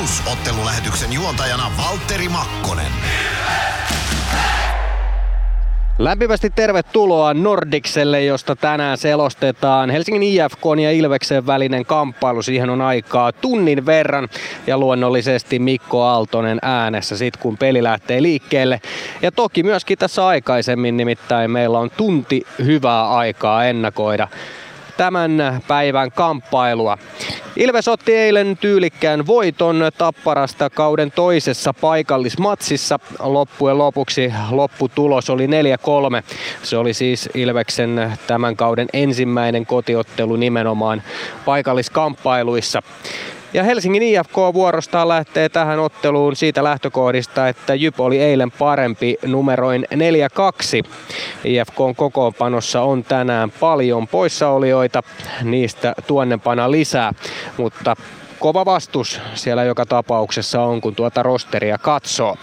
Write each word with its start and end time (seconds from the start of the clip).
Plus 0.00 0.22
ottelulähetyksen 0.32 1.12
juontajana 1.12 1.70
Valtteri 1.78 2.28
Makkonen. 2.28 2.92
Lämpimästi 5.98 6.50
tervetuloa 6.50 7.34
Nordikselle, 7.34 8.24
josta 8.24 8.56
tänään 8.56 8.98
selostetaan 8.98 9.90
Helsingin 9.90 10.22
IFK 10.22 10.64
ja 10.82 10.92
Ilveksen 10.92 11.46
välinen 11.46 11.86
kamppailu. 11.86 12.42
Siihen 12.42 12.70
on 12.70 12.80
aikaa 12.80 13.32
tunnin 13.32 13.86
verran 13.86 14.28
ja 14.66 14.78
luonnollisesti 14.78 15.58
Mikko 15.58 16.02
Aaltonen 16.02 16.58
äänessä 16.62 17.16
sit 17.16 17.36
kun 17.36 17.56
peli 17.56 17.82
lähtee 17.82 18.22
liikkeelle. 18.22 18.80
Ja 19.22 19.32
toki 19.32 19.62
myöskin 19.62 19.98
tässä 19.98 20.26
aikaisemmin 20.26 20.96
nimittäin 20.96 21.50
meillä 21.50 21.78
on 21.78 21.90
tunti 21.90 22.42
hyvää 22.64 23.10
aikaa 23.10 23.64
ennakoida 23.64 24.28
tämän 25.00 25.62
päivän 25.68 26.12
kamppailua. 26.12 26.98
Ilves 27.56 27.88
otti 27.88 28.16
eilen 28.16 28.56
tyylikkään 28.56 29.26
voiton 29.26 29.90
Tapparasta 29.98 30.70
kauden 30.70 31.10
toisessa 31.10 31.74
paikallismatsissa. 31.80 32.98
Loppujen 33.18 33.78
lopuksi 33.78 34.32
lopputulos 34.50 35.30
oli 35.30 35.46
4-3. 35.46 35.50
Se 36.62 36.76
oli 36.76 36.94
siis 36.94 37.28
Ilveksen 37.34 38.12
tämän 38.26 38.56
kauden 38.56 38.88
ensimmäinen 38.92 39.66
kotiottelu 39.66 40.36
nimenomaan 40.36 41.02
paikalliskamppailuissa. 41.44 42.82
Ja 43.52 43.62
Helsingin 43.64 44.02
IFK 44.02 44.36
vuorostaan 44.54 45.08
lähtee 45.08 45.48
tähän 45.48 45.78
otteluun 45.78 46.36
siitä 46.36 46.64
lähtökohdista, 46.64 47.48
että 47.48 47.74
Jyp 47.74 48.00
oli 48.00 48.20
eilen 48.20 48.50
parempi 48.50 49.16
numeroin 49.26 49.86
4-2. 50.84 50.88
IFKn 51.44 51.94
kokoonpanossa 51.96 52.82
on 52.82 53.04
tänään 53.04 53.50
paljon 53.50 54.08
poissaolijoita, 54.08 55.02
niistä 55.42 55.94
tuonnepana 56.06 56.70
lisää, 56.70 57.12
mutta 57.56 57.96
kova 58.38 58.64
vastus 58.64 59.20
siellä 59.34 59.64
joka 59.64 59.86
tapauksessa 59.86 60.62
on, 60.62 60.80
kun 60.80 60.94
tuota 60.94 61.22
rosteria 61.22 61.78
katsoo. 61.78 62.36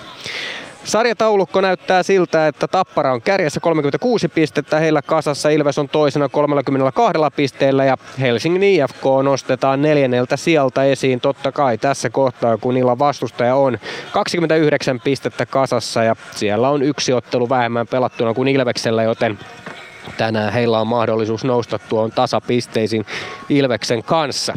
Sarjataulukko 0.87 1.61
näyttää 1.61 2.03
siltä, 2.03 2.47
että 2.47 2.67
Tappara 2.67 3.13
on 3.13 3.21
kärjessä 3.21 3.59
36 3.59 4.27
pistettä, 4.27 4.79
heillä 4.79 5.01
kasassa 5.01 5.49
Ilves 5.49 5.77
on 5.77 5.89
toisena 5.89 6.29
32 6.29 7.21
pisteellä 7.35 7.85
ja 7.85 7.97
Helsingin 8.19 8.63
IFK 8.63 9.03
nostetaan 9.23 9.81
neljänneltä 9.81 10.37
sieltä 10.37 10.83
esiin 10.83 11.21
totta 11.21 11.51
kai 11.51 11.77
tässä 11.77 12.09
kohtaa, 12.09 12.57
kun 12.57 12.73
niillä 12.73 12.99
vastustaja 12.99 13.55
on 13.55 13.77
29 14.13 14.99
pistettä 14.99 15.45
kasassa 15.45 16.03
ja 16.03 16.15
siellä 16.31 16.69
on 16.69 16.81
yksi 16.81 17.13
ottelu 17.13 17.49
vähemmän 17.49 17.87
pelattuna 17.87 18.33
kuin 18.33 18.47
Ilveksellä, 18.47 19.03
joten 19.03 19.39
tänään 20.17 20.53
heillä 20.53 20.79
on 20.79 20.87
mahdollisuus 20.87 21.43
nousta 21.43 21.79
tuon 21.79 22.11
tasapisteisiin 22.11 23.05
Ilveksen 23.49 24.03
kanssa. 24.03 24.53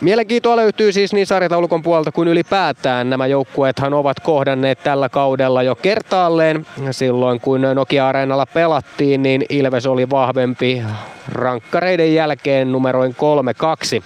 Mielenkiintoa 0.00 0.56
löytyy 0.56 0.92
siis 0.92 1.12
niin 1.12 1.26
sarjataulukon 1.26 1.82
puolelta 1.82 2.12
kuin 2.12 2.28
ylipäätään. 2.28 3.10
Nämä 3.10 3.26
joukkueethan 3.26 3.94
ovat 3.94 4.20
kohdanneet 4.20 4.82
tällä 4.82 5.08
kaudella 5.08 5.62
jo 5.62 5.74
kertaalleen. 5.74 6.66
Silloin 6.90 7.40
kun 7.40 7.60
Nokia-areenalla 7.74 8.46
pelattiin, 8.46 9.22
niin 9.22 9.44
Ilves 9.48 9.86
oli 9.86 10.10
vahvempi 10.10 10.82
rankkareiden 11.28 12.14
jälkeen 12.14 12.72
numeroin 12.72 13.16
3-2 14.00 14.02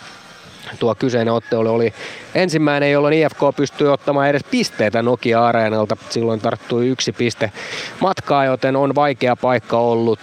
tuo 0.78 0.94
kyseinen 0.94 1.34
ottelu 1.34 1.74
oli 1.74 1.94
ensimmäinen, 2.34 2.92
jolloin 2.92 3.14
IFK 3.14 3.40
pystyi 3.56 3.88
ottamaan 3.88 4.28
edes 4.28 4.44
pisteitä 4.50 5.02
Nokia-areenalta. 5.02 5.96
Silloin 6.10 6.40
tarttui 6.40 6.88
yksi 6.88 7.12
piste 7.12 7.52
matkaa, 8.00 8.44
joten 8.44 8.76
on 8.76 8.94
vaikea 8.94 9.36
paikka 9.36 9.78
ollut 9.78 10.20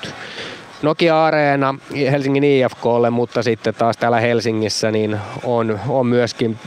Nokia-areena 0.86 1.76
Helsingin 2.12 2.44
IFKlle, 2.44 3.10
mutta 3.10 3.44
sitten 3.44 3.74
taas 3.76 3.98
täällä 3.98 4.20
Helsingissä 4.20 4.92
niin 4.92 5.20
on, 5.44 5.80
on 5.88 6.08
myöskin 6.08 6.58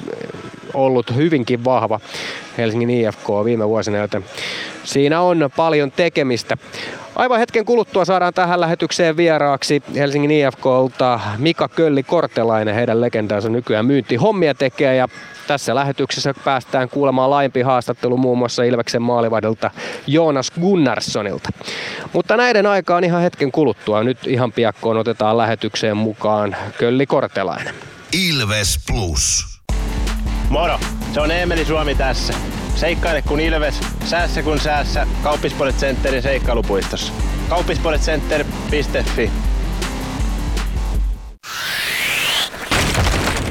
ollut 0.75 1.17
hyvinkin 1.17 1.65
vahva 1.65 2.01
Helsingin 2.59 2.91
IFK 2.91 3.29
viime 3.45 3.69
vuosina, 3.69 3.99
joten 3.99 4.25
siinä 4.85 5.21
on 5.21 5.51
paljon 5.57 5.91
tekemistä. 5.91 6.57
Aivan 7.19 7.39
hetken 7.39 7.65
kuluttua 7.65 8.05
saadaan 8.05 8.35
tähän 8.35 8.61
lähetykseen 8.61 9.17
vieraaksi 9.17 9.83
Helsingin 9.95 10.31
IFKlta 10.31 11.21
Mika 11.39 11.69
Kölli 11.69 12.03
Kortelainen. 12.03 12.75
Heidän 12.75 13.01
legendaansa 13.01 13.49
nykyään 13.49 13.87
myynti 13.87 14.17
hommia 14.17 14.55
tekee 14.55 14.97
ja 14.97 15.09
tässä 15.47 15.75
lähetyksessä 15.75 16.35
päästään 16.45 16.89
kuulemaan 16.89 17.31
laajempi 17.31 17.63
haastattelu 17.63 18.17
muun 18.17 18.39
muassa 18.39 18.63
Ilveksen 18.63 19.03
maalivahdilta 19.03 19.71
Joonas 20.07 20.51
Gunnarssonilta. 20.61 21.49
Mutta 22.13 22.37
näiden 22.37 22.67
aikaan 22.67 23.05
ihan 23.05 23.23
hetken 23.23 23.53
kuluttua. 23.53 24.05
Nyt 24.05 24.27
ihan 24.27 24.53
piakkoon 24.53 24.97
otetaan 24.97 25.39
lähetykseen 25.39 25.97
mukaan 25.97 26.57
Kölli 26.79 27.07
Kortelainen. 27.07 27.75
Ilves 28.29 28.79
Plus. 28.87 29.45
Moro, 30.51 30.79
se 31.15 31.21
on 31.21 31.31
Eemeli 31.31 31.65
Suomi 31.65 31.95
tässä. 31.95 32.35
Seikkaile 32.81 33.23
kun 33.23 33.41
Ilves, 33.41 33.81
säässä 34.05 34.43
kun 34.43 34.61
säässä. 34.61 35.07
Kauppispoilet 35.23 35.77
Centerin 35.77 36.23
seikkailupuistossa. 36.23 37.13
Kauppispoiletcenter.fi 37.49 39.31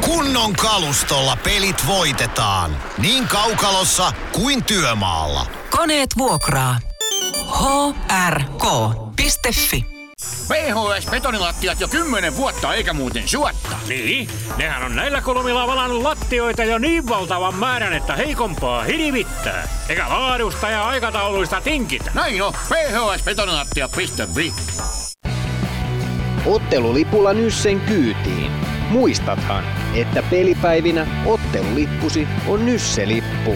Kunnon 0.06 0.54
kalustolla 0.54 1.38
pelit 1.44 1.88
voitetaan. 1.88 2.78
Niin 2.98 3.28
kaukalossa 3.28 4.12
kuin 4.32 4.64
työmaalla. 4.64 5.46
Koneet 5.70 6.10
vuokraa. 6.18 6.80
hrk.fi 8.30 9.97
PHS 10.48 11.08
betonilattiat 11.12 11.80
jo 11.80 11.88
kymmenen 11.88 12.38
vuotta 12.38 12.74
eikä 12.74 12.94
muuten 12.94 13.28
suotta. 13.28 13.78
Niin, 13.88 14.30
nehän 14.58 14.84
on 14.84 14.96
näillä 14.96 15.22
kolmilla 15.22 15.68
valannut 15.68 16.04
lattioita 16.04 16.64
jo 16.64 16.78
niin 16.78 17.10
valtavan 17.10 17.56
määrän, 17.56 17.94
että 17.94 18.16
heikompaa 18.16 18.84
hirvittää. 18.84 19.68
Eikä 19.90 20.10
laadusta 20.10 20.70
ja 20.70 20.88
aikatauluista 20.88 21.62
tinkitä. 21.62 22.12
Näin 22.14 22.42
on, 22.42 22.54
phsbetonilattia.fi 22.54 24.54
Ottelulipulla 26.46 27.34
Nyssen 27.34 27.82
kyytiin. 27.82 28.52
Muistathan, 28.90 29.64
että 29.96 30.24
pelipäivinä 30.30 31.08
ottelulippusi 31.26 32.28
on 32.48 32.66
Nysse-lippu. 32.66 33.56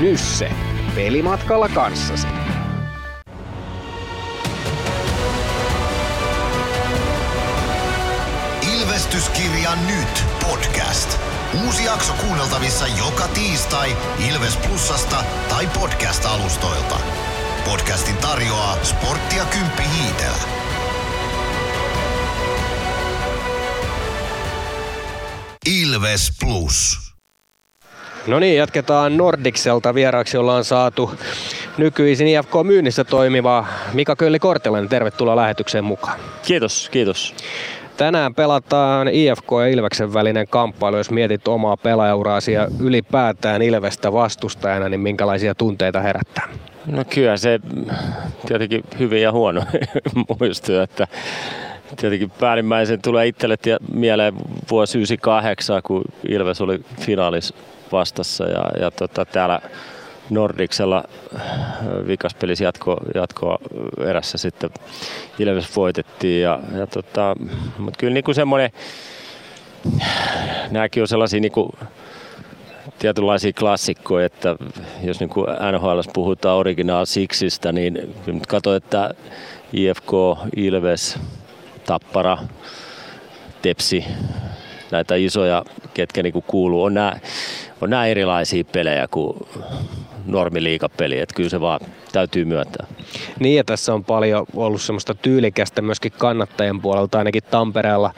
Nysse. 0.00 0.50
Pelimatkalla 0.94 1.68
kanssasi. 1.68 2.26
Ilvestyskirja 9.06 9.70
nyt 9.86 10.24
podcast. 10.46 11.18
Uusi 11.64 11.84
jakso 11.84 12.12
kuunneltavissa 12.12 12.86
joka 12.98 13.28
tiistai 13.28 13.96
Ilves 14.30 14.56
Plusasta 14.56 15.16
tai 15.48 15.66
podcast-alustoilta. 15.66 16.96
Podcastin 17.64 18.16
tarjoaa 18.16 18.76
sporttia 18.82 19.44
Kymppi 19.44 19.82
Hiitelä. 19.82 20.36
Ilves 25.66 26.32
Plus. 26.40 26.98
No 28.26 28.38
niin, 28.38 28.56
jatketaan 28.56 29.16
Nordikselta. 29.16 29.94
Vieraaksi 29.94 30.36
ollaan 30.36 30.64
saatu 30.64 31.14
nykyisin 31.78 32.26
IFK-myynnissä 32.26 33.04
toimiva 33.04 33.66
Mika 33.92 34.16
Kölli 34.16 34.38
Kortelainen. 34.38 34.88
Tervetuloa 34.88 35.36
lähetykseen 35.36 35.84
mukaan. 35.84 36.18
Kiitos, 36.46 36.88
kiitos. 36.92 37.34
Tänään 37.96 38.34
pelataan 38.34 39.08
IFK 39.08 39.50
ja 39.60 39.66
Ilveksen 39.66 40.14
välinen 40.14 40.48
kamppailu. 40.48 40.96
Jos 40.96 41.10
mietit 41.10 41.48
omaa 41.48 41.76
pelaajauraasi 41.76 42.52
ja 42.52 42.68
ylipäätään 42.80 43.62
Ilvestä 43.62 44.12
vastustajana, 44.12 44.88
niin 44.88 45.00
minkälaisia 45.00 45.54
tunteita 45.54 46.00
herättää? 46.00 46.48
No 46.86 47.04
kyllä 47.04 47.36
se 47.36 47.60
tietenkin 48.46 48.84
hyvin 48.98 49.22
ja 49.22 49.32
huono 49.32 49.62
muistuu, 50.40 50.78
että 50.78 51.06
tietenkin 51.96 52.30
päällimmäisen 52.30 53.02
tulee 53.02 53.26
itselle 53.26 53.56
mieleen 53.92 54.34
vuosi 54.70 54.98
98, 54.98 55.82
kun 55.82 56.04
Ilves 56.28 56.60
oli 56.60 56.80
finaalis 57.00 57.54
vastassa 57.92 58.44
ja, 58.44 58.64
ja 58.80 58.90
tota, 58.90 59.24
täällä 59.24 59.60
Nordiksella 60.30 61.04
vikaspelissä 62.06 62.64
jatko, 62.64 62.96
jatkoa 63.14 63.58
erässä 64.06 64.38
sitten 64.38 64.70
Ilves 65.38 65.76
voitettiin. 65.76 66.42
Ja, 66.42 66.60
ja 66.78 66.86
tota, 66.86 67.36
mutta 67.78 67.98
kyllä 67.98 68.14
niin 68.14 68.34
semmoinen, 68.34 68.70
nämäkin 70.70 71.02
on 71.02 71.08
sellaisia 71.08 71.40
niin 71.40 71.52
kuin, 71.52 71.68
tietynlaisia 72.98 73.52
klassikkoja, 73.52 74.26
että 74.26 74.56
jos 75.02 75.20
niin 75.20 75.30
NHL 75.72 76.00
puhutaan 76.12 76.58
original 76.58 77.04
sixistä, 77.04 77.72
niin 77.72 78.14
nyt 78.26 78.46
katso, 78.46 78.74
että 78.74 79.10
IFK, 79.72 80.12
Ilves, 80.56 81.18
Tappara, 81.86 82.38
Tepsi, 83.62 84.04
näitä 84.90 85.14
isoja, 85.14 85.64
ketkä 85.94 86.22
niin 86.22 86.44
kuuluu, 86.46 86.82
on 86.82 86.94
nämä, 86.94 87.16
on 87.80 87.92
erilaisia 87.92 88.64
pelejä 88.64 89.08
kuin 89.10 89.36
normiliikapeli, 90.26 91.18
että 91.18 91.34
kyllä 91.34 91.50
se 91.50 91.60
vaan 91.60 91.80
täytyy 92.12 92.44
myöntää. 92.44 92.86
Niin 93.40 93.56
ja 93.56 93.64
tässä 93.64 93.94
on 93.94 94.04
paljon 94.04 94.46
ollut 94.56 94.82
semmoista 94.82 95.14
tyylikästä 95.14 95.82
myöskin 95.82 96.12
kannattajien 96.18 96.80
puolelta, 96.80 97.18
ainakin 97.18 97.42
Tampereella 97.50 98.10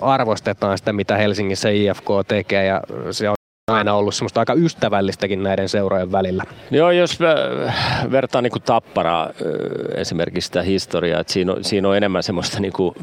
arvostetaan 0.00 0.78
sitä, 0.78 0.92
mitä 0.92 1.16
Helsingissä 1.16 1.68
IFK 1.68 2.06
tekee 2.28 2.66
ja 2.66 2.82
se 3.10 3.28
on 3.28 3.34
aina 3.70 3.94
ollut 3.94 4.14
semmoista 4.14 4.40
aika 4.40 4.54
ystävällistäkin 4.54 5.42
näiden 5.42 5.68
seurojen 5.68 6.12
välillä. 6.12 6.44
Joo, 6.70 6.90
jos 6.90 7.18
vertaa 8.10 8.42
niin 8.42 8.52
Tapparaa 8.64 9.30
esimerkiksi 9.94 10.46
sitä 10.46 10.62
historiaa, 10.62 11.20
että 11.20 11.32
siinä 11.32 11.52
on, 11.52 11.64
siinä 11.64 11.88
on 11.88 11.96
enemmän 11.96 12.22
semmoista 12.22 12.60
niin 12.60 12.72
kuin 12.72 12.94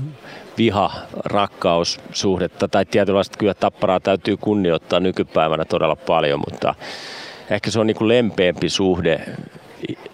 viha-rakkaussuhdetta, 0.57 2.67
tai 2.67 2.85
tietynlaista 2.85 3.37
kyllä 3.37 3.53
Tapparaa 3.53 3.99
täytyy 3.99 4.37
kunnioittaa 4.37 4.99
nykypäivänä 4.99 5.65
todella 5.65 5.95
paljon, 5.95 6.41
mutta 6.49 6.75
ehkä 7.49 7.71
se 7.71 7.79
on 7.79 7.87
niin 7.87 7.97
kuin 7.97 8.07
lempeämpi 8.07 8.69
suhde 8.69 9.21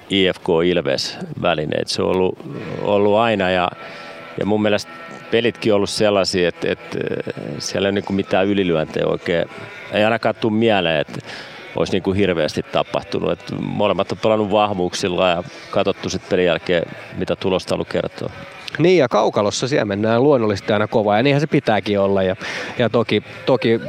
IFK 0.09 0.49
Ilves 0.65 1.17
välineet. 1.41 1.87
Se 1.87 2.01
on 2.01 2.09
ollut, 2.09 2.39
ollut 2.81 3.15
aina 3.15 3.49
ja, 3.49 3.71
ja 4.39 4.45
mun 4.45 4.61
mielestä 4.61 4.91
pelitkin 5.31 5.73
on 5.73 5.75
ollut 5.75 5.89
sellaisia, 5.89 6.49
että, 6.49 6.71
että 6.71 6.99
siellä 7.59 7.87
ei 7.87 7.91
ole 7.91 8.01
niin 8.01 8.15
mitään 8.15 8.47
ylilyöntejä 8.47 9.07
oikein. 9.07 9.49
Ei 9.91 10.03
ainakaan 10.03 10.35
tule 10.35 10.53
mieleen, 10.53 11.01
että 11.01 11.19
olisi 11.75 11.93
niin 11.93 12.03
kuin 12.03 12.17
hirveästi 12.17 12.63
tapahtunut. 12.63 13.31
Että 13.31 13.55
molemmat 13.55 14.11
on 14.11 14.17
pelannut 14.17 14.51
vahvuuksilla 14.51 15.29
ja 15.29 15.43
katsottu 15.71 16.09
sitten 16.09 16.29
pelin 16.29 16.45
jälkeen, 16.45 16.83
mitä 17.17 17.35
tulosta 17.35 17.75
ollut 17.75 17.89
kertoa. 17.89 18.29
Niin 18.77 18.97
ja 18.97 19.07
kaukalossa 19.07 19.67
siellä 19.67 19.85
mennään 19.85 20.23
luonnollisesti 20.23 20.73
aina 20.73 20.87
kovaa 20.87 21.17
ja 21.17 21.23
niinhän 21.23 21.41
se 21.41 21.47
pitääkin 21.47 21.99
olla 21.99 22.23
ja, 22.23 22.35
ja 22.77 22.89
toki, 22.89 23.23
toki 23.45 23.79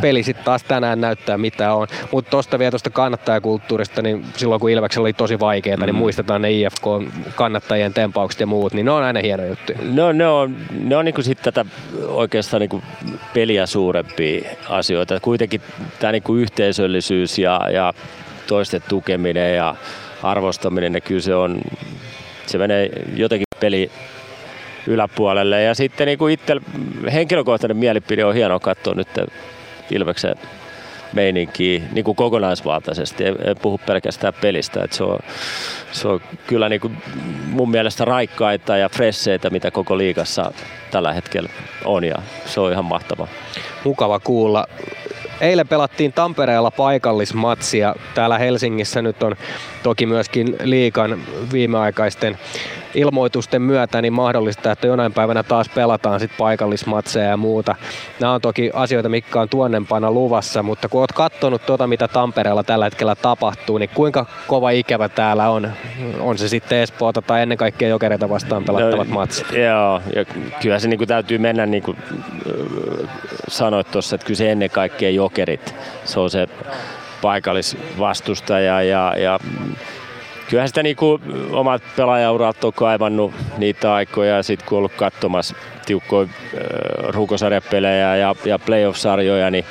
peli 0.00 0.22
sitten 0.22 0.44
taas 0.44 0.62
tänään 0.64 1.00
näyttää 1.00 1.38
mitä 1.38 1.74
on. 1.74 1.86
Mutta 2.12 2.30
tuosta 2.30 2.58
vielä 2.58 2.70
tuosta 2.70 2.90
kannattajakulttuurista, 2.90 4.02
niin 4.02 4.24
silloin 4.36 4.60
kun 4.60 4.70
Ilveksellä 4.70 5.04
oli 5.04 5.12
tosi 5.12 5.40
vaikeaa, 5.40 5.76
niin 5.76 5.80
mm. 5.80 5.86
niin 5.86 5.94
muistetaan 5.94 6.42
ne 6.42 6.50
IFK-kannattajien 6.50 7.94
tempaukset 7.94 8.40
ja 8.40 8.46
muut, 8.46 8.72
niin 8.72 8.84
ne 8.84 8.90
on 8.90 9.02
aina 9.02 9.20
hieno 9.20 9.44
juttu. 9.44 9.72
No 9.82 10.12
ne 10.12 10.26
on, 10.26 10.56
ne 10.70 10.96
on 10.96 11.04
niinku 11.04 11.22
sitten 11.22 11.54
tätä 11.54 11.70
oikeastaan 12.06 12.60
niinku 12.60 12.82
peliä 13.34 13.66
suurempia 13.66 14.50
asioita. 14.68 15.20
Kuitenkin 15.20 15.60
tämä 15.98 16.12
niinku 16.12 16.34
yhteisöllisyys 16.34 17.38
ja, 17.38 17.60
ja 17.72 17.94
toisten 18.46 18.82
tukeminen 18.88 19.56
ja 19.56 19.74
arvostaminen, 20.22 20.92
niin 20.92 21.02
kyllä 21.02 21.20
se 21.20 21.34
on, 21.34 21.60
se 22.52 22.58
menee 22.58 22.90
jotenkin 23.16 23.46
peli 23.60 23.90
yläpuolelle. 24.86 25.62
Ja 25.62 25.74
sitten 25.74 26.06
niin 26.06 26.18
kuin 26.18 26.34
itse 26.34 26.56
henkilökohtainen 27.12 27.76
mielipide 27.76 28.24
on 28.24 28.34
hienoa 28.34 28.60
katsoa 28.60 28.94
nyt 28.94 29.08
Ilveksen 29.90 30.34
meininkiä 31.12 31.82
niin 31.92 32.04
kuin 32.04 32.16
kokonaisvaltaisesti. 32.16 33.24
En, 33.24 33.36
puhu 33.62 33.80
pelkästään 33.86 34.34
pelistä. 34.40 34.84
Että 34.84 34.96
se, 34.96 35.04
on, 35.04 35.18
se 35.92 36.08
on 36.08 36.20
kyllä 36.46 36.68
niin 36.68 36.80
kuin 36.80 36.96
mun 37.46 37.70
mielestä 37.70 38.04
raikkaita 38.04 38.76
ja 38.76 38.88
fresseitä, 38.88 39.50
mitä 39.50 39.70
koko 39.70 39.98
liigassa 39.98 40.52
tällä 40.90 41.12
hetkellä 41.12 41.48
on. 41.84 42.04
Ja 42.04 42.16
se 42.46 42.60
on 42.60 42.72
ihan 42.72 42.84
mahtavaa. 42.84 43.28
Mukava 43.84 44.20
kuulla. 44.20 44.66
Eilen 45.42 45.68
pelattiin 45.68 46.12
Tampereella 46.12 46.70
paikallismatsia. 46.70 47.94
Täällä 48.14 48.38
Helsingissä 48.38 49.02
nyt 49.02 49.22
on 49.22 49.36
toki 49.82 50.06
myöskin 50.06 50.56
liikan 50.62 51.22
viimeaikaisten 51.52 52.38
ilmoitusten 52.94 53.62
myötä 53.62 54.02
niin 54.02 54.12
mahdollista, 54.12 54.72
että 54.72 54.86
jonain 54.86 55.12
päivänä 55.12 55.42
taas 55.42 55.68
pelataan 55.68 56.20
sit 56.20 56.30
paikallismatseja 56.38 57.28
ja 57.28 57.36
muuta. 57.36 57.74
Nämä 58.20 58.32
on 58.32 58.40
toki 58.40 58.70
asioita, 58.74 59.08
mikä 59.08 59.40
on 59.40 59.48
tuonnempana 59.48 60.10
luvassa, 60.10 60.62
mutta 60.62 60.88
kun 60.88 61.00
oot 61.00 61.12
katsonut 61.12 61.66
tuota, 61.66 61.86
mitä 61.86 62.08
Tampereella 62.08 62.62
tällä 62.62 62.84
hetkellä 62.84 63.14
tapahtuu, 63.14 63.78
niin 63.78 63.90
kuinka 63.94 64.26
kova 64.46 64.70
ikävä 64.70 65.08
täällä 65.08 65.50
on? 65.50 65.72
On 66.20 66.38
se 66.38 66.48
sitten 66.48 66.78
Espoota 66.78 67.22
tai 67.22 67.42
ennen 67.42 67.58
kaikkea 67.58 67.88
Jokereita 67.88 68.28
vastaan 68.28 68.64
pelattavat 68.64 69.08
no, 69.08 69.14
matsit? 69.14 69.46
Joo, 69.52 70.00
ja 70.14 70.24
kyllä 70.60 70.78
se 70.78 70.88
niin 70.88 71.08
täytyy 71.08 71.38
mennä 71.38 71.66
niin 71.66 71.82
kuin 71.82 71.96
sanoit 73.48 73.90
tuossa, 73.90 74.14
että 74.14 74.26
kyllä 74.26 74.38
se 74.38 74.52
ennen 74.52 74.70
kaikkea 74.70 75.10
Jokerit, 75.10 75.74
se 76.04 76.20
on 76.20 76.30
se 76.30 76.48
paikallisvastustaja 77.22 78.82
ja, 78.82 79.14
ja 79.16 79.38
kyllähän 80.52 80.68
sitä 80.68 80.82
niinku 80.82 81.20
omat 81.50 81.82
pelaajaurat 81.96 82.64
on 82.64 82.72
kaivannut 82.72 83.32
niitä 83.58 83.94
aikoja 83.94 84.36
ja 84.36 84.42
sitten 84.42 84.68
kun 84.68 84.78
ollut 84.78 84.92
katsomassa 84.92 85.54
tiukkoja 85.86 86.28
äh, 86.28 86.60
rukosarjapelejä 87.08 88.16
ja, 88.16 88.34
ja 88.44 88.58
playoff-sarjoja, 88.58 89.50
niin 89.50 89.64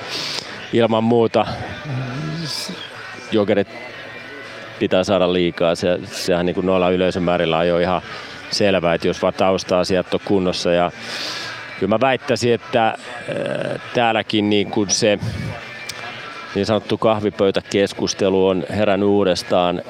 ilman 0.73 1.03
muuta 1.03 1.45
jokerit 3.31 3.67
pitää 4.79 5.03
saada 5.03 5.33
liikaa. 5.33 5.75
Se, 5.75 5.99
sehän 6.03 6.45
niin 6.45 6.55
kuin 6.55 6.65
noilla 6.65 6.89
yleisömäärillä 6.89 7.57
on 7.57 7.67
jo 7.67 7.79
ihan 7.79 8.01
selvää, 8.51 8.93
että 8.93 9.07
jos 9.07 9.21
vaan 9.21 9.33
tausta-asiat 9.33 10.13
on 10.13 10.19
kunnossa. 10.25 10.71
Ja 10.71 10.91
kyllä 11.79 11.89
mä 11.89 11.99
väittäisin, 11.99 12.53
että 12.53 12.87
äh, 12.87 12.95
täälläkin 13.93 14.49
niin 14.49 14.71
kuin 14.71 14.89
se 14.89 15.19
niin 16.55 16.65
sanottu 16.65 16.97
kahvipöytäkeskustelu 16.97 18.47
on 18.47 18.63
herännyt 18.69 19.09
uudestaan 19.09 19.81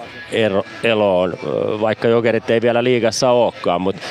eloon, 0.83 1.33
vaikka 1.81 2.07
jokerit 2.07 2.49
ei 2.49 2.61
vielä 2.61 2.83
liigassa 2.83 3.29
olekaan, 3.29 3.81
mutta 3.81 4.01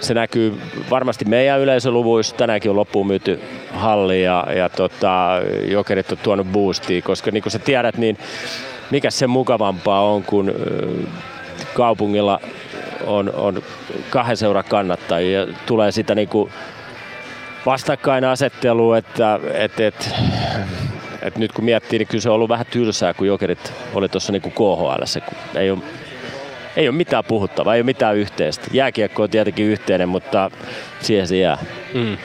se 0.00 0.14
näkyy 0.14 0.60
varmasti 0.90 1.24
meidän 1.24 1.60
yleisöluvuissa. 1.60 2.36
Tänäänkin 2.36 2.70
on 2.70 2.76
loppuun 2.76 3.06
myyty 3.06 3.40
halli 3.72 4.22
ja, 4.22 4.46
ja 4.56 4.68
tota, 4.68 5.28
jokerit 5.68 6.12
on 6.12 6.18
tuonut 6.18 6.46
boostia, 6.52 7.02
koska 7.02 7.30
niin 7.30 7.42
kuin 7.42 7.52
sä 7.52 7.58
tiedät, 7.58 7.96
niin 7.96 8.18
mikä 8.90 9.10
se 9.10 9.26
mukavampaa 9.26 10.04
on, 10.04 10.22
kun 10.22 10.54
kaupungilla 11.74 12.40
on, 13.06 13.32
on 13.34 13.62
kahden 14.10 14.36
seuran 14.36 14.64
kannattajia 14.68 15.46
tulee 15.66 15.92
sitä 15.92 16.14
niin 16.14 16.28
kuin 16.28 16.50
vastakkainasettelua, 17.66 18.98
että 18.98 19.40
et, 19.54 19.80
et, 19.80 20.14
et 21.22 21.38
nyt 21.38 21.52
kun 21.52 21.64
miettii, 21.64 21.98
niin 21.98 22.08
kyllä 22.08 22.22
se 22.22 22.28
on 22.28 22.34
ollut 22.34 22.48
vähän 22.48 22.66
tylsää, 22.70 23.14
kun 23.14 23.26
Jokerit 23.26 23.72
oli 23.94 24.08
tuossa 24.08 24.32
niin 24.32 24.42
KHL, 24.42 25.20
kun 25.28 25.60
ei 25.60 25.70
ole, 25.70 25.78
ei 26.76 26.88
ole 26.88 26.96
mitään 26.96 27.24
puhuttavaa, 27.24 27.74
ei 27.74 27.80
ole 27.80 27.86
mitään 27.86 28.16
yhteistä. 28.16 28.66
Jääkiekko 28.72 29.22
on 29.22 29.30
tietenkin 29.30 29.66
yhteinen, 29.66 30.08
mutta 30.08 30.50
siihen 31.00 31.28
se 31.28 31.36
jää. 31.36 31.58
Mm. 31.94 32.16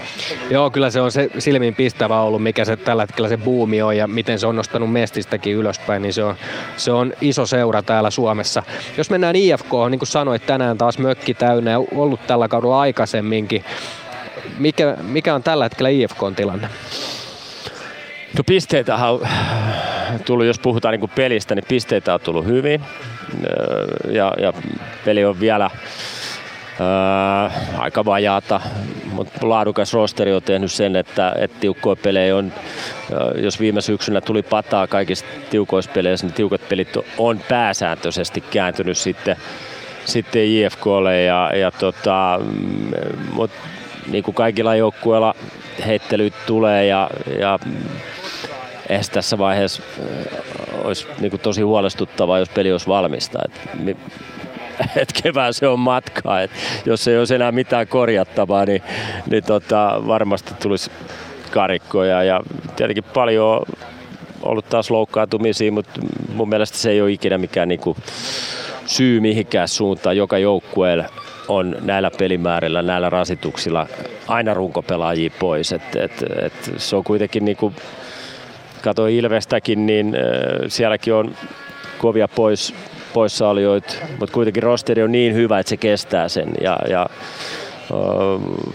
Joo, 0.49 0.69
kyllä 0.69 0.89
se 0.89 1.01
on 1.01 1.11
se 1.11 1.29
silmiin 1.39 1.75
pistävä 1.75 2.21
ollut, 2.21 2.43
mikä 2.43 2.65
se 2.65 2.77
tällä 2.77 3.03
hetkellä 3.03 3.29
se 3.29 3.37
buumi 3.37 3.81
on 3.81 3.97
ja 3.97 4.07
miten 4.07 4.39
se 4.39 4.47
on 4.47 4.55
nostanut 4.55 4.91
mestistäkin 4.91 5.55
ylöspäin, 5.55 6.01
niin 6.01 6.13
se 6.13 6.23
on, 6.23 6.35
se 6.77 6.91
on 6.91 7.13
iso 7.21 7.45
seura 7.45 7.81
täällä 7.81 8.09
Suomessa. 8.09 8.63
Jos 8.97 9.09
mennään 9.09 9.35
IFK, 9.35 9.71
niin 9.89 9.99
kuin 9.99 10.07
sanoit, 10.07 10.45
tänään 10.45 10.77
taas 10.77 10.97
mökki 10.97 11.33
täynnä 11.33 11.71
ja 11.71 11.79
ollut 11.95 12.27
tällä 12.27 12.47
kaudella 12.47 12.79
aikaisemminkin. 12.79 13.63
Mikä, 14.57 14.97
mikä 15.01 15.35
on 15.35 15.43
tällä 15.43 15.65
hetkellä 15.65 15.89
IFKn 15.89 16.35
tilanne? 16.35 16.69
No 18.37 18.43
pisteitä 18.45 18.95
on 18.95 19.19
tullut, 20.25 20.45
jos 20.45 20.59
puhutaan 20.59 20.99
niin 20.99 21.09
pelistä, 21.15 21.55
niin 21.55 21.65
pisteitä 21.67 22.13
on 22.13 22.19
tullut 22.19 22.45
hyvin. 22.45 22.81
Ja, 24.11 24.33
ja 24.41 24.53
peli 25.05 25.25
on 25.25 25.39
vielä 25.39 25.69
ää, 26.79 27.51
aika 27.77 28.05
vajaata, 28.05 28.61
mutta 29.11 29.49
laadukas 29.49 29.93
rosteri 29.93 30.33
on 30.33 30.43
tehnyt 30.43 30.71
sen, 30.71 30.95
että, 30.95 31.35
että 31.39 31.57
tiukkoja 31.59 31.95
pelejä 31.95 32.35
on, 32.35 32.53
jos 33.35 33.59
viime 33.59 33.81
syksynä 33.81 34.21
tuli 34.21 34.43
pataa 34.43 34.87
kaikista 34.87 35.29
tiukoissa 35.49 35.91
peleissä, 35.91 36.25
niin 36.27 36.33
tiukat 36.33 36.69
pelit 36.69 36.97
on 37.17 37.39
pääsääntöisesti 37.49 38.41
kääntynyt 38.41 38.97
sitten, 38.97 39.35
sitten 40.05 40.45
IFKlle 40.45 41.21
ja, 41.21 41.51
ja 41.55 41.71
tota, 41.71 42.39
mutta 43.33 43.57
niin 44.11 44.23
kuin 44.23 44.35
kaikilla 44.35 44.75
joukkueilla 44.75 45.35
heittelyt 45.85 46.33
tulee 46.45 46.85
ja, 46.85 47.09
ja 47.39 47.59
eihän 48.89 49.05
tässä 49.11 49.37
vaiheessa 49.37 49.83
olisi 50.83 51.07
niin 51.19 51.39
tosi 51.39 51.61
huolestuttavaa, 51.61 52.39
jos 52.39 52.49
peli 52.49 52.71
olisi 52.71 52.87
valmista. 52.87 53.39
Et, 53.45 53.97
et 55.01 55.13
kevään 55.23 55.53
se 55.53 55.67
on 55.67 55.79
matkaa. 55.79 56.41
Et 56.41 56.51
jos 56.85 57.07
ei 57.07 57.17
olisi 57.17 57.35
enää 57.35 57.51
mitään 57.51 57.87
korjattavaa, 57.87 58.65
niin, 58.65 58.81
niin 59.29 59.43
tota, 59.43 60.01
varmasti 60.07 60.53
tulisi 60.61 60.91
karikkoja. 61.51 62.23
Ja 62.23 62.41
tietenkin 62.75 63.03
paljon 63.03 63.45
on 63.45 63.65
ollut 64.41 64.69
taas 64.69 64.91
loukkaantumisia, 64.91 65.71
mutta 65.71 66.01
mun 66.33 66.49
mielestä 66.49 66.77
se 66.77 66.91
ei 66.91 67.01
ole 67.01 67.11
ikinä 67.11 67.37
mikään 67.37 67.67
niin 67.67 67.79
kuin 67.79 67.97
syy 68.85 69.19
mihinkään 69.19 69.67
suuntaan. 69.67 70.17
Joka 70.17 70.37
joukkueella 70.37 71.05
on 71.47 71.75
näillä 71.81 72.11
pelimäärillä, 72.17 72.81
näillä 72.81 73.09
rasituksilla 73.09 73.87
aina 74.27 74.53
runkopelaajia 74.53 75.29
pois. 75.39 75.71
Et, 75.71 75.95
et, 75.95 76.23
et 76.41 76.71
se 76.77 76.95
on 76.95 77.03
kuitenkin 77.03 77.45
niin 77.45 77.57
kuin 77.57 77.75
katsoin 78.85 79.15
Ilvestäkin, 79.15 79.85
niin 79.85 80.17
sielläkin 80.67 81.13
on 81.13 81.35
kovia 81.97 82.27
pois, 82.27 82.73
poissaolijoita, 83.13 83.93
mutta 84.19 84.33
kuitenkin 84.33 84.63
rosteri 84.63 85.03
on 85.03 85.11
niin 85.11 85.33
hyvä, 85.33 85.59
että 85.59 85.69
se 85.69 85.77
kestää 85.77 86.29
sen. 86.29 86.53
Ja, 86.61 86.79
ja 86.89 87.09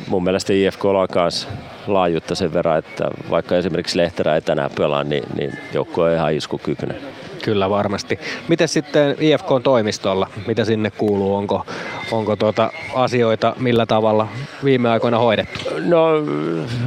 mun 0.09 0.25
mielestä 0.25 0.53
IFK 0.53 0.85
on 0.85 1.07
myös 1.15 1.49
laajuutta 1.87 2.35
sen 2.35 2.53
verran, 2.53 2.79
että 2.79 3.11
vaikka 3.31 3.57
esimerkiksi 3.57 3.99
Lehterä 3.99 4.35
ei 4.35 4.41
tänään 4.41 4.71
pelaa, 4.79 5.05
niin, 5.05 5.25
niin 5.37 5.53
joukko 5.75 6.03
on 6.03 6.13
ihan 6.13 6.35
iskukykyinen. 6.35 7.20
Kyllä 7.43 7.71
varmasti. 7.71 8.19
Miten 8.49 8.69
sitten 8.69 9.17
IFK-toimistolla, 9.21 10.27
mitä 10.47 10.65
sinne 10.65 10.91
kuuluu? 10.91 11.37
Onko, 11.37 11.67
onko 12.13 12.37
tuota 12.37 12.73
asioita 12.95 13.55
millä 13.59 13.87
tavalla 13.87 14.29
viime 14.65 14.89
aikoina 14.89 15.19
hoidettu? 15.19 15.61
No 15.85 16.07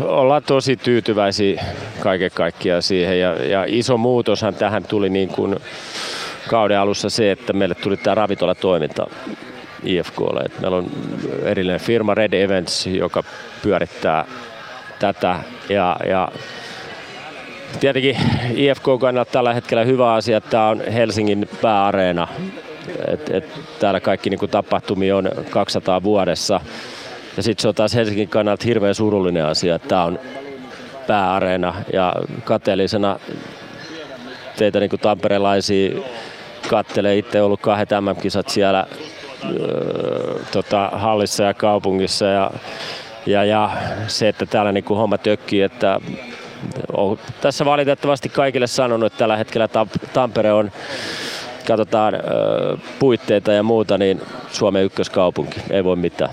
ollaan 0.02 0.44
tosi 0.44 0.76
tyytyväisiä 0.76 1.64
kaiken 2.00 2.32
kaikkiaan 2.34 2.82
siihen 2.82 3.20
ja, 3.20 3.44
ja 3.46 3.66
iso 3.68 3.98
muutoshan 3.98 4.56
tähän 4.56 4.84
tuli 4.84 5.10
niin 5.10 5.30
kuin 5.30 5.56
kauden 6.48 6.80
alussa 6.80 7.10
se, 7.10 7.32
että 7.32 7.54
meille 7.54 7.76
tuli 7.76 7.98
tämä 7.98 8.16
ravintolatoiminta 8.16 9.08
IFKlle. 9.84 10.42
Et 10.46 10.60
meillä 10.62 10.78
on 10.78 10.90
erillinen 11.44 11.80
firma 11.80 12.14
Red 12.14 12.34
Events, 12.34 12.88
joka 12.88 13.24
pyörittää 13.62 14.26
tätä 15.00 15.40
ja, 15.70 15.98
ja 16.10 16.30
tietenkin 17.80 18.18
IFK 18.56 18.84
kannalta 19.00 19.32
tällä 19.32 19.54
hetkellä 19.54 19.84
hyvä 19.84 20.14
asia, 20.14 20.38
että 20.38 20.50
tämä 20.50 20.70
on 20.70 20.82
Helsingin 20.82 21.50
pääareena. 21.62 22.28
Et, 23.08 23.30
et 23.30 23.50
täällä 23.80 24.00
kaikki 24.00 24.30
niin 24.30 24.50
tapahtumia 24.52 25.18
on 25.18 25.30
200 25.50 26.04
vuodessa. 26.04 26.60
Ja 27.38 27.44
sitten 27.44 27.62
se 27.62 27.68
on 27.68 27.76
taas 27.76 27.96
Helsingin 27.96 28.30
kannalta 28.30 28.66
hirveän 28.66 28.96
surullinen 28.96 29.46
asia, 29.46 29.76
että 29.76 29.88
tämä 29.88 30.04
on 30.04 30.20
pääareena. 31.08 31.74
Ja 31.94 32.14
kateellisena 32.44 33.20
teitä 34.58 34.80
niin 34.80 34.90
tamperelaisia 35.02 36.02
kattelee. 36.70 37.18
Itse 37.18 37.42
ollut 37.42 37.62
kahdet 37.62 37.90
MM-kisat 38.02 38.50
siellä 38.50 38.88
öö, 39.46 40.40
tota, 40.52 40.90
hallissa 40.94 41.44
ja 41.44 41.54
kaupungissa. 41.54 42.26
Ja, 42.26 42.52
ja, 43.26 43.44
ja 43.44 43.72
se, 44.08 44.28
että 44.28 44.46
täällä 44.46 44.72
niin 44.72 44.86
homma 44.90 45.18
tökkii, 45.18 45.62
että 45.62 46.00
tässä 47.42 47.66
valitettavasti 47.66 48.30
kaikille 48.30 48.68
sanonut, 48.68 49.08
että 49.08 49.20
tällä 49.20 49.38
hetkellä 49.38 49.68
Tampere 50.14 50.54
on, 50.54 50.72
katsotaan 51.68 52.14
puitteita 53.00 53.52
ja 53.52 53.64
muuta, 53.64 53.98
niin 53.98 54.22
Suomen 54.52 54.84
ykköskaupunki, 54.84 55.60
ei 55.70 55.84
voi 55.84 55.96
mitään. 55.96 56.32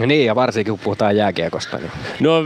No 0.00 0.06
niin, 0.06 0.26
ja 0.26 0.34
varsinkin 0.34 0.72
kun 0.72 0.80
puhutaan 0.84 1.16
jääkiekosta. 1.16 1.76
Niin. 1.76 1.90
No 2.20 2.44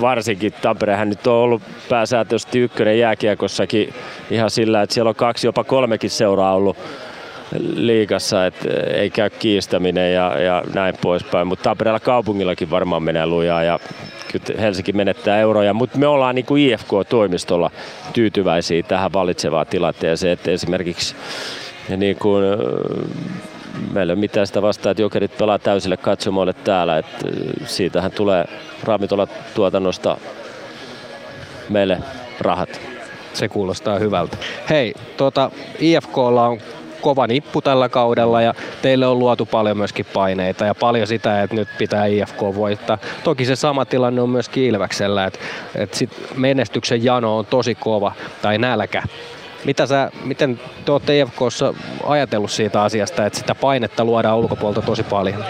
varsinkin. 0.00 0.52
Tamperehän 0.52 1.08
nyt 1.08 1.26
on 1.26 1.34
ollut 1.34 1.62
pääsääntöisesti 1.88 2.58
ykkönen 2.58 2.98
jääkiekossakin 2.98 3.94
ihan 4.30 4.50
sillä, 4.50 4.82
että 4.82 4.94
siellä 4.94 5.08
on 5.08 5.14
kaksi, 5.14 5.46
jopa 5.46 5.64
kolmekin 5.64 6.10
seuraa 6.10 6.54
ollut 6.54 6.76
liikassa, 7.74 8.46
että 8.46 8.68
ei 8.92 9.10
käy 9.10 9.30
kiistäminen 9.30 10.14
ja, 10.14 10.40
ja 10.40 10.62
näin 10.74 10.94
poispäin. 11.00 11.46
Mutta 11.46 11.62
Tampereella 11.62 12.00
kaupungillakin 12.00 12.70
varmaan 12.70 13.02
menee 13.02 13.26
lujaa 13.26 13.62
ja 13.62 13.78
kyllä 14.38 14.60
Helsinki 14.60 14.92
menettää 14.92 15.38
euroja, 15.38 15.74
mutta 15.74 15.98
me 15.98 16.06
ollaan 16.06 16.34
niin 16.34 16.44
kuin 16.46 16.62
IFK-toimistolla 16.62 17.70
tyytyväisiä 18.12 18.82
tähän 18.82 19.12
valitsevaan 19.12 19.66
tilanteeseen, 19.66 20.32
että 20.32 20.50
esimerkiksi 20.50 21.16
niin 21.96 22.16
kuin, 22.16 22.44
meillä 23.92 24.10
ei 24.10 24.14
ole 24.14 24.20
mitään 24.20 24.46
sitä 24.46 24.62
vastaa, 24.62 24.90
että 24.90 25.02
jokerit 25.02 25.38
pelaa 25.38 25.58
täysille 25.58 25.96
katsomoille 25.96 26.52
täällä, 26.52 26.98
että 26.98 27.28
siitähän 27.64 28.12
tulee 28.12 28.44
ravintolatuotannosta 28.82 30.16
meille 31.68 31.98
rahat. 32.40 32.80
Se 33.32 33.48
kuulostaa 33.48 33.98
hyvältä. 33.98 34.36
Hei, 34.70 34.94
tuota, 35.16 35.50
IFKlla 35.78 36.48
on 36.48 36.58
kova 37.04 37.26
nippu 37.26 37.62
tällä 37.62 37.88
kaudella 37.88 38.42
ja 38.42 38.54
teille 38.82 39.06
on 39.06 39.18
luotu 39.18 39.46
paljon 39.46 39.76
myöskin 39.76 40.06
paineita 40.12 40.64
ja 40.64 40.74
paljon 40.74 41.06
sitä, 41.06 41.42
että 41.42 41.56
nyt 41.56 41.68
pitää 41.78 42.06
IFK 42.06 42.40
voittaa. 42.40 42.98
Toki 43.24 43.44
se 43.44 43.56
sama 43.56 43.84
tilanne 43.84 44.22
on 44.22 44.30
myöskin 44.30 44.64
Ilväksellä, 44.64 45.24
että, 45.24 45.38
että 45.74 45.96
sit 45.96 46.10
menestyksen 46.36 47.04
jano 47.04 47.38
on 47.38 47.46
tosi 47.46 47.74
kova 47.74 48.12
tai 48.42 48.58
nälkä. 48.58 49.02
Mitä 49.64 49.86
sä, 49.86 50.10
miten 50.24 50.60
te 50.84 50.92
olette 50.92 51.20
IFKssa 51.20 51.74
ajatellut 52.06 52.50
siitä 52.50 52.82
asiasta, 52.82 53.26
että 53.26 53.38
sitä 53.38 53.54
painetta 53.54 54.04
luodaan 54.04 54.38
ulkopuolelta 54.38 54.82
tosi 54.82 55.02
paljon? 55.02 55.44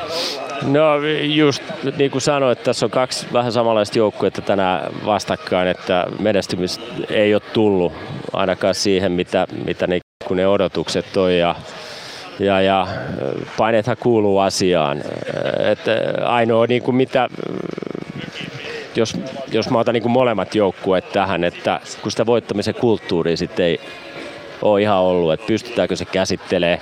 No 0.63 0.97
just 1.23 1.63
niin 1.97 2.11
kuin 2.11 2.23
sanoit, 2.23 2.63
tässä 2.63 2.87
on 2.87 2.91
kaksi 2.91 3.27
vähän 3.33 3.53
samanlaista 3.53 3.99
joukkuetta 3.99 4.43
tänään 4.43 4.93
vastakkain, 5.07 5.69
että 5.69 6.07
menestymistä 6.19 6.85
ei 7.11 7.35
ole 7.35 7.43
tullut 7.53 7.93
ainakaan 8.33 8.75
siihen, 8.75 9.13
mitä, 9.13 9.47
mitä 9.65 9.87
ne 9.87 10.01
kun 10.29 10.37
ne 10.37 10.47
odotukset 10.47 11.17
on 11.17 11.35
ja, 11.35 11.55
ja, 12.39 12.61
ja 12.61 12.87
paineethan 13.57 13.97
kuuluu 14.01 14.39
asiaan. 14.39 15.03
että 15.71 15.93
ainoa 16.25 16.67
niin 16.67 16.83
kuin 16.83 16.95
mitä, 16.95 17.29
jos, 18.97 19.17
jos 19.53 19.71
mä 19.71 19.79
otan 19.79 19.93
niin 19.93 20.03
kuin 20.03 20.13
molemmat 20.13 20.55
joukkueet 20.55 21.13
tähän, 21.13 21.45
että 21.45 21.81
kun 22.03 22.11
sitä 22.11 22.27
voittamisen 22.27 22.75
kulttuuria 22.75 23.37
sitten 23.37 23.67
ei 23.67 23.81
ole 24.65 24.83
ihan 24.83 24.99
ollut, 24.99 25.33
että 25.33 25.47
pystytäänkö 25.47 25.97
se 25.97 26.05
käsittelee 26.05 26.81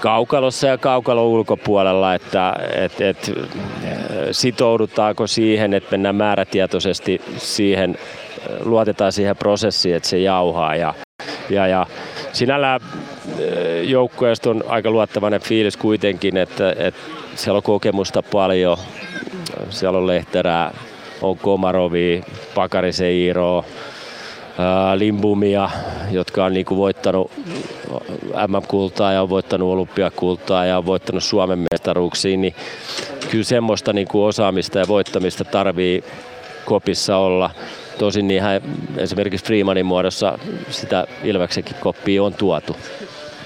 kaukalossa 0.00 0.66
ja 0.66 0.78
kaukalon 0.78 1.24
ulkopuolella, 1.24 2.14
että 2.14 2.54
et, 2.76 3.00
et, 3.00 3.32
sitoudutaanko 4.32 5.26
siihen, 5.26 5.74
että 5.74 5.90
mennään 5.90 6.16
määrätietoisesti 6.16 7.20
siihen, 7.36 7.98
luotetaan 8.64 9.12
siihen 9.12 9.36
prosessiin, 9.36 9.96
että 9.96 10.08
se 10.08 10.18
jauhaa 10.18 10.76
ja, 10.76 10.94
ja, 11.50 11.66
ja 11.66 11.86
sinällään 12.32 12.80
eh, 13.38 13.82
joukkueesta 13.82 14.50
on 14.50 14.64
aika 14.68 14.90
luottavainen 14.90 15.40
fiilis 15.40 15.76
kuitenkin, 15.76 16.36
että, 16.36 16.74
että 16.78 17.00
siellä 17.34 17.56
on 17.56 17.62
kokemusta 17.62 18.22
paljon. 18.22 18.78
Siellä 19.70 19.98
on 19.98 20.06
Lehterää, 20.06 20.74
on 21.22 21.38
Komarovi, 21.38 22.24
Pakarisen 22.54 23.10
Iiro, 23.10 23.64
Limbumia, 24.94 25.70
jotka 26.10 26.44
on 26.44 26.52
niinku 26.52 26.76
voittanut 26.76 27.32
MM-kultaa 28.48 29.12
ja 29.12 29.22
on 29.22 29.28
voittanut 29.28 29.72
olympiakultaa 29.72 30.66
ja 30.66 30.78
on 30.78 30.86
voittanut 30.86 31.24
Suomen 31.24 31.66
mestaruuksiin, 31.72 32.40
niin 32.40 32.54
kyllä 33.30 33.44
semmoista 33.44 33.92
niinku 33.92 34.24
osaamista 34.24 34.78
ja 34.78 34.88
voittamista 34.88 35.44
tarvii 35.44 36.04
kopissa 36.64 37.16
olla. 37.16 37.50
Tosin 37.98 38.28
niin 38.28 38.42
esimerkiksi 38.96 39.46
Freemanin 39.46 39.86
muodossa 39.86 40.38
sitä 40.70 41.06
Ilveksenkin 41.24 41.76
koppia 41.80 42.22
on 42.22 42.34
tuotu. 42.34 42.76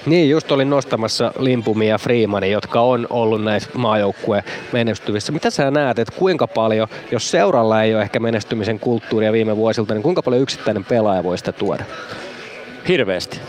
Niin, 0.05 0.29
just 0.29 0.51
olin 0.51 0.69
nostamassa 0.69 1.31
Limpumia 1.39 1.89
ja 1.89 1.97
Freemani, 1.97 2.51
jotka 2.51 2.81
on 2.81 3.07
ollut 3.09 3.43
näissä 3.43 3.69
maajoukkueen 3.73 4.43
menestyvissä. 4.71 5.31
Mitä 5.31 5.49
sä 5.49 5.71
näet, 5.71 5.99
että 5.99 6.13
kuinka 6.17 6.47
paljon, 6.47 6.87
jos 7.11 7.31
seuralla 7.31 7.83
ei 7.83 7.95
ole 7.95 8.01
ehkä 8.01 8.19
menestymisen 8.19 8.79
kulttuuria 8.79 9.31
viime 9.31 9.57
vuosilta, 9.57 9.93
niin 9.93 10.03
kuinka 10.03 10.23
paljon 10.23 10.41
yksittäinen 10.41 10.85
pelaaja 10.85 11.23
voi 11.23 11.37
sitä 11.37 11.51
tuoda? 11.51 11.83
Hirveästi 12.87 13.39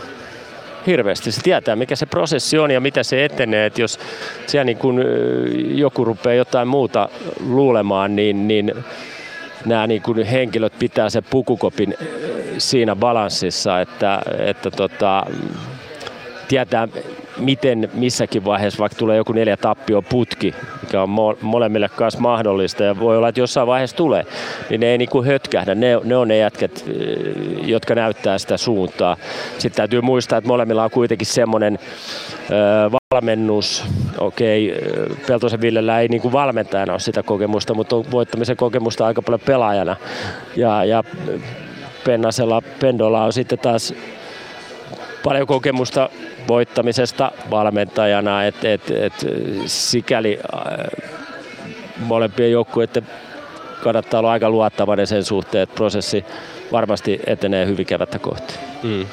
hirveästi. 0.87 1.31
Se 1.31 1.41
tietää, 1.41 1.75
mikä 1.75 1.95
se 1.95 2.05
prosessi 2.05 2.59
on 2.59 2.71
ja 2.71 2.81
mitä 2.81 3.03
se 3.03 3.25
etenee. 3.25 3.65
Et 3.65 3.77
jos 3.77 3.99
siellä 4.47 4.63
niin 4.63 4.77
kun 4.77 5.03
joku 5.65 6.05
rupeaa 6.05 6.35
jotain 6.35 6.67
muuta 6.67 7.09
luulemaan, 7.47 8.15
niin, 8.15 8.47
niin 8.47 8.73
nämä 9.65 9.87
niin 9.87 10.01
kuin 10.01 10.23
henkilöt 10.23 10.73
pitää 10.79 11.09
se 11.09 11.21
pukukopin 11.21 11.95
siinä 12.57 12.95
balanssissa, 12.95 13.81
että, 13.81 14.21
että 14.39 14.71
tota, 14.71 15.25
tietää 16.51 16.87
miten 17.37 17.89
missäkin 17.93 18.45
vaiheessa, 18.45 18.79
vaikka 18.79 18.97
tulee 18.99 19.17
joku 19.17 19.33
neljä 19.33 19.57
tappio 19.57 20.01
putki, 20.01 20.55
mikä 20.81 21.03
on 21.03 21.09
mo- 21.09 21.37
molemmille 21.41 21.89
kanssa 21.89 22.19
mahdollista 22.19 22.83
ja 22.83 22.99
voi 22.99 23.17
olla, 23.17 23.29
että 23.29 23.41
jossain 23.41 23.67
vaiheessa 23.67 23.95
tulee, 23.95 24.25
niin 24.69 24.79
ne 24.79 24.87
ei 24.87 24.97
niinku 24.97 25.23
hötkähdä. 25.23 25.75
Ne, 25.75 25.99
ne 26.03 26.17
on 26.17 26.27
ne 26.27 26.37
jätkät, 26.37 26.85
äh, 26.87 27.67
jotka 27.67 27.95
näyttää 27.95 28.37
sitä 28.37 28.57
suuntaa. 28.57 29.17
Sitten 29.51 29.77
täytyy 29.77 30.01
muistaa, 30.01 30.37
että 30.37 30.47
molemmilla 30.47 30.83
on 30.83 30.91
kuitenkin 30.91 31.27
semmoinen 31.27 31.79
äh, 32.43 32.99
valmennus, 33.11 33.83
okei, 34.17 34.75
Peltosen 35.27 35.61
Villellä 35.61 35.99
ei 35.99 36.07
niin 36.07 36.21
kuin 36.21 36.31
valmentajana 36.31 36.93
ole 36.93 36.99
sitä 36.99 37.23
kokemusta, 37.23 37.73
mutta 37.73 37.95
on 37.95 38.05
voittamisen 38.11 38.57
kokemusta 38.57 39.05
aika 39.05 39.21
paljon 39.21 39.41
pelaajana. 39.45 39.95
Ja, 40.55 40.85
ja 40.85 41.03
Pennasella, 42.05 42.61
Pendolla 42.79 43.23
on 43.23 43.33
sitten 43.33 43.59
taas 43.59 43.93
paljon 45.23 45.47
kokemusta 45.47 46.09
voittamisesta 46.47 47.31
valmentajana, 47.49 48.45
että 48.45 48.73
et, 48.73 48.91
et, 48.91 49.13
sikäli 49.65 50.39
äh, 50.55 51.11
molempien 51.97 52.51
joukkueiden 52.51 53.07
kannattaa 53.83 54.19
olla 54.19 54.31
aika 54.31 54.49
luottavainen 54.49 55.07
sen 55.07 55.23
suhteen, 55.23 55.63
että 55.63 55.75
prosessi 55.75 56.25
varmasti 56.71 57.19
etenee 57.25 57.65
hyvin 57.65 57.85
kevättä 57.85 58.19
kohti. 58.19 58.53
Mm. 58.83 59.05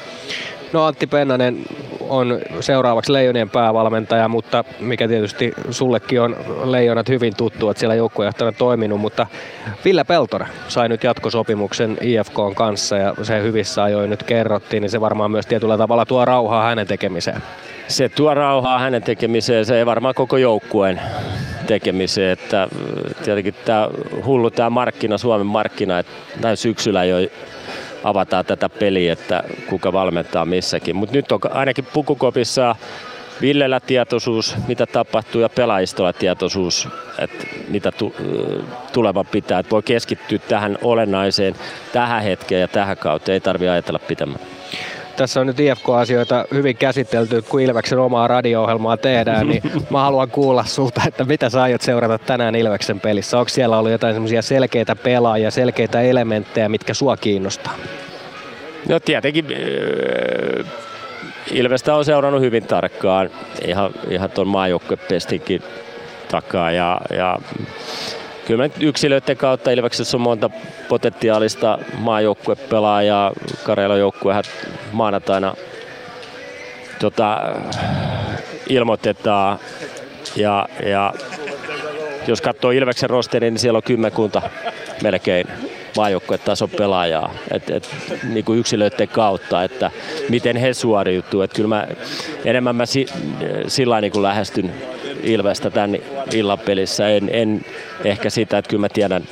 No 0.73 0.85
Antti 0.85 1.07
Pennanen 1.07 1.57
on 1.99 2.39
seuraavaksi 2.59 3.13
Leijonien 3.13 3.49
päävalmentaja, 3.49 4.27
mutta 4.27 4.63
mikä 4.79 5.07
tietysti 5.07 5.53
sullekin 5.71 6.21
on 6.21 6.35
Leijonat 6.63 7.09
hyvin 7.09 7.35
tuttu, 7.35 7.69
että 7.69 7.79
siellä 7.79 7.95
joukkuejohtajana 7.95 8.57
toiminut, 8.57 9.01
mutta 9.01 9.27
Ville 9.85 10.03
Peltora 10.03 10.47
sai 10.67 10.89
nyt 10.89 11.03
jatkosopimuksen 11.03 11.97
IFK 12.01 12.35
kanssa 12.55 12.97
ja 12.97 13.13
se 13.21 13.41
hyvissä 13.41 13.83
ajoin 13.83 14.09
nyt 14.09 14.23
kerrottiin, 14.23 14.81
niin 14.81 14.89
se 14.89 15.01
varmaan 15.01 15.31
myös 15.31 15.45
tietyllä 15.45 15.77
tavalla 15.77 16.05
tuo 16.05 16.25
rauhaa 16.25 16.63
hänen 16.69 16.87
tekemiseen. 16.87 17.41
Se 17.87 18.09
tuo 18.09 18.33
rauhaa 18.33 18.79
hänen 18.79 19.03
tekemiseen, 19.03 19.65
se 19.65 19.77
ei 19.77 19.85
varmaan 19.85 20.15
koko 20.15 20.37
joukkueen 20.37 21.01
tekemiseen, 21.67 22.31
että 22.31 22.67
tietenkin 23.23 23.55
tämä 23.65 23.89
hullu 24.25 24.51
tämä 24.51 24.69
markkina, 24.69 25.17
Suomen 25.17 25.47
markkina, 25.47 25.99
että 25.99 26.11
näin 26.41 26.57
syksyllä 26.57 27.03
jo 27.03 27.17
avataan 28.03 28.45
tätä 28.45 28.69
peliä, 28.69 29.13
että 29.13 29.43
kuka 29.69 29.93
valmentaa 29.93 30.45
missäkin. 30.45 30.95
Mutta 30.95 31.15
nyt 31.15 31.31
on 31.31 31.39
ainakin 31.51 31.85
pukukopissa 31.93 32.75
Villellä 33.41 33.79
tietoisuus, 33.79 34.55
mitä 34.67 34.85
tapahtuu, 34.85 35.41
ja 35.41 35.49
pelaajistolla 35.49 36.13
tietoisuus, 36.13 36.87
että 37.19 37.47
mitä 37.67 37.91
tu- 37.91 38.15
pitää. 39.31 39.59
Että 39.59 39.69
voi 39.71 39.83
keskittyä 39.83 40.37
tähän 40.37 40.77
olennaiseen, 40.81 41.55
tähän 41.93 42.23
hetkeen 42.23 42.61
ja 42.61 42.67
tähän 42.67 42.97
kauteen. 42.97 43.33
Ei 43.33 43.39
tarvitse 43.39 43.69
ajatella 43.69 43.99
pitemmän. 43.99 44.39
Tässä 45.19 45.39
on 45.39 45.47
nyt 45.47 45.59
IFK-asioita 45.59 46.45
hyvin 46.53 46.77
käsitelty, 46.77 47.41
kun 47.41 47.61
Ilveksen 47.61 47.99
omaa 47.99 48.27
radio-ohjelmaa 48.27 48.97
tehdään, 48.97 49.47
niin 49.47 49.61
mä 49.89 50.01
haluan 50.01 50.31
kuulla 50.31 50.63
sulta, 50.63 51.01
että 51.07 51.23
mitä 51.23 51.49
sä 51.49 51.61
aiot 51.61 51.81
seurata 51.81 52.17
tänään 52.17 52.55
Ilveksen 52.55 52.99
pelissä. 52.99 53.39
Onko 53.39 53.49
siellä 53.49 53.77
ollut 53.77 53.91
jotain 53.91 54.15
semmoisia 54.15 54.41
selkeitä 54.41 54.95
pelaajia, 54.95 55.51
selkeitä 55.51 56.01
elementtejä, 56.01 56.69
mitkä 56.69 56.93
sua 56.93 57.17
kiinnostaa? 57.17 57.73
No 58.89 58.99
tietenkin 58.99 59.45
äh, 59.45 60.65
Ilvestä 61.51 61.95
on 61.95 62.05
seurannut 62.05 62.41
hyvin 62.41 62.63
tarkkaan 62.63 63.29
ihan, 63.65 63.91
ihan 64.09 64.31
tuon 64.31 64.47
maajoukkuepestinkin 64.47 65.61
takaa 66.31 66.71
ja, 66.71 67.01
ja 67.09 67.37
kyllä 68.49 68.63
nyt 68.63 68.83
yksilöiden 68.83 69.37
kautta 69.37 69.71
Ilveksessä 69.71 70.17
on 70.17 70.21
monta 70.21 70.49
potentiaalista 70.89 71.79
maajoukkuepelaajaa. 71.97 73.31
Karjalan 73.63 73.99
joukkuehan 73.99 74.43
maanantaina 74.91 75.55
tota, 76.99 77.41
ilmoitetaan 78.69 79.59
ja, 80.35 80.67
ja 80.85 81.13
jos 82.27 82.41
katsoo 82.41 82.71
Ilveksen 82.71 83.09
rosterin, 83.09 83.53
niin 83.53 83.59
siellä 83.59 83.77
on 83.77 83.83
kymmenkunta 83.83 84.41
melkein 85.03 85.47
maajoukkuetason 85.97 86.69
pelaajaa 86.69 87.33
et, 87.51 87.69
et, 87.69 87.89
niin 88.23 88.45
kuin 88.45 88.59
yksilöiden 88.59 89.07
kautta, 89.07 89.63
että 89.63 89.91
miten 90.29 90.55
he 90.57 90.73
suoriutuu. 90.73 91.41
Et 91.41 91.53
kyllä 91.53 91.69
mä, 91.69 91.87
enemmän 92.45 92.75
mä 92.75 92.85
si, 92.85 93.05
sillä 93.67 94.01
niin 94.01 94.23
lähestyn 94.23 94.73
Ilvestä 95.23 95.69
tämän 95.69 95.97
illan 96.33 96.59
pelissä. 96.59 97.09
En, 97.09 97.29
en 97.33 97.65
ehkä 98.03 98.29
sitä, 98.29 98.57
että 98.57 98.69
kyllä 98.69 98.81
mä 98.81 98.89
tiedän 98.89 99.23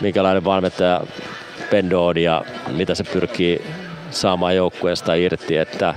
minkälainen 0.00 0.44
valmentaja 0.44 1.00
Pendo 1.70 2.06
on 2.06 2.18
ja 2.18 2.44
mitä 2.68 2.94
se 2.94 3.04
pyrkii 3.04 3.62
saamaan 4.10 4.56
joukkueesta 4.56 5.14
irti. 5.14 5.56
Että, 5.56 5.94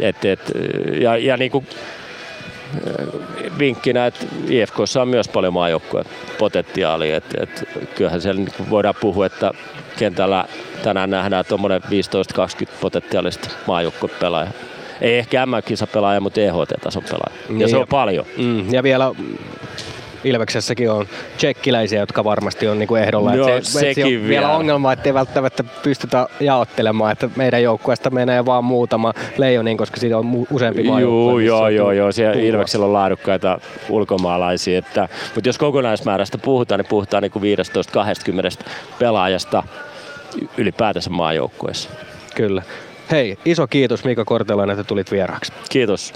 et, 0.00 0.24
et, 0.24 0.52
ja, 1.00 1.16
ja 1.16 1.36
niin 1.36 1.50
kuin 1.50 1.66
vinkkinä, 3.58 4.06
että 4.06 4.26
IFKssa 4.48 5.02
on 5.02 5.08
myös 5.08 5.28
paljon 5.28 5.52
maajoukkueen 5.52 6.06
potentiaalia. 6.38 7.16
Et, 7.16 7.24
et, 7.40 7.68
kyllähän 7.94 8.20
siellä 8.20 8.40
niin 8.40 8.70
voidaan 8.70 8.94
puhua, 9.00 9.26
että 9.26 9.52
kentällä 9.98 10.44
tänään 10.82 11.10
nähdään 11.10 11.44
tuommoinen 11.44 11.82
15-20 11.82 11.86
potentiaalista 12.80 13.48
maajoukkuepelaajaa. 13.66 14.52
Ei 15.02 15.18
ehkä 15.18 15.46
M-kisapelaaja, 15.46 16.20
mutta 16.20 16.40
EHT-tason 16.40 17.02
pelaaja. 17.02 17.42
Ja 17.48 17.54
niin, 17.54 17.68
se 17.68 17.76
on 17.76 17.86
paljon. 17.88 18.24
Mm, 18.36 18.74
ja 18.74 18.82
vielä 18.82 19.14
Ilveksessäkin 20.24 20.90
on 20.90 21.06
tsekkiläisiä, 21.36 22.00
jotka 22.00 22.24
varmasti 22.24 22.68
on 22.68 22.78
niinku 22.78 22.94
ehdolla. 22.94 23.34
Joo, 23.34 23.48
se, 23.48 23.80
sekin 23.80 24.04
on 24.04 24.10
vielä. 24.10 24.28
vielä 24.28 24.56
ongelma, 24.56 24.92
että 24.92 25.08
ei 25.08 25.14
välttämättä 25.14 25.64
pystytä 25.82 26.26
jaottelemaan, 26.40 27.12
että 27.12 27.28
meidän 27.36 27.62
joukkueesta 27.62 28.10
menee 28.10 28.46
vaan 28.46 28.64
muutama 28.64 29.12
leijoniin, 29.36 29.76
koska 29.76 30.00
siinä 30.00 30.18
on 30.18 30.46
useampi 30.50 30.82
maa 30.82 31.00
Joo, 31.00 31.38
joo, 31.38 31.68
joo, 31.68 31.92
joo. 31.92 32.12
Siellä 32.12 32.40
Ilveksellä 32.40 32.86
on 32.86 32.92
laadukkaita 32.92 33.58
ulkomaalaisia. 33.88 34.78
Että, 34.78 35.08
mutta 35.34 35.48
jos 35.48 35.58
kokonaismäärästä 35.58 36.38
puhutaan, 36.38 36.78
niin 36.78 36.88
puhutaan 36.88 37.22
niin 37.22 37.56
15-20 38.60 38.64
pelaajasta 38.98 39.62
ylipäätänsä 40.56 41.10
maajoukkueessa. 41.10 41.90
Kyllä. 42.34 42.62
Hei, 43.12 43.38
iso 43.44 43.66
kiitos 43.66 44.04
Mika 44.04 44.24
Kortelainen, 44.24 44.72
että 44.72 44.84
tulit 44.84 45.10
vieraaksi. 45.10 45.52
Kiitos. 45.70 46.12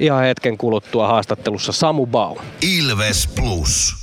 Ihan 0.00 0.24
hetken 0.24 0.58
kuluttua 0.58 1.08
haastattelussa 1.08 1.72
Samu 1.72 2.06
Bau. 2.06 2.36
Ilves 2.78 3.28
Plus. 3.36 3.94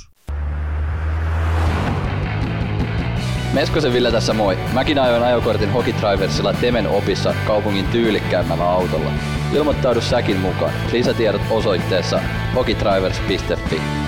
Meskosen 3.52 3.92
Ville 3.92 4.12
tässä 4.12 4.34
moi. 4.34 4.58
Mäkin 4.72 4.98
ajoin 4.98 5.22
ajokortin 5.22 5.72
Hokitriversilla 5.72 6.52
Temen 6.52 6.86
opissa 6.86 7.34
kaupungin 7.46 7.86
tyylikkäämmällä 7.86 8.64
autolla. 8.70 9.10
Ilmoittaudu 9.54 10.00
säkin 10.00 10.36
mukaan. 10.36 10.72
Lisätiedot 10.92 11.42
osoitteessa 11.50 12.20
hokitrivers.fi. 12.54 14.07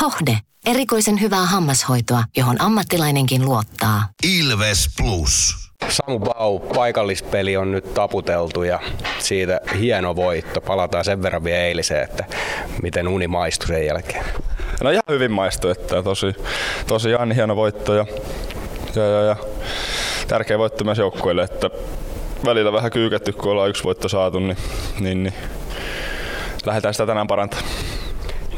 Hohde. 0.00 0.38
Erikoisen 0.66 1.20
hyvää 1.20 1.46
hammashoitoa, 1.46 2.24
johon 2.36 2.60
ammattilainenkin 2.60 3.44
luottaa. 3.44 4.08
Ilves 4.22 4.88
Plus. 4.96 5.56
Samu 5.88 6.18
Bau, 6.18 6.58
paikallispeli 6.58 7.56
on 7.56 7.72
nyt 7.72 7.94
taputeltu 7.94 8.62
ja 8.62 8.80
siitä 9.18 9.60
hieno 9.78 10.16
voitto. 10.16 10.60
Palataan 10.60 11.04
sen 11.04 11.22
verran 11.22 11.44
vielä 11.44 11.58
eiliseen, 11.58 12.04
että 12.04 12.24
miten 12.82 13.08
uni 13.08 13.28
maistui 13.28 13.68
sen 13.68 13.86
jälkeen. 13.86 14.24
No 14.82 14.90
ihan 14.90 15.02
hyvin 15.08 15.32
maistui, 15.32 15.70
että 15.70 16.02
tosi, 16.02 16.26
tosiaan 16.86 17.32
hieno 17.32 17.56
voitto 17.56 17.94
ja, 17.94 18.06
ja, 18.94 19.02
ja, 19.02 19.22
ja 19.22 19.36
tärkeä 20.28 20.58
voitto 20.58 20.84
myös 20.84 20.98
joukkueelle, 20.98 21.42
että 21.42 21.70
välillä 22.44 22.72
vähän 22.72 22.90
kyyketty, 22.90 23.32
kun 23.32 23.52
ollaan 23.52 23.70
yksi 23.70 23.84
voitto 23.84 24.08
saatu, 24.08 24.38
niin, 24.38 24.56
niin, 25.00 25.22
niin 25.22 25.34
lähdetään 26.66 26.94
sitä 26.94 27.06
tänään 27.06 27.26
parantamaan. 27.26 27.70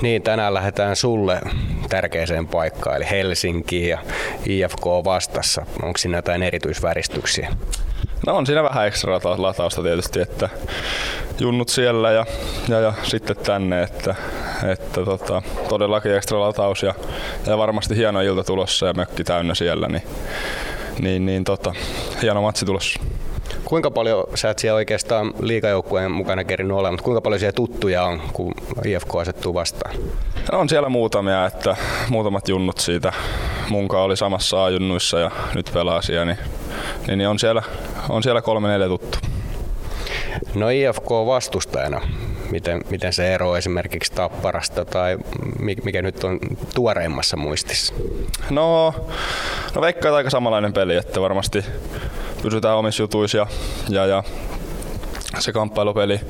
Niin, 0.05 0.23
tänään 0.23 0.55
lähdetään 0.55 0.97
sulle 0.97 1.41
tärkeäseen 1.89 2.47
paikkaan, 2.47 2.97
eli 2.97 3.11
Helsinkiin 3.11 3.89
ja 3.89 3.99
IFK 4.47 4.87
vastassa. 5.05 5.67
Onko 5.83 5.99
siinä 5.99 6.19
jotain 6.19 6.43
erityisväristyksiä? 6.43 7.53
No 8.27 8.37
on 8.37 8.47
siinä 8.47 8.63
vähän 8.63 8.87
ekstra 8.87 9.21
latausta 9.37 9.83
tietysti, 9.83 10.21
että 10.21 10.49
junnut 11.41 11.69
siellä 11.69 12.13
ja, 12.13 12.27
ja, 12.69 12.81
ja 12.81 12.93
sitten 13.03 13.37
tänne, 13.37 13.83
että, 13.83 14.15
että 14.73 15.05
tota, 15.05 15.43
todellakin 15.69 16.15
ekstra 16.15 16.41
lataus 16.41 16.83
ja, 16.83 16.95
ja 17.47 17.59
varmasti 17.59 17.97
hieno 17.97 18.21
ilta 18.21 18.45
tulossa 18.45 18.87
ja 18.87 18.95
mökki 18.95 19.25
täynnä 19.25 19.55
siellä, 19.55 19.89
niin, 19.89 20.03
niin, 21.01 21.27
niin 21.27 21.45
tota, 21.45 21.75
hieno 22.23 22.43
matsi 22.43 22.65
tulossa. 22.65 23.01
Kuinka 23.65 23.91
paljon, 23.91 24.25
sä 24.35 24.51
et 24.51 24.59
siellä 24.59 24.77
oikeastaan 24.77 25.35
liikajoukkueen 25.41 26.11
mukana 26.11 26.45
kerinyt 26.45 26.77
olla, 26.77 26.91
mutta 26.91 27.05
kuinka 27.05 27.21
paljon 27.21 27.41
siellä 27.41 27.53
tuttuja 27.53 28.05
on, 28.05 28.23
kun 28.33 28.55
IFK 28.85 29.17
asettuu 29.17 29.55
vastaan? 29.55 29.95
No 30.53 30.59
on 30.61 30.69
siellä 30.69 30.89
muutamia, 30.89 31.47
että 31.47 31.77
muutamat 32.09 32.49
junnut 32.49 32.79
siitä 32.79 33.13
munkaan 33.69 34.05
oli 34.05 34.17
samassa 34.17 34.65
ajunnuissa 34.65 35.19
ja 35.19 35.31
nyt 35.55 35.71
pelaa 35.75 36.03
siellä, 36.03 36.25
niin, 36.25 36.39
niin, 37.07 37.19
niin 37.19 37.29
on, 37.29 37.39
siellä, 37.39 37.63
on 38.09 38.23
siellä 38.23 38.43
kolme 38.43 38.69
neljä 38.69 38.89
tuttu. 38.89 39.19
No 40.55 40.69
IFK 40.69 41.11
vastustajana, 41.27 42.01
miten, 42.55 42.81
miten 42.91 43.13
se 43.13 43.35
ero 43.35 43.57
esimerkiksi 43.57 44.13
Tapparasta 44.13 44.85
tai 44.85 45.19
mikä 45.85 46.03
nyt 46.03 46.25
on 46.25 46.39
tuoreimmassa 46.75 47.37
muistissa? 47.37 47.95
No, 48.51 48.95
no 49.75 49.81
veikkaa 49.81 50.17
aika 50.17 50.31
samanlainen 50.31 50.73
peli, 50.73 50.97
että 50.97 51.21
varmasti 51.21 51.65
pysytään 52.43 52.77
omissa 52.77 53.03
jutuissa 53.03 53.39
ja, 53.39 53.47
ja, 53.89 54.07
ja 54.07 54.23
se 55.39 55.53
kamppailupeli 55.53 56.21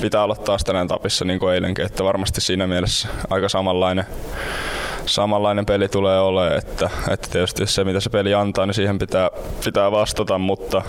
pitää 0.00 0.24
olla 0.24 0.36
taas 0.36 0.64
tänään 0.64 0.88
tapissa 0.88 1.24
niin 1.24 1.38
kuin 1.38 1.54
eilenkin, 1.54 1.86
että 1.86 2.04
varmasti 2.04 2.40
siinä 2.40 2.66
mielessä 2.66 3.08
aika 3.30 3.48
samanlainen, 3.48 4.04
samanlainen 5.06 5.66
peli 5.66 5.88
tulee 5.88 6.20
olemaan, 6.20 6.58
että, 6.58 6.90
että 7.10 7.28
tietysti 7.30 7.66
se 7.66 7.84
mitä 7.84 8.00
se 8.00 8.10
peli 8.10 8.34
antaa, 8.34 8.66
niin 8.66 8.74
siihen 8.74 8.98
pitää, 8.98 9.30
pitää 9.64 9.90
vastata, 9.90 10.38
mutta, 10.38 10.82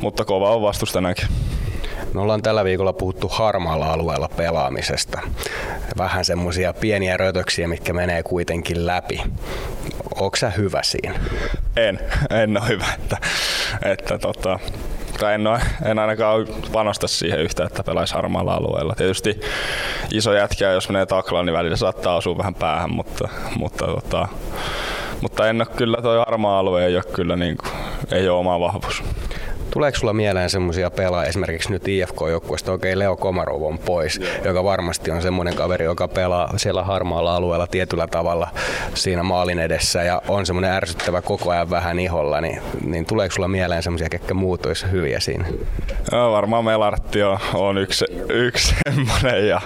mutta 0.00 0.24
kova 0.24 0.50
on 0.50 0.62
vastus 0.62 0.92
tänäänkin. 0.92 1.28
Me 2.16 2.22
ollaan 2.22 2.42
tällä 2.42 2.64
viikolla 2.64 2.92
puhuttu 2.92 3.28
harmaalla 3.28 3.92
alueella 3.92 4.28
pelaamisesta. 4.36 5.20
Vähän 5.98 6.24
semmoisia 6.24 6.72
pieniä 6.72 7.16
rötöksiä, 7.16 7.68
mitkä 7.68 7.92
menee 7.92 8.22
kuitenkin 8.22 8.86
läpi. 8.86 9.22
Onko 10.14 10.36
sä 10.36 10.50
hyvä 10.50 10.82
siinä? 10.82 11.14
En, 11.76 12.00
en 12.30 12.60
ole 12.60 12.68
hyvä. 12.68 12.84
Että, 12.94 13.16
että 13.82 14.18
tota, 14.18 14.58
tai 15.18 15.34
en, 15.34 15.46
ole, 15.46 15.60
en 15.84 15.98
ainakaan 15.98 16.46
panosta 16.72 17.08
siihen 17.08 17.40
yhtä, 17.40 17.64
että 17.64 17.82
pelaisi 17.84 18.14
harmaalla 18.14 18.54
alueella. 18.54 18.94
Tietysti 18.94 19.40
iso 20.12 20.32
jätkä, 20.32 20.70
jos 20.70 20.88
menee 20.88 21.06
taklaan, 21.06 21.46
niin 21.46 21.56
välillä 21.56 21.76
saattaa 21.76 22.16
osua 22.16 22.38
vähän 22.38 22.54
päähän, 22.54 22.90
mutta, 22.90 23.28
mutta, 23.56 23.86
tota, 23.86 24.28
mutta 25.20 25.48
en 25.48 25.60
ole 25.60 25.76
kyllä, 25.76 26.02
toi 26.02 26.18
harmaa 26.18 26.58
alue 26.58 26.86
ei 26.86 26.96
ole 26.96 27.04
kyllä 27.12 27.36
niin 27.36 27.56
kuin, 27.56 27.72
ei 28.12 28.28
ole 28.28 28.38
oma 28.38 28.60
vahvuus. 28.60 29.02
Tuleeko 29.76 29.98
sulla 29.98 30.12
mieleen 30.12 30.50
semmoisia 30.50 30.90
pelaajia, 30.90 31.28
esimerkiksi 31.28 31.70
nyt 31.70 31.88
IFK-joukkueesta, 31.88 32.72
okei 32.72 32.92
okay, 32.92 32.98
Leo 32.98 33.16
Komarov 33.16 33.62
on 33.62 33.78
pois, 33.78 34.18
Joo. 34.18 34.44
joka 34.44 34.64
varmasti 34.64 35.10
on 35.10 35.22
semmoinen 35.22 35.54
kaveri, 35.54 35.84
joka 35.84 36.08
pelaa 36.08 36.58
siellä 36.58 36.84
harmaalla 36.84 37.36
alueella 37.36 37.66
tietyllä 37.66 38.06
tavalla 38.06 38.48
siinä 38.94 39.22
maalin 39.22 39.58
edessä 39.58 40.02
ja 40.02 40.22
on 40.28 40.46
semmoinen 40.46 40.70
ärsyttävä 40.70 41.22
koko 41.22 41.50
ajan 41.50 41.70
vähän 41.70 41.98
iholla, 41.98 42.40
niin, 42.40 42.60
niin 42.86 43.06
tuleeko 43.06 43.34
sulla 43.34 43.48
mieleen 43.48 43.82
semmoisia, 43.82 44.08
ketkä 44.08 44.34
muut 44.34 44.66
olisi 44.66 44.90
hyviä 44.90 45.20
siinä? 45.20 45.44
No, 46.12 46.32
varmaan 46.32 46.64
Melartti 46.64 47.22
on, 47.22 47.38
on 47.54 47.78
yksi, 47.78 48.04
yksi 48.28 48.74
semmoinen 48.88 49.48
ja, 49.48 49.60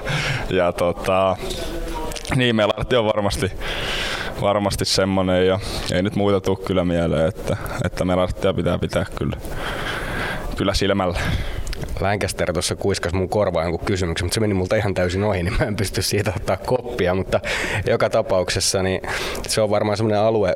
ja 0.50 0.72
tota, 0.72 1.36
niin 2.36 2.56
Melartti 2.56 2.96
on 2.96 3.04
varmasti, 3.04 3.52
varmasti 4.40 4.84
semmonen 4.84 5.46
ja 5.46 5.58
ei 5.92 6.02
nyt 6.02 6.16
muuta 6.16 6.40
tule 6.40 6.58
kyllä 6.66 6.84
mieleen, 6.84 7.28
että, 7.28 7.56
että 7.84 8.04
Melarttia 8.04 8.54
pitää 8.54 8.78
pitää 8.78 9.06
kyllä, 9.18 9.36
kyllä 10.60 10.74
silmällä. 10.74 11.18
Lancaster 12.00 12.52
tuossa 12.52 12.76
kuiskas 12.76 13.12
mun 13.12 13.28
korvaan 13.28 13.64
jonkun 13.64 13.86
kysymyksen, 13.86 14.26
mutta 14.26 14.34
se 14.34 14.40
meni 14.40 14.54
multa 14.54 14.76
ihan 14.76 14.94
täysin 14.94 15.24
ohi, 15.24 15.42
niin 15.42 15.54
mä 15.58 15.64
en 15.64 15.76
pysty 15.76 16.02
siitä 16.02 16.32
ottaa 16.36 16.56
koppia, 16.56 17.14
mutta 17.14 17.40
joka 17.86 18.10
tapauksessa 18.10 18.82
niin 18.82 19.00
se 19.48 19.60
on 19.60 19.70
varmaan 19.70 19.96
semmoinen 19.96 20.20
alue, 20.20 20.52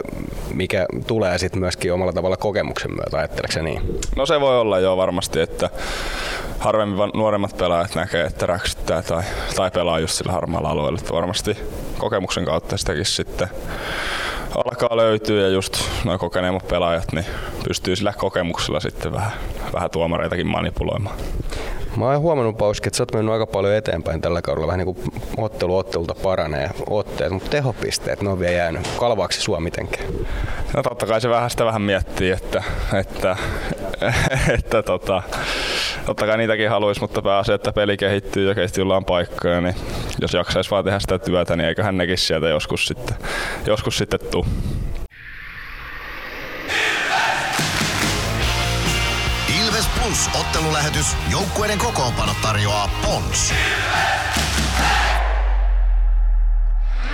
mikä 0.54 0.86
tulee 1.06 1.38
sitten 1.38 1.60
myöskin 1.60 1.92
omalla 1.92 2.12
tavalla 2.12 2.36
kokemuksen 2.36 2.90
myötä, 2.90 3.18
ajatteleksä 3.18 3.62
niin? 3.62 3.98
No 4.16 4.26
se 4.26 4.40
voi 4.40 4.58
olla 4.58 4.78
jo 4.78 4.96
varmasti, 4.96 5.40
että 5.40 5.70
harvemmin 6.58 7.10
nuoremmat 7.14 7.56
pelaajat 7.56 7.94
näkee, 7.94 8.24
että 8.24 8.46
räksyttää 8.46 9.02
tai, 9.02 9.22
tai 9.56 9.70
pelaa 9.70 10.00
just 10.00 10.14
sillä 10.14 10.32
harmaalla 10.32 10.68
alueella. 10.68 10.98
Että 10.98 11.12
varmasti 11.12 11.56
kokemuksen 11.98 12.44
kautta 12.44 12.76
sitäkin 12.76 13.04
sitten 13.04 13.48
alkaa 14.54 14.96
löytyä 14.96 15.42
ja 15.42 15.48
just 15.48 15.78
noin 16.04 16.18
kokeneemmat 16.18 16.68
pelaajat 16.68 17.12
niin 17.12 17.26
pystyy 17.68 17.96
sillä 17.96 18.12
kokemuksella 18.12 18.80
sitten 18.80 19.12
vähän, 19.12 19.32
vähän 19.72 19.90
tuomareitakin 19.90 20.46
manipuloimaan. 20.46 21.16
Mä 21.96 22.04
oon 22.04 22.20
huomannut 22.20 22.56
Pauski, 22.56 22.88
että 22.88 22.96
sä 22.96 23.02
oot 23.02 23.14
mennyt 23.14 23.32
aika 23.32 23.46
paljon 23.46 23.74
eteenpäin 23.74 24.20
tällä 24.20 24.42
kaudella. 24.42 24.66
Vähän 24.66 24.78
niin 24.86 24.94
kuin 24.94 25.12
ottelu 25.36 25.76
ottelulta 25.76 26.14
paranee 26.22 26.70
otteet, 26.90 27.32
mutta 27.32 27.50
tehopisteet, 27.50 28.22
ne 28.22 28.30
on 28.30 28.40
vielä 28.40 28.52
jäänyt. 28.52 28.88
Kalvaaksi 28.98 29.40
sua 29.40 29.60
mitenkään? 29.60 30.08
No 30.76 30.82
totta 30.82 31.06
kai 31.06 31.20
se 31.20 31.28
vähän 31.28 31.50
sitä 31.50 31.64
vähän 31.64 31.82
miettii, 31.82 32.30
että, 32.30 32.62
että, 32.98 33.36
että 34.58 34.82
tota, 34.82 35.22
totta 36.06 36.26
kai 36.26 36.38
niitäkin 36.38 36.70
haluaisi, 36.70 37.00
mutta 37.00 37.22
pääsee, 37.22 37.54
että 37.54 37.72
peli 37.72 37.96
kehittyy 37.96 38.48
ja 38.48 38.54
kehityllään 38.54 39.04
paikkoja, 39.04 39.60
niin 39.60 39.74
jos 40.20 40.34
jaksaisi 40.34 40.70
vaan 40.70 40.84
tehdä 40.84 40.98
sitä 40.98 41.18
työtä, 41.18 41.56
niin 41.56 41.68
eiköhän 41.68 41.96
nekin 41.96 42.18
sieltä 42.18 42.48
joskus 42.48 42.86
sitten, 42.86 43.16
joskus 43.66 43.98
sitten 43.98 44.20
tuu. 44.30 44.46
Plus 50.04 50.30
ottelulähetys. 50.40 51.16
Joukkueiden 51.30 51.78
kokoonpano 51.78 52.32
tarjoaa 52.42 52.90
Pons. 53.02 53.54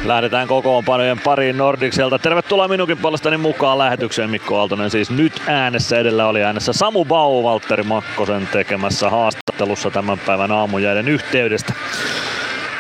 Lähdetään 0.04 0.48
kokoonpanojen 0.48 1.18
pariin 1.18 1.58
Nordikselta. 1.58 2.18
Tervetuloa 2.18 2.68
minunkin 2.68 2.98
puolestani 2.98 3.36
mukaan 3.36 3.78
lähetykseen 3.78 4.30
Mikko 4.30 4.58
Aaltonen. 4.58 4.90
Siis 4.90 5.10
nyt 5.10 5.42
äänessä 5.46 5.98
edellä 5.98 6.26
oli 6.26 6.42
äänessä 6.42 6.72
Samu 6.72 7.04
Bau 7.04 7.42
Valtteri 7.42 7.82
Makkosen 7.82 8.46
tekemässä 8.46 9.10
haastattelussa 9.10 9.90
tämän 9.90 10.18
päivän 10.18 10.52
aamujäiden 10.52 11.08
yhteydestä. 11.08 11.72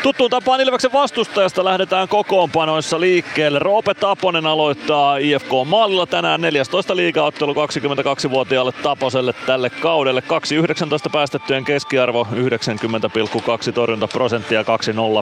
Tuttuun 0.02 0.30
tapaan 0.30 0.60
Ilveksen 0.60 0.92
vastustajasta 0.92 1.64
lähdetään 1.64 2.08
kokoonpanoissa 2.08 3.00
liikkeelle. 3.00 3.58
Roope 3.58 3.94
Taponen 3.94 4.46
aloittaa 4.46 5.16
IFK 5.16 5.48
maalilla 5.66 6.06
tänään 6.06 6.40
14 6.40 6.96
liigaottelu 6.96 7.54
22-vuotiaalle 7.54 8.72
Taposelle 8.72 9.32
tälle 9.46 9.70
kaudelle. 9.70 10.20
2.19 10.20 11.10
päästettyjen 11.12 11.64
keskiarvo 11.64 12.26
90,2 12.32 13.72
torjuntaprosenttia 13.72 14.62
2-0 14.62 14.64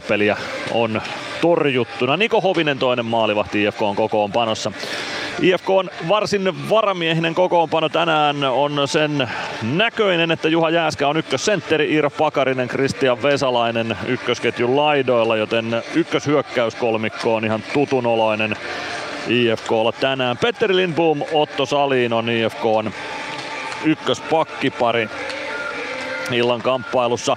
peliä 0.08 0.36
on 0.72 1.02
torjuttuna. 1.40 2.16
Niko 2.16 2.40
Hovinen 2.40 2.78
toinen 2.78 3.06
maalivahti 3.06 3.64
IFK 3.64 3.82
on 3.82 3.96
kokoonpanossa. 3.96 4.72
IFK 5.42 5.70
on 5.70 5.90
varsin 6.08 6.70
varamiehinen 6.70 7.34
kokoonpano 7.34 7.88
tänään 7.88 8.44
on 8.44 8.88
sen 8.88 9.28
näköinen, 9.62 10.30
että 10.30 10.48
Juha 10.48 10.70
Jääskä 10.70 11.08
on 11.08 11.16
ykkössentteri, 11.16 11.92
Iiro 11.92 12.10
Pakarinen, 12.10 12.68
Kristian 12.68 13.22
Vesalainen 13.22 13.96
ykkösketjun 14.68 14.76
laidoilla, 14.76 15.36
joten 15.36 15.82
ykköshyökkäyskolmikko 15.94 17.34
on 17.34 17.44
ihan 17.44 17.62
tutunoloinen 17.72 18.56
IFKlla 19.28 19.92
tänään. 19.92 20.36
Petteri 20.38 20.76
Lindboom, 20.76 21.22
Otto 21.32 21.66
Salin 21.66 22.12
on 22.12 22.30
IFK 22.30 22.64
on 22.64 22.92
ykköspakkipari 23.84 25.08
illan 26.32 26.62
kamppailussa. 26.62 27.36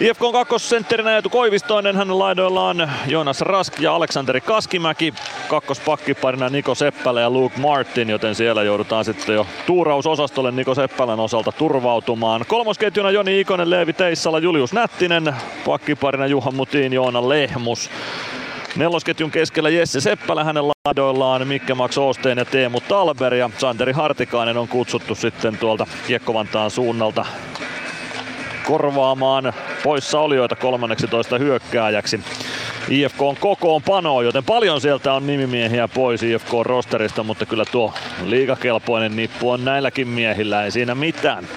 IFK 0.00 0.22
on 0.22 0.32
kakkosentterinä 0.32 1.14
Eetu 1.14 1.30
Koivistoinen, 1.30 1.96
hänen 1.96 2.18
laidoillaan 2.18 2.90
Joonas 3.06 3.40
Rask 3.40 3.80
ja 3.80 3.94
Aleksanteri 3.94 4.40
Kaskimäki. 4.40 5.14
Kakkospakkiparina 5.48 6.48
Niko 6.48 6.74
Seppälä 6.74 7.20
ja 7.20 7.30
Luke 7.30 7.60
Martin, 7.60 8.10
joten 8.10 8.34
siellä 8.34 8.62
joudutaan 8.62 9.04
sitten 9.04 9.34
jo 9.34 9.46
tuurausosastolle 9.66 10.50
Niko 10.50 10.74
Seppälän 10.74 11.20
osalta 11.20 11.52
turvautumaan. 11.52 12.44
Kolmosketjuna 12.48 13.10
Joni 13.10 13.40
Ikonen, 13.40 13.70
Leevi 13.70 13.92
Teissala, 13.92 14.38
Julius 14.38 14.72
Nättinen. 14.72 15.34
Pakkiparina 15.66 16.26
Juha 16.26 16.50
Mutiin, 16.50 16.92
Joona 16.92 17.28
Lehmus. 17.28 17.90
Nelosketjun 18.76 19.30
keskellä 19.30 19.70
Jesse 19.70 20.00
Seppälä 20.00 20.44
hänen 20.44 20.64
laidoillaan, 20.68 21.48
Mikke 21.48 21.74
Max 21.74 21.98
Osteen 21.98 22.38
ja 22.38 22.44
Teemu 22.44 22.80
Talber 22.80 23.34
ja 23.34 23.50
Santeri 23.58 23.92
Hartikainen 23.92 24.56
on 24.56 24.68
kutsuttu 24.68 25.14
sitten 25.14 25.58
tuolta 25.58 25.86
Kiekkovantaan 26.06 26.70
suunnalta 26.70 27.26
korvaamaan 28.66 29.52
poissaolijoita 29.82 30.56
13 30.56 31.38
hyökkääjäksi. 31.38 32.20
IFK 32.88 33.22
on 33.22 33.36
kokoonpano, 33.36 34.22
joten 34.22 34.44
paljon 34.44 34.80
sieltä 34.80 35.12
on 35.12 35.26
nimimiehiä 35.26 35.88
pois 35.88 36.22
IFK-rosterista, 36.22 37.22
mutta 37.22 37.46
kyllä 37.46 37.64
tuo 37.64 37.94
liikakelpoinen 38.24 39.16
nippu 39.16 39.50
on 39.50 39.64
näilläkin 39.64 40.08
miehillä, 40.08 40.64
ei 40.64 40.70
siinä 40.70 40.94
mitään. 40.94 41.48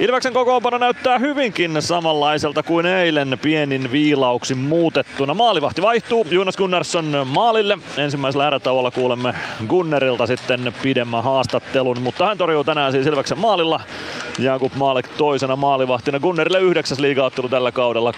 Ilveksen 0.00 0.32
kokoonpano 0.32 0.78
näyttää 0.78 1.18
hyvinkin 1.18 1.82
samanlaiselta 1.82 2.62
kuin 2.62 2.86
eilen 2.86 3.38
pienin 3.42 3.92
viilauksin 3.92 4.58
muutettuna. 4.58 5.34
Maalivahti 5.34 5.82
vaihtuu 5.82 6.26
Jonas 6.30 6.56
Gunnarsson 6.56 7.26
maalille. 7.26 7.78
Ensimmäisellä 7.96 8.46
erätauolla 8.46 8.90
kuulemme 8.90 9.34
Gunnerilta 9.68 10.26
sitten 10.26 10.74
pidemmän 10.82 11.24
haastattelun, 11.24 12.02
mutta 12.02 12.26
hän 12.26 12.38
torjuu 12.38 12.64
tänään 12.64 12.92
siis 12.92 13.06
Ilveksen 13.06 13.38
maalilla. 13.38 13.80
Jakub 14.38 14.72
Maalek 14.74 15.08
toisena 15.08 15.56
maalivahtina. 15.56 16.20
Gunnerille 16.20 16.60
yhdeksäs 16.60 16.98
liigaattelu 16.98 17.48
tällä 17.48 17.72
kaudella 17.72 18.12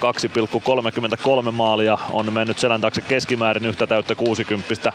2,33 1.46 1.50
maalia 1.52 1.98
on 2.10 2.32
mennyt 2.32 2.58
selän 2.58 2.80
taakse 2.80 3.00
keskimäärin 3.00 3.66
yhtä 3.66 3.86
täyttä 3.86 4.14
60 4.14 4.92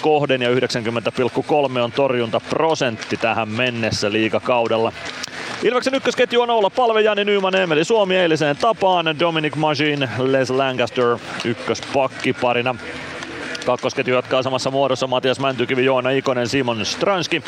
kohden 0.00 0.42
ja 0.42 0.50
90,3 0.50 1.78
on 1.80 1.92
torjuntaprosentti 1.92 3.16
tähän 3.16 3.48
mennessä 3.48 4.12
liigakaudella. 4.12 4.92
Ilveksen 5.62 5.94
ykkösketju 5.94 6.40
on 6.40 6.50
olla 6.50 6.70
Palve, 6.70 7.00
Jani 7.00 7.24
Nyman, 7.24 7.54
Emeli 7.54 7.84
Suomi 7.84 8.16
eiliseen 8.16 8.56
tapaan. 8.56 9.18
Dominic 9.18 9.54
Majin, 9.56 10.08
Les 10.18 10.50
Lancaster 10.50 11.18
ykköspakkiparina. 11.44 12.74
Kakkosketju 13.66 14.14
jatkaa 14.14 14.42
samassa 14.42 14.70
muodossa 14.70 15.06
Matias 15.06 15.40
Mäntykivi, 15.40 15.84
Joona 15.84 16.10
Ikonen, 16.10 16.48
Simon 16.48 16.86
Stranski. 16.86 17.42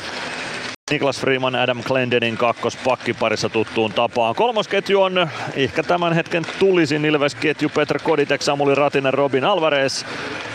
Niklas 0.91 1.21
Freeman 1.21 1.57
Adam 1.57 1.83
Glendenin 1.83 2.37
kakkospakkiparissa 2.37 3.49
tuttuun 3.49 3.93
tapaan. 3.93 4.35
Kolmosketju 4.35 5.03
on 5.03 5.29
ehkä 5.55 5.83
tämän 5.83 6.13
hetken 6.13 6.47
tulisin 6.59 7.05
Ilves-ketju 7.05 7.69
Petr 7.69 7.99
Koditek, 7.99 8.43
Samuli 8.43 8.75
Ratinen, 8.75 9.15
Robin 9.15 9.45
Alvarez. 9.45 10.05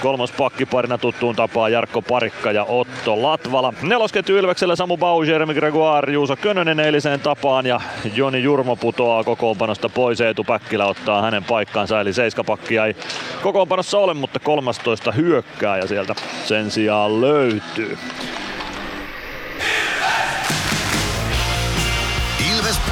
Kolmos 0.01 0.31
pakkiparina 0.31 0.97
tuttuun 0.97 1.35
tapaan 1.35 1.71
Jarkko 1.71 2.01
Parikka 2.01 2.51
ja 2.51 2.63
Otto 2.63 3.21
Latvala. 3.21 3.73
Nelosketju 3.81 4.37
Ilveksellä 4.37 4.75
Samu 4.75 4.97
Bau, 4.97 5.23
Jeremy 5.23 5.53
Gregoire, 5.53 6.13
Juuso 6.13 6.35
Könönen 6.35 6.79
eiliseen 6.79 7.19
tapaan 7.19 7.65
ja 7.65 7.79
Joni 8.15 8.43
Jurmo 8.43 8.75
putoaa 8.75 9.23
kokoonpanosta 9.23 9.89
pois. 9.89 10.21
Eetu 10.21 10.43
Päkkilä 10.43 10.85
ottaa 10.85 11.21
hänen 11.21 11.43
paikkaansa 11.43 12.01
eli 12.01 12.13
seiskapakkia 12.13 12.85
ei 12.85 12.95
kokoonpanossa 13.41 13.97
ole, 13.97 14.13
mutta 14.13 14.39
13 14.39 15.11
hyökkää 15.11 15.77
ja 15.77 15.87
sieltä 15.87 16.15
sen 16.45 16.71
sijaan 16.71 17.21
löytyy. 17.21 17.97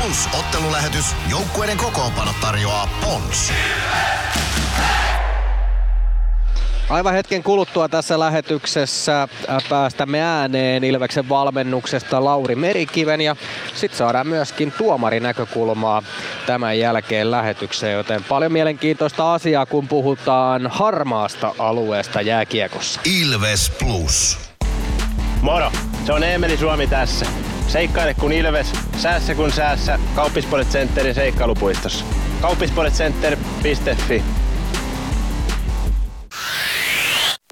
Plus 0.04 0.30
ottelulähetys. 0.39 1.06
Joukkueiden 1.30 1.78
kokoonpano 1.78 2.32
tarjoaa 2.42 2.89
Pons. 3.02 3.54
Aivan 6.89 7.13
hetken 7.13 7.44
kuluttua 7.44 7.89
tässä 7.89 8.20
lähetyksessä 8.20 9.28
päästämme 9.70 10.22
ääneen 10.22 10.84
Ilveksen 10.84 11.30
valmennuksesta 11.30 12.24
Lauri 12.24 12.56
Merikiven 12.56 13.22
ja 13.22 13.36
sitten 13.76 13.98
saadaan 13.98 14.28
myöskin 14.28 14.72
tuomarinäkökulmaa 14.72 16.04
tämän 16.46 16.80
jälkeen 16.80 17.32
lähetykseen, 17.32 17.94
joten 17.94 18.24
paljon 18.24 18.52
mielenkiintoista 18.52 19.34
asiaa, 19.34 19.66
kun 19.66 19.88
puhutaan 19.88 20.68
harmaasta 20.68 21.56
alueesta 21.60 22.22
jääkiekossa. 22.22 23.02
Ilves 23.06 23.70
Plus. 23.80 24.39
Moro, 25.42 25.72
se 26.06 26.13
on 26.13 26.24
Emeli 26.24 26.58
Suomi 26.58 26.88
tässä. 26.88 27.26
Seikkaile 27.68 28.13
kun 28.13 28.32
ilves, 28.32 28.68
säässä 28.98 29.36
kun 29.36 29.52
säässä. 29.52 30.00
Kauppispoilet 30.16 30.70
Centerin 30.70 31.16
seikkailupuistossa. 31.16 32.06
Kauppispoiletcenter.fi 32.42 34.24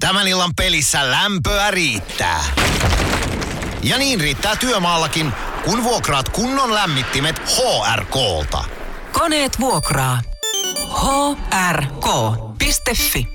Tämän 0.00 0.28
illan 0.28 0.50
pelissä 0.56 1.10
lämpöä 1.10 1.70
riittää. 1.70 2.40
Ja 3.82 3.98
niin 3.98 4.20
riittää 4.20 4.56
työmaallakin, 4.56 5.32
kun 5.64 5.84
vuokraat 5.84 6.28
kunnon 6.28 6.74
lämmittimet 6.74 7.38
HRK-lta. 7.38 8.64
Koneet 9.12 9.60
vuokraa. 9.60 10.20
hrk.fi 11.70 13.28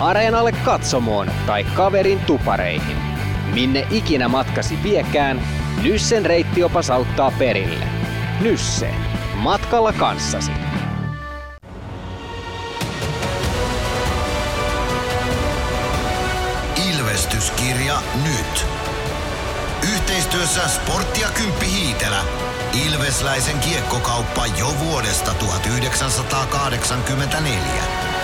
Areenalle 0.00 0.52
katsomoon 0.52 1.30
tai 1.46 1.64
kaverin 1.64 2.20
tupareihin. 2.20 3.15
Minne 3.54 3.86
ikinä 3.90 4.28
matkasi 4.28 4.82
viekään, 4.82 5.42
Nyssen 5.82 6.26
reittiopas 6.26 6.90
auttaa 6.90 7.32
perille. 7.38 7.86
Nysse. 8.40 8.90
Matkalla 9.34 9.92
kanssasi. 9.92 10.52
Ilvestyskirja 16.88 18.02
nyt. 18.24 18.66
Yhteistyössä 19.94 20.68
Sportti 20.68 21.20
ja 21.20 21.28
Kymppi 21.28 21.66
Hiitelä. 21.66 22.20
Ilvesläisen 22.86 23.58
kiekkokauppa 23.58 24.46
jo 24.46 24.74
vuodesta 24.78 25.34
1984. 25.34 28.15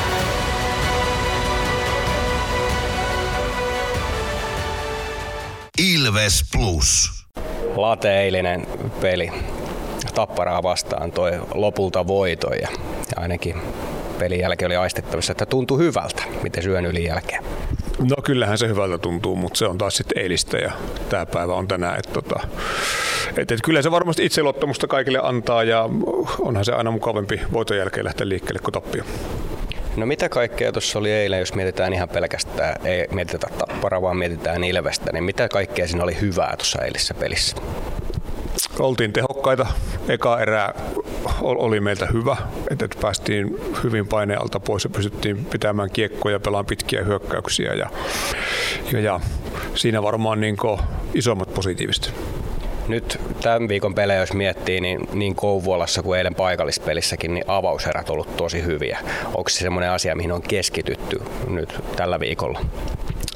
Ilves 5.78 6.44
Plus. 6.52 7.11
Lateeillinen 7.76 8.66
peli 9.00 9.32
Tapparaa 10.14 10.62
vastaan 10.62 11.12
toi 11.12 11.32
lopulta 11.54 12.06
voiton 12.06 12.52
ja 12.62 12.68
ainakin 13.16 13.56
pelin 14.18 14.40
jälkeen 14.40 14.66
oli 14.66 14.76
aistettavissa, 14.76 15.32
että 15.32 15.46
tuntui 15.46 15.78
hyvältä, 15.78 16.22
miten 16.42 16.62
syön 16.62 16.87
yli 16.87 17.04
jälkeen. 17.04 17.44
No 17.98 18.16
kyllähän 18.24 18.58
se 18.58 18.68
hyvältä 18.68 18.98
tuntuu, 18.98 19.37
mutta 19.37 19.58
se 19.58 19.66
on 19.66 19.78
taas 19.78 19.96
sitten 19.96 20.22
eilistä 20.22 20.58
ja 20.58 20.72
tämä 21.08 21.26
päivä 21.26 21.54
on 21.54 21.68
tänään. 21.68 21.98
Että 21.98 22.12
tota, 22.12 22.40
et, 23.37 23.52
et 23.52 23.61
kyllä 23.64 23.82
se 23.82 23.90
varmasti 23.90 24.24
itseluottamusta 24.24 24.87
kaikille 24.87 25.18
antaa 25.22 25.64
ja 25.64 25.88
onhan 26.38 26.64
se 26.64 26.72
aina 26.72 26.90
mukavampi 26.90 27.40
voiton 27.52 27.76
jälkeen 27.76 28.04
lähteä 28.04 28.28
liikkeelle 28.28 28.61
kuin 28.61 28.72
tappio. 28.72 29.04
No 29.96 30.07
mitä 30.07 30.28
kaikkea 30.28 30.72
tuossa 30.72 30.98
oli 30.98 31.12
eilen, 31.12 31.40
jos 31.40 31.55
mietitään 31.55 31.92
ihan 31.92 32.09
pelkästään, 32.09 32.87
ei 32.87 33.09
mietitä 33.11 33.46
tapparaa, 33.59 34.02
vaan 34.02 34.16
mietitään 34.16 34.64
Ilvestä, 34.64 35.12
niin 35.12 35.24
mitä 35.24 35.48
kaikkea 35.48 35.88
siinä 35.88 36.05
oli 36.05 36.20
hyvää 36.20 36.55
tuossa 36.57 36.83
eilisessä 36.85 37.14
pelissä? 37.14 37.57
Oltiin 38.78 39.12
tehokkaita. 39.12 39.66
Eka 40.09 40.40
erää 40.40 40.74
oli 41.40 41.81
meiltä 41.81 42.09
hyvä, 42.12 42.37
että 42.70 42.88
päästiin 43.00 43.57
hyvin 43.85 44.07
painealta 44.07 44.61
pois 44.61 44.85
ja 44.85 44.90
pystyttiin 44.90 45.44
pitämään 45.44 45.90
kiekkoja 45.90 46.35
ja 46.35 46.40
pelaamaan 46.40 46.66
pitkiä 46.66 47.02
hyökkäyksiä. 47.05 47.74
Ja, 47.74 47.90
ja, 48.92 49.00
ja 49.00 49.20
siinä 49.74 50.02
varmaan 50.02 50.40
niin 50.40 50.57
isommat 51.14 51.55
positiiviset. 51.55 52.14
Nyt 52.88 53.21
tämän 53.42 53.68
viikon 53.68 53.95
pelejä, 53.95 54.21
jos 54.21 54.33
miettii, 54.33 54.81
niin, 54.81 55.01
niin 55.12 55.35
Kouvolassa 55.35 56.03
kuin 56.03 56.18
eilen 56.18 56.35
paikallispelissäkin, 56.35 57.35
niin 57.35 57.45
avauserät 57.47 58.11
on 58.11 58.12
ollut 58.12 58.37
tosi 58.37 58.64
hyviä. 58.64 58.99
Onko 59.35 59.49
se 59.49 59.59
semmoinen 59.59 59.90
asia, 59.90 60.16
mihin 60.16 60.33
on 60.33 60.42
keskitytty 60.42 61.23
nyt 61.49 61.75
tällä 61.97 62.21
viikolla? 62.21 62.61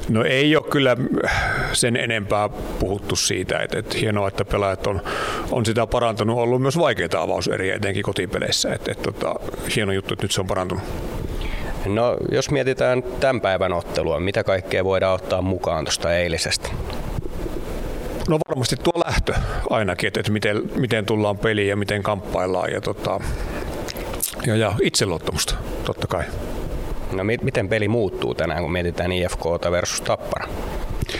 No 0.08 0.24
ei 0.24 0.56
ole 0.56 0.64
kyllä 0.70 0.96
sen 1.72 1.96
enempää 1.96 2.48
puhuttu 2.78 3.16
siitä, 3.16 3.58
että, 3.58 3.78
että 3.78 3.98
hienoa, 3.98 4.28
että 4.28 4.44
pelaajat 4.44 4.86
on, 4.86 5.02
on 5.50 5.66
sitä 5.66 5.86
parantanut. 5.86 6.36
On 6.36 6.42
ollut 6.42 6.62
myös 6.62 6.78
vaikeita 6.78 7.22
avauseriä, 7.22 7.74
etenkin 7.74 8.02
kotipeleissä. 8.02 8.72
Että, 8.74 8.92
että, 8.92 9.10
että, 9.10 9.34
hieno 9.76 9.92
juttu, 9.92 10.14
että 10.14 10.24
nyt 10.24 10.32
se 10.32 10.40
on 10.40 10.46
parantunut. 10.46 10.84
No 11.86 12.16
jos 12.32 12.50
mietitään 12.50 13.02
tämän 13.02 13.40
päivän 13.40 13.72
ottelua, 13.72 14.20
mitä 14.20 14.44
kaikkea 14.44 14.84
voidaan 14.84 15.14
ottaa 15.14 15.42
mukaan 15.42 15.84
tuosta 15.84 16.16
eilisestä? 16.16 16.65
No 18.28 18.38
varmasti 18.48 18.76
tuo 18.76 18.92
lähtö 19.06 19.34
ainakin, 19.70 20.08
että, 20.08 20.20
että 20.20 20.32
miten, 20.32 20.62
miten 20.74 21.06
tullaan 21.06 21.38
peliin 21.38 21.68
ja 21.68 21.76
miten 21.76 22.02
kamppaillaan 22.02 22.72
ja, 22.72 22.80
tota, 22.80 23.20
ja, 24.46 24.56
ja 24.56 24.72
itseluottamusta 24.82 25.54
totta 25.84 26.06
kai. 26.06 26.24
No 27.12 27.24
mi- 27.24 27.38
miten 27.42 27.68
peli 27.68 27.88
muuttuu 27.88 28.34
tänään, 28.34 28.62
kun 28.62 28.72
mietitään 28.72 29.12
IFK 29.12 29.44
versus 29.70 30.00
Tappara? 30.00 30.48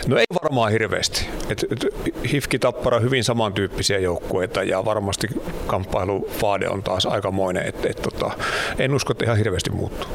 No 0.06 0.18
ei 0.18 0.24
varmaan 0.42 0.72
hirveästi. 0.72 1.28
Et, 1.48 1.64
et, 1.70 1.86
Hifki 2.32 2.58
Tappara 2.58 3.00
hyvin 3.00 3.24
samantyyppisiä 3.24 3.98
joukkueita 3.98 4.62
ja 4.62 4.84
varmasti 4.84 5.28
kamppailuvaade 5.66 6.68
on 6.68 6.82
taas 6.82 7.06
aikamoinen. 7.06 7.66
Et, 7.66 7.84
et, 7.84 8.02
tota, 8.02 8.30
en 8.78 8.94
usko, 8.94 9.12
että 9.12 9.24
ihan 9.24 9.38
hirveästi 9.38 9.70
muuttuu. 9.70 10.10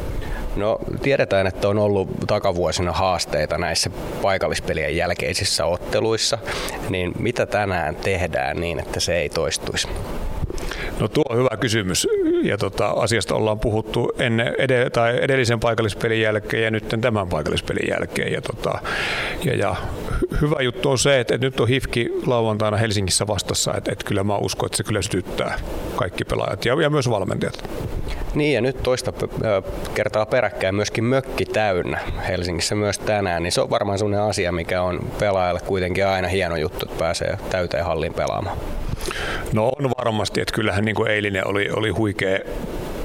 No 0.55 0.77
tiedetään, 1.01 1.47
että 1.47 1.69
on 1.69 1.77
ollut 1.77 2.09
takavuosina 2.27 2.91
haasteita 2.91 3.57
näissä 3.57 3.89
paikallispelien 4.21 4.95
jälkeisissä 4.95 5.65
otteluissa, 5.65 6.37
niin 6.89 7.11
mitä 7.19 7.45
tänään 7.45 7.95
tehdään 7.95 8.61
niin, 8.61 8.79
että 8.79 8.99
se 8.99 9.15
ei 9.17 9.29
toistuisi? 9.29 9.87
No 11.01 11.07
tuo 11.07 11.23
on 11.29 11.37
hyvä 11.37 11.57
kysymys 11.59 12.07
ja 12.43 12.57
tota, 12.57 12.87
asiasta 12.87 13.35
ollaan 13.35 13.59
puhuttu 13.59 14.11
ennen, 14.19 14.55
ed- 14.57 14.89
tai 14.89 15.17
edellisen 15.21 15.59
paikallispelin 15.59 16.21
jälkeen 16.21 16.63
ja 16.63 16.71
nyt 16.71 16.95
tämän 17.01 17.27
paikallispelin 17.27 17.89
jälkeen. 17.89 18.33
Ja, 18.33 18.41
tota, 18.41 18.79
ja, 19.43 19.55
ja 19.55 19.75
hyvä 20.41 20.61
juttu 20.61 20.89
on 20.89 20.97
se, 20.97 21.19
että, 21.19 21.35
että 21.35 21.47
nyt 21.47 21.59
on 21.59 21.67
HIFKI 21.67 22.11
lauantaina 22.25 22.77
Helsingissä 22.77 23.27
vastassa, 23.27 23.73
että, 23.77 23.91
että 23.91 24.05
kyllä 24.05 24.23
mä 24.23 24.37
uskon, 24.37 24.65
että 24.67 24.77
se 24.77 24.83
kyllä 24.83 25.01
sytyttää 25.01 25.59
kaikki 25.95 26.23
pelaajat 26.23 26.65
ja, 26.65 26.81
ja 26.81 26.89
myös 26.89 27.09
valmentajat. 27.09 27.69
Niin 28.35 28.53
ja 28.53 28.61
nyt 28.61 28.83
toista 28.83 29.13
kertaa 29.95 30.25
peräkkäin 30.25 30.75
myöskin 30.75 31.03
mökki 31.03 31.45
täynnä 31.45 31.99
Helsingissä 32.27 32.75
myös 32.75 32.99
tänään, 32.99 33.43
niin 33.43 33.51
se 33.51 33.61
on 33.61 33.69
varmaan 33.69 33.97
sellainen 33.97 34.29
asia, 34.29 34.51
mikä 34.51 34.81
on 34.81 34.99
pelaajalle 35.19 35.59
kuitenkin 35.65 36.07
aina 36.07 36.27
hieno 36.27 36.55
juttu, 36.55 36.85
että 36.85 36.99
pääsee 36.99 37.37
täyteen 37.49 37.85
hallin 37.85 38.13
pelaamaan. 38.13 38.57
No 39.53 39.71
on 39.79 39.91
varmasti, 39.97 40.41
että 40.41 40.53
kyllähän 40.53 40.85
niin 40.91 40.95
kuin 40.95 41.11
eilinen 41.11 41.47
oli, 41.47 41.69
oli 41.69 41.89
huikea 41.89 42.39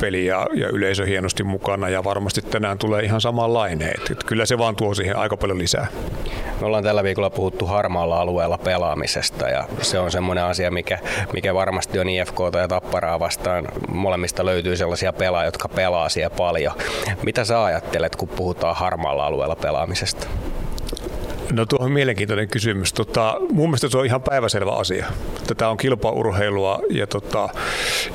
peli 0.01 0.27
ja, 0.27 0.47
ja 0.55 0.69
yleisö 0.69 1.07
hienosti 1.07 1.43
mukana 1.43 1.89
ja 1.89 2.05
varmasti 2.05 2.43
tänään 2.43 2.79
tulee 2.79 3.03
ihan 3.03 3.21
samanlainen. 3.21 3.89
Että, 3.89 4.13
että 4.13 4.27
kyllä 4.27 4.47
se 4.47 4.59
vaan 4.59 4.77
tuo 4.77 4.95
siihen 4.95 5.17
aika 5.17 5.37
paljon 5.37 5.59
lisää. 5.59 5.87
Me 6.61 6.67
ollaan 6.67 6.85
tällä 6.85 7.05
viikolla 7.05 7.31
puhuttu 7.31 7.67
harmaalla 7.67 8.21
alueella 8.21 8.59
pelaamisesta 8.59 9.49
ja 9.49 9.69
se 9.83 9.99
on 9.99 10.11
semmoinen 10.11 10.45
asia, 10.45 10.71
mikä, 10.71 10.99
mikä 11.33 11.55
varmasti 11.55 11.99
on 11.99 12.09
IFK 12.09 12.39
ja 12.61 12.69
Tapparaa 12.69 13.21
vastaan. 13.21 13.69
Molemmista 13.89 14.45
löytyy 14.45 14.77
sellaisia 14.77 15.13
pelaajia, 15.13 15.49
jotka 15.49 15.69
pelaa 15.69 16.09
siellä 16.09 16.37
paljon. 16.37 16.75
Mitä 17.23 17.45
sä 17.45 17.65
ajattelet, 17.65 18.17
kun 18.17 18.29
puhutaan 18.29 18.77
harmaalla 18.77 19.27
alueella 19.27 19.57
pelaamisesta? 19.57 20.27
No 21.53 21.67
tuo 21.67 21.79
on 21.83 21.93
mielenkiintoinen 21.93 22.49
kysymys. 22.49 22.93
Tota, 22.93 23.37
mun 23.53 23.69
mielestä 23.69 23.89
se 23.89 23.99
on 23.99 24.07
ihan 24.07 24.23
päiväselvä 24.23 24.73
asia. 24.73 25.07
Tätä 25.47 25.69
on 25.69 25.77
kilpaurheilua 25.77 26.79
ja, 26.91 27.07
tota, 27.07 27.49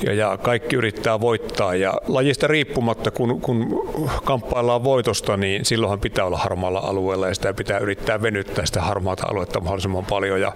ja, 0.03 0.13
ja 0.13 0.37
kaikki 0.37 0.75
yrittää 0.75 1.21
voittaa. 1.21 1.75
Ja 1.75 1.93
lajista 2.07 2.47
riippumatta, 2.47 3.11
kun, 3.11 3.41
kun 3.41 3.89
kamppaillaan 4.23 4.83
voitosta, 4.83 5.37
niin 5.37 5.65
silloinhan 5.65 5.99
pitää 5.99 6.25
olla 6.25 6.37
harmaalla 6.37 6.79
alueella 6.79 7.27
ja 7.27 7.35
sitä 7.35 7.53
pitää 7.53 7.79
yrittää 7.79 8.21
venyttää 8.21 8.65
sitä 8.65 8.81
harmaata 8.81 9.27
aluetta 9.27 9.59
mahdollisimman 9.59 10.05
paljon. 10.05 10.41
Ja, 10.41 10.53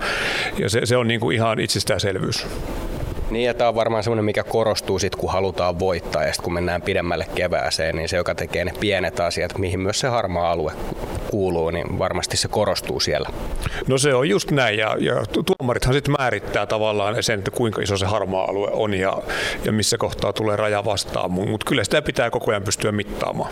ja 0.57 0.69
se, 0.69 0.81
se 0.83 0.97
on 0.97 1.07
niin 1.07 1.19
kuin 1.19 1.35
ihan 1.35 1.59
itsestäänselvyys. 1.59 2.47
Niin 3.29 3.45
ja 3.45 3.53
tämä 3.53 3.67
on 3.67 3.75
varmaan 3.75 4.03
semmoinen, 4.03 4.25
mikä 4.25 4.43
korostuu 4.43 4.99
sitten, 4.99 5.19
kun 5.19 5.31
halutaan 5.31 5.79
voittaa 5.79 6.23
ja 6.23 6.33
sitten 6.33 6.43
kun 6.43 6.53
mennään 6.53 6.81
pidemmälle 6.81 7.27
kevääseen, 7.35 7.95
niin 7.95 8.09
se, 8.09 8.17
joka 8.17 8.35
tekee 8.35 8.65
ne 8.65 8.73
pienet 8.79 9.19
asiat, 9.19 9.57
mihin 9.57 9.79
myös 9.79 9.99
se 9.99 10.07
harmaa 10.07 10.51
alue 10.51 10.71
kuuluu, 11.31 11.69
niin 11.69 11.99
varmasti 11.99 12.37
se 12.37 12.47
korostuu 12.47 12.99
siellä. 12.99 13.29
No 13.87 13.97
se 13.97 14.13
on 14.13 14.29
just 14.29 14.51
näin 14.51 14.77
ja, 14.79 14.95
ja 14.99 15.13
tuomarithan 15.45 15.93
sitten 15.93 16.15
määrittää 16.19 16.65
tavallaan 16.65 17.23
sen, 17.23 17.39
että 17.39 17.51
kuinka 17.51 17.81
iso 17.81 17.97
se 17.97 18.05
harmaa 18.05 18.45
alue 18.45 18.69
on 18.71 18.93
ja, 18.93 19.17
ja 19.65 19.71
missä 19.71 19.97
kohtaa 19.97 20.33
tulee 20.33 20.55
raja 20.55 20.85
vastaan, 20.85 21.31
mutta 21.31 21.65
kyllä 21.65 21.83
sitä 21.83 22.01
pitää 22.01 22.29
koko 22.29 22.51
ajan 22.51 22.63
pystyä 22.63 22.91
mittaamaan. 22.91 23.51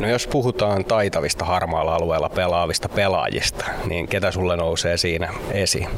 No 0.00 0.08
jos 0.08 0.26
puhutaan 0.26 0.84
taitavista 0.84 1.44
harmaalla 1.44 1.94
alueella 1.94 2.28
pelaavista 2.28 2.88
pelaajista, 2.88 3.64
niin 3.84 4.08
ketä 4.08 4.30
sulle 4.30 4.56
nousee 4.56 4.96
siinä 4.96 5.28
esiin? 5.50 5.88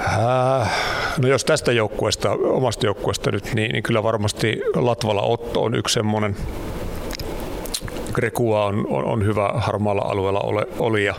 Äh, 0.00 0.70
no 1.18 1.28
jos 1.28 1.44
tästä 1.44 1.72
joukkueesta, 1.72 2.30
omasta 2.30 2.86
joukkueesta 2.86 3.30
nyt, 3.30 3.54
niin, 3.54 3.72
niin 3.72 3.82
kyllä 3.82 4.02
varmasti 4.02 4.60
Latvala 4.74 5.22
Otto 5.22 5.62
on 5.62 5.74
yksi 5.74 5.94
semmoinen. 5.94 6.36
Grekua 8.12 8.64
on, 8.64 8.86
on, 8.90 9.04
on 9.04 9.24
hyvä 9.24 9.50
harmaalla 9.54 10.02
alueella 10.02 10.40
ole, 10.40 10.66
oli 10.78 11.04
ja, 11.04 11.14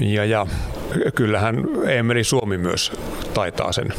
ja, 0.00 0.24
ja 0.24 0.46
kyllähän 1.14 1.64
Emeli 1.88 2.24
Suomi 2.24 2.58
myös 2.58 2.92
taitaa 3.34 3.72
sen. 3.72 3.92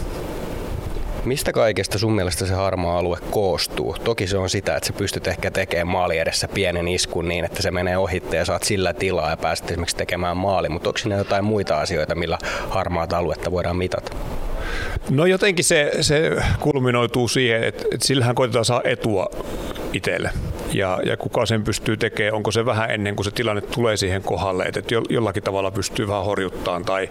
Mistä 1.25 1.53
kaikesta 1.53 1.99
sun 1.99 2.13
mielestä 2.13 2.45
se 2.45 2.53
harmaa 2.53 2.97
alue 2.97 3.17
koostuu? 3.31 3.95
Toki 4.03 4.27
se 4.27 4.38
on 4.38 4.49
sitä, 4.49 4.75
että 4.75 4.88
sä 4.88 4.93
pystyt 4.93 5.27
ehkä 5.27 5.51
tekemään 5.51 5.88
maali 5.88 6.17
edessä 6.17 6.47
pienen 6.47 6.88
iskun 6.88 7.27
niin, 7.27 7.45
että 7.45 7.62
se 7.62 7.71
menee 7.71 7.97
ohitte 7.97 8.38
ja 8.38 8.45
saat 8.45 8.63
sillä 8.63 8.93
tilaa 8.93 9.29
ja 9.29 9.38
pääset 9.38 9.71
esimerkiksi 9.71 9.95
tekemään 9.95 10.38
maali, 10.38 10.69
mutta 10.69 10.89
onko 10.89 10.97
siinä 10.97 11.17
jotain 11.17 11.45
muita 11.45 11.81
asioita, 11.81 12.15
millä 12.15 12.38
harmaata 12.69 13.17
aluetta 13.17 13.51
voidaan 13.51 13.77
mitata? 13.77 14.15
No 15.10 15.25
jotenkin 15.25 15.65
se, 15.65 15.91
se 16.01 16.31
kulminoituu 16.60 17.27
siihen, 17.27 17.63
että, 17.63 17.84
että 17.91 18.07
sillähän 18.07 18.36
koitetaan 18.36 18.65
saada 18.65 18.89
etua 18.89 19.27
itselle. 19.93 20.30
Ja, 20.73 20.99
ja 21.06 21.17
kuka 21.17 21.45
sen 21.45 21.63
pystyy 21.63 21.97
tekemään, 21.97 22.34
onko 22.34 22.51
se 22.51 22.65
vähän 22.65 22.91
ennen 22.91 23.15
kuin 23.15 23.25
se 23.25 23.32
tilanne 23.32 23.62
tulee 23.62 23.97
siihen 23.97 24.21
kohdalle, 24.21 24.63
että, 24.63 24.80
että 24.80 24.95
jollakin 25.10 25.43
tavalla 25.43 25.71
pystyy 25.71 26.08
vähän 26.08 26.25
horjuttaan 26.25 26.86
tai, 26.86 27.10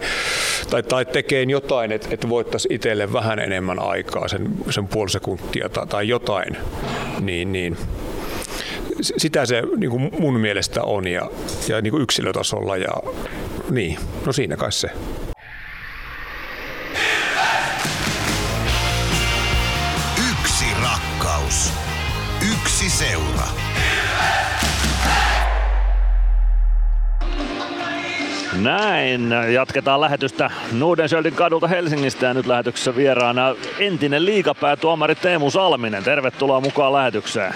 tai, 0.69 0.83
tai 0.83 1.05
tekee 1.05 1.43
jotain, 1.43 1.91
että, 1.91 2.07
että 2.11 2.29
voittaisi 2.29 2.67
itselle 2.71 3.13
vähän 3.13 3.39
enemmän 3.39 3.79
aikaa, 3.79 4.27
sen, 4.27 4.51
sen 4.69 4.87
puoli 4.87 5.09
sekuntia 5.09 5.69
tai, 5.69 5.87
tai 5.87 6.07
jotain, 6.07 6.57
niin, 7.19 7.51
niin 7.51 7.77
sitä 9.01 9.45
se 9.45 9.63
niin 9.77 9.91
kuin 9.91 10.11
mun 10.19 10.39
mielestä 10.39 10.83
on 10.83 11.07
ja, 11.07 11.29
ja 11.67 11.81
niin 11.81 11.91
kuin 11.91 12.03
yksilötasolla 12.03 12.77
ja 12.77 12.93
niin, 13.69 13.97
no 14.25 14.33
siinä 14.33 14.57
kai 14.57 14.71
se. 14.71 14.89
Näin, 28.63 29.31
jatketaan 29.53 30.01
lähetystä 30.01 30.51
Nudensjöldin 30.71 31.33
kadulta 31.33 31.67
Helsingistä 31.67 32.25
ja 32.25 32.33
nyt 32.33 32.47
lähetyksessä 32.47 32.95
vieraana 32.95 33.55
entinen 33.79 34.25
liigapäätuomari 34.25 35.15
Teemu 35.15 35.51
Salminen. 35.51 36.03
Tervetuloa 36.03 36.61
mukaan 36.61 36.93
lähetykseen. 36.93 37.53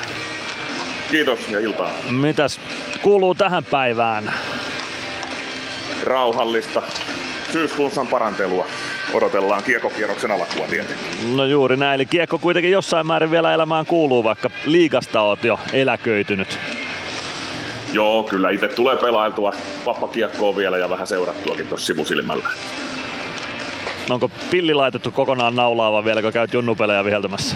Kiitos 1.11 1.49
ja 1.49 1.59
iltaa. 1.59 1.91
Mitäs 2.09 2.59
kuuluu 3.01 3.35
tähän 3.35 3.63
päivään? 3.63 4.33
Rauhallista 6.03 6.81
syysflunssan 7.51 8.07
parantelua. 8.07 8.67
Odotellaan 9.13 9.63
kiekkokierroksen 9.63 10.31
alkua 10.31 10.67
tietenkin. 10.69 11.37
No 11.37 11.45
juuri 11.45 11.77
näin, 11.77 11.95
eli 11.95 12.05
kiekko 12.05 12.39
kuitenkin 12.39 12.71
jossain 12.71 13.07
määrin 13.07 13.31
vielä 13.31 13.53
elämään 13.53 13.85
kuuluu, 13.85 14.23
vaikka 14.23 14.49
liigasta 14.65 15.21
oot 15.21 15.43
jo 15.43 15.59
eläköitynyt. 15.73 16.59
Joo, 17.95 18.23
kyllä 18.23 18.49
itse 18.49 18.67
tulee 18.67 18.97
pelailtua 18.97 19.53
vappakiekkoa 19.85 20.55
vielä 20.55 20.77
ja 20.77 20.89
vähän 20.89 21.07
seurattuakin 21.07 21.67
tuossa 21.67 21.85
sivusilmällä. 21.85 22.49
Onko 24.09 24.29
pilli 24.51 24.73
laitettu 24.73 25.11
kokonaan 25.11 25.55
naulaa 25.55 25.91
vai 25.91 26.05
vieläkö 26.05 26.31
käyt 26.31 26.53
junnupelejä 26.53 27.05
viheltämässä? 27.05 27.55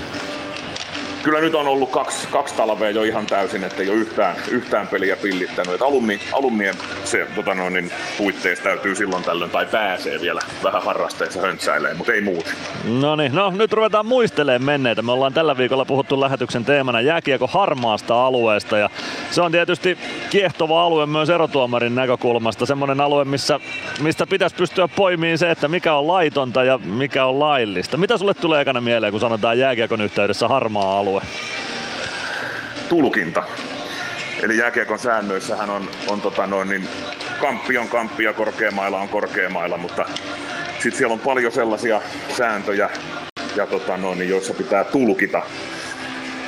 Kyllä 1.24 1.42
nyt 1.42 1.56
on 1.56 1.68
ollut 1.68 1.92
kaksi, 1.92 2.28
kaksi 2.28 2.56
talvea 2.56 2.90
jo 2.90 3.04
ihan 3.04 3.26
täysin, 3.26 3.64
että 3.64 3.82
ei 3.82 3.90
ole 3.90 3.98
yhtään, 3.98 4.36
yhtään 4.52 4.88
peliä 4.88 5.16
pillittänyt. 5.16 5.74
Et 5.74 5.82
alumni, 5.82 6.20
alumnien 6.34 6.76
se, 7.04 7.28
tota 7.36 7.54
noin, 7.54 7.74
niin 7.74 7.92
puitteissa 8.18 8.64
täytyy 8.64 8.96
silloin 8.96 9.24
tällöin, 9.24 9.52
tai 9.52 9.66
pääsee 9.66 10.22
vielä 10.22 10.42
vähän 10.64 10.84
harrasteessa 10.84 11.42
höntsäilee, 11.42 11.94
mutta 11.94 12.14
ei 12.14 12.22
muuta. 12.22 12.52
No 13.00 13.16
niin, 13.16 13.36
no 13.36 13.52
nyt 13.52 13.74
ruvetaan 13.74 14.06
muistelemaan 14.06 14.64
menneitä. 14.64 15.02
Me 15.02 15.12
ollaan 15.12 15.34
tällä 15.34 15.58
viikolla 15.58 15.86
puhuttu 15.86 16.22
lähetyksen 16.22 16.66
teemana 16.66 17.02
jääkiekko 17.02 17.48
harmaasta 17.48 18.26
alueesta 18.26 18.78
ja 18.78 18.90
se 19.32 19.42
on 19.42 19.52
tietysti 19.52 19.98
kiehtova 20.30 20.84
alue 20.84 21.06
myös 21.06 21.30
erotuomarin 21.30 21.96
näkökulmasta. 21.96 22.66
Semmoinen 22.66 23.02
alue, 23.02 23.26
missä, 23.26 23.60
mistä 24.02 24.28
pitäisi 24.28 24.56
pystyä 24.56 24.88
poimiin 24.88 25.38
se, 25.38 25.52
että 25.52 25.68
mikä 25.68 25.96
on 25.96 26.08
laitonta 26.08 26.64
ja 26.64 26.78
mikä 26.78 27.26
on 27.26 27.40
laillista. 27.40 27.98
Mitä 27.98 28.18
sulle 28.18 28.34
tulee 28.34 28.62
ekana 28.62 28.82
mieleen, 28.82 29.12
kun 29.12 29.20
sanotaan 29.20 29.60
jääkiekon 29.60 30.02
yhteydessä 30.02 30.48
harmaa 30.48 31.00
alue? 31.00 31.19
Tulkinta. 32.90 33.44
Eli 34.44 34.58
jääkiekon 34.58 35.00
säännöissähän 35.00 35.70
on, 35.70 35.90
on 36.08 36.22
tota 36.22 36.48
noin, 36.48 36.70
niin 36.70 36.88
kamppi 37.42 37.78
on 37.78 37.88
kamppi 37.88 38.24
ja 38.24 38.34
korkeamailla 38.34 39.00
on 39.00 39.10
korkeamailla, 39.10 39.78
mutta 39.78 40.06
sitten 40.74 40.98
siellä 40.98 41.14
on 41.14 41.20
paljon 41.20 41.52
sellaisia 41.52 42.02
sääntöjä, 42.38 42.90
ja 43.56 43.68
tota 43.68 43.98
noin, 43.98 44.20
niin 44.20 44.30
joissa 44.30 44.54
pitää 44.54 44.84
tulkita 44.84 45.42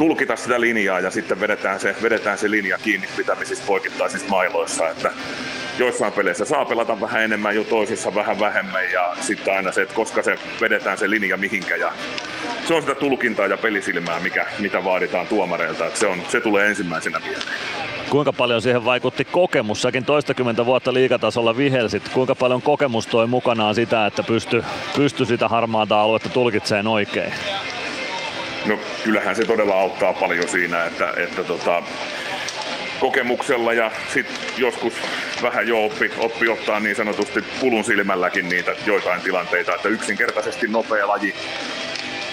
tulkita 0.02 0.36
sitä 0.36 0.62
linjaa 0.62 1.00
ja 1.00 1.12
sitten 1.12 1.40
vedetään 1.40 1.80
se, 1.80 1.96
vedetään 2.02 2.38
se 2.38 2.52
linja 2.52 2.78
kiinni 2.78 3.08
pitämisistä 3.18 3.66
poikittaisissa 3.68 4.28
mailoissa. 4.30 4.90
Että 4.90 5.12
joissain 5.80 6.14
peleissä 6.14 6.46
saa 6.46 6.66
pelata 6.66 7.02
vähän 7.02 7.22
enemmän, 7.22 7.56
jo 7.56 7.64
toisissa 7.64 8.16
vähän 8.16 8.40
vähemmän 8.40 8.92
ja 8.92 9.16
sitten 9.20 9.54
aina 9.54 9.72
se, 9.72 9.82
että 9.82 9.96
koska 9.96 10.24
se 10.24 10.36
vedetään 10.62 10.98
se 10.98 11.10
linja 11.10 11.38
mihinkä 11.38 11.76
ja 11.76 11.92
se 12.68 12.74
on 12.74 12.82
sitä 12.82 12.96
tulkintaa 12.96 13.48
ja 13.48 13.58
pelisilmää, 13.58 14.20
mikä, 14.20 14.46
mitä 14.60 14.84
vaaditaan 14.84 15.28
tuomareilta, 15.28 15.86
että 15.86 16.00
se, 16.00 16.08
on, 16.08 16.22
se 16.28 16.42
tulee 16.42 16.68
ensimmäisenä 16.68 17.20
mieleen. 17.20 17.48
Kuinka 18.10 18.34
paljon 18.34 18.62
siihen 18.62 18.86
vaikutti 18.86 19.26
kokemus? 19.26 19.82
Säkin 19.82 20.06
toistakymmentä 20.06 20.66
vuotta 20.66 20.94
liikatasolla 20.94 21.58
vihelsit. 21.58 22.10
Kuinka 22.10 22.36
paljon 22.36 22.62
kokemus 22.62 23.08
toi 23.08 23.28
mukanaan 23.28 23.76
sitä, 23.76 24.06
että 24.06 24.24
pysty, 24.24 24.64
pysty 24.96 25.26
sitä 25.26 25.48
harmaata 25.48 26.02
aluetta 26.02 26.30
tulkitseen 26.30 26.88
oikein? 26.88 27.34
No 28.66 28.80
kyllähän 29.04 29.36
se 29.36 29.46
todella 29.46 29.74
auttaa 29.74 30.14
paljon 30.14 30.50
siinä, 30.50 30.86
että, 30.86 31.14
että 31.18 31.44
tota, 31.44 31.84
kokemuksella 33.00 33.74
ja 33.74 33.92
sitten 34.14 34.36
joskus 34.58 34.94
vähän 35.42 35.68
jo 35.68 35.86
oppi, 35.86 36.12
oppi 36.18 36.50
ottaa 36.50 36.80
niin 36.80 36.96
sanotusti 36.96 37.44
pulun 37.60 37.84
silmälläkin 37.84 38.50
niitä 38.50 38.76
joitain 38.86 39.22
tilanteita, 39.22 39.76
että 39.76 39.90
yksinkertaisesti 39.90 40.68
nopea 40.68 41.08
laji. 41.08 41.36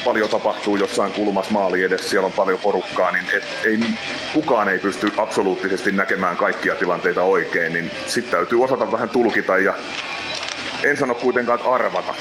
Paljon 0.05 0.29
tapahtuu 0.29 0.77
jossain 0.77 1.13
kulmassa 1.13 1.53
maali 1.53 1.83
edessä, 1.83 2.09
siellä 2.09 2.27
on 2.27 2.33
paljon 2.33 2.59
porukkaa, 2.59 3.11
niin 3.13 3.25
et, 3.33 3.45
ei, 3.65 3.79
kukaan 4.33 4.69
ei 4.69 4.79
pysty 4.79 5.13
absoluuttisesti 5.17 5.93
näkemään 5.93 6.37
kaikkia 6.37 6.75
tilanteita 6.75 7.23
oikein, 7.23 7.73
niin 7.73 7.91
sitten 8.07 8.31
täytyy 8.31 8.65
osata 8.65 8.93
vähän 8.93 9.09
tulkita 9.09 9.59
ja 9.59 9.75
en 10.85 10.97
sano 10.97 11.15
kuitenkaan, 11.15 11.59
että 11.59 11.71
arvata, 11.71 12.15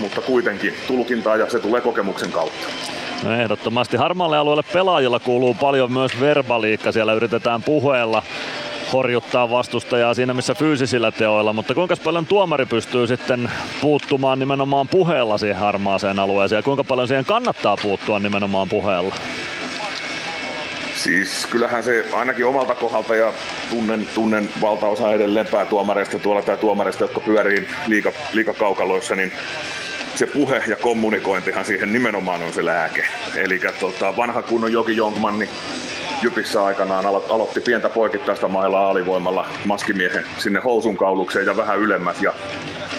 mutta 0.00 0.20
kuitenkin 0.20 0.74
tulkintaa 0.86 1.36
ja 1.36 1.50
se 1.50 1.58
tulee 1.58 1.80
kokemuksen 1.80 2.32
kautta. 2.32 2.66
No 3.24 3.34
ehdottomasti 3.34 3.96
harmaalle 3.96 4.38
alueelle 4.38 4.62
pelaajilla 4.72 5.20
kuuluu 5.20 5.54
paljon 5.54 5.92
myös 5.92 6.20
verbaliikka. 6.20 6.92
Siellä 6.92 7.12
yritetään 7.12 7.62
puheella 7.62 8.22
horjuttaa 8.92 9.50
vastustajaa 9.50 10.14
siinä 10.14 10.34
missä 10.34 10.54
fyysisillä 10.54 11.12
teoilla, 11.12 11.52
mutta 11.52 11.74
kuinka 11.74 11.96
paljon 12.04 12.26
tuomari 12.26 12.66
pystyy 12.66 13.06
sitten 13.06 13.50
puuttumaan 13.80 14.38
nimenomaan 14.38 14.88
puheella 14.88 15.38
siihen 15.38 15.56
harmaaseen 15.56 16.18
alueeseen 16.18 16.58
ja 16.58 16.62
kuinka 16.62 16.84
paljon 16.84 17.08
siihen 17.08 17.24
kannattaa 17.24 17.76
puuttua 17.76 18.18
nimenomaan 18.18 18.68
puheella? 18.68 19.14
Siis 20.98 21.46
kyllähän 21.46 21.84
se 21.84 22.04
ainakin 22.12 22.46
omalta 22.46 22.74
kohdalta 22.74 23.16
ja 23.16 23.32
tunnen, 23.70 24.08
tunnen 24.14 24.48
valtaosa 24.60 25.12
edelleen 25.12 25.46
päätuomareista 25.46 26.18
tuolla 26.18 26.42
tai 26.42 26.56
tuomareista, 26.56 27.04
jotka 27.04 27.20
pyörii 27.20 27.68
liika, 27.86 28.12
liikakaukaloissa, 28.32 29.14
niin 29.14 29.32
se 30.14 30.26
puhe 30.26 30.62
ja 30.66 30.76
kommunikointihan 30.76 31.64
siihen 31.64 31.92
nimenomaan 31.92 32.42
on 32.42 32.52
se 32.52 32.64
lääke. 32.64 33.06
Eli 33.36 33.60
tota, 33.80 34.16
vanha 34.16 34.42
kunnon 34.42 34.72
Joki 34.72 34.96
Jonkman, 34.96 35.38
niin 35.38 35.50
Jypissä 36.22 36.64
aikanaan 36.64 37.04
alo- 37.04 37.26
aloitti 37.28 37.60
pientä 37.60 37.88
poikittaista 37.88 38.48
mailaa 38.48 38.90
alivoimalla 38.90 39.46
maskimiehen 39.64 40.24
sinne 40.38 40.60
housun 40.60 40.96
kaulukseen 40.96 41.46
ja 41.46 41.56
vähän 41.56 41.78
ylemmäs. 41.78 42.22
Ja 42.22 42.32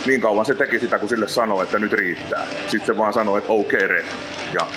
niin 0.05 0.21
kauan 0.21 0.45
se 0.45 0.55
teki 0.55 0.79
sitä, 0.79 0.99
kun 0.99 1.09
sille 1.09 1.27
sanoi, 1.27 1.63
että 1.63 1.79
nyt 1.79 1.93
riittää. 1.93 2.47
Sitten 2.67 2.85
se 2.85 2.97
vaan 2.97 3.13
sanoi, 3.13 3.37
että 3.37 3.53
okei, 3.53 3.85
okay, 3.85 4.03
ja, 4.53 4.67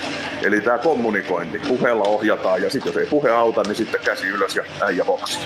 eli 0.43 0.61
tämä 0.61 0.79
kommunikointi, 0.79 1.59
puheella 1.59 2.05
ohjataan 2.05 2.63
ja 2.63 2.71
sitten 2.71 2.91
jos 2.91 2.97
ei 2.97 3.07
puhe 3.07 3.31
auta, 3.31 3.63
niin 3.63 3.77
sitten 3.77 4.01
käsi 4.05 4.27
ylös 4.27 4.57
ja 4.57 4.65
äijä 4.81 5.05
boksi. 5.05 5.39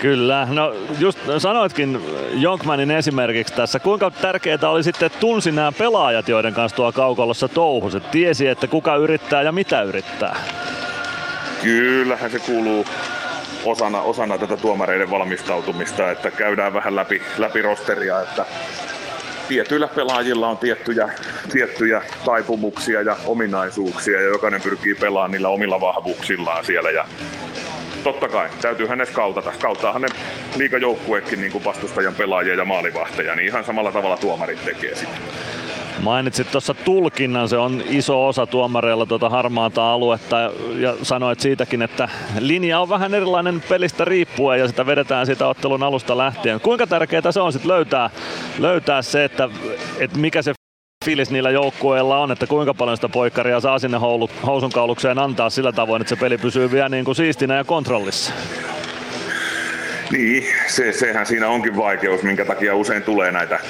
Kyllä, 0.00 0.48
no 0.50 0.74
just 0.98 1.18
sanoitkin 1.38 2.00
Jonkmanin 2.32 2.90
esimerkiksi 2.90 3.54
tässä, 3.54 3.78
kuinka 3.78 4.10
tärkeää 4.10 4.70
oli 4.70 4.82
sitten, 4.82 5.10
tunsi 5.20 5.52
nämä 5.52 5.72
pelaajat, 5.72 6.28
joiden 6.28 6.54
kanssa 6.54 6.76
tuo 6.76 6.92
kaukolossa 6.92 7.48
touhus, 7.48 7.94
että 7.94 8.08
tiesi, 8.08 8.46
että 8.46 8.66
kuka 8.66 8.96
yrittää 8.96 9.42
ja 9.42 9.52
mitä 9.52 9.82
yrittää. 9.82 10.36
Kyllähän 11.62 12.30
se 12.30 12.38
kuuluu 12.38 12.86
osana, 13.64 14.00
osana 14.00 14.38
tätä 14.38 14.56
tuomareiden 14.56 15.10
valmistautumista, 15.10 16.10
että 16.10 16.30
käydään 16.30 16.74
vähän 16.74 16.96
läpi, 16.96 17.22
läpi 17.38 17.62
rosteria, 17.62 18.20
että 18.20 18.46
tietyillä 19.48 19.88
pelaajilla 19.88 20.48
on 20.48 20.58
tiettyjä, 20.58 21.08
tiettyjä 21.52 22.02
taipumuksia 22.24 23.02
ja 23.02 23.16
ominaisuuksia 23.26 24.20
ja 24.20 24.28
jokainen 24.28 24.62
pyrkii 24.62 24.94
pelaamaan 24.94 25.30
niillä 25.30 25.48
omilla 25.48 25.80
vahvuuksillaan 25.80 26.64
siellä 26.64 26.90
ja 26.90 27.04
totta 28.04 28.28
kai, 28.28 28.48
täytyy 28.62 28.86
hänes 28.86 29.10
kautata. 29.10 29.52
Kauttaahan 29.62 30.02
ne 30.02 30.08
liikajoukkuekin 30.56 31.40
niin 31.40 31.64
vastustajan 31.64 32.14
pelaajia 32.14 32.54
ja 32.54 32.64
maalivahteja, 32.64 33.36
niin 33.36 33.48
ihan 33.48 33.64
samalla 33.64 33.92
tavalla 33.92 34.16
tuomarit 34.16 34.64
tekee 34.64 34.94
sitä. 34.94 35.18
Mainitsit 36.02 36.50
tuossa 36.50 36.74
tulkinnan, 36.74 37.48
se 37.48 37.56
on 37.56 37.82
iso 37.88 38.26
osa 38.26 38.46
tuomareilla 38.46 39.06
tuota 39.06 39.28
harmaata 39.28 39.92
aluetta 39.92 40.40
ja 40.78 40.94
sanoit 41.02 41.40
siitäkin, 41.40 41.82
että 41.82 42.08
linja 42.38 42.80
on 42.80 42.88
vähän 42.88 43.14
erilainen 43.14 43.62
pelistä 43.68 44.04
riippuen 44.04 44.60
ja 44.60 44.68
sitä 44.68 44.86
vedetään 44.86 45.26
siitä 45.26 45.48
ottelun 45.48 45.82
alusta 45.82 46.18
lähtien. 46.18 46.60
Kuinka 46.60 46.86
tärkeää 46.86 47.32
se 47.32 47.40
on 47.40 47.52
sitten 47.52 47.70
löytää, 47.70 48.10
löytää 48.58 49.02
se, 49.02 49.24
että, 49.24 49.48
että 49.98 50.18
mikä 50.18 50.42
se 50.42 50.52
fiilis 51.04 51.30
niillä 51.30 51.50
joukkueilla 51.50 52.18
on, 52.18 52.32
että 52.32 52.46
kuinka 52.46 52.74
paljon 52.74 52.96
sitä 52.96 53.08
poikkaria 53.08 53.60
saa 53.60 53.78
sinne 53.78 53.98
housun 54.46 54.72
kaulukseen 54.72 55.18
antaa 55.18 55.50
sillä 55.50 55.72
tavoin, 55.72 56.02
että 56.02 56.08
se 56.14 56.20
peli 56.20 56.38
pysyy 56.38 56.72
vielä 56.72 56.88
niin 56.88 57.04
kuin 57.04 57.14
siistinä 57.14 57.56
ja 57.56 57.64
kontrollissa? 57.64 58.32
Niin, 60.10 60.44
se, 60.66 60.92
sehän 60.92 61.26
siinä 61.26 61.48
onkin 61.48 61.76
vaikeus, 61.76 62.22
minkä 62.22 62.44
takia 62.44 62.76
usein 62.76 63.02
tulee 63.02 63.32
näitä, 63.32 63.60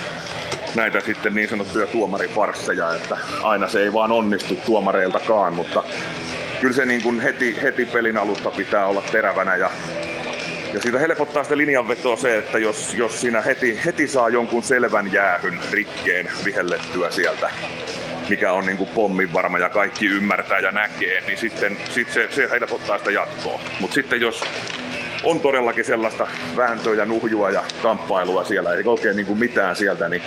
näitä 0.77 1.01
sitten 1.01 1.35
niin 1.35 1.49
sanottuja 1.49 1.87
tuomarifarsseja, 1.87 2.95
että 2.95 3.19
aina 3.43 3.69
se 3.69 3.83
ei 3.83 3.93
vaan 3.93 4.13
onnistu 4.13 4.57
tuomareiltakaan, 4.67 5.55
mutta 5.55 5.85
kyllä 6.61 6.75
se 6.75 6.87
niin 6.87 7.03
kuin 7.03 7.21
heti, 7.21 7.63
heti 7.63 7.85
pelin 7.85 8.17
alusta 8.17 8.51
pitää 8.51 8.87
olla 8.87 9.03
terävänä 9.13 9.57
ja 9.57 9.71
ja 10.75 10.83
siitä 10.83 10.99
helpottaa 10.99 11.43
sitä 11.45 11.57
linjanvetoa 11.57 12.17
se, 12.17 12.39
että 12.39 12.59
jos, 12.59 12.95
jos 12.95 13.21
siinä 13.21 13.41
heti, 13.41 13.81
heti 13.85 14.09
saa 14.09 14.29
jonkun 14.29 14.63
selvän 14.63 15.13
jäähyn 15.13 15.59
rikkeen 15.71 16.29
vihellettyä 16.45 17.11
sieltä, 17.11 17.51
mikä 18.29 18.53
on 18.53 18.67
niin 18.67 18.89
pommin 18.95 19.33
varma 19.33 19.59
ja 19.59 19.69
kaikki 19.69 20.07
ymmärtää 20.07 20.59
ja 20.59 20.73
näkee, 20.73 21.21
niin 21.27 21.39
sitten 21.39 21.77
sit 21.91 22.11
se, 22.11 22.29
se 22.31 22.49
helpottaa 22.51 22.99
sitä 22.99 23.11
jatkoa. 23.11 23.61
Mutta 23.81 23.95
sitten 23.95 24.21
jos 24.21 24.45
on 25.23 25.41
todellakin 25.41 25.85
sellaista 25.85 26.27
vääntöä 26.57 26.95
ja 26.95 27.05
nuhjua 27.05 27.51
ja 27.51 27.65
kamppailua 27.83 28.45
siellä, 28.45 28.75
ei 28.75 28.83
oikein 28.85 29.17
niin 29.17 29.27
kuin 29.27 29.39
mitään 29.39 29.77
sieltä, 29.77 30.09
niin 30.09 30.23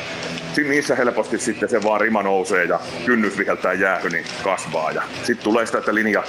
niissä 0.68 0.96
helposti 0.96 1.40
sitten 1.40 1.70
se 1.70 1.84
vaan 1.84 2.02
rima 2.02 2.24
nousee 2.24 2.66
ja 2.66 2.80
kynnys 3.06 3.38
viheltää 3.38 3.74
jäähy, 3.74 4.10
niin 4.10 4.26
kasvaa. 4.44 4.92
Ja 4.92 5.02
sitten 5.24 5.44
tulee 5.44 5.66
sitä, 5.66 5.78
että 5.78 5.96
linja 5.96 6.24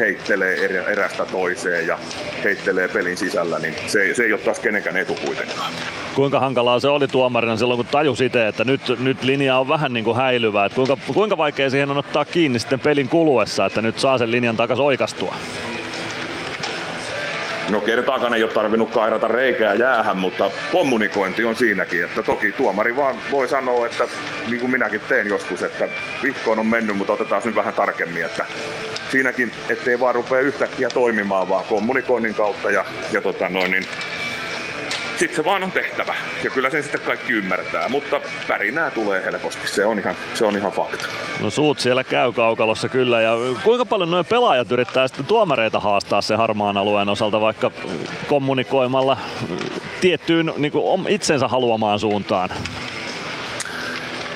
heittelee 0.00 0.84
erästä 0.86 1.24
toiseen 1.24 1.86
ja 1.86 1.98
heittelee 2.44 2.88
pelin 2.88 3.16
sisällä, 3.16 3.58
niin 3.58 3.74
se, 3.86 4.14
se 4.14 4.22
ei 4.22 4.32
ole 4.32 4.40
taas 4.40 4.58
kenenkään 4.58 4.96
etu 4.96 5.14
kuitenkaan. 5.26 5.72
Kuinka 6.14 6.40
hankalaa 6.40 6.80
se 6.80 6.88
oli 6.88 7.08
tuomarina 7.08 7.56
silloin, 7.56 7.78
kun 7.78 7.86
tajus 7.86 8.20
itse, 8.20 8.48
että 8.48 8.64
nyt, 8.64 8.80
nyt 8.98 9.22
linja 9.22 9.58
on 9.58 9.68
vähän 9.68 9.92
niin 9.92 10.04
kuin 10.04 10.16
häilyvä. 10.16 10.64
Että 10.64 10.76
kuinka, 10.76 10.96
kuinka 11.14 11.36
vaikea 11.36 11.70
siihen 11.70 11.90
on 11.90 11.98
ottaa 11.98 12.24
kiinni 12.24 12.58
sitten 12.58 12.80
pelin 12.80 13.08
kuluessa, 13.08 13.66
että 13.66 13.82
nyt 13.82 13.98
saa 13.98 14.18
sen 14.18 14.30
linjan 14.30 14.56
takaisin 14.56 14.84
oikastua? 14.84 15.34
No 17.68 17.80
kertaakaan 17.80 18.34
ei 18.34 18.42
ole 18.42 18.52
tarvinnut 18.52 18.90
kairata 18.90 19.28
reikää 19.28 19.74
jäähän, 19.74 20.16
mutta 20.16 20.50
kommunikointi 20.72 21.44
on 21.44 21.56
siinäkin, 21.56 22.04
että 22.04 22.22
toki 22.22 22.52
tuomari 22.52 22.96
vaan 22.96 23.16
voi 23.30 23.48
sanoa, 23.48 23.86
että 23.86 24.04
niin 24.46 24.60
kuin 24.60 24.70
minäkin 24.70 25.00
teen 25.00 25.26
joskus, 25.26 25.62
että 25.62 25.88
vihkoon 26.22 26.58
on 26.58 26.66
mennyt, 26.66 26.96
mutta 26.96 27.12
otetaan 27.12 27.42
nyt 27.44 27.54
vähän 27.54 27.74
tarkemmin, 27.74 28.24
että 28.24 28.46
siinäkin, 29.10 29.52
ettei 29.68 30.00
vaan 30.00 30.14
rupea 30.14 30.40
yhtäkkiä 30.40 30.88
toimimaan, 30.90 31.48
vaan 31.48 31.64
kommunikoinnin 31.64 32.34
kautta 32.34 32.70
ja, 32.70 32.84
ja 33.12 33.20
tota 33.22 33.48
noin, 33.48 33.70
niin 33.70 33.86
sitten 35.24 35.44
se 35.44 35.44
vaan 35.44 35.62
on 35.62 35.72
tehtävä. 35.72 36.14
Ja 36.44 36.50
kyllä 36.50 36.70
sen 36.70 36.82
sitten 36.82 37.00
kaikki 37.00 37.32
ymmärtää, 37.32 37.88
mutta 37.88 38.20
värinää 38.48 38.90
tulee 38.90 39.24
helposti. 39.24 39.68
Se 39.68 39.86
on 39.86 39.98
ihan, 39.98 40.14
se 40.34 40.44
on 40.44 40.56
ihan 40.56 40.72
fakta. 40.72 41.06
No 41.40 41.50
suut 41.50 41.78
siellä 41.78 42.04
käy 42.04 42.32
kaukalossa 42.32 42.88
kyllä. 42.88 43.20
Ja 43.20 43.32
kuinka 43.62 43.86
paljon 43.86 44.10
nuo 44.10 44.24
pelaajat 44.24 44.72
yrittää 44.72 45.08
sitten 45.08 45.26
tuomareita 45.26 45.80
haastaa 45.80 46.22
se 46.22 46.34
harmaan 46.34 46.76
alueen 46.76 47.08
osalta 47.08 47.40
vaikka 47.40 47.70
kommunikoimalla 48.28 49.16
tiettyyn 50.00 50.52
niin 50.56 50.72
kuin 50.72 51.08
itsensä 51.08 51.48
haluamaan 51.48 51.98
suuntaan? 51.98 52.50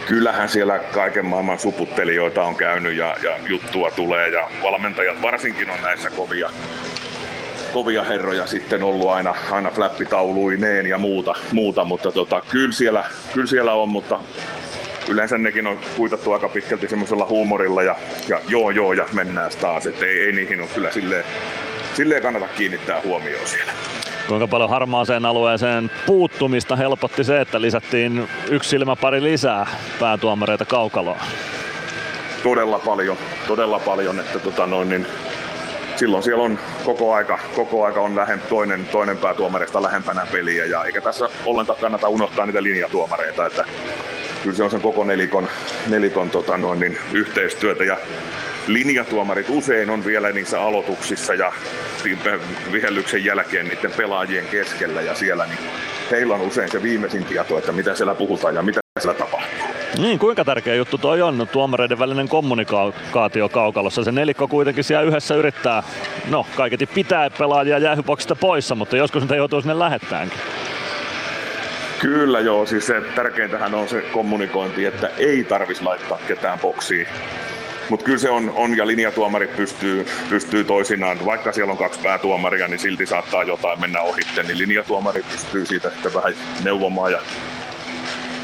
kyllähän 0.07 0.49
siellä 0.49 0.79
kaiken 0.79 1.27
maailman 1.27 1.59
suputtelijoita 1.59 2.43
on 2.43 2.57
käynyt 2.57 2.97
ja, 2.97 3.17
ja 3.23 3.39
juttua 3.49 3.91
tulee 3.91 4.29
ja 4.29 4.51
valmentajat 4.63 5.23
varsinkin 5.23 5.71
on 5.71 5.83
näissä 5.83 6.11
kovia, 6.11 6.51
kovia 7.73 8.05
herroja 8.05 8.47
sitten 8.47 8.83
ollut 8.83 9.09
aina, 9.09 9.35
aina 9.51 9.71
flappitauluineen 9.71 10.87
ja 10.87 10.99
muuta, 10.99 11.35
muuta 11.53 11.85
mutta 11.85 12.13
tota, 12.13 12.43
kyllä, 12.51 12.73
siellä, 12.73 13.05
kyllä 13.35 13.47
siellä 13.47 13.73
on, 13.73 13.89
mutta 13.89 14.21
yleensä 15.09 15.39
nekin 15.39 15.67
on 15.67 15.79
kuitattu 15.97 16.33
aika 16.33 16.49
pitkälti 16.49 16.89
semmoisella 16.89 17.27
huumorilla 17.27 17.83
ja, 17.83 17.97
ja 18.29 18.41
joo 18.49 18.71
joo 18.71 18.93
ja 18.93 19.07
mennään 19.13 19.51
taas, 19.61 19.87
että 19.87 20.07
ei, 20.07 20.21
ei 20.21 20.33
niihin 20.33 20.61
ole 20.61 20.69
kyllä 20.75 20.91
silleen, 20.91 21.25
silleen 21.95 22.23
kannata 22.23 22.49
kiinnittää 22.57 23.01
huomioon 23.05 23.49
siellä. 23.49 23.73
Kuinka 24.29 24.47
paljon 24.47 24.71
harmaaseen 24.71 25.25
alueeseen 25.25 25.91
puuttumista 26.07 26.77
helpotti 26.77 27.25
se, 27.25 27.41
että 27.41 27.61
lisättiin 27.61 28.29
yksi 28.51 28.71
silmäpari 28.71 29.23
lisää 29.23 29.67
päätuomareita 30.01 30.65
kaukaloa? 30.65 31.21
Todella 32.43 32.79
paljon, 32.79 33.17
todella 33.47 33.79
paljon, 33.79 34.21
että 34.21 34.39
tota 34.39 34.67
noin, 34.67 34.89
niin 34.89 35.07
silloin 35.99 36.23
siellä 36.23 36.45
on 36.45 36.59
koko 36.85 37.15
aika, 37.15 37.39
koko 37.57 37.85
aika 37.85 38.01
on 38.01 38.17
lähem, 38.17 38.41
toinen, 38.41 38.87
toinen 38.87 39.17
päätuomareista 39.17 39.83
lähempänä 39.83 40.27
peliä 40.33 40.65
ja 40.65 40.85
eikä 40.85 41.01
tässä 41.01 41.29
ollenkaan 41.45 41.79
kannata 41.81 42.09
unohtaa 42.09 42.47
niitä 42.47 42.63
linjatuomareita, 42.63 43.47
että 43.47 43.65
kyllä 44.43 44.57
se 44.57 44.63
on 44.63 44.71
sen 44.71 44.81
koko 44.81 45.05
nelikon, 45.05 45.49
nelikon 45.89 46.31
tota 46.31 46.57
noin, 46.57 46.81
niin 46.81 46.99
yhteistyötä 47.13 47.85
ja 47.85 47.97
linjatuomarit 48.67 49.47
usein 49.49 49.91
on 49.91 50.05
vielä 50.05 50.33
niissä 50.33 50.63
aloituksissa 50.63 51.35
ja 51.35 51.53
vihellyksen 52.73 53.25
jälkeen 53.25 53.69
niiden 53.69 53.93
pelaajien 53.97 54.47
keskellä 54.47 55.01
ja 55.01 55.15
siellä, 55.15 55.47
niin 55.47 55.59
heillä 56.11 56.35
on 56.35 56.41
usein 56.41 56.71
se 56.71 56.83
viimeisin 56.83 57.25
tieto, 57.25 57.59
että 57.59 57.73
mitä 57.73 57.95
siellä 57.95 58.15
puhutaan 58.15 58.55
ja 58.55 58.63
mitä 58.63 58.81
siellä 59.01 59.19
tapahtuu. 59.19 59.58
Niin, 59.97 60.19
kuinka 60.19 60.45
tärkeä 60.45 60.75
juttu 60.75 60.99
toi 60.99 61.23
on, 61.23 61.49
tuomareiden 61.53 61.99
välinen 61.99 62.29
kommunikaatio 62.29 63.49
kaukalossa. 63.49 64.05
Se 64.05 64.13
nelikko 64.13 64.49
kuitenkin 64.49 64.85
siellä 64.85 65.07
yhdessä 65.07 65.35
yrittää, 65.35 65.83
no 66.31 66.47
kaiketi 66.57 66.87
pitää 66.87 67.31
pelaajia 67.31 67.79
jäähyboksista 67.79 68.37
poissa, 68.37 68.75
mutta 68.75 68.97
joskus 68.97 69.23
niitä 69.23 69.37
joutuu 69.37 69.61
sinne 69.61 69.79
lähettäänkin. 69.79 70.39
Kyllä 71.99 72.41
joo, 72.41 72.67
siis 72.67 72.87
se 72.87 73.01
tärkeintähän 73.15 73.75
on 73.75 73.89
se 73.89 74.01
kommunikointi, 74.01 74.87
että 74.87 75.11
ei 75.19 75.45
tarvitsisi 75.45 75.85
laittaa 75.85 76.19
ketään 76.29 76.59
boksiin. 76.59 77.07
Mutta 77.89 78.05
kyllä 78.05 78.19
se 78.19 78.31
on, 78.31 78.53
on, 78.57 78.77
ja 78.77 78.87
linjatuomarit 78.87 79.57
pystyy, 79.57 80.07
pystyy 80.31 80.65
toisinaan, 80.65 81.25
vaikka 81.25 81.53
siellä 81.53 81.71
on 81.73 81.79
kaksi 81.79 82.01
päätuomaria, 82.01 82.69
niin 82.69 82.79
silti 82.79 83.07
saattaa 83.07 83.43
jotain 83.43 83.81
mennä 83.81 84.01
ohitte, 84.01 84.43
niin 84.43 84.59
linjatuomari 84.59 85.25
pystyy 85.33 85.67
siitä 85.67 85.91
sitten 85.91 86.15
vähän 86.15 86.35
neuvomaan 86.65 87.13
ja 87.13 87.19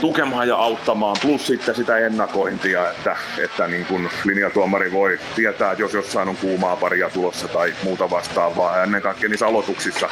tukemaan 0.00 0.48
ja 0.48 0.56
auttamaan, 0.56 1.16
plus 1.22 1.46
sitten 1.46 1.74
sitä 1.74 1.98
ennakointia, 1.98 2.90
että, 2.90 3.16
että 3.44 3.66
niin 3.66 3.86
kun 3.86 4.08
linjatuomari 4.24 4.92
voi 4.92 5.18
tietää, 5.36 5.72
että 5.72 5.82
jos 5.82 5.94
jossain 5.94 6.28
on 6.28 6.36
kuumaa 6.36 6.76
paria 6.76 7.10
tulossa 7.10 7.48
tai 7.48 7.74
muuta 7.82 8.10
vastaavaa, 8.10 8.76
ja 8.76 8.82
ennen 8.82 9.02
kaikkea 9.02 9.28
niissä 9.28 9.46
aloituksissa 9.46 10.08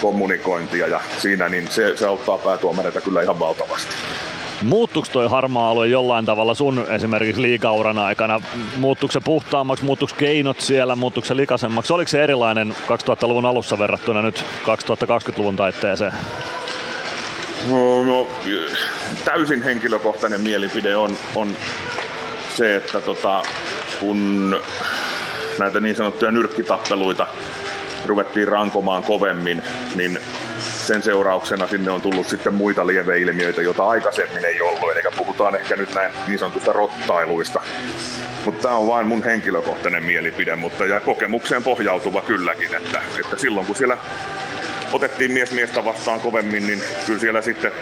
kommunikointia 0.00 0.86
ja 0.86 1.00
siinä, 1.18 1.48
niin 1.48 1.68
se, 1.70 1.96
se 1.96 2.06
auttaa 2.06 2.38
päätuomareita 2.38 3.00
kyllä 3.00 3.22
ihan 3.22 3.38
valtavasti. 3.38 3.94
Muuttuuko 4.62 5.08
toi 5.12 5.28
harmaa 5.28 5.70
alue 5.70 5.88
jollain 5.88 6.26
tavalla 6.26 6.54
sun 6.54 6.86
esimerkiksi 6.88 7.42
liikauran 7.42 7.98
aikana? 7.98 8.40
Muuttuuko 8.76 9.12
se 9.12 9.20
puhtaammaksi, 9.20 9.84
muuttuuko 9.84 10.14
keinot 10.18 10.60
siellä, 10.60 10.96
muuttuuko 10.96 11.26
se 11.26 11.36
likaisemmaksi? 11.36 11.92
Oliko 11.92 12.08
se 12.08 12.24
erilainen 12.24 12.74
2000-luvun 12.86 13.46
alussa 13.46 13.78
verrattuna 13.78 14.22
nyt 14.22 14.44
2020-luvun 14.62 15.56
taitteeseen? 15.56 16.12
No, 17.66 18.04
no, 18.04 18.28
täysin 19.24 19.62
henkilökohtainen 19.62 20.40
mielipide 20.40 20.96
on, 20.96 21.18
on 21.34 21.56
se, 22.56 22.76
että 22.76 23.00
tota, 23.00 23.42
kun 24.00 24.60
näitä 25.58 25.80
niin 25.80 25.96
sanottuja 25.96 26.30
nyrkkitappeluita 26.30 27.26
ruvettiin 28.06 28.48
rankomaan 28.48 29.02
kovemmin, 29.02 29.62
niin 29.94 30.18
sen 30.60 31.02
seurauksena 31.02 31.66
sinne 31.66 31.90
on 31.90 32.02
tullut 32.02 32.28
sitten 32.28 32.54
muita 32.54 32.86
lieveilmiöitä, 32.86 33.62
joita 33.62 33.88
aikaisemmin 33.88 34.44
ei 34.44 34.60
ollut. 34.60 34.92
Eli 34.92 35.02
puhutaan 35.16 35.56
ehkä 35.56 35.76
nyt 35.76 35.94
näin 35.94 36.12
niin 36.26 36.38
sanotusta 36.38 36.72
rottailuista. 36.72 37.60
Mutta 38.44 38.62
tämä 38.62 38.74
on 38.74 38.86
vain 38.86 39.06
mun 39.06 39.24
henkilökohtainen 39.24 40.04
mielipide, 40.04 40.56
mutta 40.56 40.86
ja 40.86 41.00
kokemukseen 41.00 41.62
pohjautuva 41.62 42.22
kylläkin, 42.22 42.74
että, 42.74 43.02
että 43.24 43.36
silloin 43.38 43.66
kun 43.66 43.76
siellä 43.76 43.98
otettiin 44.92 45.32
mies 45.32 45.52
miestä 45.52 45.84
vastaan 45.84 46.20
kovemmin, 46.20 46.66
niin 46.66 46.82
kyllä 47.06 47.20
siellä 47.20 47.42
sitten 47.42 47.72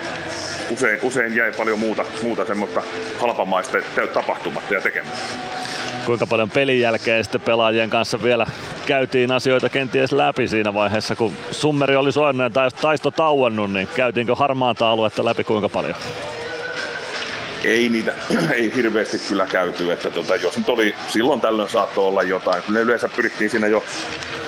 usein, 0.71 0.99
usein 1.03 1.37
jäi 1.37 1.53
paljon 1.53 1.79
muuta, 1.79 2.05
muuta 2.23 2.45
semmoista 2.45 2.83
halpamaista 3.19 3.79
tapahtumatta 4.15 4.75
ja 4.75 4.81
tekemättä. 4.81 5.19
Kuinka 6.07 6.27
paljon 6.27 6.51
pelin 6.51 6.81
jälkeen 6.81 7.25
sitten 7.25 7.41
pelaajien 7.41 7.91
kanssa 7.91 8.23
vielä 8.23 8.47
käytiin 8.87 9.33
asioita 9.33 9.69
kenties 9.69 10.13
läpi 10.13 10.49
siinä 10.49 10.75
vaiheessa, 10.75 11.17
kun 11.17 11.33
summeri 11.51 11.97
oli 11.97 12.13
soinut 12.13 12.53
tai 12.53 12.71
taisto 12.71 13.11
tauonnut, 13.11 13.73
niin 13.73 13.89
käytiinkö 13.97 14.35
harmaata 14.35 14.91
aluetta 14.91 15.25
läpi 15.25 15.45
kuinka 15.45 15.69
paljon? 15.69 15.95
Ei 17.67 17.89
niitä, 17.89 18.15
ei 18.55 18.73
hirveästi 18.77 19.19
kyllä 19.29 19.47
käyty, 19.47 19.93
että 19.93 20.11
tota, 20.11 20.37
jos 20.37 20.59
nyt 20.59 20.69
oli, 20.69 20.95
silloin 21.09 21.41
tällöin 21.41 21.69
saattoi 21.69 22.05
olla 22.05 22.23
jotain, 22.23 22.63
kyllä 22.63 22.81
yleensä 22.81 23.09
pyrittiin 23.17 23.51
siinä 23.51 23.67
jo 23.67 23.85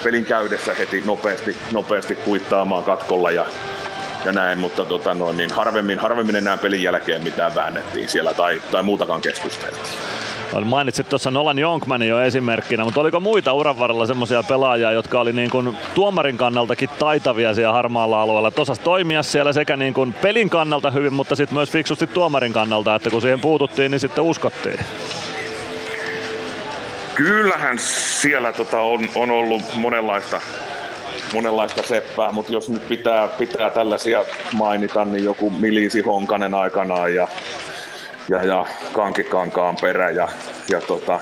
pelin 0.05 0.25
käydessä 0.25 0.75
heti 0.75 1.03
nopeasti, 1.07 1.57
nopeasti 1.73 2.15
kuittaamaan 2.15 2.85
katkolla 2.85 3.31
ja, 3.31 3.47
ja 4.25 4.33
näin, 4.33 4.59
mutta 4.59 4.85
tota 4.85 5.15
noin, 5.15 5.37
niin 5.37 5.51
harvemmin, 5.51 5.99
harvemmin 5.99 6.37
enää 6.37 6.57
pelin 6.57 6.83
jälkeen 6.83 7.23
mitään 7.23 7.55
väännettiin 7.55 8.09
siellä 8.09 8.35
tai, 8.35 8.63
tai 8.71 8.83
muutakaan 8.83 9.21
keskusteltiin. 9.21 9.85
Mainitsit 10.65 11.09
tuossa 11.09 11.31
Nolan 11.31 11.59
Jonkmanin 11.59 12.09
jo 12.09 12.21
esimerkkinä, 12.21 12.85
mutta 12.85 13.01
oliko 13.01 13.21
muita 13.21 13.53
uran 13.53 13.79
varrella 13.79 14.07
semmoisia 14.07 14.43
pelaajia, 14.43 14.93
jotka 14.93 15.21
oli 15.21 15.33
niin 15.33 15.51
kuin 15.51 15.77
tuomarin 15.95 16.37
kannaltakin 16.37 16.89
taitavia 16.99 17.55
siellä 17.55 17.73
harmaalla 17.73 18.23
alueella? 18.23 18.51
Tosas 18.51 18.79
toimia 18.79 19.23
siellä 19.23 19.53
sekä 19.53 19.77
niin 19.77 19.95
kuin 19.95 20.13
pelin 20.13 20.51
kannalta 20.51 20.91
hyvin, 20.91 21.13
mutta 21.13 21.37
sitten 21.37 21.55
myös 21.55 21.71
fiksusti 21.71 22.07
tuomarin 22.07 22.53
kannalta, 22.53 22.95
että 22.95 23.11
kun 23.11 23.23
siihen 23.23 23.41
puututtiin, 23.41 23.91
niin 23.91 24.01
sitten 24.01 24.25
uskottiin. 24.25 24.81
Kyllähän 27.15 27.79
siellä 28.21 28.53
tota 28.53 28.81
on, 28.81 29.09
on 29.15 29.31
ollut 29.31 29.63
monenlaista, 29.75 30.41
monenlaista 31.35 31.83
seppää, 31.83 32.33
mutta 32.33 32.53
jos 32.53 32.69
nyt 32.69 32.89
pitää, 32.89 33.29
pitää 33.29 33.71
tällaisia 33.71 34.25
mainita, 34.53 35.05
niin 35.05 35.25
joku 35.25 35.51
Milisi 35.51 36.01
Honkanen 36.01 36.55
aikanaan 36.55 37.15
ja, 37.15 37.29
ja, 38.29 38.45
ja 38.45 38.67
Kankikankaan 38.93 39.77
perä 39.81 40.11
ja, 40.11 40.29
ja 40.69 40.81
tota, 40.81 41.21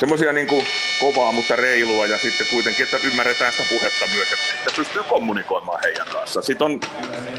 semmoisia 0.00 0.32
niin 0.32 0.48
kovaa, 1.00 1.32
mutta 1.32 1.56
reilua 1.56 2.06
ja 2.06 2.18
sitten 2.18 2.46
kuitenkin, 2.50 2.84
että 2.84 2.96
ymmärretään 3.06 3.52
sitä 3.52 3.64
puhetta 3.68 4.06
myös, 4.14 4.32
että 4.32 4.76
pystyy 4.76 5.02
kommunikoimaan 5.02 5.80
heidän 5.84 6.06
kanssa. 6.12 6.42
Sitten 6.42 6.64
on, 6.64 6.80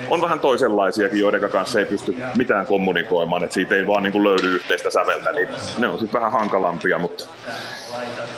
on 0.10 0.22
vähän 0.22 0.40
toisenlaisiakin, 0.40 1.20
joiden 1.20 1.50
kanssa 1.50 1.80
ei 1.80 1.86
pysty 1.86 2.16
mitään 2.38 2.66
kommunikoimaan, 2.66 3.44
että 3.44 3.54
siitä 3.54 3.76
ei 3.76 3.88
vaan 3.88 4.04
niin 4.04 4.14
kuin 4.14 4.24
löydy 4.24 4.56
yhteistä 4.56 4.90
säveltä, 4.90 5.32
niin 5.32 5.48
ne 5.78 5.88
on 5.88 6.00
sitten 6.00 6.22
vähän 6.22 6.32
hankalampia, 6.32 7.00
mutta 7.00 7.26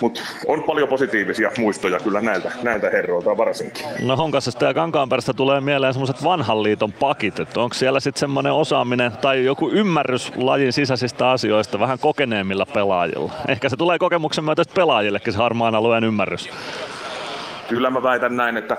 mutta 0.02 0.22
on 0.48 0.64
paljon 0.64 0.90
positiivisia 0.90 1.52
muistoja 1.58 2.00
kyllä 2.00 2.22
näiltä, 2.22 2.52
näiltä 2.64 2.90
herroilta 2.90 3.38
varsinkin. 3.38 3.86
No 4.02 4.16
Honkasesta 4.16 4.66
ja 4.66 4.74
Kankaanperästä 4.74 5.34
tulee 5.34 5.62
mieleen 5.62 5.94
semmoiset 5.94 6.24
vanhan 6.24 6.64
liiton 6.64 6.92
pakit, 6.92 7.40
että 7.40 7.60
onko 7.60 7.74
siellä 7.74 8.00
sitten 8.00 8.20
semmoinen 8.20 8.54
osaaminen 8.54 9.12
tai 9.12 9.46
joku 9.46 9.70
ymmärrys 9.70 10.32
lajin 10.36 10.74
sisäisistä 10.74 11.30
asioista 11.30 11.80
vähän 11.80 12.00
kokeneemmilla 12.00 12.66
pelaajilla? 12.66 13.32
Ehkä 13.48 13.70
se 13.70 13.78
tulee 13.78 14.00
kokemuksen 14.14 14.44
myötä 14.44 14.64
pelaajillekin 14.76 15.34
se 15.34 15.40
harmaan 15.40 15.76
alueen 15.76 16.04
ymmärrys. 16.04 16.50
Kyllä 17.70 17.90
mä 17.90 18.04
väitän 18.04 18.36
näin, 18.36 18.58
että 18.58 18.78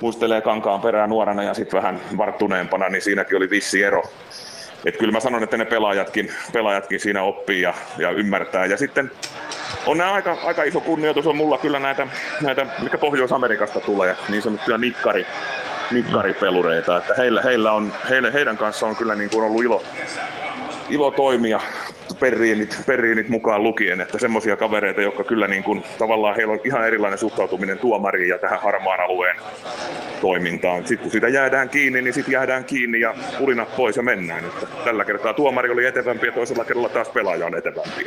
muistelee 0.00 0.40
Kankaan 0.40 0.80
perää 0.80 1.06
nuorena 1.06 1.42
ja 1.42 1.54
sitten 1.54 1.76
vähän 1.82 2.00
varttuneempana, 2.16 2.88
niin 2.88 3.02
siinäkin 3.02 3.36
oli 3.36 3.50
vissi 3.50 3.82
ero. 3.82 4.02
Et 4.84 4.96
kyllä 4.96 5.12
mä 5.12 5.20
sanon, 5.20 5.42
että 5.42 5.56
ne 5.56 5.64
pelaajatkin, 5.64 6.32
pelaajatkin 6.52 7.00
siinä 7.00 7.22
oppii 7.22 7.62
ja, 7.62 7.74
ja 7.98 8.10
ymmärtää. 8.10 8.66
Ja 8.66 8.76
sitten 8.76 9.10
on 9.86 9.98
nämä 9.98 10.12
aika, 10.12 10.36
aika 10.44 10.62
iso 10.62 10.80
kunnioitus 10.80 11.26
on 11.26 11.36
mulla 11.36 11.58
kyllä 11.58 11.78
näitä, 11.78 12.06
näitä 12.40 12.66
mikä 12.82 12.98
Pohjois-Amerikasta 12.98 13.80
tulee, 13.80 14.16
niin 14.28 14.42
sanottuja 14.42 14.78
nikkari, 14.78 15.26
nikkaripelureita. 15.90 16.96
Että 16.96 17.14
heillä, 17.18 17.42
heillä 17.42 17.72
on, 17.72 17.92
heille, 18.10 18.32
heidän 18.32 18.56
kanssa 18.56 18.86
on 18.86 18.96
kyllä 18.96 19.14
niin 19.14 19.30
kuin 19.30 19.44
ollut 19.44 19.64
ilo, 19.64 19.82
ilo 20.88 21.10
toimia 21.10 21.60
perriinit, 22.14 22.78
perriinit 22.86 23.28
mukaan 23.28 23.62
lukien, 23.62 24.00
että 24.00 24.18
semmoisia 24.18 24.56
kavereita, 24.56 25.02
jotka 25.02 25.24
kyllä 25.24 25.48
niin 25.48 25.62
kuin, 25.62 25.84
tavallaan 25.98 26.36
heillä 26.36 26.52
on 26.52 26.60
ihan 26.64 26.86
erilainen 26.86 27.18
suhtautuminen 27.18 27.78
tuomariin 27.78 28.28
ja 28.28 28.38
tähän 28.38 28.60
harmaan 28.60 29.00
alueen 29.00 29.36
toimintaan. 30.20 30.86
Sitten 30.86 31.02
kun 31.02 31.10
sitä 31.10 31.28
jäädään 31.28 31.68
kiinni, 31.68 32.02
niin 32.02 32.14
sitten 32.14 32.32
jäädään 32.32 32.64
kiinni 32.64 33.00
ja 33.00 33.14
pulinat 33.38 33.76
pois 33.76 33.96
ja 33.96 34.02
mennään. 34.02 34.44
Että 34.44 34.66
tällä 34.84 35.04
kertaa 35.04 35.34
tuomari 35.34 35.70
oli 35.70 35.86
etevämpi 35.86 36.26
ja 36.26 36.32
toisella 36.32 36.64
kerralla 36.64 36.88
taas 36.88 37.08
pelaaja 37.08 37.46
on 37.46 37.58
etevämpi. 37.58 38.06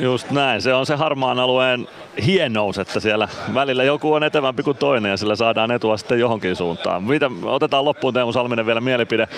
Just 0.00 0.30
näin, 0.30 0.62
se 0.62 0.74
on 0.74 0.86
se 0.86 0.94
harmaan 0.94 1.38
alueen 1.38 1.88
hienous, 2.26 2.78
että 2.78 3.00
siellä 3.00 3.28
välillä 3.54 3.84
joku 3.84 4.12
on 4.12 4.24
etevämpi 4.24 4.62
kuin 4.62 4.76
toinen 4.76 5.10
ja 5.10 5.16
sillä 5.16 5.36
saadaan 5.36 5.70
etua 5.70 5.96
sitten 5.96 6.20
johonkin 6.20 6.56
suuntaan. 6.56 7.04
Mitä, 7.04 7.30
otetaan 7.42 7.84
loppuun 7.84 8.14
Teemu 8.14 8.32
Salminen 8.32 8.66
vielä 8.66 8.80
mielipide. 8.80 9.28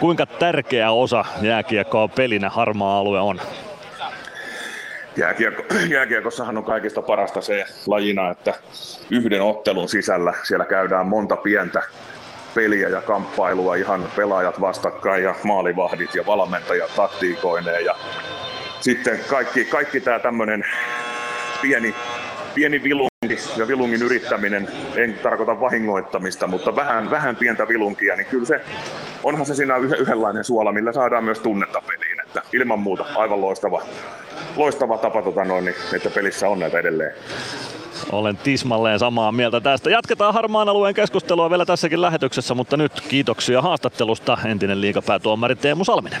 Kuinka 0.00 0.26
tärkeä 0.26 0.90
osa 0.90 1.24
jääkiekkoa 1.42 2.08
pelinä 2.08 2.50
harmaa 2.50 2.98
alue 2.98 3.20
on? 3.20 3.40
Jääkiekko, 5.16 5.62
jääkiekossahan 5.88 6.58
on 6.58 6.64
kaikista 6.64 7.02
parasta 7.02 7.40
se 7.40 7.64
lajina, 7.86 8.30
että 8.30 8.54
yhden 9.10 9.42
ottelun 9.42 9.88
sisällä 9.88 10.34
siellä 10.42 10.64
käydään 10.64 11.06
monta 11.06 11.36
pientä 11.36 11.82
peliä 12.54 12.88
ja 12.88 13.00
kamppailua, 13.00 13.74
ihan 13.74 14.08
pelaajat 14.16 14.60
vastakkain 14.60 15.24
ja 15.24 15.34
maalivahdit 15.44 16.14
ja 16.14 16.26
valmentajat 16.26 16.90
taktiikoineen 16.96 17.84
ja 17.84 17.94
sitten 18.80 19.18
kaikki, 19.28 19.64
kaikki 19.64 20.00
tämä 20.00 20.18
tämmöinen 20.18 20.64
pieni, 21.62 21.94
pieni 22.54 22.82
vilunki 22.82 23.10
ja 23.56 23.68
vilungin 23.68 24.02
yrittäminen, 24.02 24.68
en 24.96 25.14
tarkoita 25.22 25.60
vahingoittamista, 25.60 26.46
mutta 26.46 26.76
vähän, 26.76 27.10
vähän 27.10 27.36
pientä 27.36 27.68
vilunkia, 27.68 28.16
niin 28.16 28.26
kyllä 28.26 28.46
se, 28.46 28.60
onhan 29.22 29.46
se 29.46 29.54
siinä 29.54 29.76
yhdenlainen 29.76 30.44
suola, 30.44 30.72
millä 30.72 30.92
saadaan 30.92 31.24
myös 31.24 31.38
tunnetta 31.38 31.82
peliin. 31.86 32.20
Että 32.20 32.42
ilman 32.52 32.78
muuta 32.78 33.04
aivan 33.16 33.40
loistava, 33.40 33.82
loistava 34.56 34.98
tapa, 34.98 35.22
tota 35.22 35.44
noin, 35.44 35.64
niin, 35.64 35.76
että 35.96 36.10
pelissä 36.10 36.48
on 36.48 36.58
näitä 36.58 36.78
edelleen. 36.78 37.14
Olen 38.12 38.36
tismalleen 38.36 38.98
samaa 38.98 39.32
mieltä 39.32 39.60
tästä. 39.60 39.90
Jatketaan 39.90 40.34
harmaan 40.34 40.68
alueen 40.68 40.94
keskustelua 40.94 41.50
vielä 41.50 41.66
tässäkin 41.66 42.02
lähetyksessä, 42.02 42.54
mutta 42.54 42.76
nyt 42.76 43.00
kiitoksia 43.00 43.62
haastattelusta 43.62 44.38
entinen 44.44 44.80
liikapäätuomari 44.80 45.56
Teemu 45.56 45.84
Salminen. 45.84 46.20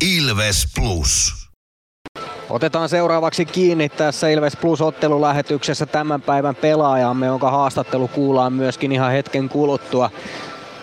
Ilves 0.00 0.66
Plus. 0.74 1.34
Otetaan 2.50 2.88
seuraavaksi 2.88 3.44
kiinni 3.44 3.88
tässä 3.88 4.28
Ilves 4.28 4.56
Plus 4.56 4.80
ottelulähetyksessä 4.80 5.86
tämän 5.86 6.22
päivän 6.22 6.54
pelaajamme, 6.54 7.26
jonka 7.26 7.50
haastattelu 7.50 8.08
kuullaan 8.08 8.52
myöskin 8.52 8.92
ihan 8.92 9.12
hetken 9.12 9.48
kuluttua. 9.48 10.10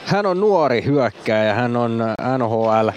Hän 0.05 0.25
on 0.25 0.39
nuori 0.39 0.83
hyökkääjä, 0.85 1.53
hän 1.53 1.77
on 1.77 2.03
NHL 2.37 2.89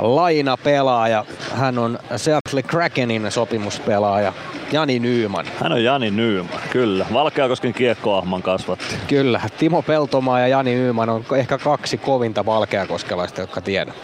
lainapelaaja, 0.00 1.24
hän 1.54 1.78
on 1.78 1.98
Seattle 2.16 2.62
Krakenin 2.62 3.26
sopimuspelaaja. 3.30 4.32
Jani 4.72 4.98
Nyyman. 4.98 5.46
Hän 5.62 5.72
on 5.72 5.84
Jani 5.84 6.10
Nyyman, 6.10 6.60
kyllä. 6.70 7.06
Valkeakosken 7.12 7.74
kiekkoahman 7.74 8.42
kasvatti. 8.42 8.94
Kyllä. 9.08 9.40
Timo 9.58 9.82
Peltomaa 9.82 10.40
ja 10.40 10.48
Jani 10.48 10.74
Nyyman 10.74 11.08
on 11.08 11.24
ehkä 11.36 11.58
kaksi 11.58 11.98
kovinta 11.98 12.46
valkeakoskelaista, 12.46 13.40
jotka 13.40 13.60
tiedän. 13.60 13.94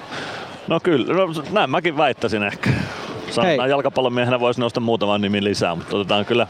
No 0.69 0.81
kyllä, 0.81 1.15
no, 1.15 1.27
näin 1.51 1.71
mäkin 1.71 1.97
väittäisin 1.97 2.43
ehkä. 2.43 2.71
Sanotaan 3.31 3.71
jalkapallomiehenä 3.71 4.41
voisi 4.41 4.61
nousta 4.61 4.81
muutaman 4.81 5.21
nimi 5.21 5.45
lisää, 5.45 5.75
mutta 5.75 5.97
otetaan 5.97 6.25
kyllä 6.25 6.47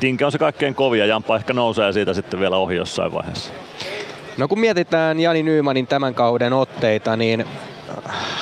Tinke 0.00 0.24
on 0.24 0.32
se 0.32 0.38
kaikkein 0.38 0.74
kovin 0.74 1.00
ja 1.00 1.06
Jampa 1.06 1.36
ehkä 1.36 1.52
nousee 1.52 1.92
siitä 1.92 2.14
sitten 2.14 2.40
vielä 2.40 2.56
ohi 2.56 2.76
jossain 2.76 3.12
vaiheessa. 3.12 3.52
No 4.38 4.48
kun 4.48 4.60
mietitään 4.60 5.20
Jani 5.20 5.42
Nyymanin 5.42 5.86
tämän 5.86 6.14
kauden 6.14 6.52
otteita, 6.52 7.16
niin 7.16 7.44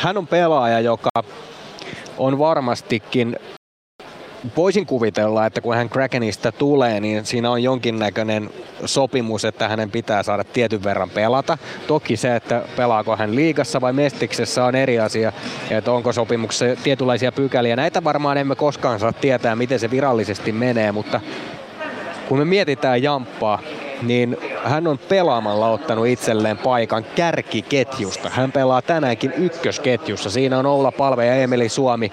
hän 0.00 0.16
on 0.16 0.26
pelaaja, 0.26 0.80
joka 0.80 1.10
on 2.18 2.38
varmastikin 2.38 3.36
voisin 4.56 4.86
kuvitella, 4.86 5.46
että 5.46 5.60
kun 5.60 5.74
hän 5.74 5.88
Krakenista 5.88 6.52
tulee, 6.52 7.00
niin 7.00 7.26
siinä 7.26 7.50
on 7.50 7.62
jonkinnäköinen 7.62 8.50
sopimus, 8.84 9.44
että 9.44 9.68
hänen 9.68 9.90
pitää 9.90 10.22
saada 10.22 10.44
tietyn 10.44 10.84
verran 10.84 11.10
pelata. 11.10 11.58
Toki 11.86 12.16
se, 12.16 12.36
että 12.36 12.62
pelaako 12.76 13.16
hän 13.16 13.34
liigassa 13.34 13.80
vai 13.80 13.92
mestiksessä 13.92 14.64
on 14.64 14.74
eri 14.74 15.00
asia, 15.00 15.32
että 15.70 15.92
onko 15.92 16.12
sopimuksessa 16.12 16.82
tietynlaisia 16.82 17.32
pykäliä. 17.32 17.76
Näitä 17.76 18.04
varmaan 18.04 18.38
emme 18.38 18.54
koskaan 18.54 19.00
saa 19.00 19.12
tietää, 19.12 19.56
miten 19.56 19.78
se 19.78 19.90
virallisesti 19.90 20.52
menee, 20.52 20.92
mutta 20.92 21.20
kun 22.28 22.38
me 22.38 22.44
mietitään 22.44 23.02
Jamppaa, 23.02 23.58
niin 24.02 24.36
hän 24.64 24.86
on 24.86 24.98
pelaamalla 24.98 25.70
ottanut 25.70 26.06
itselleen 26.06 26.58
paikan 26.58 27.04
kärkiketjusta. 27.04 28.30
Hän 28.30 28.52
pelaa 28.52 28.82
tänäänkin 28.82 29.32
ykkösketjussa. 29.32 30.30
Siinä 30.30 30.58
on 30.58 30.66
Oula 30.66 30.92
Palve 30.92 31.26
ja 31.26 31.34
Emeli 31.34 31.68
Suomi 31.68 32.12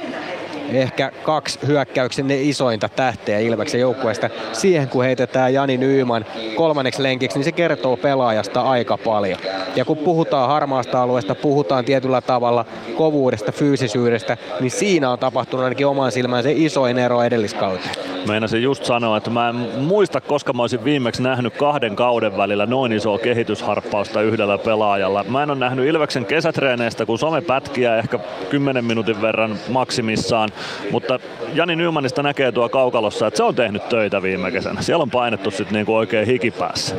ehkä 0.72 1.12
kaksi 1.24 1.60
hyökkäyksen 1.68 2.32
isointa 2.32 2.90
tähteä 2.90 3.40
Ilveksen 3.40 3.82
joukkueesta. 3.82 4.30
Siihen 4.54 4.90
kun 4.90 5.04
heitetään 5.04 5.54
Jani 5.54 5.78
Nyyman 5.78 6.26
kolmanneksi 6.56 7.04
lenkiksi, 7.04 7.38
niin 7.38 7.46
se 7.46 7.52
kertoo 7.52 7.98
pelaajasta 7.98 8.62
aika 8.62 8.98
paljon. 8.98 9.40
Ja 9.76 9.86
kun 9.86 9.98
puhutaan 9.98 10.50
harmaasta 10.50 11.02
alueesta, 11.02 11.36
puhutaan 11.36 11.86
tietyllä 11.86 12.22
tavalla 12.22 12.66
kovuudesta, 12.98 13.52
fyysisyydestä, 13.52 14.38
niin 14.60 14.72
siinä 14.72 15.12
on 15.12 15.20
tapahtunut 15.20 15.64
ainakin 15.64 15.88
oman 15.88 16.12
silmään 16.12 16.44
se 16.44 16.52
isoin 16.56 16.98
ero 16.98 17.24
edelliskauteen. 17.24 17.96
Meinasin 18.28 18.64
just 18.64 18.86
sanoa, 18.86 19.18
että 19.18 19.30
mä 19.30 19.50
en 19.50 19.56
muista, 19.78 20.22
koska 20.22 20.54
mä 20.54 20.64
olisin 20.64 20.84
viimeksi 20.84 21.24
nähnyt 21.24 21.58
kahden 21.58 21.96
kauden 21.96 22.38
välillä 22.38 22.66
noin 22.66 22.92
isoa 22.92 23.18
kehitysharppausta 23.18 24.22
yhdellä 24.22 24.58
pelaajalla. 24.58 25.24
Mä 25.24 25.44
en 25.44 25.50
ole 25.50 25.60
nähnyt 25.60 25.88
Ilveksen 25.88 26.26
kesätreeneistä 26.26 27.06
kuin 27.06 27.20
somepätkiä 27.20 27.98
ehkä 27.98 28.20
10 28.50 28.86
minuutin 28.86 29.22
verran 29.22 29.58
maksimissaan. 29.70 30.50
Mutta 30.92 31.20
Jani 31.54 31.76
Nymanista 31.76 32.24
näkee 32.24 32.52
tuo 32.52 32.70
kaukalossa, 32.70 33.28
että 33.28 33.38
se 33.38 33.44
on 33.44 33.56
tehnyt 33.56 33.90
töitä 33.90 34.22
viime 34.22 34.52
kesänä. 34.52 34.82
Siellä 34.82 35.02
on 35.04 35.10
painettu 35.10 35.52
sitten 35.52 35.74
niinku 35.74 35.96
oikein 35.96 36.28
hikipäässä. 36.28 36.96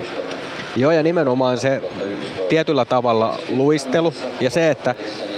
Joo, 0.77 0.91
ja 0.91 1.03
nimenomaan 1.03 1.59
se 1.59 1.83
tietyllä 2.49 2.85
tavalla 2.85 3.39
luistelu 3.49 4.15
ja 4.41 4.51
se, 4.51 4.71
että, 4.71 4.95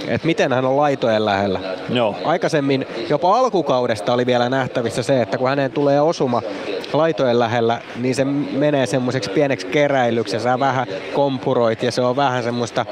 että 0.07 0.27
miten 0.27 0.53
hän 0.53 0.65
on 0.65 0.77
laitojen 0.77 1.25
lähellä. 1.25 1.59
Joo. 1.89 2.15
Aikaisemmin 2.25 2.87
jopa 3.09 3.39
alkukaudesta 3.39 4.13
oli 4.13 4.25
vielä 4.25 4.49
nähtävissä 4.49 5.03
se, 5.03 5.21
että 5.21 5.37
kun 5.37 5.49
häneen 5.49 5.71
tulee 5.71 6.01
osuma 6.01 6.41
laitojen 6.93 7.39
lähellä, 7.39 7.81
niin 7.95 8.15
se 8.15 8.25
menee 8.25 8.85
semmoiseksi 8.85 9.29
pieneksi 9.29 9.67
keräilyksi 9.67 10.35
ja 10.35 10.39
sä 10.39 10.59
vähän 10.59 10.87
kompuroit 11.13 11.83
ja 11.83 11.91
se 11.91 12.01
on 12.01 12.15
vähän 12.15 12.43
semmoista 12.43 12.85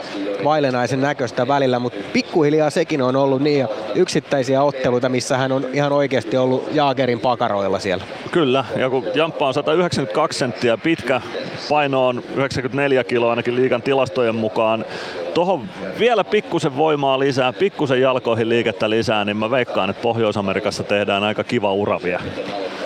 vailenaisen 0.43 1.01
näköistä 1.01 1.47
välillä, 1.47 1.79
mutta 1.79 1.99
pikkuhiljaa 2.13 2.69
sekin 2.69 3.01
on 3.01 3.15
ollut 3.15 3.41
niin 3.41 3.67
yksittäisiä 3.95 4.63
otteluita, 4.63 5.09
missä 5.09 5.37
hän 5.37 5.51
on 5.51 5.65
ihan 5.73 5.91
oikeasti 5.91 6.37
ollut 6.37 6.69
Jaagerin 6.71 7.19
pakaroilla 7.19 7.79
siellä. 7.79 8.03
Kyllä, 8.31 8.65
ja 8.75 8.89
kun 8.89 9.05
Jamppa 9.15 9.47
on 9.47 9.53
192 9.53 10.39
senttiä 10.39 10.77
pitkä, 10.77 11.21
paino 11.69 12.07
on 12.07 12.23
94 12.35 13.03
kiloa 13.03 13.29
ainakin 13.29 13.55
liikan 13.55 13.81
tilastojen 13.81 14.35
mukaan, 14.35 14.85
tuohon 15.33 15.69
vielä 15.99 16.23
pikkusen 16.23 16.77
voimaa 16.77 17.19
lisää, 17.19 17.53
pikkusen 17.53 18.01
jalkoihin 18.01 18.49
liikettä 18.49 18.89
lisää, 18.89 19.25
niin 19.25 19.37
mä 19.37 19.51
veikkaan, 19.51 19.89
että 19.89 20.01
Pohjois-Amerikassa 20.01 20.83
tehdään 20.83 21.23
aika 21.23 21.43
kiva 21.43 21.73
ura 21.73 21.99
vielä. 22.03 22.23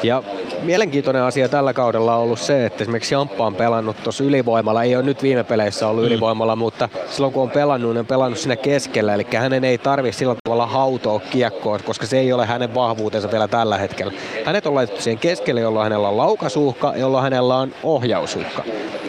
Ja 0.04 0.24
mielenkiintoinen 0.62 1.22
asia 1.22 1.50
tällä 1.50 1.74
kaudella 1.74 2.16
on 2.16 2.22
ollut 2.22 2.40
se, 2.40 2.66
että 2.66 2.84
esimerkiksi 2.84 3.14
Jamppa 3.14 3.46
on 3.46 3.56
pelannut 3.56 4.04
tuossa 4.04 4.24
ylivoimalla, 4.24 4.84
ei 4.84 4.96
ole 4.96 5.04
nyt 5.04 5.24
viime 5.24 5.44
peleissä 5.44 5.88
ollut 5.88 6.04
mm. 6.04 6.08
ylivoimalla, 6.08 6.56
mutta 6.56 6.90
silloin 7.10 7.34
kun 7.34 7.44
on 7.44 7.50
pelannut, 7.50 7.92
niin 7.92 8.00
on 8.00 8.06
pelannut 8.06 8.40
siinä 8.40 8.56
keskellä, 8.56 9.14
eli 9.14 9.26
hänen 9.36 9.64
ei 9.64 9.78
tarvitse 9.78 10.18
sillä 10.18 10.36
tavalla 10.44 10.66
hautoa 10.66 11.20
kiekkoa, 11.20 11.80
koska 11.80 12.06
se 12.06 12.20
ei 12.20 12.34
ole 12.34 12.46
hänen 12.46 12.76
vahvuutensa 12.76 13.32
vielä 13.32 13.48
tällä 13.48 13.78
hetkellä. 13.78 14.14
Hänet 14.46 14.66
on 14.66 14.76
laitettu 14.76 15.02
siihen 15.02 15.20
keskelle, 15.20 15.62
jolloin 15.62 15.84
hänellä 15.84 16.10
on 16.10 16.18
laukasuhka, 16.18 16.94
jolloin 16.96 17.24
hänellä 17.24 17.56
on 17.56 17.72
ohjausuhka. 17.84 18.64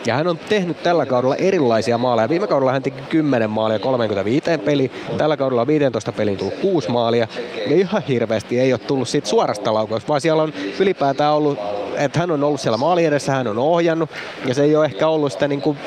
Ja 0.07 0.15
hän 0.15 0.27
on 0.27 0.39
tehnyt 0.49 0.83
tällä 0.83 1.07
kaudella 1.07 1.37
erilaisia 1.37 1.99
maaleja. 1.99 2.29
Viime 2.29 2.47
kaudella 2.47 2.73
hän 2.73 2.83
teki 2.83 3.03
10 3.09 3.26
maalia 3.49 3.79
35 3.79 4.59
peli. 4.65 4.91
Tällä 5.19 5.37
kaudella 5.37 5.61
on 5.61 5.67
15 5.67 6.13
peliin 6.13 6.39
tullut 6.39 6.55
6 6.55 6.91
maalia. 6.91 7.29
Ja 7.67 7.77
ihan 7.77 8.03
hirveästi 8.03 8.61
ei 8.61 8.73
ole 8.73 8.79
tullut 8.79 9.09
siitä 9.09 9.29
suorasta 9.29 9.75
laukausta, 9.75 10.09
vaan 10.09 10.21
siellä 10.21 10.43
on 10.43 10.53
ylipäätään 10.81 11.35
ollut, 11.35 11.59
että 11.97 12.19
hän 12.19 12.31
on 12.31 12.45
ollut 12.45 12.61
siellä 12.61 12.77
maali 12.77 13.05
edessä, 13.05 13.33
hän 13.33 13.47
on 13.47 13.59
ohjannut. 13.59 14.11
Ja 14.45 14.55
se 14.55 14.63
ei 14.63 14.77
ole 14.77 14.85
ehkä 14.85 15.09
ollut 15.09 15.33
sitä 15.33 15.49
niin 15.49 15.63
kuin 15.63 15.79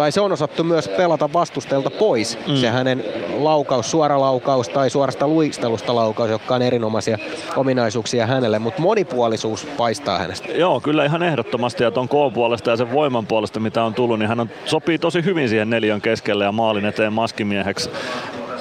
tai 0.00 0.12
se 0.12 0.20
on 0.20 0.32
osattu 0.32 0.64
myös 0.64 0.88
pelata 0.88 1.32
vastustajalta 1.32 1.90
pois. 1.90 2.38
Mm. 2.46 2.56
Se 2.56 2.68
hänen 2.68 3.04
laukaus, 3.38 3.90
suora 3.90 4.20
laukaus 4.20 4.68
tai 4.68 4.90
suorasta 4.90 5.28
luistelusta 5.28 5.94
laukaus, 5.94 6.30
jotka 6.30 6.54
on 6.54 6.62
erinomaisia 6.62 7.18
ominaisuuksia 7.56 8.26
hänelle, 8.26 8.58
mutta 8.58 8.82
monipuolisuus 8.82 9.64
paistaa 9.76 10.18
hänestä. 10.18 10.48
Joo, 10.52 10.80
kyllä 10.80 11.04
ihan 11.04 11.22
ehdottomasti 11.22 11.82
ja 11.82 11.90
tuon 11.90 12.08
K-puolesta 12.08 12.70
ja 12.70 12.76
sen 12.76 12.92
voiman 12.92 13.26
puolesta, 13.26 13.60
mitä 13.60 13.84
on 13.84 13.94
tullut, 13.94 14.18
niin 14.18 14.28
hän 14.28 14.40
on, 14.40 14.50
sopii 14.64 14.98
tosi 14.98 15.24
hyvin 15.24 15.48
siihen 15.48 15.70
neljön 15.70 16.00
keskelle 16.00 16.44
ja 16.44 16.52
maalin 16.52 16.84
eteen 16.84 17.12
maskimieheksi 17.12 17.90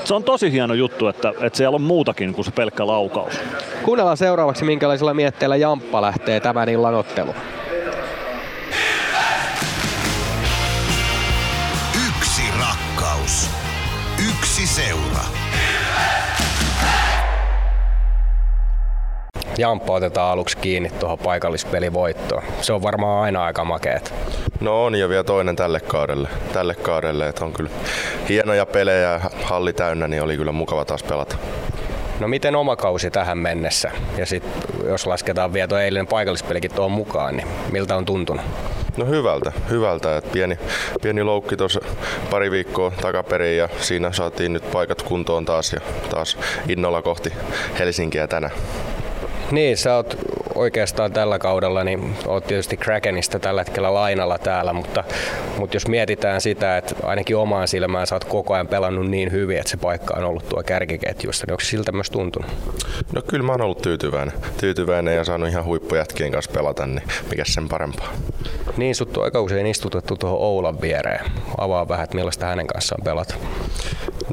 se 0.04 0.14
on 0.14 0.24
tosi 0.24 0.52
hieno 0.52 0.74
juttu, 0.74 1.08
että, 1.08 1.34
että 1.42 1.58
siellä 1.58 1.76
on 1.76 1.82
muutakin 1.82 2.34
kuin 2.34 2.46
se 2.46 2.52
pelkkä 2.52 2.88
laukaus. 2.88 3.40
Kuunnellaan 3.84 4.18
seuraavaksi, 4.18 4.66
minkälaisilla 4.66 5.14
mietteillä 5.14 5.56
Jamppa 5.56 6.02
lähtee 6.02 6.40
tämän 6.40 6.70
illan 6.70 6.96
otteluun. 6.96 7.36
Jamppa 19.60 19.94
otetaan 19.94 20.32
aluksi 20.32 20.58
kiinni 20.58 20.90
tuohon 20.90 21.20
paikallispelivoittoon. 21.20 22.44
Se 22.62 22.74
on 22.74 22.82
varmaan 22.82 23.24
aina 23.24 23.44
aika 23.44 23.66
makeet. 23.66 24.14
No 24.60 24.86
on 24.86 24.96
ja 24.96 25.10
vielä 25.10 25.24
toinen 25.24 25.56
tälle 25.56 25.80
kaudelle. 25.80 26.30
Tälle 26.54 26.76
kaudelle 26.76 27.28
että 27.28 27.46
on 27.46 27.54
kyllä 27.54 27.70
hienoja 28.30 28.66
pelejä 28.66 29.12
ja 29.12 29.22
halli 29.44 29.74
täynnä, 29.74 30.08
niin 30.08 30.24
oli 30.24 30.38
kyllä 30.38 30.52
mukava 30.52 30.86
taas 30.86 31.04
pelata. 31.04 31.36
No 32.20 32.28
miten 32.28 32.56
oma 32.56 32.76
kausi 32.76 33.12
tähän 33.12 33.38
mennessä? 33.38 33.92
Ja 34.18 34.26
sitten 34.26 34.52
jos 34.86 35.08
lasketaan 35.08 35.54
vielä 35.54 35.68
tuo 35.68 35.78
eilinen 35.78 36.08
paikallispelikin 36.08 36.74
tuohon 36.74 36.92
mukaan, 36.92 37.38
niin 37.38 37.48
miltä 37.72 37.96
on 37.96 38.06
tuntunut? 38.06 38.46
No 38.98 39.06
hyvältä, 39.06 39.52
hyvältä. 39.70 40.18
Et 40.18 40.32
pieni, 40.32 40.60
pieni 41.02 41.24
loukki 41.24 41.58
tuossa 41.58 41.80
pari 42.30 42.52
viikkoa 42.52 42.92
takaperin 43.02 43.58
ja 43.58 43.70
siinä 43.80 44.12
saatiin 44.12 44.54
nyt 44.54 44.72
paikat 44.72 45.02
kuntoon 45.02 45.46
taas 45.46 45.74
ja 45.74 45.80
taas 46.10 46.38
innolla 46.68 47.02
kohti 47.02 47.34
Helsinkiä 47.80 48.28
tänään. 48.28 48.54
Niin, 49.52 49.78
sä 49.78 49.96
oot 49.96 50.18
oikeastaan 50.56 51.14
tällä 51.14 51.40
kaudella, 51.40 51.84
niin 51.84 52.16
oot 52.28 52.48
tietysti 52.48 52.78
Krakenista 52.78 53.40
tällä 53.40 53.62
hetkellä 53.62 53.94
lainalla 53.94 54.38
täällä, 54.38 54.74
mutta, 54.74 55.04
mutta 55.58 55.76
jos 55.76 55.88
mietitään 55.88 56.42
sitä, 56.42 56.78
että 56.78 56.96
ainakin 57.04 57.38
omaan 57.38 57.68
silmään 57.68 58.08
sä 58.08 58.16
oot 58.16 58.26
koko 58.26 58.54
ajan 58.54 58.68
pelannut 58.68 59.08
niin 59.10 59.32
hyvin, 59.32 59.58
että 59.58 59.70
se 59.70 59.78
paikka 59.78 60.14
on 60.18 60.24
ollut 60.24 60.50
tuo 60.50 60.64
kärkiketjussa, 60.66 61.46
niin 61.46 61.54
onko 61.54 61.64
siltä 61.64 61.92
myös 61.92 62.10
tuntunut? 62.10 62.52
No 63.14 63.22
kyllä 63.22 63.46
mä 63.46 63.52
oon 63.52 63.62
ollut 63.62 63.82
tyytyväinen, 63.82 64.34
tyytyväinen 64.60 65.16
ja 65.16 65.24
saanut 65.24 65.50
ihan 65.50 65.66
huippujätkien 65.66 66.32
kanssa 66.32 66.52
pelata, 66.52 66.88
niin 66.88 67.04
mikä 67.30 67.44
sen 67.46 67.70
parempaa. 67.70 68.14
Niin, 68.78 68.96
sut 68.96 69.18
on 69.18 69.24
aika 69.24 69.42
usein 69.42 69.68
istutettu 69.68 70.16
tuohon 70.16 70.40
Oulan 70.40 70.82
viereen. 70.82 71.26
Avaa 71.58 71.88
vähän, 71.88 72.04
että 72.04 72.16
millaista 72.16 72.46
hänen 72.46 72.68
kanssaan 72.68 73.04
pelata. 73.04 73.36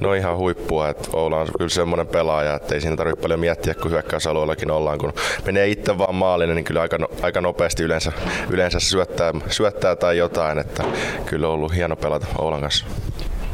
No 0.00 0.14
ihan 0.14 0.36
huippua, 0.36 0.88
että 0.88 1.08
Oula 1.12 1.40
on 1.40 1.48
kyllä 1.58 1.68
semmoinen 1.68 2.06
pelaaja, 2.06 2.54
että 2.54 2.74
ei 2.74 2.80
siinä 2.80 2.96
tarvitse 2.96 3.22
paljon 3.22 3.40
miettiä, 3.40 3.74
kun 3.74 3.90
hyökkäysalueellakin 3.90 4.70
ollaan, 4.70 4.98
kun 4.98 5.12
menee 5.46 5.68
itse 5.68 5.98
vaan 5.98 6.14
maalille, 6.14 6.54
niin 6.54 6.64
kyllä 6.64 6.80
aika, 6.80 6.98
no, 6.98 7.08
aika 7.22 7.40
nopeasti 7.40 7.82
yleensä, 7.82 8.12
yleensä 8.50 8.80
syöttää, 8.80 9.32
syöttää 9.48 9.96
tai 9.96 10.18
jotain, 10.18 10.58
että 10.58 10.84
kyllä 11.26 11.48
on 11.48 11.54
ollut 11.54 11.74
hieno 11.74 11.96
pelata 11.96 12.26
Oulan 12.38 12.60
kanssa. 12.60 12.86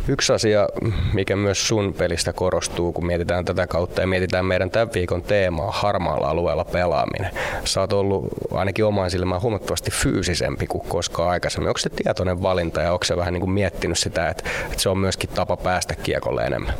Yksi 0.08 0.32
asia, 0.32 0.68
mikä 1.12 1.36
myös 1.36 1.68
sun 1.68 1.94
pelistä 1.94 2.32
korostuu, 2.32 2.92
kun 2.92 3.06
mietitään 3.06 3.44
tätä 3.44 3.66
kautta 3.66 4.00
ja 4.00 4.06
mietitään 4.06 4.46
meidän 4.46 4.70
tämän 4.70 4.88
viikon 4.94 5.22
teemaa, 5.22 5.70
harmaalla 5.70 6.28
alueella 6.28 6.64
pelaaminen. 6.64 7.30
Sä 7.64 7.80
oot 7.80 7.92
ollut 7.92 8.26
ainakin 8.52 8.84
omaan 8.84 9.10
silmään 9.10 9.42
huomattavasti 9.42 9.90
fyysisempi 9.90 10.66
kuin 10.66 10.88
koskaan 10.88 11.28
aikaisemmin. 11.28 11.68
Onko 11.68 11.78
se 11.78 11.90
tietoinen 11.90 12.42
valinta 12.42 12.80
ja 12.80 12.92
onko 12.92 13.04
se 13.04 13.16
vähän 13.16 13.32
niin 13.32 13.40
kuin 13.40 13.50
miettinyt 13.50 13.98
sitä, 13.98 14.28
että, 14.28 14.50
että 14.64 14.82
se 14.82 14.88
on 14.88 14.98
myöskin 14.98 15.30
tapa 15.30 15.56
päästä 15.56 15.94
kiekolle 15.94 16.42
enemmän? 16.42 16.74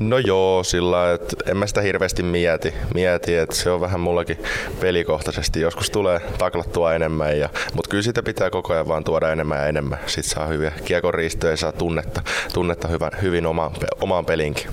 No 0.00 0.18
joo, 0.18 0.64
sillä 0.64 1.12
että 1.12 1.36
en 1.50 1.56
mä 1.56 1.66
sitä 1.66 1.80
hirveästi 1.80 2.22
mieti, 2.22 2.74
mieti 2.94 3.36
että 3.36 3.56
se 3.56 3.70
on 3.70 3.80
vähän 3.80 4.00
mullakin 4.00 4.38
pelikohtaisesti. 4.80 5.60
Joskus 5.60 5.90
tulee 5.90 6.20
taklattua 6.38 6.94
enemmän, 6.94 7.38
ja, 7.38 7.48
mutta 7.74 7.88
kyllä 7.88 8.02
sitä 8.02 8.22
pitää 8.22 8.50
koko 8.50 8.72
ajan 8.72 8.88
vaan 8.88 9.04
tuoda 9.04 9.32
enemmän 9.32 9.58
ja 9.58 9.66
enemmän. 9.66 9.98
Sitten 10.06 10.30
saa 10.30 10.46
hyviä 10.46 10.72
kiekoriistoja 10.84 11.52
ja 11.52 11.56
saa 11.56 11.72
tunnetta 11.72 12.22
tunnetta 12.54 12.88
hyvän, 12.88 13.10
hyvin 13.22 13.46
omaan, 13.46 13.70
omaan 14.00 14.24
pelinkin. 14.24 14.66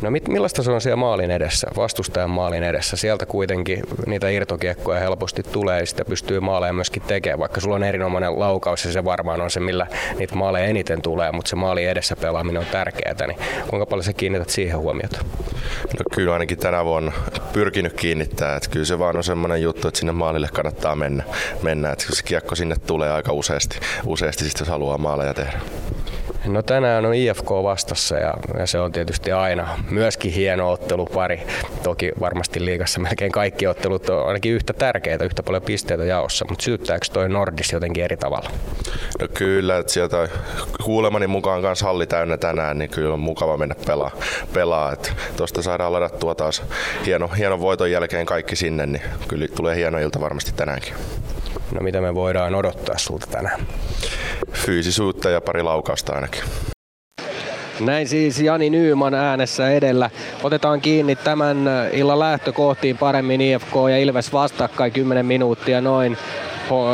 No 0.00 0.10
mit, 0.10 0.28
millaista 0.28 0.62
se 0.62 0.70
on 0.70 0.80
siellä 0.80 0.96
maalin 0.96 1.30
edessä, 1.30 1.70
vastustajan 1.76 2.30
maalin 2.30 2.62
edessä? 2.62 2.96
Sieltä 2.96 3.26
kuitenkin 3.26 3.82
niitä 4.06 4.28
irtokiekkoja 4.28 5.00
helposti 5.00 5.42
tulee 5.42 5.80
ja 5.80 5.86
sitä 5.86 6.04
pystyy 6.04 6.40
maaleja 6.40 6.72
myöskin 6.72 7.02
tekemään, 7.02 7.38
vaikka 7.38 7.60
sulla 7.60 7.74
on 7.74 7.84
erinomainen 7.84 8.38
laukaus 8.38 8.84
ja 8.84 8.92
se 8.92 9.04
varmaan 9.04 9.40
on 9.40 9.50
se, 9.50 9.60
millä 9.60 9.86
niitä 10.18 10.34
maaleja 10.34 10.66
eniten 10.66 11.02
tulee, 11.02 11.32
mutta 11.32 11.48
se 11.48 11.56
maali 11.56 11.84
edessä 11.84 12.16
pelaaminen 12.16 12.60
on 12.60 12.66
tärkeää, 12.66 13.26
niin 13.26 13.38
kuinka 13.68 13.86
paljon 13.86 14.04
sä 14.04 14.12
kiinnität 14.12 14.50
siihen 14.50 14.78
huomiota? 14.78 15.18
No 15.84 16.04
kyllä 16.14 16.32
ainakin 16.32 16.58
tänä 16.58 16.84
vuonna 16.84 17.12
pyrkinyt 17.52 17.92
kiinnittää, 17.92 18.56
että 18.56 18.70
kyllä 18.70 18.86
se 18.86 18.98
vaan 18.98 19.16
on 19.16 19.24
semmoinen 19.24 19.62
juttu, 19.62 19.88
että 19.88 19.98
sinne 19.98 20.12
maalille 20.12 20.48
kannattaa 20.52 20.96
mennä, 20.96 21.24
mennä 21.62 21.92
että 21.92 22.04
se 22.08 22.22
kiekko 22.22 22.54
sinne 22.54 22.76
tulee 22.86 23.12
aika 23.12 23.32
useasti, 23.32 23.78
useasti 24.06 24.44
siis 24.44 24.60
jos 24.60 24.68
haluaa 24.68 24.98
maaleja 24.98 25.34
tehdä. 25.34 25.60
No 26.46 26.62
tänään 26.62 27.06
on 27.06 27.14
IFK 27.14 27.50
vastassa 27.50 28.16
ja, 28.16 28.34
ja 28.58 28.66
se 28.66 28.80
on 28.80 28.92
tietysti 28.92 29.32
aina 29.32 29.78
myöskin 29.90 30.32
hieno 30.32 30.72
ottelupari. 30.72 31.42
Toki 31.82 32.12
varmasti 32.20 32.64
liigassa 32.64 33.00
melkein 33.00 33.32
kaikki 33.32 33.66
ottelut 33.66 34.08
on 34.08 34.26
ainakin 34.26 34.52
yhtä 34.52 34.72
tärkeitä, 34.72 35.24
yhtä 35.24 35.42
paljon 35.42 35.62
pisteitä 35.62 36.04
jaossa, 36.04 36.46
mutta 36.48 36.62
sytyttääkö 36.62 37.06
toi 37.12 37.28
Nordis 37.28 37.72
jotenkin 37.72 38.04
eri 38.04 38.16
tavalla? 38.16 38.50
No 39.20 39.28
kyllä, 39.34 39.78
että 39.78 39.92
sieltä 39.92 40.28
kuulemani 40.84 41.26
mukaan 41.26 41.62
kanssa 41.62 41.86
halli 41.86 42.06
täynnä 42.06 42.36
tänään, 42.36 42.78
niin 42.78 42.90
kyllä 42.90 43.14
on 43.14 43.20
mukava 43.20 43.56
mennä 43.56 43.74
pelaa. 43.86 44.10
pelaa. 44.54 44.96
Tuosta 45.36 45.62
saadaan 45.62 45.92
ladattua 45.92 46.34
taas 46.34 46.62
hieno, 47.06 47.28
hieno 47.28 47.60
voiton 47.60 47.90
jälkeen 47.90 48.26
kaikki 48.26 48.56
sinne, 48.56 48.86
niin 48.86 49.02
kyllä 49.28 49.46
tulee 49.56 49.76
hieno 49.76 49.98
ilta 49.98 50.20
varmasti 50.20 50.52
tänäänkin. 50.56 50.94
No 51.72 51.80
mitä 51.80 52.00
me 52.00 52.14
voidaan 52.14 52.54
odottaa 52.54 52.98
sulta 52.98 53.26
tänään? 53.26 53.60
Fyysisyyttä 54.52 55.30
ja 55.30 55.40
pari 55.40 55.62
laukausta 55.62 56.12
ainakin. 56.12 56.42
Näin 57.80 58.08
siis 58.08 58.40
Jani 58.40 58.70
Nyyman 58.70 59.14
äänessä 59.14 59.70
edellä. 59.70 60.10
Otetaan 60.42 60.80
kiinni 60.80 61.16
tämän 61.16 61.56
illan 61.92 62.18
lähtökohtiin 62.18 62.98
paremmin 62.98 63.40
IFK 63.40 63.74
ja 63.90 63.98
Ilves 63.98 64.32
vastakkain 64.32 64.92
10 64.92 65.26
minuuttia 65.26 65.80
noin 65.80 66.18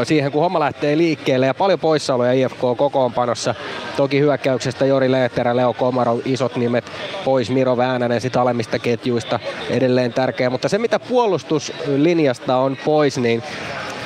siihen, 0.04 0.32
kun 0.32 0.42
homma 0.42 0.60
lähtee 0.60 0.96
liikkeelle 0.98 1.46
ja 1.46 1.54
paljon 1.54 1.80
poissaoloja 1.80 2.32
IFK 2.32 2.58
kokoonpanossa. 2.76 3.54
Toki 3.96 4.20
hyökkäyksestä 4.20 4.86
Jori 4.86 5.12
Leetterä, 5.12 5.56
Leo 5.56 5.72
Komaro, 5.72 6.20
isot 6.24 6.56
nimet 6.56 6.84
pois, 7.24 7.50
Miro 7.50 7.76
Väänänen 7.76 8.20
sit 8.20 8.36
alemmista 8.36 8.78
ketjuista 8.78 9.40
edelleen 9.70 10.12
tärkeä, 10.12 10.50
mutta 10.50 10.68
se 10.68 10.78
mitä 10.78 10.98
puolustuslinjasta 10.98 12.56
on 12.56 12.76
pois, 12.84 13.18
niin 13.18 13.42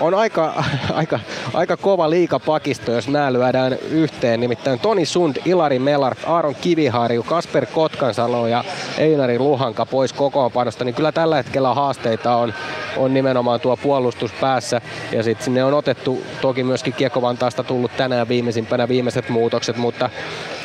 on 0.01 0.14
aika, 0.14 0.64
aika, 0.92 1.20
aika 1.55 1.76
kova 1.76 2.11
liikapakisto, 2.11 2.92
jos 2.92 3.09
nämä 3.09 3.32
lyödään 3.32 3.72
yhteen. 3.90 4.40
Nimittäin 4.40 4.80
Toni 4.80 5.07
Sund, 5.07 5.36
Ilari 5.44 5.78
Melart, 5.78 6.18
Aaron 6.26 6.55
Kiviharju, 6.55 7.22
Kasper 7.22 7.66
Kotkansalo 7.66 8.46
ja 8.46 8.64
Einari 8.99 9.38
Luhanka 9.38 9.86
pois 9.86 10.12
kokoonpanosta, 10.12 10.84
niin 10.84 10.94
kyllä 10.94 11.12
tällä 11.12 11.36
hetkellä 11.36 11.74
haasteita 11.74 12.36
on, 12.36 12.55
on 12.96 13.14
nimenomaan 13.14 13.61
tuo 13.61 13.76
puolustus 13.76 14.32
päässä. 14.32 14.80
Ja 15.12 15.22
sitten 15.22 15.44
sinne 15.44 15.64
on 15.64 15.74
otettu 15.74 16.22
toki 16.40 16.64
myöskin 16.64 16.92
Kiekko-Vantaasta 16.92 17.64
tullut 17.64 17.90
tänään 17.96 18.28
viimeisimpänä 18.28 18.88
viimeiset 18.88 19.28
muutokset, 19.28 19.76
mutta, 19.76 20.11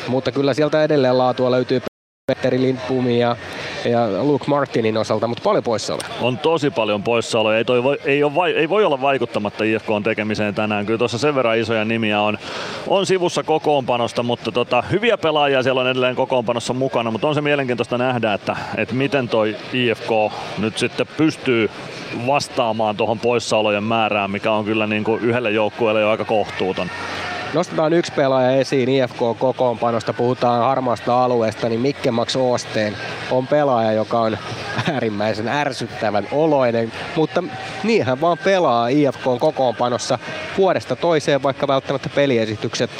mutta 0.08 0.32
kyllä 0.32 0.54
sieltä 0.54 0.84
edelleen 0.84 1.18
laatua 1.18 1.50
löytyy 1.50 1.80
Petteri 2.26 2.60
Lindbomin 2.60 3.18
ja, 3.18 3.36
ja 3.84 4.22
Luke 4.22 4.44
Martinin 4.48 4.96
osalta, 4.96 5.26
mutta 5.26 5.42
paljon 5.42 5.64
poissaoloja. 5.64 6.08
On 6.20 6.38
tosi 6.38 6.70
paljon 6.70 7.02
poissaoloja. 7.02 7.58
Ei, 7.58 7.64
toi 7.64 7.82
voi, 7.82 7.98
ei, 8.04 8.24
ole, 8.24 8.50
ei 8.50 8.68
voi 8.68 8.84
olla 8.84 9.00
vaikuttamatta 9.00 9.64
IFK 9.64 9.90
on 9.90 10.02
tekemiseen 10.02 10.54
tänään. 10.54 10.86
Kyllä 10.86 10.98
tuossa 10.98 11.18
sen 11.18 11.34
verran 11.34 11.58
isoja 11.58 11.84
nimiä 11.84 12.20
on, 12.20 12.38
on 12.86 13.06
sivussa 13.06 13.42
kokoonpanosta, 13.42 14.22
mutta 14.22 14.52
tota, 14.52 14.82
hyviä 14.82 15.18
pelaajia 15.18 15.62
siellä 15.62 15.80
on 15.80 15.88
edelleen 15.88 16.16
kokoonpanossa 16.16 16.72
mukana, 16.72 17.10
mutta 17.10 17.28
on 17.28 17.34
se 17.34 17.40
mielenkiintoista 17.40 17.98
nähdä, 17.98 18.34
että, 18.34 18.56
että 18.76 18.94
miten 18.94 19.28
toi 19.28 19.56
IFK 19.72 20.10
nyt 20.58 20.78
sitten 20.78 21.06
pystyy 21.16 21.70
vastaamaan 22.26 22.96
tuohon 22.96 23.18
poissaolojen 23.18 23.84
määrään, 23.84 24.30
mikä 24.30 24.52
on 24.52 24.64
kyllä 24.64 24.86
niin 24.86 25.04
kuin 25.04 25.22
yhdelle 25.22 25.50
joukkueelle 25.50 26.00
jo 26.00 26.10
aika 26.10 26.24
kohtuuton. 26.24 26.90
Nostetaan 27.54 27.92
yksi 27.92 28.12
pelaaja 28.12 28.50
esiin 28.50 28.88
IFK-kokoonpanosta, 28.88 30.12
puhutaan 30.12 30.64
harmaasta 30.64 31.24
alueesta, 31.24 31.68
niin 31.68 31.80
Mikke 31.80 32.10
Max 32.10 32.36
Oosteen 32.36 32.96
on 33.30 33.46
pelaaja, 33.46 33.92
joka 33.92 34.20
on 34.20 34.38
äärimmäisen 34.92 35.48
ärsyttävän 35.48 36.28
oloinen, 36.32 36.92
mutta 37.16 37.42
niin 37.84 38.06
hän 38.06 38.20
vaan 38.20 38.38
pelaa 38.38 38.88
IFK-kokoonpanossa 38.88 40.18
vuodesta 40.58 40.96
toiseen, 40.96 41.42
vaikka 41.42 41.68
välttämättä 41.68 42.08
peliesitykset 42.14 42.90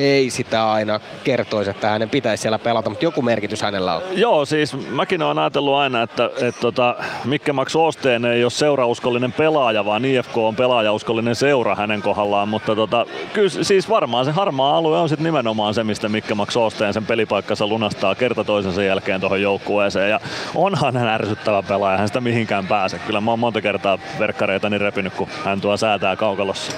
ei 0.00 0.30
sitä 0.30 0.72
aina 0.72 1.00
kertoisi, 1.24 1.70
että 1.70 1.88
hänen 1.88 2.10
pitäisi 2.10 2.42
siellä 2.42 2.58
pelata, 2.58 2.90
mutta 2.90 3.04
joku 3.04 3.22
merkitys 3.22 3.62
hänellä 3.62 3.94
on. 3.94 4.02
Joo, 4.12 4.44
siis 4.44 4.88
mäkin 4.90 5.22
olen 5.22 5.38
ajatellut 5.38 5.74
aina, 5.74 6.02
että, 6.02 6.30
että 6.40 6.60
tota, 6.60 6.96
Mikke 7.24 7.52
Max 7.52 7.76
Osteen 7.76 8.24
ei 8.24 8.44
ole 8.44 8.50
seurauskollinen 8.50 9.32
pelaaja, 9.32 9.84
vaan 9.84 10.04
IFK 10.04 10.36
on 10.36 10.56
pelaajauskollinen 10.56 11.34
seura 11.34 11.74
hänen 11.74 12.02
kohdallaan, 12.02 12.48
mutta 12.48 12.76
tota, 12.76 13.06
kyllä 13.32 13.48
siis 13.48 13.88
varmaan 13.88 14.24
se 14.24 14.30
harmaa 14.30 14.76
alue 14.76 14.98
on 14.98 15.08
sitten 15.08 15.24
nimenomaan 15.24 15.74
se, 15.74 15.84
mistä 15.84 16.08
Mikke 16.08 16.34
Max 16.34 16.56
Osteen 16.56 16.94
sen 16.94 17.06
pelipaikkansa 17.06 17.66
lunastaa 17.66 18.14
kerta 18.14 18.44
toisensa 18.44 18.82
jälkeen 18.82 19.20
tuohon 19.20 19.42
joukkueeseen. 19.42 20.10
Ja 20.10 20.20
onhan 20.54 20.96
hän 20.96 21.08
ärsyttävä 21.08 21.62
pelaaja, 21.62 21.98
hän 21.98 22.08
sitä 22.08 22.20
mihinkään 22.20 22.66
pääse. 22.66 22.98
Kyllä 22.98 23.20
mä 23.20 23.30
oon 23.30 23.38
monta 23.38 23.60
kertaa 23.60 23.98
verkkareita 24.18 24.70
niin 24.70 24.80
repinyt, 24.80 25.14
kun 25.14 25.28
hän 25.44 25.60
tuo 25.60 25.76
säätää 25.76 26.16
kaukalossa. 26.16 26.72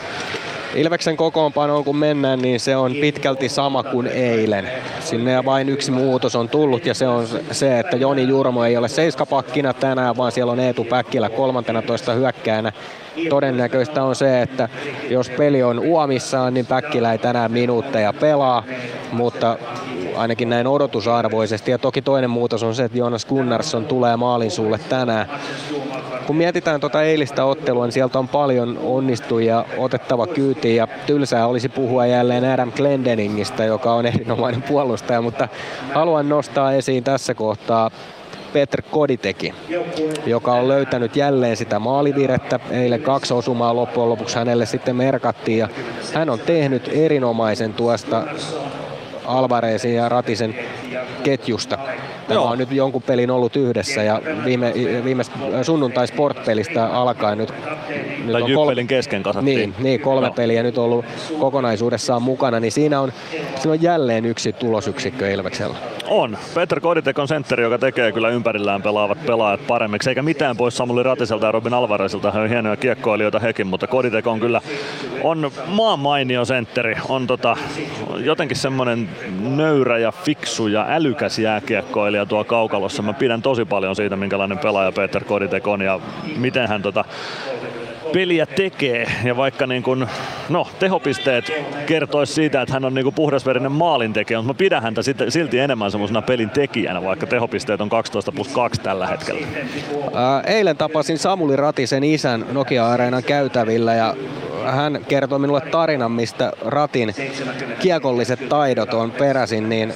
Ilveksen 0.74 1.16
kokoonpanoon 1.16 1.84
kun 1.84 1.96
mennään, 1.96 2.38
niin 2.38 2.60
se 2.60 2.76
on 2.76 2.94
pitkälti 3.00 3.48
sama 3.48 3.82
kuin 3.82 4.06
eilen. 4.06 4.68
Sinne 5.00 5.44
vain 5.44 5.68
yksi 5.68 5.90
muutos 5.90 6.36
on 6.36 6.48
tullut 6.48 6.86
ja 6.86 6.94
se 6.94 7.08
on 7.08 7.26
se, 7.50 7.78
että 7.78 7.96
Joni 7.96 8.28
Jurmo 8.28 8.64
ei 8.64 8.76
ole 8.76 8.88
seiskapakkina 8.88 9.74
tänään, 9.74 10.16
vaan 10.16 10.32
siellä 10.32 10.52
on 10.52 10.60
Eetu 10.60 10.84
Päkkilä 10.84 11.28
13 11.28 12.12
hyökkäänä. 12.12 12.72
Todennäköistä 13.28 14.04
on 14.04 14.16
se, 14.16 14.42
että 14.42 14.68
jos 15.10 15.30
peli 15.30 15.62
on 15.62 15.78
uomissaan, 15.78 16.54
niin 16.54 16.66
Päkkilä 16.66 17.12
ei 17.12 17.18
tänään 17.18 17.52
minuutteja 17.52 18.12
pelaa, 18.12 18.64
mutta 19.12 19.58
ainakin 20.16 20.48
näin 20.48 20.66
odotusarvoisesti. 20.66 21.70
Ja 21.70 21.78
toki 21.78 22.02
toinen 22.02 22.30
muutos 22.30 22.62
on 22.62 22.74
se, 22.74 22.84
että 22.84 22.98
Jonas 22.98 23.26
Gunnarsson 23.26 23.84
tulee 23.84 24.16
maalin 24.16 24.50
sulle 24.50 24.78
tänään. 24.88 25.26
Kun 26.26 26.36
mietitään 26.36 26.80
tuota 26.80 27.02
eilistä 27.02 27.44
ottelua, 27.44 27.84
niin 27.84 27.92
sieltä 27.92 28.18
on 28.18 28.28
paljon 28.28 28.78
onnistujia 28.82 29.64
otettava 29.78 30.26
kyytiin 30.26 30.76
ja 30.76 30.88
tylsää 31.06 31.46
olisi 31.46 31.68
puhua 31.68 32.06
jälleen 32.06 32.52
Adam 32.52 32.72
Glendeningistä, 32.72 33.64
joka 33.64 33.92
on 33.92 34.06
erinomainen 34.06 34.62
puolustaja, 34.62 35.22
mutta 35.22 35.48
haluan 35.94 36.28
nostaa 36.28 36.72
esiin 36.72 37.04
tässä 37.04 37.34
kohtaa 37.34 37.90
Petr 38.52 38.82
Koditeki, 38.82 39.54
joka 40.26 40.52
on 40.52 40.68
löytänyt 40.68 41.16
jälleen 41.16 41.56
sitä 41.56 41.78
maalivirettä. 41.78 42.60
Eilen 42.70 43.02
kaksi 43.02 43.34
osumaa 43.34 43.76
loppujen 43.76 44.08
lopuksi 44.08 44.36
hänelle 44.36 44.66
sitten 44.66 44.96
merkattiin 44.96 45.58
ja 45.58 45.68
hän 46.14 46.30
on 46.30 46.38
tehnyt 46.38 46.90
erinomaisen 46.92 47.74
tuosta 47.74 48.22
Alvarezin 49.24 49.94
ja 49.94 50.08
Ratisen 50.08 50.54
ketjusta. 51.22 51.78
Tämä 52.32 52.44
Joo. 52.44 52.52
on 52.52 52.58
nyt 52.58 52.72
jonkun 52.72 53.02
pelin 53.02 53.30
ollut 53.30 53.56
yhdessä 53.56 54.02
ja 54.02 54.22
viime, 54.44 54.72
viime 55.04 55.22
sunnuntai 55.62 56.06
sportpelistä 56.06 56.86
alkaen 56.86 57.38
nyt, 57.38 57.52
nyt 58.24 58.32
tai 58.32 58.42
on 58.42 58.52
kolme, 58.54 58.84
kesken 58.84 59.22
kasattiin. 59.22 59.56
Niin, 59.56 59.74
niin 59.78 60.00
kolme 60.00 60.26
no. 60.26 60.32
peliä 60.32 60.62
nyt 60.62 60.78
ollut 60.78 61.04
kokonaisuudessaan 61.40 62.22
mukana, 62.22 62.60
niin 62.60 62.72
siinä 62.72 63.00
on, 63.00 63.12
siinä 63.30 63.72
on 63.72 63.82
jälleen 63.82 64.24
yksi 64.26 64.52
tulosyksikkö 64.52 65.30
Ilveksellä. 65.30 65.76
On. 66.08 66.38
Peter 66.54 66.80
Koditek 66.80 67.18
on 67.18 67.28
sentteri, 67.28 67.62
joka 67.62 67.78
tekee 67.78 68.12
kyllä 68.12 68.28
ympärillään 68.28 68.82
pelaavat 68.82 69.26
pelaajat 69.26 69.66
paremmiksi, 69.66 70.08
eikä 70.10 70.22
mitään 70.22 70.56
pois 70.56 70.76
Samuli 70.76 71.02
Ratiselta 71.02 71.46
ja 71.46 71.52
Robin 71.52 71.74
Alvarezilta. 71.74 72.30
He 72.30 72.38
on 72.38 72.48
hienoja 72.48 72.76
kiekkoilijoita 72.76 73.38
hekin, 73.38 73.66
mutta 73.66 73.86
Koditek 73.86 74.26
on 74.26 74.40
kyllä 74.40 74.60
on 75.22 75.50
maan 75.66 75.98
mainio 75.98 76.44
sentteri. 76.44 76.96
On 77.08 77.26
tota, 77.26 77.56
jotenkin 78.16 78.56
semmoinen 78.56 79.08
nöyrä 79.40 79.98
ja 79.98 80.12
fiksu 80.12 80.66
ja 80.66 80.86
älykäs 80.88 81.38
jääkiekkoilija 81.38 82.26
tuo 82.26 82.44
kaukalossa. 82.44 83.02
Mä 83.02 83.12
pidän 83.12 83.42
tosi 83.42 83.64
paljon 83.64 83.96
siitä, 83.96 84.16
minkälainen 84.16 84.58
pelaaja 84.58 84.92
Peter 84.92 85.24
Koditek 85.24 85.66
on 85.66 85.80
ja 85.80 86.00
miten 86.36 86.68
hän 86.68 86.82
tota, 86.82 87.04
peliä 88.12 88.46
tekee. 88.46 89.06
Ja 89.24 89.36
vaikka 89.36 89.66
niin 89.66 89.82
kun, 89.82 90.06
no, 90.48 90.66
tehopisteet 90.78 91.52
kertoisi 91.86 92.32
siitä, 92.32 92.62
että 92.62 92.72
hän 92.72 92.84
on 92.84 92.94
niin 92.94 93.04
kuin 93.04 93.14
puhdasverinen 93.14 93.72
maalintekijä, 93.72 94.38
mutta 94.38 94.52
mä 94.52 94.58
pidän 94.58 94.82
häntä 94.82 95.00
silti 95.28 95.58
enemmän 95.58 95.90
semmoisena 95.90 96.22
pelin 96.22 96.50
tekijänä, 96.50 97.02
vaikka 97.02 97.26
tehopisteet 97.26 97.80
on 97.80 97.88
12 97.88 98.32
plus 98.32 98.48
2 98.48 98.80
tällä 98.80 99.06
hetkellä. 99.06 99.46
Ää, 100.14 100.40
eilen 100.40 100.76
tapasin 100.76 101.18
Samuli 101.18 101.56
Ratisen 101.56 102.04
isän 102.04 102.46
Nokia-areenan 102.52 103.22
käytävillä 103.22 103.94
ja 103.94 104.14
hän 104.64 105.04
kertoi 105.08 105.38
minulle 105.38 105.60
tarinan, 105.60 106.12
mistä 106.12 106.52
Ratin 106.64 107.14
kiekolliset 107.80 108.48
taidot 108.48 108.94
on 108.94 109.10
peräisin, 109.10 109.68
niin 109.68 109.92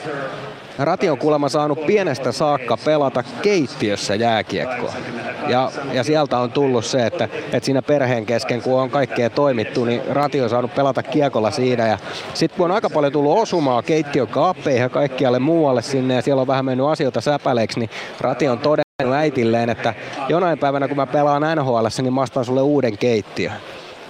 Rati 0.79 1.11
on 1.11 1.19
kuulemma 1.19 1.49
saanut 1.49 1.87
pienestä 1.87 2.33
saakka 2.33 2.77
pelata 2.85 3.25
keittiössä 3.43 4.15
jääkiekkoa. 4.15 4.93
Ja, 5.49 5.71
ja 5.93 6.05
sieltä 6.05 6.39
on 6.39 6.53
tullut 6.53 6.85
se, 6.85 7.07
että, 7.07 7.25
että 7.53 7.67
siinä 7.67 7.83
perheen 7.83 8.27
kesken, 8.27 8.63
kun 8.63 8.81
on 8.81 8.91
kaikkea 8.91 9.31
toimittu, 9.31 9.85
niin 9.85 10.03
Rati 10.11 10.41
on 10.41 10.51
saanut 10.51 10.75
pelata 10.75 11.03
kiekolla 11.03 11.51
siinä. 11.51 11.87
Ja 11.87 11.99
sitten 12.35 12.57
kun 12.57 12.65
on 12.65 12.75
aika 12.75 12.91
paljon 12.91 13.13
tullut 13.13 13.39
osumaa 13.39 13.83
keittiön 13.83 14.29
kaappeihin 14.29 14.83
ja 14.83 14.89
kaikkialle 14.89 15.39
muualle 15.39 15.83
sinne, 15.83 16.15
ja 16.15 16.23
siellä 16.23 16.41
on 16.41 16.47
vähän 16.47 16.65
mennyt 16.65 16.87
asioita 16.87 17.21
säpäleiksi, 17.21 17.79
niin 17.79 17.91
Rati 18.21 18.49
on 18.49 18.59
todennut 18.59 19.17
äitilleen, 19.17 19.71
että 19.71 19.95
jonain 20.29 20.59
päivänä 20.59 20.89
kun 20.89 20.97
mä 20.97 21.07
pelaan 21.07 21.57
NHL, 21.57 21.87
niin 22.03 22.15
mä 22.15 22.21
astan 22.21 22.45
sulle 22.45 22.63
uuden 22.63 22.99
keittiön. 22.99 23.53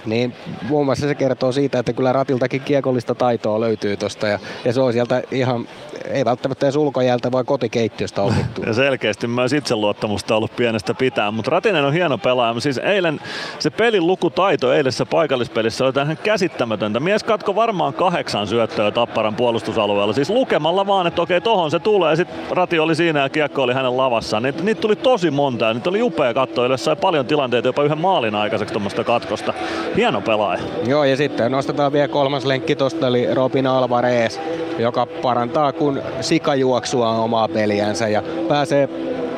Niin 0.05 0.33
muun 0.69 0.85
muassa 0.85 1.07
se 1.07 1.15
kertoo 1.15 1.51
siitä, 1.51 1.79
että 1.79 1.93
kyllä 1.93 2.13
ratiltakin 2.13 2.61
kiekollista 2.61 3.15
taitoa 3.15 3.59
löytyy 3.59 3.97
tosta 3.97 4.27
ja, 4.27 4.39
ja 4.65 4.73
se 4.73 4.81
on 4.81 4.93
sieltä 4.93 5.23
ihan 5.31 5.67
ei 6.09 6.25
välttämättä 6.25 6.65
edes 6.65 6.75
ulkojältä, 6.75 7.31
vaan 7.31 7.45
kotikeittiöstä 7.45 8.21
opittu. 8.21 8.61
Ja 8.65 8.73
selkeästi 8.73 9.27
myös 9.27 9.53
itseluottamusta 9.53 10.35
ollut 10.35 10.55
pienestä 10.55 10.93
pitää, 10.93 11.31
mutta 11.31 11.51
Ratinen 11.51 11.85
on 11.85 11.93
hieno 11.93 12.17
pelaaja. 12.17 12.59
Siis 12.59 12.77
eilen 12.77 13.19
se 13.59 13.69
pelin 13.69 14.07
lukutaito 14.07 14.73
eilisessä 14.73 15.05
paikallispelissä 15.05 15.85
oli 15.85 15.93
tähän 15.93 16.17
käsittämätöntä. 16.17 16.99
Mies 16.99 17.23
katko 17.23 17.55
varmaan 17.55 17.93
kahdeksan 17.93 18.47
syöttöä 18.47 18.91
Tapparan 18.91 19.35
puolustusalueella. 19.35 20.13
Siis 20.13 20.29
lukemalla 20.29 20.87
vaan, 20.87 21.07
että 21.07 21.21
okei, 21.21 21.41
tohon 21.41 21.71
se 21.71 21.79
tulee. 21.79 22.15
Sitten 22.15 22.37
Rati 22.51 22.79
oli 22.79 22.95
siinä 22.95 23.19
ja 23.19 23.29
kiekko 23.29 23.63
oli 23.63 23.73
hänen 23.73 23.97
lavassaan. 23.97 24.43
Niitä, 24.43 24.63
niitä 24.63 24.81
tuli 24.81 24.95
tosi 24.95 25.31
monta 25.31 25.65
ja 25.65 25.73
niitä 25.73 25.89
oli 25.89 26.01
upea 26.01 26.33
katsoa. 26.33 26.77
sai 26.77 26.95
paljon 26.95 27.25
tilanteita 27.25 27.67
jopa 27.67 27.83
yhden 27.83 27.97
maalin 27.97 28.35
aikaiseksi 28.35 28.73
tuommoista 28.73 29.03
katkosta. 29.03 29.53
Hieno 29.95 30.21
pelaaja. 30.21 30.61
Joo, 30.87 31.03
ja 31.03 31.17
sitten 31.17 31.51
nostetaan 31.51 31.93
vielä 31.93 32.07
kolmas 32.07 32.45
lenkki 32.45 32.75
tuosta, 32.75 33.07
eli 33.07 33.33
Robin 33.33 33.67
Alvarez, 33.67 34.39
joka 34.79 35.05
parantaa 35.05 35.71
kun 35.87 36.01
sikajuoksua 36.21 37.09
omaa 37.09 37.47
peliänsä 37.47 38.07
ja 38.07 38.23
pääsee 38.47 38.89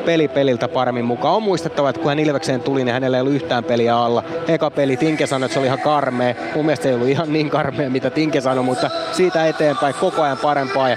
peli 0.04 0.28
peliltä 0.28 0.68
paremmin 0.68 1.04
mukaan. 1.04 1.34
On 1.34 1.42
muistettava, 1.42 1.90
että 1.90 2.02
kun 2.02 2.08
hän 2.08 2.18
Ilvekseen 2.18 2.60
tuli, 2.60 2.84
niin 2.84 2.92
hänellä 2.92 3.16
ei 3.16 3.20
ollut 3.20 3.34
yhtään 3.34 3.64
peliä 3.64 3.96
alla. 3.96 4.22
Eka 4.48 4.70
peli 4.70 4.96
Tinke 4.96 5.26
sanoi, 5.26 5.46
että 5.46 5.54
se 5.54 5.58
oli 5.58 5.66
ihan 5.66 5.78
karmea. 5.78 6.34
Mun 6.54 6.64
mielestä 6.66 6.88
ei 6.88 6.94
ollut 6.94 7.08
ihan 7.08 7.32
niin 7.32 7.50
karmea, 7.50 7.90
mitä 7.90 8.10
Tinke 8.10 8.40
sanoi, 8.40 8.64
mutta 8.64 8.90
siitä 9.12 9.46
eteenpäin 9.46 9.94
koko 10.00 10.22
ajan 10.22 10.38
parempaa. 10.38 10.88
Ja 10.88 10.96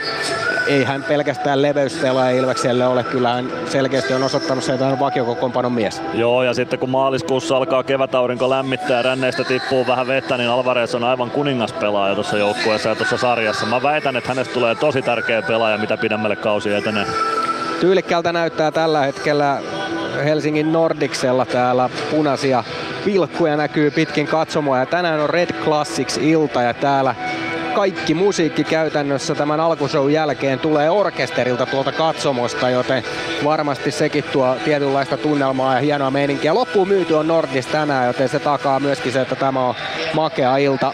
ei 0.68 0.84
hän 0.84 1.04
pelkästään 1.04 1.62
leveyspelaaja 1.62 2.38
Ilvekselle 2.38 2.88
ole. 2.88 3.04
Kyllä 3.04 3.34
hän 3.34 3.52
selkeästi 3.66 4.14
on 4.14 4.24
osoittanut 4.24 4.64
sen, 4.64 4.74
että 4.74 4.86
hän 4.86 4.94
on 4.94 5.00
vakiokokoonpanon 5.00 5.72
mies. 5.72 6.02
Joo, 6.14 6.44
ja 6.44 6.54
sitten 6.54 6.80
kun 6.80 6.90
maaliskuussa 6.90 7.58
alkaa 7.58 7.84
kevätaurinko 7.84 8.50
lämmittää 8.50 8.98
ja 8.98 9.02
ränneistä 9.04 9.44
tippuu 9.44 9.88
vähän 9.88 10.08
vettä, 10.08 10.38
niin 10.38 10.50
Alvarez 10.50 10.96
on 10.96 11.04
aivan 11.04 11.32
kuningaspelaaja 11.32 12.16
tuossa 12.16 12.38
joukkueessa 12.38 12.90
ja 12.90 12.96
tuossa 12.96 13.18
sarjassa. 13.18 13.66
Mä 13.66 13.84
väitän, 13.84 14.16
että 14.16 14.30
hänestä 14.30 14.54
tulee 14.54 14.76
tosi 14.76 15.02
tärkeä 15.02 15.42
pelaaja, 15.42 15.78
mitä 15.78 15.98
pidemmälle 15.98 16.36
kausi 16.36 16.74
etenee. 16.74 17.06
Tyylikkäältä 17.80 18.34
näyttää 18.34 18.72
tällä 18.72 19.02
hetkellä 19.02 19.62
Helsingin 20.26 20.74
Nordicsella 20.74 21.46
täällä 21.46 21.90
punaisia 22.12 22.64
pilkkuja 23.06 23.58
näkyy 23.58 23.92
pitkin 23.92 24.28
katsomoa 24.28 24.80
ja 24.80 24.86
tänään 24.86 25.20
on 25.20 25.30
Red 25.30 25.50
Classics 25.64 26.18
ilta 26.18 26.62
ja 26.62 26.74
täällä 26.74 27.16
kaikki 27.74 28.14
musiikki 28.14 28.64
käytännössä 28.64 29.36
tämän 29.36 29.60
alkushow 29.60 30.12
jälkeen 30.12 30.60
tulee 30.60 30.90
orkesterilta 30.90 31.66
tuolta 31.66 31.92
katsomosta, 31.92 32.70
joten 32.70 33.04
varmasti 33.44 33.92
sekin 33.92 34.24
tuo 34.24 34.56
tietynlaista 34.66 35.18
tunnelmaa 35.18 35.74
ja 35.74 35.80
hienoa 35.80 36.12
meininkiä. 36.12 36.54
Loppuun 36.54 36.88
myyty 36.88 37.14
on 37.14 37.28
Nordis 37.28 37.68
tänään, 37.68 38.08
joten 38.08 38.30
se 38.30 38.40
takaa 38.40 38.80
myöskin 38.80 39.12
se, 39.12 39.22
että 39.22 39.36
tämä 39.36 39.60
on 39.60 39.76
makea 40.14 40.58
ilta. 40.58 40.94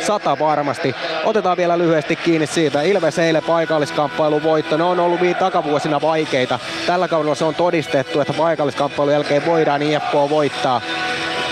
Sata 0.00 0.38
varmasti. 0.38 0.94
Otetaan 1.24 1.56
vielä 1.56 1.78
lyhyesti 1.78 2.16
kiinni 2.16 2.46
siitä. 2.46 2.82
Ilves 2.82 3.18
eilen 3.18 3.42
paikalliskamppailun 3.42 4.42
voitto. 4.42 4.76
Ne 4.76 4.84
on 4.84 5.00
ollut 5.00 5.20
viime 5.20 5.38
takavuosina 5.38 6.00
vaikeita. 6.00 6.58
Tällä 6.86 7.08
kaudella 7.08 7.34
se 7.34 7.44
on 7.44 7.54
todistettu, 7.54 8.20
että 8.20 8.32
paikalliskamppailun 8.32 9.12
jälkeen 9.12 9.46
voidaan 9.46 9.82
IFK 9.82 10.12
voittaa. 10.30 10.80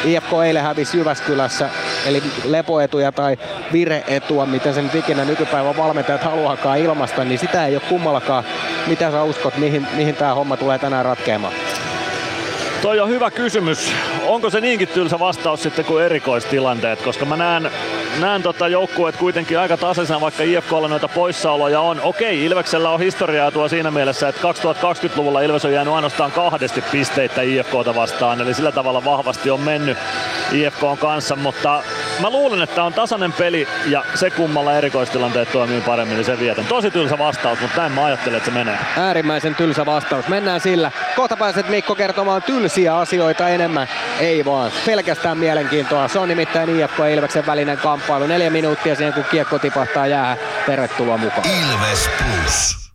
IFK 0.04 0.32
eilen 0.46 0.62
hävisi 0.62 0.98
Jyväskylässä, 0.98 1.70
eli 2.06 2.22
lepoetuja 2.44 3.12
tai 3.12 3.38
vireetua, 3.72 4.46
miten 4.46 4.74
sen 4.74 4.90
ikinä 4.94 5.24
nykypäivän 5.24 5.76
valmentajat 5.76 6.22
haluaakaan 6.22 6.78
ilmasta, 6.78 7.24
niin 7.24 7.38
sitä 7.38 7.66
ei 7.66 7.74
ole 7.74 7.82
kummallakaan. 7.88 8.44
Mitä 8.86 9.10
sä 9.10 9.22
uskot, 9.22 9.56
mihin, 9.56 9.86
mihin 9.96 10.14
tämä 10.14 10.34
homma 10.34 10.56
tulee 10.56 10.78
tänään 10.78 11.04
ratkeamaan? 11.04 11.52
Toi 12.82 13.00
on 13.00 13.08
hyvä 13.08 13.30
kysymys. 13.30 13.92
Onko 14.26 14.50
se 14.50 14.60
niinkin 14.60 14.88
tylsä 14.88 15.18
vastaus 15.18 15.62
sitten 15.62 15.84
kuin 15.84 16.04
erikoistilanteet? 16.04 17.02
Koska 17.02 17.24
mä 17.24 17.36
näen, 17.36 17.70
näen 18.20 18.42
tota 18.42 18.68
joukkueet 18.68 19.16
kuitenkin 19.16 19.58
aika 19.58 19.76
tasaisena, 19.76 20.20
vaikka 20.20 20.42
IFKlla 20.42 20.88
noita 20.88 21.08
poissaoloja 21.08 21.80
on. 21.80 22.00
Okei, 22.00 22.44
Ilveksellä 22.44 22.90
on 22.90 23.00
historiaa 23.00 23.50
tuo 23.50 23.68
siinä 23.68 23.90
mielessä, 23.90 24.28
että 24.28 24.42
2020-luvulla 24.42 25.40
Ilves 25.40 25.64
on 25.64 25.72
jäänyt 25.72 25.94
ainoastaan 25.94 26.32
kahdesti 26.32 26.84
pisteitä 26.92 27.42
IFKta 27.42 27.94
vastaan. 27.94 28.40
Eli 28.40 28.54
sillä 28.54 28.72
tavalla 28.72 29.04
vahvasti 29.04 29.50
on 29.50 29.60
mennyt 29.60 29.98
IFK 30.52 30.80
kanssa, 30.98 31.36
mutta 31.36 31.82
mä 32.20 32.30
luulen, 32.30 32.62
että 32.62 32.84
on 32.84 32.92
tasainen 32.92 33.32
peli 33.32 33.68
ja 33.86 34.04
se 34.14 34.30
kummalla 34.30 34.74
erikoistilanteet 34.74 35.52
toimii 35.52 35.80
paremmin, 35.80 36.16
niin 36.16 36.24
se 36.24 36.38
vietän. 36.38 36.64
Tosi 36.64 36.90
tylsä 36.90 37.18
vastaus, 37.18 37.60
mutta 37.60 37.80
näin 37.80 37.92
mä 37.92 38.04
ajattelen, 38.04 38.36
että 38.36 38.50
se 38.50 38.54
menee. 38.54 38.78
Äärimmäisen 38.98 39.54
tylsä 39.54 39.86
vastaus. 39.86 40.28
Mennään 40.28 40.60
sillä. 40.60 40.90
Kohta 41.16 41.36
pääset 41.36 41.68
Mikko 41.68 41.94
kertomaan 41.94 42.42
tylsiä 42.42 42.96
asioita 42.98 43.48
enemmän. 43.48 43.88
Ei 44.20 44.44
vaan, 44.44 44.72
pelkästään 44.86 45.38
mielenkiintoa. 45.38 46.08
Se 46.08 46.18
on 46.18 46.28
nimittäin 46.28 46.80
IFK 46.80 46.98
ja 46.98 47.08
Ilveksen 47.08 47.46
välinen 47.46 47.78
kamppailu. 47.78 48.26
Neljä 48.26 48.50
minuuttia 48.50 48.94
siihen, 48.94 49.14
kun 49.14 49.24
kiekko 49.30 49.58
tipahtaa 49.58 50.06
jää. 50.06 50.36
Tervetuloa 50.66 51.16
mukaan. 51.16 51.42
Ilves 51.46 52.10
Plus. 52.18 52.90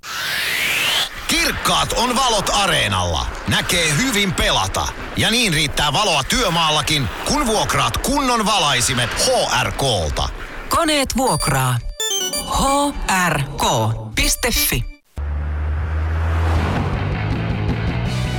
Kirkkaat 1.66 1.94
on 1.94 2.16
valot 2.16 2.50
areenalla. 2.54 3.26
Näkee 3.48 3.94
hyvin 3.98 4.34
pelata. 4.34 4.88
Ja 5.18 5.32
niin 5.32 5.54
riittää 5.54 5.94
valoa 5.94 6.24
työmaallakin, 6.24 7.08
kun 7.28 7.48
vuokraat 7.48 7.98
kunnon 7.98 8.46
valaisimet 8.46 9.10
HRKlta. 9.10 10.30
Koneet 10.70 11.18
vuokraa. 11.18 11.78
hrk.fi 13.30 14.86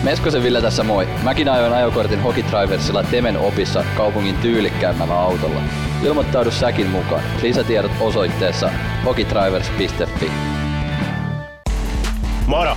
Meskosen 0.03 0.43
Ville 0.43 0.63
tässä 0.63 0.85
moi. 0.85 1.09
Mäkin 1.23 1.49
ajoin 1.49 1.73
ajokortin 1.73 2.23
Hokitriversilla 2.23 3.03
Temen 3.03 3.39
opissa 3.39 3.85
kaupungin 3.97 4.37
tyylikkäämmällä 4.37 5.21
autolla. 5.21 5.61
Ilmoittaudu 6.03 6.51
säkin 6.51 6.87
mukaan. 6.87 7.23
Lisätiedot 7.43 7.93
osoitteessa 8.01 8.71
hokitrivers.fi. 9.05 10.31
Moro! 12.47 12.77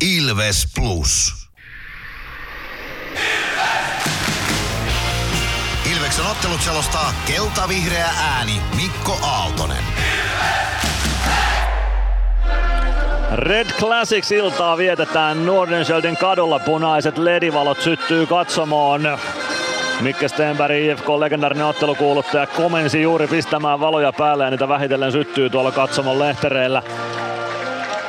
Ilves 0.00 0.66
Plus. 0.74 1.34
Ilveksen 5.92 6.26
ottelut 6.26 6.62
selostaa 6.62 7.14
kelta-vihreä 7.26 8.08
ääni 8.18 8.60
Mikko 8.76 9.18
Aaltonen. 9.22 9.84
Red 13.32 13.66
Classics 13.66 14.32
iltaa 14.32 14.76
vietetään 14.76 15.46
Nordenskjöldin 15.46 16.16
kadulla. 16.16 16.58
Punaiset 16.58 17.18
ledivalot 17.18 17.80
syttyy 17.80 18.26
katsomoon. 18.26 19.18
Mikke 20.00 20.28
Stenberg, 20.28 20.74
IFK 20.74 21.08
legendaarinen 21.08 21.66
ottelukuuluttaja, 21.66 22.46
komensi 22.46 23.02
juuri 23.02 23.26
pistämään 23.26 23.80
valoja 23.80 24.12
päälle 24.12 24.44
ja 24.44 24.50
niitä 24.50 24.68
vähitellen 24.68 25.12
syttyy 25.12 25.50
tuolla 25.50 25.72
katsomon 25.72 26.18
lehtereillä 26.18 26.82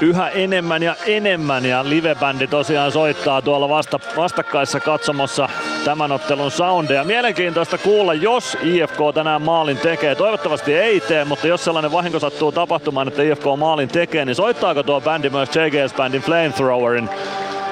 yhä 0.02 0.30
enemmän 0.30 0.84
ja 0.84 0.95
enemmän 1.06 1.66
ja 1.66 1.89
livebändi 1.89 2.47
tosiaan 2.47 2.91
soittaa 2.91 3.41
tuolla 3.41 3.70
vasta, 3.70 3.99
vastakkaissa 4.18 4.80
katsomossa 4.80 5.49
tämän 5.86 6.12
ottelun 6.12 6.52
soundeja. 6.52 7.04
Mielenkiintoista 7.04 7.78
kuulla, 7.78 8.14
jos 8.14 8.58
IFK 8.64 8.97
tänään 9.14 9.41
maalin 9.41 9.78
tekee. 9.78 10.16
Toivottavasti 10.16 10.74
ei 10.74 10.99
tee, 10.99 11.26
mutta 11.26 11.47
jos 11.47 11.64
sellainen 11.64 11.91
vahinko 11.91 12.20
sattuu 12.20 12.52
tapahtumaan, 12.52 13.08
että 13.08 13.24
IFK 13.24 13.45
maalin 13.58 13.89
tekee, 13.89 14.26
niin 14.26 14.36
soittaako 14.36 14.84
tuo 14.84 15.02
bändi 15.02 15.30
myös 15.30 15.49
JGS-bändin 15.49 16.22
Flamethrowerin 16.22 17.10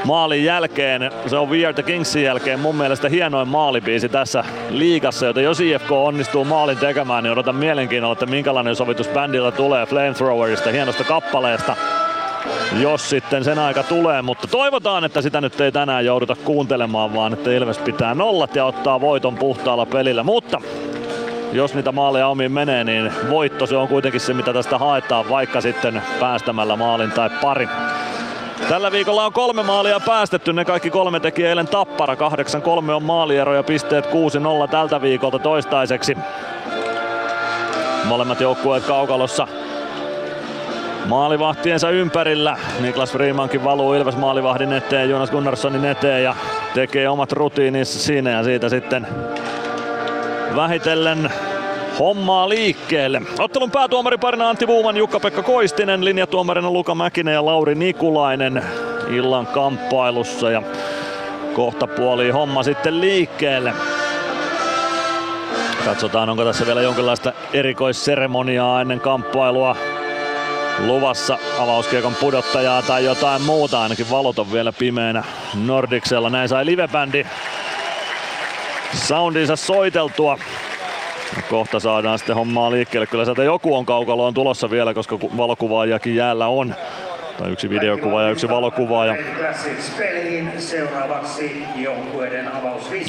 maalin 0.06 0.44
jälkeen. 0.44 1.12
Se 1.28 1.38
on 1.38 1.50
We 1.50 1.66
Are 1.66 1.74
the 1.74 1.84
Kingsin 1.84 2.24
jälkeen 2.24 2.60
mun 2.60 2.76
mielestä 2.76 3.10
hienoin 3.10 3.48
maalibiisi 3.48 4.10
tässä 4.10 4.44
liigassa, 4.70 5.26
joten 5.26 5.44
jos 5.44 5.60
IFK 5.60 5.92
onnistuu 5.92 6.46
maalin 6.46 6.78
tekemään, 6.78 7.24
niin 7.24 7.32
odotan 7.32 7.56
mielenkiinnolla, 7.56 8.14
että 8.14 8.26
minkälainen 8.26 8.76
sovitus 8.76 9.08
bändillä 9.08 9.52
tulee 9.52 9.86
Flamethrowerista, 9.86 10.70
hienosta 10.70 11.04
kappaleesta 11.04 11.76
jos 12.82 13.10
sitten 13.10 13.44
sen 13.44 13.60
aika 13.60 13.84
tulee, 13.84 14.22
mutta 14.22 14.48
toivotaan, 14.48 15.04
että 15.04 15.22
sitä 15.22 15.42
nyt 15.42 15.62
ei 15.62 15.72
tänään 15.72 16.06
jouduta 16.06 16.36
kuuntelemaan, 16.36 17.14
vaan 17.14 17.34
että 17.34 17.52
Ilves 17.52 17.78
pitää 17.78 18.16
nollat 18.16 18.56
ja 18.56 18.66
ottaa 18.66 19.02
voiton 19.02 19.38
puhtaalla 19.38 19.86
pelillä, 19.86 20.24
mutta 20.24 20.62
jos 21.54 21.76
niitä 21.76 21.92
maaleja 21.92 22.28
omiin 22.28 22.52
menee, 22.52 22.84
niin 22.84 23.12
voitto 23.30 23.66
se 23.66 23.78
on 23.78 23.88
kuitenkin 23.88 24.22
se, 24.22 24.34
mitä 24.34 24.54
tästä 24.54 24.78
haetaan, 24.78 25.30
vaikka 25.30 25.62
sitten 25.62 26.02
päästämällä 26.20 26.76
maalin 26.76 27.12
tai 27.12 27.30
pari. 27.42 27.70
Tällä 28.70 28.92
viikolla 28.92 29.26
on 29.26 29.34
kolme 29.34 29.64
maalia 29.64 30.00
päästetty, 30.00 30.54
ne 30.54 30.66
kaikki 30.66 30.90
kolme 30.90 31.20
teki 31.20 31.46
eilen 31.46 31.68
Tappara. 31.68 32.16
8-3 32.16 32.18
on 32.92 33.04
maaliero 33.04 33.56
ja 33.56 33.64
pisteet 33.64 34.06
6-0 34.06 34.10
tältä 34.72 35.02
viikolta 35.02 35.40
toistaiseksi. 35.40 36.18
Molemmat 38.06 38.42
joukkueet 38.42 38.84
kaukalossa 38.84 39.48
maalivahtiensa 41.06 41.90
ympärillä. 41.90 42.58
Niklas 42.80 43.12
Freemankin 43.12 43.64
valuu 43.64 43.94
Ilves 43.94 44.18
maalivahdin 44.18 44.74
eteen, 44.74 45.10
Jonas 45.10 45.32
Gunnarssonin 45.32 45.86
eteen 45.86 46.24
ja 46.24 46.36
tekee 46.74 47.10
omat 47.10 47.32
rutiininsa 47.32 48.00
siinä 48.00 48.30
ja 48.30 48.44
siitä 48.44 48.70
sitten 48.70 49.08
vähitellen 50.56 51.32
hommaa 52.00 52.50
liikkeelle. 52.50 53.22
Ottelun 53.40 53.72
päätuomariparina 53.72 54.50
Antti 54.50 54.68
Vuuman, 54.68 54.98
Jukka-Pekka 54.98 55.44
Koistinen, 55.44 56.06
linjatuomarina 56.06 56.72
Luka 56.72 56.96
Mäkinen 56.96 57.34
ja 57.34 57.46
Lauri 57.46 57.76
Nikulainen 57.76 58.64
illan 59.10 59.48
kamppailussa 59.48 60.52
ja 60.52 60.62
kohta 61.54 61.88
puoli 61.88 62.30
homma 62.30 62.64
sitten 62.64 63.02
liikkeelle. 63.02 63.74
Katsotaan, 65.86 66.30
onko 66.30 66.46
tässä 66.46 66.66
vielä 66.66 66.82
jonkinlaista 66.82 67.34
erikoisseremoniaa 67.54 68.82
ennen 68.82 69.00
kamppailua 69.00 69.76
luvassa 70.86 71.38
avauskiekon 71.60 72.16
pudottajaa 72.16 72.82
tai 72.82 73.06
jotain 73.06 73.42
muuta. 73.42 73.82
Ainakin 73.82 74.10
valot 74.12 74.40
on 74.40 74.52
vielä 74.52 74.72
pimeänä 74.72 75.24
Nordiksella. 75.66 76.30
Näin 76.30 76.50
sai 76.50 76.66
livebändi 76.66 77.26
soundinsa 78.94 79.56
soiteltua. 79.56 80.38
Kohta 81.50 81.80
saadaan 81.80 82.20
sitten 82.20 82.36
hommaa 82.36 82.72
liikkeelle. 82.72 83.08
Kyllä 83.08 83.26
sieltä 83.26 83.44
joku 83.44 83.76
on 83.76 83.86
kaukaloon 83.86 84.34
tulossa 84.34 84.72
vielä, 84.72 84.94
koska 84.94 85.20
valokuvaajakin 85.20 86.16
jäällä 86.16 86.48
on. 86.48 86.76
Tai 87.40 87.52
yksi 87.52 87.70
videokuva 87.70 88.22
ja 88.22 88.30
yksi 88.30 88.50
valokuva. 88.50 89.06
Ja 89.06 89.16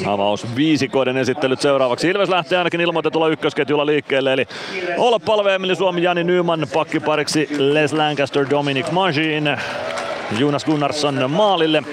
avaus 0.05 0.55
viisikoiden 0.55 1.17
esittelyt 1.17 1.61
seuraavaksi. 1.61 2.09
Ilves 2.09 2.29
lähtee 2.29 2.57
ainakin 2.57 2.81
ilmoitetulla 2.81 3.27
ykkösketjulla 3.27 3.85
liikkeelle. 3.85 4.33
Eli 4.33 4.45
olla 4.97 5.19
palve 5.19 5.55
Emeli 5.55 5.75
Suomi, 5.75 6.03
Jani 6.03 6.23
Nyman 6.23 6.67
pakkipariksi 6.73 7.47
Les 7.57 7.93
Lancaster, 7.93 8.45
Dominic 8.49 8.91
Magin, 8.91 9.57
Jonas 10.39 10.65
Gunnarsson 10.65 11.31
maalille. 11.31 11.83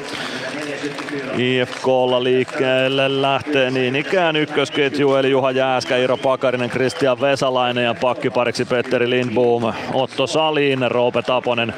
IFKlla 1.38 2.24
liikkeelle 2.24 3.22
lähtee 3.22 3.70
niin 3.70 3.96
ikään 3.96 4.36
ykkösketju 4.36 5.14
eli 5.14 5.30
Juha 5.30 5.50
Jääskä, 5.50 5.96
Iro 5.96 6.16
Pakarinen, 6.16 6.70
Kristian 6.70 7.20
Vesalainen 7.20 7.84
ja 7.84 7.94
pakkipariksi 7.94 8.64
Petteri 8.64 9.10
Lindboom, 9.10 9.72
Otto 9.92 10.26
Salin, 10.26 10.90
Roope 10.90 11.22
Taponen 11.22 11.74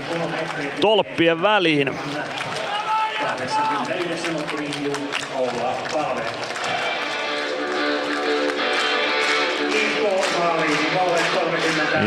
tolppien 0.80 1.42
väliin. 1.42 1.90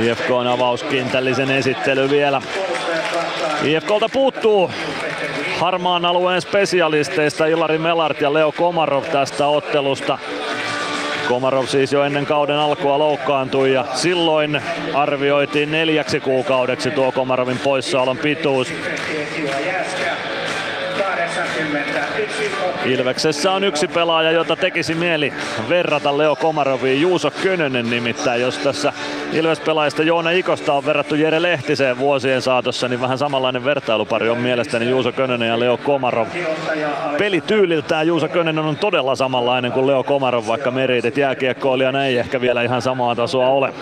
IFK 0.01 0.31
on 0.31 0.47
avauskintällisen 0.47 1.51
esittely 1.51 2.09
vielä. 2.09 2.41
IFKlta 3.63 4.09
puuttuu 4.13 4.71
harmaan 5.63 6.05
alueen 6.05 6.41
spesialisteista 6.41 7.45
Ilari 7.45 7.77
Melart 7.77 8.21
ja 8.21 8.33
Leo 8.33 8.51
Komarov 8.51 9.03
tästä 9.03 9.47
ottelusta. 9.47 10.17
Komarov 11.27 11.65
siis 11.65 11.91
jo 11.91 12.03
ennen 12.03 12.25
kauden 12.25 12.55
alkua 12.55 12.99
loukkaantui 12.99 13.73
ja 13.73 13.85
silloin 13.93 14.61
arvioitiin 14.93 15.71
neljäksi 15.71 16.19
kuukaudeksi 16.19 16.91
tuo 16.91 17.11
Komarovin 17.11 17.59
poissaolon 17.59 18.17
pituus. 18.17 18.73
Ilveksessä 22.85 23.51
on 23.51 23.63
yksi 23.63 23.87
pelaaja, 23.87 24.31
jota 24.31 24.55
tekisi 24.55 24.95
mieli 24.95 25.33
verrata 25.69 26.17
Leo 26.17 26.35
Komaroviin, 26.35 27.01
Juuso 27.01 27.31
Könönen 27.31 27.89
nimittäin. 27.89 28.41
Jos 28.41 28.57
tässä 28.57 28.93
Ilves-pelaajista 29.33 30.03
Joona 30.03 30.29
Ikosta 30.29 30.73
on 30.73 30.85
verrattu 30.85 31.15
Jere 31.15 31.41
Lehtiseen 31.41 31.97
vuosien 31.97 32.41
saatossa, 32.41 32.87
niin 32.87 33.01
vähän 33.01 33.17
samanlainen 33.17 33.65
vertailupari 33.65 34.29
on 34.29 34.37
mielestäni 34.37 34.89
Juuso 34.89 35.11
Könönen 35.11 35.49
ja 35.49 35.59
Leo 35.59 35.77
Komarov. 35.77 36.27
Pelityyliltään 37.17 38.07
Juuso 38.07 38.27
Könönen 38.27 38.65
on 38.65 38.77
todella 38.77 39.15
samanlainen 39.15 39.71
kuin 39.71 39.87
Leo 39.87 40.03
Komarov, 40.03 40.47
vaikka 40.47 40.71
meriitit 40.71 41.17
jääkiekkoilijana 41.17 42.05
ei 42.05 42.17
ehkä 42.17 42.41
vielä 42.41 42.61
ihan 42.61 42.81
samaa 42.81 43.15
tasoa 43.15 43.47
ole. 43.47 43.73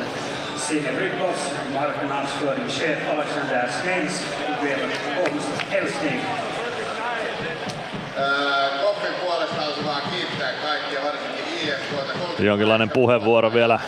Koffin 8.84 9.14
puolesta 9.22 9.62
olisi 9.66 9.86
vaan 9.86 10.02
kiittää 10.12 10.54
kaikkia, 10.54 11.00
varsinkin 11.04 11.70
IFKta. 11.70 12.44
Jonkinlainen 12.44 12.90
puheenvuoro 12.90 13.54
vielä 13.54 13.80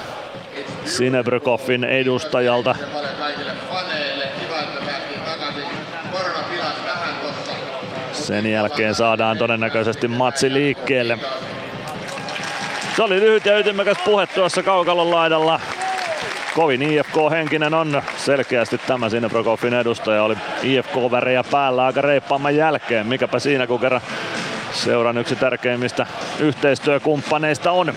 Sinebrykoffin 0.86 1.84
edustajalta. 1.84 2.75
Sen 8.11 8.51
jälkeen 8.51 8.95
saadaan 8.95 9.38
todennäköisesti 9.38 10.07
matsi 10.07 10.53
liikkeelle. 10.53 11.17
Se 12.95 13.03
oli 13.03 13.19
lyhyt 13.19 13.45
ja 13.45 13.57
ytimekäs 13.57 13.97
puhe 14.05 14.27
tuossa 14.27 14.63
kaukalon 14.63 15.11
laidalla. 15.11 15.59
Kovin 16.56 16.82
IFK-henkinen 16.82 17.74
on 17.74 18.01
selkeästi 18.18 18.78
tämä 18.78 19.10
sinne 19.10 19.30
Prokoffin 19.30 19.74
edustaja. 19.74 20.24
Oli 20.24 20.36
IFK-värejä 20.64 21.43
päällä 21.51 21.86
aika 21.86 22.01
reippaamman 22.01 22.56
jälkeen. 22.56 23.08
Mikäpä 23.08 23.39
siinä, 23.39 23.68
kun 23.68 23.80
kerran 23.80 24.01
seuran 24.72 25.18
yksi 25.18 25.36
tärkeimmistä 25.36 26.08
yhteistyökumppaneista 26.39 27.72
on. 27.72 27.93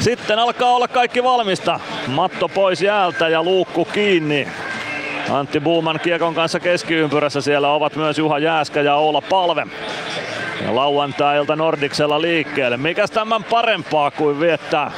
Sitten 0.00 0.38
alkaa 0.38 0.74
olla 0.74 0.88
kaikki 0.88 1.22
valmista. 1.22 1.80
Matto 2.06 2.48
pois 2.48 2.82
jäältä 2.82 3.28
ja 3.28 3.42
luukku 3.42 3.84
kiinni. 3.84 4.48
Antti 5.30 5.60
Buuman 5.60 6.00
kiekon 6.00 6.34
kanssa 6.34 6.60
keskiympyrässä 6.60 7.40
siellä 7.40 7.68
ovat 7.68 7.96
myös 7.96 8.18
Juha 8.18 8.38
Jääskä 8.38 8.80
ja 8.80 8.94
Oula 8.94 9.20
Palve. 9.20 9.66
Ja 10.62 10.76
lauantai-ilta 10.76 11.56
Nordiksella 11.56 12.20
liikkeelle. 12.20 12.76
Mikäs 12.76 13.10
tämän 13.10 13.44
parempaa 13.44 14.10
kuin 14.10 14.40
viettää 14.40 14.92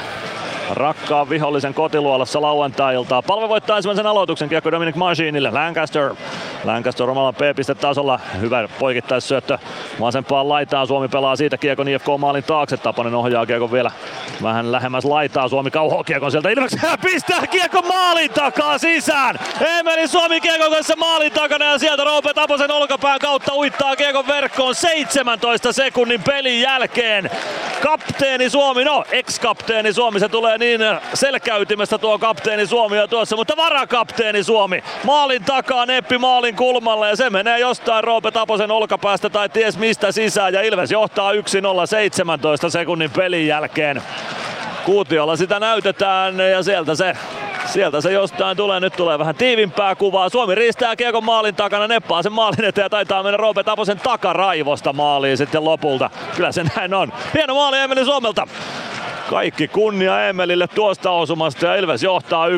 rakkaan 0.69 1.29
vihollisen 1.29 1.73
kotiluolassa 1.73 2.41
lauantai-iltaa. 2.41 3.21
Palve 3.21 3.49
voittaa 3.49 3.77
ensimmäisen 3.77 4.07
aloituksen 4.07 4.49
kiekko 4.49 4.71
Dominic 4.71 4.95
Machinille. 4.95 5.51
Lancaster. 5.51 6.15
Lancaster 6.63 7.09
omalla 7.09 7.33
P-pistetasolla. 7.33 8.19
Hyvä 8.41 8.67
poikittaissyöttö 8.79 9.57
vasempaan 9.99 10.49
laitaan. 10.49 10.87
Suomi 10.87 11.07
pelaa 11.07 11.35
siitä 11.35 11.57
kiekon 11.57 11.87
IFK 11.87 12.07
maalin 12.17 12.43
taakse. 12.43 12.77
Tapanen 12.77 13.15
ohjaa 13.15 13.45
kiekon 13.45 13.71
vielä 13.71 13.91
vähän 14.43 14.71
lähemmäs 14.71 15.05
laitaa. 15.05 15.49
Suomi 15.49 15.71
kauhoo 15.71 16.03
kiekon 16.03 16.31
sieltä 16.31 16.49
Ilveksen 16.49 16.79
pistää 17.01 17.47
kiekon 17.47 17.87
maalin 17.87 18.31
takaa 18.31 18.77
sisään. 18.77 19.39
Emeli 19.79 20.07
Suomi 20.07 20.41
kiekon 20.41 20.71
kanssa 20.71 20.95
maalin 20.95 21.31
takana 21.31 21.65
ja 21.65 21.77
sieltä 21.77 22.03
Roope 22.03 22.33
Taposen 22.33 22.71
olkapään 22.71 23.19
kautta 23.19 23.53
uittaa 23.53 23.95
kiekon 23.95 24.27
verkkoon 24.27 24.75
17 24.75 25.73
sekunnin 25.73 26.23
pelin 26.23 26.61
jälkeen. 26.61 27.29
Kapteeni 27.81 28.49
Suomi, 28.49 28.83
no 28.83 29.03
ex-kapteeni 29.11 29.93
Suomi, 29.93 30.19
se 30.19 30.29
tulee 30.29 30.54
niin 30.57 30.81
selkäytimestä 31.13 31.97
tuo 31.97 32.19
kapteeni 32.19 32.67
Suomi 32.67 32.97
jo 32.97 33.07
tuossa, 33.07 33.35
mutta 33.35 33.57
varakapteeni 33.57 34.43
Suomi. 34.43 34.83
Maalin 35.03 35.43
takaa 35.43 35.85
neppi 35.85 36.17
maalin 36.17 36.55
kulmalla 36.55 37.07
ja 37.07 37.15
se 37.15 37.29
menee 37.29 37.59
jostain 37.59 38.03
Roope 38.03 38.31
Taposen 38.31 38.71
olkapäästä 38.71 39.29
tai 39.29 39.49
ties 39.49 39.77
mistä 39.77 40.11
sisään 40.11 40.53
ja 40.53 40.61
Ilves 40.61 40.91
johtaa 40.91 41.33
1-0 41.33 41.35
17 41.85 42.69
sekunnin 42.69 43.11
pelin 43.11 43.47
jälkeen. 43.47 44.01
Kuutiolla 44.85 45.35
sitä 45.35 45.59
näytetään 45.59 46.39
ja 46.39 46.63
sieltä 46.63 46.95
se 46.95 47.13
Sieltä 47.65 48.01
se 48.01 48.11
jostain 48.11 48.57
tulee, 48.57 48.79
nyt 48.79 48.93
tulee 48.93 49.19
vähän 49.19 49.35
tiivimpää 49.35 49.95
kuvaa. 49.95 50.29
Suomi 50.29 50.55
riistää 50.55 50.95
kiekon 50.95 51.23
maalin 51.23 51.55
takana, 51.55 51.87
neppaa 51.87 52.23
sen 52.23 52.31
maalin 52.31 52.65
eteen 52.65 52.85
ja 52.85 52.89
taitaa 52.89 53.23
mennä 53.23 53.37
Roope 53.37 53.63
Taposen 53.63 53.99
takaraivosta 53.99 54.93
maaliin 54.93 55.37
sitten 55.37 55.65
lopulta. 55.65 56.09
Kyllä 56.35 56.51
se 56.51 56.63
näin 56.75 56.93
on. 56.93 57.13
Hieno 57.33 57.55
maali 57.55 57.77
Emeli 57.77 58.05
Suomelta. 58.05 58.47
Kaikki 59.29 59.67
kunnia 59.67 60.27
Emelille 60.27 60.67
tuosta 60.67 61.11
osumasta 61.11 61.65
ja 61.65 61.75
Ilves 61.75 62.03
johtaa 62.03 62.47
1-0 62.47 62.51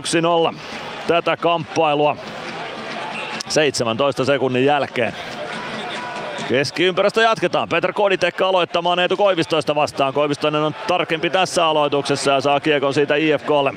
tätä 1.07 1.37
kamppailua 1.37 2.17
17 3.49 4.25
sekunnin 4.25 4.65
jälkeen. 4.65 5.13
Keskiympyrästä 6.49 7.21
jatketaan. 7.21 7.69
Petr 7.69 7.93
Koditekka 7.93 8.47
aloittamaan 8.47 8.99
Eetu 8.99 9.17
Koivistoista 9.17 9.75
vastaan. 9.75 10.13
Koivistoinen 10.13 10.61
on 10.61 10.75
tarkempi 10.87 11.29
tässä 11.29 11.65
aloituksessa 11.65 12.31
ja 12.31 12.41
saa 12.41 12.59
kiekon 12.59 12.93
siitä 12.93 13.15
IFKlle. 13.15 13.73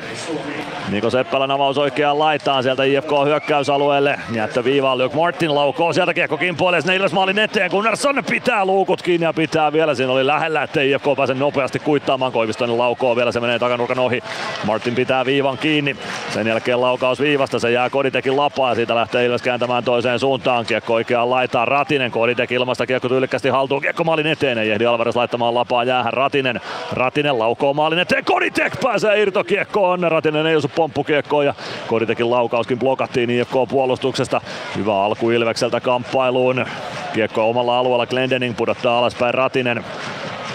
Niko 0.89 1.11
Seppälän 1.11 1.51
avaus 1.51 1.79
oikeaan 1.79 2.19
laitaan 2.19 2.63
sieltä 2.63 2.85
IFK 2.85 3.11
hyökkäysalueelle. 3.25 4.19
Jättö 4.33 4.65
viivaan 4.65 4.99
Luke 4.99 5.17
Martin 5.17 5.55
laukoo 5.55 5.93
sieltä 5.93 6.15
kiekko 6.15 6.37
kimpoilee 6.37 6.81
sinne 6.81 6.97
Ilves 6.97 7.13
maalin 7.13 7.39
eteen. 7.39 7.71
Gunnarsson 7.71 8.23
pitää 8.31 8.65
luukut 8.65 9.03
kiinni 9.03 9.25
ja 9.25 9.33
pitää 9.33 9.73
vielä. 9.73 9.95
Siinä 9.95 10.13
oli 10.13 10.27
lähellä, 10.27 10.63
ettei 10.63 10.91
IFK 10.91 11.05
pääse 11.17 11.35
nopeasti 11.35 11.79
kuittaamaan. 11.79 12.33
Koivistoinen 12.33 12.79
laukoo 12.79 13.17
vielä, 13.17 13.33
se 13.33 13.41
menee 13.41 13.59
takanurkan 13.59 13.99
ohi. 13.99 14.23
Martin 14.65 14.95
pitää 14.95 15.25
viivan 15.27 15.59
kiinni. 15.59 15.97
Sen 16.35 16.47
jälkeen 16.47 16.81
laukaus 16.81 17.21
viivasta, 17.21 17.59
se 17.59 17.71
jää 17.71 17.91
Koditekin 17.91 18.37
lapaa 18.37 18.75
siitä 18.75 18.95
lähtee 18.95 19.25
Ilves 19.25 19.43
kääntämään 19.43 19.85
toiseen 19.85 20.19
suuntaan. 20.19 20.67
Kiekko 20.67 20.95
oikeaan 20.95 21.31
laitaan 21.31 21.69
Ratinen. 21.69 22.11
Koditek 22.11 22.53
ilmasta 22.61 22.87
kiekko 22.87 23.09
tyylikkästi 23.09 23.49
haltuun. 23.49 23.83
Kiekko 23.83 24.05
maalin 24.05 24.27
eteen. 24.27 24.59
Ei 24.59 24.71
ehdi 24.71 24.87
Alvarez 24.87 25.17
laittamaan 25.17 25.55
lapaa 25.55 25.85
jäähän 25.85 26.13
Ratinen. 26.13 26.61
Ratinen 26.93 27.39
laukoo 27.39 27.75
maalin 27.75 27.99
eteen. 27.99 28.25
Koditek 28.25 28.81
pääsee 28.83 29.23
irtokiekkoon. 29.23 30.01
Ratinen 30.01 30.47
ei 30.47 30.57
osu 30.57 30.71
pomppukiekkoon 30.75 31.47
ja 31.47 31.55
Koditekin 31.87 32.31
laukauskin 32.31 32.79
blokattiin 32.79 33.31
IFK 33.31 33.55
puolustuksesta. 33.69 34.41
Hyvä 34.77 35.05
alku 35.05 35.31
Ilvekseltä 35.31 35.81
kamppailuun. 35.81 36.67
Kiekko 37.13 37.51
omalla 37.51 37.79
alueella 37.79 38.07
Glendening 38.07 38.57
pudottaa 38.57 38.99
alaspäin 38.99 39.35
Ratinen. 39.35 39.85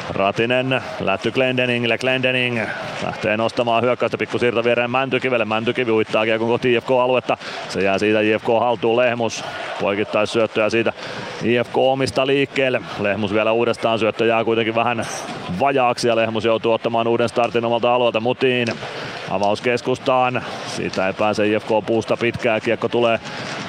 Ratinen 0.09 0.81
lätty 0.99 1.31
Glendeningille, 1.31 1.97
Glendening 1.97 2.61
lähtee 3.05 3.37
nostamaan 3.37 3.83
hyökkäystä 3.83 4.17
pikku 4.17 4.39
siirto 4.39 4.63
viereen 4.63 4.91
Mäntykivelle, 4.91 5.45
Mäntykivi 5.45 5.91
uittaa 5.91 6.25
kiekon 6.25 6.47
kohti 6.47 6.73
IFK-aluetta, 6.73 7.37
se 7.69 7.81
jää 7.81 7.97
siitä 7.97 8.19
IFK 8.19 8.47
haltuun 8.59 8.97
Lehmus, 8.97 9.43
poikittais 9.81 10.33
syöttöä 10.33 10.69
siitä 10.69 10.93
IFK 11.43 11.77
omista 11.77 12.27
liikkeelle, 12.27 12.81
Lehmus 12.99 13.33
vielä 13.33 13.51
uudestaan 13.51 13.99
syöttö 13.99 14.25
jää 14.25 14.43
kuitenkin 14.43 14.75
vähän 14.75 15.05
vajaaksi 15.59 16.07
ja 16.07 16.15
Lehmus 16.15 16.45
joutuu 16.45 16.73
ottamaan 16.73 17.07
uuden 17.07 17.29
startin 17.29 17.65
omalta 17.65 17.95
alueelta 17.95 18.19
Mutiin. 18.19 18.67
Avaus 19.29 19.61
keskustaan, 19.61 20.43
Siitä 20.67 21.07
ei 21.07 21.13
pääse 21.13 21.47
IFK 21.47 21.69
puusta 21.85 22.17
pitkään. 22.17 22.61
Kiekko 22.61 22.89
tulee 22.89 23.19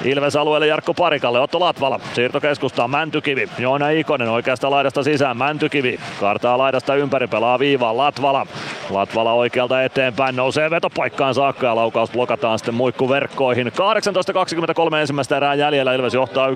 Ilves 0.03 0.35
alueelle 0.35 0.67
Jarkko 0.67 0.93
Parikalle. 0.93 1.39
Otto 1.39 1.59
Latvala. 1.59 1.99
Siirto 2.13 2.41
keskustaan. 2.41 2.89
Mäntykivi. 2.89 3.49
Joona 3.59 3.89
Ikonen 3.89 4.29
oikeasta 4.29 4.71
laidasta 4.71 5.03
sisään. 5.03 5.37
Mäntykivi. 5.37 5.99
Kartaa 6.27 6.57
laidasta 6.57 6.95
ympäri. 6.95 7.27
Pelaa 7.27 7.59
viivaan. 7.59 7.97
Latvala. 7.97 8.47
Latvala 8.89 9.33
oikealta 9.33 9.83
eteenpäin. 9.83 10.35
Nousee 10.35 10.69
vetopaikkaan 10.69 11.33
saakka 11.33 11.67
ja 11.67 11.75
laukaus 11.75 12.11
blokataan 12.11 12.59
sitten 12.59 12.75
muikkuverkkoihin. 12.75 13.67
18.23 13.67 14.95
ensimmäistä 14.95 15.37
erää 15.37 15.55
jäljellä. 15.55 15.93
Ilves 15.93 16.13
johtaa 16.13 16.47
1-0. 16.47 16.53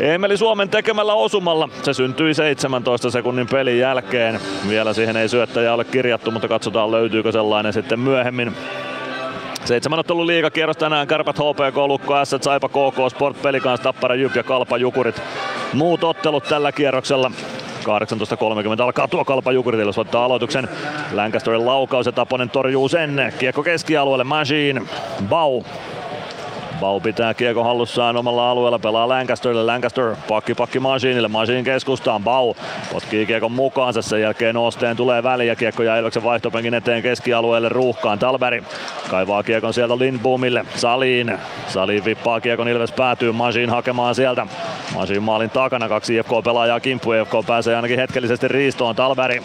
Emeli 0.00 0.36
Suomen 0.36 0.68
tekemällä 0.68 1.14
osumalla. 1.14 1.68
Se 1.82 1.94
syntyi 1.94 2.34
17 2.34 3.10
sekunnin 3.10 3.46
pelin 3.46 3.78
jälkeen. 3.78 4.40
Vielä 4.68 4.92
siihen 4.92 5.16
ei 5.16 5.28
syöttäjä 5.28 5.74
ole 5.74 5.84
kirjattu, 5.84 6.30
mutta 6.30 6.48
katsotaan 6.48 6.90
löytyykö 6.90 7.32
sellainen 7.32 7.72
sitten 7.72 8.00
myöhemmin. 8.00 8.56
Seitsemän 9.64 9.98
ottelun 9.98 10.26
liigakierros 10.26 10.76
tänään. 10.76 11.06
Kärpät, 11.06 11.36
HPK, 11.36 11.76
Lukko, 11.76 12.24
S, 12.24 12.36
Saipa, 12.40 12.68
KK, 12.68 13.10
Sport, 13.10 13.42
Pelikans, 13.42 13.80
Tappara, 13.80 14.14
Jyp 14.14 14.36
ja 14.36 14.42
Kalpa, 14.42 14.76
Jukurit. 14.76 15.22
Muut 15.72 16.04
ottelut 16.04 16.44
tällä 16.44 16.72
kierroksella. 16.72 17.30
18.30 17.84 18.82
alkaa 18.82 19.08
tuo 19.08 19.24
kalpa 19.24 19.52
Jukuritille 19.52 19.92
ottaa 19.96 20.24
aloituksen. 20.24 20.68
Lancasterin 21.12 21.66
laukaus 21.66 22.06
ja 22.06 22.12
Taponen 22.12 22.50
torjuu 22.50 22.88
sen. 22.88 23.32
Kiekko 23.38 23.62
keskialueelle, 23.62 24.24
Machine, 24.24 24.82
Bau 25.28 25.62
Bau 26.80 27.00
pitää 27.00 27.34
kiekko 27.34 27.64
hallussaan 27.64 28.16
omalla 28.16 28.50
alueella, 28.50 28.78
pelaa 28.78 29.08
Lancasterille, 29.08 29.64
Lancaster 29.64 30.16
pakki 30.28 30.54
pakki 30.54 30.80
Masinille, 30.80 31.28
Masin 31.28 31.64
keskustaan, 31.64 32.22
Bau 32.24 32.54
potkii 32.92 33.26
kiekon 33.26 33.52
mukaansa, 33.52 34.02
sen 34.02 34.20
jälkeen 34.20 34.56
Osteen 34.56 34.96
tulee 34.96 35.22
väliin 35.22 35.48
ja 35.48 35.56
kiekko 35.56 35.82
jää 35.82 35.98
Ilveksen 35.98 36.24
vaihtopenkin 36.24 36.74
eteen 36.74 37.02
keskialueelle 37.02 37.68
ruuhkaan, 37.68 38.18
Talberi 38.18 38.62
kaivaa 39.10 39.42
kiekon 39.42 39.74
sieltä 39.74 39.98
Lindboomille, 39.98 40.64
Saliin, 40.76 41.38
Saliin 41.68 42.04
vippaa 42.04 42.40
kiekon 42.40 42.68
Ilves 42.68 42.92
päätyy, 42.92 43.32
Masin 43.32 43.70
hakemaan 43.70 44.14
sieltä, 44.14 44.46
Masin 44.94 45.22
maalin 45.22 45.50
takana, 45.50 45.88
kaksi 45.88 46.16
IFK-pelaajaa 46.16 46.80
kimppu, 46.80 47.12
IFK 47.12 47.32
pääsee 47.46 47.76
ainakin 47.76 47.98
hetkellisesti 47.98 48.48
riistoon, 48.48 48.96
Talberi 48.96 49.42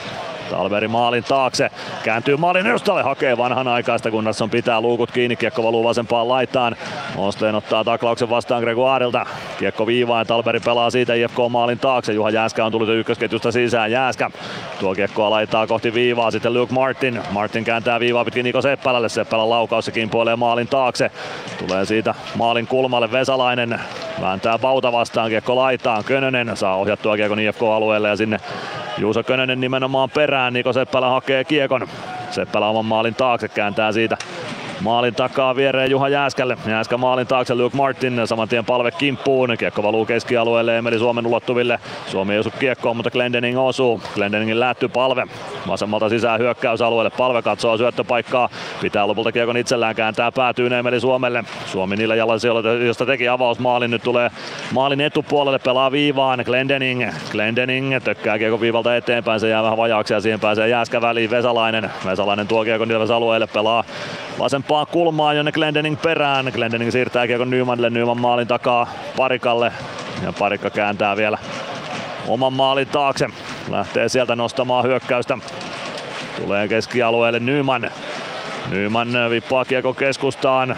Talveri 0.49 0.87
maalin 0.87 1.23
taakse, 1.23 1.69
kääntyy 2.03 2.37
maalin 2.37 2.67
edustalle, 2.67 3.03
hakee 3.03 3.37
vanhanaikaista, 3.37 4.11
kunnes 4.11 4.41
on 4.41 4.49
pitää 4.49 4.81
luukut 4.81 5.11
kiinni, 5.11 5.35
kiekko 5.35 5.63
valuu 5.63 5.83
vasempaan 5.83 6.27
laitaan. 6.27 6.75
Osteen 7.17 7.55
ottaa 7.55 7.83
taklauksen 7.83 8.29
vastaan 8.29 8.61
Gregoirilta. 8.61 9.25
Kiekko 9.59 9.87
viivaan, 9.87 10.27
Talberi 10.27 10.59
pelaa 10.59 10.89
siitä 10.89 11.13
IFK 11.13 11.37
maalin 11.49 11.79
taakse. 11.79 12.13
Juha 12.13 12.29
Jääskä 12.29 12.65
on 12.65 12.71
tullut 12.71 12.89
ykkösketjusta 12.89 13.51
sisään. 13.51 13.91
Jääskä 13.91 14.31
tuo 14.79 14.95
kiekkoa 14.95 15.29
laittaa 15.29 15.67
kohti 15.67 15.93
viivaa, 15.93 16.31
sitten 16.31 16.53
Luke 16.53 16.73
Martin. 16.73 17.21
Martin 17.31 17.63
kääntää 17.63 17.99
viivaa 17.99 18.25
pitkin 18.25 18.43
Niko 18.43 18.61
Seppälälle. 18.61 19.09
Seppälän 19.09 19.49
laukaus 19.49 19.87
ja 19.87 19.93
kimpoilee 19.93 20.35
maalin 20.35 20.67
taakse. 20.67 21.11
Tulee 21.57 21.85
siitä 21.85 22.15
maalin 22.35 22.67
kulmalle 22.67 23.11
Vesalainen. 23.11 23.79
Vääntää 24.21 24.59
Bauta 24.59 24.91
vastaan, 24.91 25.29
kiekko 25.29 25.55
laitaan. 25.55 26.03
Könönen 26.03 26.57
saa 26.57 26.75
ohjattua 26.75 27.15
kiekon 27.15 27.39
IFK-alueelle 27.39 28.07
ja 28.07 28.15
sinne 28.15 28.39
Juuso 28.97 29.23
Könönen 29.23 29.61
nimenomaan 29.61 30.09
perään. 30.09 30.38
Niko 30.51 30.73
Seppälä 30.73 31.09
hakee 31.09 31.43
kiekon. 31.43 31.87
Seppälä 32.31 32.67
oman 32.67 32.85
maalin 32.85 33.15
taakse 33.15 33.47
kääntää 33.47 33.91
siitä 33.91 34.17
Maalin 34.82 35.15
takaa 35.15 35.55
viereen 35.55 35.91
Juha 35.91 36.09
Jääskälle. 36.09 36.57
Jääskä 36.67 36.97
maalin 36.97 37.27
taakse 37.27 37.55
Luke 37.55 37.77
Martin. 37.77 38.27
Saman 38.27 38.49
tien 38.49 38.65
palve 38.65 38.91
kimppuun. 38.91 39.55
Kiekko 39.59 39.84
valuu 39.84 40.05
keskialueelle 40.05 40.77
Emeli 40.77 40.99
Suomen 40.99 41.27
ulottuville. 41.27 41.80
Suomi 42.07 42.34
ei 42.34 42.39
osu 42.39 42.51
kiekkoon, 42.59 42.95
mutta 42.95 43.11
Glendening 43.11 43.59
osuu. 43.59 44.01
Glendeningin 44.15 44.59
lätty 44.59 44.88
palve. 44.88 45.27
Vasemmalta 45.67 46.09
sisään 46.09 46.39
hyökkäysalueelle. 46.39 47.09
Palve 47.09 47.41
katsoo 47.41 47.77
syöttöpaikkaa. 47.77 48.49
Pitää 48.82 49.07
lopulta 49.07 49.32
kiekon 49.32 49.57
itsellään 49.57 49.95
kääntää 49.95 50.32
päätyyn 50.32 50.73
Emeli 50.73 50.99
Suomelle. 50.99 51.43
Suomi 51.65 51.95
niillä 51.95 52.15
jalansijoilla, 52.15 52.71
josta 52.71 53.05
teki 53.05 53.27
avausmaalin. 53.27 53.91
Nyt 53.91 54.03
tulee 54.03 54.32
maalin 54.73 55.01
etupuolelle. 55.01 55.59
Pelaa 55.59 55.91
viivaan 55.91 56.39
Glendening. 56.45 57.11
Glendening 57.32 58.03
tökkää 58.03 58.38
kiekon 58.38 58.61
viivalta 58.61 58.95
eteenpäin. 58.95 59.39
Se 59.39 59.49
jää 59.49 59.63
vähän 59.63 59.77
vajaaksi 59.77 60.13
ja 60.13 60.21
siihen 60.21 60.39
pääsee 60.39 60.67
Jääskä 60.67 61.01
väliin 61.01 61.32
Vesalainen. 61.32 61.91
Vesalainen 62.05 62.47
tuo 62.47 62.63
kiekon 62.63 62.89
alueelle. 63.15 63.47
Pelaa 63.47 63.84
vasempaan 64.70 64.93
kulmaan 64.93 65.36
jonne 65.38 65.51
Glendening 65.51 66.01
perään. 66.01 66.45
Glendening 66.45 66.91
siirtää 66.91 67.28
kiekon 67.28 67.49
Nymanille, 67.49 67.89
Nyman 67.89 68.22
maalin 68.22 68.47
takaa 68.47 68.88
Parikalle 69.17 69.72
ja 70.24 70.34
Parikka 70.39 70.70
kääntää 70.70 71.17
vielä 71.17 71.38
oman 72.28 72.53
maalin 72.53 72.88
taakse. 72.88 73.30
Lähtee 73.70 74.09
sieltä 74.09 74.36
nostamaan 74.36 74.86
hyökkäystä. 74.86 75.38
Tulee 76.41 76.67
keskialueelle 76.67 77.39
Nyman. 77.39 77.91
Nyman 78.70 79.07
vippaa 79.30 79.65
kiekko 79.65 79.93
keskustaan. 79.93 80.78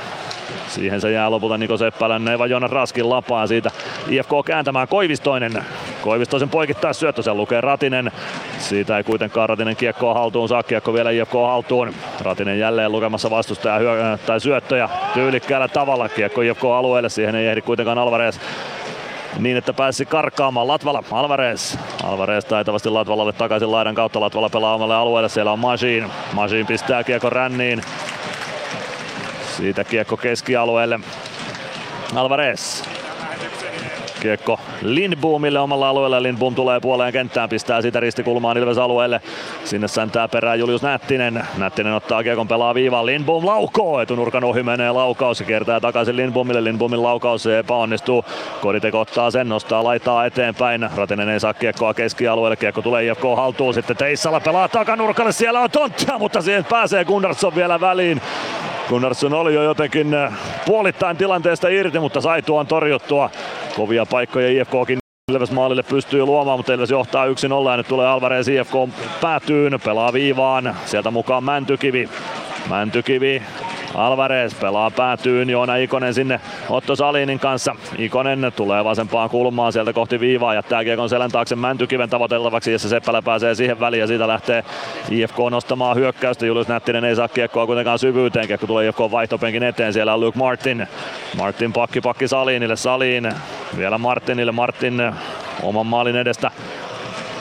Siihen 0.68 1.02
se 1.02 1.12
jää 1.12 1.32
lopulta 1.32 1.58
Niko 1.58 1.78
Seppälän 1.78 2.26
Neiva 2.26 2.47
Joonas 2.47 2.72
Raskin 2.72 3.10
lapaa 3.10 3.47
siitä 3.47 3.72
IFK 4.10 4.32
kääntämään 4.45 4.88
Koivistoinen. 4.88 5.64
Koivistoisen 6.02 6.49
poikittaa 6.49 6.93
syöttö, 6.93 7.24
sen 7.24 7.38
lukee 7.38 7.62
Ratinen. 7.62 8.12
Siitä 8.58 8.97
ei 8.97 9.04
kuitenkaan 9.04 9.49
Ratinen 9.49 9.76
kiekkoa 9.76 10.14
haltuun 10.14 10.49
saa, 10.49 10.64
kiekko 10.64 10.93
vielä 10.93 11.12
IFK 11.12 11.34
haltuun. 11.34 11.93
Ratinen 12.22 12.60
jälleen 12.60 12.91
lukemassa 12.91 13.30
vastustaja 13.30 13.80
hyö- 13.80 14.18
tai 14.26 14.39
syöttöjä 14.39 14.89
tyylikkäällä 15.14 15.68
tavalla. 15.68 16.10
Kiekko 16.10 16.41
IFK 16.41 16.64
alueelle, 16.64 17.10
siihen 17.10 17.36
ei 17.36 17.47
ehdi 17.47 17.62
kuitenkaan 17.62 17.97
Alvarez 17.97 18.39
niin, 19.39 19.58
että 19.58 19.74
pääsi 19.74 20.06
karkaamaan 20.06 20.68
Latvala, 20.68 21.04
Alvarez. 21.12 21.78
Alvarez 22.04 22.45
taitavasti 22.45 22.89
Latvalalle 22.89 23.34
takaisin 23.34 23.72
laidan 23.72 23.95
kautta. 23.95 24.22
Latvala 24.22 24.49
pelaa 24.49 24.76
omalle 24.76 24.95
alueelle, 24.95 25.30
siellä 25.30 25.52
on 25.52 25.60
Machine. 25.60 26.08
Machine 26.34 26.64
pistää 26.64 27.04
kiekko 27.04 27.30
ränniin. 27.30 27.82
Siitä 29.62 29.84
kiekko 29.84 30.18
keskialueelle. 30.18 30.99
Alvarez. 32.16 32.84
Kiekko 34.22 34.59
Lindboomille 34.82 35.59
omalla 35.59 35.89
alueella. 35.89 36.24
Lindboom 36.24 36.55
tulee 36.55 36.80
puoleen 36.80 37.14
kenttään, 37.14 37.49
pistää 37.49 37.82
sitä 37.82 37.99
ristikulmaan 37.99 38.57
Ilves 38.57 38.78
alueelle. 38.78 39.22
Sinne 39.64 39.88
säntää 39.88 40.28
perään 40.28 40.59
Julius 40.59 40.82
Nättinen. 40.82 41.43
Nättinen 41.57 41.93
ottaa 41.93 42.24
kiekon, 42.24 42.47
pelaa 42.47 42.74
viivaan. 42.74 43.05
Lindboom 43.05 43.45
laukoo. 43.45 44.01
Etunurkan 44.01 44.43
ohi 44.43 44.64
menee 44.64 44.91
laukaus. 44.91 45.38
Se 45.38 45.43
kertaa 45.43 45.80
takaisin 45.80 46.16
Lindboomille. 46.16 46.64
Lindboomin 46.64 47.03
laukaus 47.03 47.43
se 47.43 47.59
epäonnistuu. 47.59 48.26
Koditeko 48.62 48.99
ottaa 48.99 49.32
sen, 49.32 49.49
nostaa 49.49 49.84
laitaa 49.84 50.26
eteenpäin. 50.26 50.89
Ratinen 50.95 51.30
ei 51.30 51.39
saa 51.39 51.53
kiekkoa 51.53 51.93
keskialueelle. 51.93 52.55
Kiekko 52.55 52.82
tulee 52.82 53.07
IFK 53.07 53.24
haltuun. 53.36 53.74
Sitten 53.74 53.97
Teissala 53.97 54.39
pelaa 54.39 54.68
takanurkalle. 54.68 55.32
Siellä 55.32 55.59
on 55.59 55.72
tonttia, 55.72 56.18
mutta 56.18 56.41
siihen 56.41 56.66
pääsee 56.66 57.05
Gunnarsson 57.05 57.55
vielä 57.55 57.80
väliin. 57.82 58.22
Gunnarsson 58.92 59.34
oli 59.34 59.54
jo 59.54 59.64
jotenkin 59.64 60.14
äh, 60.14 60.34
puolittain 60.66 61.18
tilanteesta 61.18 61.70
irti, 61.70 62.00
mutta 62.00 62.22
sai 62.22 62.42
tuon 62.42 62.68
torjuttua. 62.68 63.30
Kovia 63.76 64.06
paikkoja 64.06 64.62
IFKkin 64.62 64.98
Ilves 65.32 65.52
maalille 65.52 65.84
pystyy 65.84 66.26
luomaan, 66.26 66.60
mutta 66.60 66.74
Ilves 66.74 66.89
johtaa 66.89 67.26
1-0 67.26 67.30
ja 67.72 67.78
nyt 67.78 67.88
tulee 67.88 68.08
Alvarez 68.08 68.48
IFK 68.48 68.74
päätyyn, 69.22 69.80
pelaa 69.86 70.14
viivaan, 70.14 70.76
sieltä 70.86 71.12
mukaan 71.12 71.44
Mäntykivi. 71.44 72.10
Mäntykivi 72.70 73.44
Alvarez 73.96 74.54
pelaa 74.60 74.92
päätyyn, 74.92 75.50
Joona 75.50 75.76
Ikonen 75.76 76.14
sinne 76.14 76.39
Otto 76.70 76.96
Salinin 76.96 77.39
kanssa. 77.39 77.76
Ikonen 77.98 78.54
tulee 78.56 78.84
vasempaan 78.84 79.30
kulmaan 79.30 79.74
sieltä 79.74 79.94
kohti 79.94 80.20
viivaa, 80.20 80.54
jättää 80.54 80.84
kiekon 80.84 81.10
selän 81.10 81.32
taakse 81.32 81.56
Mäntykiven 81.56 82.10
tavoiteltavaksi, 82.10 82.72
jossa 82.72 82.89
Seppälä 82.89 83.22
pääsee 83.22 83.56
siihen 83.56 83.80
väliin 83.80 84.02
ja 84.02 84.08
siitä 84.08 84.28
lähtee 84.28 84.64
IFK 85.10 85.38
nostamaan 85.52 85.96
hyökkäystä. 85.96 86.46
Julius 86.46 86.68
Nättinen 86.68 87.06
ei 87.06 87.16
saa 87.16 87.28
kiekkoa 87.28 87.66
kuitenkaan 87.66 88.00
syvyyteen, 88.00 88.48
kiekko 88.48 88.68
tulee 88.68 88.88
IFK 88.88 89.00
vaihtopenkin 89.12 89.64
eteen, 89.64 89.94
siellä 89.94 90.14
on 90.14 90.20
Luke 90.20 90.39
Martin. 90.39 90.88
Martin 91.38 91.74
pakki 91.74 92.02
pakki 92.02 92.28
Salinille, 92.28 92.76
Salin 92.76 93.32
vielä 93.78 93.98
Martinille, 93.98 94.52
Martin 94.52 95.14
oman 95.64 95.86
maalin 95.86 96.16
edestä 96.16 96.52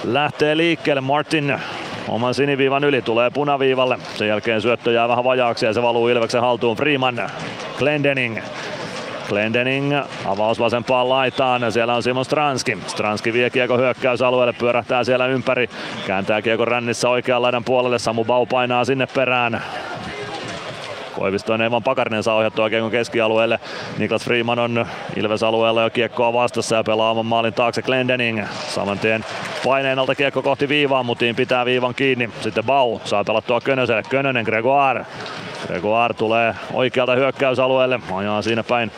lähtee 0.05 0.57
liikkeelle. 0.57 1.01
Martin 1.01 1.59
oman 2.09 2.35
siniviivan 2.35 2.85
yli, 2.85 3.03
tulee 3.03 3.31
punaviivalle. 3.31 3.99
Sen 4.15 4.29
jälkeen 4.29 4.61
syöttö 4.61 4.93
jää 4.93 5.09
vähän 5.09 5.25
vajaaksi 5.25 5.67
ja 5.67 5.73
se 5.73 5.83
valuu 5.83 6.09
Ilveksen 6.09 6.41
haltuun. 6.41 6.77
Freeman, 6.77 7.31
Glendening. 7.79 8.39
Glendening, 9.29 9.95
avaus 10.25 10.59
vasempaan 10.59 11.09
laitaan. 11.09 11.73
Siellä 11.73 11.95
on 11.95 12.03
Simon 12.03 12.25
Stranski. 12.25 12.79
Stranski 12.87 13.33
vie 13.33 13.51
kiekko 13.51 13.79
hyökkäysalueelle, 13.79 14.53
pyörähtää 14.53 15.05
siellä 15.05 15.27
ympäri. 15.27 15.71
Kääntää 16.07 16.43
kiekko 16.43 16.65
rännissä 16.65 17.09
oikean 17.09 17.43
laidan 17.43 17.65
puolelle. 17.65 17.99
Samu 17.99 18.25
Bau 18.25 18.47
painaa 18.47 18.85
sinne 18.85 19.07
perään. 19.07 19.63
Koivistoinen 21.21 21.67
Evan 21.67 21.83
Pakarinen 21.83 22.23
saa 22.23 22.35
ohjattua 22.35 22.71
kiekon 22.71 22.91
keskialueelle. 22.91 23.61
Niklas 23.99 24.25
Freeman 24.25 24.59
on 24.59 24.87
Ilves-alueella 25.17 25.83
jo 25.83 25.91
kiekkoa 25.91 26.33
vastassa 26.33 26.77
ja 26.77 26.85
pelaa 26.85 27.11
oman 27.11 27.27
maalin 27.27 27.55
taakse 27.55 27.83
Glendening. 27.83 28.47
Saman 28.69 28.99
tien 28.99 29.25
paineen 29.65 29.99
alta 29.99 30.15
kiekko 30.15 30.43
kohti 30.43 30.69
viivaa, 30.69 31.03
Mutiin 31.03 31.37
pitää 31.37 31.65
viivan 31.65 31.95
kiinni. 31.95 32.31
Sitten 32.41 32.65
Bau 32.65 32.99
saa 33.05 33.25
pelattua 33.25 33.61
Könöselle. 33.61 34.03
Könönen 34.09 34.45
Gregoire. 34.45 35.07
Gregoire 35.67 36.15
tulee 36.15 36.55
oikealta 36.73 37.15
hyökkäysalueelle. 37.15 38.01
Ajaa 38.15 38.43
siinä 38.43 38.63
päin 38.63 38.93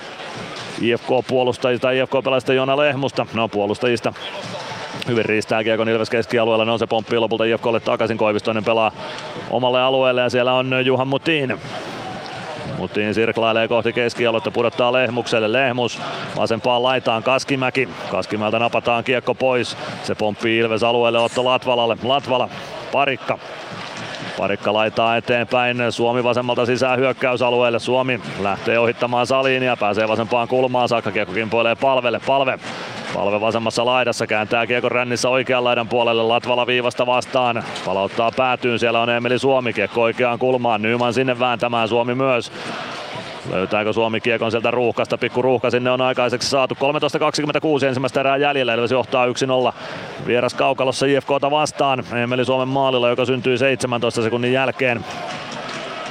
IFK-puolustajista, 0.80 1.90
IFK-pelaajista 1.90 2.52
Jona 2.52 2.76
Lehmusta. 2.76 3.26
No 3.34 3.48
puolustajista 3.48 4.12
Hyvin 5.08 5.24
riistää 5.24 5.64
Kiekon 5.64 5.88
Ilves 5.88 6.10
keskialueella, 6.10 6.64
no 6.64 6.78
se 6.78 6.86
pomppii 6.86 7.18
lopulta 7.18 7.44
IFKlle 7.44 7.80
takaisin, 7.80 8.18
Koivistoinen 8.18 8.64
pelaa 8.64 8.92
omalle 9.50 9.82
alueelle 9.82 10.20
ja 10.20 10.30
siellä 10.30 10.52
on 10.52 10.86
Juhan 10.86 11.08
Mutin. 11.08 11.58
Mutin 12.78 13.14
sirklailee 13.14 13.68
kohti 13.68 13.92
keskialuetta, 13.92 14.50
pudottaa 14.50 14.92
Lehmukselle. 14.92 15.52
Lehmus 15.52 16.00
vasempaan 16.36 16.82
laitaan 16.82 17.22
Kaskimäki. 17.22 17.88
Kaskimäeltä 18.10 18.58
napataan 18.58 19.04
kiekko 19.04 19.34
pois. 19.34 19.76
Se 20.02 20.14
pomppii 20.14 20.58
Ilves 20.58 20.82
alueelle 20.82 21.18
Otto 21.18 21.44
Latvalalle. 21.44 21.96
Latvala, 22.02 22.48
parikka. 22.92 23.38
Parikka 24.42 24.72
laitaa 24.72 25.16
eteenpäin. 25.16 25.76
Suomi 25.90 26.24
vasemmalta 26.24 26.66
sisään 26.66 26.98
hyökkäysalueelle. 26.98 27.78
Suomi 27.78 28.20
lähtee 28.40 28.78
ohittamaan 28.78 29.26
saliin 29.26 29.62
ja 29.62 29.76
pääsee 29.76 30.08
vasempaan 30.08 30.48
kulmaan 30.48 30.88
saakka. 30.88 31.10
Kiekko 31.12 31.34
kimpoilee 31.34 31.74
palvelle. 31.74 32.20
Palve 32.26 32.58
Palve 33.14 33.40
vasemmassa 33.40 33.84
laidassa 33.84 34.26
kääntää 34.26 34.66
kiekon 34.66 34.92
rännissä 34.92 35.28
oikean 35.28 35.64
laidan 35.64 35.88
puolelle 35.88 36.22
Latvala 36.22 36.66
viivasta 36.66 37.06
vastaan. 37.06 37.62
Palauttaa 37.84 38.30
päätyyn, 38.36 38.78
siellä 38.78 39.00
on 39.00 39.10
Emeli 39.10 39.38
Suomi, 39.38 39.72
kiekko 39.72 40.02
oikeaan 40.02 40.38
kulmaan. 40.38 40.82
Nyman 40.82 41.14
sinne 41.14 41.38
vääntämään, 41.38 41.88
Suomi 41.88 42.14
myös. 42.14 42.52
Löytääkö 43.50 43.92
Suomi 43.92 44.20
kiekon 44.20 44.50
sieltä 44.50 44.70
ruuhkasta? 44.70 45.18
Pikku 45.18 45.42
ruuhka 45.42 45.70
sinne 45.70 45.90
on 45.90 46.00
aikaiseksi 46.00 46.50
saatu. 46.50 46.74
13.26 47.80 47.86
ensimmäistä 47.86 48.20
erää 48.20 48.36
jäljellä. 48.36 48.74
Ilves 48.74 48.90
johtaa 48.90 49.26
1-0 49.26 49.72
vieras 50.26 50.54
kaukalossa 50.54 51.06
IFKta 51.06 51.50
vastaan. 51.50 52.04
Emeli 52.22 52.44
Suomen 52.44 52.68
maalilla, 52.68 53.08
joka 53.08 53.24
syntyi 53.24 53.58
17 53.58 54.22
sekunnin 54.22 54.52
jälkeen. 54.52 55.04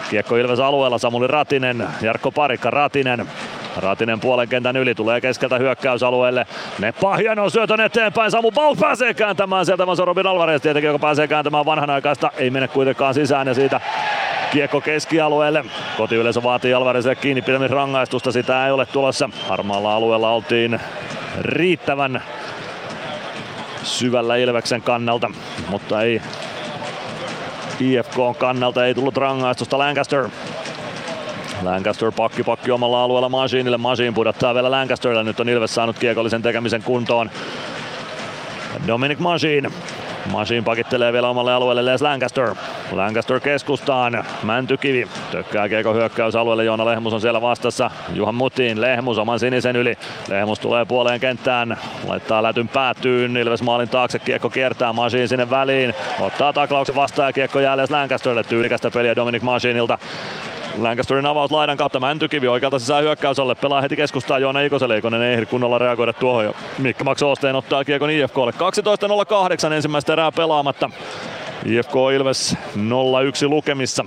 Kiekko 0.09 0.35
Ilves 0.35 0.59
alueella, 0.59 0.97
Samuli 0.97 1.27
Ratinen, 1.27 1.87
Jarkko 2.01 2.31
Parikka 2.31 2.69
Ratinen. 2.69 3.27
Ratinen 3.77 4.19
puolen 4.19 4.49
kentän 4.49 4.77
yli 4.77 4.95
tulee 4.95 5.21
keskeltä 5.21 5.57
hyökkäysalueelle. 5.57 6.45
Neppa 6.79 7.15
hieno 7.15 7.49
syötön 7.49 7.79
eteenpäin. 7.81 8.31
Samu 8.31 8.51
Baus 8.51 8.77
pääsee 8.77 9.13
kääntämään 9.13 9.65
sieltä, 9.65 9.85
vaan 9.85 9.97
se 9.97 10.05
Robin 10.05 10.27
Alvarez 10.27 10.61
tietenkin, 10.61 10.87
joka 10.87 10.99
pääsee 10.99 11.27
kääntämään 11.27 11.65
vanhanaikaista. 11.65 12.31
Ei 12.37 12.49
mene 12.49 12.67
kuitenkaan 12.67 13.13
sisään 13.13 13.47
ja 13.47 13.53
siitä 13.53 13.81
kiekko 14.51 14.81
keskialueelle. 14.81 15.65
Kotiyleisö 15.97 16.43
vaatii 16.43 16.73
Alvarezille 16.73 17.15
kiinni 17.15 17.43
rangaistusta. 17.67 18.31
Sitä 18.31 18.65
ei 18.65 18.71
ole 18.71 18.85
tulossa. 18.85 19.29
Harmaalla 19.49 19.95
alueella 19.95 20.29
oltiin 20.29 20.79
riittävän 21.41 22.23
syvällä 23.83 24.35
Ilveksen 24.35 24.81
kannalta, 24.81 25.31
mutta 25.69 26.01
ei 26.01 26.21
IFK 27.79 28.15
kannalta 28.37 28.85
ei 28.85 28.95
tullut 28.95 29.17
rangaistusta 29.17 29.77
Lancaster. 29.77 30.29
Lancaster 31.63 32.11
pakki 32.11 32.43
pakki 32.43 32.71
omalla 32.71 33.03
alueella 33.03 33.29
Masiinille. 33.29 33.77
Masiin 33.77 34.13
pudottaa 34.13 34.53
vielä 34.53 34.71
Lancasterille. 34.71 35.23
Nyt 35.23 35.39
on 35.39 35.49
Ilves 35.49 35.75
saanut 35.75 35.99
kiekollisen 35.99 36.41
tekemisen 36.41 36.83
kuntoon. 36.83 37.29
Dominic 38.87 39.19
Masiin. 39.19 39.69
Masiin 40.31 40.63
pakittelee 40.63 41.13
vielä 41.13 41.29
omalle 41.29 41.53
alueelle 41.53 41.85
Les 41.85 42.01
Lancaster. 42.01 42.55
Lancaster 42.91 43.39
keskustaan. 43.39 44.23
Mäntykivi 44.43 45.07
tökkää 45.31 45.69
kiekko 45.69 45.93
hyökkäysalueelle. 45.93 46.63
Joona 46.63 46.85
Lehmus 46.85 47.13
on 47.13 47.21
siellä 47.21 47.41
vastassa. 47.41 47.91
Juhan 48.13 48.35
Mutiin. 48.35 48.81
Lehmus 48.81 49.17
oman 49.17 49.39
sinisen 49.39 49.75
yli. 49.75 49.97
Lehmus 50.27 50.59
tulee 50.59 50.85
puoleen 50.85 51.19
kenttään. 51.19 51.77
Laittaa 52.07 52.43
lätyn 52.43 52.67
päätyyn. 52.67 53.37
Ilves 53.37 53.61
maalin 53.61 53.89
taakse. 53.89 54.19
Kiekko 54.19 54.49
kiertää 54.49 54.93
Masiin 54.93 55.27
sinne 55.27 55.49
väliin. 55.49 55.93
Ottaa 56.19 56.53
taklauksen 56.53 56.95
vastaan 56.95 57.29
ja 57.29 57.33
kiekko 57.33 57.59
jää 57.59 57.77
Les 57.77 57.91
Lancasterille. 57.91 58.43
Tyylikästä 58.43 58.91
peliä 58.91 59.15
Dominic 59.15 59.41
Masiinilta. 59.41 59.97
Lancasterin 60.77 61.25
avaus 61.25 61.51
laidan 61.51 61.77
kautta 61.77 61.99
Mäntykivi 61.99 62.47
oikealta 62.47 62.79
sisään 62.79 63.03
hyökkäysalle. 63.03 63.55
Pelaa 63.55 63.81
heti 63.81 63.95
keskustaa 63.95 64.39
Joona 64.39 64.61
Ikoselle. 64.61 64.97
Ikonen 64.97 65.21
ei 65.21 65.33
ehdi 65.33 65.45
kunnolla 65.45 65.77
reagoida 65.77 66.13
tuohon. 66.13 66.45
Jo. 66.45 66.53
Mikko 66.77 67.03
Max 67.03 67.21
Osteen 67.21 67.55
ottaa 67.55 67.83
kiekon 67.83 68.09
IFKlle. 68.09 68.51
12.08 69.67 69.73
ensimmäistä 69.73 70.13
erää 70.13 70.31
pelaamatta. 70.31 70.89
IFK 71.65 71.93
Ilves 72.15 72.57
0-1 72.77 73.49
lukemissa. 73.49 74.05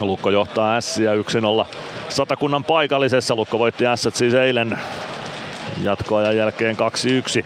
Lukko 0.00 0.30
johtaa 0.30 0.76
Ässiä 0.76 1.14
1-0 1.14 1.18
satakunnan 2.08 2.64
paikallisessa. 2.64 3.36
Lukko 3.36 3.58
voitti 3.58 3.86
Ässät 3.86 4.14
siis 4.14 4.34
eilen 4.34 4.78
jatkoajan 5.82 6.36
jälkeen 6.36 6.76
2-1. 6.76 7.44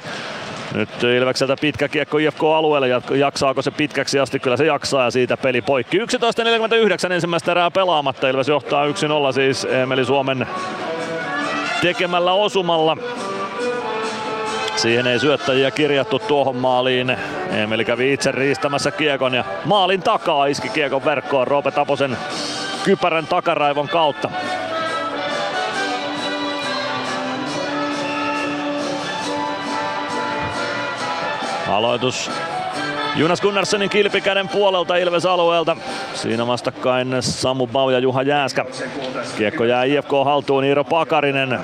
Nyt 0.76 1.02
Ilvekseltä 1.02 1.56
pitkä 1.60 1.88
kiekko 1.88 2.18
IFK-alueelle. 2.18 2.88
Jaksaako 3.10 3.62
se 3.62 3.70
pitkäksi 3.70 4.18
asti? 4.18 4.40
Kyllä 4.40 4.56
se 4.56 4.66
jaksaa 4.66 5.04
ja 5.04 5.10
siitä 5.10 5.36
peli 5.36 5.62
poikki. 5.62 5.98
11.49 5.98 7.12
ensimmäistä 7.12 7.50
erää 7.50 7.70
pelaamatta. 7.70 8.28
Ilves 8.28 8.48
johtaa 8.48 8.86
1-0 8.86 8.90
siis 9.34 9.64
Emeli 9.64 10.04
Suomen 10.04 10.46
tekemällä 11.82 12.32
osumalla. 12.32 12.96
Siihen 14.76 15.06
ei 15.06 15.18
syöttäjiä 15.18 15.70
kirjattu 15.70 16.18
tuohon 16.18 16.56
maaliin. 16.56 17.16
Emeli 17.50 17.84
kävi 17.84 18.12
itse 18.12 18.32
riistämässä 18.32 18.90
kiekon 18.90 19.34
ja 19.34 19.44
maalin 19.64 20.02
takaa 20.02 20.46
iski 20.46 20.68
kiekon 20.68 21.04
verkkoon 21.04 21.46
Roope 21.46 21.70
Taposen 21.70 22.16
kypärän 22.84 23.26
takaraivon 23.26 23.88
kautta. 23.88 24.30
Aloitus 31.66 32.30
Jonas 33.16 33.40
Gunnarssonin 33.40 33.90
kilpikäden 33.90 34.48
puolelta 34.48 34.96
Ilves 34.96 35.26
alueelta. 35.26 35.76
Siinä 36.14 36.46
vastakkain 36.46 37.16
Samu 37.20 37.66
Bau 37.66 37.90
ja 37.90 37.98
Juha 37.98 38.22
Jääskä. 38.22 38.64
Kiekko 39.38 39.64
jää 39.64 39.84
IFK 39.84 40.10
haltuun 40.24 40.64
Iiro 40.64 40.84
Pakarinen. 40.84 41.58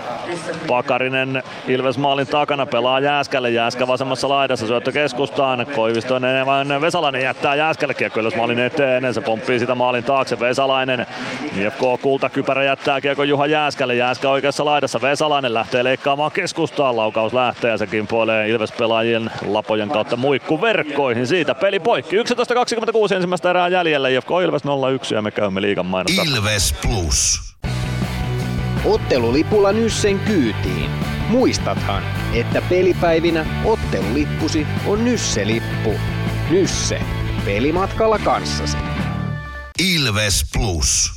Pakarinen 0.67 1.43
Ilves 1.69 1.99
maalin 1.99 2.27
takana 2.27 2.67
pelaa 2.67 3.01
Jääskälle. 3.01 3.51
Jääskä 3.51 3.87
vasemmassa 3.87 4.29
laidassa 4.29 4.67
syöttö 4.67 4.93
keskustaan. 4.93 5.67
Koivistoinen 5.75 6.47
vain 6.47 6.81
Vesalainen 6.81 7.23
jättää 7.23 7.55
Jääskälle 7.55 7.95
kiekko 7.95 8.21
Ilves 8.21 8.37
maalin 8.37 8.59
eteen. 8.59 9.15
Se 9.15 9.21
pomppii 9.21 9.59
sitä 9.59 9.75
maalin 9.75 10.05
taakse 10.05 10.41
Vesalainen. 10.41 11.07
IFK 11.57 12.03
kultakypärä 12.03 12.65
jättää 12.65 13.01
kiekko 13.01 13.23
Juha 13.23 13.47
Jääskälle. 13.47 13.95
Jääskä 13.95 14.31
oikeassa 14.31 14.65
laidassa. 14.65 15.01
Vesalainen 15.01 15.55
lähtee 15.55 15.85
leikkaamaan 15.85 16.33
keskustaan. 16.33 16.97
Laukaus 16.97 17.35
lähtee 17.35 17.71
ja 17.71 17.79
se 17.79 17.87
kimpoilee 17.87 18.49
Ilves 18.49 18.73
pelaajien 18.73 19.31
lapojen 19.47 19.89
kautta 19.89 20.17
muikku 20.17 20.61
verkkoihin. 20.61 21.27
Siitä 21.43 21.55
peli 21.55 21.81
poikki. 21.81 22.17
11.26 22.17 23.15
ensimmäistä 23.15 23.51
erää 23.51 23.69
jäljellä. 23.69 24.09
IFK 24.09 24.29
Ilves 24.45 24.63
0-1 24.65 25.15
ja 25.15 25.23
me 25.23 25.31
käymme 25.31 25.63
liigan 25.63 25.87
mainostaa. 25.87 26.25
Ilves 26.25 26.75
Plus. 26.83 27.41
Ottelulipulla 28.85 29.73
Nyssen 29.73 30.19
kyytiin. 30.21 30.91
Muistathan, 31.29 32.03
että 32.35 32.63
pelipäivinä 32.69 33.47
ottelulippusi 33.65 34.67
on 34.87 35.05
Nysse-lippu. 35.05 35.91
Nysse. 36.51 37.01
Pelimatkalla 37.45 38.19
kanssasi. 38.19 38.77
Ilves 39.95 40.45
Plus. 40.55 41.11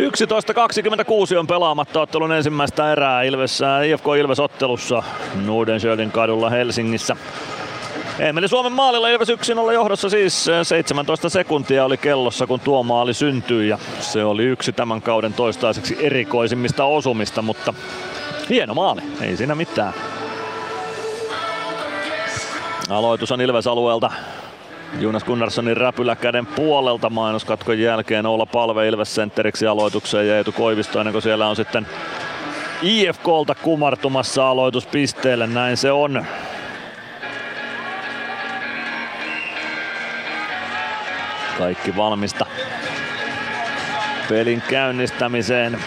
11.26 0.00 1.38
on 1.38 1.46
pelaamatta 1.46 2.00
ottelun 2.00 2.32
ensimmäistä 2.32 2.92
erää 2.92 3.22
Ilves, 3.22 3.60
IFK 3.86 4.04
Ilves 4.18 4.40
ottelussa 4.40 5.02
Nordenskjöldin 5.46 6.10
kadulla 6.10 6.50
Helsingissä. 6.50 7.16
Emeli 8.18 8.48
Suomen 8.48 8.72
maalilla 8.72 9.08
Ilves 9.08 9.28
1-0 9.28 9.72
johdossa 9.72 10.08
siis 10.08 10.46
17 10.62 11.28
sekuntia 11.28 11.84
oli 11.84 11.96
kellossa 11.96 12.46
kun 12.46 12.60
tuo 12.60 12.82
maali 12.82 13.14
syntyi 13.14 13.68
ja 13.68 13.78
se 14.00 14.24
oli 14.24 14.44
yksi 14.44 14.72
tämän 14.72 15.02
kauden 15.02 15.32
toistaiseksi 15.32 15.96
erikoisimmista 16.00 16.84
osumista, 16.84 17.42
mutta 17.42 17.74
hieno 18.50 18.74
maali, 18.74 19.00
ei 19.20 19.36
siinä 19.36 19.54
mitään. 19.54 19.94
Aloitus 22.88 23.32
on 23.32 23.40
Ilves 23.40 23.66
alueelta 23.66 24.10
Jonas 24.98 25.24
Gunnarssonin 25.24 25.76
räpyläkäden 25.76 26.46
puolelta 26.46 27.10
mainoskatkon 27.10 27.78
jälkeen 27.78 28.26
olla 28.26 28.46
palve 28.46 28.88
Ilves 28.88 29.14
sentteriksi 29.14 29.66
aloitukseen 29.66 30.28
ja 30.28 30.36
Eetu 30.36 30.52
Koivisto 30.52 31.00
ennen 31.00 31.12
kuin 31.12 31.22
siellä 31.22 31.48
on 31.48 31.56
sitten 31.56 31.86
IFKlta 32.82 33.54
kumartumassa 33.54 34.50
aloituspisteelle. 34.50 35.46
Näin 35.46 35.76
se 35.76 35.92
on. 35.92 36.26
Kaikki 41.58 41.96
valmista 41.96 42.46
pelin 44.28 44.62
käynnistämiseen. 44.70 45.78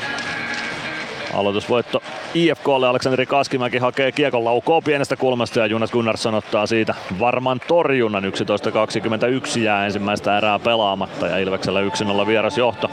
Aloitusvoitto 1.33 2.03
IFKlle. 2.33 2.87
Aleksanteri 2.87 3.25
Kaskimäki 3.25 3.77
hakee 3.77 4.11
kiekon 4.11 4.45
laukoa 4.45 4.81
pienestä 4.81 5.15
kulmasta 5.15 5.59
ja 5.59 5.65
Jonas 5.65 5.91
Gunnarsson 5.91 6.35
ottaa 6.35 6.67
siitä 6.67 6.95
varman 7.19 7.61
torjunnan. 7.67 8.23
11.21 8.23 9.59
jää 9.59 9.85
ensimmäistä 9.85 10.37
erää 10.37 10.59
pelaamatta 10.59 11.27
ja 11.27 11.37
Ilveksellä 11.37 11.79
1-0 12.23 12.27
vierasjohto. 12.27 12.91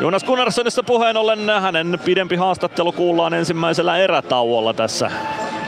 Jonas 0.00 0.24
Gunnarssonissa 0.24 0.82
puheen 0.82 1.16
ollen 1.16 1.50
hänen 1.60 1.98
pidempi 2.04 2.36
haastattelu 2.36 2.92
kuullaan 2.92 3.34
ensimmäisellä 3.34 3.98
erätauolla 3.98 4.74
tässä 4.74 5.10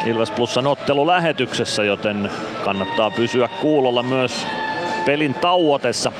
Ilves 0.07 0.31
Plusan 0.31 0.67
ottelulähetyksessä, 0.67 1.85
joten 1.85 2.31
kannattaa 2.65 3.11
pysyä 3.11 3.49
kuulolla 3.61 4.03
myös 4.03 4.47
pelin 5.07 5.35
tauotessa. 5.35 6.13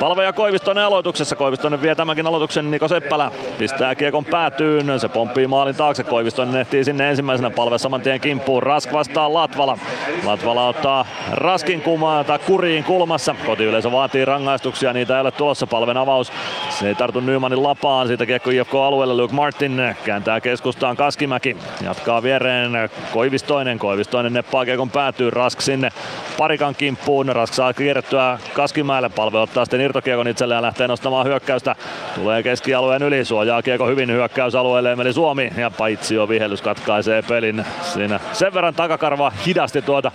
Palve 0.00 0.24
ja 0.24 0.32
Koivistoinen 0.32 0.84
aloituksessa. 0.84 1.36
Koivistoinen 1.36 1.82
vie 1.82 1.94
tämänkin 1.94 2.26
aloituksen. 2.26 2.70
Niko 2.70 2.88
Seppälä 2.88 3.30
pistää 3.58 3.94
kiekon 3.94 4.24
päätyyn. 4.24 5.00
Se 5.00 5.08
pomppii 5.08 5.46
maalin 5.46 5.74
taakse. 5.74 6.04
Koivistoinen 6.04 6.60
ehtii 6.60 6.84
sinne 6.84 7.10
ensimmäisenä 7.10 7.50
palve 7.50 7.78
saman 7.78 8.00
tien 8.00 8.20
kimppuun. 8.20 8.62
Rask 8.62 8.92
vastaa 8.92 9.34
Latvala. 9.34 9.78
Latvala 10.24 10.68
ottaa 10.68 11.06
Raskin 11.32 11.82
kumaa 11.82 12.24
tai 12.24 12.38
kuriin 12.38 12.84
kulmassa. 12.84 13.34
Kotiyleisö 13.46 13.92
vaatii 13.92 14.24
rangaistuksia. 14.24 14.92
Niitä 14.92 15.14
ei 15.14 15.20
ole 15.20 15.30
tulossa. 15.30 15.66
Palven 15.66 15.96
avaus. 15.96 16.32
Se 16.70 16.88
ei 16.88 16.94
tartu 16.94 17.20
Nymanin 17.20 17.62
lapaan. 17.62 18.06
Siitä 18.06 18.26
kiekko 18.26 18.50
IFK 18.50 18.74
alueelle. 18.74 19.16
Luke 19.16 19.34
Martin 19.34 19.94
kääntää 20.04 20.40
keskustaan 20.40 20.96
Kaskimäki. 20.96 21.56
Jatkaa 21.84 22.22
viereen 22.22 22.72
Koivistoinen. 23.12 23.78
Koivistoinen 23.78 24.32
neppaa 24.32 24.64
kiekon 24.64 24.90
päätyy. 24.90 25.30
Rask 25.30 25.60
sinne 25.60 25.92
parikan 26.38 26.74
kimppuun. 26.74 27.28
Rask 27.28 27.54
saa 27.54 27.72
kierrettyä 27.72 28.38
Kaskimäelle. 28.54 29.08
Palve 29.08 29.38
ottaa 29.38 29.64
sitten 29.64 29.83
irtokiekon 29.84 30.28
itselleen 30.28 30.62
lähtee 30.62 30.88
nostamaan 30.88 31.26
hyökkäystä. 31.26 31.76
Tulee 32.14 32.42
keskialueen 32.42 33.02
yli. 33.02 33.24
Suojaa 33.24 33.62
kiekko 33.62 33.86
hyvin 33.86 34.10
hyökkäysalueelle. 34.10 34.92
Emeli 34.92 35.12
Suomi 35.12 35.52
ja 35.56 35.70
Paitsio 35.70 36.28
vihellys 36.28 36.62
katkaisee 36.62 37.22
pelin. 37.22 37.64
Siinä 37.82 38.20
sen 38.32 38.54
verran 38.54 38.74
takakarva 38.74 39.32
hidasti 39.46 39.82
tuota 39.82 40.12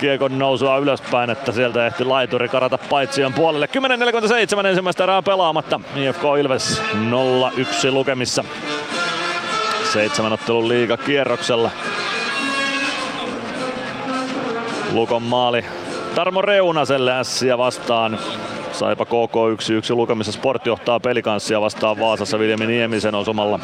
kiekon 0.00 0.38
nousua 0.38 0.78
ylöspäin, 0.78 1.30
että 1.30 1.52
sieltä 1.52 1.86
ehti 1.86 2.04
laituri 2.04 2.48
karata 2.48 2.78
Paitsion 2.78 3.32
puolelle. 3.32 3.68
10.47 4.62 4.66
ensimmäistä 4.66 5.04
erää 5.04 5.22
pelaamatta. 5.22 5.80
IFK 5.96 6.22
Ilves 6.40 6.82
0-1 7.88 7.90
lukemissa. 7.90 8.44
Seitsemän 9.92 10.32
ottelun 10.32 10.68
liiga 10.68 10.96
kierroksella. 10.96 11.70
Lukon 14.92 15.22
maali 15.22 15.64
Tarmo 16.14 16.42
Reunaselle 16.42 17.12
ässiä 17.12 17.58
vastaan. 17.58 18.18
Saipa 18.72 19.04
KK 19.04 19.34
1-1 19.92 19.96
lukemissa 19.96 20.32
Sport 20.32 20.66
johtaa 20.66 21.00
pelikanssia 21.00 21.60
vastaan 21.60 21.98
Vaasassa 21.98 22.38
Viljami 22.38 22.66
Niemisen 22.66 23.14
osumalla. 23.14 23.60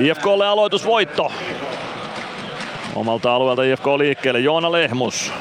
IFKlle 0.00 0.46
aloitusvoitto. 0.46 1.32
Omalta 2.94 3.34
alueelta 3.34 3.62
IFK 3.62 3.86
liikkeelle 3.86 4.40
Joona 4.40 4.72
Lehmus. 4.72 5.32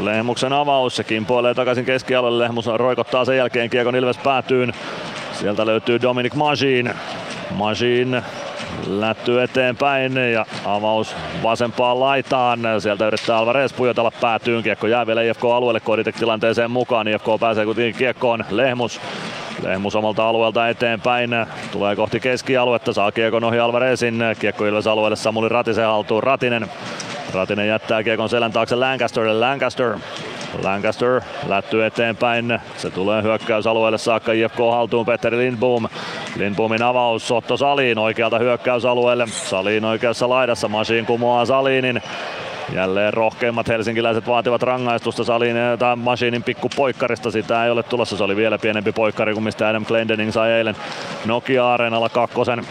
Lehmuksen 0.00 0.52
avaus, 0.52 0.96
se 0.96 1.04
kimpoilee 1.04 1.54
takaisin 1.54 1.84
keskialueelle. 1.84 2.44
Lehmus 2.44 2.66
roikottaa 2.66 3.24
sen 3.24 3.36
jälkeen 3.36 3.70
Kiekon 3.70 3.96
Ilves 3.96 4.18
päätyyn. 4.18 4.72
Sieltä 5.32 5.66
löytyy 5.66 6.02
Dominic 6.02 6.34
Majin. 6.34 6.94
Majin 7.50 8.22
lätty 8.86 9.42
eteenpäin 9.42 10.16
ja 10.32 10.46
avaus 10.64 11.16
vasempaan 11.42 12.00
laitaan. 12.00 12.60
Sieltä 12.78 13.06
yrittää 13.06 13.38
Alvarez 13.38 13.72
pujotella 13.72 14.12
päätyyn. 14.20 14.62
Kiekko 14.62 14.86
jää 14.86 15.06
vielä 15.06 15.22
IFK-alueelle 15.22 16.12
tilanteeseen 16.18 16.70
mukaan. 16.70 17.08
IFK 17.08 17.26
pääsee 17.40 17.64
kuitenkin 17.64 17.94
kiekkoon. 17.98 18.44
Lehmus 18.50 19.00
Lehmus 19.62 19.96
omalta 19.96 20.28
alueelta 20.28 20.68
eteenpäin. 20.68 21.30
Tulee 21.72 21.96
kohti 21.96 22.20
keskialuetta. 22.20 22.92
Saa 22.92 23.12
kiekon 23.12 23.44
ohi 23.44 23.58
Alvarezin. 23.58 24.24
Kiekko 24.38 24.66
Ilves 24.66 24.86
alueelle 24.86 25.16
Samuli 25.16 25.48
Ratisen 25.48 25.86
haltuun. 25.86 26.22
Ratinen. 26.22 26.66
Ratinen 27.34 27.68
jättää 27.68 28.02
kiekon 28.02 28.28
selän 28.28 28.52
taakse 28.52 28.76
Lancasterille. 28.76 29.40
Lancaster 29.40 29.98
Lancaster 30.62 31.20
lätty 31.48 31.84
eteenpäin. 31.86 32.60
Se 32.76 32.90
tulee 32.90 33.22
hyökkäysalueelle 33.22 33.98
saakka 33.98 34.32
IFK 34.32 34.58
haltuun 34.58 35.06
Petteri 35.06 35.38
Lindboom. 35.38 35.86
Lindboomin 36.36 36.82
avaus 36.82 37.30
Otto 37.32 37.56
Saliin 37.56 37.98
oikealta 37.98 38.38
hyökkäysalueelle. 38.38 39.26
Saliin 39.26 39.84
oikeassa 39.84 40.28
laidassa. 40.28 40.68
Masiin 40.68 41.06
kumoaa 41.06 41.44
Saliinin. 41.46 42.02
Jälleen 42.74 43.14
rohkeimmat 43.14 43.68
helsinkiläiset 43.68 44.26
vaativat 44.26 44.62
rangaistusta 44.62 45.24
Salin 45.24 45.56
tai 45.78 45.96
Machinin 45.96 46.42
pikku 46.42 46.68
poikkarista. 46.76 47.30
Sitä 47.30 47.64
ei 47.64 47.70
ole 47.70 47.82
tulossa. 47.82 48.16
Se 48.16 48.24
oli 48.24 48.36
vielä 48.36 48.58
pienempi 48.58 48.92
poikkari 48.92 49.32
kuin 49.32 49.44
mistä 49.44 49.68
Adam 49.68 49.84
Glendening 49.84 50.32
sai 50.32 50.50
eilen 50.50 50.76
Nokia-areenalla 51.24 52.08
kakkosen. 52.08 52.64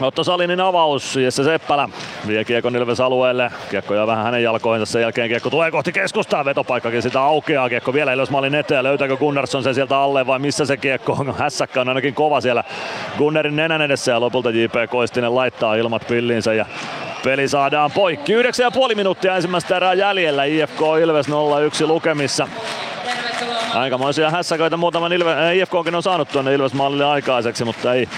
Otto 0.00 0.24
Salinin 0.24 0.60
avaus, 0.60 1.16
Jesse 1.16 1.44
Seppälä 1.44 1.88
vie 2.26 2.44
Kiekon 2.44 2.76
Ilves 2.76 3.00
alueelle. 3.00 3.52
Kiekko 3.70 3.94
jää 3.94 4.06
vähän 4.06 4.24
hänen 4.24 4.42
jalkoihinsa, 4.42 4.92
sen 4.92 5.02
jälkeen 5.02 5.28
Kiekko 5.28 5.50
tulee 5.50 5.70
kohti 5.70 5.92
keskustaa, 5.92 6.44
vetopaikkakin 6.44 7.02
sitä 7.02 7.22
aukeaa. 7.22 7.68
Kiekko 7.68 7.92
vielä 7.92 8.12
Ilves 8.12 8.30
maalin 8.30 8.54
eteen, 8.54 8.84
löytääkö 8.84 9.16
Gunnarsson 9.16 9.62
sen 9.62 9.74
sieltä 9.74 9.98
alle 9.98 10.26
vai 10.26 10.38
missä 10.38 10.64
se 10.64 10.76
Kiekko 10.76 11.12
on? 11.12 11.34
Hässäkkä 11.38 11.80
on 11.80 11.88
ainakin 11.88 12.14
kova 12.14 12.40
siellä 12.40 12.64
Gunnerin 13.18 13.56
nenän 13.56 13.82
edessä 13.82 14.12
ja 14.12 14.20
lopulta 14.20 14.50
JP 14.50 14.74
Koistinen 14.90 15.34
laittaa 15.34 15.74
ilmat 15.74 16.06
pilliinsä 16.08 16.54
ja 16.54 16.66
Peli 17.24 17.48
saadaan 17.48 17.90
poikki. 17.90 18.42
9,5 18.42 18.94
minuuttia 18.94 19.36
ensimmäistä 19.36 19.76
erää 19.76 19.94
jäljellä. 19.94 20.44
IFK 20.44 20.80
Ilves 21.02 21.28
0-1 21.28 21.32
lukemissa. 21.86 22.48
Aikamoisia 23.74 24.30
hässäköitä 24.30 24.76
muutaman 24.76 25.12
Ilve, 25.12 25.32
äh, 25.32 25.56
IFKkin 25.56 25.94
on 25.94 26.02
saanut 26.02 26.28
tuonne 26.28 26.54
Ilves 26.54 26.74
maalille 26.74 27.04
aikaiseksi, 27.04 27.64
mutta 27.64 27.94
ei, 27.94 28.08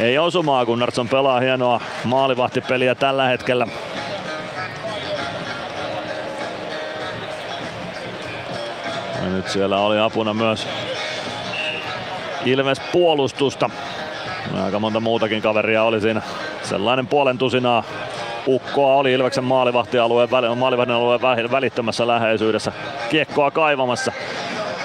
ei 0.00 0.18
osumaa. 0.18 0.66
Gunnarsson 0.66 1.08
pelaa 1.08 1.40
hienoa 1.40 1.80
maalivahtipeliä 2.04 2.94
tällä 2.94 3.26
hetkellä. 3.26 3.66
Ja 9.22 9.28
nyt 9.32 9.48
siellä 9.48 9.78
oli 9.78 9.98
apuna 9.98 10.34
myös 10.34 10.68
Ilves 12.44 12.80
puolustusta. 12.92 13.70
Aika 14.64 14.78
monta 14.78 15.00
muutakin 15.00 15.42
kaveria 15.42 15.82
oli 15.82 16.00
siinä. 16.00 16.22
Sellainen 16.62 17.06
puolen 17.06 17.38
tusinaa 17.38 17.84
ukkoa 18.46 18.94
oli 18.94 19.12
Ilveksen 19.12 19.44
maalivahtialueen, 19.44 20.28
maalivahdin 20.56 20.94
alueen 20.94 21.50
välittömässä 21.50 22.06
läheisyydessä 22.06 22.72
kiekkoa 23.10 23.50
kaivamassa. 23.50 24.12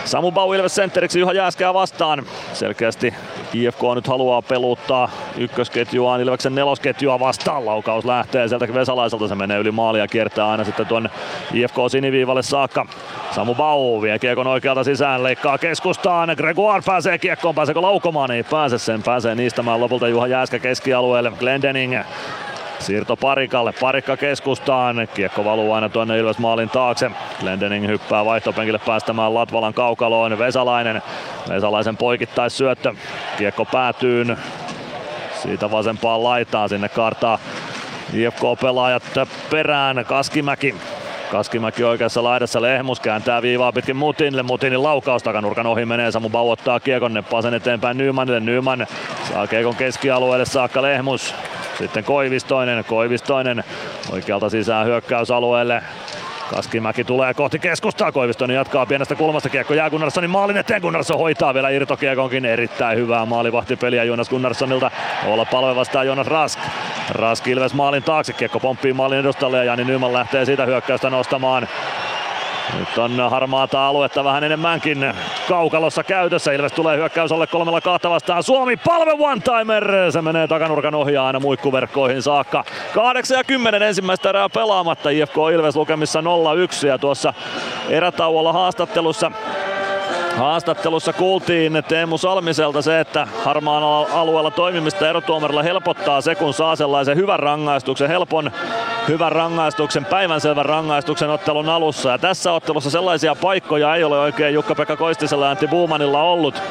Samu 0.06 0.32
Bau 0.32 0.53
Ilves 0.53 0.76
sentteriksi 0.76 1.19
Juha 1.19 1.34
Jääskää 1.34 1.73
vastaan. 1.73 2.23
Selkeästi 2.53 3.14
IFK 3.53 3.80
nyt 3.95 4.07
haluaa 4.07 4.41
peluttaa 4.41 5.10
ykkösketjua 5.38 6.18
Ilveksen 6.18 6.56
nelosketjua 6.56 7.19
vastaan. 7.19 7.65
Laukaus 7.65 8.06
lähtee 8.06 8.48
sieltä 8.48 8.73
Vesalaiselta, 8.73 9.28
se 9.28 9.36
menee 9.36 9.60
yli 9.60 9.72
maalia 9.72 10.03
ja 10.03 10.07
kiertää 10.07 10.49
aina 10.49 10.64
sitten 10.64 10.86
tuonne 10.86 11.10
IFK 11.53 11.76
siniviivalle 11.91 12.44
saakka. 12.44 12.86
Samu 13.32 13.56
Bau 13.56 14.02
vie 14.02 14.19
kiekon 14.19 14.48
oikealta 14.48 14.84
sisään, 14.84 15.23
leikkaa 15.23 15.57
keskustaan. 15.57 16.30
Gregoire 16.38 16.84
pääsee 16.86 17.18
kiekkoon, 17.18 17.56
pääseekö 17.56 17.82
laukomaan? 17.82 18.32
Ei 18.32 18.44
pääse 18.44 18.78
sen, 18.78 19.03
pääsee 19.03 19.36
niistämään 19.36 19.80
lopulta 19.80 20.07
Juha 20.07 20.28
Jääskä 20.28 20.60
keskialueelle. 20.60 21.32
Glendening 21.40 21.99
Siirto 22.81 23.15
Parikalle, 23.15 23.73
Parikka 23.81 24.17
keskustaan, 24.17 25.07
kiekko 25.13 25.45
valuu 25.45 25.73
aina 25.73 25.89
tuonne 25.89 26.19
Ilves 26.19 26.37
maalin 26.37 26.69
taakse. 26.69 27.11
Glendening 27.39 27.87
hyppää 27.87 28.25
vaihtopenkille 28.25 28.79
päästämään 28.85 29.33
Latvalan 29.33 29.73
kaukaloon, 29.73 30.37
Vesalainen, 30.37 31.01
Vesalaisen 31.49 31.97
poikittais 31.97 32.57
syöttö, 32.57 32.93
kiekko 33.37 33.65
päätyyn, 33.65 34.37
siitä 35.41 35.71
vasempaan 35.71 36.23
laitaan 36.23 36.69
sinne 36.69 36.89
kartaa 36.89 37.39
IFK-pelaajat 38.13 39.03
perään, 39.49 40.05
Kaskimäki 40.07 40.75
Kaskimäki 41.31 41.83
oikeassa 41.83 42.23
laidassa, 42.23 42.61
Lehmus 42.61 42.99
kääntää 42.99 43.41
viivaa 43.41 43.71
pitkin 43.71 43.95
Mutinille, 43.95 44.43
Mutinin 44.43 44.83
laukaus 44.83 45.23
takanurkan 45.23 45.67
ohi 45.67 45.85
menee, 45.85 46.11
Samu 46.11 46.29
Bau 46.29 46.49
ottaa 46.49 46.79
kiekon, 46.79 47.13
neppaa 47.13 47.41
sen 47.41 47.53
eteenpäin 47.53 47.97
Nymanille, 47.97 48.39
Nyman 48.39 48.87
saa 49.33 49.47
kiekon 49.47 49.75
keskialueelle 49.75 50.45
saakka 50.45 50.81
Lehmus, 50.81 51.35
sitten 51.77 52.03
Koivistoinen, 52.03 52.85
Koivistoinen 52.85 53.63
oikealta 54.11 54.49
sisään 54.49 54.85
hyökkäysalueelle. 54.85 55.83
Kaskimäki 56.56 57.03
tulee 57.03 57.34
kohti 57.34 57.60
keskustaa, 57.60 58.11
Koivistoinen 58.11 58.56
jatkaa 58.56 58.86
pienestä 58.86 59.15
kulmasta, 59.15 59.49
kiekko 59.49 59.73
jää 59.73 59.90
Gunnarssonin 59.90 60.30
maalin 60.30 60.57
eteen, 60.57 60.82
Gunnarsson 60.82 61.18
hoitaa 61.18 61.53
vielä 61.53 61.69
irtokiekonkin, 61.69 62.45
erittäin 62.45 62.98
hyvää 62.98 63.26
maalivahtipeliä 63.26 64.03
Jonas 64.03 64.30
Gunnarssonilta, 64.30 64.91
olla 65.28 65.45
palve 65.45 65.76
vastaan 65.76 66.07
Jonas 66.07 66.28
Rask. 66.28 66.60
Rask 67.10 67.48
Ilves 67.48 67.73
maalin 67.73 68.03
taakse, 68.03 68.34
kiekko 68.34 68.60
pomppii 68.60 68.94
maalin 68.94 69.19
edustalle 69.19 69.57
ja 69.57 69.64
Jani 69.64 69.84
Nyman 69.84 70.14
lähtee 70.14 70.45
siitä 70.45 70.65
hyökkäystä 70.65 71.10
nostamaan. 71.10 71.68
Nyt 72.80 72.98
on 72.98 73.30
harmaata 73.30 73.88
aluetta 73.88 74.23
vähän 74.23 74.43
enemmänkin 74.43 75.14
kaukalossa 75.49 76.03
käytössä. 76.03 76.52
Ilves 76.52 76.72
tulee 76.72 76.98
hyökkäysolle 76.98 77.48
kolmella 77.48 77.81
kahta 77.81 78.10
vastaan. 78.10 78.43
Suomi 78.43 78.77
palve 78.77 79.11
one-timer. 79.11 80.11
Se 80.11 80.22
menee 80.22 80.48
takanurkan 80.48 80.95
ohjaa 80.95 81.27
aina 81.27 81.39
muikkuverkkoihin 81.39 82.22
saakka. 82.22 82.64
8 82.93 83.38
ja 83.38 83.43
10 83.43 83.81
ensimmäistä 83.81 84.30
erää 84.30 84.49
pelaamatta. 84.49 85.10
IFK 85.10 85.35
Ilves 85.53 85.76
lukemissa 85.76 86.22
0-1 86.22 86.88
ja 86.88 86.98
tuossa 86.98 87.34
erätauolla 87.89 88.53
haastattelussa 88.53 89.31
Haastattelussa 90.37 91.13
kuultiin 91.13 91.83
Teemu 91.87 92.17
Salmiselta 92.17 92.81
se, 92.81 92.99
että 92.99 93.27
harmaan 93.45 93.83
alueella 94.13 94.51
toimimista 94.51 95.09
erotuomarilla 95.09 95.63
helpottaa 95.63 96.21
se, 96.21 96.35
kun 96.35 96.53
saa 96.53 96.75
sellaisen 96.75 97.17
hyvän 97.17 97.39
rangaistuksen, 97.39 98.07
helpon 98.07 98.51
hyvän 99.07 99.31
rangaistuksen, 99.31 100.05
päivänselvän 100.05 100.65
rangaistuksen 100.65 101.29
ottelun 101.29 101.69
alussa. 101.69 102.09
Ja 102.09 102.17
tässä 102.17 102.53
ottelussa 102.53 102.89
sellaisia 102.89 103.35
paikkoja 103.35 103.95
ei 103.95 104.03
ole 104.03 104.19
oikein 104.19 104.53
Jukka-Pekka 104.53 104.97
Koistisella 104.97 105.45
ja 105.45 105.51
Antti 105.51 105.67
Buumanilla 105.67 106.21
ollut. 106.21 106.61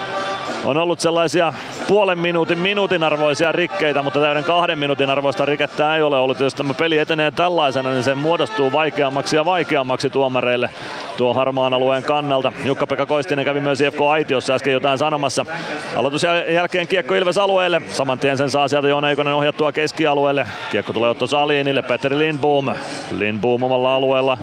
On 0.65 0.77
ollut 0.77 1.01
sellaisia 1.01 1.53
puolen 1.89 2.19
minuutin, 2.19 2.59
minuutin 2.59 3.03
arvoisia 3.03 3.53
rikkeitä, 3.53 4.03
mutta 4.03 4.21
täyden 4.21 4.45
kahden 4.45 4.79
minuutin 4.79 5.11
arvoista 5.11 5.45
rikettä 5.45 5.97
ei 5.97 6.03
ole 6.03 6.19
ollut. 6.19 6.41
Jos 6.41 6.55
tämä 6.55 6.75
peli 6.75 6.99
etenee 6.99 7.31
tällaisena, 7.31 7.91
niin 7.91 8.03
se 8.03 8.15
muodostuu 8.15 8.73
vaikeammaksi 8.73 9.37
ja 9.37 9.45
vaikeammaksi 9.45 10.11
tuomareille 10.11 10.71
tuo 11.17 11.35
harmaan 11.35 11.75
alueen 11.75 12.03
kannalta. 12.03 12.53
Jukka-Pekka 12.65 13.07
Koistinen 13.07 13.45
kävi 13.51 13.61
myös 13.61 13.81
IFK 13.81 14.01
Aitiossa 14.01 14.55
äsken 14.55 14.73
jotain 14.73 14.99
sanomassa. 14.99 15.47
Aloitus 15.97 16.27
jälkeen 16.49 16.89
kiekko 16.89 17.15
Ilves 17.15 17.39
alueelle. 17.39 17.83
Saman 17.89 18.19
tien 18.19 18.39
sen 18.39 18.51
saa 18.51 18.69
sieltä 18.69 18.89
Joona 18.89 19.11
Eikonen 19.11 19.35
ohjattua 19.35 19.73
keskialueelle. 19.73 20.47
Kiekko 20.71 20.93
tulee 20.93 21.11
Otto 21.11 21.27
Salinille, 21.27 21.83
Petteri 21.83 22.19
Lindboom. 22.19 22.75
Lindboom 23.11 23.63
omalla 23.63 23.95
alueella. 23.95 24.39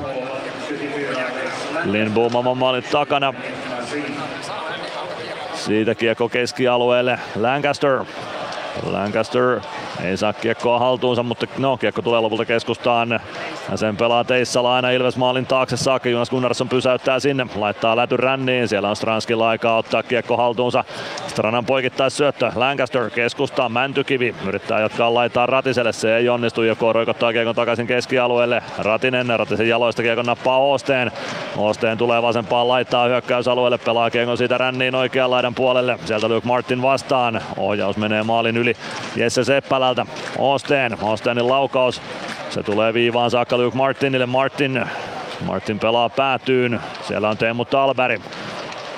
Lindboom 1.84 2.36
oman 2.36 2.58
maalin 2.58 2.84
takana. 2.84 3.34
Siitä 5.54 5.96
kiekko 5.96 6.30
keskialueelle. 6.30 7.20
Lancaster. 7.36 8.06
Lancaster 8.92 9.60
ei 10.04 10.18
saa 10.18 10.34
kiekkoa 10.34 10.80
haltuunsa, 10.80 11.24
mutta 11.24 11.48
no, 11.58 11.78
kiekko 11.78 12.02
tulee 12.02 12.22
lopulta 12.22 12.46
keskustaan. 12.46 13.10
Ja 13.72 13.78
sen 13.78 13.98
pelaa 13.98 14.24
Teissala 14.24 14.76
aina 14.76 14.92
Ilves 14.92 15.18
maalin 15.18 15.46
taakse 15.46 15.78
saakka. 15.78 16.10
Jonas 16.10 16.30
Gunnarsson 16.30 16.70
pysäyttää 16.70 17.20
sinne, 17.20 17.48
laittaa 17.56 17.96
läty 17.96 18.18
ränniin. 18.18 18.68
Siellä 18.68 18.90
on 18.90 18.96
Stranskilla 18.96 19.50
aikaa 19.50 19.78
ottaa 19.78 20.04
kiekko 20.04 20.38
haltuunsa. 20.38 20.84
Stranan 21.28 21.66
poikittais 21.66 22.18
syöttö. 22.18 22.52
Lancaster 22.56 23.10
keskustaa, 23.10 23.70
Mäntykivi 23.70 24.36
yrittää 24.48 24.80
jatkaa 24.80 25.14
laittaa 25.14 25.46
Ratiselle. 25.46 25.94
Se 25.94 26.18
ei 26.18 26.30
onnistu, 26.30 26.64
joko 26.64 26.94
roikottaa 26.94 27.34
kiekon 27.34 27.56
takaisin 27.56 27.88
keskialueelle. 27.88 28.64
Ratinen, 28.78 29.40
Ratisen 29.40 29.70
jaloista 29.70 30.02
kiekon 30.02 30.26
nappaa 30.26 30.58
Oosteen. 30.58 31.12
Oosteen 31.58 31.98
tulee 31.98 32.22
vasempaan 32.22 32.68
laittaa 32.68 33.08
hyökkäysalueelle, 33.08 33.78
pelaa 33.78 34.10
kiekon 34.10 34.38
siitä 34.38 34.58
ränniin 34.58 34.96
oikean 34.96 35.32
laidan 35.32 35.56
puolelle. 35.56 36.00
Sieltä 36.06 36.28
Luke 36.28 36.48
Martin 36.48 36.82
vastaan. 36.82 37.42
Ohjaus 37.58 37.98
menee 37.98 38.24
maalin 38.24 38.58
yli 38.58 38.74
Jesse 39.16 39.44
Seppälältä. 39.96 40.06
Osteen, 40.38 40.98
Osteenin 41.02 41.48
laukaus. 41.48 42.02
Se 42.50 42.64
tulee 42.64 42.94
viivaan 42.94 43.32
saakka 43.32 43.58
Luke 43.58 43.78
Martinille. 43.78 44.26
Martin, 44.26 44.86
Martin 45.46 45.80
pelaa 45.80 46.10
päätyyn. 46.10 46.80
Siellä 47.02 47.30
on 47.30 47.38
Teemu 47.38 47.66
Talberi. 47.66 48.22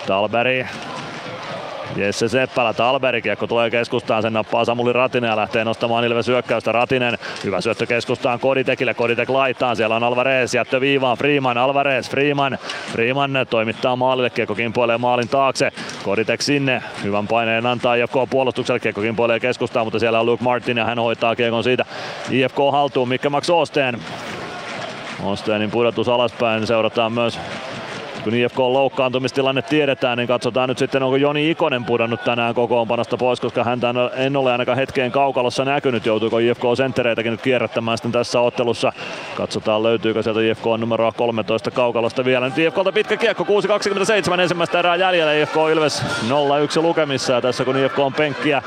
Talberi 0.07 0.67
Jesse 1.95 2.27
Seppälä, 2.27 2.73
Talberi, 2.73 3.21
kiekko 3.21 3.47
tulee 3.47 3.69
keskustaan, 3.69 4.21
sen 4.21 4.33
nappaa 4.33 4.65
Samuli 4.65 4.93
Ratinen 4.93 5.29
ja 5.29 5.35
lähtee 5.35 5.65
nostamaan 5.65 6.05
Ilves 6.05 6.27
hyökkäystä. 6.27 6.71
Ratinen, 6.71 7.17
hyvä 7.43 7.61
syöttö 7.61 7.85
keskustaan 7.85 8.39
Koditekille, 8.39 8.93
Koditek 8.93 9.29
laittaa, 9.29 9.75
siellä 9.75 9.95
on 9.95 10.03
Alvarez, 10.03 10.53
jättö 10.53 10.81
viivaan, 10.81 11.17
Freeman, 11.17 11.57
Alvarez, 11.57 12.09
Freeman, 12.09 12.57
Freeman 12.91 13.31
toimittaa 13.49 13.95
maalille, 13.95 14.29
kiekko 14.29 14.55
kimpoilee 14.55 14.97
maalin 14.97 15.29
taakse, 15.29 15.71
Koditek 16.03 16.41
sinne, 16.41 16.83
hyvän 17.03 17.27
paineen 17.27 17.65
antaa 17.65 17.95
IFK 17.95 18.15
puolustukselle, 18.29 18.79
kiekko 18.79 19.01
kimpoilee 19.01 19.39
keskustaan, 19.39 19.85
mutta 19.85 19.99
siellä 19.99 20.19
on 20.19 20.25
Luke 20.25 20.43
Martin 20.43 20.77
ja 20.77 20.85
hän 20.85 20.99
hoitaa 20.99 21.35
kiekon 21.35 21.63
siitä. 21.63 21.85
IFK 22.31 22.57
haltuun, 22.71 23.09
Mikke 23.09 23.29
Max 23.29 23.49
Osteen. 23.49 23.99
Osteenin 25.23 25.71
pudotus 25.71 26.09
alaspäin 26.09 26.67
seurataan 26.67 27.13
myös 27.13 27.39
kun 28.23 28.33
IFK 28.33 28.59
loukkaantumistilanne 28.59 29.61
tiedetään, 29.61 30.17
niin 30.17 30.27
katsotaan 30.27 30.69
nyt 30.69 30.77
sitten, 30.77 31.03
onko 31.03 31.15
Joni 31.15 31.51
Ikonen 31.51 31.85
pudonnut 31.85 32.23
tänään 32.23 32.55
kokoonpanosta 32.55 33.17
pois, 33.17 33.39
koska 33.39 33.63
häntä 33.63 33.93
en 34.15 34.37
ole 34.37 34.51
ainakaan 34.51 34.77
hetkeen 34.77 35.11
kaukalossa 35.11 35.65
näkynyt. 35.65 36.05
Joutuuko 36.05 36.39
IFK 36.39 36.63
senttereitäkin 36.77 37.31
nyt 37.31 37.41
kierrättämään 37.41 37.97
sitten 37.97 38.11
tässä 38.11 38.39
ottelussa. 38.39 38.93
Katsotaan 39.35 39.83
löytyykö 39.83 40.23
sieltä 40.23 40.41
IFK 40.41 40.65
numeroa 40.77 41.11
13 41.11 41.71
kaukalosta 41.71 42.25
vielä. 42.25 42.45
Nyt 42.45 42.57
IFKlta 42.57 42.91
pitkä 42.91 43.17
kiekko, 43.17 43.43
6.27 43.43 44.39
ensimmäistä 44.39 44.79
erää 44.79 44.95
jäljellä. 44.95 45.33
IFK 45.33 45.55
Ilves 45.73 46.03
0-1 46.79 46.81
lukemissa 46.81 47.33
ja 47.33 47.41
tässä 47.41 47.65
kun 47.65 47.77
IFK 47.77 47.99
on 47.99 48.13
penkkiä 48.13 48.61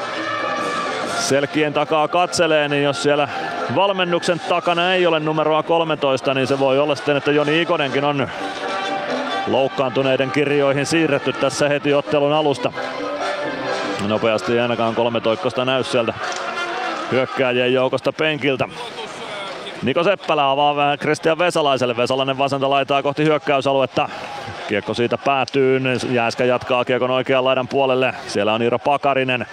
selkien 1.18 1.72
takaa 1.72 2.08
katselee, 2.08 2.68
niin 2.68 2.82
jos 2.82 3.02
siellä 3.02 3.28
valmennuksen 3.74 4.40
takana 4.48 4.94
ei 4.94 5.06
ole 5.06 5.20
numeroa 5.20 5.62
13, 5.62 6.34
niin 6.34 6.46
se 6.46 6.58
voi 6.58 6.78
olla 6.78 6.94
sitten, 6.94 7.16
että 7.16 7.32
Joni 7.32 7.62
Ikonenkin 7.62 8.04
on 8.04 8.28
loukkaantuneiden 9.46 10.30
kirjoihin 10.30 10.86
siirretty 10.86 11.32
tässä 11.32 11.68
heti 11.68 11.94
ottelun 11.94 12.32
alusta. 12.32 12.72
Nopeasti 14.08 14.52
ei 14.52 14.60
ainakaan 14.60 14.94
kolme 14.94 15.20
toikkosta 15.20 15.64
näy 15.64 15.84
sieltä 15.84 16.14
hyökkääjien 17.12 17.72
joukosta 17.72 18.12
penkiltä. 18.12 18.68
Niko 19.82 20.04
Seppälä 20.04 20.50
avaa 20.50 20.76
vähän 20.76 20.98
Kristian 20.98 21.38
Vesalaiselle. 21.38 21.96
Vesalainen 21.96 22.38
vasenta 22.38 22.70
laitaa 22.70 23.02
kohti 23.02 23.24
hyökkäysaluetta. 23.24 24.08
Kiekko 24.68 24.94
siitä 24.94 25.18
päätyy. 25.18 25.80
Jääskä 26.10 26.44
jatkaa 26.44 26.84
kiekon 26.84 27.10
oikean 27.10 27.44
laidan 27.44 27.68
puolelle. 27.68 28.14
Siellä 28.26 28.52
on 28.52 28.62
Iiro 28.62 28.78
Pakarinen. 28.78 29.46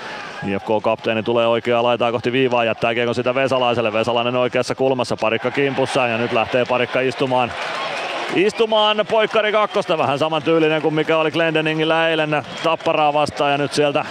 IFK-kapteeni 0.48 1.24
tulee 1.24 1.48
oikeaa 1.48 1.84
laitaa 1.84 2.12
kohti 2.12 2.32
viivaa, 2.32 2.66
jättää 2.66 2.94
kiekon 2.94 3.16
sitä 3.16 3.36
Vesalaiselle. 3.36 3.94
Vesalainen 3.94 4.36
oikeassa 4.36 4.76
kulmassa, 4.76 5.18
parikka 5.18 5.52
kimpussa 5.52 6.08
ja 6.08 6.18
nyt 6.18 6.34
lähtee 6.34 6.66
parikka 6.66 7.00
istumaan 7.00 7.52
istumaan 8.36 9.06
poikkari 9.10 9.52
kakkosta. 9.52 9.98
Vähän 9.98 10.20
saman 10.20 10.44
tyylinen 10.44 10.82
kuin 10.82 10.94
mikä 10.94 11.18
oli 11.18 11.32
Glendeningillä 11.32 12.10
eilen 12.10 12.44
tapparaa 12.64 13.14
vastaan 13.14 13.52
ja 13.52 13.58
nyt 13.58 13.74
sieltä 13.74 14.06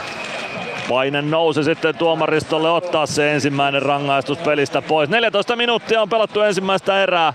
paine 0.88 1.22
nousi 1.22 1.64
sitten 1.64 1.96
tuomaristolle 1.96 2.70
ottaa 2.70 3.06
se 3.06 3.32
ensimmäinen 3.32 3.82
rangaistus 3.82 4.38
pelistä 4.38 4.82
pois. 4.82 5.10
14 5.10 5.56
minuuttia 5.56 6.02
on 6.02 6.08
pelattu 6.08 6.40
ensimmäistä 6.40 7.02
erää. 7.02 7.32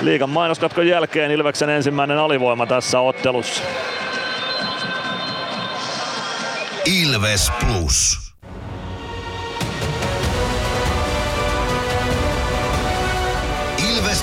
Liigan 0.00 0.30
mainoskatkon 0.30 0.86
jälkeen 0.86 1.30
Ilveksen 1.30 1.70
ensimmäinen 1.70 2.18
alivoima 2.18 2.66
tässä 2.66 3.00
ottelussa. 3.00 3.62
Ilves 6.84 7.52
Plus. 7.60 8.21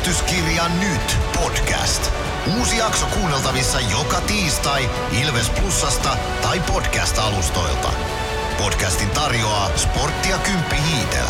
Ilvestyskirja 0.09 0.67
nyt 0.69 1.17
podcast. 1.35 2.11
Uusi 2.57 2.77
jakso 2.77 3.05
kuunneltavissa 3.05 3.79
joka 3.79 4.21
tiistai 4.21 4.89
Ilves 5.21 5.49
Plusasta 5.49 6.17
tai 6.41 6.59
podcast-alustoilta. 6.59 7.93
Podcastin 8.57 9.09
tarjoaa 9.09 9.77
sporttia 9.77 10.37
Kymppi 10.37 10.75
Hiitelä. 10.75 11.29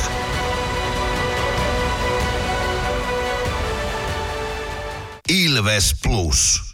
Ilves 5.30 5.96
Plus. 6.04 6.69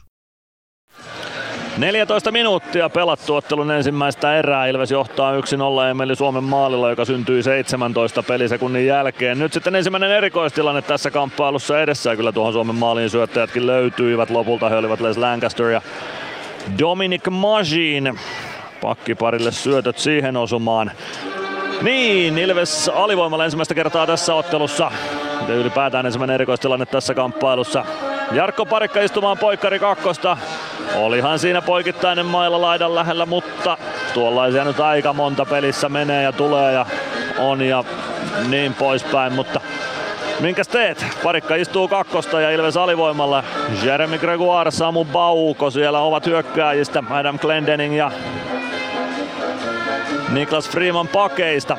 14 1.77 2.31
minuuttia 2.31 2.89
pelattu 2.89 3.35
ottelun 3.35 3.71
ensimmäistä 3.71 4.35
erää. 4.35 4.67
Ilves 4.67 4.91
johtaa 4.91 5.33
1-0 5.39 5.89
Emeli 5.91 6.15
Suomen 6.15 6.43
maalilla, 6.43 6.89
joka 6.89 7.05
syntyi 7.05 7.43
17 7.43 8.23
pelisekunnin 8.23 8.85
jälkeen. 8.85 9.39
Nyt 9.39 9.53
sitten 9.53 9.75
ensimmäinen 9.75 10.11
erikoistilanne 10.11 10.81
tässä 10.81 11.11
kamppailussa 11.11 11.81
edessä. 11.81 12.15
Kyllä 12.15 12.31
tuohon 12.31 12.53
Suomen 12.53 12.75
maaliin 12.75 13.09
syöttäjätkin 13.09 13.67
löytyivät. 13.67 14.29
Lopulta 14.29 14.69
he 14.69 14.75
olivat 14.75 15.01
Les 15.01 15.17
Lancaster 15.17 15.65
ja 15.65 15.81
Dominic 16.79 17.29
Magin. 17.29 18.19
Pakkiparille 18.81 19.51
syötöt 19.51 19.97
siihen 19.97 20.37
osumaan. 20.37 20.91
Niin, 21.81 22.37
Ilves 22.37 22.89
alivoimalla 22.89 23.45
ensimmäistä 23.45 23.73
kertaa 23.73 24.07
tässä 24.07 24.35
ottelussa. 24.35 24.91
Ja 25.47 25.55
ylipäätään 25.55 26.05
ensimmäinen 26.05 26.33
erikoistilanne 26.35 26.85
tässä 26.85 27.13
kamppailussa. 27.13 27.85
Jarkko 28.31 28.65
Parikka 28.65 29.01
istumaan 29.01 29.37
poikkari 29.37 29.79
kakkosta. 29.79 30.37
Olihan 30.95 31.39
siinä 31.39 31.61
poikittainen 31.61 32.25
mailla 32.25 32.61
laidan 32.61 32.95
lähellä, 32.95 33.25
mutta 33.25 33.77
tuollaisia 34.13 34.63
nyt 34.63 34.79
aika 34.79 35.13
monta 35.13 35.45
pelissä 35.45 35.89
menee 35.89 36.23
ja 36.23 36.31
tulee 36.31 36.73
ja 36.73 36.85
on 37.39 37.61
ja 37.61 37.83
niin 38.49 38.73
poispäin, 38.73 39.33
mutta 39.33 39.61
Minkäs 40.39 40.67
teet? 40.67 41.05
Parikka 41.23 41.55
istuu 41.55 41.87
kakkosta 41.87 42.41
ja 42.41 42.51
Ilves 42.51 42.77
alivoimalla. 42.77 43.43
Jeremy 43.83 44.17
Gregoire, 44.17 44.71
Samu 44.71 45.05
Bauko 45.05 45.71
siellä 45.71 45.99
ovat 45.99 46.25
hyökkääjistä. 46.25 47.03
Adam 47.09 47.39
Glendening 47.39 47.97
ja 47.97 48.11
Niklas 50.29 50.69
Freeman 50.69 51.07
pakeista. 51.07 51.77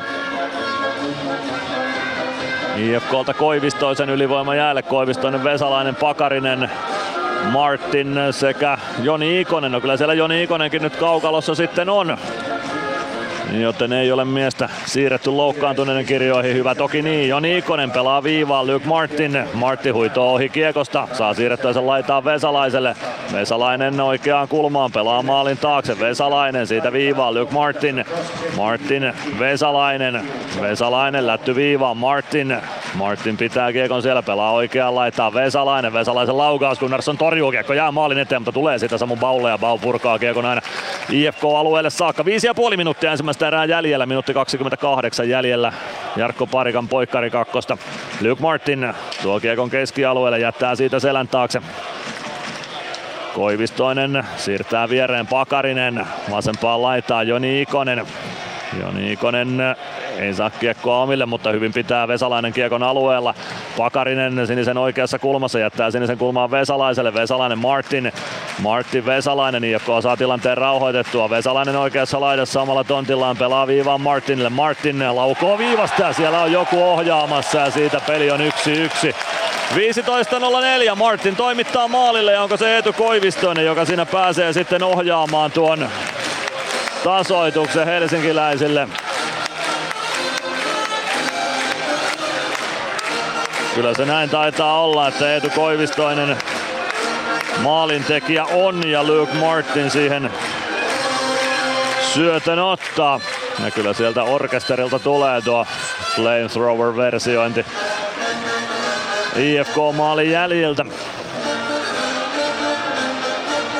IFKlta 2.76 3.34
Koivistoisen 3.34 4.10
ylivoima 4.10 4.54
jäälle. 4.54 4.82
Koivistoinen, 4.82 5.44
Vesalainen, 5.44 5.94
Pakarinen, 5.94 6.70
Martin 7.44 8.18
sekä 8.30 8.78
Joni 9.02 9.40
Ikonen. 9.40 9.72
No 9.72 9.80
kyllä 9.80 9.96
siellä 9.96 10.14
Joni 10.14 10.42
Ikonenkin 10.42 10.82
nyt 10.82 10.96
kaukalossa 10.96 11.54
sitten 11.54 11.88
on. 11.88 12.18
Joten 13.52 13.92
ei 13.92 14.12
ole 14.12 14.24
miestä 14.24 14.68
siirretty 14.86 15.30
loukkaantuneiden 15.30 16.06
kirjoihin. 16.06 16.54
Hyvä 16.54 16.74
toki 16.74 17.02
niin. 17.02 17.28
Joni 17.28 17.58
Ikonen 17.58 17.90
pelaa 17.90 18.22
viivaa. 18.22 18.64
Luke 18.64 18.86
Martin. 18.86 19.44
Martti 19.54 19.90
huitoo 19.90 20.34
ohi 20.34 20.48
kiekosta. 20.48 21.08
Saa 21.12 21.34
siirrettyä 21.34 21.72
sen 21.72 21.86
laitaa 21.86 22.24
Vesalaiselle. 22.24 22.96
Vesalainen 23.32 24.00
oikeaan 24.00 24.48
kulmaan. 24.48 24.92
Pelaa 24.92 25.22
maalin 25.22 25.58
taakse. 25.58 25.98
Vesalainen 26.00 26.66
siitä 26.66 26.92
viivaa. 26.92 27.34
Luke 27.34 27.54
Martin. 27.54 28.04
Martin. 28.56 29.12
Vesalainen. 29.38 30.22
Vesalainen 30.60 31.26
lätty 31.26 31.54
viivaan. 31.54 31.96
Martin. 31.96 32.56
Martin 32.94 33.36
pitää 33.36 33.72
kiekon 33.72 34.02
siellä. 34.02 34.22
Pelaa 34.22 34.52
oikeaan 34.52 34.94
laitaa 34.94 35.34
Vesalainen. 35.34 35.92
Vesalaisen 35.92 36.38
laukaus. 36.38 36.78
Gunnarsson 36.78 37.18
torjuu 37.18 37.50
kiekko. 37.50 37.72
Jää 37.72 37.92
maalin 37.92 38.18
eteen, 38.18 38.40
mutta 38.42 38.52
tulee 38.52 38.78
siitä 38.78 38.98
Samu 38.98 39.16
Baulle 39.16 39.50
ja 39.50 39.58
Bau 39.58 39.78
purkaa 39.78 40.18
kiekon 40.18 40.46
aina 40.46 40.60
IFK-alueelle 41.10 41.90
saakka. 41.90 42.24
Viisi 42.24 42.46
ja 42.46 42.54
puoli 42.54 42.76
minuuttia 42.76 43.10
ensimmäistä 43.10 43.35
ensimmäistä 43.36 43.56
erää 43.56 43.76
jäljellä, 43.76 44.06
minuutti 44.06 44.34
28 44.34 45.28
jäljellä. 45.28 45.72
Jarkko 46.16 46.46
Parikan 46.46 46.88
poikkari 46.88 47.30
kakkosta. 47.30 47.78
Luke 48.20 48.42
Martin 48.42 48.94
tuo 49.22 49.40
kiekon 49.40 49.70
keskialueelle, 49.70 50.38
jättää 50.38 50.74
siitä 50.74 51.00
selän 51.00 51.28
taakse. 51.28 51.62
Koivistoinen 53.34 54.24
siirtää 54.36 54.88
viereen 54.88 55.26
Pakarinen. 55.26 56.06
Vasempaan 56.30 56.82
laitaa 56.82 57.22
Joni 57.22 57.62
Ikonen. 57.62 58.06
Joni 58.80 59.12
Ikonen 59.12 59.76
ei 60.18 60.34
saa 60.34 60.50
kiekkoa 60.50 61.02
omille, 61.02 61.26
mutta 61.26 61.52
hyvin 61.52 61.72
pitää 61.72 62.08
Vesalainen 62.08 62.52
kiekon 62.52 62.82
alueella. 62.82 63.34
Pakarinen 63.76 64.46
sinisen 64.46 64.78
oikeassa 64.78 65.18
kulmassa 65.18 65.58
jättää 65.58 65.90
sinisen 65.90 66.18
kulmaan 66.18 66.50
Vesalaiselle. 66.50 67.14
Vesalainen 67.14 67.58
Martin. 67.58 68.12
Martin 68.62 69.06
Vesalainen. 69.06 69.64
IFK 69.64 69.86
saa 70.02 70.16
tilanteen 70.16 70.58
rauhoitettua. 70.58 71.30
Vesalainen 71.30 71.76
oikeassa 71.76 72.20
laidassa 72.20 72.62
omalla 72.62 72.84
tontillaan 72.84 73.36
pelaa 73.36 73.66
viivaan 73.66 74.00
Martinille. 74.00 74.50
Martin 74.50 75.16
laukoo 75.16 75.58
viivasta 75.58 76.02
ja 76.02 76.12
siellä 76.12 76.40
on 76.40 76.52
joku 76.52 76.82
ohjaamassa 76.82 77.58
ja 77.58 77.70
siitä 77.70 78.00
peli 78.06 78.30
on 78.30 78.40
1-1. 78.40 78.42
15.04 79.74 80.94
Martin 80.94 81.36
toimittaa 81.36 81.88
maalille 81.88 82.32
ja 82.32 82.42
onko 82.42 82.56
se 82.56 82.74
Eetu 82.74 82.92
Koivistoinen, 82.92 83.64
joka 83.64 83.84
siinä 83.84 84.06
pääsee 84.06 84.52
sitten 84.52 84.82
ohjaamaan 84.82 85.50
tuon 85.50 85.88
tasoituksen 87.04 87.86
helsinkiläisille. 87.86 88.88
Kyllä 93.74 93.94
se 93.94 94.04
näin 94.04 94.30
taitaa 94.30 94.82
olla, 94.82 95.08
että 95.08 95.32
Eetu 95.32 95.50
Koivistoinen 95.50 96.36
maalintekijä 97.62 98.44
on 98.44 98.88
ja 98.88 99.04
Luke 99.04 99.32
Martin 99.34 99.90
siihen 99.90 100.30
syötön 102.14 102.58
ottaa. 102.58 103.20
Ja 103.64 103.70
kyllä 103.70 103.92
sieltä 103.92 104.22
orkesterilta 104.22 104.98
tulee 104.98 105.40
tuo 105.40 105.66
flamethrower-versiointi 106.14 107.66
IFK-maalin 109.36 110.30
jäljiltä. 110.30 110.84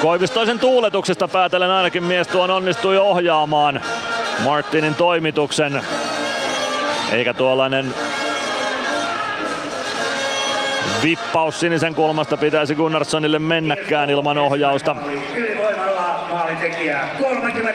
Koivistoisen 0.02 0.58
tuuletuksesta 0.58 1.28
päätellen 1.28 1.70
ainakin 1.70 2.04
mies 2.04 2.28
tuon 2.28 2.50
onnistui 2.50 2.98
ohjaamaan 2.98 3.80
Martinin 4.44 4.94
toimituksen. 4.94 5.82
Eikä 7.12 7.34
tuollainen 7.34 7.94
vippaus 11.02 11.60
sinisen 11.60 11.94
kulmasta 11.94 12.36
pitäisi 12.36 12.74
Gunnarssonille 12.74 13.38
mennäkään 13.38 14.10
ilman 14.10 14.38
ohjausta. 14.38 14.96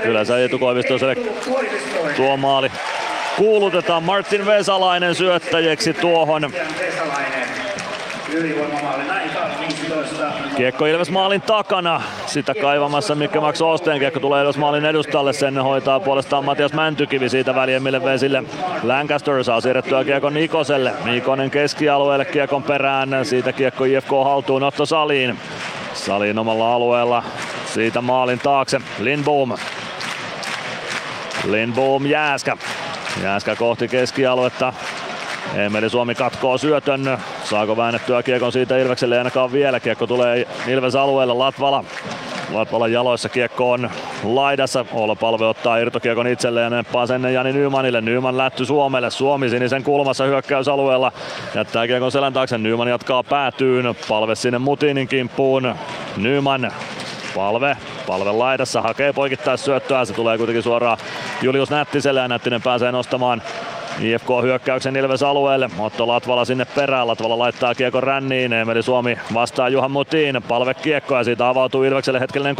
Kyllä 0.03 0.26
se 0.26 0.38
Eetu 0.38 0.60
Koivistoiselle 0.60 1.15
tuo 2.15 2.38
maali 2.38 2.72
kuulutetaan 3.38 4.03
Martin 4.03 4.45
Vesalainen 4.45 5.15
syöttäjäksi 5.15 5.93
tuohon. 5.93 6.52
Kiekko 10.62 10.86
Ilves 10.86 11.12
maalin 11.12 11.42
takana, 11.42 12.02
sitä 12.26 12.56
kaivamassa 12.62 13.16
Mikke 13.16 13.40
Max 13.40 13.62
Osteen. 13.62 14.00
Kiekko 14.00 14.20
tulee 14.20 14.42
Ilves 14.42 14.58
maalin 14.58 14.86
edustalle, 14.86 15.34
sen 15.34 15.64
hoitaa 15.64 16.00
puolestaan 16.00 16.46
Matias 16.46 16.74
Mäntykivi 16.74 17.30
siitä 17.30 17.56
väljemmille 17.56 18.04
vesille. 18.04 18.44
Lancaster 18.84 19.44
saa 19.44 19.62
siirrettyä 19.62 20.04
kiekon 20.04 20.34
Nikoselle. 20.34 20.94
Nikonen 21.06 21.52
keskialueelle 21.52 22.26
kiekon 22.26 22.64
perään, 22.64 23.10
siitä 23.24 23.54
kiekko 23.54 23.84
IFK 23.84 24.10
haltuun 24.24 24.64
Otto 24.64 24.86
Saliin. 24.86 25.40
Saliin 25.94 26.40
omalla 26.40 26.74
alueella, 26.76 27.24
siitä 27.66 28.02
maalin 28.02 28.40
taakse 28.40 28.82
Lindboom. 29.00 29.54
Lindboom 31.50 32.06
Jääskä. 32.06 32.58
Jääskä 33.24 33.56
kohti 33.56 33.88
keskialuetta. 33.88 34.74
Emeli 35.56 35.90
Suomi 35.90 36.15
katkoo 36.15 36.57
syötön. 36.57 37.18
Saako 37.44 37.78
väännettyä 37.78 38.23
kiekon 38.23 38.52
siitä 38.52 38.78
Ilvekselle? 38.78 39.18
ainakaan 39.18 39.52
vielä. 39.52 39.80
Kiekko 39.80 40.07
tulee 40.07 40.48
Ilves 40.68 40.95
alueelle. 40.95 41.34
Latvala. 41.34 41.84
Latvalan 42.52 42.91
jaloissa 42.91 43.30
kiekko 43.30 43.72
on 43.72 43.90
laidassa. 44.23 44.86
Olpalve 44.94 45.45
ottaa 45.45 45.78
irtokiekon 45.78 46.28
itselleen 46.28 46.72
neppaa 46.72 47.07
sen 47.07 47.34
Jani 47.34 47.53
Nymanille. 47.53 48.02
Nyman 48.02 48.38
lätty 48.38 48.65
Suomelle. 48.65 49.10
Suomi 49.10 49.49
sinisen 49.49 49.84
kulmassa 49.84 50.23
hyökkäysalueella. 50.23 51.11
Jättää 51.56 51.88
kiekon 51.88 52.11
selän 52.11 52.34
taakse. 52.34 52.57
Nyman 52.57 52.88
jatkaa 52.88 53.23
päätyyn. 53.23 53.95
Palve 54.10 54.36
sinne 54.36 54.60
Mutinin 54.60 55.07
kimppuun. 55.07 55.76
Nyman 56.18 56.72
Palve, 57.36 57.78
palve 58.07 58.32
laidassa, 58.32 58.82
hakee 58.82 59.14
poikittais 59.14 59.65
syöttöä, 59.65 60.06
se 60.06 60.14
tulee 60.14 60.38
kuitenkin 60.38 60.64
suoraan 60.64 60.98
Julius 61.41 61.69
Nättiselle 61.69 62.19
ja 62.19 62.28
Nättinen 62.28 62.61
pääsee 62.61 62.91
nostamaan 62.91 63.41
IFK 64.00 64.28
hyökkäyksen 64.44 64.96
Ilves 64.96 65.24
alueelle. 65.24 65.70
Otto 65.80 66.08
Latvala 66.08 66.46
sinne 66.46 66.66
perään. 66.66 67.08
Latvala 67.08 67.40
laittaa 67.40 67.76
kiekon 67.76 68.04
ränniin. 68.04 68.54
Emeli 68.54 68.84
Suomi 68.84 69.18
vastaa 69.34 69.70
Juhan 69.70 69.92
Mutiin. 69.92 70.42
Palve 70.48 70.74
kiekko 70.74 71.18
ja 71.18 71.24
siitä 71.24 71.50
avautuu 71.50 71.84
Ilvekselle 71.84 72.20
hetkellinen 72.20 72.56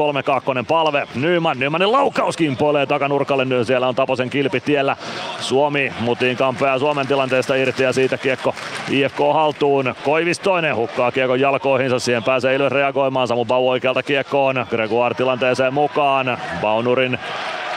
3-2 0.62 0.66
palve. 0.68 1.08
Nyman. 1.16 1.60
Nymanin 1.60 1.92
laukaus 1.92 2.38
kimpoilee 2.38 2.86
takanurkalle. 2.86 3.46
Nyt 3.46 3.68
siellä 3.68 3.88
on 3.88 3.96
Taposen 3.96 4.30
kilpi 4.30 4.60
tiellä. 4.60 4.96
Suomi 5.40 5.94
Mutiin 6.00 6.38
kampeaa 6.38 6.80
Suomen 6.80 7.08
tilanteesta 7.08 7.56
irti 7.56 7.84
ja 7.84 7.94
siitä 7.94 8.18
kiekko 8.18 8.56
IFK 8.90 9.20
haltuun. 9.34 9.96
Koivistoinen 10.04 10.76
hukkaa 10.76 11.12
kiekon 11.12 11.40
jalkoihinsa. 11.40 12.00
Siihen 12.00 12.24
pääsee 12.24 12.56
Ilves 12.56 12.72
reagoimaan. 12.72 13.28
Samu 13.28 13.46
Bau 13.46 13.70
oikealta 13.70 14.04
kiekkoon. 14.04 14.66
Gregoire 14.70 15.16
tilanteeseen 15.16 15.74
mukaan. 15.74 16.38
Baunurin 16.62 17.20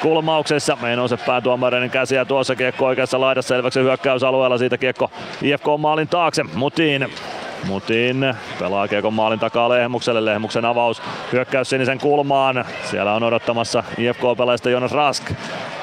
kulmauksessa. 0.04 0.78
se 1.08 1.16
päätuomareiden 1.16 1.90
käsiä 1.90 2.24
tuossa 2.24 2.56
kiekko 2.56 2.86
oikeassa 2.86 3.20
laidassa 3.20 3.43
selväksi 3.48 3.80
hyökkäysalueella. 3.80 4.58
Siitä 4.58 4.78
kiekko 4.78 5.10
IFK 5.42 5.66
maalin 5.78 6.08
taakse. 6.08 6.42
Mutiin 6.54 7.06
Mutin 7.66 8.34
pelaa 8.58 8.88
Kiekon 8.88 9.14
maalin 9.14 9.38
takaa 9.38 9.68
Lehmukselle. 9.68 10.24
Lehmuksen 10.24 10.64
avaus 10.64 11.02
hyökkäys 11.32 11.70
sinisen 11.70 11.98
kulmaan. 11.98 12.64
Siellä 12.90 13.14
on 13.14 13.22
odottamassa 13.22 13.84
IFK-pelaajista 13.98 14.70
Jonas 14.70 14.92
Rask. 14.92 15.32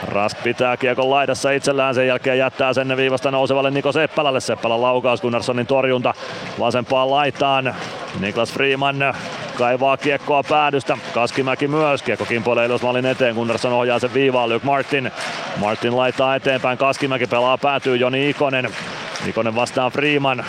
Rask 0.08 0.44
pitää 0.44 0.78
Kiekon 0.78 1.10
laidassa 1.10 1.52
itsellään, 1.52 1.96
sen 1.96 2.08
jälkeen 2.08 2.38
jättää 2.38 2.74
sen 2.74 2.98
viivasta 2.98 3.32
nousevalle 3.32 3.72
Niko 3.72 3.92
Seppälälle. 3.92 4.40
Seppälän 4.40 4.82
laukaus 4.82 5.22
Gunnarssonin 5.22 5.68
torjunta 5.68 6.14
vasempaan 6.60 7.12
laitaan. 7.12 7.76
Niklas 8.20 8.54
Freeman 8.54 9.14
kaivaa 9.58 9.98
kiekkoa 9.98 10.44
päädystä. 10.44 10.98
Kaskimäki 11.14 11.68
myös. 11.68 12.04
Kiekko 12.04 12.26
kimpoilee 12.26 12.70
maalin 12.84 13.06
eteen. 13.06 13.36
Gunnarsson 13.36 13.74
ohjaa 13.74 14.00
sen 14.00 14.14
viivaan. 14.14 14.50
Luke 14.50 14.66
Martin. 14.66 15.12
Martin 15.58 15.98
laittaa 15.98 16.36
eteenpäin. 16.36 16.78
Kaskimäki 16.78 17.28
pelaa 17.28 17.58
päätyy 17.58 17.96
Joni 17.96 18.30
Ikonen. 18.30 18.70
Ikonen 19.28 19.56
vastaan 19.56 19.92
Freeman. 19.92 20.46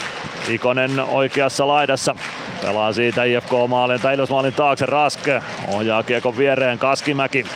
Ikonen 0.48 1.00
oikeassa 1.00 1.68
laidassa. 1.68 2.14
Pelaa 2.62 2.92
siitä 2.92 3.24
IFK-maalin 3.24 4.00
tai 4.00 4.16
maalin 4.30 4.52
taakse 4.52 4.86
Raske. 4.86 5.42
Ohjaa 5.68 6.02
kiekon 6.02 6.38
viereen 6.38 6.78
Kaskimäki. 6.78 7.46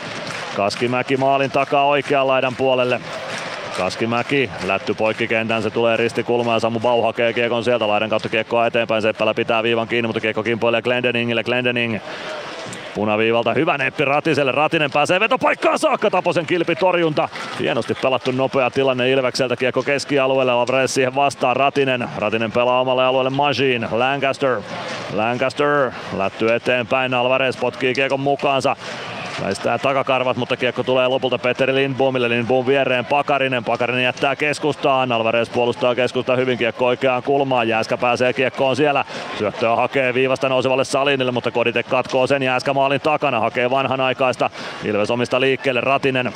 Kaskimäki 0.55 1.17
maalin 1.17 1.51
takaa 1.51 1.85
oikean 1.85 2.27
laidan 2.27 2.55
puolelle. 2.55 3.01
Kaskimäki, 3.77 4.49
lätty 4.65 4.93
poikkikentän, 4.93 5.63
se 5.63 5.69
tulee 5.69 5.97
ristikulma 5.97 6.53
ja 6.53 6.59
Samu 6.59 6.79
Bau 6.79 7.01
hakee 7.01 7.33
kiekon 7.33 7.63
sieltä 7.63 7.87
laidan 7.87 8.09
kautta 8.09 8.29
kiekkoa 8.29 8.67
eteenpäin. 8.67 9.01
Seppälä 9.01 9.33
pitää 9.33 9.63
viivan 9.63 9.87
kiinni, 9.87 10.07
mutta 10.07 10.21
kiekko 10.21 10.43
kimpoilee 10.43 10.81
Glendeningille. 10.81 11.43
Glendening 11.43 11.99
Punaviivalta 12.97 13.53
hyvä 13.53 13.77
neppi 13.77 14.05
Ratiselle. 14.05 14.51
Ratinen 14.51 14.91
pääsee 14.91 15.19
vetopaikkaan 15.19 15.79
saakka. 15.79 16.09
Taposen 16.09 16.45
kilpi 16.45 16.75
torjunta. 16.75 17.29
Hienosti 17.59 17.93
pelattu 17.93 18.31
nopea 18.31 18.71
tilanne 18.71 19.11
Ilvekseltä. 19.11 19.55
Kiekko 19.55 19.83
keskialueelle. 19.83 20.53
Lavres 20.53 20.93
siihen 20.93 21.15
vastaan. 21.15 21.55
Ratinen. 21.55 22.09
Ratinen 22.17 22.51
pelaa 22.51 22.81
omalle 22.81 23.05
alueelle 23.05 23.29
Majin. 23.29 23.87
Lancaster. 23.91 24.61
Lancaster 25.13 25.91
lätty 26.17 26.53
eteenpäin. 26.53 27.13
Alvarez 27.13 27.59
potkii 27.59 27.93
kiekon 27.93 28.19
mukaansa. 28.19 28.75
Väistää 29.43 29.77
takakarvat, 29.77 30.37
mutta 30.37 30.57
kiekko 30.57 30.83
tulee 30.83 31.07
lopulta 31.07 31.37
Petteri 31.37 31.75
Lindboomille. 31.75 32.29
Lindboom 32.29 32.67
viereen 32.67 33.05
Pakarinen. 33.05 33.63
Pakarinen 33.63 34.03
jättää 34.03 34.35
keskustaan. 34.35 35.11
Alvarez 35.11 35.49
puolustaa 35.49 35.95
keskusta 35.95 36.35
hyvin 36.35 36.57
kiekko 36.57 36.85
oikeaan 36.85 37.23
kulmaan. 37.23 37.67
Jääskä 37.67 37.97
pääsee 37.97 38.33
kiekkoon 38.33 38.75
siellä. 38.75 39.05
Syöttöä 39.37 39.75
hakee 39.75 40.13
viivasta 40.13 40.49
nousevalle 40.49 40.85
Salinille, 40.85 41.31
mutta 41.31 41.51
Kodite 41.51 41.83
katkoo 41.83 42.27
sen 42.27 42.43
Jääskä 42.43 42.73
maalin 42.73 43.01
takana. 43.01 43.39
Hakee 43.39 43.69
vanhanaikaista 43.69 44.49
Ilves 44.83 45.11
omista 45.11 45.41
liikkeelle 45.41 45.81
Ratinen. 45.81 46.33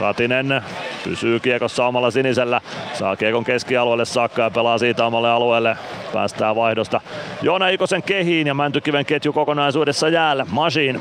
Ratinen 0.00 0.62
pysyy 1.04 1.40
kiekossa 1.40 1.86
omalla 1.86 2.10
sinisellä. 2.10 2.60
Saa 2.92 3.16
kiekon 3.16 3.44
keskialueelle 3.44 4.04
saakka 4.04 4.42
ja 4.42 4.50
pelaa 4.50 4.78
siitä 4.78 5.06
omalle 5.06 5.30
alueelle. 5.30 5.76
Päästää 6.12 6.54
vaihdosta 6.54 7.00
Joona 7.42 7.68
Ikosen 7.68 8.02
kehiin 8.02 8.46
ja 8.46 8.54
Mäntykiven 8.54 9.06
ketju 9.06 9.32
kokonaisuudessa 9.32 10.08
jäällä. 10.08 10.46
Machine 10.50 11.00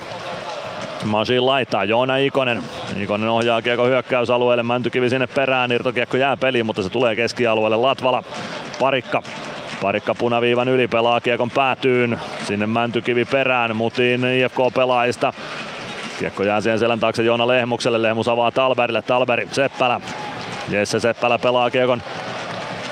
Masin 1.05 1.45
laittaa 1.45 1.83
Joona 1.83 2.17
Ikonen. 2.17 2.63
Ikonen 2.99 3.29
ohjaa 3.29 3.61
kiekko 3.61 3.85
hyökkäysalueelle, 3.85 4.63
Mäntykivi 4.63 5.09
sinne 5.09 5.27
perään, 5.27 5.71
irtokiekko 5.71 6.17
jää 6.17 6.37
peliin, 6.37 6.65
mutta 6.65 6.83
se 6.83 6.89
tulee 6.89 7.15
keskialueelle. 7.15 7.77
Latvala, 7.77 8.23
Parikka, 8.79 9.21
Parikka 9.81 10.15
punaviivan 10.15 10.67
yli 10.67 10.87
pelaa 10.87 11.21
kiekon 11.21 11.51
päätyyn. 11.51 12.19
Sinne 12.47 12.65
Mäntykivi 12.65 13.25
perään, 13.25 13.75
mutiin 13.75 14.21
IFK-pelaajista. 14.25 15.33
Kiekko 16.19 16.43
jää 16.43 16.61
siihen 16.61 16.79
selän 16.79 16.99
taakse 16.99 17.23
Joona 17.23 17.47
Lehmukselle. 17.47 18.01
Lehmus 18.01 18.27
avaa 18.27 18.51
Talberille. 18.51 19.01
Talberi, 19.01 19.47
Seppälä. 19.51 20.01
Jesse 20.69 20.99
Seppälä 20.99 21.39
pelaa 21.39 21.71
kiekon 21.71 22.01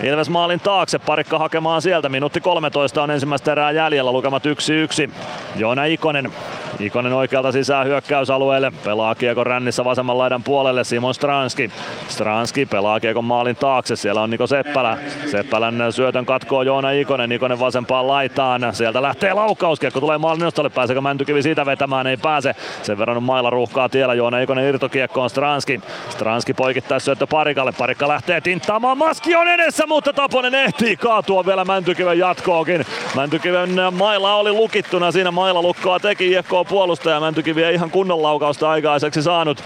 Ilves 0.04 0.30
maalin 0.30 0.60
taakse, 0.60 1.00
parikka 1.00 1.40
hakemaan 1.40 1.82
sieltä. 1.82 2.10
Minuutti 2.10 2.42
13 2.42 3.04
on 3.04 3.12
ensimmäistä 3.12 3.52
erää 3.52 3.72
jäljellä, 3.72 4.12
lukemat 4.12 4.44
1-1. 4.46 5.12
Joona 5.56 5.86
Ikonen 5.86 6.32
Ikonen 6.80 7.14
oikealta 7.14 7.52
sisään 7.52 7.88
hyökkäysalueelle. 7.88 8.72
Pelaa 8.84 9.16
kiekon 9.16 9.46
rännissä 9.46 9.86
vasemman 9.86 10.18
laidan 10.18 10.44
puolelle 10.44 10.84
Simon 10.84 11.14
Stranski. 11.14 11.72
Stranski 12.08 12.66
pelaa 12.66 13.00
kiekon 13.00 13.26
maalin 13.26 13.56
taakse. 13.56 13.96
Siellä 13.96 14.22
on 14.22 14.30
Niko 14.30 14.48
Seppälä. 14.48 14.98
Seppälän 15.32 15.94
syötön 15.94 16.26
katkoo 16.26 16.62
Joona 16.62 16.92
Ikonen. 16.92 17.32
Ikonen 17.32 17.60
vasempaan 17.60 18.08
laitaan. 18.08 18.62
Sieltä 18.72 19.02
lähtee 19.02 19.34
laukaus. 19.34 19.80
Kiekko 19.80 20.00
tulee 20.00 20.18
maalin 20.18 20.44
nostolle. 20.44 20.70
Pääseekö 20.70 21.02
Mäntykivi 21.02 21.44
siitä 21.44 21.66
vetämään? 21.66 22.08
Ei 22.08 22.18
pääse. 22.18 22.56
Sen 22.84 22.98
verran 22.98 23.24
mailla 23.24 23.50
ruuhkaa 23.50 23.90
tiellä. 23.90 24.14
Joona 24.14 24.40
Ikonen 24.40 24.66
irtokiekkoon 24.66 25.30
Stranski. 25.30 25.82
Stranski 26.10 26.54
poikittaa 26.54 27.00
syöttö 27.00 27.28
Parikalle. 27.28 27.72
Parikka 27.78 28.08
lähtee 28.08 28.42
tinttaamaan. 28.42 28.98
Maski 28.98 29.36
on 29.36 29.48
edessä, 29.48 29.88
mutta 29.92 30.14
Taponen 30.14 30.56
ehtii 30.56 30.98
kaatua 30.98 31.46
vielä 31.46 31.66
Mäntykiven 31.66 32.20
jatkookin. 32.20 32.86
Mäntykiven 33.16 33.70
mailla 33.92 34.36
oli 34.36 34.52
lukittuna. 34.52 35.12
Siinä 35.12 35.32
mailla 35.32 35.62
lukkoa 35.62 36.00
teki 36.00 36.32
IFK 36.32 36.52
puolustaja. 36.70 37.20
Mäntykivi 37.20 37.64
ei 37.64 37.74
ihan 37.74 37.92
kunnon 37.92 38.24
laukausta 38.24 38.70
aikaiseksi 38.70 39.22
saanut. 39.22 39.64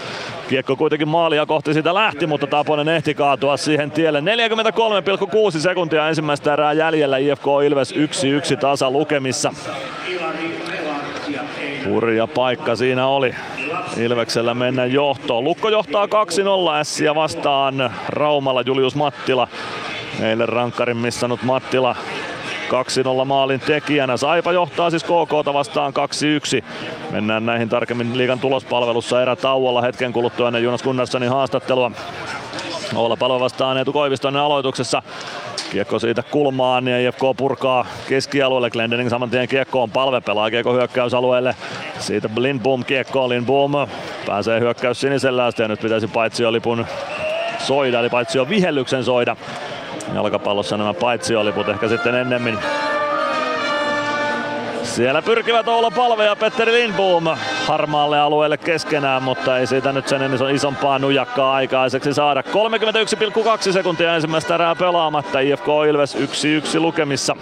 Kiekko 0.48 0.76
kuitenkin 0.76 1.08
maalia 1.08 1.46
kohti 1.46 1.74
sitä 1.74 1.94
lähti, 1.94 2.26
mutta 2.26 2.46
Taponen 2.46 2.88
ehti 2.88 3.14
kaatua 3.14 3.56
siihen 3.56 3.90
tielle. 3.90 4.20
43,6 5.54 5.60
sekuntia 5.60 6.08
ensimmäistä 6.08 6.52
erää 6.52 6.72
jäljellä 6.72 7.18
IFK 7.18 7.46
Ilves 7.66 7.94
1-1 7.94 7.96
tasa 8.60 8.90
lukemissa. 8.90 9.52
Hurja 11.88 12.26
paikka 12.26 12.76
siinä 12.76 13.06
oli 13.06 13.34
Ilveksellä 13.96 14.54
mennä 14.54 14.86
johtoon. 14.86 15.44
Lukko 15.44 15.68
johtaa 15.68 16.06
2-0 16.06 16.08
Ässiä 16.80 17.14
vastaan 17.14 17.94
Raumalla 18.08 18.62
Julius 18.62 18.94
Mattila. 18.94 19.48
Eilen 20.22 20.48
rankkarin 20.48 20.96
missannut 20.96 21.42
Mattila 21.42 21.96
2-0 23.22 23.24
maalin 23.24 23.60
tekijänä. 23.60 24.16
Saipa 24.16 24.52
johtaa 24.52 24.90
siis 24.90 25.04
KK 25.04 25.52
vastaan 25.52 25.92
2-1. 26.60 26.64
Mennään 27.10 27.46
näihin 27.46 27.68
tarkemmin 27.68 28.18
liigan 28.18 28.40
tulospalvelussa 28.40 29.22
erätauolla 29.22 29.82
hetken 29.82 30.12
kuluttua 30.12 30.48
ennen 30.48 30.62
Jonas 30.62 30.82
Gunnarssonin 30.82 31.30
haastattelua. 31.30 31.90
Olla 32.94 33.16
palo 33.16 33.40
vastaan 33.40 33.78
Eetu 33.78 33.92
Koivistoinen 33.92 34.42
aloituksessa. 34.42 35.02
Kiekko 35.70 35.98
siitä 35.98 36.22
kulmaan 36.22 36.88
ja 36.88 37.08
IFK 37.08 37.20
purkaa 37.36 37.86
keskialueelle. 38.08 38.70
Glendening 38.70 39.10
saman 39.10 39.30
tien 39.30 39.48
kiekkoon. 39.48 39.90
Palve 39.90 40.20
pelaa 40.20 40.50
kiekko 40.50 40.72
hyökkäysalueelle. 40.72 41.54
Siitä 41.98 42.28
Lindboom 42.36 42.84
kiekkoon. 42.84 43.28
Lindboom 43.28 43.72
pääsee 44.26 44.60
hyökkäys 44.60 45.00
sinisellä 45.00 45.50
ja 45.58 45.68
nyt 45.68 45.80
pitäisi 45.80 46.06
paitsi 46.06 46.52
lipun 46.52 46.86
soida, 47.58 48.00
eli 48.00 48.08
paitsi 48.08 48.38
jo 48.38 48.48
vihellyksen 48.48 49.04
soida. 49.04 49.36
Jalkapallossa 50.14 50.76
nämä 50.76 50.94
paitsi-oliput 50.94 51.68
ehkä 51.68 51.88
sitten 51.88 52.14
ennemmin. 52.14 52.58
Siellä 54.82 55.22
pyrkivät 55.22 55.68
olla 55.68 55.90
Palve 55.90 56.24
ja 56.24 56.36
Petteri 56.36 56.72
Lindboom 56.72 57.24
harmaalle 57.66 58.20
alueelle 58.20 58.56
keskenään, 58.56 59.22
mutta 59.22 59.58
ei 59.58 59.66
siitä 59.66 59.92
nyt 59.92 60.08
sen 60.08 60.20
isompaa 60.54 60.98
nujakkaa 60.98 61.54
aikaiseksi 61.54 62.14
saada. 62.14 62.40
31,2 63.66 63.72
sekuntia 63.72 64.14
ensimmäistä 64.14 64.54
erää 64.54 64.74
pelaamatta. 64.74 65.40
IFK 65.40 65.66
Ilves 65.88 66.16
1-1 66.16 66.18
lukemissa. 66.80 67.36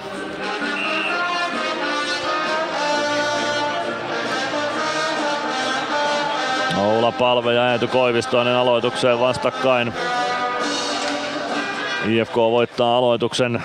Oula 6.78 7.12
Palve 7.12 7.54
ja 7.54 7.72
Eetu 7.72 7.88
Koivistoinen 7.88 8.54
aloitukseen 8.54 9.20
vastakkain. 9.20 9.92
IFK 12.08 12.36
voittaa 12.36 12.96
aloituksen 12.96 13.62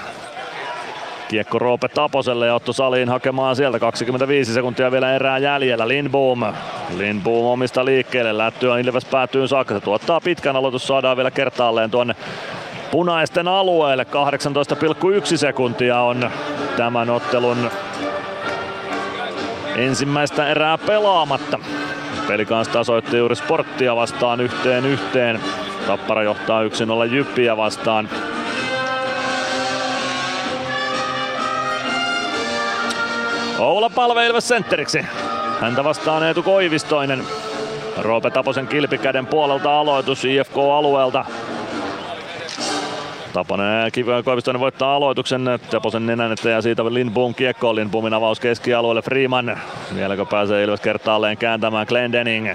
Kiekko 1.28 1.60
Roope 1.60 1.88
Taposelle 1.88 2.48
ja 2.48 2.56
Otto 2.56 2.74
Saliin 2.74 3.10
hakemaan 3.10 3.56
sieltä 3.56 3.80
25 3.80 4.54
sekuntia 4.54 4.92
vielä 4.92 5.16
erää 5.16 5.38
jäljellä. 5.38 5.88
Lindboom. 5.88 6.44
Lindboom 6.98 7.46
omista 7.46 7.86
liikkeelle. 7.86 8.38
Lättyä 8.38 8.80
Ilves 8.80 9.06
päätyy 9.06 9.48
saakka. 9.48 9.74
Se 9.74 9.80
tuottaa 9.80 10.22
pitkän 10.22 10.56
aloitus. 10.56 10.88
Saadaan 10.88 11.18
vielä 11.18 11.32
kertaalleen 11.32 11.92
tuonne 11.92 12.16
punaisten 12.92 13.48
alueelle. 13.48 14.06
18,1 15.32 15.38
sekuntia 15.38 16.00
on 16.00 16.32
tämän 16.78 17.10
ottelun 17.10 17.72
ensimmäistä 19.76 20.48
erää 20.48 20.78
pelaamatta. 20.78 21.60
Peli 22.28 22.46
kanssa 22.46 22.74
tasoitti 22.74 23.18
juuri 23.18 23.36
sporttia 23.36 23.96
vastaan 23.96 24.42
yhteen 24.42 24.86
yhteen. 24.86 25.40
Tappara 25.90 26.24
johtaa 26.24 26.64
1-0 26.64 26.68
Jyppiä 27.14 27.58
vastaan. 27.58 28.10
Oula 33.60 33.90
Palve 33.90 34.26
Ilves 34.26 34.48
sentteriksi. 34.48 35.06
Häntä 35.62 35.84
vastaan 35.84 36.24
Eetu 36.24 36.44
Koivistoinen. 36.44 37.24
Roope 37.98 38.30
Taposen 38.30 38.68
kilpikäden 38.68 39.28
puolelta 39.28 39.80
aloitus 39.80 40.26
IFK-alueelta. 40.26 41.26
Taponen 43.34 43.92
Koivistoinen 44.26 44.60
voittaa 44.60 44.96
aloituksen. 44.96 45.46
Taposen 45.72 46.06
nenän 46.06 46.32
eteen 46.32 46.56
ja 46.56 46.62
siitä 46.62 46.86
Lindboom 46.86 47.34
kiekkoon. 47.34 47.76
Lindboomin 47.76 48.14
avaus 48.14 48.40
keskialueelle 48.40 49.02
Freeman. 49.02 49.58
Vieläkö 49.96 50.26
pääsee 50.26 50.64
Ilves 50.64 50.82
kertaalleen 50.82 51.38
kääntämään 51.38 51.86
Glendening. 51.90 52.50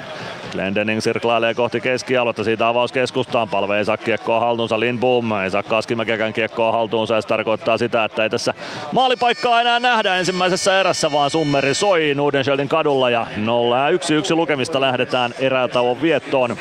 Glendening 0.53 1.01
sirklailee 1.01 1.55
kohti 1.55 1.81
keskialuetta, 1.81 2.45
siitä 2.45 2.69
avaus 2.69 2.93
keskustaan, 2.93 3.49
palve 3.49 3.79
ei 3.79 3.85
saa 3.85 3.97
kiekkoa 3.97 4.41
haltuunsa, 4.41 4.81
Lindboom 4.81 5.33
ei 5.33 5.51
saa 5.51 5.63
Kaskimäkekään 5.63 6.33
kiekkoa 6.33 6.73
haltuunsa 6.73 7.21
se 7.21 7.29
tarkoittaa 7.29 7.79
sitä, 7.79 8.05
että 8.05 8.23
ei 8.23 8.31
tässä 8.31 8.55
maalipaikkaa 8.93 9.61
enää 9.61 9.81
nähdä 9.81 10.17
ensimmäisessä 10.17 10.81
erässä, 10.81 11.13
vaan 11.13 11.31
summeri 11.31 11.75
soi 11.75 12.15
Nudenscheldin 12.15 12.69
kadulla 12.69 13.11
ja 13.11 13.27
0 13.37 13.79
ja 13.79 13.89
1 13.89 14.35
lukemista 14.35 14.81
lähdetään 14.81 15.35
erätauon 15.39 16.03
viettoon. 16.03 16.57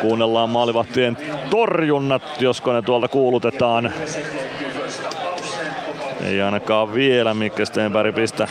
Kuunnellaan 0.00 0.50
maalivahtien 0.50 1.16
torjunnat, 1.50 2.22
josko 2.40 2.72
ne 2.72 2.82
tuolta 2.82 3.08
kuulutetaan. 3.08 3.92
Ei 6.24 6.42
ainakaan 6.42 6.94
vielä 6.94 7.34
Mikke 7.34 7.64
Stenberg 7.64 8.14
pistä 8.14 8.48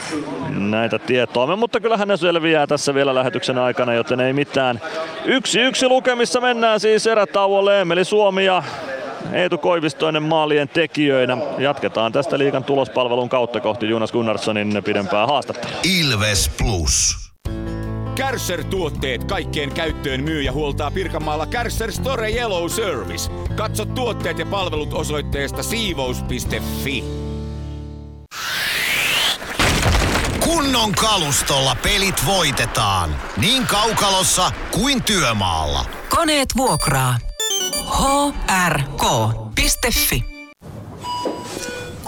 näitä 0.49 0.99
tietoa, 0.99 1.55
mutta 1.55 1.79
kyllähän 1.79 2.07
ne 2.07 2.17
selviää 2.17 2.67
tässä 2.67 2.93
vielä 2.93 3.15
lähetyksen 3.15 3.57
aikana, 3.57 3.93
joten 3.93 4.19
ei 4.19 4.33
mitään. 4.33 4.81
Yksi 5.25 5.59
yksi 5.59 5.87
lukemissa 5.87 6.41
mennään 6.41 6.79
siis 6.79 7.07
erätauolle. 7.07 7.81
Emeli 7.81 8.05
Suomi 8.05 8.45
ja 8.45 8.63
Eetu 9.33 9.57
Koivistoinen 9.57 10.23
maalien 10.23 10.69
tekijöinä. 10.69 11.37
Jatketaan 11.57 12.11
tästä 12.11 12.37
liikan 12.37 12.63
tulospalvelun 12.63 13.29
kautta 13.29 13.59
kohti 13.59 13.89
Jonas 13.89 14.11
Gunnarssonin 14.11 14.81
pidempää 14.85 15.27
haastattelua. 15.27 15.77
Ilves 15.99 16.51
Plus. 16.57 17.29
Kärsser-tuotteet 18.19 19.23
kaikkeen 19.23 19.73
käyttöön 19.73 20.23
myy 20.23 20.41
ja 20.41 20.51
huoltaa 20.51 20.91
Pirkanmaalla 20.91 21.45
Kärsser 21.45 21.91
Store 21.91 22.31
Yellow 22.31 22.69
Service. 22.69 23.31
Katso 23.55 23.85
tuotteet 23.85 24.39
ja 24.39 24.45
palvelut 24.45 24.93
osoitteesta 24.93 25.63
siivous.fi. 25.63 27.03
Kunnon 30.39 30.91
kalustolla 30.91 31.77
pelit 31.83 32.25
voitetaan. 32.25 33.15
Niin 33.37 33.67
kaukalossa 33.67 34.51
kuin 34.71 35.03
työmaalla. 35.03 35.85
Koneet 36.09 36.49
vuokraa. 36.57 37.17
hrk.fi 38.67 40.38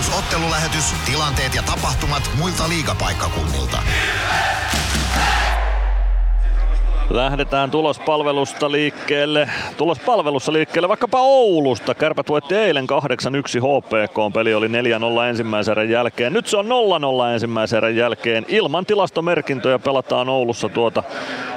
Plus 0.00 0.18
ottelulähetys, 0.18 0.84
tilanteet 1.04 1.54
ja 1.54 1.62
tapahtumat 1.62 2.30
muilta 2.38 2.68
liigapaikkakunnilta. 2.68 3.82
Lähdetään 7.10 7.70
tulospalvelusta 7.70 8.72
liikkeelle. 8.72 9.48
Tulospalvelussa 9.76 10.52
liikkeelle 10.52 10.88
vaikkapa 10.88 11.20
Oulusta. 11.20 11.94
Kärpät 11.94 12.28
voitti 12.28 12.54
eilen 12.54 12.86
8-1 12.86 12.86
HPK. 13.60 14.34
Peli 14.34 14.54
oli 14.54 14.68
4-0 14.68 14.70
ensimmäisen 15.28 15.72
erän 15.72 15.90
jälkeen. 15.90 16.32
Nyt 16.32 16.46
se 16.46 16.56
on 16.56 16.66
0-0 16.66 17.32
ensimmäisen 17.32 17.76
erän 17.76 17.96
jälkeen. 17.96 18.44
Ilman 18.48 18.86
tilastomerkintöjä 18.86 19.78
pelataan 19.78 20.28
Oulussa 20.28 20.68
tuota 20.68 21.02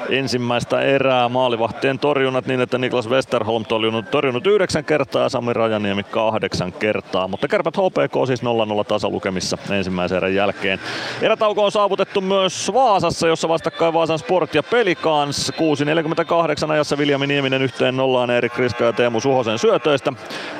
ensimmäistä 0.09 0.81
erää. 0.81 1.29
Maalivahtien 1.29 1.99
torjunnat 1.99 2.45
niin, 2.45 2.61
että 2.61 2.77
Niklas 2.77 3.09
Westerholm 3.09 3.65
torjunut, 3.65 4.11
torjunut 4.11 4.47
yhdeksän 4.47 4.85
kertaa 4.85 5.23
ja 5.23 5.29
Sami 5.29 5.53
Rajaniemi 5.53 6.03
kahdeksan 6.03 6.73
kertaa. 6.73 7.27
Mutta 7.27 7.47
Kärpät 7.47 7.77
HPK 7.77 8.27
siis 8.27 8.43
0-0 8.43 8.45
tasalukemissa 8.87 9.57
ensimmäisen 9.69 10.17
erän 10.17 10.35
jälkeen. 10.35 10.79
Erätauko 11.21 11.65
on 11.65 11.71
saavutettu 11.71 12.21
myös 12.21 12.71
Vaasassa, 12.73 13.27
jossa 13.27 13.49
vastakkain 13.49 13.93
Vaasan 13.93 14.19
Sport 14.19 14.55
ja 14.55 14.63
Pelikans. 14.63 15.42
6.48 15.51 16.71
ajassa 16.71 16.97
Viljami 16.97 17.27
Nieminen 17.27 17.61
yhteen 17.61 17.97
nollaan 17.97 18.29
Erik 18.29 18.53
Kriska 18.53 18.83
ja 18.83 18.93
Teemu 18.93 19.19
Suhosen 19.19 19.59
syötöistä. 19.59 20.13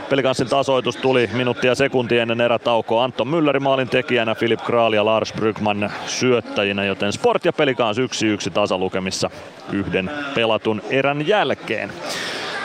Pelikansin 0.10 0.48
tasoitus 0.48 0.96
tuli 0.96 1.30
minuuttia 1.34 1.76
sekuntia 1.76 2.22
ennen 2.22 2.42
erätaukoa. 2.42 3.04
Anton 3.04 3.28
Mülleri 3.28 3.60
maalin 3.60 3.90
tekijänä, 3.90 4.36
Filip 4.36 4.62
Kraal 4.62 4.94
ja 4.94 5.06
Lars 5.06 5.34
Brygman 5.34 5.92
syöttäjinä, 6.06 6.86
joten 6.86 7.14
Sport 7.14 7.46
ja 7.46 7.54
Pelikans 7.54 7.98
1-1 7.98 8.02
tasalukemissa 8.54 9.30
yhden 9.72 10.12
pelatun 10.36 10.82
erän 10.90 11.28
jälkeen. 11.28 11.94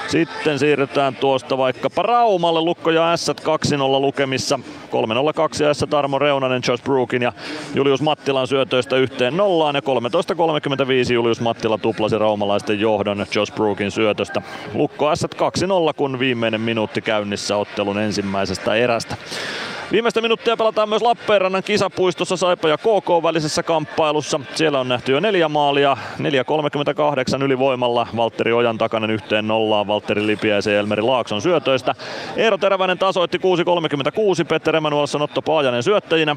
Sitten 0.09 0.59
siirrytään 0.59 1.17
tuosta 1.17 1.59
vaikkapa 1.59 2.03
Raumalle. 2.03 2.61
Lukko 2.61 2.91
ja 2.91 3.17
S 3.17 3.31
2-0 3.31 3.33
lukemissa. 4.01 4.61
3-0-2 4.89 5.75
S 5.75 5.85
Tarmo 5.91 6.19
Reunanen, 6.19 6.63
Josh 6.69 6.85
Brookin 6.85 7.23
ja 7.23 7.33
Julius 7.75 8.03
Mattilan 8.03 8.47
syötöistä 8.47 8.97
yhteen 8.97 9.37
nollaan. 9.37 9.75
Ja 9.75 9.81
13.35 9.81 11.13
Julius 11.13 11.41
Mattila 11.41 11.79
tuplasi 11.79 12.19
raumalaisten 12.19 12.81
johdon 12.81 13.27
Josh 13.35 13.55
Brookin 13.55 13.91
syötöstä. 13.91 14.43
Lukko 14.75 15.17
S 15.17 15.25
2-0 15.25 15.29
kun 15.97 16.19
viimeinen 16.19 16.61
minuutti 16.61 17.01
käynnissä 17.01 17.57
ottelun 17.57 17.99
ensimmäisestä 17.99 18.75
erästä. 18.75 19.17
Viimeistä 19.93 20.21
minuuttia 20.21 20.57
pelataan 20.57 20.89
myös 20.89 21.03
Lappeenrannan 21.03 21.63
kisapuistossa 21.63 22.37
Saipa 22.37 22.69
ja 22.69 22.79
KK 22.79 23.23
välisessä 23.23 23.63
kamppailussa. 23.63 24.41
Siellä 24.55 24.81
on 24.81 24.89
nähty 24.89 25.13
jo 25.13 25.21
neljä 25.21 25.49
maalia, 25.49 25.97
4.38 27.37 27.43
ylivoimalla. 27.43 28.07
Valtteri 28.17 28.53
Ojan 28.53 28.79
takainen 28.79 29.11
yhteen 29.11 29.49
nollaan 29.49 29.87
Valtteri 29.87 30.27
Lipiäisen 30.27 30.73
ja 30.73 30.81
Elmeri 30.81 31.03
Laakson 31.03 31.43
syötöistä. 31.43 31.95
Eero 32.37 32.59
Teräväinen 32.59 32.99
tasoitti 32.99 33.39
6.36, 33.39 34.45
Petter 34.49 34.77
Emanuelsson 34.79 35.23
Otto 35.23 35.43
Paajanen 35.43 35.83
syöttäjinä. 35.83 36.37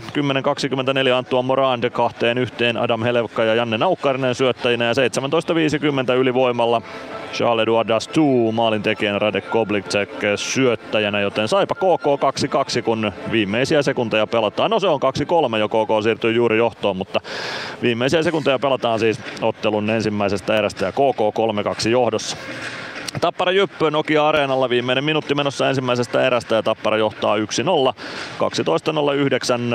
10.24 1.08 1.14
Antuan 1.18 1.46
Morande 1.46 1.90
kahteen 1.90 2.38
yhteen 2.38 2.78
Adam 2.78 3.04
Helevka 3.04 3.44
ja 3.44 3.56
Janne 3.56 3.78
Naukkarinen 3.78 4.36
syöttäjinä 4.36 4.86
ja 4.86 4.94
17.50 6.12 6.14
ylivoimalla 6.14 6.82
Charles 7.34 7.64
Edouard 7.64 7.88
Dastou 7.88 8.52
maalintekijän 8.52 9.22
Radek 9.22 9.50
Koblicek 9.50 10.10
syöttäjänä, 10.36 11.22
joten 11.22 11.48
Saipa 11.48 11.76
KK 11.76 12.06
2-2, 12.80 12.82
kun 12.82 13.12
viimeisiä 13.32 13.82
sekunteja 13.82 14.28
pelataan. 14.28 14.72
No 14.72 14.80
se 14.80 14.88
on 14.88 15.00
2-3 15.54 15.58
jo 15.58 15.70
KK 15.70 16.04
siirtyy 16.04 16.32
juuri 16.32 16.58
johtoon, 16.58 16.98
mutta 16.98 17.20
viimeisiä 17.82 18.24
sekunteja 18.24 18.60
pelataan 18.60 19.00
siis 19.00 19.20
ottelun 19.42 19.90
ensimmäisestä 19.90 20.56
erästä 20.56 20.86
ja 20.86 20.92
KK 20.92 21.20
3-2 21.86 21.90
johdossa. 21.90 22.38
Tappara 23.22 23.52
Jyppö 23.52 23.92
Nokia 23.92 24.28
Areenalla 24.28 24.70
viimeinen 24.70 25.04
minuutti 25.04 25.36
menossa 25.36 25.70
ensimmäisestä 25.70 26.28
erästä 26.28 26.56
ja 26.56 26.64
Tappara 26.64 26.98
johtaa 26.98 27.38
1-0. 27.38 27.42
12.09 27.42 27.44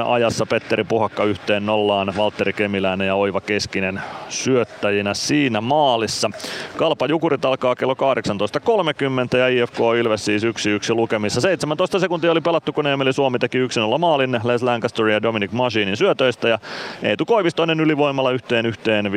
ajassa 0.08 0.46
Petteri 0.46 0.84
Puhakka 0.84 1.24
yhteen 1.24 1.66
nollaan, 1.66 2.12
Valtteri 2.16 2.52
Kemiläinen 2.52 3.06
ja 3.06 3.14
Oiva 3.14 3.40
Keskinen 3.40 4.00
syöttäjinä 4.28 5.14
siinä 5.14 5.60
maalissa. 5.60 6.30
Kalpa 6.76 7.06
Jukurit 7.06 7.44
alkaa 7.44 7.74
kello 7.74 7.94
18.30 7.94 9.38
ja 9.38 9.48
IFK 9.48 9.78
Ilves 10.00 10.24
siis 10.24 10.44
1-1 10.44 10.46
lukemissa. 10.94 11.40
17 11.40 11.98
sekuntia 11.98 12.32
oli 12.32 12.40
pelattu, 12.40 12.72
kun 12.72 12.86
Emeli 12.86 13.12
Suomi 13.12 13.38
teki 13.38 13.66
1-0 13.66 13.98
maalin 13.98 14.40
Les 14.44 14.62
Lancaster 14.62 15.06
ja 15.06 15.22
Dominic 15.22 15.52
Machinin 15.52 15.96
syötöistä 15.96 16.48
ja 16.48 16.58
Eetu 17.02 17.26
Koivistoinen 17.26 17.80
ylivoimalla 17.80 18.30
yhteen 18.30 18.66
yhteen 18.66 19.06
15.04 19.06 19.12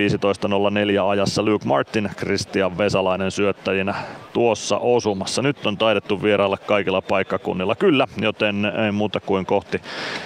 ajassa 1.10 1.44
Luke 1.44 1.66
Martin, 1.66 2.10
Christian 2.18 2.78
Vesalainen 2.78 3.32
syöttäjinä 3.32 3.96
tuossa 4.34 4.78
osumassa. 4.78 5.42
Nyt 5.42 5.66
on 5.66 5.78
taidettu 5.78 6.24
vierailla 6.24 6.58
kaikilla 6.58 7.02
paikkakunnilla 7.02 7.76
kyllä, 7.76 8.08
joten 8.18 8.66
ei 8.86 8.92
muuta 8.92 9.20
kuin 9.20 9.46
kohti 9.46 9.82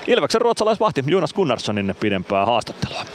Ilveksen 0.07 0.41
ruotsalaisvahti 0.41 1.03
Jonas 1.07 1.33
Gunnarssonin 1.33 1.95
pidempää 1.99 2.45
haastattelua. 2.45 3.05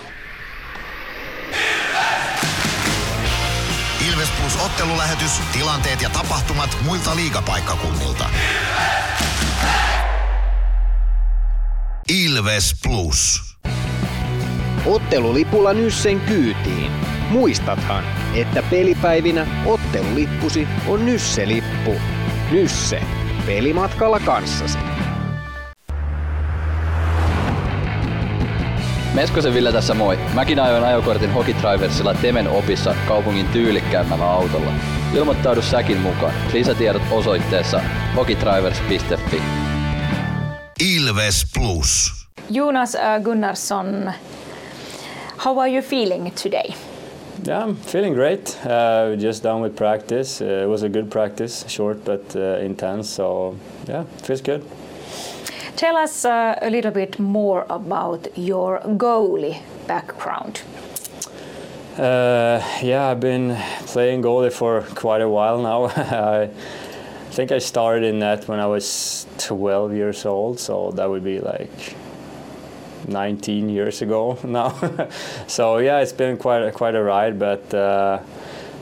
Ilves 4.08 4.28
Plus 4.40 4.64
ottelulähetys, 4.64 5.40
tilanteet 5.52 6.02
ja 6.02 6.10
tapahtumat 6.10 6.78
muilta 6.84 7.16
liigapaikkakunnilta. 7.16 8.24
Ilves 12.08 12.74
Plus. 12.82 13.40
Ottelulipulla 14.86 15.72
Nyssen 15.72 16.20
kyytiin. 16.20 17.17
Muistathan, 17.30 18.05
että 18.34 18.62
pelipäivinä 18.70 19.46
ottelulippusi 19.66 20.68
on 20.86 21.06
Nysse-lippu. 21.06 21.94
Nysse. 22.50 23.02
Pelimatkalla 23.46 24.20
kanssasi. 24.20 24.78
Meskosen 29.14 29.55
Ville 29.55 29.72
tässä 29.72 29.94
moi. 29.94 30.18
Mäkin 30.34 30.60
ajoin 30.60 30.84
ajokortin 30.84 31.32
Hokitriversilla 31.32 32.14
Temen 32.14 32.48
opissa 32.48 32.94
kaupungin 33.09 33.46
tyylikkäämmällä 33.46 34.30
autolla. 34.30 34.70
Ilmoittaudu 35.14 35.62
säkin 35.62 35.98
mukaan. 35.98 36.32
Lisätiedot 36.52 37.02
osoitteessa 37.10 37.80
hokitrivers.fi. 38.16 39.42
Ilves 40.96 41.46
Plus. 41.55 42.12
Jonas 42.50 42.94
uh, 42.94 43.24
Gunnarsson, 43.24 44.12
how 45.44 45.60
are 45.60 45.70
you 45.70 45.82
feeling 45.82 46.30
today? 46.42 46.97
Yeah, 47.44 47.62
I'm 47.62 47.77
feeling 47.77 48.15
great. 48.15 48.56
Uh, 48.66 49.16
just 49.16 49.43
done 49.43 49.60
with 49.60 49.77
practice. 49.77 50.40
Uh, 50.40 50.65
it 50.65 50.69
was 50.69 50.82
a 50.82 50.89
good 50.89 51.10
practice, 51.10 51.65
short 51.69 52.05
but 52.05 52.35
uh, 52.35 52.59
intense. 52.59 53.09
So 53.09 53.56
yeah, 53.86 54.05
feels 54.23 54.40
good. 54.40 54.65
Tell 55.77 55.97
us 55.97 56.24
uh, 56.24 56.59
a 56.60 56.70
little 56.70 56.90
bit 56.90 57.19
more 57.19 57.65
about 57.70 58.27
your 58.36 58.81
goalie 58.81 59.62
background. 59.86 60.62
Uh, 61.97 62.60
yeah, 62.82 63.09
I've 63.09 63.20
been 63.20 63.56
playing 63.86 64.23
goalie 64.23 64.52
for 64.52 64.82
quite 64.94 65.20
a 65.20 65.28
while 65.28 65.62
now. 65.62 65.85
I 65.97 66.51
think 67.31 67.52
I 67.52 67.59
started 67.59 68.05
in 68.05 68.19
that 68.19 68.48
when 68.48 68.59
I 68.59 68.66
was 68.66 69.27
12 69.39 69.94
years 69.94 70.27
old, 70.27 70.59
so 70.59 70.90
that 70.97 71.09
would 71.09 71.23
be 71.23 71.39
like 71.39 71.94
19 73.06 73.68
years 73.68 74.02
ago 74.02 74.38
now. 74.44 74.70
so 75.46 75.78
yeah, 75.78 76.00
it's 76.00 76.12
been 76.12 76.36
quite 76.36 76.62
a, 76.62 76.72
quite 76.72 76.94
a 76.94 77.02
ride, 77.02 77.38
but 77.38 77.72
uh, 77.74 78.20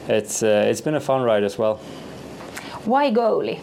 it's 0.08 0.42
uh, 0.42 0.66
it's 0.68 0.80
been 0.80 0.94
a 0.94 1.00
fun 1.00 1.22
ride 1.22 1.44
as 1.44 1.58
well. 1.58 1.76
Why 2.84 3.10
goalie? 3.10 3.60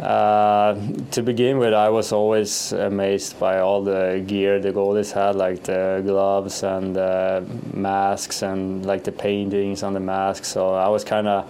Uh, 0.00 0.76
to 1.10 1.22
begin 1.22 1.56
with, 1.56 1.72
I 1.72 1.88
was 1.88 2.12
always 2.12 2.72
amazed 2.72 3.40
by 3.40 3.60
all 3.60 3.82
the 3.82 4.22
gear 4.26 4.60
the 4.60 4.70
goalies 4.70 5.10
had, 5.12 5.36
like 5.36 5.62
the 5.62 6.02
gloves 6.04 6.62
and 6.62 6.94
the 6.94 7.46
masks 7.72 8.42
and 8.42 8.84
like 8.84 9.04
the 9.04 9.12
paintings 9.12 9.82
on 9.82 9.94
the 9.94 10.00
masks. 10.00 10.48
So 10.48 10.74
I 10.74 10.88
was 10.88 11.02
kind 11.02 11.26
of 11.26 11.46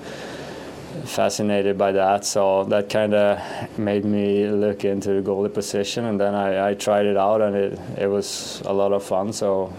fascinated 1.04 1.76
by 1.76 1.92
that. 1.92 2.24
So 2.24 2.64
that 2.64 2.88
kind 2.88 3.14
of 3.14 3.78
made 3.78 4.04
me 4.04 4.46
look 4.46 4.84
into 4.84 5.20
the 5.20 5.22
goalie 5.30 5.52
position, 5.52 6.04
and 6.06 6.20
then 6.20 6.34
I, 6.34 6.70
I 6.70 6.74
tried 6.74 7.06
it 7.06 7.16
out, 7.16 7.40
and 7.40 7.56
it 7.56 7.78
it 7.98 8.06
was 8.06 8.62
a 8.64 8.72
lot 8.72 8.92
of 8.92 9.02
fun. 9.02 9.32
So, 9.32 9.72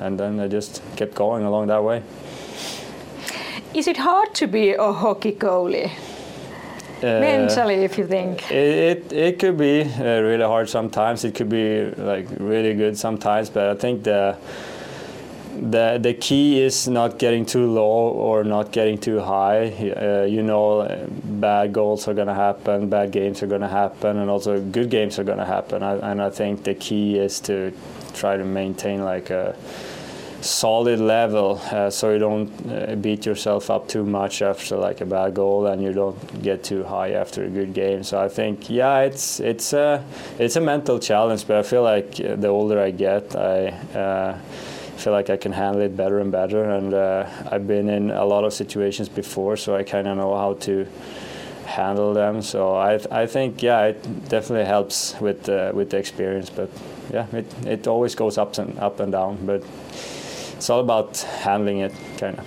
and 0.00 0.18
then 0.18 0.40
I 0.40 0.48
just 0.48 0.82
kept 0.96 1.14
going 1.14 1.44
along 1.44 1.68
that 1.68 1.82
way. 1.82 2.02
Is 3.74 3.86
it 3.86 3.98
hard 3.98 4.34
to 4.34 4.46
be 4.46 4.72
a 4.72 4.92
hockey 4.92 5.32
goalie? 5.32 5.90
Uh, 6.98 7.20
Mentally, 7.20 7.84
if 7.84 7.96
you 7.96 8.06
think. 8.06 8.50
It, 8.50 9.12
it, 9.12 9.12
it 9.12 9.38
could 9.38 9.56
be 9.56 9.82
uh, 9.82 10.20
really 10.20 10.44
hard 10.44 10.68
sometimes. 10.68 11.24
It 11.24 11.34
could 11.34 11.48
be 11.48 11.84
like 11.96 12.26
really 12.40 12.74
good 12.74 12.98
sometimes, 12.98 13.50
but 13.50 13.68
I 13.68 13.74
think 13.74 14.02
the 14.02 14.36
the 15.60 15.98
the 16.00 16.14
key 16.14 16.60
is 16.60 16.88
not 16.88 17.18
getting 17.18 17.44
too 17.44 17.70
low 17.70 18.10
or 18.10 18.44
not 18.44 18.72
getting 18.72 18.98
too 18.98 19.20
high. 19.20 19.68
Uh, 19.68 20.24
you 20.24 20.42
know, 20.42 21.06
bad 21.24 21.72
goals 21.72 22.08
are 22.08 22.14
going 22.14 22.28
to 22.28 22.34
happen, 22.34 22.88
bad 22.88 23.10
games 23.10 23.42
are 23.42 23.46
going 23.46 23.60
to 23.60 23.68
happen, 23.68 24.18
and 24.18 24.30
also 24.30 24.60
good 24.60 24.90
games 24.90 25.18
are 25.18 25.24
going 25.24 25.38
to 25.38 25.44
happen. 25.44 25.82
I, 25.82 26.10
and 26.10 26.22
I 26.22 26.30
think 26.30 26.64
the 26.64 26.74
key 26.74 27.18
is 27.18 27.40
to 27.40 27.72
try 28.14 28.36
to 28.36 28.44
maintain 28.44 29.04
like 29.04 29.30
a 29.30 29.56
solid 30.40 31.00
level 31.00 31.60
uh, 31.72 31.90
so 31.90 32.12
you 32.12 32.18
don't 32.18 32.50
uh, 32.70 32.94
beat 32.94 33.26
yourself 33.26 33.70
up 33.70 33.88
too 33.88 34.04
much 34.04 34.40
after 34.40 34.76
like 34.76 35.00
a 35.00 35.04
bad 35.04 35.34
goal 35.34 35.66
and 35.66 35.82
you 35.82 35.92
don't 35.92 36.42
get 36.42 36.62
too 36.62 36.84
high 36.84 37.10
after 37.10 37.44
a 37.44 37.48
good 37.48 37.74
game 37.74 38.04
so 38.04 38.20
i 38.20 38.28
think 38.28 38.70
yeah 38.70 39.00
it's 39.00 39.40
it's 39.40 39.72
a 39.72 40.04
it's 40.38 40.54
a 40.54 40.60
mental 40.60 40.98
challenge 41.00 41.44
but 41.44 41.56
i 41.56 41.62
feel 41.62 41.82
like 41.82 42.20
uh, 42.20 42.36
the 42.36 42.46
older 42.46 42.80
i 42.80 42.90
get 42.90 43.34
i 43.34 43.66
uh, 43.98 44.38
feel 44.98 45.12
like 45.12 45.30
I 45.30 45.36
can 45.36 45.52
handle 45.52 45.82
it 45.82 45.96
better 45.96 46.18
and 46.18 46.30
better. 46.30 46.64
And 46.64 46.92
uh, 46.92 47.26
I've 47.50 47.66
been 47.66 47.88
in 47.88 48.10
a 48.10 48.24
lot 48.24 48.44
of 48.44 48.52
situations 48.52 49.08
before, 49.08 49.56
so 49.56 49.74
I 49.74 49.82
kind 49.82 50.06
of 50.06 50.16
know 50.16 50.36
how 50.36 50.54
to 50.54 50.86
handle 51.64 52.14
them. 52.14 52.42
So 52.42 52.74
I, 52.74 53.00
I 53.10 53.26
think, 53.26 53.62
yeah, 53.62 53.86
it 53.86 54.28
definitely 54.28 54.66
helps 54.66 55.14
with 55.20 55.48
uh, 55.48 55.72
with 55.74 55.90
the 55.90 55.98
experience. 55.98 56.50
But 56.50 56.70
yeah, 57.12 57.26
it, 57.32 57.46
it 57.66 57.86
always 57.86 58.14
goes 58.14 58.38
up 58.38 58.58
and 58.58 58.78
up 58.78 59.00
and 59.00 59.12
down. 59.12 59.38
But 59.46 59.62
it's 60.56 60.70
all 60.70 60.80
about 60.80 61.18
handling 61.42 61.78
it, 61.78 61.92
kind 62.18 62.38
of. 62.38 62.46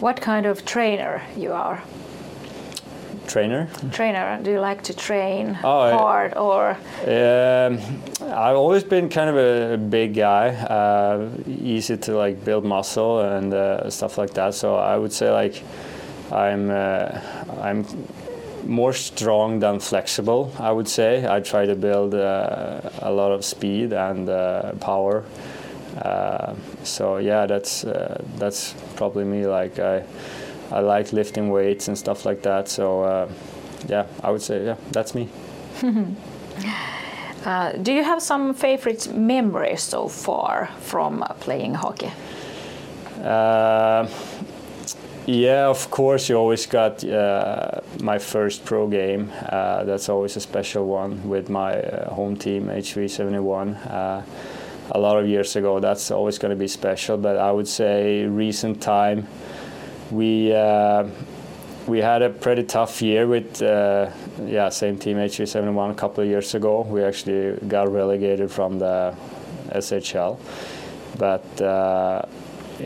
What 0.00 0.20
kind 0.20 0.46
of 0.46 0.64
trainer 0.64 1.22
you 1.36 1.52
are? 1.52 1.82
Trainer. 3.32 3.66
Trainer, 3.92 4.38
do 4.42 4.50
you 4.50 4.60
like 4.60 4.82
to 4.82 4.94
train 4.94 5.58
Oh, 5.64 5.90
hard 5.96 6.36
or 6.36 6.76
Um, 7.06 7.78
I've 8.20 8.56
always 8.56 8.84
been 8.84 9.08
kind 9.08 9.30
of 9.30 9.36
a, 9.36 9.74
a 9.74 9.78
big 9.78 10.14
guy, 10.14 10.48
uh, 10.50 11.30
easy 11.46 11.96
to 11.96 12.14
like 12.14 12.44
build 12.44 12.64
muscle 12.64 13.20
and 13.20 13.54
uh, 13.54 13.88
stuff 13.88 14.18
like 14.18 14.34
that. 14.34 14.54
So 14.54 14.76
I 14.76 14.98
would 14.98 15.14
say 15.14 15.30
like 15.30 15.62
I'm 16.30 16.70
uh, 16.70 17.20
I'm 17.62 17.86
more 18.66 18.92
strong 18.92 19.60
than 19.60 19.80
flexible. 19.80 20.52
I 20.58 20.70
would 20.70 20.88
say 20.88 21.26
I 21.26 21.40
try 21.40 21.64
to 21.64 21.74
build 21.74 22.14
uh, 22.14 22.80
a 22.98 23.10
lot 23.10 23.32
of 23.32 23.46
speed 23.46 23.94
and 23.94 24.28
uh, 24.28 24.72
power. 24.74 25.24
Uh, 25.96 26.54
so 26.84 27.16
yeah, 27.16 27.46
that's 27.46 27.84
uh, 27.84 28.22
that's 28.36 28.74
probably 28.96 29.24
me. 29.24 29.46
Like 29.46 29.78
I 29.78 30.04
I 30.72 30.80
like 30.80 31.12
lifting 31.12 31.50
weights 31.50 31.88
and 31.88 31.98
stuff 31.98 32.24
like 32.24 32.42
that. 32.42 32.68
So 32.68 33.02
uh, 33.02 33.28
yeah, 33.88 34.06
I 34.22 34.30
would 34.30 34.42
say 34.42 34.64
yeah, 34.64 34.76
that's 34.90 35.14
me. 35.14 35.28
uh, 37.44 37.72
do 37.72 37.92
you 37.92 38.02
have 38.02 38.22
some 38.22 38.54
favorite 38.54 39.12
memories 39.14 39.82
so 39.82 40.08
far 40.08 40.70
from 40.80 41.22
uh, 41.22 41.28
playing 41.34 41.74
hockey? 41.74 42.10
Uh, 43.22 44.08
yeah, 45.26 45.68
of 45.68 45.88
course, 45.90 46.28
you 46.28 46.36
always 46.36 46.66
got 46.66 47.04
uh, 47.04 47.80
my 48.00 48.18
first 48.18 48.64
pro 48.64 48.88
game. 48.88 49.30
Uh, 49.50 49.84
that's 49.84 50.08
always 50.08 50.36
a 50.36 50.40
special 50.40 50.86
one 50.86 51.28
with 51.28 51.48
my 51.48 51.74
uh, 51.74 52.12
home 52.12 52.36
team, 52.36 52.66
HV71. 52.66 53.88
Uh, 53.88 54.22
a 54.90 54.98
lot 54.98 55.18
of 55.18 55.28
years 55.28 55.54
ago, 55.54 55.78
that's 55.78 56.10
always 56.10 56.38
going 56.38 56.50
to 56.50 56.56
be 56.56 56.66
special. 56.66 57.16
But 57.16 57.36
I 57.36 57.52
would 57.52 57.68
say 57.68 58.24
recent 58.24 58.82
time, 58.82 59.28
we 60.12 60.52
uh, 60.52 61.08
we 61.86 61.98
had 61.98 62.22
a 62.22 62.30
pretty 62.30 62.62
tough 62.62 63.00
year 63.02 63.26
with 63.26 63.62
uh, 63.62 64.10
yeah 64.44 64.68
same 64.68 64.98
team 64.98 65.16
HV71 65.16 65.90
a 65.90 65.94
couple 65.94 66.22
of 66.22 66.28
years 66.28 66.54
ago. 66.54 66.82
We 66.82 67.02
actually 67.02 67.56
got 67.66 67.90
relegated 67.90 68.50
from 68.50 68.78
the 68.78 69.16
SHL, 69.70 70.38
but 71.18 71.60
uh, 71.60 72.22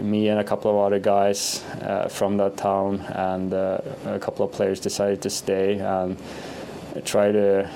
me 0.01 0.29
and 0.29 0.41
a 0.41 0.45
couple 0.45 0.71
of 0.71 0.77
other 0.79 1.01
guys 1.01 1.65
uh, 1.83 2.09
from 2.09 2.37
that 2.37 2.57
town 2.57 3.01
and 3.01 3.53
uh, 3.53 3.81
a 4.07 4.19
couple 4.19 4.47
of 4.47 4.53
players 4.53 4.79
decided 4.79 5.21
to 5.23 5.31
stay 5.31 5.79
and 5.79 6.17
try 7.05 7.33
to 7.33 7.69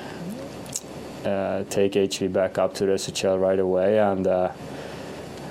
uh, 1.25 1.65
take 1.65 1.93
HV 1.93 2.33
back 2.33 2.57
up 2.57 2.73
to 2.75 2.87
the 2.87 2.93
SHL 2.93 3.41
right 3.41 3.59
away 3.59 3.99
and. 3.99 4.29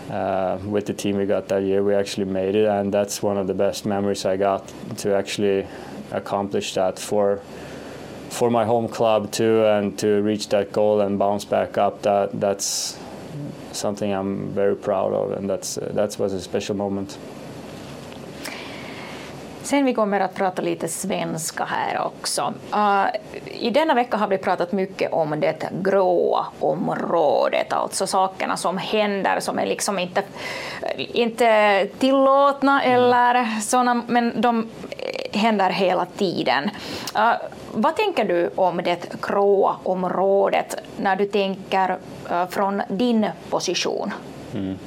Uh, 0.09 0.57
with 0.65 0.87
the 0.87 0.93
team 0.93 1.17
we 1.17 1.25
got 1.25 1.47
that 1.49 1.61
year, 1.61 1.83
we 1.83 1.93
actually 1.93 2.25
made 2.25 2.55
it, 2.55 2.65
and 2.65 2.91
that's 2.91 3.21
one 3.21 3.37
of 3.37 3.45
the 3.45 3.53
best 3.53 3.85
memories 3.85 4.25
I 4.25 4.37
got 4.37 4.73
to 4.97 5.15
actually 5.15 5.67
accomplish 6.11 6.73
that 6.73 6.97
for 6.97 7.39
for 8.29 8.49
my 8.49 8.65
home 8.65 8.87
club 8.87 9.31
too, 9.31 9.65
and 9.65 9.97
to 9.99 10.21
reach 10.21 10.49
that 10.49 10.71
goal 10.71 11.01
and 11.01 11.19
bounce 11.19 11.45
back 11.45 11.77
up. 11.77 12.01
That 12.01 12.39
that's 12.39 12.97
something 13.71 14.11
I'm 14.11 14.49
very 14.49 14.75
proud 14.75 15.13
of, 15.13 15.31
and 15.31 15.47
that's 15.47 15.77
uh, 15.77 15.91
that 15.93 16.17
was 16.17 16.33
a 16.33 16.41
special 16.41 16.75
moment. 16.75 17.17
Sen 19.63 19.85
vi 19.85 19.93
kommer 19.93 20.19
att 20.19 20.35
prata 20.35 20.61
lite 20.61 20.87
svenska 20.87 21.63
här 21.63 22.01
också. 22.05 22.53
Uh, 22.73 23.05
I 23.45 23.69
denna 23.69 23.93
vecka 23.93 24.17
har 24.17 24.27
vi 24.27 24.37
pratat 24.37 24.71
mycket 24.71 25.13
om 25.13 25.39
det 25.39 25.69
gråa 25.71 26.45
området, 26.59 27.73
alltså 27.73 28.07
sakerna 28.07 28.57
som 28.57 28.77
händer 28.77 29.39
som 29.39 29.59
är 29.59 29.65
liksom 29.65 29.99
inte, 29.99 30.23
inte 30.97 31.87
tillåtna 31.99 32.83
eller 32.83 33.61
såna, 33.61 34.01
men 34.07 34.41
de 34.41 34.69
händer 35.33 35.69
hela 35.69 36.05
tiden. 36.05 36.69
Uh, 37.15 37.33
vad 37.71 37.95
tänker 37.95 38.25
du 38.25 38.49
om 38.55 38.77
det 38.77 39.21
gråa 39.21 39.75
området 39.83 40.75
när 40.97 41.15
du 41.15 41.25
tänker 41.25 41.97
uh, 42.31 42.47
från 42.49 42.81
din 42.89 43.27
position? 43.49 44.13
Mm. 44.53 44.77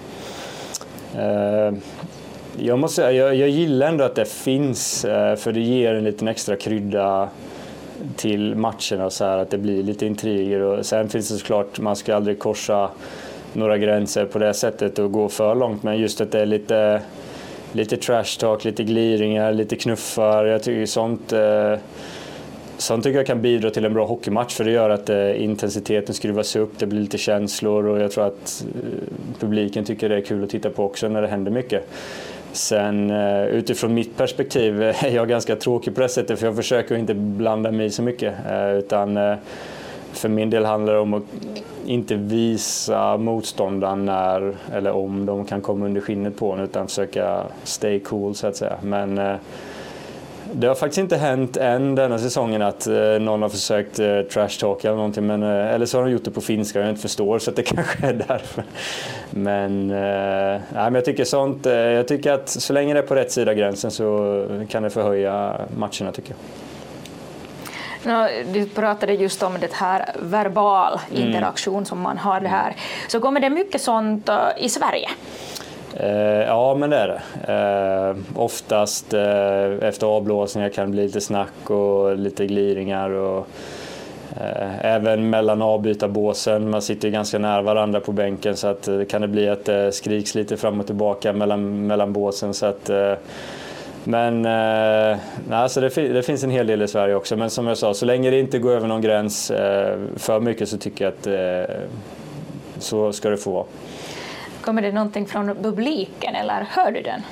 Jag 2.58 2.78
måste 2.78 2.96
säga, 2.96 3.12
jag, 3.12 3.34
jag 3.34 3.48
gillar 3.48 3.88
ändå 3.88 4.04
att 4.04 4.14
det 4.14 4.24
finns, 4.24 5.04
eh, 5.04 5.36
för 5.36 5.52
det 5.52 5.60
ger 5.60 5.94
en 5.94 6.04
liten 6.04 6.28
extra 6.28 6.56
krydda 6.56 7.28
till 8.16 8.54
matcherna 8.54 9.10
så 9.10 9.24
här 9.24 9.38
att 9.38 9.50
det 9.50 9.58
blir 9.58 9.82
lite 9.82 10.06
intriger. 10.06 10.60
Och 10.60 10.86
sen 10.86 11.08
finns 11.08 11.28
det 11.28 11.36
såklart, 11.36 11.80
man 11.80 11.96
ska 11.96 12.16
aldrig 12.16 12.38
korsa 12.38 12.90
några 13.52 13.78
gränser 13.78 14.26
på 14.26 14.38
det 14.38 14.54
sättet 14.54 14.98
och 14.98 15.12
gå 15.12 15.28
för 15.28 15.54
långt, 15.54 15.82
men 15.82 15.98
just 15.98 16.20
att 16.20 16.32
det 16.32 16.40
är 16.40 16.46
lite, 16.46 17.02
lite 17.72 17.96
trash 17.96 18.38
talk, 18.38 18.64
lite 18.64 18.84
gliringar, 18.84 19.52
lite 19.52 19.76
knuffar. 19.76 20.44
Jag 20.44 20.62
tycker 20.62 20.86
sånt 20.86 21.32
eh, 21.32 21.74
Sånt 22.82 23.04
tycker 23.04 23.18
jag 23.18 23.26
kan 23.26 23.42
bidra 23.42 23.70
till 23.70 23.84
en 23.84 23.94
bra 23.94 24.06
hockeymatch 24.06 24.54
för 24.54 24.64
det 24.64 24.70
gör 24.70 24.90
att 24.90 25.10
eh, 25.10 25.44
intensiteten 25.44 26.14
skruvas 26.14 26.56
upp, 26.56 26.78
det 26.78 26.86
blir 26.86 27.00
lite 27.00 27.18
känslor 27.18 27.86
och 27.86 28.00
jag 28.00 28.10
tror 28.12 28.26
att 28.26 28.64
eh, 28.74 29.38
publiken 29.40 29.84
tycker 29.84 30.08
det 30.08 30.16
är 30.16 30.20
kul 30.20 30.44
att 30.44 30.50
titta 30.50 30.70
på 30.70 30.84
också 30.84 31.08
när 31.08 31.22
det 31.22 31.28
händer 31.28 31.50
mycket. 31.50 31.88
Sen 32.52 33.10
eh, 33.10 33.44
utifrån 33.44 33.94
mitt 33.94 34.16
perspektiv 34.16 34.82
är 34.82 35.10
jag 35.10 35.28
ganska 35.28 35.56
tråkig 35.56 35.94
på 35.94 36.00
det 36.00 36.08
sättet 36.08 36.38
för 36.38 36.46
jag 36.46 36.56
försöker 36.56 36.96
inte 36.96 37.14
blanda 37.14 37.70
mig 37.70 37.86
i 37.86 37.90
så 37.90 38.02
mycket 38.02 38.34
eh, 38.50 38.70
utan 38.70 39.16
eh, 39.16 39.34
för 40.12 40.28
min 40.28 40.50
del 40.50 40.64
handlar 40.64 40.92
det 40.92 40.98
om 40.98 41.14
att 41.14 41.22
inte 41.86 42.14
visa 42.14 43.16
motståndaren 43.16 44.04
när 44.04 44.54
eller 44.72 44.92
om 44.92 45.26
de 45.26 45.44
kan 45.44 45.60
komma 45.60 45.86
under 45.86 46.00
skinnet 46.00 46.36
på 46.36 46.52
en 46.52 46.60
utan 46.60 46.88
försöka 46.88 47.42
stay 47.64 48.00
cool 48.00 48.34
så 48.34 48.46
att 48.46 48.56
säga. 48.56 48.76
Men 48.82 49.38
det 50.54 50.66
har 50.66 50.74
faktiskt 50.74 50.98
inte 50.98 51.16
hänt 51.16 51.56
än 51.56 51.94
denna 51.94 52.18
säsongen 52.18 52.62
att 52.62 52.86
eh, 52.86 52.94
någon 53.20 53.42
har 53.42 53.48
försökt 53.48 53.98
eh, 53.98 54.06
trash-talka 54.06 54.88
eller 54.88 54.96
någonting, 54.96 55.26
men, 55.26 55.42
eh, 55.42 55.74
eller 55.74 55.86
så 55.86 55.98
har 55.98 56.04
de 56.04 56.10
gjort 56.10 56.24
det 56.24 56.30
på 56.30 56.40
finska 56.40 56.78
och 56.78 56.84
jag 56.84 56.90
inte 56.90 57.02
förstår, 57.02 57.38
så 57.38 57.50
det 57.50 57.62
kanske 57.62 58.06
är 58.06 58.12
därför. 58.12 58.64
Men, 59.30 59.90
eh, 59.90 60.60
men 60.72 60.94
jag 60.94 61.04
tycker 61.04 61.24
sånt, 61.24 61.66
eh, 61.66 61.72
jag 61.72 62.08
tycker 62.08 62.32
att 62.32 62.48
så 62.48 62.72
länge 62.72 62.94
det 62.94 63.00
är 63.00 63.06
på 63.06 63.14
rätt 63.14 63.32
sida 63.32 63.54
gränsen 63.54 63.90
så 63.90 64.46
kan 64.68 64.82
det 64.82 64.90
förhöja 64.90 65.60
matcherna 65.76 66.12
tycker 66.12 66.30
jag. 66.30 66.38
No, 68.04 68.28
du 68.52 68.66
pratade 68.66 69.12
just 69.14 69.42
om 69.42 69.56
det 69.60 69.72
här 69.72 70.12
verbal 70.18 71.00
interaktion 71.10 71.74
mm. 71.74 71.84
som 71.84 72.00
man 72.00 72.18
har 72.18 72.40
det 72.40 72.48
här. 72.48 72.76
Så 73.08 73.20
kommer 73.20 73.40
det 73.40 73.50
mycket 73.50 73.80
sånt 73.80 74.30
i 74.58 74.68
Sverige? 74.68 75.08
Eh, 75.97 76.43
ja, 76.47 76.74
men 76.74 76.90
det 76.90 76.97
är 76.97 77.09
det. 77.09 77.23
Eh, 77.52 78.40
oftast 78.43 79.14
eh, 79.14 79.89
efter 79.89 80.06
avblåsningar 80.06 80.69
kan 80.69 80.86
det 80.86 80.93
bli 80.93 81.02
lite 81.02 81.20
snack 81.20 81.70
och 81.70 82.19
lite 82.19 82.47
gliringar. 82.47 83.10
Och, 83.10 83.47
även 84.81 85.31
mellan 85.31 85.62
avbytarbåsen, 85.62 86.70
man 86.70 86.82
sitter 86.82 87.09
ganska 87.09 87.39
nära 87.39 87.62
varandra 87.62 88.01
på 88.01 88.12
bänken 88.12 88.56
så 88.56 88.66
att 88.66 88.89
kan 89.09 89.23
det 89.23 89.28
bli 89.28 89.48
att 89.48 89.64
det 89.64 89.93
skriks 89.93 90.35
lite 90.35 90.56
fram 90.56 90.81
och 90.81 90.86
tillbaka 90.86 91.32
mellan, 91.32 91.86
mellan 91.86 92.12
båsen. 92.12 92.55
Så 92.55 92.66
att, 92.66 92.90
men 94.05 94.43
nej, 94.43 95.69
så 95.69 95.81
det, 95.81 95.89
det, 95.89 96.23
finns 96.23 96.44
en 96.44 96.51
hel 96.51 96.66
del 96.66 96.82
i 96.82 96.89
Sverige 96.89 97.14
också. 97.14 97.36
Men 97.36 97.51
som 97.51 97.66
jag 97.66 97.78
sa, 97.78 97.94
så 97.94 98.06
länge 98.06 98.31
det 98.31 98.40
inte 98.40 98.59
går 98.59 98.73
över 98.73 98.89
någon 98.89 99.01
gräns 99.01 99.52
för 100.16 100.40
mycket 100.40 100.69
så 100.69 100.78
tycker 100.78 101.05
jag 101.05 101.12
att 101.12 101.28
så 102.78 103.12
ska 103.12 103.31
det 103.31 103.36
få 103.36 103.51
vara. 103.51 103.66
Kommer 104.62 104.82
det 104.82 104.93
någonting 104.93 105.26
från 105.26 105.56
publiken 105.62 106.34
eller 106.34 106.66
hör 106.70 106.93
du 106.93 107.02
den? 107.02 107.22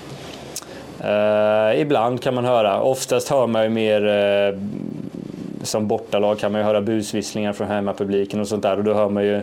Uh, 1.04 1.80
ibland 1.80 2.22
kan 2.22 2.34
man 2.34 2.44
höra. 2.44 2.80
Oftast 2.80 3.28
hör 3.28 3.46
man 3.46 3.62
ju 3.62 3.68
mer 3.68 4.04
uh, 4.04 4.58
som 5.62 5.88
bortalag 5.88 6.38
kan 6.38 6.52
man 6.52 6.60
ju 6.60 6.64
höra 6.64 6.80
busvisslingar 6.80 7.52
från 7.52 7.68
hemmapubliken 7.68 8.40
och 8.40 8.48
sånt 8.48 8.62
där 8.62 8.76
och 8.76 8.84
då 8.84 8.94
hör 8.94 9.08
man 9.08 9.24
ju 9.24 9.42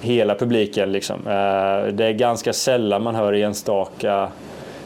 hela 0.00 0.34
publiken. 0.34 0.92
Liksom. 0.92 1.16
Uh, 1.16 1.92
det 1.92 2.04
är 2.04 2.12
ganska 2.12 2.52
sällan 2.52 3.02
man 3.02 3.14
hör 3.14 3.32
enstaka 3.32 4.28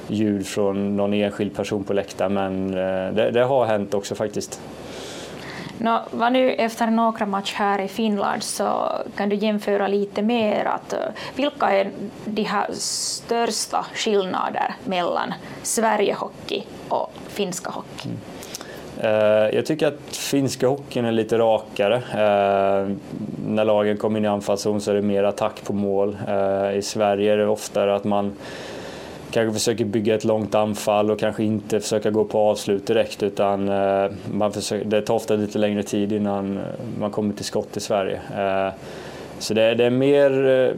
ljud 0.09 0.47
från 0.47 0.97
någon 0.97 1.13
enskild 1.15 1.57
person 1.57 1.85
på 1.85 1.93
läktaren 1.93 2.35
men 2.35 2.71
det, 3.15 3.31
det 3.31 3.43
har 3.43 3.67
hänt 3.67 3.95
också 3.95 4.15
faktiskt. 4.15 4.61
No, 5.83 5.99
vad 6.11 6.33
nu 6.33 6.53
efter 6.53 6.87
några 6.87 7.27
matcher 7.27 7.55
här 7.55 7.81
i 7.81 7.89
Finland 7.89 8.43
så 8.43 8.93
kan 9.17 9.29
du 9.29 9.37
jämföra 9.37 9.89
lite 9.89 10.23
mer. 10.23 10.65
Att, 10.65 10.93
eh, 10.93 10.99
vilka 11.37 11.71
är 11.71 11.91
de 12.25 12.43
här 12.43 12.67
största 12.73 13.87
skillnader 13.95 14.75
mellan 14.85 15.35
Sverige-hockey 15.63 16.63
och 16.89 17.13
finska 17.29 17.71
hockey? 17.71 18.09
Mm. 18.09 18.19
Eh, 19.01 19.55
jag 19.55 19.67
tycker 19.67 19.87
att 19.87 20.17
finska 20.17 20.67
hockeyn 20.67 21.05
är 21.05 21.13
lite 21.13 21.39
rakare. 21.39 21.97
Eh, 21.97 22.97
när 23.47 23.65
lagen 23.65 23.97
kommer 23.97 24.19
in 24.19 24.25
i 24.25 24.29
anfallszon 24.29 24.81
så 24.81 24.91
är 24.91 24.95
det 24.95 25.03
mer 25.03 25.25
attack 25.25 25.65
på 25.65 25.73
mål. 25.73 26.17
I 26.75 26.83
Sverige 26.83 27.33
är 27.33 27.37
det 27.37 27.47
oftare 27.47 27.95
att 27.95 28.05
man 28.05 28.33
kanske 29.33 29.53
försöker 29.53 29.85
bygga 29.85 30.15
ett 30.15 30.25
långt 30.25 30.55
anfall 30.55 31.11
och 31.11 31.19
kanske 31.19 31.45
inte 31.45 31.81
försöka 31.81 32.11
gå 32.11 32.25
på 32.25 32.39
avslut 32.39 32.87
direkt 32.87 33.23
utan 33.23 33.69
eh, 33.69 34.11
man 34.33 34.53
försöker, 34.53 34.85
det 34.85 35.03
tar 35.03 35.15
ofta 35.15 35.35
lite 35.35 35.59
längre 35.59 35.83
tid 35.83 36.13
innan 36.13 36.57
eh, 36.57 36.63
man 36.99 37.11
kommer 37.11 37.35
till 37.35 37.45
skott 37.45 37.77
i 37.77 37.81
Sverige. 37.81 38.21
Eh, 38.37 38.73
så 39.39 39.55
det, 39.55 39.75
det 39.75 39.85
är 39.85 39.91
mer 39.91 40.49
eh, 40.49 40.71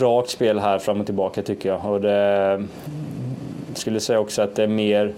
rakt 0.00 0.30
spel 0.30 0.58
här 0.58 0.78
fram 0.78 1.00
och 1.00 1.06
tillbaka 1.06 1.42
tycker 1.42 1.68
jag. 1.68 1.84
Och 1.84 2.00
det, 2.00 2.54
mm, 2.54 2.68
skulle 3.74 4.00
säga 4.00 4.20
också 4.20 4.42
att 4.42 4.54
det 4.54 4.62
är 4.62 4.68
mer 4.68 5.12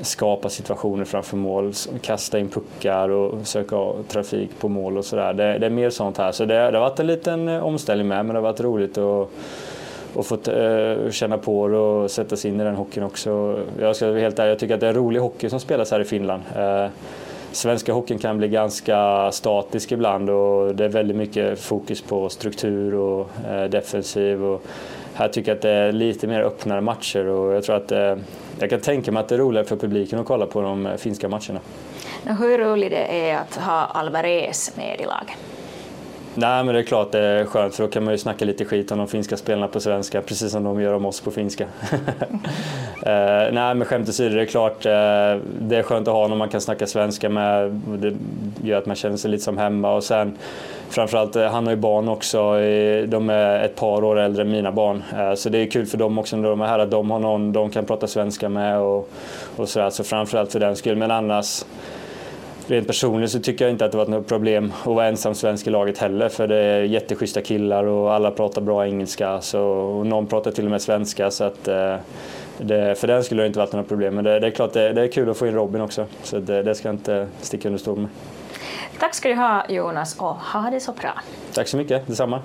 skapa 0.00 0.48
situationer 0.48 1.04
framför 1.04 1.36
mål, 1.36 1.72
kasta 2.00 2.38
in 2.38 2.48
puckar 2.48 3.08
och 3.08 3.46
söka 3.46 3.92
trafik 4.08 4.50
på 4.58 4.68
mål 4.68 4.98
och 4.98 5.04
sådär. 5.04 5.34
Det, 5.34 5.58
det, 5.58 5.66
är 5.66 5.70
mer 5.70 5.90
sånt 5.90 6.18
här. 6.18 6.32
Så 6.32 6.44
det, 6.44 6.54
det 6.54 6.78
har 6.78 6.88
varit 6.88 7.00
en 7.00 7.06
liten 7.06 7.48
eh, 7.48 7.64
omställning 7.64 8.08
med, 8.08 8.26
men 8.26 8.34
det 8.34 8.40
har 8.40 8.48
varit 8.48 8.60
roligt 8.60 8.98
att 8.98 9.28
och 10.16 10.26
fått 10.26 10.48
eh, 10.48 11.10
känna 11.10 11.38
på 11.38 11.68
det 11.68 11.76
och 11.76 12.10
sätta 12.10 12.36
sig 12.36 12.50
in 12.50 12.60
i 12.60 12.64
den 12.64 12.74
hockeyn 12.74 13.04
också. 13.04 13.58
Jag 13.80 13.96
ska 13.96 14.06
vara 14.06 14.18
helt 14.18 14.38
ärlig, 14.38 14.50
jag 14.50 14.58
tycker 14.58 14.74
att 14.74 14.80
det 14.80 14.88
är 14.88 14.94
rolig 14.94 15.20
hockey 15.20 15.50
som 15.50 15.60
spelas 15.60 15.90
här 15.90 16.00
i 16.00 16.04
Finland. 16.04 16.42
Eh, 16.56 16.86
svenska 17.52 17.92
hockeyn 17.92 18.18
kan 18.18 18.38
bli 18.38 18.48
ganska 18.48 19.30
statisk 19.32 19.92
ibland 19.92 20.30
och 20.30 20.74
det 20.74 20.84
är 20.84 20.88
väldigt 20.88 21.16
mycket 21.16 21.60
fokus 21.60 22.02
på 22.02 22.28
struktur 22.28 22.94
och 22.94 23.30
eh, 23.50 23.64
defensiv. 23.64 24.44
Och 24.44 24.62
här 25.14 25.28
tycker 25.28 25.50
jag 25.50 25.56
att 25.56 25.62
det 25.62 25.70
är 25.70 25.92
lite 25.92 26.26
mer 26.26 26.40
öppnare 26.40 26.80
matcher 26.80 27.26
och 27.26 27.54
jag 27.54 27.64
tror 27.64 27.76
att 27.76 28.18
jag 28.58 28.70
kan 28.70 28.80
tänka 28.80 29.12
mig 29.12 29.20
att 29.20 29.28
det 29.28 29.34
är 29.34 29.38
roligare 29.38 29.66
för 29.66 29.76
publiken 29.76 30.18
att 30.18 30.26
kolla 30.26 30.46
på 30.46 30.60
de 30.60 30.88
finska 30.98 31.28
matcherna. 31.28 31.60
Hur 32.38 32.58
roligt 32.58 32.90
det 32.90 33.30
är 33.30 33.36
att 33.36 33.56
ha 33.56 33.84
Alvarez 33.84 34.76
med 34.76 35.00
i 35.00 35.04
laget? 35.04 35.55
Nej, 36.38 36.64
men 36.64 36.74
det 36.74 36.80
är 36.80 36.84
klart 36.84 37.12
det 37.12 37.18
är 37.18 37.44
skönt 37.44 37.74
för 37.74 37.82
då 37.82 37.90
kan 37.90 38.04
man 38.04 38.14
ju 38.14 38.18
snacka 38.18 38.44
lite 38.44 38.64
skit 38.64 38.92
om 38.92 38.98
de 38.98 39.08
finska 39.08 39.36
spelarna 39.36 39.68
på 39.68 39.80
svenska, 39.80 40.22
precis 40.22 40.52
som 40.52 40.64
de 40.64 40.80
gör 40.80 40.92
om 40.92 41.06
oss 41.06 41.20
på 41.20 41.30
finska. 41.30 41.64
uh, 41.64 41.70
nej, 43.52 43.74
men 43.74 43.84
skämt 43.84 44.08
åsido, 44.08 44.34
det 44.34 44.42
är 44.42 44.46
klart 44.46 44.86
uh, 44.86 44.92
det 45.60 45.76
är 45.76 45.82
skönt 45.82 46.08
att 46.08 46.14
ha 46.14 46.28
någon 46.28 46.38
man 46.38 46.48
kan 46.48 46.60
snacka 46.60 46.86
svenska 46.86 47.28
med. 47.28 47.70
Det 47.98 48.14
gör 48.62 48.78
att 48.78 48.86
man 48.86 48.96
känner 48.96 49.16
sig 49.16 49.30
lite 49.30 49.44
som 49.44 49.58
hemma 49.58 49.94
och 49.94 50.04
sen 50.04 50.38
framförallt, 50.88 51.36
eh, 51.36 51.46
han 51.46 51.64
har 51.64 51.70
ju 51.70 51.76
barn 51.76 52.08
också. 52.08 52.52
De 53.06 53.30
är 53.30 53.64
ett 53.64 53.76
par 53.76 54.04
år 54.04 54.18
äldre 54.18 54.42
än 54.42 54.50
mina 54.50 54.72
barn. 54.72 55.02
Så 55.36 55.48
det 55.48 55.58
är 55.58 55.66
kul 55.66 55.86
för 55.86 55.98
dem 55.98 56.18
också 56.18 56.36
när 56.36 56.48
de 56.48 56.60
är 56.60 56.66
här 56.66 56.78
att 56.78 56.90
de 56.90 57.10
har 57.10 57.18
någon 57.18 57.52
de 57.52 57.70
kan 57.70 57.84
prata 57.84 58.06
svenska 58.06 58.48
med 58.48 58.78
och, 58.78 59.10
och 59.56 59.68
sådär. 59.68 59.90
Så 59.90 60.04
framförallt 60.04 60.52
för 60.52 60.60
den 60.60 60.76
skull. 60.76 60.96
Men 60.96 61.10
annars 61.10 61.64
rent 62.66 62.86
personligt 62.86 63.30
så 63.30 63.40
tycker 63.40 63.64
jag 63.64 63.72
inte 63.72 63.84
att 63.84 63.92
det 63.92 63.98
varit 63.98 64.08
något 64.08 64.26
problem 64.26 64.72
att 64.80 64.86
vara 64.86 65.06
ensam 65.06 65.34
svensk 65.34 65.66
i 65.66 65.70
laget 65.70 65.98
heller 65.98 66.28
för 66.28 66.46
det 66.46 66.56
är 66.56 66.82
jätteschyssta 66.82 67.40
killar 67.40 67.84
och 67.84 68.12
alla 68.12 68.30
pratar 68.30 68.62
bra 68.62 68.86
engelska 68.86 69.40
så, 69.40 69.62
och 69.62 70.06
någon 70.06 70.26
pratar 70.26 70.50
till 70.50 70.64
och 70.64 70.70
med 70.70 70.82
svenska 70.82 71.30
så 71.30 71.44
att 71.44 71.68
eh, 71.68 71.96
det, 72.58 72.98
för 72.98 73.06
den 73.06 73.24
skulle 73.24 73.42
det 73.42 73.46
inte 73.46 73.58
varit 73.58 73.72
några 73.72 73.86
problem. 73.86 74.14
Men 74.14 74.24
det, 74.24 74.40
det 74.40 74.46
är 74.46 74.50
klart 74.50 74.72
det, 74.72 74.92
det, 74.92 75.02
är 75.02 75.08
kul 75.08 75.30
att 75.30 75.36
få 75.36 75.46
in 75.46 75.54
Robin 75.54 75.80
också 75.80 76.06
så 76.22 76.38
det, 76.38 76.62
det 76.62 76.74
ska 76.74 76.88
jag 76.88 76.94
inte 76.94 77.26
sticka 77.40 77.68
under 77.68 77.78
stol 77.78 77.98
med. 77.98 78.08
Tack 78.98 79.14
ska 79.14 79.28
du 79.28 79.34
ha 79.34 79.66
Jonas 79.68 80.16
och 80.18 80.34
ha 80.34 80.70
det 80.70 80.80
så 80.80 80.92
bra. 80.92 81.10
Tack 81.54 81.68
så 81.68 81.76
mycket, 81.76 82.06
detsamma. 82.06 82.42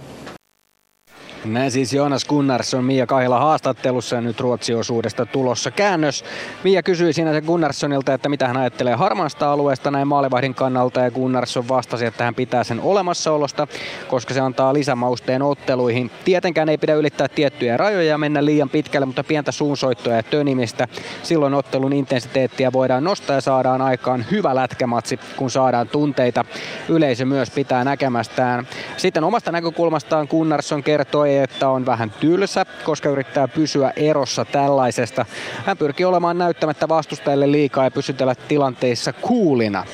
Näin 1.45 1.71
siis 1.71 1.93
Joonas 1.93 2.25
Gunnarsson 2.25 2.85
Mia 2.85 3.07
Kahila 3.07 3.39
haastattelussa 3.39 4.15
ja 4.15 4.21
nyt 4.21 4.39
Ruotsi-osuudesta 4.39 5.25
tulossa 5.25 5.71
käännös. 5.71 6.25
Mia 6.63 6.83
kysyi 6.83 7.13
siinä 7.13 7.33
se 7.33 7.41
Gunnarssonilta, 7.41 8.13
että 8.13 8.29
mitä 8.29 8.47
hän 8.47 8.57
ajattelee 8.57 8.95
harmaasta 8.95 9.51
alueesta 9.51 9.91
näin 9.91 10.07
maalivahdin 10.07 10.55
kannalta 10.55 10.99
ja 10.99 11.11
Gunnarsson 11.11 11.67
vastasi, 11.67 12.05
että 12.05 12.23
hän 12.23 12.35
pitää 12.35 12.63
sen 12.63 12.79
olemassaolosta, 12.81 13.67
koska 14.07 14.33
se 14.33 14.39
antaa 14.39 14.73
lisämausteen 14.73 15.41
otteluihin. 15.41 16.11
Tietenkään 16.25 16.69
ei 16.69 16.77
pidä 16.77 16.95
ylittää 16.95 17.27
tiettyjä 17.27 17.77
rajoja 17.77 18.09
ja 18.09 18.17
mennä 18.17 18.45
liian 18.45 18.69
pitkälle, 18.69 19.05
mutta 19.05 19.23
pientä 19.23 19.51
suunsoittoa 19.51 20.13
ja 20.13 20.23
tönimistä. 20.23 20.87
Silloin 21.23 21.53
ottelun 21.53 21.93
intensiteettiä 21.93 22.73
voidaan 22.73 23.03
nostaa 23.03 23.35
ja 23.35 23.41
saadaan 23.41 23.81
aikaan 23.81 24.25
hyvä 24.31 24.55
lätkämatsi, 24.55 25.19
kun 25.37 25.51
saadaan 25.51 25.87
tunteita. 25.87 26.45
Yleisö 26.89 27.25
myös 27.25 27.49
pitää 27.49 27.83
näkemästään. 27.83 28.67
Sitten 28.97 29.23
omasta 29.23 29.51
näkökulmastaan 29.51 30.27
Gunnarsson 30.29 30.83
kertoi, 30.83 31.30
että 31.37 31.69
on 31.69 31.85
vähän 31.85 32.11
tylsä, 32.19 32.65
koska 32.83 33.09
yrittää 33.09 33.47
pysyä 33.47 33.93
erossa 33.95 34.45
tällaisesta. 34.45 35.25
Hän 35.65 35.77
pyrkii 35.77 36.05
olemaan 36.05 36.37
näyttämättä 36.37 36.87
vastustajille 36.87 37.51
liikaa 37.51 37.83
ja 37.83 37.91
pysytellä 37.91 38.35
tilanteissa 38.35 39.13
kuulina. 39.13 39.85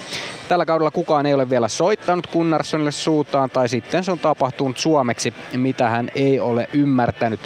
Tällä 0.47 0.65
kaudella 0.65 0.91
kukaan 0.91 1.25
ei 1.25 1.33
ole 1.33 1.49
vielä 1.49 1.67
soittanut 1.67 2.27
Gunnarssonille 2.27 2.91
suutaan 2.91 3.49
tai 3.49 3.69
sitten 3.69 4.03
se 4.03 4.11
on 4.11 4.19
tapahtunut 4.19 4.77
suomeksi, 4.77 5.33
mitä 5.53 5.89
hän 5.89 6.11
ei 6.15 6.39
ole 6.39 6.69
ymmärtänyt. 6.73 7.39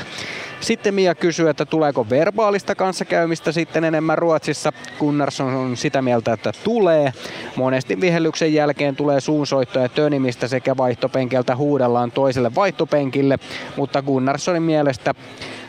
Sitten 0.61 0.93
Mia 0.93 1.15
kysyy, 1.15 1.49
että 1.49 1.65
tuleeko 1.65 2.05
verbaalista 2.09 2.75
kanssakäymistä 2.75 3.51
sitten 3.51 3.83
enemmän 3.83 4.17
Ruotsissa. 4.17 4.73
Gunnarsson 4.99 5.53
on 5.53 5.77
sitä 5.77 6.01
mieltä, 6.01 6.33
että 6.33 6.51
tulee. 6.63 7.13
Monesti 7.55 8.01
vihellyksen 8.01 8.53
jälkeen 8.53 8.95
tulee 8.95 9.19
suunsoittoja 9.19 9.89
tönimistä 9.89 10.47
sekä 10.47 10.77
vaihtopenkeltä 10.77 11.55
huudellaan 11.55 12.11
toiselle 12.11 12.55
vaihtopenkille, 12.55 13.39
mutta 13.77 14.01
Gunnarssonin 14.01 14.63
mielestä 14.63 15.13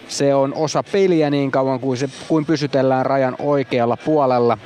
se 0.09 0.35
on 0.35 0.55
osa 0.55 0.83
peliä 0.93 1.31
niin 1.31 1.51
kauan 1.51 1.81
kuin, 1.81 1.99
se, 1.99 2.09
kuin 2.29 2.47
pysytellään 2.47 3.07
rajan 3.07 3.37
oikealla 3.39 3.97
puolella. 3.97 4.59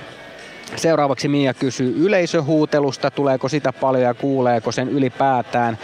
Seuraavaksi 0.77 1.28
Mia 1.28 1.55
kysyy 1.55 1.94
yleisöhuutelusta, 1.98 3.11
tuleeko 3.11 3.48
sitä 3.48 3.73
paljon 3.73 4.05
ja 4.05 4.15
kuuleeko 4.15 4.73
sen 4.73 4.89
ylipäätään. 4.89 5.78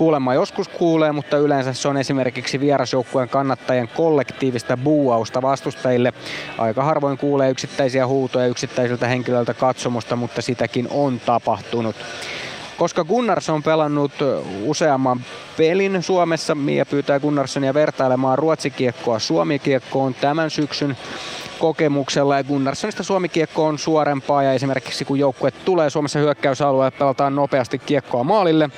Kuulemma 0.00 0.34
joskus 0.34 0.68
kuulee, 0.68 1.12
mutta 1.12 1.36
yleensä 1.36 1.72
se 1.72 1.88
on 1.88 1.96
esimerkiksi 1.96 2.60
vierasjoukkueen 2.60 3.28
kannattajien 3.28 3.88
kollektiivista 3.88 4.76
buuausta 4.76 5.42
vastustajille. 5.42 6.12
Aika 6.58 6.84
harvoin 6.84 7.18
kuulee 7.18 7.50
yksittäisiä 7.50 8.06
huutoja 8.06 8.46
yksittäisiltä 8.46 9.06
henkilöiltä 9.06 9.54
katsomusta, 9.54 10.16
mutta 10.16 10.42
sitäkin 10.42 10.88
on 10.90 11.20
tapahtunut. 11.26 11.96
Koska 12.78 13.04
Gunnars 13.04 13.50
on 13.50 13.62
pelannut 13.62 14.12
useamman 14.64 15.20
pelin 15.56 16.02
Suomessa, 16.02 16.54
Mia 16.54 16.86
pyytää 16.86 17.20
Gunnarssonia 17.20 17.74
vertailemaan 17.74 18.38
ruotsikiekkoa 18.38 19.18
suomikiekkoon 19.18 20.14
tämän 20.14 20.50
syksyn 20.50 20.96
kokemuksella 21.58 22.36
ja 22.36 22.44
Gunnarssonista 22.44 23.02
Suomi-kiekko 23.02 23.66
on 23.66 23.78
suorempaa 23.78 24.42
ja 24.42 24.52
esimerkiksi 24.52 25.04
kun 25.04 25.18
joukkue 25.18 25.50
tulee 25.50 25.90
Suomessa 25.90 26.18
hyökkäysalueelle 26.18 26.98
pelataan 26.98 27.34
nopeasti 27.34 27.78
kiekkoa 27.78 28.24
maalille 28.24 28.70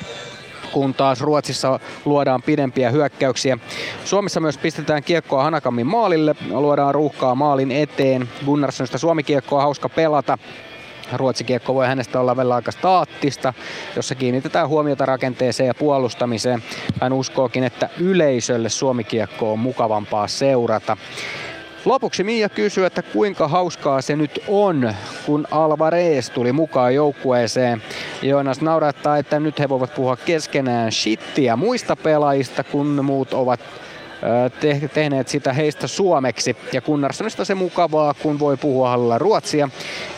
kun 0.73 0.95
taas 0.95 1.21
Ruotsissa 1.21 1.81
luodaan 2.05 2.43
pidempiä 2.43 2.91
hyökkäyksiä. 2.91 3.59
Suomessa 4.05 4.41
myös 4.41 4.59
pistetään 4.59 5.03
kiekkoa 5.03 5.43
Hanakammin 5.43 5.87
maalille, 5.87 6.35
luodaan 6.51 6.95
ruuhkaa 6.95 7.35
maalin 7.35 7.71
eteen. 7.71 8.29
Gunnarssonista 8.45 8.99
Suomi-kiekkoa 8.99 9.63
hauska 9.63 9.89
pelata. 9.89 10.39
Ruotsikiekko 11.13 11.75
voi 11.75 11.87
hänestä 11.87 12.21
olla 12.21 12.37
vielä 12.37 12.55
aika 12.55 12.71
staattista, 12.71 13.53
jossa 13.97 14.15
kiinnitetään 14.15 14.69
huomiota 14.69 15.07
rakenteeseen 15.07 15.67
ja 15.67 15.75
puolustamiseen. 15.75 16.63
Hän 17.01 17.13
uskookin, 17.13 17.65
että 17.65 17.89
yleisölle 18.01 18.69
Suomikiekko 18.69 19.53
on 19.53 19.59
mukavampaa 19.59 20.29
seurata. 20.29 20.97
Lopuksi 21.85 22.25
Mia 22.25 22.49
kysyy, 22.49 22.87
että 22.87 23.03
kuinka 23.03 23.49
hauskaa 23.49 24.01
se 24.01 24.17
nyt 24.17 24.43
on, 24.49 24.95
kun 25.27 25.47
Alvarez 25.51 26.31
tuli 26.31 26.53
mukaan 26.53 26.95
joukkueeseen. 26.95 27.83
Joonas 28.23 28.61
naurattaa, 28.61 29.19
että 29.19 29.41
nyt 29.41 29.59
he 29.59 29.69
voivat 29.69 29.95
puhua 29.95 30.17
keskenään 30.17 30.93
shittiä 30.93 31.57
muista 31.57 31.97
pelaajista, 31.97 32.65
kun 32.65 33.05
muut 33.05 33.35
ovat 33.35 33.61
te- 34.61 34.91
tehneet 34.95 35.29
sitä 35.29 35.53
heistä 35.53 35.87
suomeksi. 35.87 36.57
Ja 36.73 36.81
Kunnarssonista 36.81 37.45
se 37.45 37.55
mukavaa, 37.55 38.15
kun 38.15 38.39
voi 38.39 38.57
puhua 38.57 38.91
hallilla 38.91 39.19
ruotsia 39.19 39.69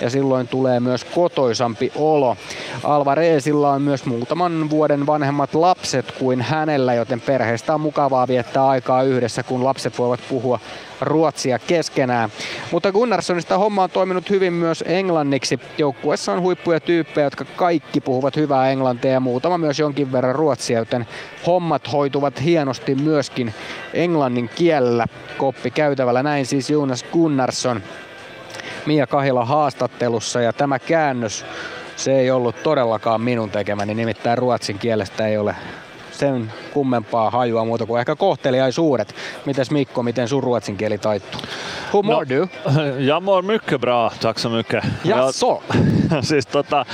ja 0.01 0.11
silloin 0.11 0.49
tulee 0.49 0.81
myös 0.81 1.05
kotoisampi 1.05 1.93
olo. 1.97 2.37
Alvarezilla 2.83 3.71
on 3.71 3.83
myös 3.83 4.05
muutaman 4.05 4.71
vuoden 4.71 5.07
vanhemmat 5.07 5.55
lapset 5.55 6.13
kuin 6.13 6.43
hänellä, 6.43 6.95
joten 6.95 7.21
perheestä 7.21 7.75
on 7.75 7.81
mukavaa 7.81 8.29
viettää 8.29 8.69
aikaa 8.69 9.03
yhdessä, 9.03 9.43
kun 9.43 9.65
lapset 9.65 9.99
voivat 9.99 10.21
puhua 10.29 10.61
ruotsia 11.01 11.59
keskenään. 11.59 12.31
Mutta 12.73 12.93
Gunnarssonista 12.93 13.59
homma 13.59 13.83
on 13.83 13.91
toiminut 13.91 14.31
hyvin 14.31 14.53
myös 14.53 14.85
englanniksi. 14.87 15.61
Joukkueessa 15.79 16.33
on 16.33 16.41
huippuja 16.41 16.81
tyyppejä, 16.81 17.27
jotka 17.27 17.45
kaikki 17.45 18.01
puhuvat 18.01 18.37
hyvää 18.37 18.71
englantia 18.71 19.11
ja 19.11 19.21
muutama 19.21 19.59
myös 19.59 19.79
jonkin 19.79 20.13
verran 20.13 20.35
ruotsia, 20.35 20.79
joten 20.79 21.07
hommat 21.47 21.93
hoituvat 21.93 22.43
hienosti 22.43 22.95
myöskin 22.95 23.55
englannin 23.95 24.51
kielellä 24.55 25.07
koppi 25.39 25.71
käytävällä. 25.71 26.23
Näin 26.23 26.47
siis 26.47 26.71
Jonas 26.71 27.05
Gunnarsson 27.13 27.83
Mia 28.87 29.07
Kahila 29.07 29.45
haastattelussa 29.45 30.41
ja 30.41 30.53
tämä 30.53 30.79
käännös 30.79 31.47
se 31.97 32.19
ei 32.19 32.31
ollut 32.31 32.63
todellakaan 32.63 33.21
minun 33.21 33.51
tekemäni, 33.51 33.95
nimittäin 33.95 34.39
ruotsin 34.39 34.79
kielestä 34.79 35.27
ei 35.27 35.39
ole 35.39 35.57
sen 36.19 36.53
kummempaa 36.73 37.31
hajua 37.31 37.65
muuta 37.65 37.87
kuin 37.87 38.01
ehkä 38.01 38.17
kohteliaisuudet. 38.17 39.15
Mites 39.45 39.71
Mikko, 39.71 40.03
miten 40.03 40.29
sun 40.29 40.43
ruotsin 40.43 40.77
kieli 40.77 40.99
taittuu? 40.99 41.41
Hur 41.93 42.05
mår 42.05 42.27
no, 42.27 42.37
du? 42.37 42.49
Jag 43.11 43.23
mår 43.23 43.43
mycket 43.43 43.81
bra, 43.81 44.11
tack 44.21 44.39
så 44.39 44.49
mycket. 44.49 44.85
Jaså? 45.05 45.63
Ja, 46.15 46.23
siis 46.31 46.47
tota, 46.47 46.87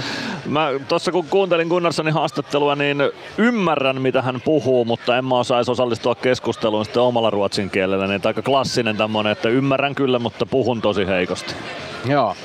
Mä 0.47 0.71
tuossa 0.89 1.13
kun 1.13 1.27
kuuntelin 1.31 1.69
Gunnarssonin 1.69 2.15
haastattelua, 2.15 2.75
niin 2.75 3.11
ymmärrän 3.39 4.03
mitä 4.03 4.23
hän 4.23 4.41
puhuu, 4.45 4.85
mutta 4.85 5.17
en 5.17 5.25
mä 5.25 5.39
osaisi 5.39 5.71
osallistua 5.71 6.15
keskusteluun 6.15 6.85
sitten 6.85 7.03
omalla 7.03 7.31
ruotsin 7.31 7.71
kielellä. 7.71 8.07
Niin 8.07 8.21
aika 8.25 8.43
klassinen 8.43 8.97
tämmönen, 8.97 9.33
että 9.33 9.49
ymmärrän 9.49 9.95
kyllä, 9.95 10.19
mutta 10.19 10.47
puhun 10.47 10.81
tosi 10.81 11.07
heikosti. 11.07 11.55
Joo. 12.07 12.37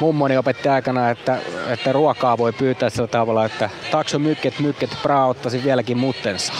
Mummoni 0.00 0.36
opetti 0.36 0.68
aikana, 0.68 1.10
että, 1.10 1.38
että 1.68 1.92
ruokaa 1.92 2.38
voi 2.38 2.52
pyytää 2.52 2.90
sillä 2.90 3.08
tavalla, 3.08 3.44
että 3.44 3.70
takso 3.90 4.18
mykket 4.18 4.58
mykket 4.58 4.90
pra 5.02 5.26
ottaisin 5.26 5.64
vieläkin 5.64 5.98
muttensa. 5.98 6.52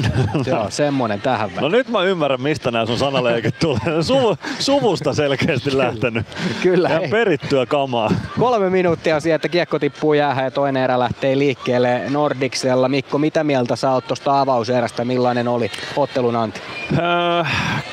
Joo, 0.46 0.66
semmonen 0.70 1.20
tähän 1.20 1.50
väliin. 1.50 1.62
No 1.62 1.68
nyt 1.68 1.88
mä 1.88 2.02
ymmärrän, 2.02 2.40
mistä 2.42 2.70
nämä 2.70 2.86
sun 2.86 2.98
sanaleikit 2.98 3.58
tulee. 3.58 4.02
Suvu, 4.02 4.36
suvusta 4.58 5.14
selkeästi 5.14 5.78
lähtenyt. 5.78 6.26
Kyllä. 6.62 6.88
Ja 6.88 6.98
hei. 6.98 7.08
perittyä 7.08 7.66
kamaa. 7.66 8.10
Kolme 8.38 8.70
minuuttia 8.70 9.20
siitä, 9.20 9.34
että 9.34 9.48
kiekko 9.48 9.78
tippuu 9.78 10.14
jäähän 10.14 10.44
ja 10.44 10.50
toinen 10.50 10.82
erä 10.82 10.98
lähtee 10.98 11.38
liikkeelle 11.38 12.02
Nordicsella. 12.10 12.88
Mikko, 12.88 13.18
mitä 13.18 13.44
mieltä 13.44 13.76
sä 13.76 13.90
oot 13.90 14.06
tuosta 14.06 14.40
avauserästä? 14.40 15.04
Millainen 15.04 15.48
oli 15.48 15.70
ottelun 15.96 16.36
anti? 16.36 16.60
Öö, 16.92 17.44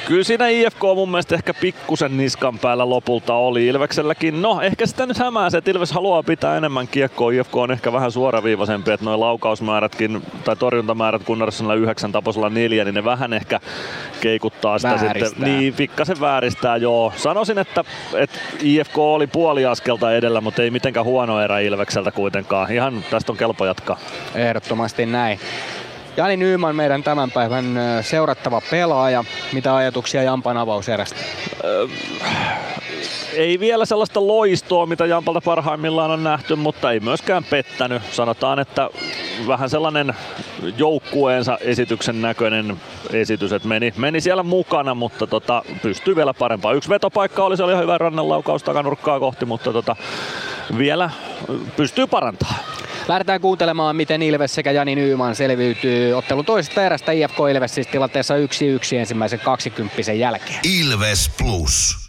kyllä 0.05 0.23
siinä 0.23 0.47
IFK 0.47 0.81
mun 0.95 1.11
mielestä 1.11 1.35
ehkä 1.35 1.53
pikkusen 1.53 2.17
niskan 2.17 2.59
päällä 2.59 2.89
lopulta 2.89 3.34
oli 3.34 3.67
Ilvekselläkin. 3.67 4.41
No 4.41 4.61
ehkä 4.61 4.85
sitä 4.85 5.05
nyt 5.05 5.17
hämää 5.17 5.49
se, 5.49 5.57
että 5.57 5.71
Ilves 5.71 5.91
haluaa 5.91 6.23
pitää 6.23 6.57
enemmän 6.57 6.88
kiekkoa. 6.88 7.31
IFK 7.31 7.55
on 7.55 7.71
ehkä 7.71 7.93
vähän 7.93 8.11
suoraviivaisempi, 8.11 8.91
että 8.91 9.05
noin 9.05 9.19
laukausmäärätkin 9.19 10.21
tai 10.43 10.55
torjuntamäärät 10.55 11.23
Gunnarssonilla 11.23 11.73
yhdeksän, 11.90 12.11
Taposella 12.11 12.49
neljä, 12.49 12.84
niin 12.84 12.95
ne 12.95 13.03
vähän 13.03 13.34
ehkä 13.34 13.60
keikuttaa 14.22 14.80
sitä 14.80 14.90
Vääristää. 14.95 15.30
sitten. 15.30 15.57
Niin, 15.60 15.74
pikkasen 15.74 16.20
vääristää 16.20 16.78
joo. 16.78 17.14
Sanoisin, 17.16 17.57
että, 17.57 17.84
että 18.14 18.40
IFK 18.61 18.98
oli 18.98 19.28
puoli 19.28 19.66
askelta 19.66 20.14
edellä, 20.14 20.41
mutta 20.41 20.61
ei 20.64 20.72
mitenkään 20.72 21.06
huono 21.06 21.41
erä 21.41 21.60
Ilvekseltä 21.60 22.11
kuitenkaan. 22.11 22.72
Ihan 22.72 23.03
tästä 23.10 23.32
on 23.32 23.38
kelpo 23.38 23.66
jatkaa. 23.66 23.98
Ehdottomasti 24.36 25.06
näin. 25.06 25.40
Jani 26.18 26.38
Nyyman, 26.38 26.76
meidän 26.76 27.03
tämän 27.03 27.32
päivän 27.32 27.66
seurattava 28.02 28.61
pelaaja. 28.72 29.24
Mitä 29.53 29.76
ajatuksia 29.76 30.24
Jampan 30.24 30.57
avauserästä? 30.57 31.20
Ei 33.34 33.60
vielä 33.60 33.85
sellaista 33.85 34.27
loistoa, 34.27 34.85
mitä 34.85 35.06
Jampalta 35.06 35.41
parhaimmillaan 35.41 36.11
on 36.11 36.23
nähty, 36.23 36.56
mutta 36.56 36.91
ei 36.91 36.99
myöskään 36.99 37.43
pettänyt. 37.43 38.01
Sanotaan, 38.11 38.60
että 38.60 38.89
vähän 39.47 39.69
sellainen 39.69 40.14
joukkueensa 40.77 41.57
esityksen 41.61 42.22
näköinen 42.22 42.77
esitys, 43.14 43.53
että 43.53 43.68
meni, 43.68 43.93
meni 43.97 44.22
siellä 44.22 44.43
mukana, 44.43 44.95
mutta 44.95 45.27
tota, 45.27 45.64
pystyy 45.81 46.15
vielä 46.15 46.34
parempaan. 46.34 46.76
Yksi 46.76 46.89
vetopaikka 46.89 47.43
oli, 47.43 47.57
se 47.57 47.64
oli 47.64 47.72
ihan 47.72 47.84
hyvä 47.84 47.97
rannanlaukaus 47.97 48.64
takanurkkaa 48.64 49.19
kohti, 49.19 49.45
mutta 49.45 49.73
tota, 49.73 49.95
vielä 50.77 51.10
pystyy 51.76 52.07
parantamaan. 52.07 52.60
Lähdetään 53.07 53.41
kuuntelemaan, 53.41 53.95
miten 53.95 54.22
Ilves 54.22 54.56
sekä 54.56 54.72
Jani 54.72 54.95
Nyyman 54.95 55.35
selviytyy 55.35 56.14
ottelun 56.14 56.45
toisesta 56.45 56.84
erästä 56.84 57.11
IFK 57.11 57.38
Ilves 57.51 57.76
siis 57.76 57.88
tilanteessa 57.88 58.34
1-1 58.35 58.38
ensimmäisen 58.95 59.39
20 59.39 60.14
jälkeen. 60.14 60.60
Ilves 60.80 61.31
Plus. 61.38 62.09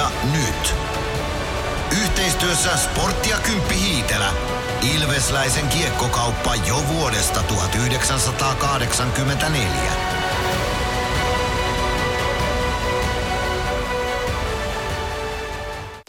Ilvestyskirja 0.00 0.10
nyt. 0.32 0.74
Yhteistyössä 2.02 2.76
Sporttia 2.76 3.38
Kymppi 3.38 3.74
Hiitelä. 3.74 4.32
Ilvesläisen 4.94 5.68
kiekkokauppa 5.68 6.54
jo 6.54 6.84
vuodesta 6.88 7.42
1984. 7.42 9.92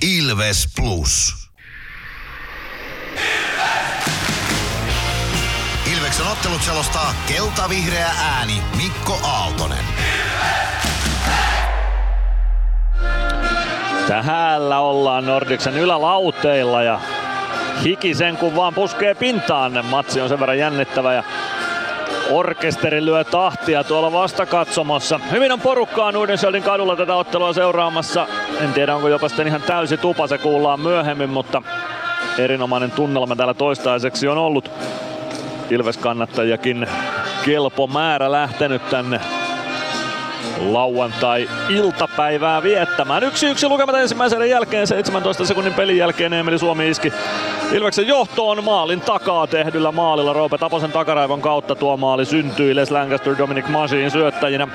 Ilves 0.01 0.67
Plus. 0.75 1.35
Ilveksen 5.93 6.27
ottelut 6.27 6.63
selostaa 6.63 7.13
kelta-vihreä 7.27 8.11
ääni 8.19 8.61
Mikko 8.75 9.19
Aaltonen. 9.23 9.85
Täällä 14.11 14.79
ollaan 14.79 15.25
Nordiksen 15.25 15.77
ylälauteilla 15.77 16.83
ja 16.83 16.99
hiki 17.83 18.13
sen 18.13 18.37
kun 18.37 18.55
vaan 18.55 18.73
puskee 18.73 19.15
pintaan. 19.15 19.85
Matsi 19.85 20.21
on 20.21 20.29
sen 20.29 20.39
verran 20.39 20.57
jännittävä 20.57 21.13
ja 21.13 21.23
orkesteri 22.29 23.05
lyö 23.05 23.23
tahtia 23.23 23.83
tuolla 23.83 24.11
vastakatsomossa. 24.11 25.19
Hyvin 25.31 25.51
on 25.51 25.61
porukkaa 25.61 26.11
Nuudensjöldin 26.11 26.63
kadulla 26.63 26.95
tätä 26.95 27.15
ottelua 27.15 27.53
seuraamassa. 27.53 28.27
En 28.61 28.73
tiedä 28.73 28.95
onko 28.95 29.07
jopa 29.07 29.27
sitten 29.27 29.47
ihan 29.47 29.61
täysi 29.61 29.97
tupa, 29.97 30.27
se 30.27 30.37
kuullaan 30.37 30.79
myöhemmin, 30.79 31.29
mutta 31.29 31.61
erinomainen 32.37 32.91
tunnelma 32.91 33.35
täällä 33.35 33.53
toistaiseksi 33.53 34.27
on 34.27 34.37
ollut. 34.37 34.71
Ilves-kannattajakin 35.69 36.87
kelpo 37.45 37.87
määrä 37.87 38.31
lähtenyt 38.31 38.89
tänne 38.89 39.19
lauantai-iltapäivää 40.59 42.63
viettämään. 42.63 43.23
Yksi 43.23 43.47
yksi 43.47 43.67
lukemat 43.67 43.95
ensimmäisen 43.95 44.49
jälkeen, 44.49 44.87
17 44.87 45.45
sekunnin 45.45 45.73
pelin 45.73 45.97
jälkeen 45.97 46.33
Emeli 46.33 46.59
Suomi 46.59 46.89
iski 46.89 47.13
Ilveksen 47.71 48.07
johtoon 48.07 48.63
maalin 48.63 49.01
takaa 49.01 49.47
tehdyllä 49.47 49.91
maalilla. 49.91 50.33
Roope 50.33 50.57
Taposen 50.57 50.91
takaraivon 50.91 51.41
kautta 51.41 51.75
tuo 51.75 51.97
maali 51.97 52.25
syntyi. 52.25 52.75
Les 52.75 52.91
Lancaster 52.91 53.37
Dominic 53.37 53.67
Masin 53.67 54.11
syöttäjinä. 54.11 54.67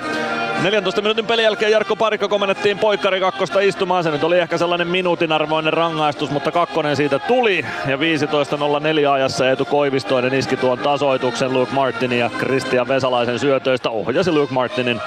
14 0.63 1.03
minuutin 1.03 1.27
pelin 1.27 1.43
jälkeen 1.43 1.73
Jarkko 1.73 1.97
Parikko 1.97 2.29
komennettiin 2.29 2.79
poikkari 2.79 3.21
kakkosta 3.21 3.61
istumaan. 3.61 4.05
Se 4.05 4.11
nyt 4.11 4.25
oli 4.25 4.39
ehkä 4.39 4.59
sellainen 4.59 4.89
minuutin 4.89 5.33
arvoinen 5.33 5.73
rangaistus, 5.73 6.31
mutta 6.31 6.53
kakkonen 6.53 6.97
siitä 6.97 7.19
tuli. 7.19 7.65
Ja 7.87 7.97
15.04 7.97 9.11
ajassa 9.13 9.49
Eetu 9.49 9.65
Koivistoinen 9.65 10.35
iski 10.35 10.57
tuon 10.57 10.79
tasoituksen 10.79 11.53
Luke 11.53 11.73
Martinin 11.73 12.19
ja 12.19 12.31
Christian 12.39 12.89
Vesalaisen 12.89 13.39
syötöistä. 13.39 13.91
Ohjasi 13.91 14.33
Luke 14.33 14.55
Martinin 14.55 15.01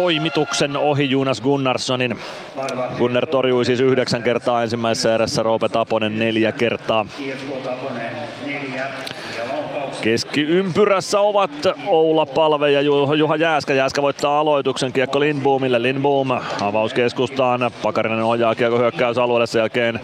toimituksen 0.00 0.76
ohi 0.76 1.10
Jonas 1.10 1.40
Gunnarssonin. 1.40 2.18
Gunnar 2.98 3.26
torjui 3.26 3.64
siis 3.64 3.80
yhdeksän 3.80 4.22
kertaa 4.22 4.62
ensimmäisessä 4.62 5.14
erässä, 5.14 5.42
Roope 5.42 5.68
Taponen 5.68 6.18
neljä 6.18 6.52
kertaa. 6.52 7.06
Keskiympyrässä 10.00 11.20
ovat 11.20 11.50
Oula 11.86 12.26
Palve 12.26 12.70
ja 12.70 12.80
Ju- 12.80 13.14
Juha 13.14 13.36
Jääskä. 13.36 13.74
Jääskä 13.74 14.02
voittaa 14.02 14.40
aloituksen 14.40 14.92
kiekko 14.92 15.20
Lindboomille. 15.20 15.82
Lindboom 15.82 16.30
avauskeskustaan. 16.60 17.70
Pakarinen 17.82 18.22
ohjaa 18.22 18.54
kiekko 18.54 18.78
hyökkäysalueelle 18.78 19.46
sen 19.46 19.60
jälkeen 19.60 20.00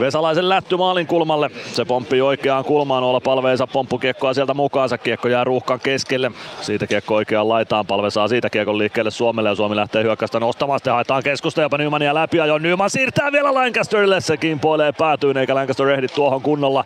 Vesalaisen 0.00 0.48
lätty 0.48 0.76
maalin 0.76 1.06
kulmalle. 1.06 1.50
Se 1.72 1.84
pomppii 1.84 2.20
oikeaan 2.20 2.64
kulmaan. 2.64 3.04
Olla 3.04 3.20
palve 3.20 3.50
ei 3.50 3.56
saa 3.56 3.66
pomppukiekkoa 3.66 4.34
sieltä 4.34 4.54
mukaansa. 4.54 4.98
Kiekko 4.98 5.28
jää 5.28 5.44
ruuhkan 5.44 5.80
keskelle. 5.80 6.30
Siitä 6.60 6.86
kiekko 6.86 7.14
oikeaan 7.14 7.48
laitaan. 7.48 7.86
Palve 7.86 8.10
saa 8.10 8.28
siitä 8.28 8.50
kiekon 8.50 8.78
liikkeelle 8.78 9.10
Suomelle 9.10 9.48
ja 9.48 9.54
Suomi 9.54 9.76
lähtee 9.76 10.02
hyökkäystä 10.02 10.40
nostamaan. 10.40 10.78
Sitten 10.78 10.92
haetaan 10.92 11.22
keskusta 11.22 11.62
jopa 11.62 11.78
Nymania 11.78 12.14
läpi 12.14 12.36
ja 12.36 12.46
jo 12.46 12.58
Nyman 12.58 12.90
siirtää 12.90 13.32
vielä 13.32 13.54
Lancasterille. 13.54 14.20
Se 14.20 14.36
kimpoilee 14.36 14.92
päätyyn 14.92 15.36
eikä 15.36 15.54
Lancaster 15.54 15.88
ehdi 15.88 16.08
tuohon 16.08 16.42
kunnolla. 16.42 16.84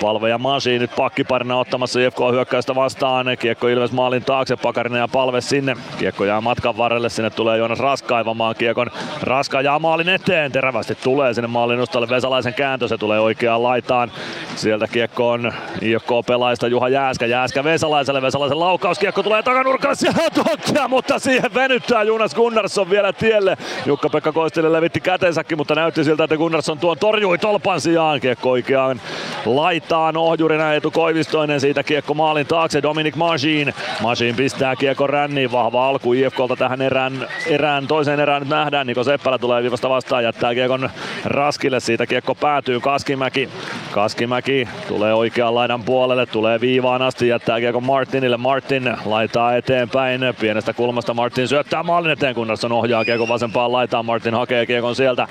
Palve 0.00 0.28
ja 0.28 0.38
Masi 0.38 0.78
nyt 0.78 0.90
pakkiparina 0.96 1.58
ottamassa 1.58 2.00
IFK 2.00 2.18
hyökkäystä 2.32 2.74
vastaan. 2.74 3.26
Kiekko 3.38 3.68
Ilves 3.68 3.92
maalin 3.92 4.24
taakse, 4.24 4.56
Pakarinen 4.56 5.00
ja 5.00 5.08
Palve 5.08 5.40
sinne. 5.40 5.76
Kiekko 5.98 6.24
jää 6.24 6.40
matkan 6.40 6.76
varrelle, 6.76 7.08
sinne 7.08 7.30
tulee 7.30 7.58
Joonas 7.58 7.78
Raska 7.78 8.16
aivamaan 8.16 8.54
kiekon. 8.58 8.90
Raska 9.22 9.60
jää 9.60 9.78
maalin 9.78 10.08
eteen, 10.08 10.52
terävästi 10.52 10.94
tulee 10.94 11.34
sinne 11.34 11.48
maalin 11.48 11.78
nostalle 11.78 12.06
Vesalaisen 12.38 12.54
kääntö, 12.54 12.88
se 12.88 12.98
tulee 12.98 13.20
oikeaan 13.20 13.62
laitaan. 13.62 14.12
Sieltä 14.56 14.86
kiekko 14.86 15.30
on 15.30 15.52
IFK 15.80 16.08
pelaajista 16.26 16.68
Juha 16.68 16.88
Jääskä, 16.88 17.26
Jääskä 17.26 17.64
Vesalaiselle, 17.64 18.22
Vesalaisen 18.22 18.60
laukaus, 18.60 18.98
kiekko 18.98 19.22
tulee 19.22 19.42
takanurkalle, 19.42 19.96
on 20.24 20.44
totta, 20.44 20.88
mutta 20.88 21.18
siihen 21.18 21.54
venyttää 21.54 22.02
Jonas 22.02 22.34
Gunnarsson 22.34 22.90
vielä 22.90 23.12
tielle. 23.12 23.56
Jukka-Pekka 23.86 24.32
Koistille 24.32 24.72
levitti 24.72 25.00
kätensäkin, 25.00 25.58
mutta 25.58 25.74
näytti 25.74 26.04
siltä, 26.04 26.24
että 26.24 26.36
Gunnarsson 26.36 26.78
tuon 26.78 26.98
torjui 26.98 27.38
tolpan 27.38 27.80
sijaan. 27.80 28.20
Kiekko 28.20 28.50
oikeaan 28.50 29.00
laitaan 29.46 30.16
ohjurina 30.16 30.72
Eetu 30.72 30.90
Koivistoinen 30.90 31.60
siitä 31.60 31.82
kiekko 31.82 32.14
maalin 32.14 32.46
taakse 32.46 32.82
Dominic 32.82 33.16
Majin. 33.16 33.74
Majin 34.02 34.36
pistää 34.36 34.76
kiekko 34.76 35.06
ränniin, 35.06 35.52
vahva 35.52 35.88
alku 35.88 36.12
IFKlta 36.12 36.56
tähän 36.56 36.82
erään, 36.82 37.28
erään 37.46 37.86
toiseen 37.86 38.20
erään 38.20 38.42
nyt 38.42 38.50
nähdään. 38.50 38.86
Niko 38.86 39.04
Seppälä 39.04 39.38
tulee 39.38 39.62
viivasta 39.62 39.88
vastaan, 39.88 40.24
jättää 40.24 40.54
kiekon 40.54 40.90
Raskille. 41.24 41.80
Siitä 41.80 42.06
kiekko 42.06 42.27
päätyy 42.34 42.80
Kaskimäki. 42.80 43.48
Kaskimäki 43.90 44.68
tulee 44.88 45.14
oikean 45.14 45.54
laidan 45.54 45.82
puolelle, 45.82 46.26
tulee 46.26 46.60
viivaan 46.60 47.02
asti, 47.02 47.28
jättää 47.28 47.60
kiekko 47.60 47.80
Martinille. 47.80 48.36
Martin 48.36 48.96
laitaa 49.04 49.56
eteenpäin. 49.56 50.20
Pienestä 50.40 50.72
kulmasta 50.72 51.14
Martin 51.14 51.48
syöttää 51.48 51.82
maalin 51.82 52.10
eteen, 52.10 52.34
Gunnarsson 52.34 52.72
ohjaa 52.72 53.04
kiekko 53.04 53.28
vasempaan 53.28 53.72
laitaan. 53.72 54.06
Martin 54.06 54.34
hakee 54.34 54.66
kiekon 54.66 54.96
sieltä. 54.96 55.28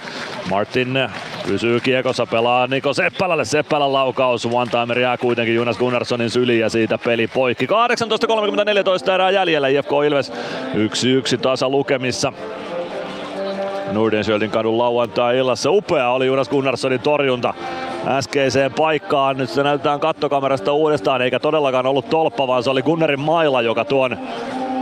Martin 0.50 1.00
pysyy 1.48 1.80
kiekossa, 1.80 2.26
pelaa 2.26 2.68
Niko 2.68 2.94
Seppälälle. 2.94 3.46
Seppälän 3.46 3.94
laukaus. 3.94 4.46
One-timer 4.46 5.00
jää 5.00 5.18
kuitenkin 5.18 5.56
Jonas 5.56 5.78
Gunnarssonin 5.78 6.30
syliin 6.30 6.60
ja 6.60 6.70
siitä 6.70 6.98
peli 6.98 7.28
poikki. 7.28 7.66
18.34 7.66 9.14
erää 9.14 9.32
jäljellä. 9.32 9.68
IFK 9.68 9.92
Ilves 10.08 10.34
1-1 10.74 11.38
tasa 11.42 11.70
lukemissa. 11.70 12.34
Nordenskjöldin 13.92 14.52
kadun 14.52 14.78
lauantai-illassa. 14.78 15.72
Upea 15.72 16.10
oli 16.10 16.26
Jonas 16.26 16.50
Gunnarssonin 16.50 17.00
torjunta 17.00 17.54
äskeiseen 18.08 18.74
paikkaan. 18.74 19.38
Nyt 19.38 19.50
se 19.50 19.64
näytetään 19.64 20.00
kattokamerasta 20.00 20.74
uudestaan, 20.74 21.22
eikä 21.22 21.40
todellakaan 21.40 21.86
ollut 21.86 22.10
tolppa, 22.10 22.48
vaan 22.48 22.64
se 22.64 22.70
oli 22.70 22.82
Gunnarin 22.82 23.20
maila, 23.20 23.62
joka 23.62 23.86
tuon 23.86 24.18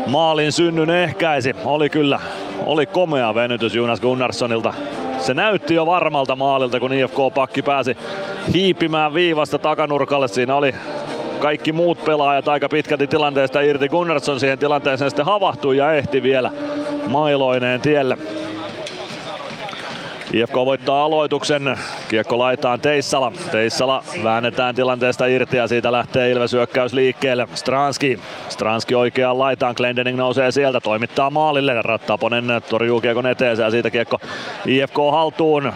maalin 0.07 0.51
synnyn 0.51 0.89
ehkäisi. 0.89 1.55
Oli 1.65 1.89
kyllä, 1.89 2.19
oli 2.65 2.85
komea 2.85 3.35
venytys 3.35 3.75
Jonas 3.75 4.01
Gunnarssonilta. 4.01 4.73
Se 5.19 5.33
näytti 5.33 5.73
jo 5.73 5.85
varmalta 5.85 6.35
maalilta, 6.35 6.79
kun 6.79 6.93
IFK-pakki 6.93 7.61
pääsi 7.61 7.97
hiipimään 8.53 9.13
viivasta 9.13 9.59
takanurkalle. 9.59 10.27
Siinä 10.27 10.55
oli 10.55 10.75
kaikki 11.39 11.71
muut 11.71 12.05
pelaajat 12.05 12.47
aika 12.47 12.69
pitkälti 12.69 13.07
tilanteesta 13.07 13.61
irti. 13.61 13.89
Gunnarsson 13.89 14.39
siihen 14.39 14.59
tilanteeseen 14.59 15.09
sitten 15.09 15.25
havahtui 15.25 15.77
ja 15.77 15.93
ehti 15.93 16.23
vielä 16.23 16.51
mailoineen 17.07 17.81
tielle. 17.81 18.17
IFK 20.33 20.55
voittaa 20.55 21.05
aloituksen. 21.05 21.77
Kiekko 22.09 22.37
laitaan 22.39 22.81
Teissala. 22.81 23.31
Teissala 23.51 24.03
väännetään 24.23 24.75
tilanteesta 24.75 25.25
irti 25.25 25.57
ja 25.57 25.67
siitä 25.67 25.91
lähtee 25.91 26.31
Ilves 26.31 26.53
hyökkäys 26.53 26.93
liikkeelle. 26.93 27.47
Stranski. 27.53 28.19
Stranski 28.49 28.95
oikeaan 28.95 29.39
laitaan. 29.39 29.73
Glendening 29.77 30.17
nousee 30.17 30.51
sieltä. 30.51 30.81
Toimittaa 30.81 31.29
maalille. 31.29 31.81
Rattaponen 31.81 32.45
torjuu 32.69 33.01
kiekon 33.01 33.27
eteensä 33.27 33.63
ja 33.63 33.71
siitä 33.71 33.89
kiekko 33.89 34.19
IFK 34.65 34.97
haltuun. 35.11 35.73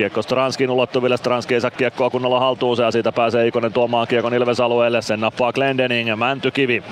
Kiekko 0.00 0.22
Stranskin 0.22 0.70
ulottuville. 0.70 1.16
Stranski 1.16 1.54
ei 1.54 1.60
saa 1.60 1.70
kiekkoa 1.70 2.10
kunnolla 2.10 2.40
haltuunsa 2.40 2.82
ja 2.82 2.90
siitä 2.90 3.12
pääsee 3.12 3.46
Ikonen 3.46 3.72
tuomaan 3.72 4.06
kiekon 4.06 4.34
Ilves-alueelle. 4.34 5.02
Sen 5.02 5.20
nappaa 5.20 5.52
Glendening. 5.52 6.16
Mäntykivi. 6.16 6.82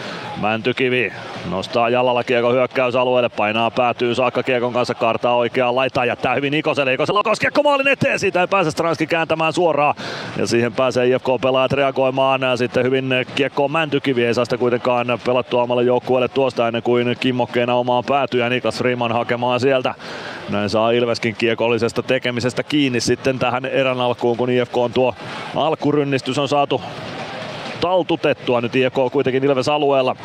Mäntykivi 0.40 1.12
nostaa 1.51 1.89
jalalla 1.89 2.24
kiekon 2.24 2.55
hyökkäysalueelle. 2.55 3.28
Painaa 3.28 3.70
päätyy 3.70 4.14
saakka 4.14 4.43
kiekon 4.43 4.72
kanssa 4.72 4.94
kartaa 4.94 5.36
oikeaan 5.36 5.76
laitaan. 5.76 6.09
Jättää 6.09 6.35
hyvin 6.35 6.55
Ikoselle. 6.55 6.94
Ikosella 6.94 7.18
laukaus 7.18 7.40
kiekko 7.40 7.62
maalin 7.62 7.89
eteen. 7.89 8.18
Siitä 8.18 8.40
ei 8.40 8.47
pääse 8.47 8.70
Stranski 8.70 9.06
kääntämään 9.06 9.52
suoraan. 9.52 9.94
Ja 10.39 10.47
siihen 10.47 10.72
pääsee 10.72 11.06
IFK-pelaajat 11.06 11.72
reagoimaan. 11.72 12.40
Sitten 12.59 12.85
hyvin 12.85 13.10
kiekko 13.35 13.68
Mäntykivi. 13.68 14.24
Ei 14.24 14.35
saa 14.35 14.44
sitä 14.44 14.59
kuitenkaan 14.59 15.06
pelattua 15.26 15.62
omalle 15.62 15.82
joukkueelle 15.82 16.28
tuosta 16.28 16.66
ennen 16.66 16.82
kuin 16.82 17.16
kimmokkeena 17.20 17.74
omaan 17.74 18.05
päätyy. 18.05 18.40
Ja 18.40 18.48
Niklas 18.48 18.78
Freeman 18.78 19.12
hakemaan 19.12 19.60
sieltä. 19.60 19.94
Näin 20.49 20.70
saa 20.70 20.91
Ilveskin 20.91 21.35
kiekollisesta 21.39 22.03
tekemisestä 22.03 22.62
kiinni 22.62 23.01
sitten 23.01 23.39
tähän 23.39 23.65
erän 23.65 24.01
alkuun, 24.01 24.37
kun 24.37 24.51
IFK 24.51 24.77
on 24.77 24.93
tuo 24.93 25.15
alkurynnistys 25.55 26.39
on 26.39 26.49
saatu 26.49 26.83
taltutettua. 27.81 28.61
Nyt 28.61 28.77
IFK 28.77 28.99
on 28.99 29.11
kuitenkin 29.11 29.45
Ilves 29.45 29.69
alueella. 29.69 30.16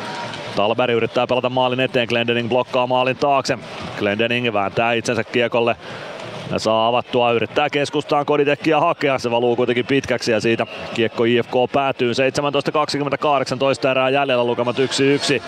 Talberg 0.56 0.94
yrittää 0.94 1.26
pelata 1.26 1.50
maalin 1.50 1.80
eteen, 1.80 2.08
Glendening 2.08 2.48
blokkaa 2.48 2.86
maalin 2.86 3.16
taakse. 3.16 3.58
Glendening 3.98 4.52
vääntää 4.52 4.92
itsensä 4.92 5.24
kiekolle 5.24 5.76
ja 6.54 6.58
saa 6.58 6.86
avattua, 6.88 7.32
yrittää 7.32 7.70
keskustaan 7.70 8.26
Koditekkiä 8.26 8.80
hakea, 8.80 9.18
se 9.18 9.30
valuu 9.30 9.56
kuitenkin 9.56 9.86
pitkäksi 9.86 10.32
ja 10.32 10.40
siitä 10.40 10.66
kiekko 10.94 11.24
IFK 11.24 11.52
päätyy 11.72 12.12
17.28 13.84 13.90
erää 13.90 14.10
jäljellä 14.10 14.44
lukemat 14.44 14.76
1-1. 14.78 15.42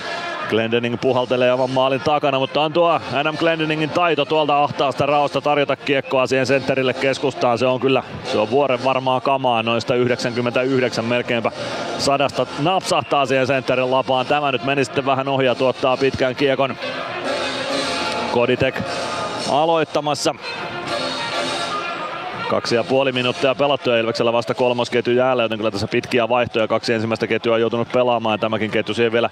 Glendening 0.50 1.00
puhaltelee 1.00 1.52
oman 1.52 1.70
maalin 1.70 2.00
takana, 2.00 2.38
mutta 2.38 2.60
on 2.60 2.72
tuo 2.72 3.00
Adam 3.14 3.36
Glendeningin 3.36 3.90
taito 3.90 4.24
tuolta 4.24 4.62
ahtaasta 4.62 5.06
raosta 5.06 5.40
tarjota 5.40 5.76
kiekkoa 5.76 6.26
siihen 6.26 6.46
sentterille 6.46 6.94
keskustaan. 6.94 7.58
Se 7.58 7.66
on 7.66 7.80
kyllä, 7.80 8.02
se 8.24 8.38
on 8.38 8.50
vuoren 8.50 8.84
varmaa 8.84 9.20
kamaa, 9.20 9.62
noista 9.62 9.94
99 9.94 11.04
melkeinpä 11.04 11.52
sadasta 11.98 12.46
napsahtaa 12.58 13.26
siihen 13.26 13.46
sentterin 13.46 13.90
lapaan. 13.90 14.26
Tämä 14.26 14.52
nyt 14.52 14.64
meni 14.64 14.84
sitten 14.84 15.06
vähän 15.06 15.28
ohjaa 15.28 15.54
tuottaa 15.54 15.96
pitkän 15.96 16.36
kiekon. 16.36 16.76
Koditek 18.32 18.80
aloittamassa. 19.51 20.35
Kaksi 22.48 22.74
ja 22.74 22.85
puoli 22.85 23.12
minuuttia 23.12 23.55
pelattu 23.55 23.90
ja 23.90 23.98
Ilveksellä 23.98 24.32
vasta 24.32 24.55
kolmosketju 24.55 25.12
jäällä, 25.12 25.43
joten 25.43 25.59
kyllä 25.59 25.70
tässä 25.70 25.89
pitkiä 25.89 26.28
vaihtoja. 26.28 26.68
Kaksi 26.68 26.93
ensimmäistä 26.93 27.27
ketjua 27.27 27.55
on 27.55 27.60
joutunut 27.60 27.93
pelaamaan 27.93 28.35
ja 28.35 28.39
tämäkin 28.39 28.70
ketju 28.70 28.94
siihen 28.94 29.12
vielä 29.12 29.31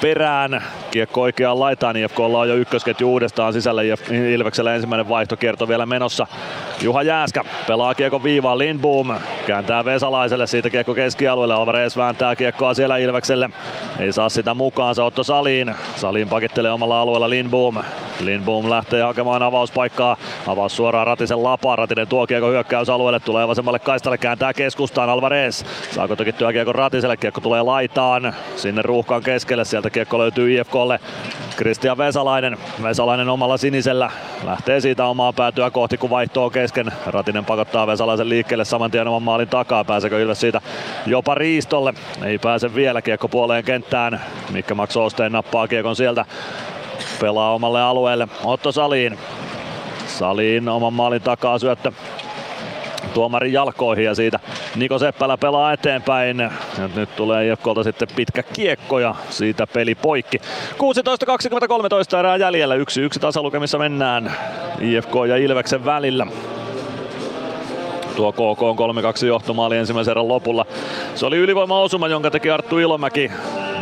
perään. 0.00 0.62
Kiekko 0.90 1.20
oikeaan 1.20 1.60
laitaan, 1.60 1.96
IFK 1.96 2.20
on 2.20 2.48
jo 2.48 2.54
ykkösketju 2.54 3.10
uudestaan 3.10 3.52
sisällä. 3.52 3.82
Ilveksellä 4.32 4.74
ensimmäinen 4.74 5.08
vaihtokierto 5.08 5.68
vielä 5.68 5.86
menossa. 5.86 6.26
Juha 6.82 7.02
Jääskä 7.02 7.44
pelaa 7.66 7.94
kiekko 7.94 8.22
viivaan, 8.22 8.58
Lindboom 8.58 9.14
kääntää 9.46 9.84
Vesalaiselle, 9.84 10.46
siitä 10.46 10.70
kiekko 10.70 10.94
keskialueelle. 10.94 11.54
Alvarez 11.54 11.96
vääntää 11.96 12.36
kiekkoa 12.36 12.74
siellä 12.74 12.96
Ilvekselle. 12.96 13.50
Ei 13.98 14.12
saa 14.12 14.28
sitä 14.28 14.54
mukaan, 14.54 14.94
se 14.94 15.02
Otto 15.02 15.24
Saliin. 15.24 15.74
Saliin 15.96 16.28
pakittelee 16.28 16.70
omalla 16.70 17.00
alueella 17.00 17.30
Lindboom. 17.30 17.76
Lindboom 18.20 18.70
lähtee 18.70 19.02
hakemaan 19.02 19.42
avauspaikkaa. 19.42 20.16
Avaus 20.46 20.76
suoraan 20.76 21.06
Ratisen 21.06 21.42
lapaan. 21.42 21.78
Ratinen 21.78 22.08
tuo 22.08 22.26
kiekko 22.26 22.47
hyökkäysalueelle, 22.50 23.20
tulee 23.20 23.48
vasemmalle 23.48 23.78
kaistalle, 23.78 24.18
kääntää 24.18 24.52
keskustaan 24.52 25.10
Alvarez. 25.10 25.64
Saako 25.94 26.16
toki 26.16 26.32
kiekko 26.32 26.72
Ratiselle, 26.72 27.16
kiekko 27.16 27.40
tulee 27.40 27.62
laitaan. 27.62 28.34
Sinne 28.56 28.82
ruuhkaan 28.82 29.22
keskelle, 29.22 29.64
sieltä 29.64 29.90
kiekko 29.90 30.18
löytyy 30.18 30.60
IFKlle. 30.60 31.00
Kristian 31.56 31.98
Vesalainen, 31.98 32.56
Vesalainen 32.82 33.28
omalla 33.28 33.56
sinisellä, 33.56 34.10
lähtee 34.44 34.80
siitä 34.80 35.06
omaa 35.06 35.32
päätyä 35.32 35.70
kohti, 35.70 35.96
kun 35.96 36.10
vaihtoo 36.10 36.50
kesken. 36.50 36.92
Ratinen 37.06 37.44
pakottaa 37.44 37.86
Vesalaisen 37.86 38.28
liikkeelle 38.28 38.64
saman 38.64 38.90
tien 38.90 39.08
oman 39.08 39.22
maalin 39.22 39.48
takaa. 39.48 39.84
Pääseekö 39.84 40.22
Ilves 40.22 40.40
siitä 40.40 40.60
jopa 41.06 41.34
riistolle? 41.34 41.94
Ei 42.24 42.38
pääse 42.38 42.74
vielä 42.74 43.02
kiekko 43.02 43.28
puoleen 43.28 43.64
kenttään. 43.64 44.20
Mikkä 44.50 44.74
Max 44.74 44.96
Osteen 44.96 45.32
nappaa 45.32 45.68
kiekon 45.68 45.96
sieltä 45.96 46.24
pelaa 47.20 47.54
omalle 47.54 47.82
alueelle. 47.82 48.28
Otto 48.44 48.72
Saliin. 48.72 49.18
Saliin 50.06 50.68
oman 50.68 50.92
maalin 50.92 51.22
takaa 51.22 51.58
syöttö 51.58 51.92
tuomarin 53.14 53.52
jalkoihin 53.52 54.04
ja 54.04 54.14
siitä 54.14 54.40
Niko 54.76 54.98
Seppälä 54.98 55.36
pelaa 55.36 55.72
eteenpäin. 55.72 56.40
Ja 56.40 56.50
nyt 56.94 57.16
tulee 57.16 57.52
IFKlta 57.52 57.82
sitten 57.82 58.08
pitkä 58.16 58.42
kiekko 58.42 58.98
ja 58.98 59.14
siitä 59.30 59.66
peli 59.66 59.94
poikki. 59.94 60.38
16.23 60.38 62.18
erää 62.18 62.36
jäljellä. 62.36 62.76
1-1 62.76 62.78
tasalukemissa 63.20 63.78
mennään 63.78 64.32
IFK 64.80 65.12
ja 65.28 65.36
Ilveksen 65.36 65.84
välillä 65.84 66.26
tuo 68.18 68.32
KK 68.32 68.62
on 68.62 68.76
3-2 69.22 69.26
johtomaali 69.26 69.76
ensimmäisen 69.76 70.10
erän 70.10 70.28
lopulla. 70.28 70.66
Se 71.14 71.26
oli 71.26 71.36
ylivoimaosuma, 71.36 72.08
jonka 72.08 72.30
teki 72.30 72.50
Arttu 72.50 72.78
Ilomäki 72.78 73.30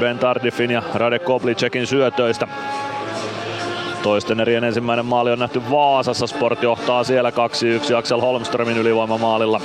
Ben 0.01 0.19
Tardifin 0.19 0.71
ja 0.71 0.83
Radek 0.95 1.25
Koblicekin 1.25 1.87
syötöistä. 1.87 2.49
Toisten 4.07 4.41
erien 4.41 4.65
ensimmäinen 4.65 5.07
maali 5.07 5.33
on 5.33 5.39
nähty 5.39 5.63
Vaasassa. 5.71 6.27
Sport 6.27 6.63
johtaa 6.63 7.05
siellä 7.05 7.31
2-1 7.31 7.35
Axel 7.97 8.21
Holmströmin 8.21 8.77
ylivoimamaalilla. 8.77 9.61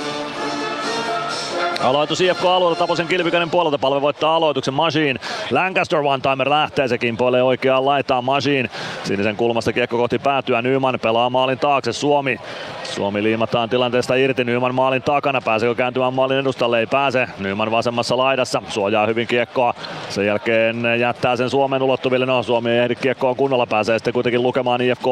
Aloitus 1.80 2.20
IFK 2.20 2.44
alueella 2.44 2.76
Taposen 2.76 3.06
Kilpikäinen 3.06 3.50
puolelta 3.50 3.78
palve 3.78 4.00
voittaa 4.02 4.36
aloituksen 4.36 4.74
Machine. 4.74 5.20
Lancaster 5.50 5.98
one-timer 5.98 6.50
lähtee, 6.50 6.88
se 6.88 6.98
kimpoilee 6.98 7.42
oikeaan 7.42 7.86
laitaan 7.86 8.24
Machine. 8.24 8.70
Sinisen 9.04 9.36
kulmasta 9.36 9.72
kiekko 9.72 9.96
kohti 9.96 10.18
päätyä, 10.18 10.62
Nyman 10.62 10.98
pelaa 11.02 11.30
maalin 11.30 11.58
taakse, 11.58 11.92
Suomi. 11.92 12.40
Suomi 12.82 13.22
liimataan 13.22 13.68
tilanteesta 13.68 14.14
irti, 14.14 14.44
Nyman 14.44 14.74
maalin 14.74 15.02
takana, 15.02 15.40
pääseekö 15.40 15.74
kääntymään 15.74 16.14
maalin 16.14 16.38
edustalle, 16.38 16.80
ei 16.80 16.86
pääse. 16.86 17.28
Nyman 17.38 17.70
vasemmassa 17.70 18.16
laidassa, 18.16 18.62
suojaa 18.68 19.06
hyvin 19.06 19.26
kiekkoa. 19.26 19.74
Sen 20.08 20.26
jälkeen 20.26 20.82
jättää 21.00 21.36
sen 21.36 21.50
Suomen 21.50 21.82
ulottuville, 21.82 22.26
no 22.26 22.42
Suomi 22.42 22.70
ei 22.70 22.78
ehdi 22.78 22.94
kiekkoon 22.94 23.36
kunnolla, 23.36 23.66
pääsee 23.66 23.98
sitten 23.98 24.14
kuitenkin 24.14 24.42
lukemaan 24.42 24.80
IFK 24.80 25.06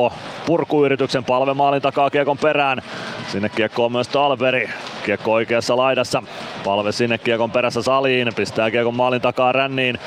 purkuyrityksen 0.46 1.24
palve 1.24 1.54
maalin 1.54 1.82
takaa 1.82 2.10
kiekon 2.10 2.38
perään. 2.38 2.82
Sinne 3.26 3.48
kiekko 3.48 3.84
on 3.84 3.92
myös 3.92 4.08
Talveri, 4.08 4.70
kiekko 5.04 5.32
oikeassa 5.32 5.76
laidassa. 5.76 6.22
Palve 6.64 6.92
sinne 6.92 7.18
kiekon 7.18 7.50
perässä 7.50 7.82
saliin, 7.82 8.32
pistää 8.36 8.70
kiekon 8.70 8.96
maalin 8.96 9.20
takaa 9.20 9.52
ränniin. 9.52 9.98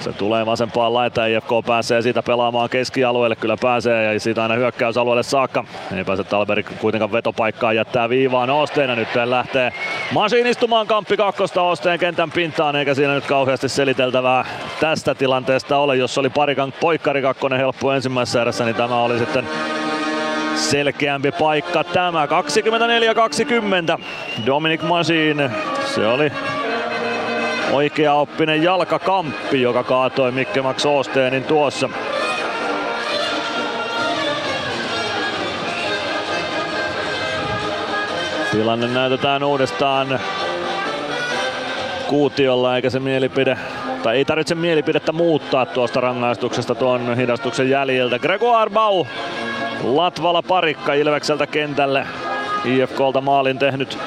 Se 0.00 0.12
tulee 0.12 0.46
vasempaan 0.46 0.94
laitaan, 0.94 1.30
IFK 1.30 1.50
pääsee 1.66 2.02
siitä 2.02 2.22
pelaamaan 2.22 2.70
keskialueelle, 2.70 3.36
kyllä 3.36 3.56
pääsee 3.62 4.14
ja 4.14 4.20
siitä 4.20 4.42
aina 4.42 4.54
hyökkäysalueelle 4.54 5.22
saakka. 5.22 5.64
Ei 5.96 6.04
pääse 6.04 6.24
Talberi 6.24 6.62
kuitenkaan 6.62 7.12
vetopaikkaan, 7.12 7.76
jättää 7.76 8.08
viivaan 8.08 8.50
Osteen 8.50 8.90
ja 8.90 8.96
nyt 8.96 9.08
lähtee 9.24 9.72
Masin 10.12 10.46
istumaan 10.46 10.86
kamppi 10.86 11.16
kakkosta 11.16 11.62
Osteen 11.62 11.98
kentän 11.98 12.30
pintaan, 12.30 12.76
eikä 12.76 12.94
siinä 12.94 13.14
nyt 13.14 13.26
kauheasti 13.26 13.68
seliteltävää 13.68 14.44
tästä 14.80 15.14
tilanteesta 15.14 15.78
ole. 15.78 15.96
Jos 15.96 16.18
oli 16.18 16.30
parikan 16.30 16.72
poikkari 16.80 17.22
kakkonen 17.22 17.58
helppo 17.58 17.92
ensimmäisessä 17.92 18.42
erässä, 18.42 18.64
niin 18.64 18.76
tämä 18.76 19.02
oli 19.02 19.18
sitten 19.18 19.48
selkeämpi 20.54 21.32
paikka 21.32 21.84
tämä. 21.84 22.26
24-20. 22.26 24.02
Dominic 24.46 24.82
Masin, 24.82 25.50
se 25.94 26.06
oli 26.06 26.32
oikea 27.72 28.14
oppinen 28.14 28.62
jalkakamppi, 28.62 29.62
joka 29.62 29.84
kaatoi 29.84 30.32
Mikke 30.32 30.62
Max 30.62 30.86
Osteenin 30.86 31.44
tuossa. 31.44 31.88
Tilanne 38.50 38.86
näytetään 38.86 39.44
uudestaan 39.44 40.20
kuutiolla, 42.06 42.76
eikä 42.76 42.90
se 42.90 43.00
mielipide 43.00 43.58
tai 44.02 44.16
ei 44.16 44.24
tarvitse 44.24 44.54
mielipidettä 44.54 45.12
muuttaa 45.12 45.66
tuosta 45.66 46.00
rangaistuksesta 46.00 46.74
tuon 46.74 47.16
hidastuksen 47.16 47.70
jäljiltä. 47.70 48.18
Gregoire 48.18 48.70
Bau, 48.70 49.04
Latvala 49.82 50.42
parikka 50.42 50.94
Ilvekseltä 50.94 51.46
kentälle. 51.46 52.06
IFKlta 52.64 53.20
maalin 53.20 53.58
tehnyt 53.58 53.98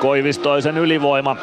Koivistoisen 0.00 0.78
ylivoima. 0.78 1.36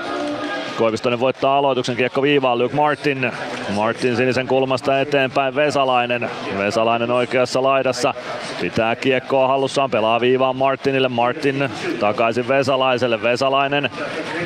Koivistoinen 0.78 1.20
voittaa 1.20 1.58
aloituksen 1.58 1.96
kiekko 1.96 2.22
viivaan 2.22 2.60
Luke 2.60 2.76
Martin. 2.76 3.32
Martin 3.76 4.16
sinisen 4.16 4.48
kulmasta 4.48 5.00
eteenpäin 5.00 5.56
Vesalainen. 5.56 6.30
Vesalainen 6.58 7.12
oikeassa 7.12 7.64
laidassa. 7.64 8.14
Pitää 8.62 8.96
kiekkoa 8.96 9.48
hallussaan, 9.48 9.92
pelaa 9.92 10.22
viivaan 10.22 10.56
Martinille. 10.56 11.08
Martin 11.08 11.70
takaisin 12.00 12.48
Vesalaiselle. 12.48 13.22
Vesalainen. 13.22 13.90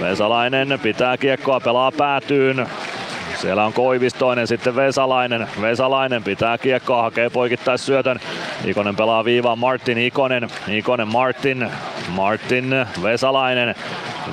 Vesalainen 0.02 0.80
pitää 0.84 1.18
kiekkoa, 1.18 1.60
pelaa 1.60 1.92
päätyyn. 1.92 2.68
Siellä 3.44 3.65
on 3.65 3.74
Koivistoinen, 3.74 4.48
sitten 4.48 4.76
Vesalainen. 4.76 5.48
Vesalainen 5.61 6.24
pitää 6.24 6.57
kiekkoa, 6.57 7.02
hakee 7.02 7.30
poikittais 7.30 7.86
syötön. 7.86 8.20
Ikonen 8.65 8.95
pelaa 8.95 9.26
viivaan 9.26 9.60
Martin 9.60 9.98
Ikonen. 9.98 10.48
Ikonen 10.68 11.07
Martin. 11.07 11.72
Martin 12.10 12.76
Vesalainen. 13.03 13.76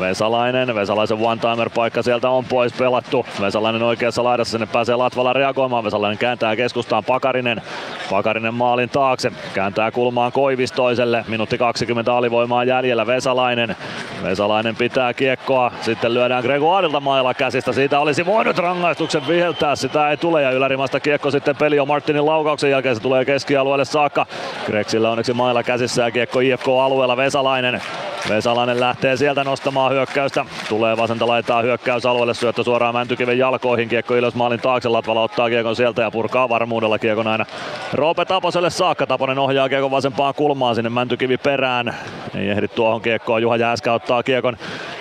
Vesalainen, 0.00 0.74
Vesalaisen 0.74 1.18
one-timer 1.18 1.70
paikka 1.74 2.02
sieltä 2.02 2.30
on 2.30 2.44
pois 2.44 2.72
pelattu. 2.72 3.26
Vesalainen 3.40 3.82
oikeassa 3.82 4.24
laidassa, 4.24 4.50
sinne 4.50 4.66
pääsee 4.66 4.96
Latvala 4.96 5.32
reagoimaan. 5.32 5.84
Vesalainen 5.84 6.18
kääntää 6.18 6.56
keskustaan 6.56 7.04
Pakarinen. 7.04 7.62
Pakarinen 8.10 8.54
maalin 8.54 8.90
taakse, 8.90 9.32
kääntää 9.54 9.90
kulmaan 9.90 10.32
Koivistoiselle. 10.32 11.24
Minuutti 11.28 11.58
20 11.58 12.14
alivoimaa 12.14 12.64
jäljellä 12.64 13.06
Vesalainen. 13.06 13.76
Vesalainen 14.22 14.76
pitää 14.76 15.14
kiekkoa, 15.14 15.72
sitten 15.80 16.14
lyödään 16.14 16.42
Gregoirilta 16.42 17.00
mailla 17.00 17.34
käsistä. 17.34 17.72
Siitä 17.72 18.00
olisi 18.00 18.26
voinut 18.26 18.58
rangaistuksen 19.00 19.34
viheltää, 19.34 19.76
sitä 19.76 20.10
ei 20.10 20.16
tule 20.16 20.42
ja 20.42 20.50
ylärimasta 20.50 21.00
kiekko 21.00 21.30
sitten 21.30 21.56
peli 21.56 21.80
on 21.80 21.88
Martinin 21.88 22.26
laukauksen 22.26 22.70
jälkeen 22.70 22.96
se 22.96 23.02
tulee 23.02 23.24
keskialueelle 23.24 23.84
saakka. 23.84 24.26
Greksillä 24.66 25.10
onneksi 25.10 25.32
mailla 25.32 25.62
käsissä 25.62 26.02
ja 26.02 26.10
kiekko 26.10 26.40
IFK-alueella 26.40 27.16
Vesalainen. 27.16 27.82
Vesalainen 28.28 28.80
lähtee 28.80 29.16
sieltä 29.16 29.44
nostamaan 29.44 29.92
hyökkäystä. 29.92 30.44
Tulee 30.68 30.96
vasenta 30.96 31.26
laitaa 31.26 31.62
hyökkäysalueelle, 31.62 32.34
syöttö 32.34 32.64
suoraan 32.64 32.94
Mäntykiven 32.94 33.38
jalkoihin. 33.38 33.88
Kiekko 33.88 34.16
ylös 34.16 34.34
maalin 34.34 34.60
taakse, 34.60 34.88
Latvala 34.88 35.22
ottaa 35.22 35.48
kiekon 35.48 35.76
sieltä 35.76 36.02
ja 36.02 36.10
purkaa 36.10 36.48
varmuudella 36.48 36.98
kiekon 36.98 37.26
aina 37.26 37.46
Roope 37.92 38.24
Taposelle 38.24 38.70
saakka. 38.70 39.06
Taponen 39.06 39.38
ohjaa 39.38 39.68
kiekon 39.68 39.90
vasempaan 39.90 40.34
kulmaan 40.34 40.74
sinne 40.74 40.90
Mäntykivi 40.90 41.36
perään. 41.36 41.94
Ei 42.34 42.48
ehdi 42.48 42.68
tuohon 42.68 43.00
kiekkoon. 43.00 43.42
Juha 43.42 43.56
Jääskä 43.56 43.92
ottaa 43.92 44.22
kiekon 44.22 44.56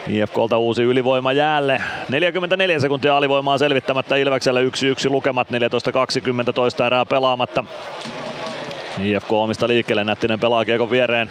IFKlta 0.09 0.57
uusi 0.57 0.83
ylivoima 0.83 1.33
jäälle. 1.33 1.81
44 2.09 2.79
sekuntia 2.79 3.17
alivoimaa 3.17 3.57
selvittämättä 3.57 4.15
Ilvekselle 4.15 4.63
1-1 4.63 4.69
lukemat 5.09 5.47
14-20 6.49 6.53
toista 6.53 6.87
erää 6.87 7.05
pelaamatta. 7.05 7.63
IFK 9.03 9.31
omista 9.31 9.67
liikkeelle, 9.67 10.03
Nättinen 10.03 10.39
pelaa 10.39 10.65
kiekon 10.65 10.91
viereen. 10.91 11.29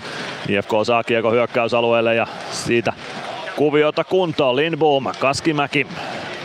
IFK 0.48 0.70
saa 0.82 1.04
kiekon 1.04 1.32
hyökkäysalueelle 1.32 2.14
ja 2.14 2.26
siitä 2.50 2.92
kuviota 3.56 4.04
kuntoon. 4.04 4.56
Lindboom, 4.56 5.04
Kaskimäki. 5.18 5.86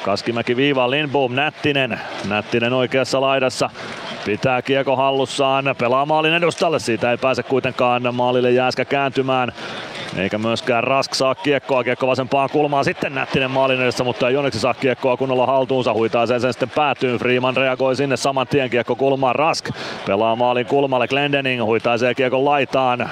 Kaskimäki 0.04 0.56
viivaan 0.56 0.92
Lindboom, 0.92 1.36
Nättinen. 1.36 2.00
Nättinen 2.30 2.74
oikeassa 2.74 3.22
laidassa. 3.22 3.70
Pitää 4.26 4.62
kiekko 4.62 4.96
hallussaan, 4.96 5.76
pelaa 5.78 6.06
maalin 6.06 6.34
edustalle, 6.34 6.80
siitä 6.80 7.12
ei 7.12 7.18
pääse 7.18 7.44
kuitenkaan 7.44 8.16
maalille 8.16 8.52
jääskä 8.52 8.86
kääntymään. 8.86 9.52
Eikä 10.18 10.38
myöskään 10.38 10.84
Rask 10.84 11.14
saa 11.14 11.36
kiekkoa, 11.36 11.84
kiekko 11.84 12.08
vasempaan 12.08 12.50
kulmaan, 12.50 12.86
sitten 12.86 13.16
Nättinen 13.16 13.52
maalin 13.52 13.82
edessä, 13.82 14.04
mutta 14.04 14.30
ei 14.30 14.38
onneksi 14.38 14.60
saa 14.60 14.74
kiekkoa 14.74 15.18
kunnolla 15.18 15.46
haltuunsa, 15.46 15.94
huitaa 15.94 16.26
sen, 16.26 16.42
sen 16.42 16.54
sitten 16.54 16.70
päätyyn. 16.70 17.20
Freeman 17.20 17.58
reagoi 17.58 17.96
sinne 17.96 18.18
saman 18.18 18.48
tien 18.48 18.70
kiekko 18.70 18.96
kulmaan, 18.96 19.36
Rask 19.36 19.70
pelaa 20.06 20.36
maalin 20.36 20.66
kulmalle, 20.66 21.08
Glendening 21.08 21.64
huitaa 21.64 21.98
sen 21.98 22.16
kiekon 22.16 22.46
laitaan. 22.46 23.10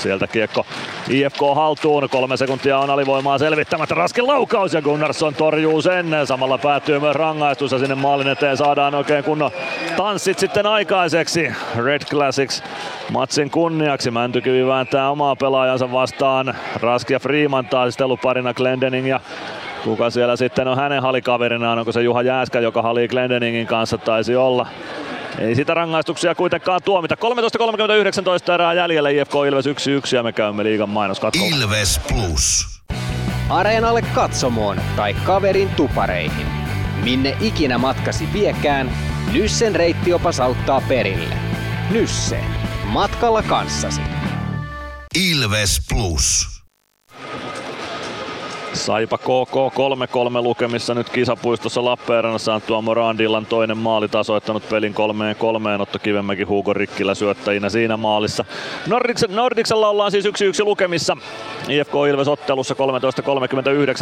Sieltä 0.00 0.26
kiekko 0.26 0.66
IFK 1.10 1.40
haltuun. 1.54 2.08
Kolme 2.10 2.36
sekuntia 2.36 2.78
on 2.78 2.90
alivoimaa 2.90 3.38
selvittämättä. 3.38 3.94
Raskin 3.94 4.26
laukaus 4.26 4.74
ja 4.74 4.82
Gunnarsson 4.82 5.34
torjuu 5.34 5.82
sen. 5.82 6.06
Samalla 6.24 6.58
päättyy 6.58 6.98
myös 6.98 7.16
rangaistus 7.16 7.72
ja 7.72 7.78
sinne 7.78 7.94
maalin 7.94 8.28
eteen 8.28 8.56
saadaan 8.56 8.94
oikein 8.94 9.24
kunnon 9.24 9.50
tanssit 9.96 10.38
sitten 10.38 10.66
aikaiseksi. 10.66 11.52
Red 11.84 12.02
Classics 12.10 12.62
matsin 13.12 13.50
kunniaksi. 13.50 14.10
Mäntykivi 14.10 14.66
vääntää 14.66 15.10
omaa 15.10 15.36
pelaajansa 15.36 15.92
vastaan. 15.92 16.54
Rask 16.80 17.10
ja 17.10 17.18
Freeman 17.18 17.66
taisteluparina 17.66 18.54
Glendening 18.54 19.08
ja 19.08 19.20
Kuka 19.84 20.10
siellä 20.10 20.36
sitten 20.36 20.68
on 20.68 20.76
hänen 20.76 21.02
halikaverinaan? 21.02 21.78
Onko 21.78 21.92
se 21.92 22.02
Juha 22.02 22.22
Jääskä, 22.22 22.60
joka 22.60 22.82
halii 22.82 23.08
Glendeningin 23.08 23.66
kanssa? 23.66 23.98
Taisi 23.98 24.36
olla. 24.36 24.66
Ei 25.38 25.54
sitä 25.54 25.74
rangaistuksia 25.74 26.34
kuitenkaan 26.34 26.80
tuomita. 26.84 27.16
13.39 28.48 28.52
erää 28.54 28.74
jäljellä 28.74 29.10
IFK 29.10 29.34
Ilves 29.48 29.66
1-1 29.66 29.70
ja 30.16 30.22
me 30.22 30.32
käymme 30.32 30.64
liigan 30.64 30.88
mainoskatkolla. 30.88 31.56
Ilves 31.56 32.00
Plus. 32.08 32.66
Areenalle 33.48 34.02
katsomoon 34.02 34.80
tai 34.96 35.14
kaverin 35.14 35.68
tupareihin. 35.68 36.46
Minne 37.04 37.36
ikinä 37.40 37.78
matkasi 37.78 38.28
viekään, 38.32 38.90
Nyssen 39.32 39.74
reittiopas 39.74 40.40
auttaa 40.40 40.82
perille. 40.88 41.34
Nysse. 41.90 42.40
Matkalla 42.84 43.42
kanssasi. 43.42 44.00
Ilves 45.30 45.80
Plus. 45.88 46.59
Saipa 48.72 49.18
KK 49.18 49.54
3-3 50.34 50.42
lukemissa 50.42 50.94
nyt 50.94 51.10
kisapuistossa 51.10 51.84
Lappeenrannassa 51.84 52.54
on 52.54 52.62
Tuomo 52.62 52.94
Randillan 52.94 53.46
toinen 53.46 53.76
maali 53.76 54.08
tasoittanut 54.08 54.68
pelin 54.68 54.94
kolmeen 54.94 55.36
kolmeen. 55.36 55.80
Otto 55.80 55.98
Kivemäki 55.98 56.42
Hugo 56.42 56.72
Rikkilä 56.72 57.14
syöttäjinä 57.14 57.68
siinä 57.68 57.96
maalissa. 57.96 58.44
Nordiksen, 58.86 59.36
Nordiksella 59.36 59.88
ollaan 59.88 60.10
siis 60.10 60.24
1-1 60.24 60.28
lukemissa. 60.64 61.16
IFK 61.68 61.92
Ilves 62.10 62.28
ottelussa 62.28 62.74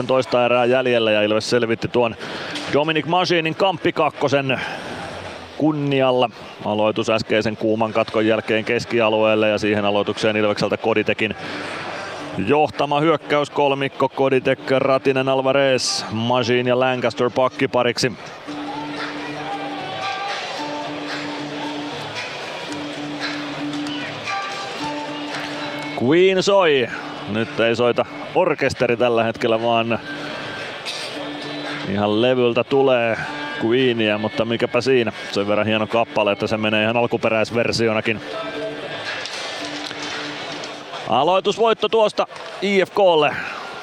13.39 0.01 0.07
toista 0.07 0.45
erää 0.45 0.65
jäljellä 0.65 1.11
ja 1.11 1.23
Ilves 1.23 1.51
selvitti 1.51 1.89
tuon 1.89 2.17
Dominic 2.73 3.07
Machinin 3.07 3.55
kamppikakkosen 3.55 4.61
kunnialla. 5.59 6.31
Aloitus 6.65 7.11
äskeisen 7.11 7.57
kuuman 7.57 7.93
katkon 7.93 8.27
jälkeen 8.27 8.65
keskialueelle 8.65 9.49
ja 9.49 9.59
siihen 9.59 9.85
aloitukseen 9.85 10.37
Ilvekseltä 10.37 10.77
Koditekin 10.77 11.35
johtama 12.47 13.01
hyökkäys 13.01 13.51
kolmikko 13.51 14.09
Koditek, 14.09 14.71
Ratinen, 14.71 15.29
Alvarez, 15.29 16.05
Majin 16.11 16.67
ja 16.67 16.81
Lancaster 16.81 17.31
pakkipariksi. 17.35 18.13
Queen 26.03 26.43
soi. 26.43 26.89
Nyt 27.29 27.61
ei 27.61 27.77
soita 27.77 28.05
orkesteri 28.35 28.97
tällä 28.97 29.25
hetkellä, 29.25 29.63
vaan 29.63 29.99
ihan 31.89 32.23
levyltä 32.23 32.65
tulee 32.65 33.17
Queenia, 33.65 34.19
mutta 34.19 34.45
mikäpä 34.45 34.81
siinä. 34.81 35.13
Sen 35.33 35.49
verran 35.49 35.67
hieno 35.67 35.87
kappale, 35.87 36.33
että 36.33 36.47
se 36.47 36.57
menee 36.57 36.83
ihan 36.83 36.97
alkuperäisversionakin. 36.97 38.21
Aloitusvoitto 41.09 41.89
tuosta 41.89 42.27
IFKlle. 42.63 43.37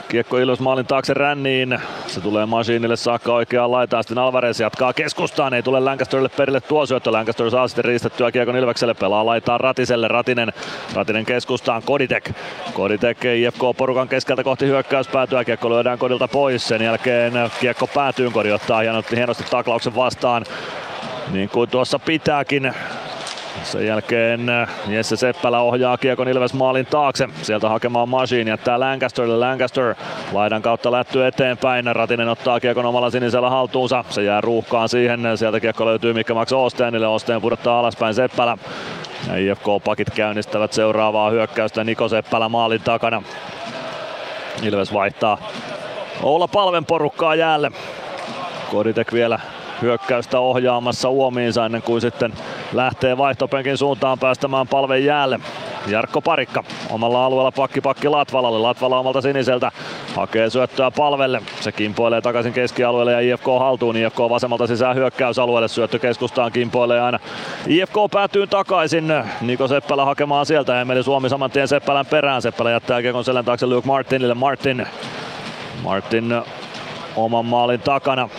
Kiekko 0.10 0.38
Ilves 0.38 0.60
maalin 0.60 0.86
taakse 0.86 1.14
ränniin. 1.14 1.80
Se 2.08 2.22
tulee 2.22 2.46
Masiinille 2.46 2.96
saakka 2.96 3.34
oikeaan 3.34 3.72
laitaan. 3.72 4.04
Sitten 4.04 4.18
Alvarez 4.18 4.60
jatkaa 4.60 4.94
keskustaan. 4.94 5.54
Ei 5.54 5.64
tule 5.64 5.80
Lancasterille 5.80 6.30
perille 6.30 6.62
tuo 6.62 6.86
syöttö. 6.86 7.12
Lancaster 7.12 7.50
saa 7.50 7.68
sitten 7.68 7.86
riistettyä 7.86 8.32
Kiekon 8.32 8.56
Ilvekselle. 8.56 8.94
Pelaa 8.94 9.26
laitaan 9.26 9.60
Ratiselle. 9.60 10.08
Ratinen, 10.08 10.54
Ratinen 10.94 11.26
keskustaan. 11.26 11.82
Koditek. 11.86 12.32
Koditek 12.74 13.18
IFK-porukan 13.26 14.08
keskeltä 14.08 14.44
kohti 14.44 14.66
hyökkäyspäätyä. 14.66 15.46
Kiekko 15.46 15.70
lyödään 15.70 16.00
Kodilta 16.00 16.28
pois. 16.28 16.68
Sen 16.68 16.82
jälkeen 16.82 17.34
Kiekko 17.60 17.88
päätyyn. 17.88 18.32
Kodi 18.32 18.52
ottaa 18.52 18.82
hienosti, 18.82 19.16
hienosti 19.16 19.44
taklauksen 19.50 19.96
vastaan. 19.96 20.46
Niin 21.32 21.50
kuin 21.50 21.70
tuossa 21.70 22.00
pitääkin. 22.00 22.74
Sen 23.66 23.86
jälkeen 23.86 24.48
Jesse 24.88 25.16
Seppälä 25.16 25.60
ohjaa 25.60 25.98
Kiekon 25.98 26.28
Ilves 26.28 26.54
maalin 26.54 26.86
taakse. 26.86 27.28
Sieltä 27.42 27.70
hakemaan 27.70 28.10
Machine, 28.10 28.52
jättää 28.52 28.80
Lancasterille. 28.80 29.38
Lancaster 29.38 29.96
laidan 30.34 30.62
kautta 30.62 30.92
lätty 30.92 31.26
eteenpäin. 31.26 31.96
Ratinen 31.96 32.30
ottaa 32.30 32.60
Kiekon 32.60 32.86
omalla 32.86 33.10
sinisellä 33.10 33.50
haltuunsa. 33.50 34.04
Se 34.10 34.24
jää 34.24 34.42
ruuhkaan 34.42 34.90
siihen. 34.90 35.20
Sieltä 35.36 35.60
Kiekko 35.60 35.86
löytyy 35.86 36.14
Mikka 36.14 36.34
Max 36.34 36.52
Osteenille. 36.52 37.08
Osteen 37.08 37.42
pudottaa 37.42 37.80
alaspäin 37.80 38.14
Seppälä. 38.14 38.58
Ja 39.28 39.38
IFK-pakit 39.38 40.10
käynnistävät 40.16 40.74
seuraavaa 40.74 41.30
hyökkäystä 41.30 41.84
Niko 41.84 42.08
Seppälä 42.10 42.50
maalin 42.50 42.82
takana. 42.82 43.24
Ilves 44.64 44.94
vaihtaa 44.94 45.38
Oula 46.24 46.48
Palven 46.48 46.86
porukkaa 46.86 47.36
jäälle. 47.36 47.72
Koditek 48.72 49.14
vielä 49.14 49.40
hyökkäystä 49.82 50.40
ohjaamassa 50.40 51.10
uomiinsa 51.10 51.66
ennen 51.66 51.82
kuin 51.82 52.02
sitten 52.02 52.34
lähtee 52.74 53.18
vaihtopenkin 53.18 53.78
suuntaan 53.78 54.20
päästämään 54.20 54.68
palven 54.68 55.06
jäälle. 55.06 55.40
Jarkko 55.88 56.22
Parikka 56.22 56.64
omalla 56.90 57.26
alueella 57.26 57.52
pakki 57.52 57.82
pakki 57.82 58.10
Latvalalle. 58.10 58.60
Latvala 58.60 59.00
omalta 59.00 59.22
siniseltä 59.22 59.72
hakee 60.16 60.50
syöttöä 60.50 60.92
palvelle. 60.92 61.42
Se 61.60 61.72
kimpoilee 61.72 62.22
takaisin 62.22 62.54
keskialueelle 62.54 63.12
ja 63.12 63.20
IFK 63.20 63.46
haltuun. 63.60 63.98
IFK 63.98 64.20
vasemmalta 64.20 64.68
sisään 64.68 64.96
hyökkäysalueelle. 64.96 65.68
Syöttö 65.68 66.00
keskustaan 66.00 66.52
kimpoilee 66.52 67.02
aina. 67.02 67.20
IFK 67.68 67.96
päätyy 68.12 68.48
takaisin. 68.48 69.14
Niko 69.42 69.68
Seppälä 69.68 70.06
hakemaan 70.06 70.46
sieltä. 70.46 70.82
Emeli 70.82 71.04
Suomi 71.04 71.30
saman 71.30 71.52
tien 71.52 71.68
Seppälän 71.68 72.06
perään. 72.06 72.42
Seppälä 72.42 72.72
jättää 72.72 73.02
Kekon 73.02 73.24
selän 73.24 73.46
taakse 73.46 73.68
Luke 73.68 73.88
Martinille. 73.88 74.34
Martin 74.34 74.88
Martin 75.84 76.34
oman 77.16 77.46
maalin 77.46 77.82
takana 77.82 78.30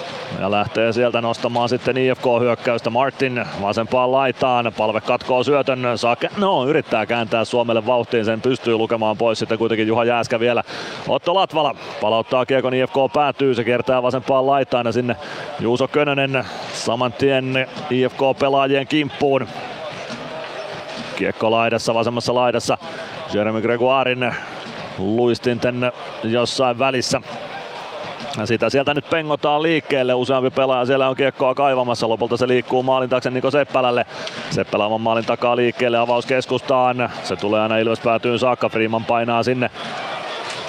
ja 0.40 0.50
lähtee 0.50 0.92
sieltä 0.92 1.20
nostamaan 1.20 1.68
sitten 1.68 1.96
IFK-hyökkäystä. 1.96 2.90
Martin 2.90 3.44
vasempaan 3.62 4.12
laitaan, 4.12 4.72
palve 4.76 5.00
katkoo 5.00 5.44
syötön, 5.44 5.82
saa, 5.96 6.16
no 6.36 6.66
yrittää 6.66 7.06
kääntää 7.06 7.44
Suomelle 7.44 7.86
vauhtiin, 7.86 8.24
sen 8.24 8.40
pystyy 8.40 8.76
lukemaan 8.76 9.16
pois 9.16 9.38
sitten 9.38 9.58
kuitenkin 9.58 9.88
Juha 9.88 10.04
Jääskä 10.04 10.40
vielä. 10.40 10.62
Otto 11.08 11.34
Latvala 11.34 11.74
palauttaa 12.00 12.46
kiekon 12.46 12.74
IFK 12.74 12.94
päätyy, 13.12 13.54
se 13.54 13.64
kiertää 13.64 14.02
vasempaan 14.02 14.46
laitaan 14.46 14.86
ja 14.86 14.92
sinne 14.92 15.16
Juuso 15.60 15.88
Könönen 15.88 16.44
saman 16.72 17.12
tien 17.12 17.66
IFK-pelaajien 17.90 18.86
kimppuun. 18.86 19.46
Kiekko 21.16 21.50
laidassa, 21.50 21.94
vasemmassa 21.94 22.34
laidassa. 22.34 22.78
Jeremy 23.34 23.62
Gregoirin 23.62 24.34
luistinten 24.98 25.92
jossain 26.24 26.78
välissä. 26.78 27.20
Sitä 28.44 28.70
sieltä 28.70 28.94
nyt 28.94 29.10
pengotaan 29.10 29.62
liikkeelle. 29.62 30.14
Useampi 30.14 30.50
pelaaja 30.50 30.86
siellä 30.86 31.08
on 31.08 31.16
kiekkoa 31.16 31.54
kaivamassa. 31.54 32.08
Lopulta 32.08 32.36
se 32.36 32.48
liikkuu 32.48 32.82
maalin 32.82 33.08
taakse 33.08 33.30
Niko 33.30 33.50
Seppälälle. 33.50 34.06
Seppälä 34.50 34.86
on 34.86 35.00
maalin 35.00 35.24
takaa 35.24 35.56
liikkeelle 35.56 35.98
avaus 35.98 36.26
keskustaan. 36.26 37.10
Se 37.22 37.36
tulee 37.36 37.60
aina 37.60 37.78
Ilves 37.78 38.00
päätyyn 38.00 38.38
saakka. 38.38 38.68
Freeman 38.68 39.04
painaa 39.04 39.42
sinne 39.42 39.70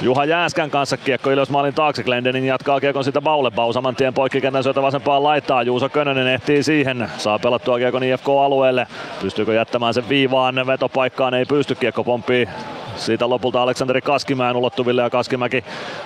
Juha 0.02 0.26
Jääskän 0.26 0.70
kanssa 0.70 0.98
kiekko 0.98 1.32
Ilves 1.32 1.50
maalin 1.50 1.74
taakse. 1.74 2.04
Glendening 2.04 2.48
jatkaa 2.48 2.80
kiekon 2.80 3.04
sitä 3.04 3.22
Baulle. 3.22 3.52
Bau 3.52 3.74
saman 3.74 3.96
tien 3.96 4.14
poikkikentän 4.14 4.64
syötä 4.64 4.82
vasempaan 4.82 5.24
laittaa. 5.24 5.64
Juuso 5.64 5.90
Könönen 5.90 6.28
ehtii 6.28 6.64
siihen. 6.64 7.10
Saa 7.18 7.40
pelattua 7.40 7.78
kiekon 7.78 8.04
IFK-alueelle. 8.04 8.88
Pystyykö 9.22 9.54
jättämään 9.54 9.94
sen 9.94 10.10
viivaan 10.10 10.68
vetopaikkaan? 10.68 11.34
Ei 11.34 11.46
pysty. 11.46 11.76
Kiekko 11.76 12.04
pomppii 12.04 12.50
siitä 12.98 13.30
lopulta 13.30 13.62
Aleksanteri 13.62 14.02
Kaskimäen 14.02 14.56
ulottuville 14.56 15.02
ja 15.02 15.10
Kaskimäki 15.10 15.64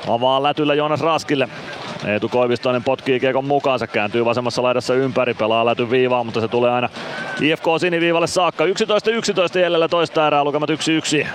avaa 0.07 0.43
lätyllä 0.43 0.73
Joonas 0.73 1.01
Raskille. 1.01 1.49
Eetu 2.05 2.29
Koivistoinen 2.29 2.83
potkii 2.83 3.19
kiekon 3.19 3.45
mukaan, 3.45 3.79
se 3.79 3.87
kääntyy 3.87 4.25
vasemmassa 4.25 4.63
laidassa 4.63 4.93
ympäri, 4.93 5.33
pelaa 5.33 5.65
läty 5.65 5.89
viivaa, 5.89 6.23
mutta 6.23 6.41
se 6.41 6.47
tulee 6.47 6.71
aina 6.71 6.89
IFK 7.41 7.65
siniviivalle 7.79 8.27
saakka. 8.27 8.65
11-11 8.65 8.69
jäljellä 9.59 9.87
toista 9.87 10.27
erää, 10.27 10.43
lukemat 10.43 10.69
1-1. 10.69 11.27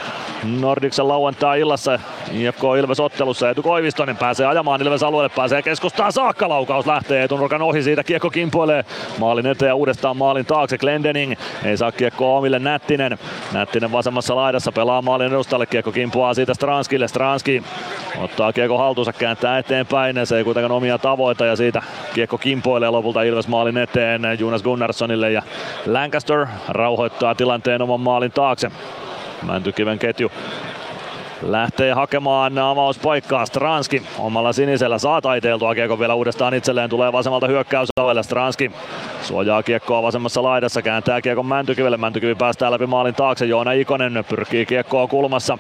Nordiksen 0.60 1.08
lauantai-illassa 1.08 1.98
IFK 2.32 2.62
Ilves 2.78 3.00
ottelussa. 3.00 3.48
Eetu 3.48 3.62
Koivistonen 3.62 4.16
pääsee 4.16 4.46
ajamaan 4.46 4.82
Ilves 4.82 5.02
alueelle, 5.02 5.28
pääsee 5.28 5.62
keskustaan 5.62 6.12
saakka. 6.12 6.48
Laukaus 6.48 6.86
lähtee 6.86 7.24
etunurkan 7.24 7.62
ohi 7.62 7.82
siitä. 7.82 8.04
Kiekko 8.04 8.30
kimpoilee 8.30 8.84
maalin 9.18 9.46
eteen 9.46 9.68
ja 9.68 9.74
uudestaan 9.74 10.16
maalin 10.16 10.46
taakse. 10.46 10.78
Glendening 10.78 11.34
ei 11.64 11.76
saa 11.76 11.92
kiekkoa 11.92 12.38
omille 12.38 12.58
Nättinen. 12.58 13.18
Nättinen 13.52 13.92
vasemmassa 13.92 14.36
laidassa 14.36 14.72
pelaa 14.72 15.02
maalin 15.02 15.32
edustalle. 15.46 15.66
Kiekko 15.66 15.92
kimpoaa 15.92 16.34
siitä 16.34 16.54
Stranskille. 16.54 17.08
Stranski 17.08 17.62
ottaa 18.18 18.52
kiekko 18.52 18.78
haltuunsa, 18.78 19.12
kääntää 19.12 19.58
eteenpäin. 19.58 20.26
Se 20.26 20.36
ei 20.36 20.44
kuitenkaan 20.44 20.72
omia 20.72 20.98
tavoita 20.98 21.46
ja 21.46 21.56
siitä 21.56 21.82
kiekko 22.14 22.38
kimpoilee 22.38 22.90
lopulta 22.90 23.22
Ilves 23.22 23.48
maalin 23.48 23.76
eteen 23.76 24.22
Jonas 24.38 24.62
Gunnarssonille 24.62 25.32
ja 25.32 25.42
Lancaster 25.86 26.46
rauhoittaa 26.68 27.34
tilanteen 27.34 27.82
oman 27.82 28.00
maalin 28.00 28.32
taakse. 28.32 28.70
Mäntykiven 29.42 29.98
ketju 29.98 30.30
lähtee 31.42 31.92
hakemaan 31.92 32.58
avauspaikkaa. 32.58 33.46
Stranski 33.46 34.02
omalla 34.18 34.52
sinisellä 34.52 34.98
saa 34.98 35.20
taiteiltua 35.20 35.74
kiekko 35.74 35.98
vielä 35.98 36.14
uudestaan 36.14 36.54
itselleen. 36.54 36.90
Tulee 36.90 37.12
vasemmalta 37.12 37.46
hyökkäysalueelle. 37.46 38.22
Stranski 38.22 38.70
suojaa 39.22 39.62
kiekkoa 39.62 40.02
vasemmassa 40.02 40.42
laidassa. 40.42 40.82
Kääntää 40.82 41.20
kiekon 41.20 41.46
Mäntykivelle. 41.46 41.96
Mäntykivi 41.96 42.34
päästää 42.34 42.70
läpi 42.70 42.86
maalin 42.86 43.14
taakse. 43.14 43.46
Joona 43.46 43.72
Ikonen 43.72 44.24
pyrkii 44.28 44.66
kiekkoa 44.66 45.06
kulmassa. 45.06 45.58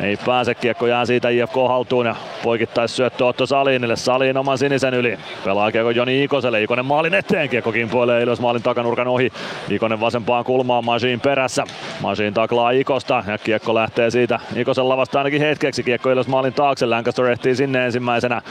Ei 0.00 0.16
pääse. 0.26 0.54
Kiekko 0.54 0.86
jää 0.86 1.04
siitä 1.04 1.28
IFK 1.28 1.54
haltuun 1.68 2.06
ja 2.06 2.16
poikittais 2.42 2.96
syöttö 2.96 3.26
Otto 3.26 3.46
Salinille. 3.46 3.96
Salin 3.96 4.36
oman 4.36 4.58
sinisen 4.58 4.94
yli. 4.94 5.18
Pelaa 5.44 5.72
kiekko 5.72 5.90
Joni 5.90 6.24
Ikoselle. 6.24 6.62
Ikonen 6.62 6.86
maalin 6.86 7.14
eteen. 7.14 7.48
Kiekko 7.48 7.72
kimpoilee 7.72 8.22
Ilves 8.22 8.40
maalin 8.40 8.62
takanurkan 8.62 9.08
ohi. 9.08 9.32
Ikonen 9.68 10.00
vasempaan 10.00 10.44
kulmaan. 10.44 10.84
Masiin 10.84 11.20
perässä. 11.20 11.64
Masiin 12.02 12.34
taklaa 12.34 12.70
Ikosta 12.70 13.24
ja 13.26 13.38
kiekko 13.38 13.74
lähtee 13.74 14.10
siitä 14.10 14.40
Ikosen 14.56 14.88
lavasta 14.88 15.17
ainakin 15.18 15.40
hetkeksi. 15.40 15.82
Kiekko 15.82 16.10
Ilves 16.10 16.28
maalin 16.28 16.52
taakse, 16.52 16.86
Lancaster 16.86 17.26
ehtii 17.26 17.54
sinne 17.54 17.84
ensimmäisenä. 17.84 18.42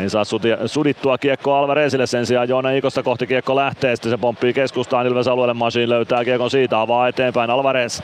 Ei 0.00 0.10
saa 0.10 0.24
sudittua 0.66 1.18
kiekko 1.18 1.54
Alvarezille, 1.54 2.06
sen 2.06 2.26
sijaan 2.26 2.48
Joona 2.48 2.70
Ikosta 2.70 3.02
kohti 3.02 3.26
kiekko 3.26 3.56
lähtee, 3.56 3.96
sitten 3.96 4.10
se 4.10 4.16
pomppii 4.16 4.52
keskustaan 4.52 5.06
Ilves 5.06 5.28
alueelle, 5.28 5.54
Machine 5.54 5.88
löytää 5.88 6.24
kiekon 6.24 6.50
siitä, 6.50 6.80
avaa 6.80 7.08
eteenpäin 7.08 7.50
Alvarez. 7.50 8.00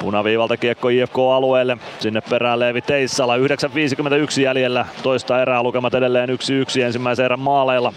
Punaviivalta 0.00 0.56
kiekko 0.56 0.88
IFK-alueelle, 0.88 1.76
sinne 1.98 2.20
perään 2.30 2.58
Leevi 2.58 2.80
Teissala, 2.80 3.36
9.51 3.36 4.40
jäljellä, 4.40 4.86
toista 5.02 5.42
erää 5.42 5.62
lukemat 5.62 5.94
edelleen 5.94 6.28
1-1 6.28 6.82
ensimmäisen 6.82 7.24
erän 7.24 7.40
maaleilla. 7.40 7.92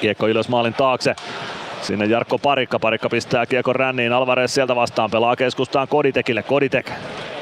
Kiekko 0.00 0.26
Ilves 0.26 0.48
maalin 0.48 0.74
taakse, 0.74 1.14
Sinne 1.82 2.06
Jarkko 2.06 2.38
Parikka. 2.38 2.78
Parikka 2.78 3.08
pistää 3.08 3.46
kiekon 3.46 3.76
ränniin. 3.76 4.12
Alvarez 4.12 4.50
sieltä 4.50 4.76
vastaan 4.76 5.10
pelaa 5.10 5.36
keskustaan 5.36 5.88
Koditekille. 5.88 6.42
Koditek 6.42 6.92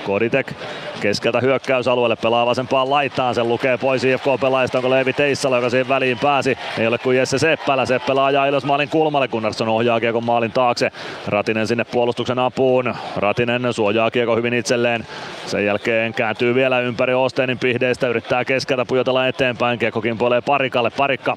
Koditek 0.08 0.52
keskeltä 1.00 1.40
hyökkäysalueelle 1.40 2.16
pelaa 2.16 2.46
vasempaan 2.46 2.90
laitaan. 2.90 3.34
Sen 3.34 3.48
lukee 3.48 3.76
pois 3.76 4.04
IFK-pelaajista. 4.04 4.78
Onko 4.78 4.90
Leevi 4.90 5.12
Teissala, 5.12 5.56
joka 5.56 5.70
siihen 5.70 5.88
väliin 5.88 6.18
pääsi. 6.18 6.58
Ei 6.78 6.86
ole 6.86 6.98
kuin 6.98 7.16
Jesse 7.16 7.38
Seppälä. 7.38 7.86
Seppälä 7.86 8.24
ajaa 8.24 8.46
Ilves 8.46 8.64
maalin 8.64 8.88
kulmalle. 8.88 9.28
Gunnarsson 9.28 9.68
ohjaa 9.68 10.00
kiekon 10.00 10.24
maalin 10.24 10.52
taakse. 10.52 10.90
Ratinen 11.26 11.66
sinne 11.66 11.84
puolustuksen 11.84 12.38
apuun. 12.38 12.94
Ratinen 13.16 13.72
suojaa 13.72 14.10
kiekko 14.10 14.36
hyvin 14.36 14.54
itselleen. 14.54 15.06
Sen 15.46 15.64
jälkeen 15.64 16.14
kääntyy 16.14 16.54
vielä 16.54 16.80
ympäri 16.80 17.14
Osteenin 17.14 17.58
pihdeistä. 17.58 18.08
Yrittää 18.08 18.44
keskeltä 18.44 18.84
pujotella 18.84 19.28
eteenpäin. 19.28 19.78
Kiekko 19.78 20.00
kimpoilee 20.00 20.40
Parikalle. 20.40 20.90
Parikka 20.90 21.36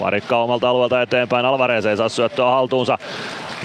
Parikka 0.00 0.36
omalta 0.36 0.70
alueelta 0.70 1.02
eteenpäin. 1.02 1.46
Alvarez 1.46 1.86
ei 1.86 1.96
saa 1.96 2.08
syöttöä 2.08 2.44
haltuunsa. 2.44 2.98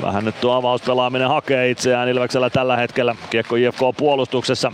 Vähän 0.01 0.25
nyt 0.25 0.41
tuo 0.41 0.53
avauspelaaminen 0.53 1.27
hakee 1.27 1.69
itseään 1.69 2.09
Ilveksellä 2.09 2.49
tällä 2.49 2.77
hetkellä. 2.77 3.15
Kiekko 3.29 3.55
IFK 3.55 3.79
puolustuksessa. 3.97 4.71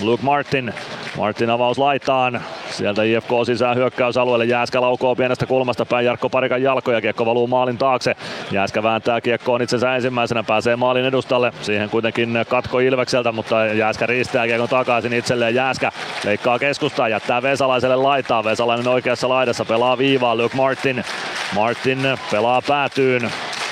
Luke 0.00 0.22
Martin. 0.22 0.74
Martin 1.16 1.50
avaus 1.50 1.78
laitaan. 1.78 2.40
Sieltä 2.70 3.02
IFK 3.02 3.30
sisään 3.46 3.76
hyökkäysalueelle. 3.76 4.44
Jääskä 4.44 4.80
laukoo 4.80 5.16
pienestä 5.16 5.46
kulmasta 5.46 5.86
päin 5.86 6.06
Jarkko 6.06 6.28
Parikan 6.28 6.62
jalkoja. 6.62 7.00
Kiekko 7.00 7.26
valuu 7.26 7.46
maalin 7.46 7.78
taakse. 7.78 8.16
Jääskä 8.50 8.82
vääntää 8.82 9.20
kiekkoon 9.20 9.62
itsensä 9.62 9.94
ensimmäisenä. 9.94 10.42
Pääsee 10.42 10.76
maalin 10.76 11.04
edustalle. 11.04 11.52
Siihen 11.62 11.90
kuitenkin 11.90 12.44
katko 12.48 12.78
Ilvekseltä, 12.78 13.32
mutta 13.32 13.66
Jääskä 13.66 14.06
riistää 14.06 14.46
kiekon 14.46 14.68
takaisin 14.68 15.12
itselleen. 15.12 15.54
Jääskä 15.54 15.92
leikkaa 16.24 16.58
keskustaa. 16.58 17.08
Jättää 17.08 17.42
Vesalaiselle 17.42 17.96
laitaa. 17.96 18.44
Vesalainen 18.44 18.88
oikeassa 18.88 19.28
laidassa 19.28 19.64
pelaa 19.64 19.98
viivaa. 19.98 20.36
Luke 20.36 20.56
Martin. 20.56 21.04
Martin 21.54 21.98
pelaa 22.30 22.62
päätyyn. 22.68 23.30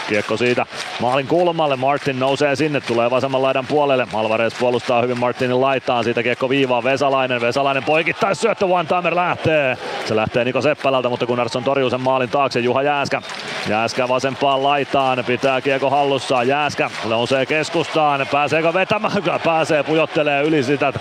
Kiekko 0.08 0.36
siitä 0.36 0.66
maalin 1.00 1.26
kulmalle. 1.26 1.76
Martin 1.76 2.18
nousee 2.18 2.56
sinne, 2.56 2.80
tulee 2.80 3.10
vasemman 3.10 3.42
laidan 3.42 3.66
puolelle. 3.66 4.06
Alvarez 4.12 4.58
puolustaa 4.58 5.02
hyvin 5.02 5.18
Martinin 5.18 5.60
laitaan. 5.60 6.04
Siitä 6.04 6.22
kiekko 6.22 6.48
viivaa 6.48 6.84
Vesalainen. 6.84 7.40
Vesalainen 7.40 7.84
poikittais 7.84 8.40
syöttö, 8.40 8.66
one 8.66 8.88
timer 8.88 9.16
lähtee. 9.16 9.76
Se 10.04 10.16
lähtee 10.16 10.44
Niko 10.44 10.60
Seppälältä, 10.60 11.08
mutta 11.08 11.26
Gunnarsson 11.26 11.64
torjuu 11.64 11.90
sen 11.90 12.00
maalin 12.00 12.28
taakse. 12.28 12.60
Juha 12.60 12.82
Jääskä. 12.82 13.22
Jääskä 13.68 14.08
vasempaan 14.08 14.62
laitaan. 14.62 15.24
Pitää 15.26 15.60
kiekko 15.60 15.90
hallussaan. 15.90 16.48
Jääskä 16.48 16.90
nousee 17.04 17.46
keskustaan. 17.46 18.26
Pääseekö 18.32 18.74
vetämään? 18.74 19.22
Pääsee. 19.44 19.82
Pujottelee 19.82 20.42
yli 20.42 20.62
sitä. 20.62 20.92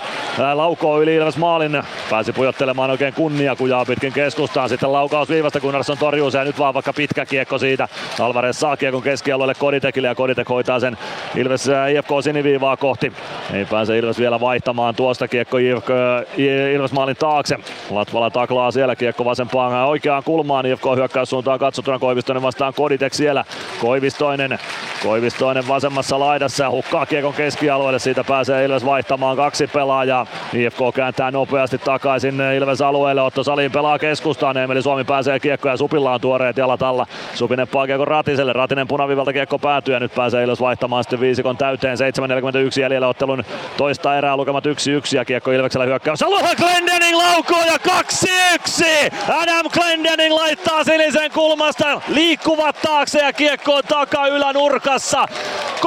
Laukoo 0.54 1.02
yli 1.02 1.14
Ilves 1.14 1.36
maalin. 1.36 1.82
Pääsi 2.10 2.32
pujottelemaan 2.32 2.90
oikein 2.90 3.14
kunnia 3.14 3.56
kujaa 3.56 3.84
pitkin 3.84 4.12
keskustaan. 4.12 4.68
Sitten 4.68 4.92
laukaus 4.92 5.28
viivasta 5.28 5.60
Gunnarsson 5.60 5.98
torjuu 5.98 6.30
sen. 6.30 6.46
Nyt 6.46 6.58
vaan 6.58 6.74
vaikka 6.74 6.92
pitkä 6.92 7.26
kiekko 7.26 7.58
siitä. 7.58 7.88
Alvarez 8.20 8.56
saa 8.56 8.76
kiekon 8.98 9.12
keskialueelle 9.12 9.54
Koditek 9.54 9.88
Koditekille 9.88 10.08
ja 10.08 10.14
Koditek 10.14 10.48
hoitaa 10.48 10.80
sen 10.80 10.98
Ilves 11.36 11.68
äh, 11.68 11.90
IFK 11.90 12.08
siniviivaa 12.22 12.76
kohti. 12.76 13.12
Ei 13.52 13.64
pääse 13.64 13.98
Ilves 13.98 14.18
vielä 14.18 14.40
vaihtamaan 14.40 14.94
tuosta 14.94 15.28
kiekko 15.28 15.58
IFK, 15.58 15.88
Ilves 16.74 16.92
maalin 16.92 17.16
taakse. 17.16 17.56
Latvala 17.90 18.30
taklaa 18.30 18.70
siellä 18.70 18.96
kiekko 18.96 19.24
vasempaan 19.24 19.72
ja 19.72 19.84
oikeaan 19.84 20.22
kulmaan 20.22 20.66
IFK 20.66 20.84
hyökkäyssuuntaan 20.96 21.58
katsottuna 21.58 21.98
Koivistoinen 21.98 22.42
vastaan 22.42 22.74
Koditek 22.74 23.14
siellä. 23.14 23.44
Koivistoinen, 23.80 24.58
Koivistoinen 25.02 25.68
vasemmassa 25.68 26.18
laidassa 26.18 26.70
hukkaa 26.70 27.06
kiekon 27.06 27.34
keskialueelle. 27.34 27.98
Siitä 27.98 28.24
pääsee 28.24 28.64
Ilves 28.64 28.84
vaihtamaan 28.84 29.36
kaksi 29.36 29.66
pelaajaa. 29.66 30.26
IFK 30.54 30.80
kääntää 30.94 31.30
nopeasti 31.30 31.78
takaisin 31.78 32.40
Ilves 32.56 32.80
alueelle. 32.80 33.22
Otto 33.22 33.44
Salin 33.44 33.72
pelaa 33.72 33.98
keskustaan. 33.98 34.56
Emeli 34.56 34.82
Suomi 34.82 35.04
pääsee 35.04 35.40
kiekko 35.40 35.68
ja 35.68 35.76
Supilla 35.76 36.14
on 36.14 36.20
tuoreet 36.20 36.56
jalat 36.56 36.82
alla. 36.82 37.06
Supi 37.34 37.56
neppaa 37.56 37.86
kiekko 37.86 38.04
Ratiselle. 38.04 38.52
Ratinen 38.52 38.87
punavivalta 38.88 39.32
kiekko 39.32 39.58
päätyy 39.58 39.94
ja 39.94 40.00
nyt 40.00 40.14
pääsee 40.14 40.44
Ilves 40.44 40.60
vaihtamaan 40.60 41.04
sitten 41.04 41.20
viisikon 41.20 41.56
täyteen. 41.56 41.96
7.41 41.98 42.80
jäljellä 42.80 43.08
ottelun 43.08 43.44
toista 43.76 44.18
erää 44.18 44.36
lukemat 44.36 44.66
1-1 44.66 44.68
ja 45.12 45.24
kiekko 45.24 45.50
Ilveksellä 45.50 45.86
hyökkäys. 45.86 46.22
Aloha 46.22 46.54
Glendening 46.54 47.16
laukoo 47.16 47.62
ja 47.66 47.76
2-1! 47.76 49.14
Adam 49.28 49.66
Glendening 49.72 50.34
laittaa 50.34 50.84
sinisen 50.84 51.30
kulmasta. 51.30 52.00
Liikkuvat 52.08 52.76
taakse 52.82 53.18
ja 53.18 53.32
kiekko 53.32 53.74
on 53.74 53.82
taka 53.88 54.26
ylänurkassa. 54.26 55.26
32-24 55.80 55.82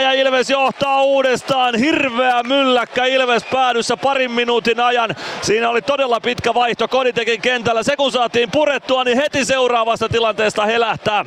ja 0.00 0.12
Ilves 0.12 0.50
johtaa 0.50 1.02
uudestaan. 1.02 1.74
Hirveä 1.74 2.42
mylläkkä 2.42 3.04
Ilves 3.04 3.44
päädyssä 3.44 3.96
parin 3.96 4.30
minuutin 4.30 4.80
ajan. 4.80 5.10
Siinä 5.42 5.70
oli 5.70 5.82
todella 5.82 6.20
pitkä 6.20 6.54
vaihto 6.54 6.88
Koditekin 6.88 7.40
kentällä. 7.40 7.82
Se 7.82 7.96
kun 7.96 8.12
saatiin 8.12 8.50
purettua, 8.50 9.04
niin 9.04 9.16
heti 9.16 9.44
seuraavasta 9.44 10.08
tilanteesta 10.08 10.61
helähtää. 10.66 11.24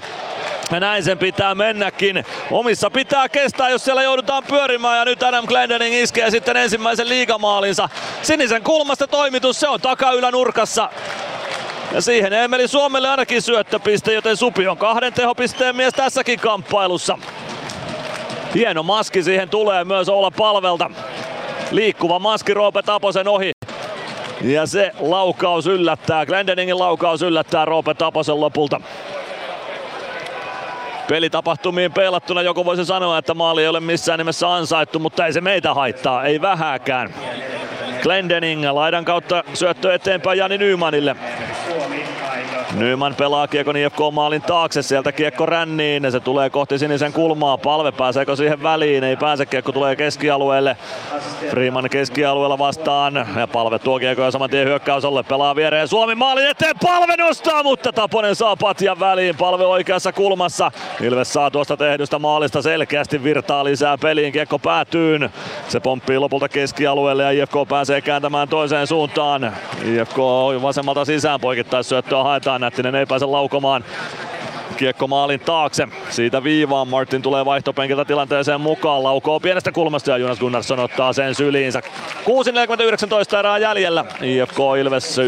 Ja 0.71 0.79
näin 0.79 1.03
sen 1.03 1.17
pitää 1.17 1.55
mennäkin. 1.55 2.25
Omissa 2.51 2.89
pitää 2.89 3.29
kestää, 3.29 3.69
jos 3.69 3.85
siellä 3.85 4.03
joudutaan 4.03 4.43
pyörimään. 4.43 4.97
Ja 4.97 5.05
nyt 5.05 5.23
Adam 5.23 5.45
Glendening 5.45 5.95
iskee 5.95 6.31
sitten 6.31 6.57
ensimmäisen 6.57 7.09
liigamaalinsa. 7.09 7.89
Sinisen 8.21 8.63
kulmasta 8.63 9.07
toimitus, 9.07 9.59
se 9.59 9.69
on 9.69 9.81
takaylänurkassa. 9.81 10.89
Ja 11.91 12.01
siihen 12.01 12.33
Emeli 12.33 12.67
Suomelle 12.67 13.09
ainakin 13.09 13.41
syöttöpiste, 13.41 14.13
joten 14.13 14.37
Supi 14.37 14.67
on 14.67 14.77
kahden 14.77 15.13
tehopisteen 15.13 15.75
mies 15.75 15.93
tässäkin 15.93 16.39
kamppailussa. 16.39 17.17
Hieno 18.55 18.83
maski 18.83 19.23
siihen 19.23 19.49
tulee 19.49 19.83
myös 19.83 20.09
olla 20.09 20.31
palvelta. 20.31 20.91
Liikkuva 21.71 22.19
maski 22.19 22.53
Roope 22.53 22.81
Taposen 22.81 23.27
ohi. 23.27 23.51
Ja 24.41 24.65
se 24.65 24.91
laukaus 24.99 25.67
yllättää, 25.67 26.25
Glendeningin 26.25 26.79
laukaus 26.79 27.21
yllättää 27.21 27.65
Roope 27.65 27.93
Taposen 27.93 28.39
lopulta. 28.39 28.81
Pelitapahtumiin 31.07 31.93
peilattuna 31.93 32.41
joku 32.41 32.65
voisi 32.65 32.85
sanoa, 32.85 33.17
että 33.17 33.33
maali 33.33 33.61
ei 33.61 33.67
ole 33.67 33.79
missään 33.79 34.19
nimessä 34.19 34.53
ansaittu, 34.53 34.99
mutta 34.99 35.25
ei 35.25 35.33
se 35.33 35.41
meitä 35.41 35.73
haittaa, 35.73 36.23
ei 36.23 36.41
vähääkään. 36.41 37.13
Glendening 38.01 38.65
laidan 38.71 39.05
kautta 39.05 39.43
syöttö 39.53 39.93
eteenpäin 39.93 40.39
Jani 40.39 40.57
Nymanille. 40.57 41.15
Nyman 42.75 43.15
pelaa 43.15 43.47
kiekon 43.47 43.77
IFK-maalin 43.77 44.41
taakse, 44.41 44.81
sieltä 44.81 45.11
kiekko 45.11 45.45
ränniin, 45.45 46.11
se 46.11 46.19
tulee 46.19 46.49
kohti 46.49 46.79
sinisen 46.79 47.13
kulmaa, 47.13 47.57
palve 47.57 47.91
pääseekö 47.91 48.35
siihen 48.35 48.63
väliin, 48.63 49.03
ei 49.03 49.15
pääse, 49.15 49.45
kiekko 49.45 49.71
tulee 49.71 49.95
keskialueelle. 49.95 50.77
Freeman 51.49 51.89
keskialueella 51.89 52.57
vastaan 52.57 53.27
ja 53.37 53.47
palve 53.47 53.79
tuo 53.79 53.99
kiekko 53.99 54.23
ja 54.23 54.31
saman 54.31 54.49
tien 54.49 54.67
hyökkäysolle, 54.67 55.23
pelaa 55.23 55.55
viereen 55.55 55.87
Suomi 55.87 56.15
maalin 56.15 56.47
eteen, 56.47 56.75
palve 56.83 57.17
nostaa, 57.17 57.63
mutta 57.63 57.93
Taponen 57.93 58.35
saa 58.35 58.55
patjan 58.55 58.99
väliin, 58.99 59.37
palve 59.37 59.65
oikeassa 59.65 60.11
kulmassa. 60.11 60.71
Ilves 61.01 61.33
saa 61.33 61.51
tuosta 61.51 61.77
tehdystä 61.77 62.19
maalista 62.19 62.61
selkeästi 62.61 63.23
virtaa 63.23 63.63
lisää 63.63 63.97
peliin, 63.97 64.33
kiekko 64.33 64.59
päätyyn. 64.59 65.29
Se 65.67 65.79
pomppii 65.79 66.19
lopulta 66.19 66.49
keskialueelle 66.49 67.23
ja 67.23 67.31
IFK 67.31 67.55
pääsee 67.69 68.01
kääntämään 68.01 68.47
toiseen 68.47 68.87
suuntaan. 68.87 69.53
IFK 69.85 70.17
vasemmalta 70.61 71.05
sisään 71.05 71.39
poikittaisyöttöä 71.39 72.23
haetaan 72.23 72.64
Nättinen 72.65 72.95
ei 72.95 73.05
pääse 73.05 73.25
laukomaan. 73.25 73.83
Kiekko 74.77 75.07
maalin 75.07 75.39
taakse. 75.39 75.87
Siitä 76.09 76.43
viivaan 76.43 76.87
Martin 76.87 77.21
tulee 77.21 77.45
vaihtopenkiltä 77.45 78.05
tilanteeseen 78.05 78.61
mukaan. 78.61 79.03
Laukoo 79.03 79.39
pienestä 79.39 79.71
kulmasta 79.71 80.11
ja 80.11 80.17
Jonas 80.17 80.39
Gunnarsson 80.39 80.79
ottaa 80.79 81.13
sen 81.13 81.35
syliinsä. 81.35 81.81
6.49 83.31 83.39
erää 83.39 83.57
jäljellä. 83.57 84.05
IFK 84.21 84.57
Ilves 84.79 85.17
1-2 85.17 85.21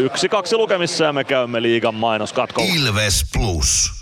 lukemissa 0.56 1.04
ja 1.04 1.12
me 1.12 1.24
käymme 1.24 1.62
liigan 1.62 1.94
mainoskatkolla. 1.94 2.72
Ilves 2.74 3.24
Plus. 3.32 3.92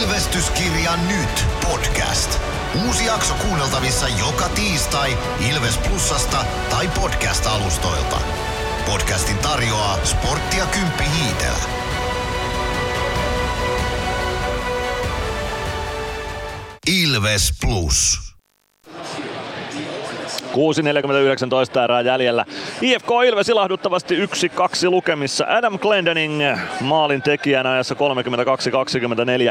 Ilvestyskirja 0.00 0.92
nyt 1.08 1.46
podcast. 1.70 2.49
Uusi 2.74 3.04
jakso 3.06 3.34
kuunneltavissa 3.34 4.08
joka 4.08 4.48
tiistai 4.48 5.18
Ilves 5.50 5.78
Plusasta 5.78 6.44
tai 6.70 6.88
podcast-alustoilta. 6.88 8.20
Podcastin 8.86 9.38
tarjoaa 9.38 9.98
Sporttia 10.04 10.66
Kymppi 10.66 11.04
Hiitellä. 11.04 11.64
Ilves 16.86 17.52
Plus. 17.60 18.20
6.49 20.52 21.84
erää 21.84 22.00
jäljellä. 22.00 22.44
IFK 22.82 23.08
Ilves 23.26 23.48
ilahduttavasti 23.48 24.26
1-2 24.26 24.28
lukemissa. 24.90 25.46
Adam 25.48 25.78
Glendening 25.78 26.42
maalin 26.80 27.22
tekijänä 27.22 27.70
ajassa 27.70 27.94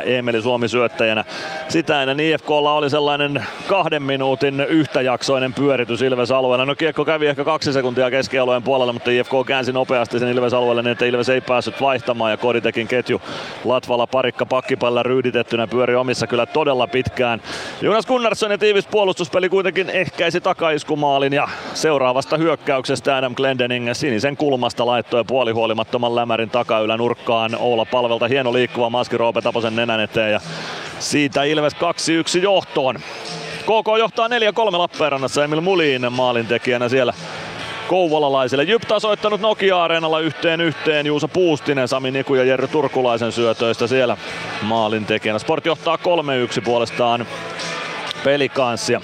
32-24 0.03 0.09
Emeli 0.09 0.41
Suomi 0.41 0.67
syöttäjänä. 0.67 1.26
Sitä 1.67 2.01
ennen 2.01 2.19
IFKlla 2.19 2.73
oli 2.73 2.89
sellainen 2.89 3.45
kahden 3.67 4.03
minuutin 4.03 4.59
yhtäjaksoinen 4.61 5.53
pyöritys 5.53 6.01
Ilves 6.01 6.31
alueella. 6.31 6.65
No 6.65 6.76
kiekko 6.76 7.05
kävi 7.05 7.27
ehkä 7.27 7.43
kaksi 7.43 7.73
sekuntia 7.73 8.11
keskialueen 8.11 8.63
puolella, 8.63 8.93
mutta 8.93 9.11
IFK 9.11 9.31
käänsi 9.47 9.71
nopeasti 9.71 10.19
sen 10.19 10.30
Ilves 10.30 10.53
alueelle 10.53 10.81
niin, 10.81 10.91
että 10.91 11.05
Ilves 11.05 11.30
ei 11.30 11.41
päässyt 11.41 11.81
vaihtamaan 11.81 12.31
ja 12.31 12.38
Koditekin 12.38 12.88
ketju 12.88 13.21
Latvala 13.65 14.07
parikka 14.07 14.45
pakkipalla 14.45 15.03
ryyditettynä 15.03 15.67
pyöri 15.67 15.95
omissa 15.95 16.27
kyllä 16.27 16.45
todella 16.45 16.88
pitkään. 16.88 17.41
Jonas 17.81 18.05
Gunnarsson 18.05 18.51
ja 18.51 18.57
tiivis 18.57 18.88
puolustuspeli 18.88 19.49
kuitenkin 19.49 19.89
ehkäisi 19.89 20.41
takaisku 20.41 20.89
iskumaalin 20.90 21.34
ja 21.34 21.48
seuraavasta 21.74 22.38
hyökkäyksestä 22.38 23.18
Adam 23.18 23.36
Glendening 23.36 23.90
sinisen 23.94 24.38
kulmasta 24.38 24.86
laittoi 24.86 25.24
puolihuolimattoman 25.24 26.16
lämärin 26.16 26.49
takaylänurkkaan. 26.49 27.56
Oula 27.60 27.86
palvelta 27.86 28.28
hieno 28.28 28.53
liikkuva 28.53 28.90
maski 28.90 29.18
Roope 29.18 29.41
Taposen 29.41 29.76
nenän 29.76 29.99
eteen 29.99 30.32
ja 30.32 30.40
siitä 30.99 31.44
Ilves 31.44 31.74
2-1 31.74 31.78
johtoon. 32.41 32.95
KK 33.61 33.98
johtaa 33.99 34.28
4-3 34.28 34.32
Lappeenrannassa 34.78 35.44
Emil 35.44 35.61
Mulin 35.61 36.14
maalintekijänä 36.14 36.90
siellä 36.90 37.14
kouvolalaisille. 37.88 38.64
Jyp 38.64 38.82
tasoittanut 38.82 39.41
Nokia-areenalla 39.41 40.20
yhteen 40.20 40.61
yhteen 40.61 41.06
Juuso 41.06 41.28
Puustinen, 41.28 41.88
Sami 41.88 42.11
Niku 42.11 42.36
ja 42.36 42.44
Jerry 42.44 42.68
Turkulaisen 42.68 43.32
syötöistä 43.32 43.88
siellä 43.88 44.18
maalintekijänä. 44.61 45.40
Sport 45.40 45.66
johtaa 45.66 45.95
3-1 45.95 45.99
puolestaan 46.64 47.28
pelikanssia. 48.24 49.02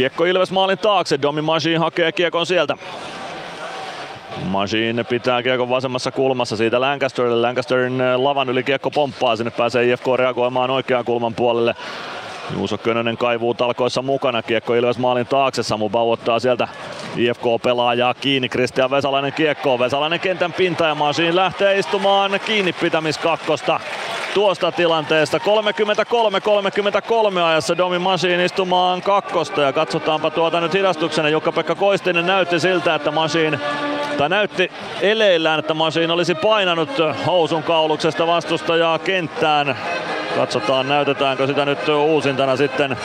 Kiekko 0.00 0.24
Ilves 0.24 0.50
maalin 0.50 0.78
taakse, 0.78 1.22
Domi 1.22 1.42
Machine 1.42 1.78
hakee 1.78 2.12
kiekon 2.12 2.46
sieltä. 2.46 2.76
Machine 4.44 5.04
pitää 5.04 5.42
kiekon 5.42 5.68
vasemmassa 5.68 6.10
kulmassa 6.10 6.56
siitä 6.56 6.80
Lancasterille. 6.80 7.40
Lancasterin 7.40 8.00
äh, 8.00 8.20
lavan 8.20 8.48
yli 8.48 8.62
kiekko 8.62 8.90
pomppaa, 8.90 9.36
sinne 9.36 9.50
pääsee 9.50 9.92
IFK 9.92 10.06
reagoimaan 10.16 10.70
oikean 10.70 11.04
kulman 11.04 11.34
puolelle. 11.34 11.74
Juuso 12.54 12.78
Könönen 12.78 13.16
kaivuu 13.16 13.54
talkoissa 13.54 14.02
mukana. 14.02 14.42
Kiekko 14.42 14.74
Ilves 14.74 14.98
maalin 14.98 15.26
taakse. 15.26 15.62
Samu 15.62 15.88
Bau 15.88 16.10
ottaa 16.10 16.38
sieltä 16.38 16.68
IFK-pelaajaa 17.16 18.14
kiinni. 18.14 18.48
Kristian 18.48 18.90
Vesalainen 18.90 19.32
kiekko. 19.32 19.78
Vesalainen 19.78 20.20
kentän 20.20 20.52
pinta 20.52 20.86
ja 20.86 20.94
Machine 20.94 21.36
lähtee 21.36 21.78
istumaan 21.78 22.40
kiinni 22.46 22.72
pitämiskakkosta 22.72 23.80
tuosta 24.34 24.72
tilanteesta. 24.72 25.38
33-33 25.38 25.42
ajassa 27.42 27.78
Domi 27.78 27.98
Machine 27.98 28.44
istumaan 28.44 29.02
kakkosta 29.02 29.62
ja 29.62 29.72
katsotaanpa 29.72 30.30
tuota 30.30 30.60
nyt 30.60 30.74
hidastuksena. 30.74 31.28
Jukka-Pekka 31.28 31.74
Koistinen 31.74 32.26
näytti 32.26 32.60
siltä, 32.60 32.94
että 32.94 33.10
Machine 33.10 33.58
tai 34.18 34.28
näytti 34.28 34.70
eleillään, 35.00 35.58
että 35.58 35.74
Machine 35.74 36.12
olisi 36.12 36.34
painanut 36.34 36.90
housun 37.26 37.62
kauluksesta 37.62 38.26
vastustajaa 38.26 38.98
kenttään. 38.98 39.76
Katsotaan 40.36 40.88
näytetäänkö 40.88 41.46
sitä 41.46 41.64
nyt 41.64 41.78
uusintana 42.40 42.56
sitten 42.56 42.96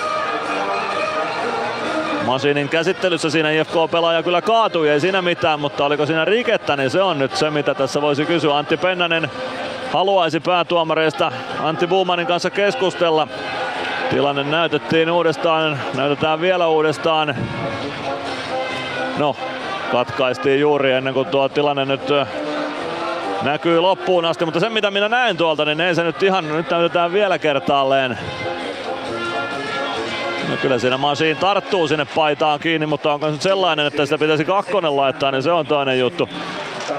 Masinin 2.26 2.70
käsittelyssä 2.70 3.30
siinä 3.30 3.52
IFK-pelaaja 3.52 4.24
kyllä 4.24 4.42
kaatui, 4.42 4.90
ei 4.90 5.00
siinä 5.00 5.22
mitään, 5.22 5.60
mutta 5.60 5.86
oliko 5.86 6.06
siinä 6.06 6.26
rikettä, 6.26 6.76
niin 6.76 6.90
se 6.90 7.02
on 7.02 7.20
nyt 7.20 7.36
se, 7.36 7.50
mitä 7.50 7.74
tässä 7.74 8.02
voisi 8.02 8.26
kysyä. 8.26 8.58
Antti 8.58 8.78
Pennanen 8.78 9.32
haluaisi 9.94 10.40
päätuomareista 10.40 11.32
Antti 11.64 11.88
Buumanin 11.88 12.28
kanssa 12.28 12.50
keskustella. 12.50 13.28
Tilanne 14.10 14.44
näytettiin 14.44 15.12
uudestaan, 15.12 15.80
näytetään 15.94 16.42
vielä 16.42 16.68
uudestaan. 16.68 17.36
No, 19.18 19.36
katkaistiin 19.92 20.60
juuri 20.60 20.92
ennen 20.92 21.14
kuin 21.14 21.28
tuo 21.28 21.50
tilanne 21.50 21.86
nyt 21.86 22.02
näkyy 23.42 23.80
loppuun 23.80 24.26
asti, 24.26 24.46
mutta 24.46 24.60
sen 24.60 24.74
mitä 24.74 24.92
minä 24.92 25.10
näen 25.10 25.38
tuolta, 25.38 25.66
niin 25.66 25.82
ei 25.82 25.96
se 25.96 26.04
nyt 26.04 26.24
ihan, 26.24 26.48
nyt 26.50 26.70
näytetään 26.70 27.14
vielä 27.14 27.40
kertaalleen. 27.40 28.18
No 30.50 30.58
kyllä 30.62 30.80
siinä 30.80 30.98
Masiin 30.98 31.38
tarttuu 31.38 31.88
sinne 31.88 32.06
paitaan 32.16 32.60
kiinni, 32.60 32.86
mutta 32.86 33.14
onko 33.14 33.32
se 33.32 33.42
sellainen, 33.42 33.86
että 33.86 34.06
sitä 34.06 34.18
pitäisi 34.18 34.46
kakkonen 34.46 34.96
laittaa, 34.96 35.32
niin 35.32 35.44
se 35.44 35.52
on 35.52 35.66
toinen 35.66 36.00
juttu. 36.00 36.30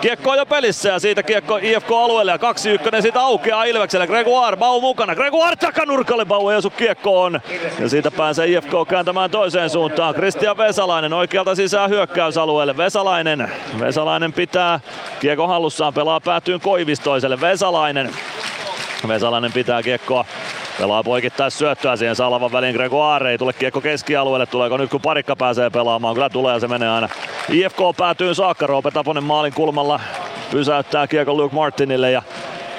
Kiekko 0.01 0.31
on 0.31 0.39
jo 0.39 0.47
pelissä 0.47 0.89
ja 0.89 0.98
siitä 0.98 1.23
kiekko 1.23 1.56
IFK-alueelle 1.56 2.32
ja 2.32 2.36
2-1 2.98 3.02
siitä 3.02 3.20
aukeaa 3.20 3.64
Ilvekselle. 3.64 4.06
Gregoire, 4.06 4.56
Bau 4.56 4.81
mukana. 4.81 5.14
Gregoire 5.14 5.56
takanurkalle, 5.56 6.24
Bau 6.24 6.48
ei 6.48 6.56
osu 6.56 6.70
kiekkoon. 6.70 7.40
Ja 7.81 7.89
siitä 7.89 8.10
pääsee 8.10 8.47
IFK 8.47 8.70
kääntämään 8.89 9.31
toiseen 9.31 9.70
suuntaan. 9.70 10.14
Kristian 10.14 10.56
Vesalainen 10.56 11.12
oikealta 11.12 11.55
sisään 11.55 11.90
hyökkäysalueelle. 11.90 12.77
Vesalainen, 12.77 13.51
Vesalainen 13.81 14.32
pitää 14.32 14.81
kiekko 15.20 15.47
hallussaan, 15.47 15.94
pelaa 15.94 16.20
päätyyn 16.20 16.60
Koivistoiselle. 16.60 17.40
Vesalainen, 17.40 18.10
Vesalainen 19.08 19.52
pitää 19.52 19.82
kiekkoa 19.82 20.24
Pelaa 20.78 21.02
poikittaa 21.02 21.50
syöttöä 21.50 21.96
siihen 21.96 22.16
Salvan 22.16 22.52
väliin 22.52 22.74
Gregoire. 22.74 23.30
Ei 23.30 23.38
tule 23.38 23.52
kiekko 23.52 23.80
keskialueelle. 23.80 24.46
Tuleeko 24.46 24.76
nyt 24.76 24.90
kun 24.90 25.00
parikka 25.00 25.36
pääsee 25.36 25.70
pelaamaan? 25.70 26.14
Kyllä 26.14 26.30
tulee 26.30 26.54
ja 26.54 26.60
se 26.60 26.68
menee 26.68 26.88
aina. 26.88 27.08
IFK 27.52 27.78
päätyy 27.96 28.34
saakka. 28.34 28.66
Roope 28.66 28.90
Taponen 28.90 29.24
maalin 29.24 29.52
kulmalla 29.52 30.00
pysäyttää 30.50 31.06
kiekko 31.06 31.34
Luke 31.34 31.54
Martinille 31.54 32.10
ja 32.10 32.22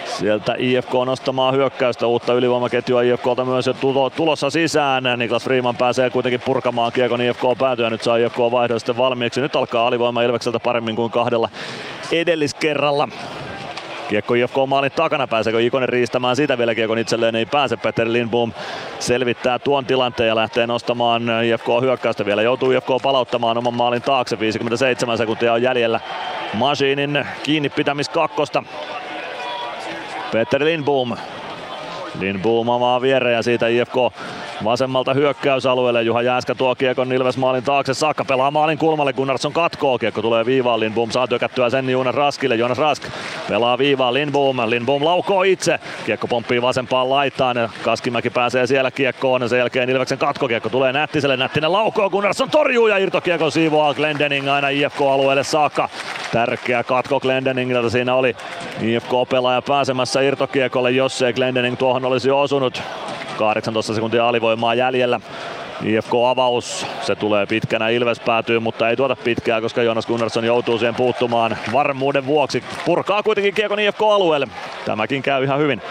Sieltä 0.05 0.55
IFK 0.57 0.93
nostamaan 1.05 1.53
hyökkäystä 1.53 2.07
uutta 2.07 2.33
ylivoimaketjua 2.33 3.01
IFKlta 3.01 3.45
myös 3.45 3.67
jo 3.67 3.73
tulossa 4.15 4.49
sisään. 4.49 5.03
Niklas 5.17 5.43
Freeman 5.43 5.75
pääsee 5.75 6.09
kuitenkin 6.09 6.41
purkamaan 6.45 6.91
kiekon 6.91 7.21
IFK 7.21 7.41
päätyä. 7.59 7.89
Nyt 7.89 8.03
saa 8.03 8.17
IFK 8.17 8.37
vaihdon 8.37 8.79
sitten 8.79 8.97
valmiiksi. 8.97 9.41
Nyt 9.41 9.55
alkaa 9.55 9.87
alivoima 9.87 10.21
Ilvekseltä 10.21 10.59
paremmin 10.59 10.95
kuin 10.95 11.11
kahdella 11.11 11.49
edelliskerralla. 12.11 13.07
Kiekko 14.09 14.33
IFK 14.33 14.55
maalin 14.67 14.91
takana, 14.91 15.27
pääseekö 15.27 15.61
Ikonen 15.61 15.89
riistämään 15.89 16.35
sitä 16.35 16.57
vielä 16.57 16.75
kiekon 16.75 16.97
itselleen, 16.97 17.35
ei 17.35 17.45
pääse. 17.45 17.77
Peter 17.77 18.07
Lindboom 18.11 18.53
selvittää 18.99 19.59
tuon 19.59 19.85
tilanteen 19.85 20.27
ja 20.27 20.35
lähtee 20.35 20.67
nostamaan 20.67 21.23
IFK 21.43 21.67
hyökkäystä 21.81 22.25
vielä. 22.25 22.41
Joutuu 22.41 22.71
IFK 22.71 22.87
palauttamaan 23.03 23.57
oman 23.57 23.73
maalin 23.73 24.01
taakse, 24.01 24.39
57 24.39 25.17
sekuntia 25.17 25.53
on 25.53 25.61
jäljellä. 25.61 25.99
Masiinin 26.53 27.25
kiinni 27.43 27.69
pitämis 27.69 28.09
kakkosta. 28.09 28.63
Peter 30.31 30.63
Lindboom 30.63 31.17
Lindboom 32.19 32.69
avaa 32.69 33.01
viereen 33.01 33.35
ja 33.35 33.43
siitä 33.43 33.67
IFK 33.67 33.95
Vasemmalta 34.63 35.13
hyökkäysalueelle 35.13 36.03
Juha 36.03 36.21
Jääskä 36.21 36.55
tuo 36.55 36.75
kiekon 36.75 37.13
Ilves 37.13 37.37
maalin 37.37 37.63
taakse 37.63 37.93
saakka. 37.93 38.25
Pelaa 38.25 38.51
maalin 38.51 38.77
kulmalle. 38.77 39.13
Gunnarsson 39.13 39.53
katkoo. 39.53 39.97
Kiekko 39.97 40.21
tulee 40.21 40.45
viivaan. 40.45 40.79
Lindboom 40.79 41.11
saa 41.11 41.27
tykättyä 41.27 41.69
sen 41.69 41.89
Jonas 41.89 42.15
Raskille. 42.15 42.55
Jonas 42.55 42.77
Rask 42.77 43.03
pelaa 43.49 43.77
viivaan. 43.77 44.13
Lindboom. 44.13 44.57
Lindboom 44.65 45.05
laukoo 45.05 45.43
itse. 45.43 45.79
Kiekko 46.05 46.27
pomppii 46.27 46.61
vasempaan 46.61 47.09
laitaan. 47.09 47.69
Kaskimäki 47.83 48.29
pääsee 48.29 48.67
siellä 48.67 48.91
kiekkoon. 48.91 49.49
Sen 49.49 49.59
jälkeen 49.59 49.89
Ilveksen 49.89 50.17
katkokiekko 50.17 50.69
tulee 50.69 50.93
Nättiselle. 50.93 51.37
Nättinen 51.37 51.71
laukoo. 51.71 52.09
Gunnarsson 52.09 52.49
torjuu 52.49 52.87
ja 52.87 52.97
irtokiekko 52.97 53.49
siivoaa 53.49 53.93
Glendening 53.93 54.49
aina 54.49 54.69
IFK-alueelle 54.69 55.43
saakka. 55.43 55.89
Tärkeä 56.31 56.83
katko 56.83 57.19
Glendeningiltä 57.19 57.89
siinä 57.89 58.15
oli. 58.15 58.35
IFK-pelaaja 58.81 59.61
pääsemässä 59.61 60.21
irtokiekolle, 60.21 60.91
jos 60.91 61.21
ei 61.21 61.33
Glendening 61.33 61.77
tuohon 61.77 62.05
olisi 62.07 62.31
osunut. 62.31 62.81
18 63.37 63.93
sekuntia 63.93 64.27
alivoimaa 64.27 64.75
jäljellä. 64.75 65.19
IFK-avaus, 65.83 66.85
se 67.01 67.15
tulee 67.15 67.45
pitkänä, 67.45 67.89
Ilves 67.89 68.19
päätyy, 68.19 68.59
mutta 68.59 68.89
ei 68.89 68.95
tuota 68.95 69.15
pitkää, 69.15 69.61
koska 69.61 69.83
Jonas 69.83 70.05
Gunnarsson 70.05 70.45
joutuu 70.45 70.77
siihen 70.77 70.95
puuttumaan 70.95 71.57
varmuuden 71.73 72.25
vuoksi. 72.25 72.63
Purkaa 72.85 73.23
kuitenkin 73.23 73.53
kiekon 73.53 73.79
IFK-alueelle. 73.79 74.47
Tämäkin 74.85 75.23
käy 75.23 75.43
ihan 75.43 75.59
hyvin. 75.59 75.81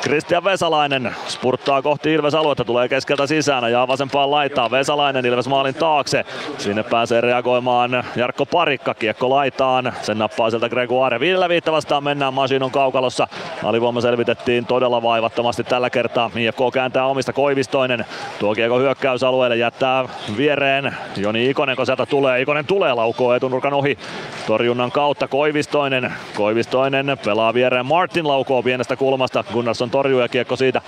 Kristian 0.00 0.44
Vesalainen 0.44 1.14
spurttaa 1.28 1.82
kohti 1.82 2.12
Ilves 2.12 2.34
aluetta, 2.34 2.64
tulee 2.64 2.88
keskeltä 2.88 3.26
sisään 3.26 3.72
ja 3.72 3.88
vasempaan 3.88 4.30
laittaa 4.30 4.70
Vesalainen 4.70 5.26
Ilves 5.26 5.48
maalin 5.48 5.74
taakse. 5.74 6.24
Sinne 6.58 6.82
pääsee 6.82 7.20
reagoimaan 7.20 8.04
Jarkko 8.16 8.46
Parikka, 8.46 8.94
kiekko 8.94 9.30
laitaan, 9.30 9.92
sen 10.02 10.18
nappaa 10.18 10.50
sieltä 10.50 10.68
Gregoire. 10.68 11.20
Viidellä 11.20 11.48
viitta 11.48 11.72
vastaan 11.72 12.04
mennään, 12.04 12.34
Masin 12.34 12.62
on 12.62 12.70
kaukalossa. 12.70 13.28
Alivoima 13.64 14.00
selvitettiin 14.00 14.66
todella 14.66 15.02
vaivattomasti 15.02 15.64
tällä 15.64 15.90
kertaa. 15.90 16.30
IFK 16.36 16.58
kääntää 16.72 17.06
omista 17.06 17.32
Koivistoinen. 17.32 18.04
Tuo 18.38 18.54
kiekko 18.54 18.78
hyökkäysalueelle 18.78 19.56
jättää 19.56 20.04
viereen 20.36 20.94
Joni 21.16 21.50
Ikonen, 21.50 21.76
kun 21.76 21.86
sieltä 21.86 22.06
tulee. 22.06 22.40
Ikonen 22.40 22.66
tulee 22.66 22.94
laukoo 22.94 23.34
etunurkan 23.34 23.74
ohi 23.74 23.98
torjunnan 24.46 24.92
kautta. 24.92 25.28
Koivistoinen, 25.28 26.12
Koivistoinen 26.34 27.18
pelaa 27.24 27.54
viereen 27.54 27.86
Martin 27.86 28.28
laukoo 28.28 28.62
pienestä 28.62 28.96
kulmasta. 28.96 29.44
Gunnarsson 29.52 29.89
torjuu 29.90 30.20
ja 30.20 30.28
kiekko 30.28 30.56
siitä 30.56 30.82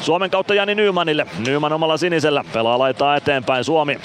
Suomen 0.00 0.30
kautta 0.30 0.54
Jani 0.54 0.74
Nymanille. 0.74 1.26
Nyman 1.46 1.72
omalla 1.72 1.96
sinisellä 1.96 2.44
pelaa 2.52 2.78
laittaa 2.78 3.16
eteenpäin 3.16 3.64
Suomi. 3.64 3.98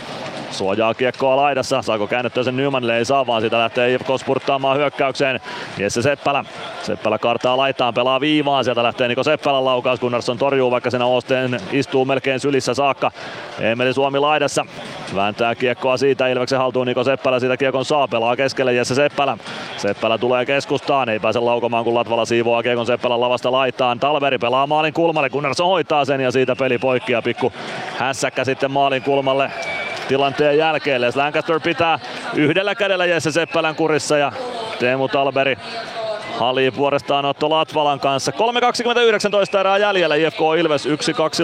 Suojaa 0.56 0.94
kiekkoa 0.94 1.36
laidassa. 1.36 1.82
Saako 1.82 2.08
käännettyä 2.08 2.44
sen 2.44 2.58
Nymanille? 2.58 2.98
Ei 2.98 3.06
saa, 3.06 3.28
vaan 3.28 3.42
sitä 3.42 3.60
lähtee 3.60 3.94
IFK 3.94 4.08
spurttaamaan 4.18 4.78
hyökkäykseen. 4.78 5.40
Jesse 5.78 6.02
Seppälä. 6.02 6.46
Seppälä 6.82 7.18
kartaa 7.18 7.58
laitaan, 7.58 7.94
pelaa 7.94 8.22
viivaan. 8.22 8.64
Sieltä 8.64 8.84
lähtee 8.84 9.08
Niko 9.08 9.24
Seppälän 9.24 9.66
laukaus. 9.66 10.00
Gunnarsson 10.00 10.38
torjuu, 10.38 10.72
vaikka 10.72 10.90
siinä 10.90 11.06
Osteen 11.06 11.60
istuu 11.72 12.06
melkein 12.06 12.40
sylissä 12.40 12.74
saakka. 12.74 13.12
Emeli 13.60 13.94
Suomi 13.94 14.20
laidassa. 14.20 14.66
Vääntää 15.16 15.56
kiekkoa 15.56 15.98
siitä. 15.98 16.28
Ilveksen 16.28 16.60
haltuun 16.60 16.88
Niko 16.88 17.04
Seppälä 17.04 17.40
siitä 17.40 17.58
kiekon 17.58 17.86
saa. 17.86 18.08
Pelaa 18.08 18.36
keskelle 18.36 18.74
Jesse 18.74 18.96
Seppälä. 18.96 19.38
Seppälä 19.78 20.18
tulee 20.18 20.46
keskustaan. 20.46 21.10
Ei 21.10 21.20
pääse 21.20 21.40
laukomaan, 21.40 21.84
kun 21.84 21.96
Latvala 21.96 22.26
siivoaa 22.26 22.64
kiekon 22.64 22.86
Seppälän 22.86 23.22
lavasta 23.22 23.52
laitaan. 23.52 24.00
Talveri 24.00 24.38
pelaa 24.38 24.68
maalin 24.68 24.94
kulmalle. 24.94 25.30
Gunnarsson 25.30 25.68
hoitaa 25.68 26.06
sen 26.06 26.22
ja 26.22 26.32
siitä 26.32 26.56
peli 26.56 26.78
poikki 26.78 27.12
ja 27.12 27.22
pikku 27.22 27.54
hässäkkä 27.98 28.44
sitten 28.44 28.72
maalin 28.72 29.02
kulmalle 29.02 29.52
tilanteen 30.08 30.58
jälkeen. 30.58 31.02
Les 31.02 31.16
Lancaster 31.16 31.60
pitää 31.60 32.00
yhdellä 32.36 32.76
kädellä 32.76 33.06
Jesse 33.06 33.32
Seppälän 33.32 33.76
kurissa 33.76 34.18
ja 34.18 34.32
Teemu 34.80 35.08
Talberi 35.08 35.58
Hali 36.40 36.76
vuorestaan 36.76 37.26
Otto 37.26 37.50
Latvalan 37.50 38.00
kanssa. 38.00 38.32
3.29 38.32 39.60
erää 39.60 39.78
jäljellä 39.78 40.16
IFK 40.16 40.40
Ilves 40.60 40.86
1-2 40.86 40.90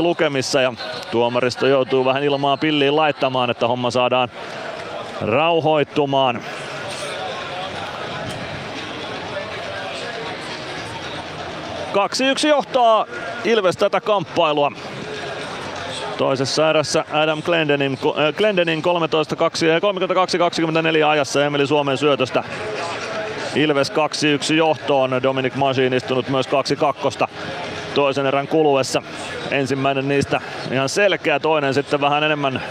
lukemissa 0.01 0.61
ja 0.61 0.73
tuomaristo 1.11 1.67
joutuu 1.67 2.05
vähän 2.05 2.23
ilmaa 2.23 2.57
pilliin 2.57 2.95
laittamaan, 2.95 3.49
että 3.49 3.67
homma 3.67 3.91
saadaan 3.91 4.29
rauhoittumaan. 5.21 6.41
Kaksi 11.93 12.25
yksi 12.25 12.47
johtaa 12.47 13.05
Ilves 13.43 13.77
tätä 13.77 14.01
kamppailua. 14.01 14.71
Toisessa 16.17 16.69
erässä 16.69 17.05
Adam 17.11 17.43
Glendenin, 17.43 17.97
äh, 18.05 18.33
Glendenin 18.33 18.81
32-24 18.81 21.09
ajassa 21.09 21.45
Emeli 21.45 21.67
Suomen 21.67 21.97
syötöstä. 21.97 22.43
Ilves 23.55 23.91
2-1 23.91 24.57
johtoon. 24.57 25.23
Dominic 25.23 25.55
Masin 25.55 25.93
istunut 25.93 26.29
myös 26.29 26.47
2-2 26.47 27.27
toisen 27.93 28.25
erän 28.25 28.47
kuluessa. 28.47 29.01
Ensimmäinen 29.51 30.07
niistä 30.07 30.41
ihan 30.71 30.89
selkeä, 30.89 31.39
toinen 31.39 31.73
sitten 31.73 32.01
vähän 32.01 32.23
enemmän 32.23 32.61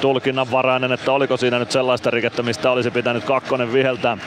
tulkinnanvarainen, 0.00 0.92
että 0.92 1.12
oliko 1.12 1.36
siinä 1.36 1.58
nyt 1.58 1.70
sellaista 1.70 2.10
rikettä, 2.10 2.42
mistä 2.42 2.70
olisi 2.70 2.90
pitänyt 2.90 3.24
kakkonen 3.24 3.72
viheltää. 3.72 4.18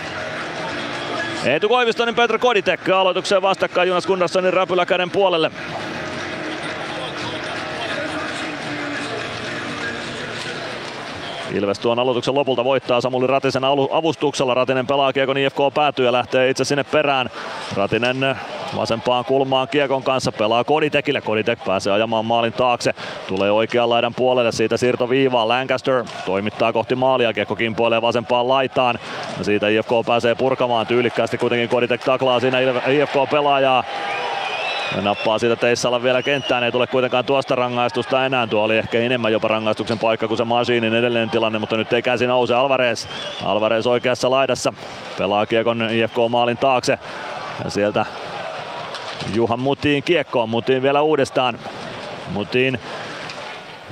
Eetu 1.45 1.69
Koivistonen, 1.69 2.15
Petra 2.15 2.39
Koditek 2.39 2.89
aloitukseen 2.89 3.41
vastakkain 3.41 3.87
Jonas 3.87 4.07
Gunnarssonin 4.07 4.53
räpyläkäden 4.53 5.11
puolelle. 5.11 5.51
Ilves 11.53 11.79
tuon 11.79 11.99
aloituksen 11.99 12.35
lopulta 12.35 12.63
voittaa 12.63 13.01
Samuli 13.01 13.27
Ratisen 13.27 13.63
avustuksella. 13.91 14.53
Ratinen 14.53 14.87
pelaa 14.87 15.13
kiekon 15.13 15.37
IFK 15.37 15.57
päätyy 15.73 16.05
ja 16.05 16.11
lähtee 16.11 16.49
itse 16.49 16.65
sinne 16.65 16.83
perään. 16.83 17.29
Ratinen 17.75 18.35
vasempaan 18.75 19.25
kulmaan 19.25 19.67
kiekon 19.67 20.03
kanssa 20.03 20.31
pelaa 20.31 20.63
Koditekille. 20.63 21.21
Koditek 21.21 21.59
pääsee 21.65 21.93
ajamaan 21.93 22.25
maalin 22.25 22.53
taakse. 22.53 22.93
Tulee 23.27 23.51
oikean 23.51 23.89
laidan 23.89 24.13
puolelle 24.13 24.51
siitä 24.51 24.77
siirto 24.77 25.09
viivaan. 25.09 25.47
Lancaster 25.47 26.05
toimittaa 26.25 26.73
kohti 26.73 26.95
maalia. 26.95 27.33
Kiekko 27.33 27.55
kimpoilee 27.55 28.01
vasempaan 28.01 28.47
laitaan. 28.47 28.99
Ja 29.37 29.43
siitä 29.43 29.67
IFK 29.67 29.89
pääsee 30.05 30.35
purkamaan 30.35 30.87
tyylikkäästi. 30.87 31.37
Kuitenkin 31.37 31.69
Koditek 31.69 32.03
taklaa 32.03 32.39
siinä 32.39 32.59
IFK-pelaajaa. 32.87 33.83
Ja 34.95 35.01
nappaa 35.01 35.39
siitä 35.39 35.55
Teissalla 35.55 36.03
vielä 36.03 36.23
kenttään, 36.23 36.63
ei 36.63 36.71
tule 36.71 36.87
kuitenkaan 36.87 37.25
tuosta 37.25 37.55
rangaistusta 37.55 38.25
enää. 38.25 38.47
Tuo 38.47 38.63
oli 38.63 38.77
ehkä 38.77 38.99
enemmän 38.99 39.31
jopa 39.31 39.47
rangaistuksen 39.47 39.99
paikka 39.99 40.27
kuin 40.27 40.37
se 40.37 40.43
Masiinin 40.43 40.93
edellinen 40.93 41.29
tilanne, 41.29 41.59
mutta 41.59 41.77
nyt 41.77 41.93
ei 41.93 42.01
käsi 42.01 42.27
nouse 42.27 42.55
Alvarez. 42.55 43.07
Alvarez 43.43 43.87
oikeassa 43.87 44.29
laidassa, 44.29 44.73
pelaa 45.17 45.45
kiekon 45.45 45.89
IFK-maalin 45.91 46.57
taakse. 46.57 46.99
Ja 47.63 47.69
sieltä 47.69 48.05
Juhan 49.33 49.59
Mutiin 49.59 50.03
kiekkoon, 50.03 50.49
Mutiin 50.49 50.83
vielä 50.83 51.01
uudestaan. 51.01 51.59
Mutiin 52.31 52.79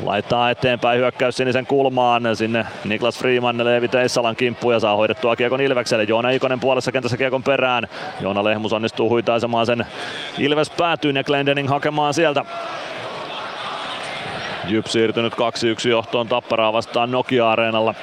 laittaa 0.03 0.50
eteenpäin 0.50 1.00
hyökkäys 1.00 1.38
sinisen 1.38 1.66
kulmaan. 1.66 2.36
Sinne 2.36 2.66
Niklas 2.86 3.20
Freeman 3.20 3.66
Leevi 3.66 3.88
Teissalan 3.88 4.36
kimppu 4.36 4.72
ja 4.72 4.80
saa 4.80 4.95
hoidettua 4.95 5.36
Kiekon 5.36 5.61
Ilvekselle. 5.61 6.03
Joona 6.03 6.30
Ikonen 6.30 6.60
puolessa 6.60 6.92
kentässä 6.92 7.18
Kiekon 7.18 7.44
perään. 7.44 7.88
Joona 8.20 8.44
Lehmus 8.44 8.74
onnistuu 8.74 9.10
huitaisemaan 9.10 9.66
sen 9.66 9.86
Ilves 10.38 10.70
päätyyn 10.70 11.16
ja 11.16 11.24
Glendening 11.24 11.70
hakemaan 11.70 12.14
sieltä 12.14 12.45
Jyp 14.68 14.86
siirtynyt 14.86 15.34
2-1 15.34 15.38
johtoon 15.90 16.28
Tapparaa 16.28 16.74
vastaan 16.74 17.11
Nokia-areenalla. 17.11 17.94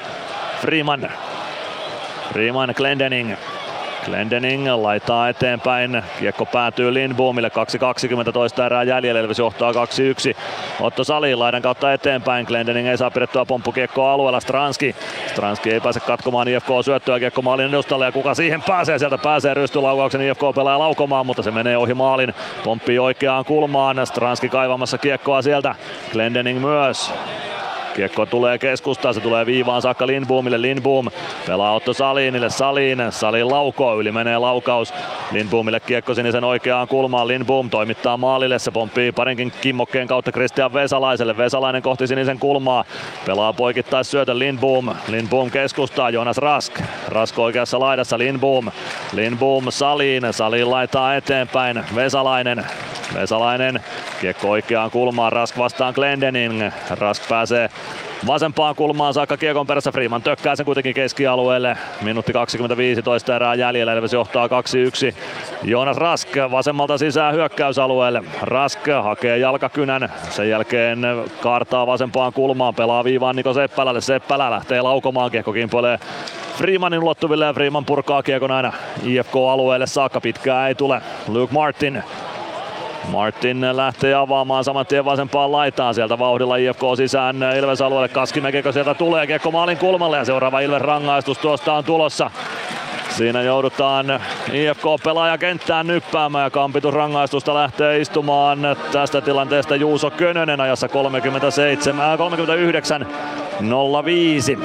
Freeman. 0.61 1.11
Freeman 2.33 2.75
Glendening. 2.77 3.35
Glendening 4.09 4.69
laittaa 4.75 5.29
eteenpäin. 5.29 6.03
Kiekko 6.19 6.47
päätyy 6.47 6.95
Lindboomille. 6.95 7.51
2.20 8.27 8.33
toista 8.33 8.67
erää 8.67 8.83
jäljellä. 8.83 9.21
Elvis 9.21 9.39
johtaa 9.39 9.73
2-1. 9.73 9.77
Otto 10.81 11.05
Sali 11.05 11.35
laidan 11.35 11.63
kautta 11.63 11.93
eteenpäin. 11.93 12.47
Glendening 12.47 12.89
ei 12.89 12.97
saa 12.97 13.11
pidettyä 13.11 13.45
pomppukiekkoa 13.45 14.13
alueella. 14.13 14.41
Stranski. 14.41 14.97
Stranski 15.27 15.73
ei 15.73 15.81
pääse 15.81 16.01
katkomaan 16.01 16.49
IFK 16.49 16.69
syöttöä 16.85 17.19
kiekko 17.19 17.43
maalin 17.43 17.69
edustalle 17.69 18.05
ja 18.05 18.13
kuka 18.13 18.35
siihen 18.35 18.63
pääsee. 18.63 18.99
Sieltä 18.99 19.19
pääsee 19.19 19.55
rystylaukauksen 19.55 20.21
IFK 20.21 20.43
pelaa 20.55 20.79
laukomaan, 20.79 21.27
mutta 21.27 21.43
se 21.43 21.51
menee 21.51 21.77
ohi 21.77 21.95
maalin. 21.95 22.35
Pomppii 22.65 22.99
oikeaan 22.99 23.45
kulmaan. 23.45 24.07
Stranski 24.07 24.49
kaivamassa 24.49 24.99
kiekkoa 24.99 25.43
sieltä. 25.43 25.75
Glendening 26.13 26.61
myös. 26.61 27.13
Kiekko 27.99 28.27
tulee 28.27 28.59
keskustaan, 28.59 29.15
se 29.15 29.21
tulee 29.21 29.47
viivaan 29.47 29.83
saakka 29.83 30.07
Lindboomille. 30.07 30.63
Lindboom 30.63 31.09
pelaa 31.47 31.73
Otto 31.75 31.93
Salinille. 31.93 32.51
Salin, 32.51 32.99
Salin 33.11 33.51
laukoo, 33.51 34.01
yli 34.01 34.13
menee 34.13 34.39
laukaus. 34.39 34.95
Lindboomille 35.33 35.81
kiekko 35.81 36.15
sinisen 36.15 36.45
oikeaan 36.45 36.89
kulmaan. 36.89 37.29
Lindboom 37.29 37.71
toimittaa 37.71 38.17
maalille, 38.17 38.59
se 38.59 38.71
pomppii 38.71 39.13
parinkin 39.13 39.53
kimmokkeen 39.61 40.09
kautta 40.09 40.33
Christian 40.33 40.75
Vesalaiselle. 40.75 41.37
Vesalainen 41.37 41.83
kohti 41.83 42.07
sinisen 42.07 42.39
kulmaa. 42.39 42.85
Pelaa 43.27 43.53
poikittais 43.53 44.11
syötä 44.11 44.39
Lindboom. 44.39 44.89
Lindboom 45.09 45.51
keskustaa, 45.51 46.11
Jonas 46.11 46.39
Rask. 46.39 46.81
Rask 47.09 47.39
oikeassa 47.39 47.81
laidassa, 47.81 48.19
Lindboom. 48.19 48.71
Lindboom 49.13 49.65
Salin, 49.71 50.23
Salin 50.31 50.71
laittaa 50.71 51.15
eteenpäin. 51.15 51.85
Vesalainen, 51.95 52.67
Vesalainen 53.15 53.81
kiekko 54.21 54.51
oikeaan 54.51 54.91
kulmaan, 54.91 55.33
Rask 55.33 55.59
vastaan 55.59 55.95
Glendening. 55.95 56.63
Rask 56.91 57.29
pääsee 57.29 57.71
vasempaan 58.27 58.75
kulmaan 58.75 59.15
saakka 59.15 59.37
kiekon 59.37 59.67
perässä. 59.67 59.93
Freeman 59.93 60.23
tökkää 60.23 60.57
sen 60.57 60.67
kuitenkin 60.67 60.95
keskialueelle. 60.95 61.77
Minuutti 62.03 62.33
25 62.33 63.03
toista 63.03 63.37
erää 63.37 63.55
jäljellä. 63.55 63.93
Elves 63.93 64.13
johtaa 64.13 64.47
2-1. 64.47 64.51
Joonas 65.63 65.97
Rask 65.97 66.29
vasemmalta 66.51 66.99
sisään 66.99 67.35
hyökkäysalueelle. 67.35 68.23
Rask 68.43 68.81
hakee 69.03 69.39
jalkakynän. 69.39 70.13
Sen 70.31 70.49
jälkeen 70.49 70.99
kaartaa 71.41 71.87
vasempaan 71.87 72.33
kulmaan. 72.33 72.75
Pelaa 72.75 73.05
viivaan 73.05 73.37
Niko 73.37 73.53
Seppälälle. 73.53 74.01
Seppälä 74.01 74.51
lähtee 74.51 74.83
laukomaan. 74.83 75.31
Kiekko 75.31 75.53
kimpoilee 75.53 75.99
Freemanin 76.57 77.03
ulottuville 77.03 77.45
ja 77.45 77.53
Freeman 77.53 77.85
purkaa 77.85 78.23
kiekon 78.23 78.51
aina 78.51 78.73
IFK-alueelle 79.05 79.87
saakka. 79.87 80.21
Pitkää 80.21 80.69
ei 80.69 80.75
tule. 80.75 81.03
Luke 81.29 81.55
Martin 81.55 82.03
Martin 83.09 83.77
lähtee 83.77 84.15
avaamaan 84.15 84.65
saman 84.65 84.87
tien 84.87 85.05
vasempaan 85.05 85.53
laitaan 85.53 85.95
sieltä 85.95 86.19
vauhdilla 86.19 86.57
IFK 86.57 86.83
sisään 86.97 87.37
Ilves 87.59 87.81
alueelle. 87.81 88.09
Kaskimäkikö 88.09 88.73
sieltä 88.73 88.95
tulee 88.95 89.27
kiekko 89.27 89.51
maalin 89.51 89.79
kulmalle 89.79 90.17
ja 90.17 90.25
seuraava 90.25 90.61
Ilves 90.61 90.83
rangaistus 90.83 91.39
tuosta 91.39 91.73
on 91.73 91.85
tulossa. 91.85 92.31
Siinä 93.09 93.43
joudutaan 93.43 94.07
IFK-pelaaja 94.53 95.39
kenttään 95.39 95.87
nyppäämään 95.87 96.45
ja 96.45 96.51
kampitus 96.51 96.95
rangaistusta 96.95 97.55
lähtee 97.55 98.01
istumaan 98.01 98.59
tästä 98.93 99.21
tilanteesta 99.21 99.77
Juuso 99.77 100.11
Könönen 100.11 100.61
ajassa 100.61 100.89
37, 100.89 102.19
39 102.19 103.07
05. 104.05 104.59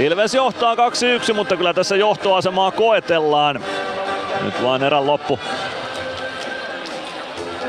Ilves 0.00 0.34
johtaa 0.34 0.74
2-1, 0.74 1.34
mutta 1.34 1.56
kyllä 1.56 1.74
tässä 1.74 1.96
johtoasemaa 1.96 2.70
koetellaan. 2.70 3.60
Nyt 4.44 4.62
vaan 4.62 4.82
erän 4.82 5.06
loppu 5.06 5.38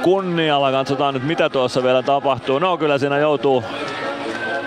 kunnialla. 0.01 0.71
Katsotaan 0.71 1.13
nyt 1.13 1.23
mitä 1.23 1.49
tuossa 1.49 1.83
vielä 1.83 2.03
tapahtuu. 2.03 2.59
No 2.59 2.77
kyllä 2.77 2.97
siinä 2.97 3.17
joutuu, 3.17 3.63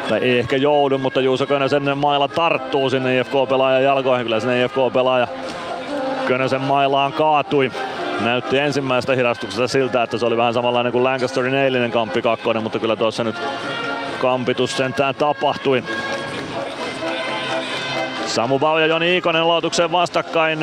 tai 0.09 0.19
ei 0.19 0.39
ehkä 0.39 0.57
joudu, 0.57 0.99
mutta 0.99 1.21
Juuso 1.21 1.47
Könösen 1.47 1.99
mailla 1.99 2.29
tarttuu 2.29 2.91
sinne 2.91 3.19
IFK-pelaajan 3.19 3.83
jalkoihin. 3.83 4.27
Kyllä 4.27 4.41
sinne 4.41 4.65
IFK-pelaaja 4.65 5.29
Könösen 6.27 6.61
mailaan 6.61 7.13
kaatui. 7.13 7.71
Näytti 8.21 8.59
ensimmäistä 8.59 9.15
hirastuksesta 9.15 9.69
siltä, 9.69 10.03
että 10.03 10.19
se 10.19 10.27
oli 10.27 10.37
vähän 10.37 10.55
samanlainen 10.55 10.93
kuin 10.93 11.05
Lancasterin 11.05 11.55
eilinen 11.55 11.91
kamppi 11.91 12.23
kakkonen, 12.23 12.63
mutta 12.63 12.79
kyllä 12.79 12.97
tuossa 12.97 13.25
nyt 13.25 13.37
kampitus 14.21 14.77
sentään 14.77 15.15
tapahtui. 15.15 15.85
Samu 18.35 18.59
Bau 18.59 18.79
ja 18.79 18.87
Joni 18.87 19.17
Ikonen 19.17 19.43
aloitukseen 19.43 19.93
vastakkain. 19.93 20.59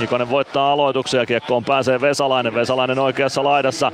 Ikonen 0.00 0.30
voittaa 0.30 0.72
aloituksen 0.72 1.18
ja 1.18 1.26
kiekkoon 1.26 1.64
pääsee 1.64 2.00
Vesalainen. 2.00 2.54
Vesalainen 2.54 2.98
oikeassa 2.98 3.44
laidassa. 3.44 3.92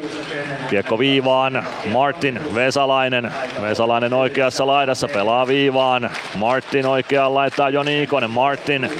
Kiekko 0.70 0.98
viivaan. 0.98 1.64
Martin 1.92 2.54
Vesalainen. 2.54 3.32
Vesalainen 3.62 4.12
oikeassa 4.12 4.66
laidassa 4.66 5.08
pelaa 5.08 5.46
viivaan. 5.46 6.10
Martin 6.34 6.86
oikeaan 6.86 7.34
laittaa 7.34 7.70
Joni 7.70 8.02
Ikonen. 8.02 8.30
Martin. 8.30 8.90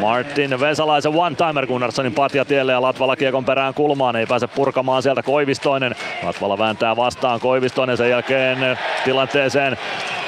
Martin 0.00 0.60
Vesalaisen 0.60 1.12
one-timer 1.14 1.66
Gunnarssonin 1.66 2.14
patja 2.14 2.44
tielle 2.44 2.72
ja 2.72 2.82
Latvala 2.82 3.16
kiekon 3.16 3.44
perään 3.44 3.74
kulmaan. 3.74 4.16
Ei 4.16 4.26
pääse 4.26 4.46
purkamaan 4.46 5.02
sieltä 5.02 5.22
Koivistoinen. 5.22 5.94
Latvala 6.22 6.58
vääntää 6.58 6.96
vastaan 6.96 7.40
Koivistoinen 7.40 7.96
sen 7.96 8.10
jälkeen 8.10 8.78
tilanteeseen 9.04 9.78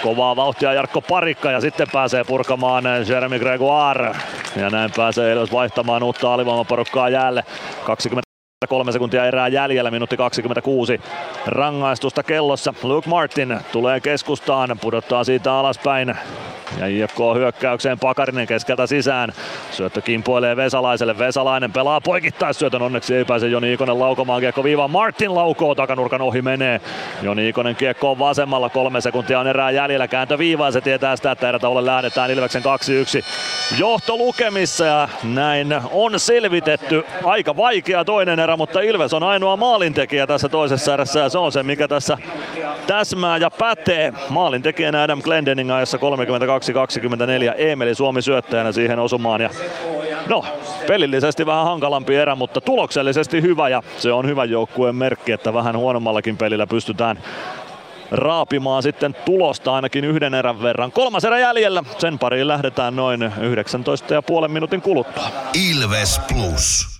Kovaa 0.02 0.36
vauhtia 0.36 0.72
Jarkko 0.72 1.00
Parikka 1.00 1.50
ja 1.50 1.60
sitten 1.60 1.86
pääsee 1.92 2.24
purkamaan 2.24 2.84
Jeremy 3.08 3.38
Gregoire. 3.40 4.12
Ja 4.56 4.70
näin 4.70 4.90
pääsee 4.96 5.32
Ilves 5.32 5.52
vaihtamaan 5.52 6.02
uutta 6.02 6.34
alivoimaporukkaa 6.34 7.08
jäälle. 7.08 7.44
23 8.68 8.92
sekuntia 8.92 9.24
erää 9.24 9.48
jäljellä, 9.48 9.90
minuutti 9.90 10.16
26 10.16 11.00
rangaistusta 11.46 12.22
kellossa. 12.22 12.74
Luke 12.82 13.08
Martin 13.08 13.60
tulee 13.72 14.00
keskustaan, 14.00 14.78
pudottaa 14.80 15.24
siitä 15.24 15.54
alaspäin 15.54 16.14
ja 16.78 16.86
IFK 16.86 17.18
hyökkäykseen 17.34 17.98
Pakarinen 17.98 18.46
keskeltä 18.46 18.86
sisään. 18.86 19.32
Syöttö 19.70 20.00
kimpoilee 20.00 20.56
Vesalaiselle. 20.56 21.18
Vesalainen 21.18 21.72
pelaa 21.72 22.00
poikittaisyötön. 22.00 22.82
Onneksi 22.82 23.14
ei 23.14 23.24
pääse 23.24 23.48
Joni 23.48 23.72
Ikonen 23.72 23.98
laukomaan 23.98 24.40
kiekko 24.40 24.64
viivaan. 24.64 24.90
Martin 24.90 25.34
laukoo 25.34 25.74
takanurkan 25.74 26.22
ohi 26.22 26.42
menee. 26.42 26.80
Joni 27.22 27.48
Ikonen 27.48 27.76
kiekko 27.76 28.10
on 28.10 28.18
vasemmalla. 28.18 28.68
Kolme 28.68 29.00
sekuntia 29.00 29.40
on 29.40 29.46
erää 29.46 29.70
jäljellä. 29.70 30.08
Kääntö 30.08 30.38
viivaan. 30.38 30.72
Se 30.72 30.80
tietää 30.80 31.16
sitä, 31.16 31.30
että 31.30 31.48
erätaululle 31.48 31.86
lähdetään 31.86 32.30
Ilveksen 32.30 32.62
2-1 32.62 32.66
johto 33.78 34.16
lukemissa. 34.16 34.84
Ja 34.84 35.08
näin 35.24 35.68
on 35.92 36.20
selvitetty. 36.20 37.04
Aika 37.24 37.56
vaikea 37.56 38.04
toinen 38.04 38.40
erä, 38.40 38.49
mutta 38.56 38.80
Ilves 38.80 39.14
on 39.14 39.22
ainoa 39.22 39.56
maalintekijä 39.56 40.26
tässä 40.26 40.48
toisessa 40.48 40.94
erässä. 40.94 41.20
Ja 41.20 41.28
se 41.28 41.38
on 41.38 41.52
se, 41.52 41.62
mikä 41.62 41.88
tässä 41.88 42.18
täsmää 42.86 43.36
ja 43.36 43.50
pätee. 43.50 44.12
Maalintekijänä 44.28 45.02
Adam 45.02 45.22
Glendening 45.22 45.72
ajassa 45.72 45.98
32 45.98 46.72
2.24 46.72 46.78
Emeli 47.56 47.94
Suomi 47.94 48.22
syöttäjänä 48.22 48.72
siihen 48.72 48.98
osumaan. 48.98 49.40
Ja 49.40 49.50
no, 50.28 50.44
pelillisesti 50.86 51.46
vähän 51.46 51.64
hankalampi 51.64 52.16
erä, 52.16 52.34
mutta 52.34 52.60
tuloksellisesti 52.60 53.42
hyvä 53.42 53.68
ja 53.68 53.82
se 53.98 54.12
on 54.12 54.26
hyvä 54.26 54.44
joukkueen 54.44 54.96
merkki, 54.96 55.32
että 55.32 55.54
vähän 55.54 55.76
huonommallakin 55.76 56.36
pelillä 56.36 56.66
pystytään 56.66 57.18
raapimaan 58.10 58.82
sitten 58.82 59.16
tulosta 59.24 59.74
ainakin 59.74 60.04
yhden 60.04 60.34
erän 60.34 60.62
verran. 60.62 60.92
Kolmas 60.92 61.24
erä 61.24 61.38
jäljellä, 61.38 61.84
sen 61.98 62.18
pariin 62.18 62.48
lähdetään 62.48 62.96
noin 62.96 63.22
19,5 64.42 64.48
minuutin 64.48 64.82
kuluttua. 64.82 65.28
Ilves 65.70 66.20
Plus. 66.28 66.99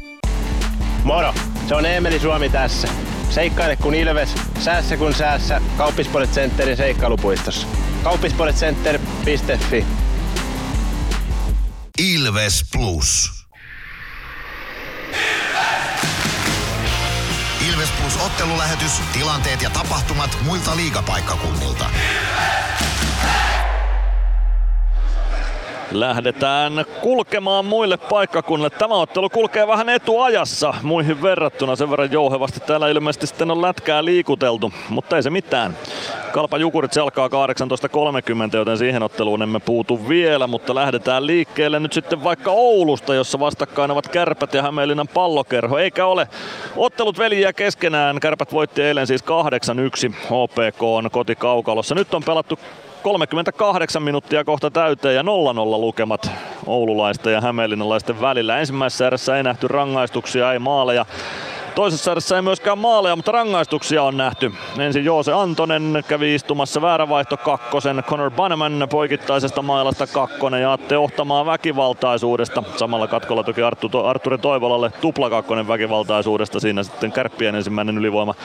Moro! 1.03 1.33
Se 1.67 1.75
on 1.75 1.85
Eemeli 1.85 2.19
Suomi 2.19 2.49
tässä. 2.49 2.87
Seikkaile 3.29 3.75
kun 3.75 3.95
ilves, 3.95 4.29
säässä 4.59 4.97
kun 4.97 5.13
säässä. 5.13 5.61
Kauppispoilet 5.77 6.31
Centerin 6.31 6.77
seikkailupuistossa. 6.77 7.67
Kauppispoiletcenter.fi 8.03 9.85
Ilves 11.99 12.65
Plus. 12.73 13.31
Ilves 17.69 17.89
Plus 18.01 18.17
ottelulähetys, 18.25 18.91
tilanteet 19.13 19.61
ja 19.61 19.69
tapahtumat 19.69 20.37
muilta 20.45 20.75
liigapaikkakunnilta. 20.75 21.85
Lähdetään 25.91 26.85
kulkemaan 27.01 27.65
muille 27.65 27.97
paikkakunnille. 27.97 28.69
Tämä 28.69 28.95
ottelu 28.95 29.29
kulkee 29.29 29.67
vähän 29.67 29.89
etuajassa 29.89 30.73
muihin 30.83 31.21
verrattuna. 31.21 31.75
Sen 31.75 31.91
verran 31.91 32.11
jouhevasti 32.11 32.59
täällä 32.59 32.89
ilmeisesti 32.89 33.27
sitten 33.27 33.51
on 33.51 33.61
lätkää 33.61 34.05
liikuteltu, 34.05 34.73
mutta 34.89 35.15
ei 35.15 35.23
se 35.23 35.29
mitään. 35.29 35.77
Kalpa 36.31 36.57
Jukurit 36.57 36.93
se 36.93 37.01
alkaa 37.01 37.27
18.30, 37.27 38.57
joten 38.57 38.77
siihen 38.77 39.03
otteluun 39.03 39.41
emme 39.41 39.59
puutu 39.59 40.09
vielä, 40.09 40.47
mutta 40.47 40.75
lähdetään 40.75 41.27
liikkeelle 41.27 41.79
nyt 41.79 41.93
sitten 41.93 42.23
vaikka 42.23 42.51
Oulusta, 42.51 43.13
jossa 43.13 43.39
vastakkain 43.39 43.91
ovat 43.91 44.07
Kärpät 44.07 44.53
ja 44.53 44.61
Hämeenlinnan 44.61 45.07
pallokerho. 45.07 45.77
Eikä 45.77 46.05
ole 46.05 46.27
ottelut 46.77 47.17
veljiä 47.17 47.53
keskenään. 47.53 48.19
Kärpät 48.19 48.53
voitti 48.53 48.81
eilen 48.81 49.07
siis 49.07 49.23
8-1 49.23 49.25
HPK 50.11 50.83
on 50.83 51.11
kotikaukalossa. 51.11 51.95
Nyt 51.95 52.13
on 52.13 52.23
pelattu 52.23 52.59
38 53.03 54.03
minuuttia 54.03 54.43
kohta 54.43 54.71
täyteen 54.71 55.15
ja 55.15 55.21
0-0 55.21 55.25
lukemat 55.79 56.31
oululaisten 56.65 57.33
ja 57.33 57.41
hämeenlinnalaisten 57.41 58.21
välillä. 58.21 58.59
Ensimmäisessä 58.59 59.07
erässä 59.07 59.37
ei 59.37 59.43
nähty 59.43 59.67
rangaistuksia, 59.67 60.53
ei 60.53 60.59
maaleja. 60.59 61.05
Toisessa 61.75 62.11
erässä 62.11 62.35
ei 62.35 62.41
myöskään 62.41 62.77
maaleja, 62.77 63.15
mutta 63.15 63.31
rangaistuksia 63.31 64.03
on 64.03 64.17
nähty. 64.17 64.51
Ensin 64.79 65.05
Joose 65.05 65.33
Antonen 65.33 66.03
kävi 66.07 66.35
istumassa 66.35 66.81
väärävaihto 66.81 67.37
kakkosen. 67.37 68.03
Connor 68.07 68.31
Bannerman 68.31 68.87
poikittaisesta 68.91 69.61
mailasta 69.61 70.07
kakkonen 70.07 70.61
ja 70.61 70.73
Atte 70.73 70.97
Ohtamaa 70.97 71.45
väkivaltaisuudesta. 71.45 72.63
Samalla 72.77 73.07
katkolla 73.07 73.43
toki 73.43 73.61
Arttu, 73.61 73.89
Arturi 74.05 74.37
Toivolalle 74.37 74.91
tupla 75.01 75.29
kakkonen 75.29 75.67
väkivaltaisuudesta. 75.67 76.59
Siinä 76.59 76.83
sitten 76.83 77.11
kärppien 77.11 77.55
ensimmäinen 77.55 77.97
ylivoima 77.97 78.35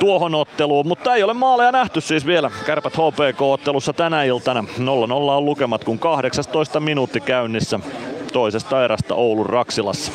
tuohon 0.00 0.34
otteluun. 0.34 0.86
Mutta 0.86 1.14
ei 1.14 1.22
ole 1.22 1.34
maaleja 1.34 1.72
nähty 1.72 2.00
siis 2.00 2.26
vielä 2.26 2.50
Kärpät 2.66 2.94
HPK-ottelussa 2.94 3.92
tänä 3.92 4.24
iltana. 4.24 4.64
0-0 4.78 4.82
on 5.12 5.44
lukemat 5.44 5.84
kun 5.84 5.98
18 5.98 6.80
minuutti 6.80 7.20
käynnissä 7.20 7.80
toisesta 8.32 8.84
erästä 8.84 9.14
Oulun 9.14 9.46
Raksilassa. 9.46 10.12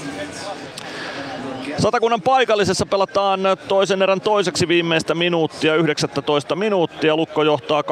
Satakunnan 1.80 2.22
paikallisessa 2.22 2.85
pelataan 2.85 3.40
toisen 3.68 4.02
erän 4.02 4.22
toiseksi 4.22 4.68
viimeistä 4.68 5.16
minuuttia, 5.16 5.76
19 5.76 6.56
minuuttia. 6.56 7.16
Lukko 7.16 7.43
johtaa 7.43 7.82
2-0 7.82 7.85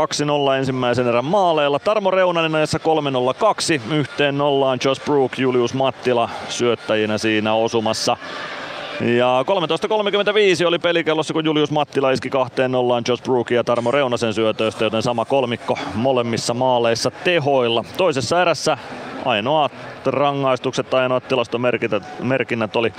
ensimmäisen 0.58 1.08
erän 1.08 1.26
maaleilla. 1.26 1.80
Tarmo 1.80 2.12
Reunanen 2.12 2.56
ajassa 2.56 2.80
3-0-2. 3.90 3.94
Yhteen 3.94 4.38
nollaan 4.38 4.80
Josh 4.86 5.06
Brook, 5.06 5.38
Julius 5.38 5.74
Mattila 5.74 6.30
syöttäjinä 6.50 7.18
siinä 7.18 7.54
osumassa. 7.54 8.18
Ja 9.02 9.46
13.35 10.62 10.68
oli 10.68 10.80
pelikellossa, 10.80 11.34
kun 11.34 11.46
Julius 11.46 11.72
Mattila 11.72 12.12
iski 12.12 12.30
kahteen 12.30 12.72
nollaan 12.72 13.04
Josh 13.08 13.24
Brookin 13.24 13.56
ja 13.56 13.64
Tarmo 13.64 13.92
Reunasen 13.92 14.34
syötöistä, 14.34 14.84
joten 14.84 15.02
sama 15.02 15.26
kolmikko 15.26 15.78
molemmissa 15.96 16.54
maaleissa 16.54 17.12
tehoilla. 17.24 17.84
Toisessa 17.98 18.42
erässä 18.42 18.78
ainoat 19.26 19.72
rangaistukset 20.06 20.90
tai 20.90 21.02
ainoat 21.02 21.28
tilastomerkinnät 21.28 22.76
oli 22.76 22.94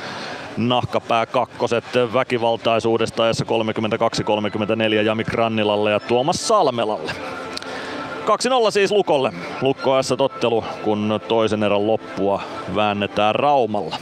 nahkapää 0.57 1.27
kakkoset 1.27 1.85
väkivaltaisuudesta 2.15 3.23
ajassa 3.23 3.45
32-34 3.45 5.03
Jami 5.05 5.25
Grannilalle 5.25 5.91
ja 5.91 6.01
Tuomas 6.01 6.49
Salmelalle. 6.49 7.13
2-0 8.23 8.71
siis 8.71 8.93
Lukolle. 8.93 9.33
Lukko 9.63 9.91
tottelu, 10.17 10.65
kun 10.85 11.21
toisen 11.29 11.63
erän 11.63 11.87
loppua 11.87 12.43
väännetään 12.75 13.35
Raumalla. 13.35 13.97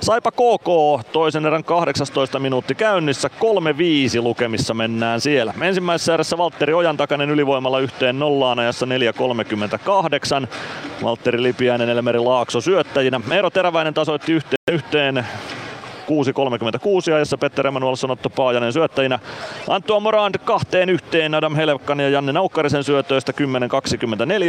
Saipa 0.00 0.30
KK 0.30 0.68
toisen 1.12 1.46
erän 1.46 1.64
18 1.64 2.38
minuutti 2.38 2.74
käynnissä, 2.74 3.30
3-5 4.18 4.22
lukemissa 4.22 4.74
mennään 4.74 5.20
siellä. 5.20 5.54
Ensimmäisessä 5.60 6.14
erässä 6.14 6.38
Valtteri 6.38 6.74
Ojantakainen 6.74 7.30
ylivoimalla 7.30 7.78
yhteen 7.80 8.18
nollaan 8.18 8.58
ajassa 8.58 8.86
4.38. 10.42 10.46
Valtteri 11.02 11.42
Lipiäinen, 11.42 11.88
Elmeri 11.88 12.18
Laakso 12.18 12.60
syöttäjinä. 12.60 13.20
Eero 13.30 13.50
Teräväinen 13.50 13.94
tasoitti 13.94 14.32
yhteen, 14.32 14.58
yhteen 14.72 15.26
6.36 16.10 17.14
ajassa 17.14 17.38
Petter 17.38 17.66
Emanuelsson 17.66 18.10
Otto 18.10 18.30
Paajanen 18.30 18.72
syöttäjinä. 18.72 19.18
Antoine 19.68 20.02
Morand 20.02 20.34
kahteen 20.44 20.90
yhteen 20.90 21.34
Adam 21.34 21.54
Helvkan 21.54 22.00
ja 22.00 22.08
Janne 22.08 22.32
Naukkarisen 22.32 22.84
syötöistä 22.84 23.32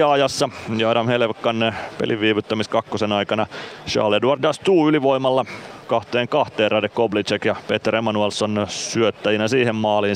10.24 0.04 0.06
ajassa. 0.06 0.50
Ja 0.78 0.90
Adam 0.90 1.08
Helvkan 1.08 1.76
pelin 1.98 2.20
viivyttämis 2.20 2.68
kakkosen 2.68 3.12
aikana 3.12 3.48
Charles 3.88 4.18
Edouard 4.18 4.42
Dastou 4.42 4.90
ylivoimalla 4.90 5.46
kahteen 5.92 6.28
kahteen 6.28 6.72
Rade 6.72 6.90
Koblicek 6.90 7.46
ja 7.46 7.56
Peter 7.68 7.96
Emanuelsson 7.96 8.66
syöttäjinä 8.70 9.48
siihen 9.48 9.76
maaliin. 9.76 10.16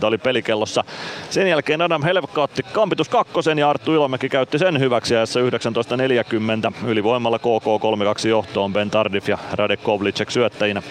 17.50 0.00 0.06
oli 0.06 0.18
pelikellossa. 0.18 0.84
Sen 1.30 1.48
jälkeen 1.48 1.82
Adam 1.82 2.02
Helvka 2.02 2.42
otti 2.42 2.62
kampitus 2.62 3.08
kakkosen 3.08 3.58
ja 3.58 3.70
Arttu 3.70 3.94
Ilomäki 3.94 4.28
käytti 4.28 4.58
sen 4.58 4.80
hyväksi 4.80 5.16
ajassa 5.16 5.40
19.40. 5.40 6.74
Ylivoimalla 6.86 7.38
KK 7.38 8.24
3-2 8.24 8.28
johtoon 8.28 8.72
Ben 8.72 8.90
Tardif 8.90 9.28
ja 9.28 9.38
Rade 9.52 9.76
Koblicek 9.76 10.30
syöttäjinä. 10.30 10.82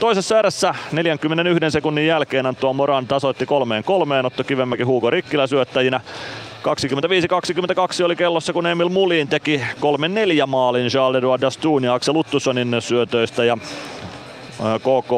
Toisessa 0.00 0.38
erässä 0.38 0.74
41 0.92 1.70
sekunnin 1.70 2.06
jälkeen 2.06 2.46
Antoine 2.46 2.76
Moran 2.76 3.06
tasoitti 3.06 3.46
kolmeen 3.46 3.84
kolmeen, 3.84 4.26
Otto 4.26 4.44
Kivemäki 4.44 4.82
Hugo 4.82 5.10
Rikkilä 5.10 5.46
syöttäjinä. 5.46 6.00
25-22 6.66 8.04
oli 8.04 8.16
kellossa, 8.16 8.52
kun 8.52 8.66
Emil 8.66 8.88
Mulin 8.88 9.28
teki 9.28 9.60
3-4 10.42 10.46
maalin 10.46 10.88
Charles 10.88 11.18
Edouard 11.18 11.42
Dastoun 11.42 11.84
ja 11.84 11.94
Axel 11.94 12.16
Uttussonin 12.16 12.76
syötöistä 12.80 13.44
ja 13.44 13.58
KK 14.78 15.10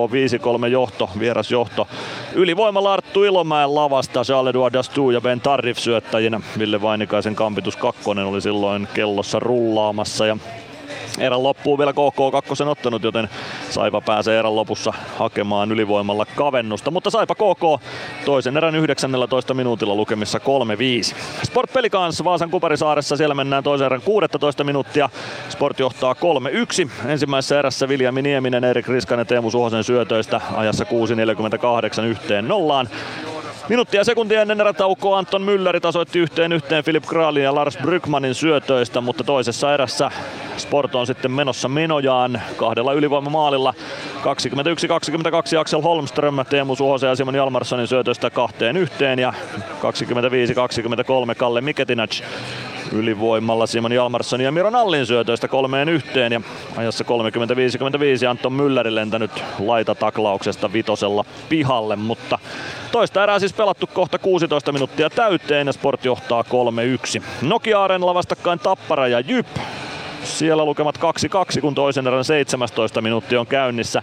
5-3 0.64 0.66
johto, 0.66 1.10
vieras 1.18 1.50
johto. 1.50 1.88
Ylivoimalla 2.34 2.92
Arttu 2.92 3.24
Ilomäen 3.24 3.74
lavasta 3.74 4.24
Charles 4.24 4.50
Edouard 4.50 4.74
Dastoun 4.74 5.14
ja 5.14 5.20
Ben 5.20 5.40
Tarrif 5.40 5.78
syöttäjinä. 5.78 6.40
Ville 6.58 6.82
Vainikaisen 6.82 7.34
kampitus 7.34 7.76
kakkonen 7.76 8.24
oli 8.24 8.40
silloin 8.40 8.88
kellossa 8.94 9.38
rullaamassa 9.38 10.26
ja 10.26 10.36
erän 11.18 11.42
loppuun 11.42 11.78
vielä 11.78 11.92
KK 11.92 12.32
kakkosen 12.32 12.68
ottanut, 12.68 13.02
joten 13.02 13.28
Saipa 13.70 14.00
pääsee 14.00 14.38
erän 14.38 14.56
lopussa 14.56 14.92
hakemaan 15.18 15.72
ylivoimalla 15.72 16.26
kavennusta. 16.26 16.90
Mutta 16.90 17.10
Saipa 17.10 17.34
KK 17.34 17.82
toisen 18.24 18.56
erän 18.56 18.74
19 18.74 19.54
minuutilla 19.54 19.94
lukemissa 19.94 20.38
3-5. 20.38 20.42
Sport 21.42 21.70
kanssa 21.90 22.24
Vaasan 22.24 22.50
Kuparisaaressa, 22.50 23.16
siellä 23.16 23.34
mennään 23.34 23.62
toisen 23.62 23.86
erän 23.86 24.02
16 24.02 24.64
minuuttia. 24.64 25.08
Sport 25.48 25.78
johtaa 25.78 26.14
3-1. 26.14 27.08
Ensimmäisessä 27.08 27.58
erässä 27.58 27.88
Viljami 27.88 28.22
Nieminen, 28.22 28.64
Erik 28.64 28.88
Riskanen, 28.88 29.26
Teemu 29.26 29.50
Suhosen 29.50 29.84
syötöistä 29.84 30.40
ajassa 30.56 30.84
6.48 30.84 32.04
yhteen 32.04 32.48
nollaan. 32.48 32.88
Minuuttia 33.68 34.04
sekuntia 34.04 34.42
ennen 34.42 34.60
erätaukoa 34.60 35.18
Anton 35.18 35.42
Mülleri 35.42 35.80
tasoitti 35.80 36.18
yhteen 36.18 36.52
yhteen 36.52 36.84
Philip 36.84 37.04
Kralin 37.06 37.42
ja 37.42 37.54
Lars 37.54 37.78
Brygmanin 37.82 38.34
syötöistä, 38.34 39.00
mutta 39.00 39.24
toisessa 39.24 39.74
erässä 39.74 40.10
Sport 40.56 40.94
on 40.94 41.06
sitten 41.06 41.30
menossa 41.30 41.68
menojaan 41.68 42.42
kahdella 42.56 42.92
ylivoimamaalilla. 42.92 43.74
21-22 45.54 45.58
Axel 45.58 45.80
Holmström, 45.80 46.34
Teemu 46.50 46.76
Suhosen 46.76 47.08
ja 47.08 47.16
Simon 47.16 47.34
Jalmarssonin 47.34 47.86
syötöistä 47.86 48.30
kahteen 48.30 48.76
yhteen 48.76 49.18
ja 49.18 49.32
25-23 51.32 51.34
Kalle 51.36 51.60
Miketinac 51.60 52.22
ylivoimalla 52.92 53.66
Simon 53.66 53.92
Jalmarsson 53.92 54.40
ja 54.40 54.52
Miro 54.52 54.70
Nallin 54.70 55.06
syötöistä 55.06 55.48
kolmeen 55.48 55.88
yhteen 55.88 56.32
ja 56.32 56.40
ajassa 56.76 57.04
30-55 58.24 58.28
Anton 58.28 58.52
Mülleri 58.52 58.94
lentänyt 58.94 59.44
laitataklauksesta 59.58 60.72
vitosella 60.72 61.24
pihalle, 61.48 61.96
mutta 61.96 62.38
toista 62.92 63.22
erää 63.22 63.38
siis 63.38 63.52
pelattu 63.52 63.86
kohta 63.86 64.18
16 64.18 64.72
minuuttia 64.72 65.10
täyteen 65.10 65.66
ja 65.66 65.72
Sport 65.72 66.04
johtaa 66.04 66.44
3-1. 67.18 67.22
Nokia 67.42 67.84
Arenalla 67.84 68.14
vastakkain 68.14 68.58
Tappara 68.58 69.08
ja 69.08 69.20
Jyp. 69.20 69.46
Siellä 70.24 70.64
lukemat 70.64 70.98
2-2, 70.98 71.60
kun 71.60 71.74
toisen 71.74 72.06
erän 72.06 72.24
17 72.24 73.00
minuuttia 73.00 73.40
on 73.40 73.46
käynnissä. 73.46 74.02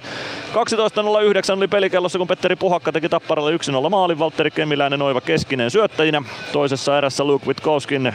12.09 0.53 1.57
oli 1.57 1.67
pelikellossa, 1.67 2.17
kun 2.17 2.27
Petteri 2.27 2.55
Puhakka 2.55 2.91
teki 2.91 3.09
Tapparalle 3.09 3.51
1-0 3.85 3.89
maalin. 3.89 4.19
Valtteri 4.19 4.51
Kemiläinen 4.51 5.01
Oiva 5.01 5.21
Keskinen 5.21 5.71
syöttäjinä. 5.71 6.23
Toisessa 6.51 6.97
erässä 6.97 7.23
Luke 7.23 7.45
Witkowskin 7.45 8.13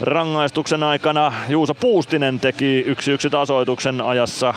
rangaistuksen 0.00 0.82
aikana 0.82 1.32
Juuso 1.48 1.74
Puustinen 1.74 2.40
teki 2.40 2.84
1-1 3.26 3.30
tasoituksen 3.30 4.00
ajassa 4.00 4.54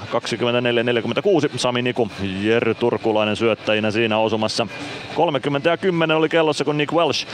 24-46. 1.53 1.57
Sami 1.57 1.81
Niku, 1.81 2.09
Jerry 2.41 2.75
Turkulainen 2.75 3.35
syöttäjinä 3.35 3.91
siinä 3.91 4.17
osumassa. 4.17 4.67
30 5.15 5.69
ja 5.69 5.77
10 5.77 6.17
oli 6.17 6.29
kellossa, 6.29 6.65
kun 6.65 6.77
Nick 6.77 6.93
Welsh 6.93 7.27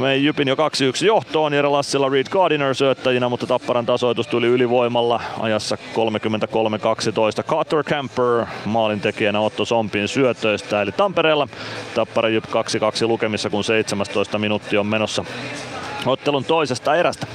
Vei 0.00 0.24
Jypin 0.24 0.48
jo 0.48 0.54
2-1 0.54 0.58
johtoon. 1.06 1.52
Jere 1.52 1.68
Lassila 1.68 2.08
Reed 2.08 2.26
Gardiner 2.30 2.74
syöttäjinä, 2.74 3.28
mutta 3.28 3.46
Tapparan 3.46 3.86
tasoitus 3.86 4.26
tuli 4.26 4.46
ylivoimalla 4.46 5.20
ajassa 5.40 5.76
33-12. 7.40 7.42
Carter 7.42 7.84
Camper 7.84 8.46
maalintekijänä 8.64 9.40
Otto 9.40 9.64
Sompin 9.64 10.08
syötöistä. 10.08 10.82
Eli 10.82 10.92
Tampereella 10.92 11.48
Tappara 11.94 12.28
Jyp 12.28 12.44
2-2 12.44 12.48
lukemissa, 13.06 13.50
kun 13.50 13.64
17 13.64 14.38
minuuttia 14.38 14.80
on 14.80 14.86
menossa 14.86 15.24
ottelun 16.06 16.44
toisesta 16.44 16.94
erästä. 16.94 17.26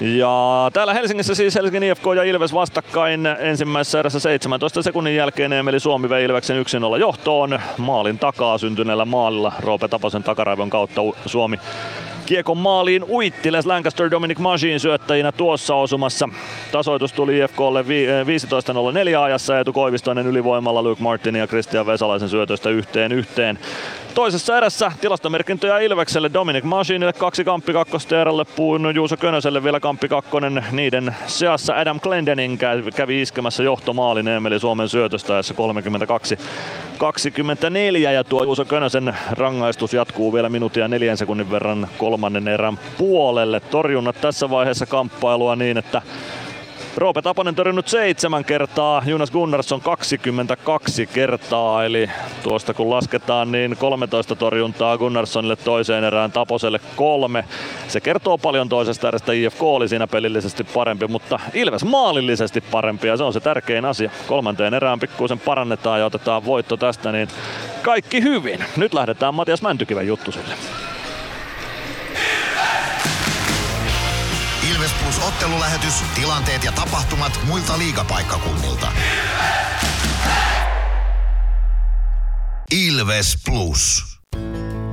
Ja 0.00 0.70
täällä 0.72 0.94
Helsingissä 0.94 1.34
siis 1.34 1.54
Helsingin 1.54 1.82
IFK 1.82 2.04
ja 2.16 2.22
Ilves 2.22 2.54
vastakkain 2.54 3.26
ensimmäisessä 3.26 3.98
erässä 3.98 4.20
17 4.20 4.82
sekunnin 4.82 5.16
jälkeen 5.16 5.52
Emeli 5.52 5.80
Suomi 5.80 6.08
vei 6.08 6.24
Ilveksen 6.24 6.64
1-0 6.96 6.98
johtoon. 7.00 7.60
Maalin 7.78 8.18
takaa 8.18 8.58
syntyneellä 8.58 9.04
maalilla 9.04 9.52
Roope 9.60 9.88
Taposen 9.88 10.22
takaraivon 10.22 10.70
kautta 10.70 11.00
Suomi 11.26 11.58
Kiekon 12.28 12.58
maaliin 12.58 13.04
uitti 13.04 13.52
Les 13.52 13.66
Lancaster 13.66 14.10
Dominic 14.10 14.38
Magin 14.38 14.80
syöttäjinä 14.80 15.32
tuossa 15.32 15.74
osumassa. 15.74 16.28
Tasoitus 16.72 17.12
tuli 17.12 17.38
IFKlle 17.38 17.82
15.04 17.82 19.18
ajassa 19.18 19.58
Eetu 19.58 19.72
Koivistoinen 19.72 20.26
ylivoimalla 20.26 20.82
Luke 20.82 21.02
Martin 21.02 21.36
ja 21.36 21.46
Christian 21.46 21.86
Vesalaisen 21.86 22.28
syötöstä 22.28 22.70
yhteen 22.70 23.12
yhteen. 23.12 23.58
Toisessa 24.18 24.56
erässä 24.56 24.92
tilastomerkintöjä 25.00 25.78
Ilvekselle 25.78 26.30
Dominic 26.32 26.64
Masinille 26.64 27.12
kaksi 27.12 27.44
kamppi 27.44 27.72
kakkosta 27.72 28.20
erälle 28.20 28.44
puun 28.44 28.94
Juuso 28.94 29.16
Könöselle 29.16 29.64
vielä 29.64 29.80
kamppi 29.80 30.08
kakkonen. 30.08 30.64
Niiden 30.72 31.16
seassa 31.26 31.74
Adam 31.74 32.00
Glendening 32.00 32.58
kävi 32.96 33.22
iskemässä 33.22 33.62
johtomaalin 33.62 34.28
Emeli 34.28 34.60
Suomen 34.60 34.88
syötöstä 34.88 35.32
ajassa 35.32 35.54
32 35.54 36.38
24 36.98 38.12
ja 38.12 38.24
tuo 38.24 38.44
Juuso 38.44 38.64
Könösen 38.64 39.16
rangaistus 39.30 39.94
jatkuu 39.94 40.32
vielä 40.32 40.48
minuutia 40.48 40.88
neljän 40.88 41.16
sekunnin 41.16 41.50
verran 41.50 41.88
kolmannen 41.98 42.48
erän 42.48 42.78
puolelle. 42.98 43.60
Torjunnat 43.60 44.20
tässä 44.20 44.50
vaiheessa 44.50 44.86
kamppailua 44.86 45.56
niin, 45.56 45.78
että 45.78 46.02
Roope 46.98 47.22
Taponen 47.22 47.54
torjunut 47.54 47.88
seitsemän 47.88 48.44
kertaa, 48.44 49.02
Jonas 49.06 49.30
Gunnarsson 49.30 49.80
22 49.80 51.06
kertaa, 51.06 51.84
eli 51.84 52.10
tuosta 52.42 52.74
kun 52.74 52.90
lasketaan 52.90 53.52
niin 53.52 53.76
13 53.76 54.36
torjuntaa 54.36 54.98
Gunnarssonille 54.98 55.56
toiseen 55.56 56.04
erään, 56.04 56.32
Taposelle 56.32 56.80
kolme. 56.96 57.44
Se 57.88 58.00
kertoo 58.00 58.38
paljon 58.38 58.68
toisesta 58.68 59.08
erästä, 59.08 59.32
IFK 59.32 59.62
oli 59.62 59.88
siinä 59.88 60.06
pelillisesti 60.06 60.64
parempi, 60.64 61.06
mutta 61.06 61.40
Ilves 61.54 61.84
maalillisesti 61.84 62.60
parempi 62.60 63.08
ja 63.08 63.16
se 63.16 63.24
on 63.24 63.32
se 63.32 63.40
tärkein 63.40 63.84
asia. 63.84 64.10
Kolmanteen 64.26 64.74
erään 64.74 65.00
pikkuisen 65.00 65.40
parannetaan 65.40 66.00
ja 66.00 66.06
otetaan 66.06 66.44
voitto 66.44 66.76
tästä, 66.76 67.12
niin 67.12 67.28
kaikki 67.82 68.22
hyvin. 68.22 68.64
Nyt 68.76 68.94
lähdetään 68.94 69.34
Matias 69.34 69.62
Mäntykiven 69.62 70.06
juttusille. 70.06 70.54
Plus 75.08 75.26
ottelulähetys, 75.28 75.94
tilanteet 76.14 76.64
ja 76.64 76.72
tapahtumat 76.72 77.40
muilta 77.46 77.78
liigapaikkakunnilta. 77.78 78.92
Ilves 82.70 83.36
Plus. 83.44 84.04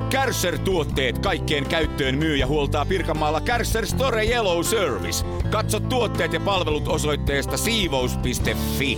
Kärsser-tuotteet 0.09 1.19
kaikkeen 1.19 1.67
käyttöön 1.67 2.17
myy 2.17 2.35
ja 2.35 2.47
huoltaa 2.47 2.85
Pirkanmaalla 2.85 3.41
Kärsser 3.41 3.87
Store 3.87 4.25
Yellow 4.25 4.63
Service. 4.63 5.25
Katso 5.51 5.79
tuotteet 5.79 6.33
ja 6.33 6.39
palvelut 6.39 6.87
osoitteesta 6.87 7.57
siivous.fi. 7.57 8.97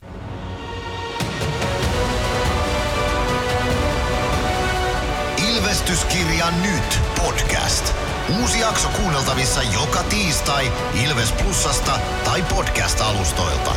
Ilvestyskirja 5.81 6.45
nyt 6.51 6.99
podcast. 7.23 7.93
Uusi 8.41 8.59
jakso 8.59 8.87
kuunneltavissa 9.01 9.61
joka 9.73 10.03
tiistai 10.09 10.71
Ilves 11.05 11.31
Plusasta 11.31 11.91
tai 12.25 12.41
podcast-alustoilta. 12.41 13.71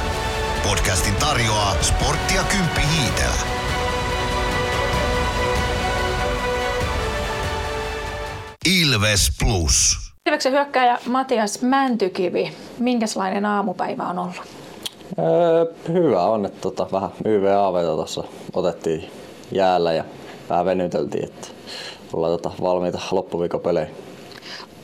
Podcastin 0.68 1.15
tarjoaa 1.15 1.76
sporttia 1.83 2.42
Kymppi 2.42 2.81
Hiitelä. 2.81 3.34
Ilves 8.81 9.31
Plus. 9.44 9.97
Ilveksen 10.26 10.52
hyökkääjä 10.52 10.99
Matias 11.07 11.62
Mäntykivi, 11.62 12.52
minkälainen 12.78 13.47
aamupäivä 13.47 14.02
on 14.02 14.18
ollut? 14.18 14.42
Öö, 15.18 15.66
hyvä 15.89 16.23
on, 16.23 16.47
että 16.47 16.60
tota, 16.60 16.86
vähän 16.92 17.10
YV-aaveita 17.24 17.94
tuossa 17.94 18.24
otettiin 18.55 19.10
jäällä 19.52 19.92
ja 19.92 20.05
vähän 20.50 20.65
venyteltiin, 20.65 21.24
että 21.24 21.49
ollaan 22.15 22.33
tota, 22.33 22.51
valmiita 22.62 23.01
loppuviikon 23.10 23.60
peleihin. 23.60 23.94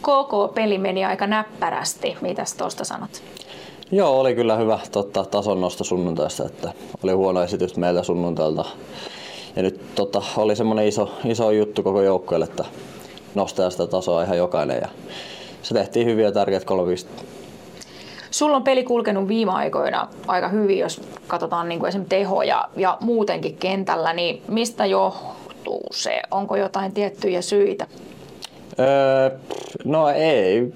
KK 0.00 0.54
peli 0.54 0.78
meni 0.78 1.04
aika 1.04 1.26
näppärästi. 1.26 2.16
Mitäs 2.20 2.54
tuosta 2.54 2.84
sanot? 2.84 3.22
Joo, 3.92 4.20
oli 4.20 4.34
kyllä 4.34 4.56
hyvä 4.56 4.78
totta, 4.92 5.24
tason 5.24 5.60
nosto 5.60 5.84
sunnuntaista, 5.84 6.46
että 6.46 6.72
oli 7.02 7.12
huono 7.12 7.42
esitys 7.42 7.76
meiltä 7.76 8.02
sunnuntailta. 8.02 8.64
Ja 9.56 9.62
nyt 9.62 9.94
tota, 9.94 10.22
oli 10.36 10.56
semmoinen 10.56 10.88
iso, 10.88 11.10
iso 11.24 11.50
juttu 11.50 11.82
koko 11.82 12.02
joukkueelle, 12.02 12.44
että 12.44 12.64
nostaa 13.34 13.70
sitä 13.70 13.86
tasoa 13.86 14.22
ihan 14.22 14.36
jokainen. 14.36 14.78
Ja 14.82 14.88
se 15.62 15.74
tehtiin 15.74 16.06
hyviä 16.06 16.24
ja 16.24 16.32
tärkeät 16.32 16.64
kolme 16.64 16.92
pistettä. 16.92 17.22
Sulla 18.30 18.56
on 18.56 18.62
peli 18.62 18.84
kulkenut 18.84 19.28
viime 19.28 19.52
aikoina 19.52 20.08
aika 20.26 20.48
hyvin, 20.48 20.78
jos 20.78 21.00
katsotaan 21.26 21.68
niin 21.68 21.78
kuin 21.78 21.88
esimerkiksi 21.88 22.16
tehoja 22.16 22.68
ja 22.76 22.98
muutenkin 23.00 23.56
kentällä, 23.56 24.12
niin 24.12 24.42
mistä 24.48 24.86
johtuu 25.60 25.86
se? 25.92 26.22
Onko 26.30 26.56
jotain 26.56 26.92
tiettyjä 26.92 27.42
syitä? 27.42 27.86
Öö, 28.78 29.38
no 29.84 30.08
ei. 30.08 30.72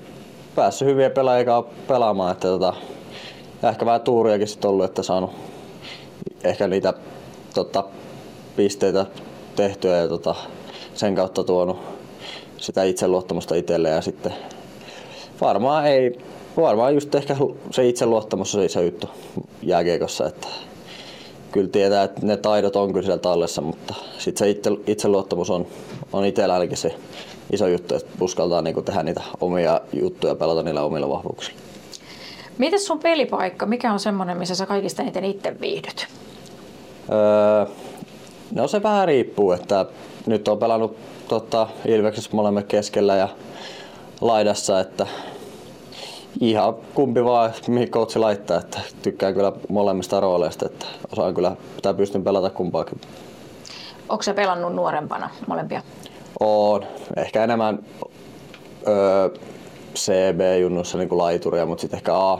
Päässyt 0.54 0.88
hyviä 0.88 1.10
pelaajia 1.10 1.62
pelaamaan. 1.88 2.32
Että 2.32 2.48
tota, 2.48 2.74
ehkä 3.70 3.86
vähän 3.86 4.00
tuuriakin 4.00 4.48
sitten 4.48 4.70
ollut, 4.70 4.84
että 4.84 5.02
saanut 5.02 5.30
ehkä 6.44 6.68
niitä 6.68 6.94
tota, 7.54 7.84
pisteitä 8.56 9.06
tehtyä 9.56 9.96
ja 9.96 10.08
tota, 10.08 10.34
sen 10.94 11.14
kautta 11.14 11.44
tuonut 11.44 11.78
sitä 12.56 12.82
itseluottamusta 12.82 13.54
itselle 13.54 13.88
ja 13.88 14.00
sitten 14.00 14.32
varmaan 15.40 15.86
ei, 15.86 16.18
varmaan 16.56 16.94
just 16.94 17.14
ehkä 17.14 17.36
se 17.70 17.88
itseluottamus 17.88 18.54
on 18.54 18.68
se 18.68 18.84
juttu 18.84 19.08
jääkiekossa, 19.62 20.26
että 20.26 20.48
kyllä 21.54 21.68
tietää, 21.68 22.04
että 22.04 22.26
ne 22.26 22.36
taidot 22.36 22.76
on 22.76 22.92
kyllä 22.92 23.04
siellä 23.04 23.20
tallessa, 23.20 23.62
mutta 23.62 23.94
sitten 24.18 24.38
se 24.38 24.50
itse, 24.50 24.70
itseluottamus 24.86 25.50
on, 25.50 25.66
on 26.12 26.24
itsellä 26.24 26.54
ainakin 26.54 26.76
se 26.76 26.94
iso 27.52 27.66
juttu, 27.66 27.94
että 27.94 28.10
uskaltaa 28.20 28.62
niinku 28.62 28.82
tehdä 28.82 29.02
niitä 29.02 29.22
omia 29.40 29.80
juttuja 29.92 30.30
ja 30.30 30.36
pelata 30.36 30.62
niillä 30.62 30.82
omilla 30.82 31.08
vahvuuksilla. 31.08 31.58
Miten 32.58 32.80
sun 32.80 32.98
pelipaikka? 32.98 33.66
Mikä 33.66 33.92
on 33.92 34.00
semmoinen, 34.00 34.38
missä 34.38 34.54
sä 34.54 34.66
kaikista 34.66 35.02
eniten 35.02 35.24
itse 35.24 35.60
viihdyt? 35.60 36.06
Öö, 37.12 37.74
no 38.54 38.68
se 38.68 38.82
vähän 38.82 39.08
riippuu, 39.08 39.52
että 39.52 39.86
nyt 40.26 40.48
on 40.48 40.58
pelannut 40.58 40.96
tota, 41.28 41.68
Ilveksessä 41.86 42.30
molemmat 42.32 42.66
keskellä 42.66 43.16
ja 43.16 43.28
laidassa, 44.20 44.80
että 44.80 45.06
ihan 46.40 46.74
kumpi 46.94 47.24
vaan, 47.24 47.52
mihin 47.68 47.90
coachi 47.90 48.18
laittaa, 48.18 48.58
että 48.58 48.80
tykkään 49.02 49.34
kyllä 49.34 49.52
molemmista 49.68 50.20
rooleista, 50.20 50.66
että 50.66 50.86
osaan 51.12 51.34
kyllä, 51.34 51.56
pitää 51.76 51.94
pystyn 51.94 52.24
pelata 52.24 52.50
kumpaakin. 52.50 53.00
Onko 54.08 54.22
se 54.22 54.34
pelannut 54.34 54.74
nuorempana 54.74 55.30
molempia? 55.46 55.82
On. 56.40 56.82
Ehkä 57.16 57.44
enemmän 57.44 57.78
öö, 58.88 59.28
CB-junnussa 59.94 60.98
niin 60.98 61.18
laituria, 61.18 61.66
mutta 61.66 61.80
sitten 61.80 61.98
ehkä 61.98 62.14
A, 62.14 62.38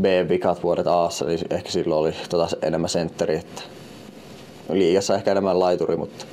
B-vikat 0.00 0.62
vuodet 0.62 0.86
Aassa, 0.86 1.24
niin 1.24 1.40
ehkä 1.50 1.70
silloin 1.70 2.00
oli 2.00 2.14
tota 2.28 2.48
enemmän 2.62 2.90
sentteri. 2.90 3.36
Että 3.36 3.62
liigassa 4.72 5.14
ehkä 5.14 5.30
enemmän 5.30 5.60
laituri, 5.60 5.96
mutta 5.96 6.24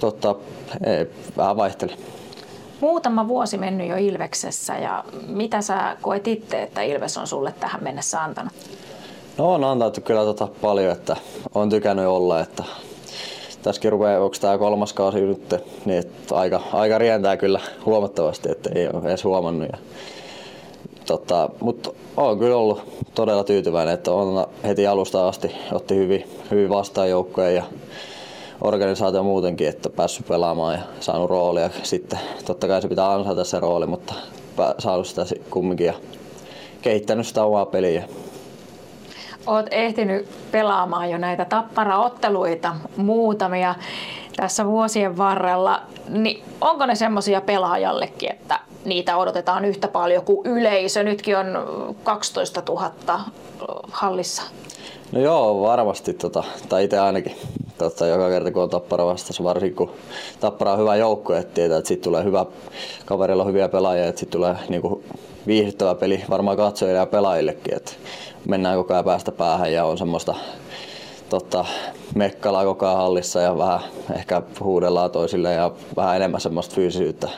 totta, 0.00 0.34
ei, 0.86 1.06
vähän 1.36 1.56
vaihteli. 1.56 1.92
Muutama 2.80 3.28
vuosi 3.28 3.58
mennyt 3.58 3.88
jo 3.88 3.96
Ilveksessä 3.96 4.74
ja 4.74 5.04
mitä 5.26 5.60
sä 5.60 5.96
koet 6.02 6.28
itse, 6.28 6.62
että 6.62 6.82
Ilves 6.82 7.16
on 7.16 7.26
sulle 7.26 7.54
tähän 7.60 7.84
mennessä 7.84 8.22
antanut? 8.22 8.52
No 9.38 9.54
on 9.54 9.64
antanut 9.64 10.00
kyllä 10.04 10.24
tota 10.24 10.48
paljon, 10.60 10.92
että 10.92 11.16
on 11.54 11.70
tykännyt 11.70 12.06
olla, 12.06 12.40
että 12.40 12.64
tässäkin 13.62 13.92
rupeaa, 13.92 14.24
onko 14.24 14.36
tämä 14.40 14.58
kolmas 14.58 14.92
kausi 14.92 15.20
nyt, 15.20 15.54
niin 15.84 16.04
aika, 16.32 16.60
aika 16.72 16.98
rientää 16.98 17.36
kyllä 17.36 17.60
huomattavasti, 17.86 18.50
että 18.50 18.70
ei 18.74 18.88
ole 18.88 19.08
edes 19.08 19.24
huomannut. 19.24 19.68
Ja, 19.72 19.78
tota, 21.06 21.48
mutta 21.60 21.90
on 22.16 22.38
kyllä 22.38 22.56
ollut 22.56 22.82
todella 23.14 23.44
tyytyväinen, 23.44 23.94
että 23.94 24.12
on 24.12 24.46
heti 24.64 24.86
alusta 24.86 25.28
asti 25.28 25.56
otti 25.72 25.94
hyvin, 25.94 26.30
hyvin 26.50 26.68
vastaan 26.68 27.10
joukkoja 27.10 27.50
ja 27.50 27.62
organisaatio 28.60 29.22
muutenkin, 29.22 29.68
että 29.68 29.90
päässyt 29.90 30.28
pelaamaan 30.28 30.74
ja 30.74 30.80
saanut 31.00 31.30
roolia. 31.30 31.70
Sitten 31.82 32.18
totta 32.46 32.68
kai 32.68 32.82
se 32.82 32.88
pitää 32.88 33.12
ansaita 33.12 33.44
se 33.44 33.60
rooli, 33.60 33.86
mutta 33.86 34.14
saanut 34.78 35.06
sitä 35.06 35.26
kumminkin 35.50 35.86
ja 35.86 35.94
kehittänyt 36.82 37.26
sitä 37.26 37.44
omaa 37.44 37.66
peliä. 37.66 38.04
oot 39.46 39.66
ehtinyt 39.70 40.28
pelaamaan 40.50 41.10
jo 41.10 41.18
näitä 41.18 41.44
tapparaotteluita 41.44 42.76
muutamia 42.96 43.74
tässä 44.36 44.66
vuosien 44.66 45.16
varrella, 45.16 45.82
niin 46.08 46.44
onko 46.60 46.86
ne 46.86 46.94
semmoisia 46.94 47.40
pelaajallekin, 47.40 48.32
että 48.32 48.60
niitä 48.84 49.16
odotetaan 49.16 49.64
yhtä 49.64 49.88
paljon 49.88 50.24
kuin 50.24 50.46
yleisö? 50.46 51.02
Nytkin 51.02 51.36
on 51.38 51.46
12 52.04 52.62
000 52.68 53.20
hallissa. 53.90 54.42
No 55.12 55.20
joo, 55.20 55.62
varmasti. 55.62 56.14
Tota, 56.14 56.44
tai 56.68 56.84
itse 56.84 56.98
ainakin. 56.98 57.36
Tota, 57.78 58.06
joka 58.06 58.28
kerta 58.28 58.50
kun 58.50 58.62
on 58.62 58.70
Tappara 58.70 59.06
vastassa, 59.06 59.44
varsinkin 59.44 59.76
kun 59.76 59.90
Tappara 60.40 60.72
on 60.72 60.78
hyvä 60.78 60.96
joukko, 60.96 61.34
että 61.34 61.54
tietää, 61.54 61.78
että 61.78 61.88
sitten 61.88 62.04
tulee 62.04 62.24
hyvä, 62.24 62.46
kaverilla 63.06 63.42
on 63.42 63.48
hyviä 63.48 63.68
pelaajia, 63.68 64.06
että 64.06 64.20
sitten 64.20 64.40
tulee 64.40 64.56
niinku, 64.68 65.02
viihdyttävä 65.46 65.94
peli 65.94 66.24
varmaan 66.30 66.56
katsojille 66.56 66.98
ja 66.98 67.06
pelaajillekin. 67.06 67.74
Että 67.74 67.92
mennään 68.48 68.76
koko 68.76 68.94
ajan 68.94 69.04
päästä 69.04 69.32
päähän 69.32 69.72
ja 69.72 69.84
on 69.84 69.98
semmoista 69.98 70.34
tota, 71.28 71.64
mekkalaa 72.14 72.64
koko 72.64 72.86
ajan 72.86 72.98
hallissa 72.98 73.40
ja 73.40 73.58
vähän 73.58 73.80
ehkä 74.16 74.42
huudellaan 74.60 75.10
toisille 75.10 75.52
ja 75.52 75.70
vähän 75.96 76.16
enemmän 76.16 76.40
semmoista 76.40 76.74
fyysisyyttä 76.74 77.28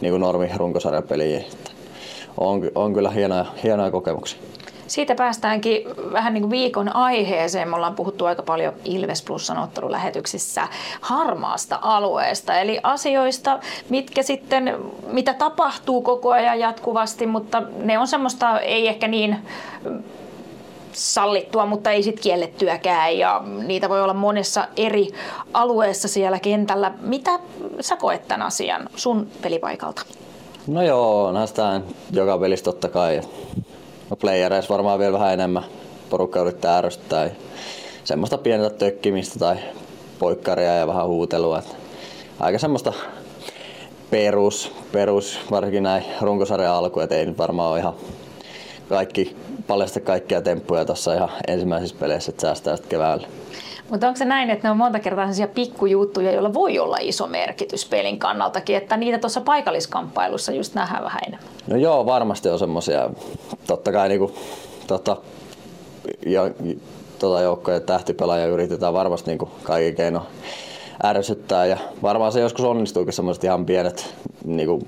niin 0.00 0.12
kuin 0.12 0.20
normi 0.20 0.50
runkosarjan 0.56 1.02
peliin. 1.02 1.44
On, 2.38 2.70
on 2.74 2.94
kyllä 2.94 3.10
hienoja, 3.10 3.44
hienoja 3.62 3.90
kokemuksia. 3.90 4.47
Siitä 4.88 5.14
päästäänkin 5.14 5.84
vähän 6.12 6.34
niin 6.34 6.42
kuin 6.42 6.50
viikon 6.50 6.96
aiheeseen. 6.96 7.68
Me 7.68 7.76
ollaan 7.76 7.94
puhuttu 7.94 8.24
aika 8.24 8.42
paljon 8.42 8.72
Ilves 8.84 9.22
Plusan 9.22 9.58
ottelulähetyksissä 9.58 10.68
harmaasta 11.00 11.78
alueesta, 11.82 12.60
eli 12.60 12.80
asioista, 12.82 13.58
mitkä 13.88 14.22
sitten, 14.22 14.76
mitä 15.06 15.34
tapahtuu 15.34 16.02
koko 16.02 16.30
ajan 16.30 16.60
jatkuvasti, 16.60 17.26
mutta 17.26 17.62
ne 17.76 17.98
on 17.98 18.06
semmoista 18.06 18.60
ei 18.60 18.88
ehkä 18.88 19.08
niin 19.08 19.36
sallittua, 20.92 21.66
mutta 21.66 21.90
ei 21.90 22.02
sitten 22.02 22.22
kiellettyäkään 22.22 23.18
ja 23.18 23.42
niitä 23.66 23.88
voi 23.88 24.02
olla 24.02 24.14
monessa 24.14 24.68
eri 24.76 25.08
alueessa 25.54 26.08
siellä 26.08 26.38
kentällä. 26.38 26.92
Mitä 27.00 27.38
sä 27.80 27.96
koet 27.96 28.28
tämän 28.28 28.46
asian 28.46 28.88
sun 28.96 29.28
pelipaikalta? 29.42 30.02
No 30.66 30.82
joo, 30.82 31.32
näistä 31.32 31.80
joka 32.12 32.38
pelissä 32.38 32.64
totta 32.64 32.88
kai. 32.88 33.20
No 34.10 34.16
playereissa 34.16 34.74
varmaan 34.74 34.98
vielä 34.98 35.12
vähän 35.12 35.32
enemmän 35.32 35.64
porukka 36.10 36.40
yrittää 36.40 36.78
ärsyttää. 36.78 37.30
Semmoista 38.04 38.38
pientä 38.38 38.70
tökkimistä 38.70 39.38
tai 39.38 39.56
poikkaria 40.18 40.74
ja 40.74 40.86
vähän 40.86 41.06
huutelua. 41.06 41.62
Aika 42.40 42.58
semmoista 42.58 42.92
perus, 44.10 44.72
perus 44.92 45.40
varsinkin 45.50 45.82
näin 45.82 46.04
runkosarjan 46.20 46.74
alku, 46.74 47.00
että 47.00 47.14
ei 47.14 47.26
nyt 47.26 47.38
varmaan 47.38 47.70
ole 47.70 47.78
ihan 47.78 47.94
kaikki, 48.88 49.36
paljasta 49.66 50.00
kaikkia 50.00 50.42
temppuja 50.42 50.84
tuossa 50.84 51.14
ihan 51.14 51.30
ensimmäisissä 51.48 51.96
peleissä, 52.00 52.30
että 52.30 52.40
säästää 52.40 52.76
sitten 52.76 52.90
keväällä. 52.90 53.28
Mutta 53.90 54.06
onko 54.06 54.18
se 54.18 54.24
näin, 54.24 54.50
että 54.50 54.68
ne 54.68 54.70
on 54.70 54.76
monta 54.76 54.98
kertaa 54.98 55.24
sellaisia 55.24 55.48
pikkujuttuja, 55.48 56.32
joilla 56.32 56.54
voi 56.54 56.78
olla 56.78 56.96
iso 57.00 57.26
merkitys 57.26 57.88
pelin 57.88 58.18
kannaltakin, 58.18 58.76
että 58.76 58.96
niitä 58.96 59.18
tuossa 59.18 59.40
paikalliskamppailussa 59.40 60.52
just 60.52 60.74
nähdään 60.74 61.04
vähän 61.04 61.20
enemmän? 61.26 61.48
No 61.66 61.76
joo, 61.76 62.06
varmasti 62.06 62.48
on 62.48 62.58
semmoisia. 62.58 63.10
Totta 63.66 63.92
kai 63.92 64.08
niinku, 64.08 64.32
tota, 64.86 65.16
jo, 66.26 66.42
tota 67.18 67.40
joukkojen 67.40 67.82
tähtipelaajia 67.82 68.46
yritetään 68.46 68.94
varmasti 68.94 69.30
niinku 69.30 69.50
kaikki 69.62 69.92
keino 69.92 70.22
ärsyttää 71.04 71.66
ja 71.66 71.76
varmaan 72.02 72.32
se 72.32 72.40
joskus 72.40 72.64
onnistuukin 72.64 73.12
semmoiset 73.12 73.44
ihan 73.44 73.66
pienet 73.66 74.14
niinku, 74.44 74.82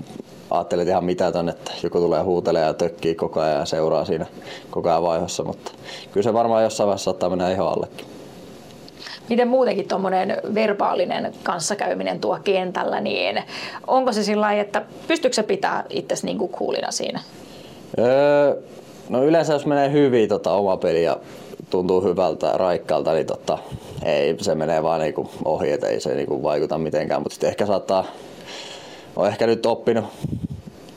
ajattelet 0.49 0.87
ihan 0.87 1.05
mitä 1.05 1.27
että 1.27 1.71
joku 1.83 1.99
tulee 1.99 2.23
huutelee 2.23 2.65
ja 2.65 2.73
tökkii 2.73 3.15
koko 3.15 3.39
ajan 3.39 3.59
ja 3.59 3.65
seuraa 3.65 4.05
siinä 4.05 4.25
koko 4.69 4.89
ajan 4.89 5.03
vaiheessa, 5.03 5.43
mutta 5.43 5.71
kyllä 6.11 6.23
se 6.23 6.33
varmaan 6.33 6.63
jossain 6.63 6.87
vaiheessa 6.87 7.11
saattaa 7.11 7.29
mennä 7.29 7.51
ihan 7.51 7.67
allekin. 7.67 8.10
Miten 9.31 9.47
muutenkin 9.47 9.87
tuommoinen 9.87 10.37
verbaalinen 10.55 11.33
kanssakäyminen 11.43 12.19
tuo 12.19 12.39
kentällä, 12.43 13.01
niin 13.01 13.43
onko 13.87 14.13
se 14.13 14.23
sillä 14.23 14.53
että 14.53 14.81
pystyykö 15.07 15.35
se 15.35 15.43
pitää 15.43 15.83
itsesi 15.89 16.25
niin 16.25 16.37
kuin 16.37 16.51
coolina 16.51 16.91
siinä? 16.91 17.19
Öö, 17.99 18.55
no 19.09 19.23
yleensä 19.23 19.53
jos 19.53 19.65
menee 19.65 19.91
hyvin 19.91 20.29
tota, 20.29 20.51
oma 20.51 20.77
peli 20.77 21.03
ja 21.03 21.17
tuntuu 21.69 22.03
hyvältä 22.03 22.51
raikkaalta, 22.53 23.13
niin 23.13 23.27
tota, 23.27 23.57
ei, 24.05 24.35
se 24.41 24.55
menee 24.55 24.83
vaan 24.83 25.01
niinku 25.01 25.29
ohi, 25.45 25.71
että 25.71 25.87
ei 25.87 25.99
se 25.99 26.15
niinku 26.15 26.43
vaikuta 26.43 26.77
mitenkään, 26.77 27.21
mutta 27.21 27.33
sitten 27.33 27.49
ehkä 27.49 27.65
saattaa, 27.65 28.05
on 29.15 29.27
ehkä 29.27 29.47
nyt 29.47 29.65
oppinut 29.65 30.05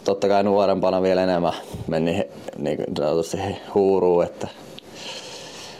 totta 0.05 0.29
kai 0.29 0.43
nuorempana 0.43 1.03
vielä 1.03 1.23
enemmän 1.23 1.53
meni 1.87 2.23
niin 2.59 2.79
sanotusti 2.97 3.39
huuruun, 3.75 4.25
että 4.25 4.49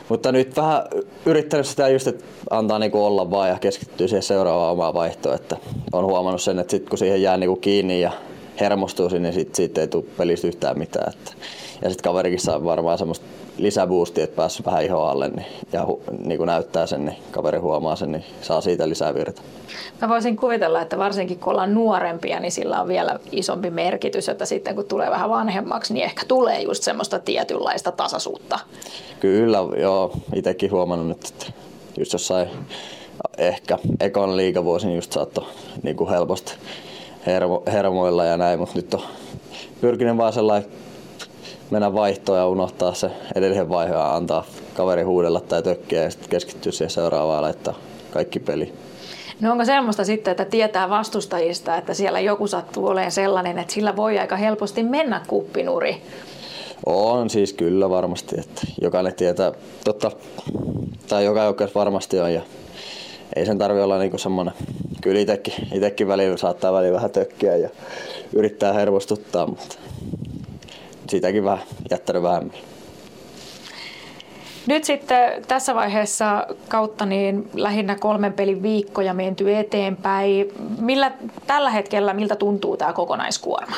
mutta 0.09 0.31
nyt 0.31 0.57
vähän 0.57 0.83
yrittänyt 1.25 1.67
sitä 1.67 1.89
just, 1.89 2.07
että 2.07 2.25
antaa 2.49 2.79
niinku 2.79 3.05
olla 3.05 3.31
vaan 3.31 3.49
ja 3.49 3.59
keskittyy 3.59 4.07
siihen 4.07 4.23
seuraavaan 4.23 4.71
omaan 4.71 4.93
vaihtoon. 4.93 5.35
Että 5.35 5.57
on 5.93 6.05
huomannut 6.05 6.41
sen, 6.41 6.59
että 6.59 6.71
sit 6.71 6.89
kun 6.89 6.97
siihen 6.97 7.21
jää 7.21 7.37
niinku 7.37 7.55
kiinni 7.55 8.01
ja 8.01 8.11
hermostuu 8.59 9.09
sinne, 9.09 9.29
niin 9.29 9.33
sit, 9.33 9.55
siitä 9.55 9.81
ei 9.81 9.87
tule 9.87 10.05
pelistä 10.17 10.47
yhtään 10.47 10.79
mitään. 10.79 11.13
Että, 11.13 11.31
ja 11.81 11.89
sitten 11.89 12.03
kaverikin 12.03 12.39
saa 12.39 12.63
varmaan 12.63 12.97
semmoista 12.97 13.25
lisäboostia, 13.57 14.23
että 14.23 14.35
päässyt 14.35 14.65
vähän 14.65 14.83
iho 14.83 15.03
alle 15.03 15.27
niin, 15.27 15.45
ja 15.73 15.85
hu, 15.85 16.01
niin 16.25 16.37
kuin 16.37 16.47
näyttää 16.47 16.85
sen, 16.85 17.05
niin 17.05 17.17
kaveri 17.31 17.57
huomaa 17.57 17.95
sen, 17.95 18.11
niin 18.11 18.23
saa 18.41 18.61
siitä 18.61 18.89
lisää 18.89 19.13
virta. 19.13 19.41
Mä 20.01 20.09
voisin 20.09 20.35
kuvitella, 20.35 20.81
että 20.81 20.97
varsinkin 20.97 21.39
kun 21.39 21.51
ollaan 21.51 21.73
nuorempia, 21.73 22.39
niin 22.39 22.51
sillä 22.51 22.81
on 22.81 22.87
vielä 22.87 23.19
isompi 23.31 23.69
merkitys, 23.69 24.29
että 24.29 24.45
sitten 24.45 24.75
kun 24.75 24.85
tulee 24.85 25.09
vähän 25.09 25.29
vanhemmaksi, 25.29 25.93
niin 25.93 26.03
ehkä 26.03 26.21
tulee 26.27 26.61
just 26.61 26.83
semmoista 26.83 27.19
tietynlaista 27.19 27.91
tasaisuutta. 27.91 28.59
Kyllä, 29.19 29.57
joo. 29.77 30.11
Itsekin 30.35 30.71
huomannut 30.71 31.07
nyt, 31.07 31.27
että 31.27 31.45
just 31.97 32.13
jossain 32.13 32.49
ehkä 33.37 33.77
ekon 33.99 34.37
liikavuosin 34.37 34.95
just 34.95 35.11
saattoi 35.11 35.45
niin 35.83 35.95
kuin 35.95 36.09
helposti 36.09 36.53
hermo, 37.25 37.63
hermoilla 37.67 38.25
ja 38.25 38.37
näin, 38.37 38.59
mutta 38.59 38.75
nyt 38.75 38.93
on 38.93 39.01
pyrkinyt 39.81 40.17
vaan 40.17 40.33
sellainen 40.33 40.69
mennä 41.71 41.93
vaihtoon 41.93 42.37
ja 42.37 42.47
unohtaa 42.47 42.93
se 42.93 43.11
edellisen 43.35 43.69
vaihe 43.69 43.93
ja 43.93 44.15
antaa 44.15 44.45
kaveri 44.73 45.03
huudella 45.03 45.39
tai 45.39 45.63
tökkiä 45.63 46.03
ja 46.03 46.09
sitten 46.09 46.29
keskittyä 46.29 46.71
siihen 46.71 46.89
seuraavaan 46.89 47.37
ja 47.37 47.41
laittaa 47.41 47.73
kaikki 48.11 48.39
peli. 48.39 48.73
No 49.41 49.51
onko 49.51 49.65
semmoista 49.65 50.05
sitten, 50.05 50.31
että 50.31 50.45
tietää 50.45 50.89
vastustajista, 50.89 51.77
että 51.77 51.93
siellä 51.93 52.19
joku 52.19 52.47
sattuu 52.47 52.87
olemaan 52.87 53.11
sellainen, 53.11 53.59
että 53.59 53.73
sillä 53.73 53.95
voi 53.95 54.19
aika 54.19 54.35
helposti 54.35 54.83
mennä 54.83 55.21
kuppinuri? 55.27 56.01
On 56.85 57.29
siis 57.29 57.53
kyllä 57.53 57.89
varmasti, 57.89 58.35
että 58.39 58.61
jokainen 58.81 59.13
tietää, 59.13 59.51
totta, 59.83 60.11
tai 61.07 61.25
joka 61.25 61.43
joukkueessa 61.43 61.79
varmasti 61.79 62.19
on 62.19 62.33
ja 62.33 62.41
ei 63.35 63.45
sen 63.45 63.57
tarvi 63.57 63.81
olla 63.81 63.97
niinku 63.97 64.17
semmoinen, 64.17 64.53
kyllä 65.01 65.19
itekin, 65.19 65.53
itekin 65.73 66.07
välillä 66.07 66.37
saattaa 66.37 66.73
välillä 66.73 66.95
vähän 66.95 67.11
tökkiä 67.11 67.57
ja 67.57 67.69
yrittää 68.33 68.73
hermostuttaa, 68.73 69.47
mutta 69.47 69.75
siitäkin 71.09 71.43
vähän 71.43 71.63
jättänyt 71.91 72.23
vähemmän. 72.23 72.57
Nyt 74.67 74.83
sitten 74.83 75.45
tässä 75.47 75.75
vaiheessa 75.75 76.47
kautta 76.67 77.05
niin 77.05 77.49
lähinnä 77.53 77.95
kolmen 77.95 78.33
pelin 78.33 78.63
viikkoja 78.63 79.13
menty 79.13 79.55
eteenpäin. 79.55 80.53
Millä 80.79 81.11
tällä 81.47 81.69
hetkellä, 81.69 82.13
miltä 82.13 82.35
tuntuu 82.35 82.77
tämä 82.77 82.93
kokonaiskuorma? 82.93 83.75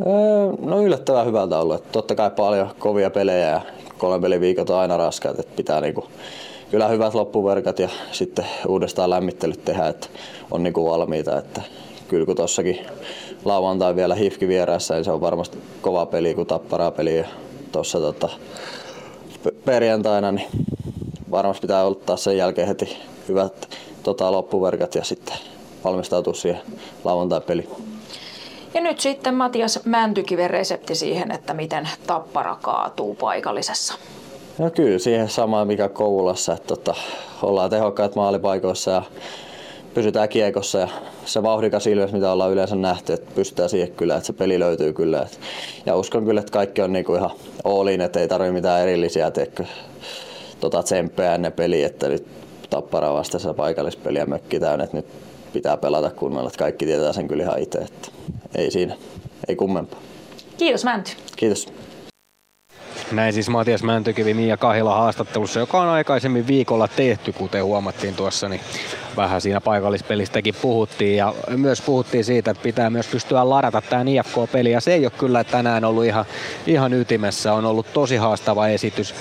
Öö, 0.00 0.52
no 0.60 0.82
yllättävän 0.82 1.26
hyvältä 1.26 1.58
ollut. 1.58 1.76
Että 1.76 1.92
totta 1.92 2.14
kai 2.14 2.30
paljon 2.30 2.70
kovia 2.78 3.10
pelejä 3.10 3.48
ja 3.48 3.60
kolmen 3.98 4.20
pelin 4.20 4.40
viikot 4.40 4.70
on 4.70 4.78
aina 4.78 4.96
raskaat. 4.96 5.38
Että 5.38 5.56
pitää 5.56 5.80
niinku, 5.80 6.06
kyllä 6.70 6.88
hyvät 6.88 7.14
loppuverkat 7.14 7.78
ja 7.78 7.88
sitten 8.12 8.46
uudestaan 8.68 9.10
lämmittelyt 9.10 9.64
tehdä, 9.64 9.88
että 9.88 10.06
on 10.50 10.62
niinku 10.62 10.90
valmiita. 10.90 11.38
Että 11.38 11.62
kyllä 12.08 12.26
kun 12.26 12.36
tossakin 12.36 12.86
lauantai 13.44 13.96
vielä 13.96 14.14
hifki 14.14 14.48
vieressä, 14.48 14.94
niin 14.94 15.04
se 15.04 15.10
on 15.10 15.20
varmasti 15.20 15.58
kova 15.80 16.06
peli 16.06 16.34
kuin 16.34 16.46
tapparaa 16.46 16.90
peli. 16.90 17.24
Tuossa 17.72 18.00
tota, 18.00 18.28
perjantaina, 19.64 20.32
niin 20.32 20.48
varmasti 21.30 21.60
pitää 21.60 21.84
ottaa 21.84 22.16
sen 22.16 22.36
jälkeen 22.36 22.68
heti 22.68 22.96
hyvät 23.28 23.68
tota, 24.02 24.32
loppuverkat 24.32 24.94
ja 24.94 25.04
sitten 25.04 25.36
valmistautua 25.84 26.34
siihen 26.34 26.60
lauantai-peliin. 27.04 27.68
Ja 28.74 28.80
nyt 28.80 29.00
sitten 29.00 29.34
Matias 29.34 29.80
Mäntykiven 29.84 30.50
resepti 30.50 30.94
siihen, 30.94 31.30
että 31.30 31.54
miten 31.54 31.88
tappara 32.06 32.56
kaatuu 32.62 33.14
paikallisessa. 33.14 33.94
No 34.58 34.70
kyllä, 34.70 34.98
siihen 34.98 35.28
sama 35.28 35.64
mikä 35.64 35.88
Kouvolassa, 35.88 36.52
että 36.52 36.66
tota, 36.68 36.94
ollaan 37.42 37.70
tehokkaat 37.70 38.14
maalipaikoissa 38.14 38.90
ja 38.90 39.02
pysytään 39.94 40.28
kiekossa 40.28 40.78
ja 40.78 40.88
se 41.24 41.42
vauhdikas 41.42 41.86
ilves, 41.86 42.12
mitä 42.12 42.32
ollaan 42.32 42.52
yleensä 42.52 42.76
nähty, 42.76 43.12
että 43.12 43.34
pystytään 43.34 43.68
siihen 43.68 43.92
kyllä, 43.92 44.16
että 44.16 44.26
se 44.26 44.32
peli 44.32 44.58
löytyy 44.58 44.92
kyllä. 44.92 45.22
Et, 45.22 45.40
ja 45.86 45.96
uskon 45.96 46.24
kyllä, 46.24 46.40
että 46.40 46.52
kaikki 46.52 46.82
on 46.82 46.92
niinku 46.92 47.14
ihan 47.14 47.30
all 47.64 47.86
että 47.86 48.20
ei 48.20 48.28
tarvitse 48.28 48.52
mitään 48.52 48.82
erillisiä 48.82 49.30
teekö, 49.30 49.64
tota 50.60 50.82
tsemppejä 50.82 51.34
ennen 51.34 51.52
peliä, 51.52 51.86
että 51.86 52.08
nyt 52.08 52.26
tappara 52.70 53.12
vastaisessa 53.12 53.54
paikallispeliä 53.54 54.26
mökki 54.26 54.60
täynnä, 54.60 54.84
että 54.84 54.96
nyt 54.96 55.06
pitää 55.52 55.76
pelata 55.76 56.10
kunnolla, 56.10 56.48
että 56.48 56.58
kaikki 56.58 56.86
tietää 56.86 57.12
sen 57.12 57.28
kyllä 57.28 57.42
ihan 57.42 57.58
itse, 57.58 57.78
että 57.78 58.08
ei 58.54 58.70
siinä, 58.70 58.96
ei 59.48 59.56
kummempaa. 59.56 60.00
Kiitos 60.58 60.84
Mänty. 60.84 61.10
Kiitos. 61.36 61.68
Näin 63.12 63.32
siis 63.32 63.48
Matias 63.48 63.82
Mäntykivi 63.82 64.34
Mia 64.34 64.56
Kahila 64.56 64.96
haastattelussa, 64.96 65.60
joka 65.60 65.80
on 65.80 65.88
aikaisemmin 65.88 66.46
viikolla 66.46 66.88
tehty, 66.88 67.32
kuten 67.32 67.64
huomattiin 67.64 68.14
tuossa, 68.14 68.48
niin 68.48 68.60
vähän 69.16 69.40
siinä 69.40 69.60
paikallispelistäkin 69.60 70.54
puhuttiin 70.62 71.16
ja 71.16 71.34
myös 71.56 71.80
puhuttiin 71.80 72.24
siitä, 72.24 72.50
että 72.50 72.62
pitää 72.62 72.90
myös 72.90 73.06
pystyä 73.06 73.48
ladata 73.48 73.80
tämä 73.80 74.02
IFK-peli 74.06 74.70
ja 74.70 74.80
se 74.80 74.94
ei 74.94 75.04
ole 75.04 75.12
kyllä 75.18 75.44
tänään 75.44 75.84
ollut 75.84 76.04
ihan, 76.04 76.24
ihan 76.66 76.92
ytimessä, 76.92 77.54
on 77.54 77.64
ollut 77.64 77.92
tosi 77.92 78.16
haastava 78.16 78.68
esitys. 78.68 79.14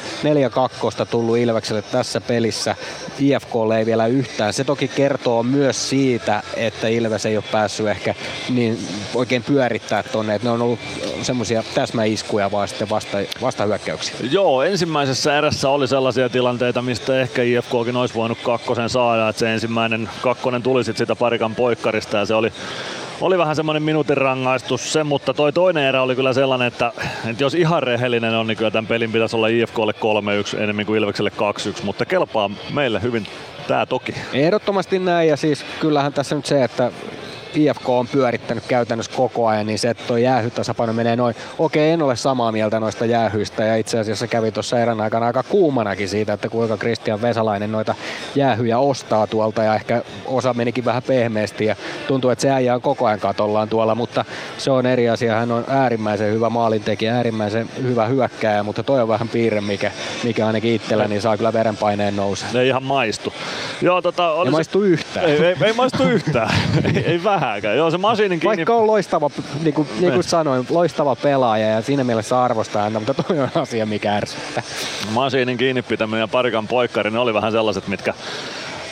4-2 1.03 1.06
tullut 1.06 1.38
Ilvekselle 1.38 1.82
tässä 1.82 2.22
pelissä, 2.22 2.75
IFK 3.19 3.53
ei 3.77 3.85
vielä 3.85 4.08
yhtään. 4.08 4.53
Se 4.53 4.64
toki 4.64 4.88
kertoo 4.88 5.43
myös 5.43 5.90
siitä, 5.90 6.43
että 6.56 6.88
Ilves 6.88 7.25
ei 7.25 7.38
ole 7.38 7.45
päässyt 7.51 7.88
ehkä 7.88 8.16
niin 8.49 8.88
oikein 9.16 9.43
pyörittää 9.43 10.03
tonne, 10.03 10.35
että 10.35 10.48
ne 10.48 10.51
on 10.51 10.61
ollut 10.61 10.80
semmoisia 11.22 11.64
täsmäiskuja 11.75 12.51
vaan 12.51 12.67
sitten 12.67 12.90
vasta, 12.90 13.17
vasta 13.41 13.68
hyökkäyksiä. 13.69 14.15
Joo, 14.31 14.64
ensimmäisessä 14.64 15.38
erässä 15.38 15.69
oli 15.69 15.88
sellaisia 15.88 16.30
tilanteita, 16.30 16.81
mistä 16.81 17.22
ehkä 17.22 17.41
IFKkin 17.43 17.95
olisi 17.95 18.15
voinut 18.15 18.38
kakkosen 18.43 18.89
saada, 18.89 19.30
että 19.30 19.39
se 19.39 19.53
ensimmäinen 19.53 20.09
kakkonen 20.22 20.64
tuli 20.64 20.83
sitten 20.83 20.98
sitä 20.98 21.15
parikan 21.15 21.56
poikkarista 21.56 22.17
ja 22.17 22.25
se 22.25 22.33
oli 22.33 22.53
oli 23.22 23.38
vähän 23.38 23.56
semmoinen 23.56 23.83
minuutin 23.83 24.17
rangaistus 24.17 24.93
se, 24.93 25.03
mutta 25.03 25.33
toi 25.33 25.53
toinen 25.53 25.83
erä 25.83 26.01
oli 26.01 26.15
kyllä 26.15 26.33
sellainen, 26.33 26.67
että, 26.67 26.91
että 27.30 27.43
jos 27.43 27.53
ihan 27.53 27.83
rehellinen 27.83 28.35
on, 28.35 28.48
niin 28.48 28.57
kyllä 28.57 28.72
tämän 28.72 28.88
pelin 28.88 29.11
pitäisi 29.11 29.35
olla 29.35 29.48
IFKlle 29.48 29.93
3-1 30.56 30.59
enemmän 30.61 30.85
kuin 30.85 30.99
Ilvekselle 30.99 31.31
2-1, 31.80 31.83
mutta 31.83 32.06
kelpaa 32.06 32.49
meille 32.73 33.01
hyvin 33.01 33.27
tää 33.67 33.85
toki. 33.85 34.15
Ehdottomasti 34.33 34.99
näin 34.99 35.30
ja 35.30 35.38
siis 35.38 35.65
kyllähän 35.80 36.14
tässä 36.14 36.35
nyt 36.35 36.45
se, 36.45 36.64
että 36.64 36.91
IFK 37.56 37.90
on 37.90 38.08
pyörittänyt 38.08 38.64
käytännössä 38.68 39.11
koko 39.16 39.48
ajan, 39.48 39.68
niin 39.68 39.80
se, 39.80 39.90
että 39.90 40.03
tuo 40.08 40.18
jäähytasapaino 40.18 40.94
menee 40.94 41.16
noin. 41.16 41.36
Okei, 41.58 41.92
en 41.92 42.02
ole 42.02 42.16
samaa 42.16 42.52
mieltä 42.52 42.80
noista 42.80 43.06
jäähyistä 43.06 43.66
ja 43.66 43.76
itse 43.76 44.00
asiassa 44.00 44.28
kävi 44.28 44.52
tuossa 44.52 44.80
erän 44.80 45.02
aikana 45.02 45.26
aika 45.26 45.44
kuumanakin 45.44 46.10
siitä, 46.10 46.34
että 46.34 46.50
kuinka 46.50 46.78
Christian 46.78 47.22
Vesalainen 47.22 47.72
noita 47.72 47.95
jäähyjä 48.36 48.80
ostaa 48.80 49.28
tuolta 49.28 49.64
ja 49.64 49.76
ehkä 49.76 50.02
osa 50.26 50.53
menikin 50.53 50.86
vähän 50.86 51.03
pehmeästi 51.03 51.66
ja 51.66 51.76
tuntuu, 52.08 52.30
että 52.30 52.42
se 52.42 52.50
äijä 52.50 52.76
on 52.76 52.82
koko 52.82 53.06
ajan 53.06 53.19
katollaan 53.19 53.69
tuolla, 53.69 53.95
mutta 53.95 54.26
se 54.58 54.72
on 54.72 54.86
eri 54.86 55.10
asia. 55.10 55.36
Hän 55.36 55.52
on 55.52 55.64
äärimmäisen 55.68 56.34
hyvä 56.34 56.50
maalintekijä, 56.50 57.16
äärimmäisen 57.16 57.69
hyvä 57.84 58.06
hyökkääjä, 58.06 58.64
mutta 58.64 58.84
toi 58.84 59.02
on 59.02 59.08
vähän 59.08 59.30
piirre, 59.30 59.61
mikä, 59.61 59.92
mikä 60.24 60.48
ainakin 60.48 60.74
itsellä, 60.74 61.08
niin 61.08 61.22
saa 61.22 61.38
kyllä 61.38 61.53
verenpaineen 61.53 62.16
nousee. 62.16 62.50
Ne 62.53 62.66
ihan 62.66 62.84
maistu. 62.84 63.34
Joo, 63.82 64.02
tota, 64.02 64.32
ei 64.45 64.52
maistu 64.52 64.82
yhtään. 64.82 65.26
Ei, 65.26 65.45
ei, 65.45 65.56
ei 65.61 65.74
maistu 65.74 66.03
yhtään. 66.03 66.50
ei, 66.95 67.06
ei 67.06 67.24
vähän 67.24 67.39
vähäkään. 67.42 67.77
Joo, 67.77 67.92
se 67.92 67.98
masiinin 67.98 68.40
kiinni... 68.40 68.58
Vaikka 68.58 68.76
on 68.76 68.88
loistava, 68.88 69.30
niin 69.64 69.74
kuin, 69.74 69.88
niin 70.00 70.14
kuin 70.14 70.24
sanoin, 70.24 70.66
loistava 70.69 71.16
pelaaja 71.16 71.68
ja 71.68 71.82
siinä 71.82 72.03
mielessä 72.03 72.43
arvostaa 72.43 72.82
häntä, 72.82 73.00
mutta 73.00 73.14
toi 73.24 73.40
on 73.40 73.50
asia, 73.56 73.85
mikä 73.85 74.16
ärsyttää. 74.16 74.64
Masiinin 75.11 75.58
kiinni 75.58 75.82
pitäminen 75.82 76.19
ja 76.19 76.27
parikan 76.27 76.68
poikkari, 76.68 77.11
ne 77.11 77.19
oli 77.19 77.34
vähän 77.34 77.51
sellaiset, 77.51 77.88
mitkä 77.88 78.14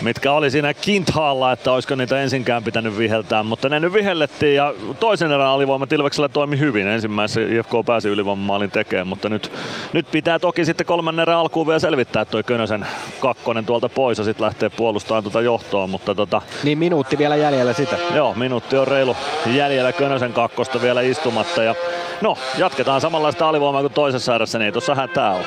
mitkä 0.02 0.32
oli 0.32 0.52
siinä 0.52 0.74
Kinthaalla, 0.74 1.52
että 1.52 1.72
olisiko 1.72 1.96
niitä 1.96 2.22
ensinkään 2.22 2.64
pitänyt 2.64 2.98
viheltää, 2.98 3.44
mutta 3.44 3.70
ne 3.70 3.80
nyt 3.80 3.94
vihellettiin 3.94 4.56
ja 4.56 4.74
toisen 5.00 5.32
erän 5.32 5.48
alivoima 5.48 5.88
Tilveksellä 5.88 6.30
toimi 6.30 6.60
hyvin. 6.60 6.88
Ensimmäisessä 6.88 7.42
IFK 7.42 7.72
pääsi 7.86 8.10
ylivoimamaalin 8.10 8.72
tekemään, 8.72 9.08
mutta 9.08 9.30
nyt, 9.30 9.52
nyt 9.94 10.12
pitää 10.12 10.40
toki 10.40 10.66
sitten 10.66 10.88
kolmannen 10.88 11.22
erän 11.22 11.38
alkuun 11.38 11.68
vielä 11.68 11.80
selvittää 11.80 12.26
toi 12.26 12.44
Könösen 12.44 12.88
kakkonen 13.20 13.66
tuolta 13.66 13.90
pois 13.90 14.18
ja 14.18 14.24
sitten 14.24 14.46
lähtee 14.46 14.70
puolustamaan 14.70 15.24
tuota 15.24 15.42
johtoa, 15.42 15.88
mutta 15.88 16.16
tota... 16.16 16.42
Niin 16.64 16.78
minuutti 16.78 17.18
vielä 17.18 17.36
jäljellä 17.36 17.74
sitä. 17.74 17.98
Joo, 18.16 18.34
minuutti 18.36 18.78
on 18.78 18.88
reilu 18.88 19.16
jäljellä 19.46 19.92
Könösen 19.92 20.34
kakkosta 20.34 20.82
vielä 20.82 21.02
istumatta 21.02 21.64
ja 21.64 21.76
no, 22.22 22.38
jatketaan 22.58 23.02
samanlaista 23.02 23.50
alivoimaa 23.50 23.82
kuin 23.82 23.94
toisessa 23.94 24.36
erässä, 24.36 24.60
niin 24.60 24.66
ei 24.66 24.72
tuossa 24.72 24.96
hätää 24.96 25.34
ole 25.34 25.46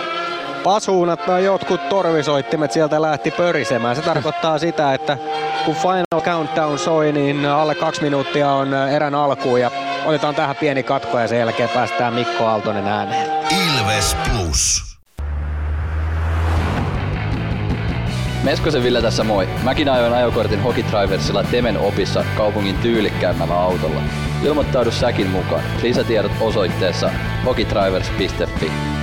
pasuunat 0.65 1.27
tai 1.27 1.45
jotkut 1.45 1.89
torvisoittimet 1.89 2.73
sieltä 2.73 3.03
lähti 3.03 3.31
pörisemään. 3.31 3.97
Se 3.97 4.03
tarkoittaa 4.03 4.59
sitä, 4.59 4.95
että 4.95 5.19
kun 5.65 5.75
Final 5.75 6.23
Countdown 6.25 6.79
soi, 6.79 7.13
niin 7.13 7.47
alle 7.47 7.75
kaksi 7.75 8.03
minuuttia 8.03 8.51
on 8.51 8.75
erän 8.75 9.15
alkuun 9.15 9.61
ja 9.61 9.71
otetaan 10.05 10.35
tähän 10.35 10.57
pieni 10.57 10.83
katko 10.83 11.19
ja 11.19 11.29
sen 11.29 11.39
jälkeen 11.39 11.69
päästään 11.69 12.15
Mikko 12.15 12.47
Aaltonen 12.47 12.87
ääneen. 12.87 13.31
Ilves 13.51 14.17
Plus. 14.31 14.91
Meskosen 18.43 18.83
Ville 18.83 19.03
tässä 19.03 19.25
moi. 19.25 19.49
Mäkin 19.63 19.89
ajoin 19.89 20.13
ajokortin 20.13 20.63
Hokitriversilla 20.63 21.45
Temen 21.45 21.79
opissa 21.79 22.25
kaupungin 22.37 22.79
tyylikkäämmällä 22.79 23.61
autolla. 23.61 24.01
Ilmoittaudu 24.45 24.91
säkin 24.91 25.31
mukaan. 25.31 25.63
Lisätiedot 25.83 26.33
osoitteessa 26.41 27.11
hokitrivers.fi. 27.45 29.00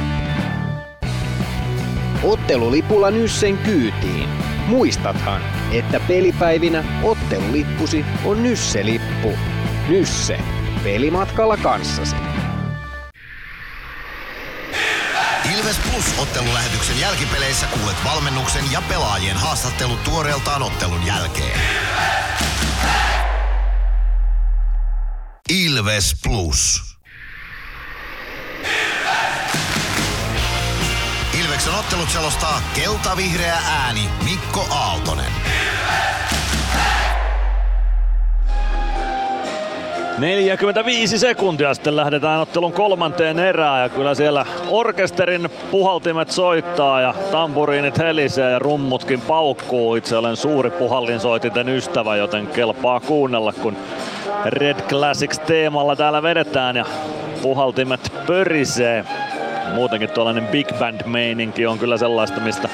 Ottelulipulla 2.24 3.12
Nyssen 3.12 3.58
kyytiin. 3.58 4.30
Muistathan, 4.68 5.42
että 5.72 6.00
pelipäivinä 6.00 6.84
ottelulippusi 7.04 8.06
on 8.26 8.44
Nysse-lippu. 8.44 9.38
Nysse. 9.88 10.40
Pelimatkalla 10.84 11.58
kanssasi. 11.58 12.16
Ilves 15.58 15.78
Plus 15.78 16.20
ottelulähetyksen 16.20 17.00
jälkipeleissä 17.00 17.66
kuulet 17.66 17.98
valmennuksen 18.06 18.72
ja 18.72 18.82
pelaajien 18.90 19.38
haastattelut 19.38 20.04
tuoreeltaan 20.04 20.64
ottelun 20.64 21.06
jälkeen. 21.06 21.60
Ilves 25.50 26.16
Plus. 26.24 26.97
Ilveksen 31.68 31.86
ottelut 31.86 32.10
selostaa 32.10 32.62
kelta-vihreä 32.76 33.58
ääni 33.70 34.10
Mikko 34.24 34.66
Aaltonen. 34.72 35.32
45 40.18 41.18
sekuntia 41.18 41.74
sitten 41.74 41.96
lähdetään 41.96 42.40
ottelun 42.40 42.74
kolmanteen 42.74 43.40
erään 43.40 43.82
ja 43.82 43.90
kyllä 43.90 44.16
siellä 44.16 44.46
orkesterin 44.70 45.50
puhaltimet 45.72 46.32
soittaa 46.32 47.02
ja 47.02 47.14
tamburiinit 47.32 47.98
helisee 47.98 48.52
ja 48.52 48.60
rummutkin 48.60 49.22
paukkuu. 49.22 49.96
Itse 49.96 50.18
olen 50.18 50.36
suuri 50.36 50.70
puhallinsoitinten 50.70 51.70
ystävä, 51.70 52.16
joten 52.16 52.48
kelpaa 52.48 53.00
kuunnella 53.00 53.54
kun 53.54 53.78
Red 54.46 54.82
Classics 54.90 55.40
teemalla 55.40 55.96
täällä 55.96 56.24
vedetään 56.24 56.76
ja 56.76 56.86
puhaltimet 57.42 58.14
pörisee 58.28 59.06
muutenkin 59.74 60.10
tuollainen 60.10 60.48
big 60.48 60.68
band 60.80 61.02
meininki 61.06 61.68
on 61.68 61.80
kyllä 61.80 61.98
sellaista, 61.98 62.40
mistä 62.40 62.70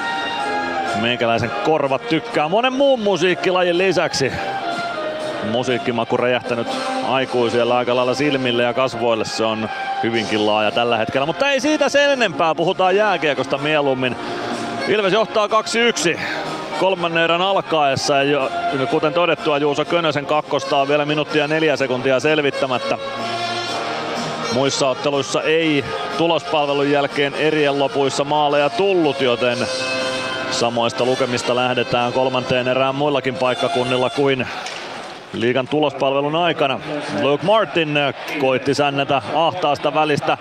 meikäläisen 1.01 1.51
korvat 1.65 2.09
tykkää 2.09 2.47
monen 2.47 2.73
muun 2.73 2.99
musiikkilajin 2.99 3.77
lisäksi. 3.77 4.31
Musiikkimaku 5.51 6.17
räjähtänyt 6.17 6.67
aikuisilla 7.07 7.77
aika 7.77 7.95
lailla 7.95 8.13
silmille 8.13 8.63
ja 8.63 8.73
kasvoille. 8.73 9.25
Se 9.25 9.43
on 9.43 9.69
hyvinkin 10.03 10.45
laaja 10.45 10.71
tällä 10.71 10.97
hetkellä, 10.97 11.25
mutta 11.25 11.49
ei 11.49 11.59
siitä 11.59 11.89
sen 11.89 12.11
enempää. 12.11 12.55
Puhutaan 12.55 12.95
jääkiekosta 12.95 13.57
mieluummin. 13.57 14.15
Ilves 14.87 15.13
johtaa 15.13 15.47
2-1 15.47 16.19
kolmannen 16.79 17.23
erän 17.23 17.41
alkaessa 17.41 18.23
ja 18.23 18.49
kuten 18.89 19.13
todettua 19.13 19.57
Juuso 19.57 19.85
Könösen 19.85 20.25
kakkosta 20.25 20.77
on 20.77 20.87
vielä 20.87 21.05
minuuttia 21.05 21.47
neljä 21.47 21.75
sekuntia 21.75 22.19
selvittämättä. 22.19 22.97
Muissa 24.53 24.89
otteluissa 24.89 25.41
ei 25.41 25.85
tulospalvelun 26.17 26.91
jälkeen 26.91 27.33
erien 27.33 27.79
lopuissa 27.79 28.23
maaleja 28.23 28.69
tullut, 28.69 29.21
joten 29.21 29.57
samoista 30.51 31.05
lukemista 31.05 31.55
lähdetään 31.55 32.13
kolmanteen 32.13 32.67
erään 32.67 32.95
muillakin 32.95 33.35
paikkakunnilla 33.35 34.09
kuin 34.09 34.47
liigan 35.33 35.67
tulospalvelun 35.67 36.35
aikana. 36.35 36.79
Luke 37.21 37.45
Martin 37.45 37.99
koitti 38.39 38.73
sännätä 38.73 39.21
ahtaasta 39.35 39.93
välistä 39.93 40.37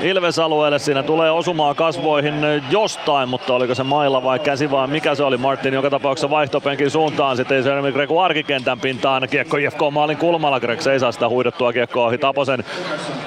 Ilves-alueelle. 0.00 0.78
Siinä 0.78 1.02
tulee 1.02 1.30
osumaa 1.30 1.74
kasvoihin 1.74 2.34
jostain, 2.70 3.28
mutta 3.28 3.54
oliko 3.54 3.74
se 3.74 3.82
mailla 3.82 4.24
vai 4.24 4.38
käsi 4.38 4.70
vai 4.70 4.88
mikä 4.88 5.14
se 5.14 5.22
oli. 5.22 5.36
Martin 5.36 5.74
joka 5.74 5.90
tapauksessa 5.90 6.30
vaihtopenkin 6.30 6.90
suuntaan. 6.90 7.36
Sitten 7.36 7.64
Jeremy 7.64 7.92
Greku 7.92 8.18
arkikentän 8.18 8.80
pintaan. 8.80 9.28
Kiekko 9.28 9.56
IFK 9.56 9.80
maalin 9.90 10.16
kulmalla. 10.16 10.60
Greg 10.60 10.86
ei 10.86 11.00
saa 11.00 11.12
sitä 11.12 11.28
huidettua 11.28 11.72
kiekkoa 11.72 12.06
ohi 12.06 12.18
Taposen. 12.18 12.64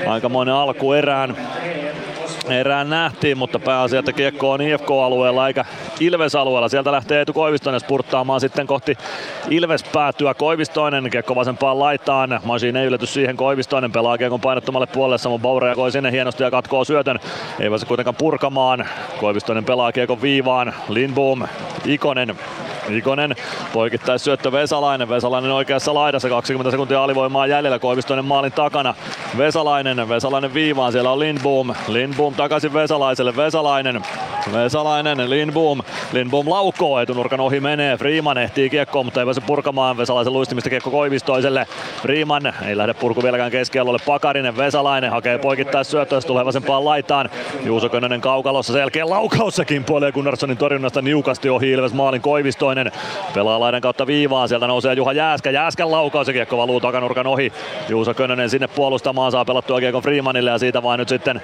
Aikamoinen 0.08 0.56
alku 0.56 0.94
erään 0.94 1.38
erään 2.50 2.90
nähtiin, 2.90 3.38
mutta 3.38 3.60
pääasia, 3.60 4.00
että 4.00 4.14
kiekko 4.14 4.52
on 4.52 4.62
IFK-alueella 4.62 5.48
eikä 5.48 5.66
Ilves-alueella. 6.00 6.70
Sieltä 6.70 6.92
lähtee 6.92 7.20
Eetu 7.20 7.34
Koivistoinen 7.34 7.80
spurttaamaan 7.80 8.42
sitten 8.42 8.68
kohti 8.68 8.98
Ilves 9.50 9.84
päätyä. 9.84 10.34
Koivistoinen 10.34 11.10
kiekko 11.10 11.36
vasempaan 11.36 11.80
laitaan. 11.80 12.40
Masin 12.44 12.76
ei 12.76 12.86
ylety 12.86 13.06
siihen. 13.06 13.38
Koivistoinen 13.38 13.92
pelaa 13.92 14.18
kiekon 14.18 14.42
painottomalle 14.42 14.88
puolelle. 14.88 15.18
Samoin 15.18 15.42
Bauer 15.42 15.76
koi 15.76 15.92
sinne 15.92 16.12
hienosti 16.12 16.44
ja 16.44 16.52
katkoo 16.52 16.86
syötön. 16.86 17.20
Ei 17.60 17.70
pääse 17.70 17.86
kuitenkaan 17.86 18.16
purkamaan. 18.16 18.86
Koivistoinen 19.20 19.66
pelaa 19.66 19.92
kiekon 19.92 20.22
viivaan. 20.22 20.74
Lindboom, 20.90 21.44
Ikonen 21.86 22.36
Ikonen 22.90 23.36
poikittais 23.74 24.24
syöttö 24.24 24.52
Vesalainen. 24.52 25.10
Vesalainen 25.10 25.52
oikeassa 25.52 25.94
laidassa. 25.94 26.30
20 26.30 26.72
sekuntia 26.72 27.04
alivoimaa 27.04 27.48
jäljellä. 27.48 27.80
Koivistoinen 27.80 28.26
maalin 28.26 28.52
takana. 28.52 28.96
Vesalainen. 29.38 30.10
Vesalainen 30.10 30.54
viivaan. 30.54 30.92
Siellä 30.92 31.12
on 31.12 31.20
Lindboom. 31.20 31.74
Lindboom 31.88 32.34
takaisin 32.34 32.74
Vesalaiselle. 32.74 33.36
Vesalainen. 33.36 34.02
Vesalainen. 34.54 35.30
Lindboom. 35.30 35.82
Lindboom 36.14 36.50
laukoo. 36.50 37.00
Etunurkan 37.00 37.40
ohi 37.40 37.60
menee. 37.60 37.98
Freeman 37.98 38.38
ehtii 38.38 38.70
kiekkoon, 38.70 39.06
mutta 39.06 39.20
ei 39.20 39.26
pääse 39.26 39.42
purkamaan. 39.42 39.98
Vesalaisen 39.98 40.34
luistimista 40.34 40.70
kiekko 40.70 40.92
Koivistoiselle. 40.92 41.68
Freeman 42.02 42.54
ei 42.68 42.78
lähde 42.78 42.94
purku 42.94 43.24
vieläkään 43.24 43.52
keskialueelle. 43.52 44.04
Pakarinen. 44.06 44.58
Vesalainen 44.58 45.12
hakee 45.12 45.38
poikittais 45.38 45.92
syöttöä. 45.92 46.22
Tulee 46.22 46.46
vasempaan 46.46 46.86
laitaan. 46.86 47.30
Juuso 47.64 47.90
Könönen 47.90 48.22
kaukalossa. 48.22 48.74
Sen 48.74 48.80
jälkeen 48.80 49.10
laukaussakin 49.10 49.84
puolee 49.84 50.12
Gunnarssonin 50.12 50.58
torjunnasta 50.58 51.02
niukasti 51.02 51.50
ohi 51.50 51.72
Ilves 51.72 51.94
maalin 51.94 52.22
Koivistoinen. 52.22 52.77
Pelaa 53.34 53.60
laidan 53.60 53.82
kautta 53.82 54.08
viivaan. 54.08 54.50
Sieltä 54.50 54.68
nousee 54.68 54.94
Juha 54.94 55.14
Jääskä. 55.14 55.52
Jääskän 55.52 55.92
laukaus 55.92 56.28
ja 56.28 56.34
kiekko 56.34 56.58
valuu 56.58 56.80
takanurkan 56.80 57.28
ohi. 57.28 57.54
Juuso 57.90 58.14
Könönen 58.14 58.50
sinne 58.50 58.68
puolustamaan 58.68 59.32
saa 59.32 59.46
pelattua 59.46 59.80
kiekon 59.80 60.04
Freemanille 60.04 60.50
ja 60.50 60.58
siitä 60.58 60.84
vain 60.84 60.98
nyt 60.98 61.10
sitten 61.10 61.42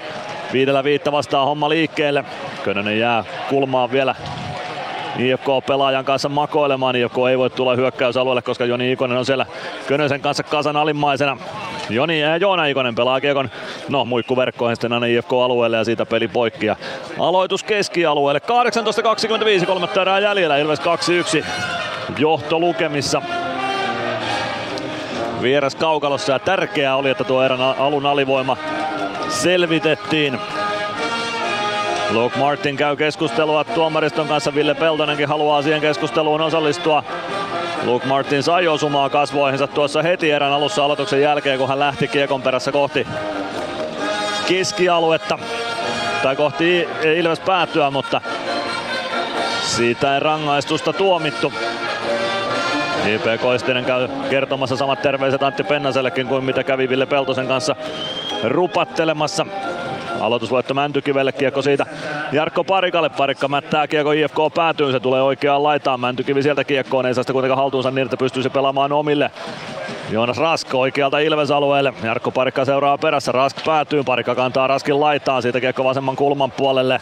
viidellä 0.54 0.84
viitta 0.84 1.12
vastaa 1.12 1.46
homma 1.46 1.70
liikkeelle. 1.70 2.24
Könönen 2.64 3.00
jää 3.00 3.24
kulmaan 3.50 3.92
vielä 3.92 4.16
IFK-pelaajan 5.20 6.06
kanssa 6.06 6.30
makoilemaan. 6.30 6.96
IFK 6.96 7.18
ei 7.30 7.38
voi 7.38 7.50
tulla 7.50 7.76
hyökkäysalueelle, 7.76 8.42
koska 8.42 8.66
Joni 8.66 8.92
Ikonen 8.92 9.18
on 9.18 9.26
siellä 9.26 9.46
Könösen 9.88 10.22
kanssa 10.22 10.44
kasan 10.44 10.76
alimmaisena. 10.78 11.38
Joni 11.90 12.20
ja 12.20 12.38
Joona 12.38 12.66
Ikonen 12.66 12.96
pelaa 12.96 13.22
kiekon, 13.22 13.50
no 13.90 14.06
muikkuverkkoihin 14.06 14.76
sitten 14.76 14.94
aina 14.94 15.06
IFK-alueelle 15.06 15.78
ja 15.78 15.84
siitä 15.84 16.06
peli 16.06 16.28
poikki. 16.28 16.66
Ja 16.66 16.76
aloitus 17.20 17.64
keskialueelle. 17.64 18.42
18.25, 19.60 19.66
kolme 19.66 19.88
erää 20.02 20.20
jäljellä, 20.20 20.58
Ilves 20.58 20.80
2-1 21.40 21.46
johto 22.18 22.60
lukemissa 22.60 23.22
vieras 25.42 25.76
kaukalossa 25.76 26.32
ja 26.32 26.40
tärkeää 26.40 26.96
oli, 26.96 27.10
että 27.10 27.24
tuo 27.24 27.44
erän 27.44 27.62
alun 27.62 28.06
alivoima 28.06 28.58
selvitettiin. 29.30 30.40
Luke 32.14 32.40
Martin 32.40 32.78
käy 32.78 32.96
keskustelua 32.96 33.64
tuomariston 33.64 34.28
kanssa, 34.28 34.56
Ville 34.56 34.74
Peltonenkin 34.76 35.28
haluaa 35.28 35.62
siihen 35.62 35.82
keskusteluun 35.82 36.42
osallistua. 36.42 37.04
Luke 37.84 38.08
Martin 38.08 38.44
sai 38.44 38.68
osumaa 38.68 39.10
kasvoihinsa 39.10 39.68
tuossa 39.68 40.02
heti 40.02 40.32
erän 40.32 40.52
alussa 40.52 40.86
aloituksen 40.86 41.22
jälkeen, 41.22 41.60
kun 41.60 41.68
hän 41.68 41.80
lähti 41.80 42.08
kiekon 42.08 42.42
perässä 42.42 42.72
kohti 42.72 43.08
keskialuetta 44.48 45.40
tai 46.24 46.36
kohti 46.36 46.88
Ilves 47.16 47.40
päättyä, 47.40 47.92
mutta 47.92 48.22
siitä 49.62 50.14
ei 50.14 50.20
rangaistusta 50.20 50.94
tuomittu. 50.94 51.54
J.P. 53.06 53.42
Koistinen 53.42 53.86
käy 53.86 54.08
kertomassa 54.30 54.76
samat 54.76 55.02
terveiset 55.02 55.44
Antti 55.44 55.64
Pennasellekin 55.64 56.28
kuin 56.28 56.44
mitä 56.44 56.64
kävi 56.64 56.90
Ville 56.90 57.06
Peltosen 57.06 57.48
kanssa 57.48 57.76
rupattelemassa. 58.44 59.46
Aloitusvoitto 60.24 60.74
Mäntykivelle, 60.74 61.32
kiekko 61.32 61.62
siitä 61.62 61.86
Jarkko 62.32 62.64
Parikalle. 62.64 63.10
Parikka 63.10 63.48
mättää 63.48 63.88
kiekko 63.88 64.12
IFK 64.12 64.38
päätyy, 64.56 64.92
se 64.92 65.00
tulee 65.00 65.22
oikeaan 65.22 65.64
laitaan. 65.64 66.00
Mäntykivi 66.00 66.44
sieltä 66.44 66.64
kiekkoon, 66.64 67.06
ei 67.06 67.14
saa 67.14 67.24
sitä 67.24 67.34
kuitenkaan 67.34 67.58
haltuunsa 67.58 67.92
niin, 67.92 68.06
että 68.06 68.18
pystyisi 68.18 68.50
pelaamaan 68.50 68.92
omille. 68.92 69.32
Joonas 70.10 70.38
Rask 70.38 70.76
oikealta 70.76 71.20
Ilves-alueelle. 71.20 71.94
Jarkko 72.04 72.32
Parikka 72.32 72.66
seuraa 72.66 72.98
perässä. 72.98 73.32
Rask 73.32 73.58
päätyy. 73.66 74.04
Parikka 74.04 74.36
kantaa 74.36 74.68
Raskin 74.68 75.00
laitaan. 75.00 75.42
Siitä 75.42 75.60
kiekko 75.60 75.84
vasemman 75.84 76.16
kulman 76.16 76.52
puolelle. 76.52 77.02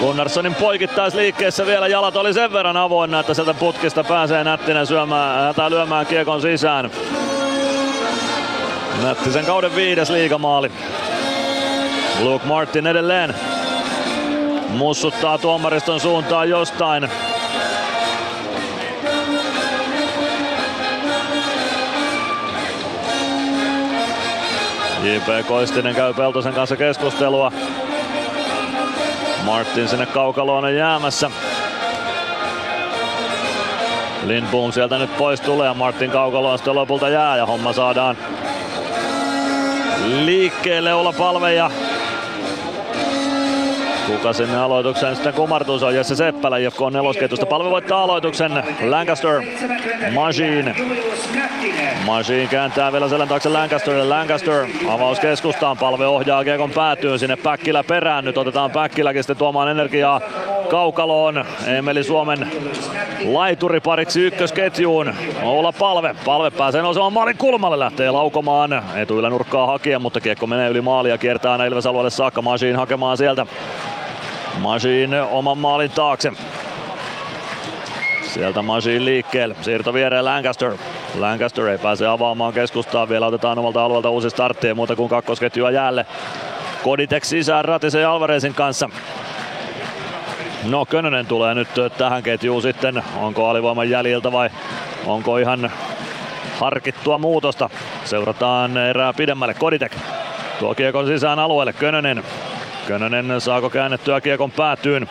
Gunnarssonin 0.00 0.54
poikittaisliikkeessä 0.54 1.66
vielä 1.66 1.88
jalat 1.88 2.16
oli 2.16 2.34
sen 2.34 2.52
verran 2.52 2.76
avoinna, 2.76 3.20
että 3.20 3.34
sieltä 3.34 3.54
putkista 3.54 4.04
pääsee 4.04 4.44
Nättinen 4.44 4.86
syömään, 4.86 5.54
tai 5.54 5.70
lyömään 5.70 6.06
kiekon 6.06 6.42
sisään. 6.42 6.90
Nättisen 9.02 9.44
kauden 9.44 9.74
viides 9.76 10.10
liigamaali. 10.10 10.72
Luke 12.20 12.46
Martin 12.46 12.86
edelleen 12.86 13.34
mussuttaa 14.68 15.38
tuomariston 15.38 16.00
suuntaan 16.00 16.48
jostain. 16.48 17.10
J.P. 25.02 25.46
Koistinen 25.46 25.94
käy 25.94 26.14
Peltosen 26.14 26.54
kanssa 26.54 26.76
keskustelua. 26.76 27.52
Martin 29.44 29.88
sinne 29.88 30.06
kaukaloon 30.06 30.64
on 30.64 30.74
jäämässä. 30.74 31.30
Lindboom 34.26 34.72
sieltä 34.72 34.98
nyt 34.98 35.16
pois 35.16 35.40
tulee 35.40 35.66
ja 35.68 35.74
Martin 35.74 36.10
kaukaloon 36.10 36.58
sitten 36.58 36.74
lopulta 36.74 37.08
jää 37.08 37.36
ja 37.36 37.46
homma 37.46 37.72
saadaan 37.72 38.16
liikkeelle 40.24 40.94
olla 40.94 41.12
palve 41.12 41.54
ja 41.54 41.70
Kuka 44.06 44.32
sinne 44.32 44.56
aloitukseen 44.56 45.14
sitten 45.14 45.34
kumartuu? 45.34 45.78
Se 45.78 45.84
on 45.84 45.94
Jesse 45.94 46.16
Seppälä, 46.16 46.58
IFK 46.58 46.80
on 46.80 46.92
nelosketjusta. 46.92 47.46
Palve 47.46 47.70
voittaa 47.70 48.02
aloituksen. 48.02 48.64
Lancaster, 48.88 49.42
Machine. 50.14 50.74
Machine 52.06 52.46
kääntää 52.46 52.92
vielä 52.92 53.08
selän 53.08 53.28
taakse 53.28 53.48
Lancasterille. 53.48 54.04
Lancaster 54.04 54.66
avaus 54.88 55.20
keskustaan. 55.20 55.78
Palve 55.78 56.06
ohjaa 56.06 56.44
Kiekon 56.44 56.70
päätyyn 56.70 57.18
sinne 57.18 57.36
Päkkilä 57.36 57.84
perään. 57.84 58.24
Nyt 58.24 58.38
otetaan 58.38 58.70
Päkkiläkin 58.70 59.22
sitten 59.22 59.36
tuomaan 59.36 59.70
energiaa 59.70 60.20
kaukaloon. 60.70 61.44
Emeli 61.66 62.04
Suomen 62.04 62.52
laituripariksi 63.24 64.20
ykkösketjuun. 64.20 65.14
Oula 65.42 65.72
Palve. 65.72 66.14
Palve 66.24 66.50
pääsee 66.50 66.82
nousemaan 66.82 67.12
maalin 67.12 67.36
kulmalle. 67.36 67.78
Lähtee 67.78 68.10
laukomaan. 68.10 68.82
Etuilla 68.96 69.30
nurkkaa 69.30 69.66
hakea, 69.66 69.98
mutta 69.98 70.20
kiekko 70.20 70.46
menee 70.46 70.70
yli 70.70 70.80
maalia. 70.80 71.18
Kiertää 71.18 71.52
aina 71.52 71.64
Ilves 71.64 71.86
alueelle 71.86 72.10
saakka. 72.10 72.42
Machine 72.42 72.76
hakemaan 72.76 73.16
sieltä 73.16 73.46
Machine 74.58 75.22
oman 75.22 75.58
maalin 75.58 75.90
taakse. 75.90 76.32
Sieltä 78.22 78.62
Machine 78.62 79.04
liikkeelle. 79.04 79.56
Siirto 79.60 79.94
viereen 79.94 80.24
Lancaster. 80.24 80.72
Lancaster 81.18 81.66
ei 81.66 81.78
pääse 81.78 82.06
avaamaan 82.06 82.52
keskustaa. 82.52 83.08
Vielä 83.08 83.26
otetaan 83.26 83.58
omalta 83.58 83.84
alueelta 83.84 84.10
uusi 84.10 84.30
startti 84.30 84.66
ja 84.66 84.74
muuta 84.74 84.96
kuin 84.96 85.08
kakkosketjua 85.08 85.70
jäälle. 85.70 86.06
Koditek 86.84 87.24
sisään 87.24 87.64
Ratisen 87.64 88.08
Alvarezin 88.08 88.54
kanssa. 88.54 88.90
No 90.64 90.86
Könönen 90.86 91.26
tulee 91.26 91.54
nyt 91.54 91.68
tähän 91.98 92.22
ketjuun 92.22 92.62
sitten. 92.62 93.02
Onko 93.16 93.48
alivoiman 93.48 93.90
jäljiltä 93.90 94.32
vai 94.32 94.50
onko 95.06 95.38
ihan 95.38 95.72
harkittua 96.58 97.18
muutosta? 97.18 97.70
Seurataan 98.04 98.76
erää 98.76 99.12
pidemmälle. 99.12 99.54
Koditek 99.54 99.96
tuo 100.58 100.74
kiekon 100.74 101.06
sisään 101.06 101.38
alueelle. 101.38 101.72
Könönen 101.72 102.24
Könönen 102.90 103.40
saako 103.40 103.70
käännettyä 103.70 104.20
kiekon 104.20 104.50
päätyyn. 104.50 105.08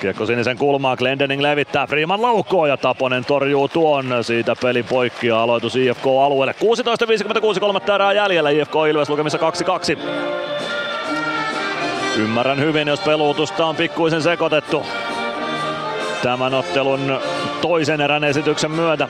Kiekko 0.00 0.26
sinisen 0.26 0.58
kulmaa, 0.58 0.96
Glendening 0.96 1.42
levittää, 1.42 1.86
Freeman 1.86 2.22
laukoo 2.22 2.66
ja 2.66 2.76
Taponen 2.76 3.24
torjuu 3.24 3.68
tuon. 3.68 4.06
Siitä 4.22 4.56
peli 4.62 4.82
poikki 4.82 5.26
ja 5.26 5.42
aloitus 5.42 5.76
IFK-alueelle. 5.76 6.54
16.56, 7.54 7.60
kolmatta 7.60 7.94
erää 7.94 8.12
jäljellä, 8.12 8.50
IFK 8.50 8.74
Ilves 8.90 9.08
lukemissa 9.10 9.38
2-2. 9.38 9.98
Ymmärrän 12.16 12.60
hyvin, 12.60 12.88
jos 12.88 13.00
peluutusta 13.00 13.66
on 13.66 13.76
pikkuisen 13.76 14.22
sekoitettu 14.22 14.86
tämän 16.22 16.54
ottelun 16.54 17.20
toisen 17.60 18.00
erän 18.00 18.24
esityksen 18.24 18.70
myötä. 18.70 19.08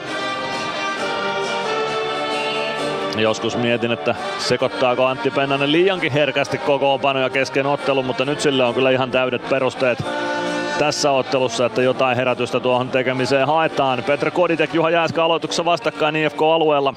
Joskus 3.16 3.56
mietin, 3.56 3.92
että 3.92 4.14
sekoittaako 4.39 5.06
Antti 5.06 5.30
Pennanen 5.30 5.72
liiankin 5.72 6.12
herkästi 6.12 6.58
kokoonpanoja 6.58 7.30
kesken 7.30 7.66
ottelun, 7.66 8.06
mutta 8.06 8.24
nyt 8.24 8.40
sillä 8.40 8.68
on 8.68 8.74
kyllä 8.74 8.90
ihan 8.90 9.10
täydet 9.10 9.48
perusteet 9.48 9.98
tässä 10.78 11.10
ottelussa, 11.10 11.66
että 11.66 11.82
jotain 11.82 12.16
herätystä 12.16 12.60
tuohon 12.60 12.89
tekemiseen 12.89 13.47
haetaan. 13.47 14.02
Petra 14.06 14.30
Koditek, 14.30 14.74
Juha 14.74 14.90
Jääskä 14.90 15.24
aloituksessa 15.24 15.64
vastakkain 15.64 16.16
IFK-alueella. 16.16 16.94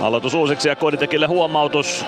Aloitus 0.00 0.34
uusiksi 0.34 0.68
ja 0.68 0.76
Koditekille 0.76 1.26
huomautus. 1.26 2.04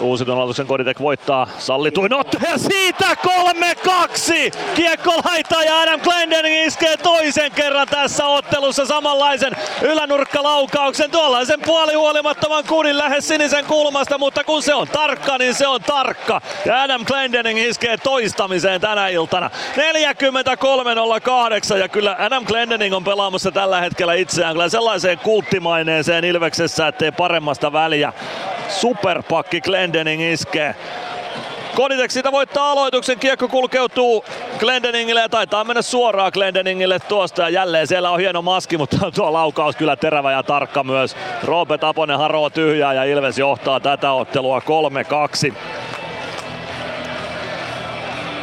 Uusitun 0.00 0.34
aloituksen 0.34 0.66
Koditek 0.66 1.00
voittaa 1.00 1.46
sallituin 1.58 2.14
otto 2.14 2.38
ja 2.50 2.58
siitä 2.58 3.16
3-2! 3.26 4.58
Kiekko 4.74 5.14
laittaa 5.24 5.64
ja 5.64 5.80
Adam 5.80 6.00
Glendening 6.00 6.66
iskee 6.66 6.96
toisen 6.96 7.52
kerran 7.52 7.88
tässä 7.88 8.26
ottelussa 8.26 8.86
samanlaisen 8.86 9.52
ylänurkkalaukauksen. 9.82 11.10
Tuollaisen 11.10 11.60
puolihuolimattoman 11.60 12.64
kunin 12.64 12.98
lähes 12.98 13.28
sinisen 13.28 13.64
kulmasta, 13.64 14.18
mutta 14.18 14.44
kun 14.44 14.62
se 14.62 14.74
on 14.74 14.88
tarkka, 14.88 15.38
niin 15.38 15.54
se 15.54 15.66
on 15.66 15.80
tarkka. 15.82 16.40
Ja 16.66 16.82
Adam 16.82 17.04
Glendening 17.04 17.58
iskee 17.58 17.96
toistamiseen 17.96 18.80
tänä 18.80 19.08
iltana. 19.08 19.50
43.08 21.72 21.76
ja 21.76 21.88
kyllä 21.88 22.16
Adam 22.18 22.44
Glendening 22.44 22.94
on 22.94 23.04
pelaamassa 23.04 23.50
tällä 23.50 23.80
hetkellä 23.80 24.14
itseään 24.14 24.54
kyllä 24.54 24.68
sellaiseen 24.68 25.18
kulttimaineeseen 25.18 26.24
Ilveksessä, 26.24 26.88
ettei 26.88 27.12
paremmasta 27.12 27.72
väliä. 27.72 28.12
Superpakki 28.68 29.59
Glendening 29.60 30.32
iskee. 30.32 30.74
Koditek 31.74 32.10
siitä 32.10 32.32
voittaa 32.32 32.70
aloituksen, 32.70 33.18
kiekko 33.18 33.48
kulkeutuu 33.48 34.24
Glendeningille 34.58 35.20
ja 35.20 35.28
taitaa 35.28 35.64
mennä 35.64 35.82
suoraan 35.82 36.30
Glendeningille 36.34 36.98
tuosta 36.98 37.42
ja 37.42 37.48
jälleen 37.48 37.86
siellä 37.86 38.10
on 38.10 38.20
hieno 38.20 38.42
maski, 38.42 38.78
mutta 38.78 38.96
tuo 39.14 39.32
laukaus 39.32 39.76
kyllä 39.76 39.96
terävä 39.96 40.32
ja 40.32 40.42
tarkka 40.42 40.84
myös. 40.84 41.16
Roope 41.44 41.78
Taponen 41.78 42.18
haroo 42.18 42.50
tyhjää 42.50 42.92
ja 42.92 43.04
Ilves 43.04 43.38
johtaa 43.38 43.80
tätä 43.80 44.12
ottelua 44.12 44.62
3-2. 45.50 45.54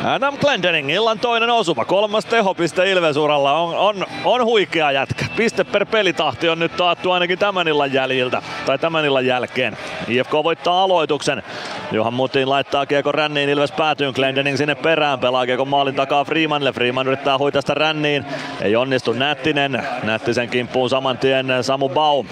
Adam 0.04 0.38
Glendening, 0.38 0.92
illan 0.92 1.20
toinen 1.20 1.50
osuma. 1.50 1.86
Kolmas 1.86 2.26
tehopiste 2.26 2.92
Ilvesuralla 2.92 3.54
on, 3.54 3.76
on, 3.76 4.06
on 4.26 4.46
huikea 4.46 4.92
jätkä. 4.92 5.26
Piste 5.36 5.64
per 5.64 5.86
pelitahti 5.86 6.50
on 6.50 6.60
nyt 6.60 6.76
taattu 6.78 7.12
ainakin 7.12 7.40
tämän 7.40 7.68
illan 7.68 7.94
jäljiltä, 7.94 8.42
tai 8.66 8.80
tämän 8.80 9.06
illan 9.06 9.26
jälkeen. 9.26 9.78
IFK 10.08 10.32
voittaa 10.34 10.84
aloituksen. 10.84 11.44
Johan 11.92 12.14
Mutin 12.14 12.50
laittaa 12.50 12.86
kiekko 12.86 13.12
ränniin, 13.12 13.50
Ilves 13.50 13.72
päätyy, 13.72 14.14
Glendening 14.14 14.58
sinne 14.58 14.76
perään, 14.76 15.20
pelaa 15.20 15.46
kiekko 15.46 15.66
maalin 15.66 15.96
takaa 15.96 16.26
Freemanille. 16.26 16.74
Freeman 16.74 17.08
yrittää 17.08 17.38
hoitaa 17.38 17.62
sitä 17.62 17.74
ränniin, 17.74 18.26
ei 18.62 18.76
onnistu 18.76 19.14
Nättinen. 19.14 19.84
Nättisen 20.04 20.50
kimppuun 20.50 20.90
saman 20.90 21.18
tien 21.18 21.48
Samu 21.62 21.90
Baum. 21.90 22.28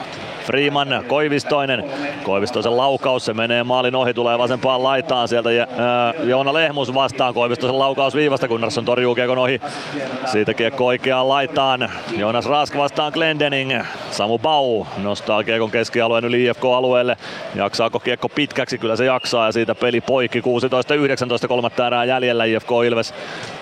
Freeman, 0.45 1.03
Koivistoinen. 1.07 1.83
Koivistoisen 2.23 2.77
laukaus, 2.77 3.25
se 3.25 3.33
menee 3.33 3.63
maalin 3.63 3.95
ohi, 3.95 4.13
tulee 4.13 4.37
vasempaan 4.37 4.83
laitaan 4.83 5.27
sieltä 5.27 5.51
ja, 5.51 5.67
ää, 5.77 6.13
Joona 6.23 6.53
Lehmus 6.53 6.93
vastaan. 6.93 7.33
Koivistoisen 7.33 7.79
laukaus 7.79 8.15
viivasta, 8.15 8.47
Gunnarsson 8.47 8.85
torjuu 8.85 9.15
kiekon 9.15 9.37
ohi. 9.37 9.61
Siitä 10.25 10.53
kiekko 10.53 10.85
oikeaan 10.85 11.29
laitaan. 11.29 11.89
Joonas 12.17 12.45
Rask 12.45 12.77
vastaan 12.77 13.11
Glendening. 13.13 13.83
Samu 14.11 14.39
Bau 14.39 14.85
nostaa 14.97 15.43
kiekon 15.43 15.71
keskialueen 15.71 16.25
yli 16.25 16.43
IFK-alueelle. 16.45 17.17
Jaksaako 17.55 17.99
kiekko 17.99 18.29
pitkäksi? 18.29 18.77
Kyllä 18.77 18.95
se 18.95 19.05
jaksaa 19.05 19.45
ja 19.45 19.51
siitä 19.51 19.75
peli 19.75 20.01
poikki. 20.01 20.41
16-19 20.41 21.47
kolmatta 21.47 21.87
erää 21.87 22.05
jäljellä 22.05 22.45
IFK 22.45 22.69
Ilves 22.85 23.13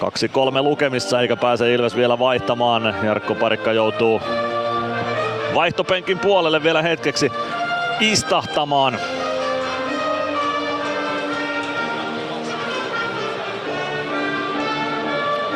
2-3 0.02 0.62
lukemissa 0.62 1.22
eikä 1.22 1.36
pääse 1.36 1.74
Ilves 1.74 1.96
vielä 1.96 2.20
vaihtamaan. 2.20 2.96
Jarkko 3.04 3.36
Parikka 3.36 3.74
joutuu 3.74 4.22
vaihtopenkin 5.54 6.20
puolelle 6.20 6.64
vielä 6.64 6.82
hetkeksi 6.82 7.32
istahtamaan. 8.00 9.00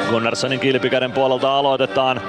Gunnarssonin 0.09 0.59
kilpikäden 0.59 1.11
puolelta 1.11 1.58
aloitetaan. 1.58 2.22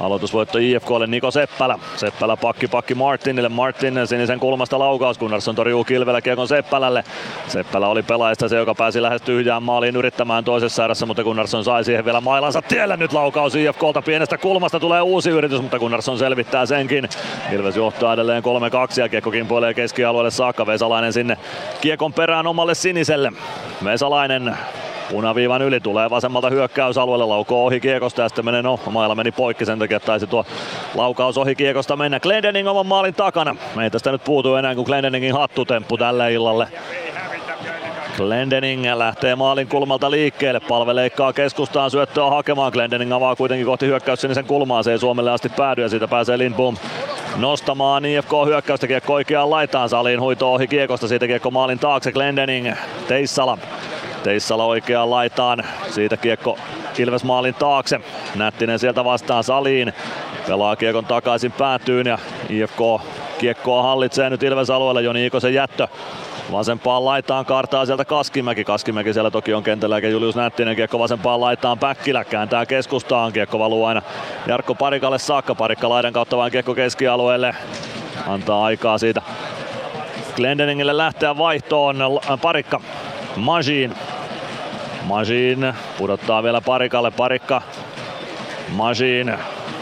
Aloitusvoitto 0.00 0.58
IFKlle 0.58 1.06
Niko 1.06 1.30
Seppälä. 1.30 1.78
Seppälä 1.96 2.36
pakki 2.36 2.68
pakki 2.68 2.94
Martinille. 2.94 3.48
Martin 3.48 4.06
sinisen 4.06 4.40
kulmasta 4.40 4.78
laukaus. 4.78 5.18
Gunnarsson 5.18 5.54
torjuu 5.54 5.84
kilvellä 5.84 6.20
kiekon 6.20 6.48
Seppälälle. 6.48 7.04
Seppälä 7.48 7.88
oli 7.88 8.02
pelaajista 8.02 8.48
se, 8.48 8.56
joka 8.56 8.74
pääsi 8.74 9.02
lähes 9.02 9.22
tyhjään 9.22 9.62
maaliin 9.62 9.96
yrittämään 9.96 10.44
toisessa 10.44 10.84
erässä, 10.84 11.06
mutta 11.06 11.24
Gunnarsson 11.24 11.64
sai 11.64 11.84
siihen 11.84 12.04
vielä 12.04 12.20
mailansa 12.20 12.62
tielle. 12.62 12.96
Nyt 12.96 13.12
laukaus 13.12 13.54
IFKlta 13.54 14.02
pienestä 14.02 14.38
kulmasta 14.38 14.80
tulee 14.80 15.02
uusi 15.02 15.30
yritys, 15.30 15.62
mutta 15.62 15.78
Gunnarsson 15.78 16.18
selvittää 16.18 16.66
senkin. 16.66 17.08
Ilves 17.52 17.76
johtaa 17.76 18.12
edelleen 18.12 18.42
3-2 18.42 19.00
ja 19.00 19.08
kiekko 19.08 19.30
kimpoilee 19.30 19.74
keskialueelle 19.74 20.30
saakka. 20.30 20.66
Vesalainen 20.66 21.12
sinne 21.12 21.38
kiekon 21.80 22.12
perään 22.12 22.46
omalle 22.46 22.74
siniselle. 22.74 23.32
Vesalainen 23.84 24.56
Punaviivan 25.10 25.62
yli 25.62 25.80
tulee 25.80 26.10
vasemmalta 26.10 26.50
hyökkäysalueelle, 26.50 27.26
laukoo 27.26 27.66
ohi 27.66 27.80
kiekosta 27.80 28.22
ja 28.22 28.28
sitten 28.28 28.44
menee, 28.44 28.62
no 28.62 28.80
mailla 28.90 29.14
meni 29.14 29.32
poikki 29.32 29.64
sen 29.64 29.78
takia, 29.78 29.96
että 29.96 30.06
taisi 30.06 30.26
tuo 30.26 30.44
laukaus 30.94 31.38
ohi 31.38 31.54
kiekosta 31.54 31.96
mennä. 31.96 32.20
Glendening 32.20 32.68
oman 32.68 32.86
maalin 32.86 33.14
takana. 33.14 33.56
Ei 33.82 33.90
tästä 33.90 34.12
nyt 34.12 34.24
puutu 34.24 34.54
enää 34.54 34.74
kuin 34.74 34.84
Glendeningin 34.84 35.32
hattutemppu 35.32 35.96
tälle 35.96 36.32
illalle. 36.32 36.68
Glendening 38.16 38.94
lähtee 38.94 39.36
maalin 39.36 39.68
kulmalta 39.68 40.10
liikkeelle, 40.10 40.60
palve 40.60 40.94
leikkaa 40.94 41.32
keskustaan 41.32 41.90
syöttöä 41.90 42.30
hakemaan. 42.30 42.72
Glendening 42.72 43.12
avaa 43.12 43.36
kuitenkin 43.36 43.66
kohti 43.66 43.86
hyökkäys 43.86 44.20
sinisen 44.20 44.44
kulmaa, 44.44 44.82
se 44.82 44.92
ei 44.92 44.98
Suomelle 44.98 45.30
asti 45.30 45.48
päädy 45.48 45.82
ja 45.82 45.88
siitä 45.88 46.08
pääsee 46.08 46.38
Lindbom 46.38 46.76
nostamaan 47.36 48.04
IFK 48.04 48.30
hyökkäystä 48.46 48.86
kiekko 48.86 49.14
oikeaan 49.14 49.50
laitaan 49.50 49.88
saliin 49.88 50.20
huito 50.20 50.52
ohi 50.52 50.66
kiekosta, 50.66 51.08
siitä 51.08 51.26
kiekko 51.26 51.50
maalin 51.50 51.78
taakse 51.78 52.12
Glendening, 52.12 52.72
Teissala 53.08 53.58
Teissala 54.22 54.64
oikeaan 54.64 55.10
laitaan. 55.10 55.64
Siitä 55.90 56.16
kiekko 56.16 56.58
Ilves 56.98 57.24
maalin 57.24 57.54
taakse. 57.54 58.00
Nättinen 58.34 58.78
sieltä 58.78 59.04
vastaan 59.04 59.44
saliin. 59.44 59.92
Pelaa 60.46 60.76
kiekon 60.76 61.04
takaisin 61.04 61.52
päätyyn 61.52 62.06
ja 62.06 62.18
IFK 62.48 62.78
kiekkoa 63.38 63.82
hallitsee 63.82 64.30
nyt 64.30 64.42
Ilves 64.42 64.70
alueella. 64.70 65.00
Joni 65.00 65.26
Ikosen 65.26 65.54
jättö 65.54 65.88
Vasempaan 66.52 67.04
laitaan 67.04 67.44
kartaa 67.44 67.86
sieltä 67.86 68.04
Kaskimäki. 68.04 68.64
Kaskimäki 68.64 69.12
siellä 69.12 69.30
toki 69.30 69.54
on 69.54 69.62
kentällä 69.62 69.96
eikä 69.96 70.08
Julius 70.08 70.36
Nättinen. 70.36 70.76
Kiekko 70.76 70.98
vasempaan 70.98 71.40
laitaan 71.40 71.78
Päkkilä 71.78 72.24
kääntää 72.24 72.66
keskustaan. 72.66 73.32
Kiekko 73.32 73.58
valuu 73.58 73.84
aina 73.84 74.02
Jarkko 74.46 74.74
Parikalle 74.74 75.18
saakka. 75.18 75.54
Parikka 75.54 75.88
laidan 75.88 76.12
kautta 76.12 76.36
vain 76.36 76.52
kiekko 76.52 76.74
keskialueelle. 76.74 77.54
Antaa 78.26 78.64
aikaa 78.64 78.98
siitä 78.98 79.22
Glendeningille 80.36 80.96
lähteä 80.96 81.38
vaihtoon. 81.38 81.96
Parikka 82.42 82.80
Majin. 83.36 83.94
Majin 85.02 85.74
pudottaa 85.98 86.42
vielä 86.42 86.60
Parikalle. 86.60 87.10
Parikka 87.10 87.62
Majin 88.68 89.34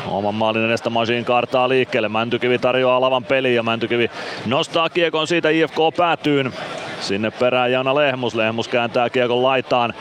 Oman 0.07 0.35
maalin 0.35 0.65
edestä 0.65 0.91
Majin 0.91 1.25
kartaa 1.25 1.69
liikkeelle. 1.69 2.09
Mäntykivi 2.09 2.59
tarjoaa 2.59 3.01
lavan 3.01 3.25
peliin 3.25 3.55
ja 3.55 3.63
Mäntykivi 3.63 4.11
nostaa 4.47 4.89
kiekon 4.89 5.27
siitä 5.27 5.49
IFK 5.49 5.77
päätyyn. 5.97 6.53
Sinne 7.01 7.31
perään 7.31 7.73
Jana 7.73 7.95
Lehmus. 7.95 8.35
Lehmus 8.35 8.69
kääntää 8.69 9.11
kiekon 9.11 9.43
laitaan. 9.43 9.95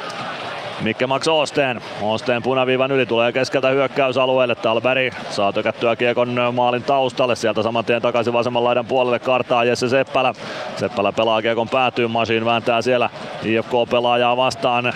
Mikke 0.81 1.07
Max 1.07 1.27
Osteen. 1.27 1.81
Osteen 2.01 2.43
punaviivan 2.43 2.91
yli 2.91 3.05
tulee 3.05 3.31
keskeltä 3.31 3.69
hyökkäysalueelle. 3.69 4.55
Talberi 4.55 5.11
saa 5.29 5.53
tökättyä 5.53 5.95
kiekon 5.95 6.39
maalin 6.53 6.83
taustalle. 6.83 7.35
Sieltä 7.35 7.63
saman 7.63 7.85
tien 7.85 8.01
takaisin 8.01 8.33
vasemman 8.33 8.63
laidan 8.63 8.85
puolelle 8.85 9.19
kartaa 9.19 9.63
Jesse 9.63 9.89
Seppälä. 9.89 10.33
Seppälä 10.75 11.11
pelaa 11.11 11.41
kiekon 11.41 11.69
päätyyn. 11.69 12.11
Masin 12.11 12.45
vääntää 12.45 12.81
siellä 12.81 13.09
IFK-pelaajaa 13.43 14.37
vastaan. 14.37 14.93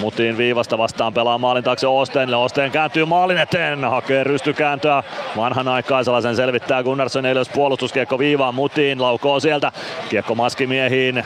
Mutiin 0.00 0.38
viivasta 0.38 0.78
vastaan 0.78 1.14
pelaa 1.14 1.38
maalin 1.38 1.64
taakse 1.64 1.86
Osteenille. 1.86 2.36
Osteen 2.36 2.70
kääntyy 2.70 3.04
maalin 3.04 3.38
eteen. 3.38 3.84
Hakee 3.84 4.24
rystykääntöä. 4.24 5.02
Vanhanaikaisella 5.36 6.20
sen 6.20 6.36
selvittää 6.36 6.82
Gunnarsson 6.82 7.26
ylös 7.26 7.48
puolustuskiekko 7.48 8.18
viivaan 8.18 8.54
Mutiin. 8.54 9.02
Laukoo 9.02 9.40
sieltä. 9.40 9.72
Kiekko 10.08 10.34
maskimiehiin 10.34 11.24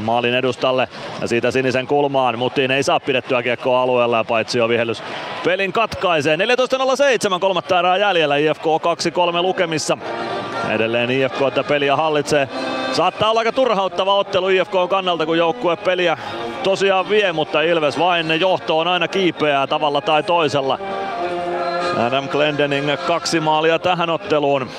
maalin 0.00 0.34
edustalle 0.34 0.88
ja 1.20 1.28
siitä 1.28 1.50
sinisen 1.50 1.86
kulmaan. 1.86 2.38
Mutiin 2.38 2.70
ei 2.70 2.82
saa 2.82 3.00
pidettyä 3.00 3.43
kiekkoa 3.44 3.82
alueella 3.82 4.16
ja 4.16 4.24
paitsi 4.24 4.58
jo 4.58 4.68
vihellys 4.68 5.02
pelin 5.44 5.72
katkaisee. 5.72 6.36
14.07 6.36 7.38
kolmatta 7.40 7.78
erää 7.78 7.96
jäljellä 7.96 8.36
IFK 8.36 8.64
2-3 9.36 9.42
lukemissa. 9.42 9.98
Edelleen 10.70 11.10
IFK 11.10 11.42
että 11.48 11.64
peliä 11.64 11.96
hallitsee. 11.96 12.48
Saattaa 12.92 13.30
olla 13.30 13.40
aika 13.40 13.52
turhauttava 13.52 14.14
ottelu 14.14 14.48
IFK 14.48 14.72
kannalta, 14.90 15.26
kun 15.26 15.38
joukkue 15.38 15.76
peliä 15.76 16.18
tosiaan 16.62 17.08
vie, 17.08 17.32
mutta 17.32 17.62
Ilves 17.62 17.98
vain 17.98 18.40
johto 18.40 18.78
on 18.78 18.88
aina 18.88 19.08
kiipeää 19.08 19.66
tavalla 19.66 20.00
tai 20.00 20.22
toisella. 20.22 20.78
Adam 22.06 22.28
Glendening 22.28 22.96
kaksi 23.06 23.40
maalia 23.40 23.78
tähän 23.78 24.10
otteluun. 24.10 24.70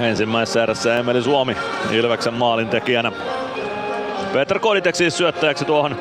Ensimmäisessä 0.00 0.62
erässä 0.62 0.96
Emeli 0.96 1.22
Suomi 1.22 1.56
Ilveksen 1.90 2.34
maalin 2.34 2.68
tekijänä. 2.68 3.12
Peter 4.32 4.58
Koditek 4.58 4.94
siis 4.94 5.16
syöttäjäksi 5.16 5.64
tuohon 5.64 5.96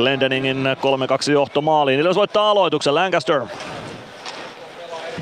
Glendeningin 0.00 0.64
3-2 1.28 1.32
johto 1.32 1.60
maaliin. 1.62 2.00
Ilves 2.00 2.16
voittaa 2.16 2.50
aloituksen 2.50 2.94
Lancaster. 2.94 3.42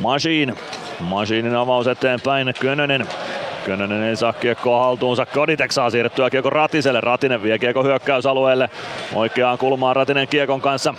Machine. 0.01 0.55
Machinein 1.01 1.57
avaus 1.57 1.87
eteenpäin. 1.87 2.55
Könönen. 2.61 3.07
Könönen 3.65 4.03
ei 4.03 4.17
saa 4.17 4.33
kiekkoa 4.33 4.83
haltuunsa. 4.83 5.27
Koditek 5.27 5.73
saa 5.73 5.91
siirrettyä 5.91 6.31
kiekko 6.31 6.51
Ratiselle. 6.51 7.01
Ratinen 7.01 7.43
vie 7.43 7.59
kiekko 7.59 7.85
hyökkäysalueelle. 7.85 8.71
Oikeaan 9.15 9.59
kulmaan 9.59 9.97
Ratinen 9.97 10.29
kiekon 10.29 10.61
kanssa. 10.61 10.95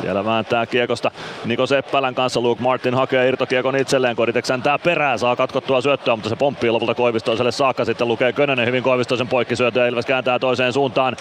Siellä 0.00 0.24
vääntää 0.24 0.66
kiekosta 0.66 1.10
Niko 1.44 1.66
Seppälän 1.66 2.14
kanssa. 2.14 2.40
Luke 2.40 2.62
Martin 2.62 2.94
hakee 2.94 3.28
irtokiekon 3.28 3.76
itselleen. 3.76 4.16
Koditek 4.16 4.46
säntää 4.46 4.78
perään. 4.78 5.18
Saa 5.18 5.36
katkottua 5.36 5.80
syöttöä, 5.80 6.16
mutta 6.16 6.28
se 6.28 6.36
pomppii 6.36 6.70
lopulta 6.70 6.94
Koivistoiselle 6.94 7.52
saakka. 7.52 7.84
Sitten 7.84 8.08
lukee 8.08 8.32
Könönen 8.32 8.66
hyvin 8.66 8.82
Koivistoisen 8.82 9.28
poikkisyötö 9.28 9.88
Ilves 9.88 10.06
kääntää 10.06 10.38
toiseen 10.38 10.72
suuntaan. 10.72 11.16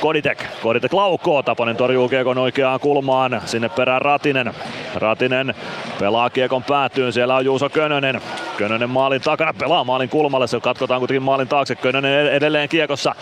Koditek. 0.00 0.44
Koditek 0.62 0.92
laukoo. 0.92 1.42
Taponen 1.42 1.76
torjuu 1.76 2.08
kiekon 2.08 2.38
oikeaan 2.38 2.80
kulmaan. 2.80 3.42
Sinne 3.44 3.68
perään 3.68 4.02
Ratinen. 4.02 4.54
Ratinen 4.94 5.54
pelaa 6.00 6.30
kiekon 6.30 6.62
päätyyn. 6.62 7.12
Siellä 7.12 7.36
on 7.36 7.44
Juuso 7.44 7.68
Könönen. 7.68 8.20
Könönen 8.56 8.90
maalin 8.90 9.20
takana. 9.20 9.54
Pelaa 9.58 9.84
maalin 9.84 10.08
kulmalle. 10.08 10.46
Se 10.46 10.60
katkotaan 10.60 11.00
kuitenkin 11.00 11.22
maalin 11.22 11.48
taakse. 11.48 11.76
Könönen 11.76 12.32
edelleen 12.32 12.68
kiekossa. 12.68 13.14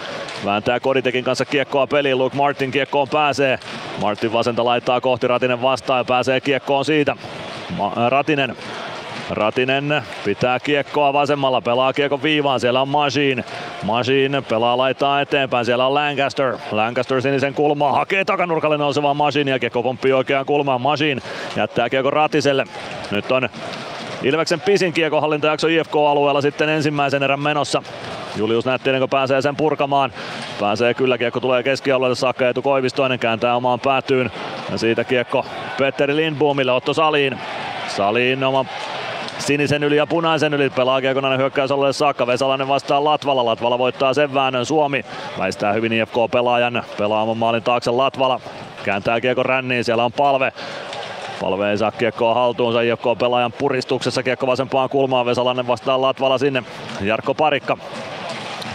Vääntää 0.45 0.81
Koditekin 0.81 1.25
kanssa 1.25 1.45
kiekkoa 1.45 1.87
peliin. 1.87 2.19
Luke 2.19 2.37
Martin 2.37 2.71
kiekkoon 2.71 3.09
pääsee. 3.09 3.59
Martin 4.01 4.33
vasenta 4.33 4.65
laittaa 4.65 5.01
kohti 5.01 5.29
Ratinen 5.29 5.63
vastaan 5.63 6.01
ja 6.01 6.05
pääsee 6.05 6.41
kiekkoon 6.41 6.85
siitä. 6.85 7.17
Ratinen 8.09 8.57
Ratinen 9.31 10.03
pitää 10.25 10.61
kiekkoa 10.61 11.13
vasemmalla, 11.13 11.61
pelaa 11.61 11.93
kiekon 11.93 12.23
viivaan, 12.23 12.61
siellä 12.61 12.81
on 12.81 12.89
Machine. 12.89 13.45
Machine 13.83 14.43
pelaa 14.43 14.77
laittaa 14.77 15.21
eteenpäin, 15.21 15.65
siellä 15.65 15.87
on 15.87 15.95
Lancaster. 15.95 16.59
Lancaster 16.73 17.23
sinisen 17.23 17.55
kulmaa, 17.55 17.93
hakee 17.93 18.25
takanurkalle 18.25 18.77
nousevaa 18.77 19.15
Machine 19.15 19.51
ja 19.51 19.59
kiekko 19.59 19.83
pomppii 19.83 20.13
oikeaan 20.13 20.47
kulmaan. 20.47 20.81
Machine 20.81 21.21
jättää 21.57 21.91
kiekko 21.91 22.11
Ratiselle. 22.11 22.65
Nyt 23.11 23.33
on 23.33 23.49
Ilveksen 24.23 24.61
pisin 24.61 24.93
kiekohallintajakso 24.93 25.69
IFK-alueella 25.69 26.41
sitten 26.41 26.69
ensimmäisen 26.69 27.23
erän 27.23 27.41
menossa. 27.41 27.83
Julius 28.37 28.65
Nättinen 28.65 29.01
kun 29.01 29.09
pääsee 29.09 29.43
sen 29.43 29.57
purkamaan. 29.57 30.13
Pääsee 30.61 30.95
kyllä, 30.95 31.19
kiekko 31.19 31.41
tulee 31.41 31.63
keskialueelle 31.63 32.17
saakka 32.17 32.47
Eetu 32.47 32.63
Koivistoinen 32.63 33.19
kääntää 33.19 33.57
omaan 33.57 33.81
päätyyn. 33.81 34.31
Ja 34.71 34.79
siitä 34.79 35.05
kiekko 35.05 35.47
Petteri 35.79 36.17
Lindboomille, 36.17 36.73
Otto 36.73 36.95
Saliin. 36.95 37.39
Saliin 37.89 38.45
oma 38.45 38.65
sinisen 39.39 39.85
yli 39.85 39.97
ja 39.97 40.07
punaisen 40.07 40.55
yli. 40.55 40.71
Pelaa 40.71 41.01
Kiekonainen 41.01 41.41
hyökkäysalueelle 41.41 41.93
saakka. 41.93 42.27
Vesalainen 42.27 42.69
vastaa 42.69 43.05
Latvala. 43.05 43.45
Latvala 43.45 43.79
voittaa 43.79 44.15
sen 44.15 44.35
väännön. 44.35 44.67
Suomi 44.67 45.05
väistää 45.39 45.73
hyvin 45.73 45.93
IFK-pelaajan. 45.93 46.83
Pelaamaan 46.99 47.39
maalin 47.39 47.63
taakse 47.63 47.91
Latvala. 47.91 48.41
Kääntää 48.85 49.21
kiekko 49.21 49.43
ränniin. 49.43 49.85
Siellä 49.85 50.05
on 50.05 50.13
palve. 50.13 50.53
Palve 51.41 51.71
ei 51.71 51.79
saa 51.79 51.91
kiekkoa 51.91 52.35
haltuunsa 52.35 52.81
IFK-pelaajan 52.81 53.53
puristuksessa. 53.53 54.23
Kiekko 54.23 54.47
vasempaan 54.47 54.89
kulmaan. 54.89 55.27
Vesalainen 55.27 55.67
vastaa 55.67 56.01
Latvala 56.01 56.39
sinne. 56.39 56.63
Jarkko 57.01 57.35
Parikka 57.35 57.77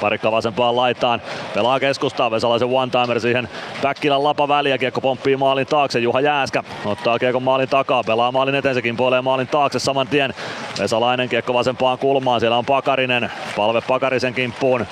Parikka 0.02 0.32
vasempaan 0.32 0.76
laitaan. 0.76 1.22
Pelaa 1.54 1.80
keskustaa 1.80 2.32
Vesalaisen 2.32 2.68
one-timer 2.68 3.20
siihen 3.20 3.50
Päkkilän 3.82 4.24
lapa 4.24 4.48
väliä. 4.48 4.78
Kiekko 4.78 5.02
pomppii 5.02 5.38
maalin 5.38 5.68
taakse. 5.68 6.00
Juha 6.00 6.22
Jääskä 6.22 6.64
ottaa 6.86 7.20
kiekon 7.20 7.44
maalin 7.44 7.70
takaa. 7.70 8.04
Pelaa 8.04 8.32
maalin 8.32 8.56
eteen 8.56 8.76
sekin 8.76 8.98
puoleen 8.98 9.24
maalin 9.24 9.48
taakse 9.48 9.80
saman 9.80 10.08
tien. 10.08 10.34
Vesalainen 10.80 11.30
kiekko 11.30 11.54
vasempaan 11.54 11.98
kulmaan. 11.98 12.40
Siellä 12.40 12.58
on 12.58 12.66
Pakarinen. 12.66 13.32
Palve 13.56 13.82
Pakarisen 13.82 14.34
kimppuun. 14.34 14.86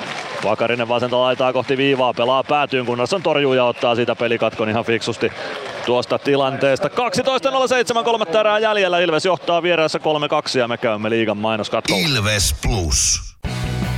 Pakarinen 0.43 0.87
vasenta 0.87 1.19
laitaa 1.21 1.53
kohti 1.53 1.77
viivaa. 1.77 2.13
Pelaa 2.13 2.43
päätyyn. 2.43 2.85
Gunnarsson 2.85 3.23
torjuu 3.23 3.53
ja 3.53 3.65
ottaa 3.65 3.95
siitä 3.95 4.15
pelikatkon 4.15 4.69
ihan 4.69 4.85
fiksusti 4.85 5.31
tuosta 5.85 6.19
tilanteesta. 6.19 6.87
12.07 6.87 8.03
kolmatta 8.03 8.39
erää 8.39 8.59
jäljellä. 8.59 8.99
Ilves 8.99 9.25
johtaa 9.25 9.63
vieressä 9.63 9.99
3-2 10.55 10.59
ja 10.59 10.67
me 10.67 10.77
käymme 10.77 11.09
liigan 11.09 11.37
mainoskatkolla. 11.37 12.07
Ilves 12.07 12.55
Plus. 12.61 13.28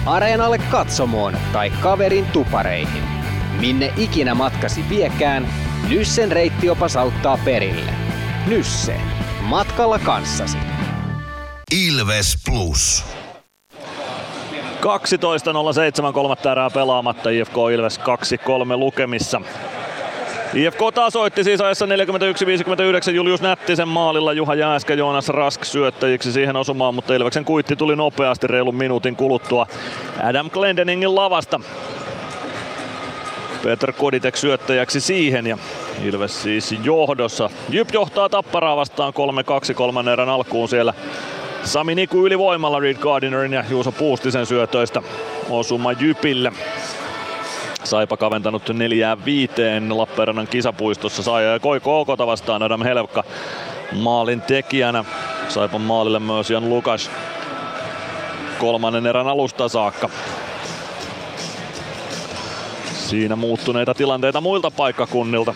Areenalle 0.06 0.58
katsomoon 0.58 1.38
tai 1.54 1.70
kaverin 1.70 2.26
tupareihin. 2.26 3.04
Minne 3.60 3.94
ikinä 3.98 4.36
matkasi 4.36 4.86
viekään, 4.90 5.48
Nyssen 5.90 6.32
reittiopas 6.32 6.96
auttaa 6.96 7.40
perille. 7.46 7.92
Nysse. 8.48 8.96
Matkalla 9.42 10.00
kanssasi. 10.00 10.58
Ilves 11.86 12.38
Plus. 12.46 13.06
12.07 14.82 16.14
kolmatta 16.14 16.52
erää 16.52 16.70
pelaamatta. 16.70 17.30
IFK 17.30 17.56
Ilves 17.74 18.00
2-3 18.00 18.04
lukemissa. 18.76 19.42
IFK 20.54 20.80
tasoitti 20.94 21.44
siis 21.44 21.62
ajassa 21.62 21.86
41-59 21.86 21.90
Julius 23.12 23.42
Nättisen 23.42 23.88
maalilla 23.88 24.34
Juha 24.34 24.56
Jääskä 24.56 24.94
Joonas 24.94 25.30
Rask 25.30 25.64
syöttäjiksi 25.66 26.32
siihen 26.32 26.56
osumaan, 26.56 26.96
mutta 26.96 27.14
Ilveksen 27.14 27.46
kuitti 27.46 27.76
tuli 27.76 27.96
nopeasti 27.96 28.48
reilun 28.48 28.76
minuutin 28.76 29.16
kuluttua 29.16 29.68
Adam 30.24 30.50
Glendeningin 30.50 31.16
lavasta. 31.16 31.60
Peter 33.64 33.92
Koditek 33.92 34.38
syöttäjäksi 34.38 35.02
siihen 35.02 35.48
ja 35.48 35.58
Ilves 36.04 36.44
siis 36.44 36.76
johdossa. 36.84 37.50
Jyp 37.70 37.90
johtaa 37.94 38.30
Tapparaa 38.30 38.76
vastaan 38.76 39.14
3-2 39.72 39.74
kolmannen 39.74 40.14
erän 40.14 40.30
alkuun 40.30 40.70
siellä. 40.70 40.94
Sami 41.64 41.96
Niku 41.96 42.26
ylivoimalla 42.26 42.80
Reed 42.80 42.98
Gardinerin 42.98 43.54
ja 43.54 43.64
Juuso 43.70 43.92
Puustisen 43.92 44.46
syötöistä 44.46 45.02
osuma 45.50 45.92
Jypille. 45.92 46.52
Saipa 47.84 48.18
kaventanut 48.18 48.70
neljään 48.70 49.26
viiteen 49.26 49.98
Lappeenrannan 49.98 50.48
kisapuistossa. 50.48 51.24
Sai 51.24 51.44
Kookota 51.82 52.28
vastaan 52.28 52.64
Adam 52.64 52.84
Helvka 52.84 53.24
maalin 53.92 54.42
tekijänä. 54.42 55.06
Saipan 55.50 55.82
maalille 55.82 56.20
myös 56.20 56.50
Jan 56.50 56.70
Lukas 56.70 57.12
kolmannen 58.60 59.08
erän 59.08 59.28
alusta 59.28 59.70
saakka. 59.70 60.10
Siinä 62.94 63.36
muuttuneita 63.36 63.94
tilanteita 63.94 64.42
muilta 64.42 64.72
paikkakunnilta. 64.72 65.54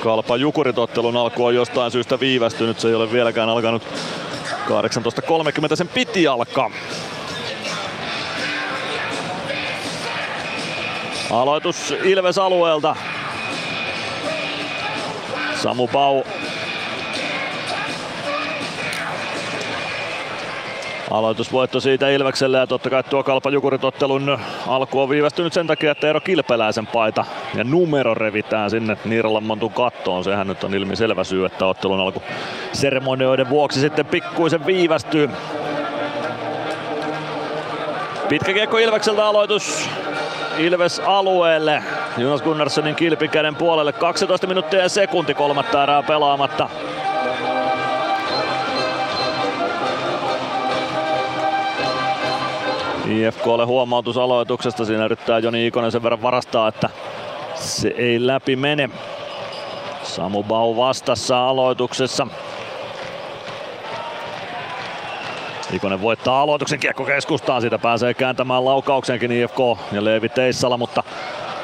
Kalpa 0.00 0.36
Jukuritottelun 0.36 1.16
alku 1.16 1.44
on 1.44 1.54
jostain 1.54 1.90
syystä 1.90 2.20
viivästynyt. 2.20 2.80
Se 2.80 2.88
ei 2.88 2.94
ole 2.94 3.12
vieläkään 3.12 3.48
alkanut 3.48 3.82
18.30 5.70 5.76
sen 5.76 5.88
piti 5.88 6.26
alkaa. 6.26 6.70
Aloitus 11.32 11.94
Ilves 12.04 12.38
alueelta. 12.38 12.96
Samu 15.54 15.88
Pau 15.88 16.22
Aloitusvoitto 21.10 21.80
siitä 21.80 22.08
Ilvekselle 22.08 22.58
ja 22.58 22.66
totta 22.66 22.90
kai 22.90 23.02
tuo 23.02 23.22
Kalpa 23.22 23.50
Jukuritottelun 23.50 24.38
alku 24.66 25.00
on 25.00 25.08
viivästynyt 25.08 25.52
sen 25.52 25.66
takia, 25.66 25.90
että 25.90 26.06
Eero 26.06 26.20
Kilpeläisen 26.20 26.86
paita 26.86 27.24
ja 27.54 27.64
numero 27.64 28.14
revitään 28.14 28.70
sinne 28.70 28.96
Niiralan 29.04 29.44
montun 29.44 29.72
kattoon. 29.72 30.24
Sehän 30.24 30.46
nyt 30.46 30.64
on 30.64 30.74
ilmi 30.74 30.96
selvä 30.96 31.24
syy, 31.24 31.46
että 31.46 31.66
ottelun 31.66 32.00
alku 32.00 32.22
seremonioiden 32.72 33.48
vuoksi 33.48 33.80
sitten 33.80 34.06
pikkuisen 34.06 34.66
viivästyy. 34.66 35.30
Pitkä 38.28 38.52
kiekko 38.52 38.78
Ilvekseltä 38.78 39.26
aloitus 39.26 39.88
Ilves 40.58 41.00
alueelle. 41.00 41.82
Jonas 42.18 42.42
Gunnarssonin 42.42 42.94
kilpikäden 42.94 43.56
puolelle 43.56 43.92
12 43.92 44.46
minuuttia 44.46 44.80
ja 44.80 44.88
sekunti 44.88 45.34
kolmatta 45.34 45.82
erää 45.82 46.02
pelaamatta. 46.02 46.68
IFKlle 53.08 53.64
huomautus 53.64 54.18
aloituksesta. 54.18 54.84
Siinä 54.84 55.04
yrittää 55.04 55.38
Joni 55.38 55.66
Ikonen 55.66 55.92
sen 55.92 56.02
verran 56.02 56.22
varastaa, 56.22 56.68
että 56.68 56.88
se 57.54 57.88
ei 57.88 58.26
läpi 58.26 58.56
mene. 58.56 58.90
Samu 60.02 60.42
Bau 60.42 60.76
vastassa 60.76 61.48
aloituksessa. 61.48 62.26
Ikonen 65.72 66.02
voittaa 66.02 66.42
aloituksen 66.42 66.78
kiekko 66.78 67.04
keskustaan, 67.04 67.60
siitä 67.60 67.78
pääsee 67.78 68.14
kääntämään 68.14 68.64
laukauksenkin 68.64 69.32
IFK 69.32 69.58
ja 69.92 70.04
Leevi 70.04 70.28
Teissala, 70.28 70.76
mutta 70.76 71.02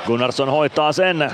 Gunnarsson 0.06 0.50
hoitaa 0.50 0.92
sen. 0.92 1.30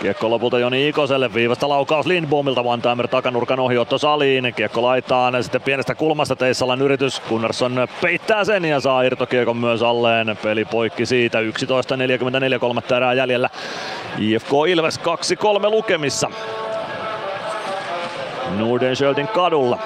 Kiekko 0.00 0.30
lopulta 0.30 0.58
Joni 0.58 0.88
Ikoselle, 0.88 1.34
viivasta 1.34 1.68
laukaus 1.68 2.06
Lindboomilta, 2.06 2.60
one-timer 2.60 3.08
takanurkan 3.08 3.60
ohi 3.60 3.78
Otto 3.78 3.98
Saliin. 3.98 4.52
Kiekko 4.56 4.82
laittaa 4.82 5.42
sitten 5.42 5.62
pienestä 5.62 5.94
kulmasta 5.94 6.36
Teissalan 6.36 6.82
yritys. 6.82 7.22
Gunnarsson 7.28 7.88
peittää 8.00 8.44
sen 8.44 8.64
ja 8.64 8.80
saa 8.80 9.02
irtokiekon 9.02 9.56
myös 9.56 9.82
alleen. 9.82 10.38
Peli 10.42 10.64
poikki 10.64 11.06
siitä, 11.06 11.40
11.44 11.40 12.58
kolmatta 12.58 12.96
erää 12.96 13.14
jäljellä. 13.14 13.50
IFK 14.18 14.50
Ilves 14.68 15.00
2-3 15.00 15.70
lukemissa. 15.70 16.30
Nordenskjöldin 18.58 19.28
kadulla. 19.28 19.78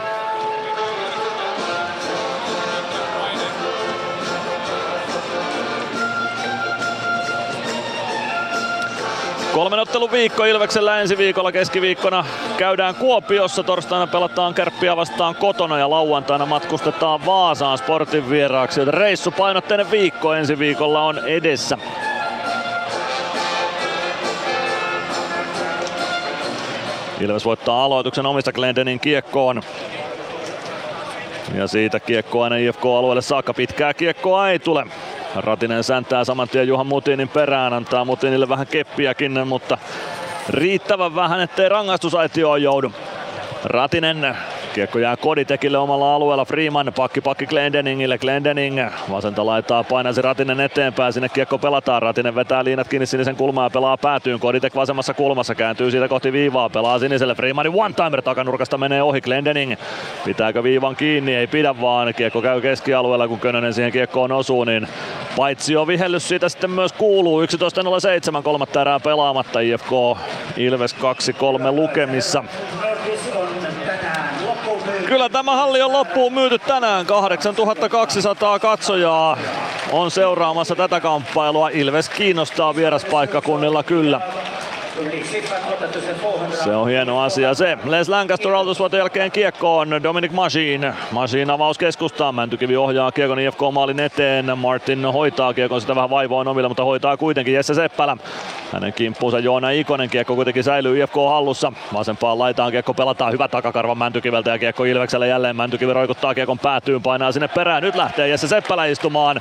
Kolmen 9.56 9.78
ottelun 9.78 10.10
viikko 10.10 10.44
Ilveksellä 10.44 11.00
ensi 11.00 11.18
viikolla 11.18 11.52
keskiviikkona 11.52 12.24
käydään 12.56 12.94
Kuopiossa. 12.94 13.62
Torstaina 13.62 14.06
pelataan 14.06 14.54
kärppiä 14.54 14.96
vastaan 14.96 15.34
kotona 15.34 15.78
ja 15.78 15.90
lauantaina 15.90 16.46
matkustetaan 16.46 17.26
Vaasaan 17.26 17.78
sportin 17.78 18.30
vieraaksi. 18.30 18.80
Joten 18.80 18.94
reissupainotteinen 18.94 19.90
viikko 19.90 20.34
ensi 20.34 20.58
viikolla 20.58 21.02
on 21.02 21.18
edessä. 21.18 21.78
Ilves 27.20 27.44
voittaa 27.44 27.84
aloituksen 27.84 28.26
omista 28.26 28.52
Glendenin 28.52 29.00
kiekkoon. 29.00 29.62
Ja 31.54 31.66
siitä 31.66 32.00
kiekko 32.00 32.42
aina 32.42 32.56
IFK-alueelle 32.56 33.22
saakka. 33.22 33.54
Pitkää 33.54 33.94
kiekkoa 33.94 34.50
ei 34.50 34.58
tule. 34.58 34.86
Ratinen 35.36 35.84
säntää 35.84 36.24
saman 36.24 36.48
tien 36.48 36.68
Juhan 36.68 36.86
Mutinin 36.86 37.28
perään, 37.28 37.72
antaa 37.72 38.04
Mutinille 38.04 38.48
vähän 38.48 38.66
keppiäkin, 38.66 39.48
mutta 39.48 39.78
riittävän 40.48 41.14
vähän, 41.14 41.40
ettei 41.40 41.68
rangaistusaitioon 41.68 42.62
joudu. 42.62 42.92
Ratinen 43.64 44.36
Kiekko 44.76 44.98
jää 44.98 45.16
Koditekille 45.16 45.78
omalla 45.78 46.14
alueella. 46.14 46.44
Freeman 46.44 46.92
pakki 46.96 47.20
pakki 47.20 47.46
Glendeningille. 47.46 48.18
Glendening 48.18 48.80
vasenta 49.10 49.46
laittaa 49.46 49.84
painaisi 49.84 50.22
Ratinen 50.22 50.60
eteenpäin. 50.60 51.12
Sinne 51.12 51.28
kiekko 51.28 51.58
pelataan. 51.58 52.02
Ratinen 52.02 52.34
vetää 52.34 52.64
liinat 52.64 52.88
kiinni 52.88 53.06
sinisen 53.06 53.36
kulmaa 53.36 53.66
ja 53.66 53.70
pelaa 53.70 53.96
päätyyn. 53.96 54.40
Koditek 54.40 54.74
vasemmassa 54.74 55.14
kulmassa 55.14 55.54
kääntyy 55.54 55.90
siitä 55.90 56.08
kohti 56.08 56.32
viivaa. 56.32 56.68
Pelaa 56.68 56.98
siniselle. 56.98 57.34
Freemanin 57.34 57.72
one-timer 57.72 58.22
takanurkasta 58.22 58.78
menee 58.78 59.02
ohi. 59.02 59.20
Glendening 59.20 59.74
pitääkö 60.24 60.62
viivan 60.62 60.96
kiinni? 60.96 61.34
Ei 61.34 61.46
pidä 61.46 61.80
vaan. 61.80 62.14
Kiekko 62.14 62.42
käy 62.42 62.60
keskialueella 62.60 63.28
kun 63.28 63.40
Könönen 63.40 63.74
siihen 63.74 63.92
kiekkoon 63.92 64.32
osuu. 64.32 64.64
Niin 64.64 64.88
paitsi 65.36 65.76
on 65.76 65.86
vihellys 65.86 66.28
siitä 66.28 66.48
sitten 66.48 66.70
myös 66.70 66.92
kuuluu. 66.92 67.42
11.07 67.42 68.42
kolmatta 68.42 68.80
erää 68.80 69.00
pelaamatta. 69.00 69.60
IFK 69.60 69.90
Ilves 70.56 70.96
2-3 70.96 70.98
lukemissa. 71.70 72.44
Kyllä 75.06 75.28
tämä 75.28 75.56
halli 75.56 75.82
on 75.82 75.92
loppuun 75.92 76.32
myyty 76.32 76.58
tänään. 76.58 77.06
8200 77.06 78.58
katsojaa 78.58 79.38
on 79.92 80.10
seuraamassa 80.10 80.76
tätä 80.76 81.00
kamppailua. 81.00 81.68
Ilves 81.68 82.08
kiinnostaa 82.08 82.76
vieraspaikkakunnilla 82.76 83.82
kyllä. 83.82 84.20
Se 86.64 86.74
on 86.74 86.88
hieno 86.88 87.20
asia 87.20 87.54
se. 87.54 87.78
Les 87.84 88.08
Lancaster 88.08 88.52
aloitusvuoton 88.52 88.98
jälkeen 88.98 89.30
kiekkoon 89.30 90.02
Dominic 90.02 90.32
Masin. 90.32 90.92
Masin 91.10 91.50
avaus 91.50 91.78
keskustaan. 91.78 92.34
Mäntykivi 92.34 92.76
ohjaa 92.76 93.12
kiekon 93.12 93.38
IFK 93.38 93.60
maalin 93.72 94.00
eteen. 94.00 94.58
Martin 94.58 95.04
hoitaa 95.04 95.54
kiekon 95.54 95.80
sitä 95.80 95.94
vähän 95.94 96.10
vaivoin 96.10 96.48
omilla, 96.48 96.68
mutta 96.68 96.84
hoitaa 96.84 97.16
kuitenkin 97.16 97.54
Jesse 97.54 97.74
Seppälä. 97.74 98.16
Hänen 98.72 98.92
kimppuunsa 98.92 99.38
Joona 99.38 99.70
Ikonen. 99.70 100.10
Kiekko 100.10 100.34
kuitenkin 100.34 100.64
säilyy 100.64 101.02
IFK 101.02 101.14
hallussa. 101.14 101.72
Vasempaan 101.92 102.38
laitaan 102.38 102.72
kiekko 102.72 102.94
pelataan. 102.94 103.32
Hyvä 103.32 103.48
takakarva 103.48 103.94
Mäntykiveltä 103.94 104.50
ja 104.50 104.58
kiekko 104.58 104.84
Ilvekselle 104.84 105.28
jälleen. 105.28 105.56
Mäntykivi 105.56 105.92
roikuttaa 105.92 106.34
kiekon 106.34 106.58
päätyyn, 106.58 107.02
painaa 107.02 107.32
sinne 107.32 107.48
perään. 107.48 107.82
Nyt 107.82 107.94
lähtee 107.94 108.28
Jesse 108.28 108.48
Seppälä 108.48 108.86
istumaan. 108.86 109.40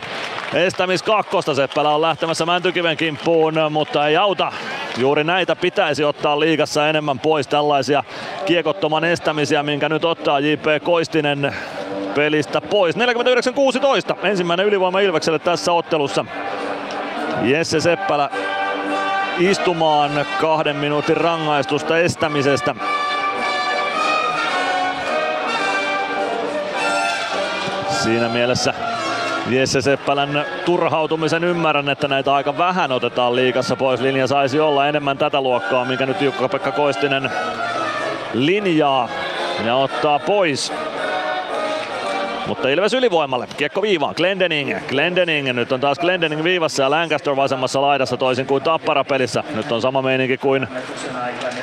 Estämis 0.53 1.03
kakkosta 1.03 1.55
Seppälä 1.55 1.89
on 1.89 2.01
lähtemässä 2.01 2.45
Mäntykiven 2.45 2.97
kimppuun, 2.97 3.53
mutta 3.69 4.07
ei 4.07 4.17
auta. 4.17 4.51
Juuri 4.97 5.23
näitä 5.47 5.61
pitäisi 5.61 6.03
ottaa 6.03 6.39
liigassa 6.39 6.87
enemmän 6.87 7.19
pois 7.19 7.47
tällaisia 7.47 8.03
kiekottoman 8.45 9.03
estämisiä, 9.03 9.63
minkä 9.63 9.89
nyt 9.89 10.05
ottaa 10.05 10.39
JP 10.39 10.83
Koistinen 10.83 11.55
pelistä 12.15 12.61
pois. 12.61 12.95
49-16. 12.95 12.99
Ensimmäinen 14.23 14.65
ylivoima 14.65 14.99
Ilvekselle 14.99 15.39
tässä 15.39 15.73
ottelussa. 15.73 16.25
Jesse 17.41 17.79
Seppälä 17.79 18.29
istumaan 19.39 20.25
kahden 20.41 20.75
minuutin 20.75 21.17
rangaistusta 21.17 21.97
estämisestä. 21.97 22.75
Siinä 27.89 28.29
mielessä 28.29 28.73
Jesse 29.49 29.81
Seppälän 29.81 30.45
turhautumisen 30.65 31.43
ymmärrän, 31.43 31.89
että 31.89 32.07
näitä 32.07 32.33
aika 32.33 32.57
vähän 32.57 32.91
otetaan 32.91 33.35
liikassa 33.35 33.75
pois. 33.75 34.01
Linja 34.01 34.27
saisi 34.27 34.59
olla 34.59 34.87
enemmän 34.87 35.17
tätä 35.17 35.41
luokkaa, 35.41 35.85
minkä 35.85 36.05
nyt 36.05 36.21
Jukka-Pekka 36.21 36.71
Koistinen 36.71 37.31
linjaa 38.33 39.09
ja 39.65 39.75
ottaa 39.75 40.19
pois. 40.19 40.73
Mutta 42.47 42.69
Ilves 42.69 42.93
ylivoimalle. 42.93 43.47
Kiekko 43.57 43.81
viivaan. 43.81 44.13
Glendening. 44.17 44.77
Glendening. 44.89 45.53
Nyt 45.53 45.71
on 45.71 45.79
taas 45.79 45.99
Glendening 45.99 46.43
viivassa 46.43 46.83
ja 46.83 46.89
Lancaster 46.91 47.35
vasemmassa 47.35 47.81
laidassa 47.81 48.17
toisin 48.17 48.45
kuin 48.45 48.63
Tappara 48.63 49.03
pelissä. 49.03 49.43
Nyt 49.55 49.71
on 49.71 49.81
sama 49.81 50.01
meininki 50.01 50.37
kuin 50.37 50.67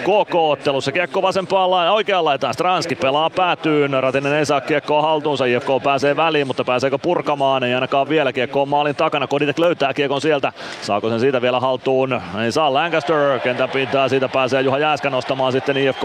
KK-ottelussa. 0.02 0.92
Kiekko 0.92 1.22
vasempaan 1.22 1.70
la- 1.70 1.92
oikeaan 1.92 2.24
laitaan. 2.24 2.54
Stranski 2.54 2.94
pelaa 2.94 3.30
päätyyn. 3.30 4.02
Ratinen 4.02 4.32
ei 4.32 4.46
saa 4.46 4.60
kiekkoa 4.60 5.02
haltuunsa. 5.02 5.44
IFK 5.44 5.68
pääsee 5.84 6.16
väliin, 6.16 6.46
mutta 6.46 6.64
pääseekö 6.64 6.98
purkamaan? 6.98 7.64
Ei 7.64 7.74
ainakaan 7.74 8.08
vielä. 8.08 8.32
Kiekko 8.32 8.62
on 8.62 8.68
maalin 8.68 8.96
takana. 8.96 9.26
Koditek 9.26 9.58
löytää 9.58 9.94
kiekon 9.94 10.20
sieltä. 10.20 10.52
Saako 10.82 11.08
sen 11.08 11.20
siitä 11.20 11.42
vielä 11.42 11.60
haltuun? 11.60 12.20
Ei 12.44 12.52
saa 12.52 12.74
Lancaster. 12.74 13.38
Kentän 13.40 13.70
pintaa. 13.70 14.08
Siitä 14.08 14.28
pääsee 14.28 14.62
Juha 14.62 14.78
Jääskä 14.78 15.10
nostamaan 15.10 15.52
sitten 15.52 15.76
IFK 15.76 16.02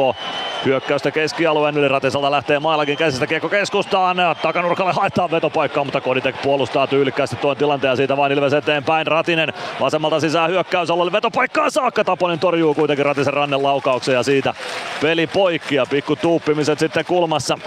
hyökkäystä 0.65 1.11
keskialueen 1.11 1.77
yli. 1.77 1.88
Ratisalta 1.88 2.31
lähtee 2.31 2.59
mailakin 2.59 2.97
käsistä 2.97 3.27
kiekko 3.27 3.49
keskustaan. 3.49 4.17
Takana 4.41 4.67
nurkalle 4.68 4.94
haetaan 4.94 5.32
vetopaikkaa, 5.32 5.84
mutta 5.84 6.02
Koditek 6.02 6.42
puolustaa 6.42 6.88
tyylikkäästi 6.88 7.36
tuon 7.36 7.58
tilanteen 7.58 7.90
ja 7.90 7.96
siitä 7.96 8.18
vain 8.18 8.32
Ilves 8.32 8.54
eteenpäin. 8.54 9.08
Ratinen 9.08 9.54
vasemmalta 9.80 10.20
sisään 10.20 10.50
hyökkäysalueelle 10.50 11.12
vetopaikkaa 11.12 11.70
saakka. 11.70 12.04
Taponen 12.04 12.40
torjuu 12.40 12.74
kuitenkin 12.74 13.06
Ratisen 13.06 13.34
rannen 13.34 13.64
laukauksen 13.64 14.14
ja 14.14 14.24
siitä 14.24 14.54
peli 15.02 15.28
poikki 15.28 15.76
ja 15.76 15.86
pikku 15.86 16.16
tuuppimiset 16.16 16.80
sitten 16.80 17.06
kulmassa. 17.06 17.58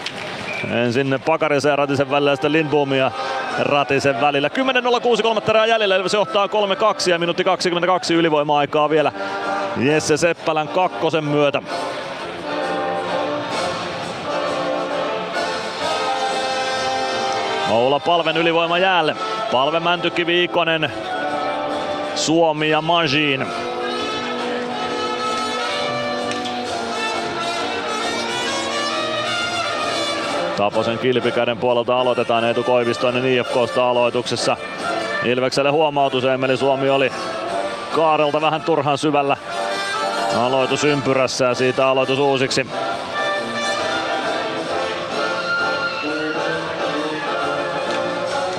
Ensin 0.70 1.20
Pakarisen 1.26 1.70
ja 1.70 1.76
Ratisen 1.76 2.10
välillä 2.10 2.36
sitten 2.36 2.52
Lindbom 2.52 2.92
ja 2.92 3.10
Ratisen 3.58 4.20
välillä. 4.20 4.48
10.06 4.48 5.22
kolmatta 5.22 5.52
erää 5.52 5.66
jäljellä. 5.66 5.96
Ilves 5.96 6.14
johtaa 6.14 6.46
3-2 6.46 6.50
ja 7.10 7.18
minuutti 7.18 7.44
22 7.44 8.14
ylivoima-aikaa 8.14 8.90
vielä 8.90 9.12
Jesse 9.76 10.16
Seppälän 10.16 10.68
kakkosen 10.68 11.24
myötä. 11.24 11.62
Oula 17.70 18.00
Palven 18.00 18.36
ylivoima 18.36 18.78
jäälle. 18.78 19.16
Palve 19.52 19.80
Mäntyki 19.80 20.26
Viikonen, 20.26 20.92
Suomi 22.14 22.70
ja 22.70 22.80
Majin. 22.82 23.46
Taposen 30.56 30.98
kilpikäden 30.98 31.58
puolelta 31.58 32.00
aloitetaan 32.00 32.44
Eetu 32.44 32.62
Koivistoinen 32.62 33.24
IFKsta 33.24 33.90
aloituksessa. 33.90 34.56
Ilvekselle 35.24 35.70
huomautus, 35.70 36.24
Emeli 36.24 36.56
Suomi 36.56 36.90
oli 36.90 37.12
Kaarelta 37.94 38.40
vähän 38.40 38.62
turhan 38.62 38.98
syvällä 38.98 39.36
aloitusympyrässä 40.36 41.44
ja 41.44 41.54
siitä 41.54 41.88
aloitus 41.88 42.18
uusiksi. 42.18 42.66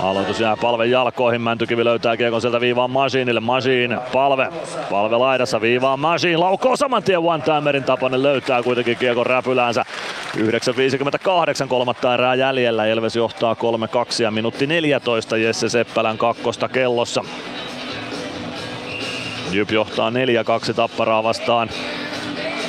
Aloitus 0.01 0.39
jää 0.39 0.57
palven 0.57 0.91
jalkoihin. 0.91 1.41
Mäntykivi 1.41 1.85
löytää 1.85 2.17
kiekon 2.17 2.41
sieltä 2.41 2.61
viivaan 2.61 2.91
Masiinille. 2.91 3.39
Masiin, 3.39 3.97
palve. 4.13 4.49
Palve 4.89 5.17
laidassa 5.17 5.61
viivaan 5.61 5.99
Masiin. 5.99 6.39
Laukoo 6.39 6.75
saman 6.75 7.03
tien 7.03 7.19
one-timerin 7.19 7.83
Tapanen 7.83 8.23
löytää 8.23 8.63
kuitenkin 8.63 8.97
kiekon 8.97 9.25
räpyläänsä. 9.25 9.85
9.58 10.37 11.67
kolmatta 11.67 12.13
erää 12.13 12.35
jäljellä. 12.35 12.85
Ilves 12.85 13.15
johtaa 13.15 13.53
3-2 13.53 14.23
ja 14.23 14.31
minuutti 14.31 14.67
14 14.67 15.37
Jesse 15.37 15.69
Seppälän 15.69 16.17
kakkosta 16.17 16.69
kellossa. 16.69 17.23
Jyp 19.51 19.71
johtaa 19.71 20.09
4-2 20.09 20.13
tapparaa 20.75 21.23
vastaan. 21.23 21.69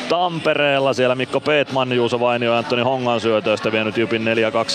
Tampereella. 0.09 0.93
Siellä 0.93 1.15
Mikko 1.15 1.41
Peetman, 1.41 1.93
Juuso 1.93 2.21
Vainio 2.21 2.53
ja 2.53 2.59
Antoni 2.59 2.83
Hongan 2.83 3.21
syötöistä 3.21 3.73
vienyt 3.73 3.97
Jypin 3.97 4.25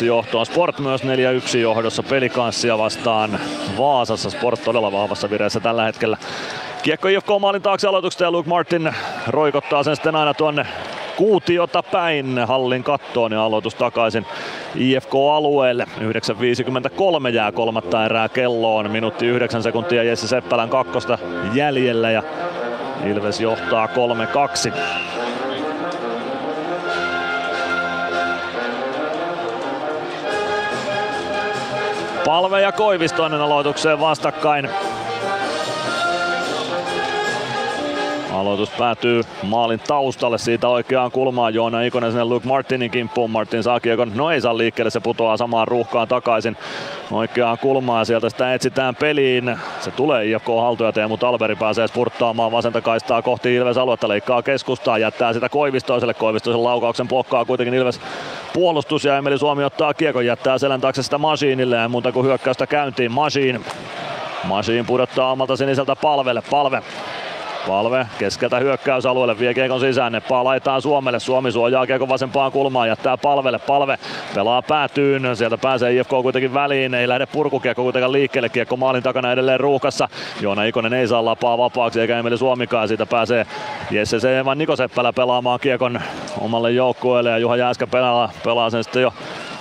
4-2 0.02 0.06
johtoon. 0.06 0.46
Sport 0.46 0.80
myös 0.80 1.02
4-1 1.04 1.58
johdossa 1.58 2.04
pelikanssia 2.04 2.78
vastaan 2.78 3.40
Vaasassa. 3.78 4.30
Sport 4.30 4.64
todella 4.64 4.92
vahvassa 4.92 5.30
vireessä 5.30 5.60
tällä 5.60 5.84
hetkellä. 5.84 6.18
Kiekko 6.84 7.08
IFK 7.08 7.28
maalin 7.40 7.62
taakse 7.62 7.88
aloituksesta 7.88 8.24
ja 8.24 8.32
Luke 8.32 8.50
Martin 8.50 8.96
roikottaa 9.28 9.84
sen 9.84 9.96
sitten 9.96 10.16
aina 10.16 10.34
tuonne 10.34 10.66
kuutiota 11.16 11.84
päin 11.84 12.40
hallin 12.48 12.84
kattoon 12.84 13.32
ja 13.32 13.44
aloitus 13.44 13.76
takaisin 13.76 14.26
IFK-alueelle. 14.76 15.86
9.53 16.00 17.34
jää 17.34 17.52
kolmatta 17.52 18.06
erää 18.06 18.30
kelloon. 18.30 18.92
Minuutti 18.92 19.26
9 19.26 19.64
sekuntia 19.64 20.04
Jesse 20.04 20.28
Seppälän 20.28 20.70
kakkosta 20.70 21.18
jäljellä 21.54 22.12
ja 22.12 22.24
Ilves 23.06 23.42
johtaa 23.42 23.88
3-2. 24.68 24.72
Palve 32.28 32.62
ja 32.62 32.72
Koivistoinen 32.72 33.42
aloitukseen 33.42 34.00
vastakkain. 34.00 34.70
Aloitus 38.38 38.70
päätyy 38.70 39.22
maalin 39.44 39.80
taustalle 39.88 40.38
siitä 40.38 40.68
oikeaan 40.68 41.12
kulmaan. 41.12 41.54
Joona 41.54 41.82
Ikonen 41.82 42.12
sinne 42.12 42.26
Luke 42.26 42.48
Martinin 42.48 42.92
kimppuun. 42.92 43.32
Martin 43.32 43.64
saa 43.64 43.80
kiekon. 43.80 44.12
No 44.16 44.32
ei 44.32 44.42
saa 44.42 44.58
liikkeelle, 44.58 44.90
se 44.90 45.00
putoaa 45.00 45.38
samaan 45.38 45.68
ruuhkaan 45.68 46.08
takaisin 46.08 46.58
oikeaan 47.12 47.58
kulmaan. 47.58 48.06
Sieltä 48.06 48.30
sitä 48.30 48.54
etsitään 48.54 48.96
peliin. 48.96 49.58
Se 49.80 49.92
tulee 49.92 50.26
IFK 50.26 50.48
haltuja. 50.48 50.92
Teemu 50.92 51.18
Talberi 51.18 51.56
pääsee 51.56 51.88
spurttaamaan 51.88 52.52
vasenta 52.52 52.82
kaistaa 52.82 53.22
kohti 53.22 53.56
Ilves 53.56 53.78
aluetta. 53.78 54.08
Leikkaa 54.08 54.42
keskustaa, 54.42 54.98
jättää 54.98 55.34
sitä 55.34 55.50
Koivistoiselle. 55.50 56.14
Koivistoisen 56.14 56.64
laukauksen 56.64 57.08
blokkaa 57.08 57.46
kuitenkin 57.46 57.74
Ilves 57.74 58.02
puolustus 58.54 59.06
ja 59.06 59.18
Emeli 59.18 59.38
Suomi 59.38 59.64
ottaa 59.64 59.94
kiekon, 59.94 60.26
jättää 60.26 60.58
selän 60.58 60.82
taakse 60.82 61.04
sitä 61.04 61.18
Masiinille 61.18 61.76
ja 61.76 61.90
muuta 61.90 62.12
kuin 62.12 62.26
hyökkäystä 62.26 62.68
käyntiin. 62.68 63.12
Masiin 63.12 63.66
Masiin 64.44 64.86
pudottaa 64.86 65.32
omalta 65.32 65.56
siniseltä 65.56 65.96
palvelle. 65.96 66.44
Palve 66.50 66.84
Palve 67.68 68.08
keskeltä 68.20 68.60
hyökkäysalueelle, 68.60 69.40
vie 69.40 69.54
kiekon 69.54 69.80
sisään, 69.80 70.12
neppaa 70.12 70.44
laitaan 70.44 70.82
Suomelle. 70.82 71.20
Suomi 71.20 71.52
suojaa 71.52 71.88
kiekon 71.88 72.10
vasempaan 72.10 72.52
kulmaan, 72.52 72.88
jättää 72.88 73.18
palvelle. 73.18 73.60
Palve 73.60 73.98
pelaa 74.36 74.62
päätyyn, 74.62 75.36
sieltä 75.36 75.58
pääsee 75.58 75.94
IFK 75.94 76.10
kuitenkin 76.10 76.54
väliin, 76.54 76.94
ei 76.94 77.08
lähde 77.08 77.26
purkukiekko 77.26 77.84
kuitenkaan 77.84 78.12
liikkeelle. 78.12 78.50
Kiekko 78.50 78.78
maalin 78.78 79.04
takana 79.04 79.32
edelleen 79.32 79.60
ruuhkassa. 79.60 80.10
Joona 80.42 80.64
Ikonen 80.64 80.94
ei 80.94 81.08
saa 81.08 81.26
lapaa 81.26 81.58
vapaaksi 81.58 82.02
eikä 82.02 82.20
Emeli 82.20 82.38
Suomikaan. 82.38 82.88
Siitä 82.88 83.06
pääsee 83.06 83.46
Jesse 83.92 84.20
Seevan 84.20 84.58
Niko 84.58 84.76
Seppälä 84.76 85.14
pelaamaan 85.14 85.60
kiekon 85.60 86.02
omalle 86.42 86.72
joukkueelle 86.72 87.30
ja 87.30 87.38
Juha 87.38 87.56
Jääskä 87.56 87.88
pelaa, 87.88 88.32
pelaa 88.44 88.70
sen 88.70 88.84
sitten 88.84 89.02
jo 89.02 89.14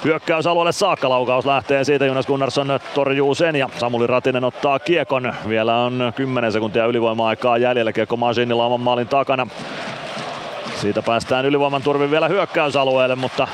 hyökkäysalueelle 0.05 0.73
saakka. 0.73 1.09
Laukaus 1.09 1.47
lähtee 1.47 1.85
siitä, 1.85 2.07
Jonas 2.07 2.27
Gunnarsson 2.27 2.81
torjuu 2.95 3.35
sen 3.35 3.57
ja 3.57 3.69
Samuli 3.79 4.07
Ratinen 4.07 4.45
ottaa 4.45 4.79
kiekon. 4.79 5.35
Vielä 5.49 5.77
on 5.77 6.13
10 6.17 6.53
sekuntia 6.53 6.87
ylivoima-aikaa 6.87 7.59
jäljellä. 7.59 7.93
Kiekko 7.93 8.17
Masinilla 8.17 8.67
oman 8.67 8.81
maalin 8.81 9.09
takana. 9.09 9.47
Siitä 10.75 11.03
päästään 11.03 11.47
ylivoiman 11.47 11.83
turvin 11.83 12.11
vielä 12.11 12.29
hyökkäysalueelle, 12.29 13.15
mutta 13.15 13.49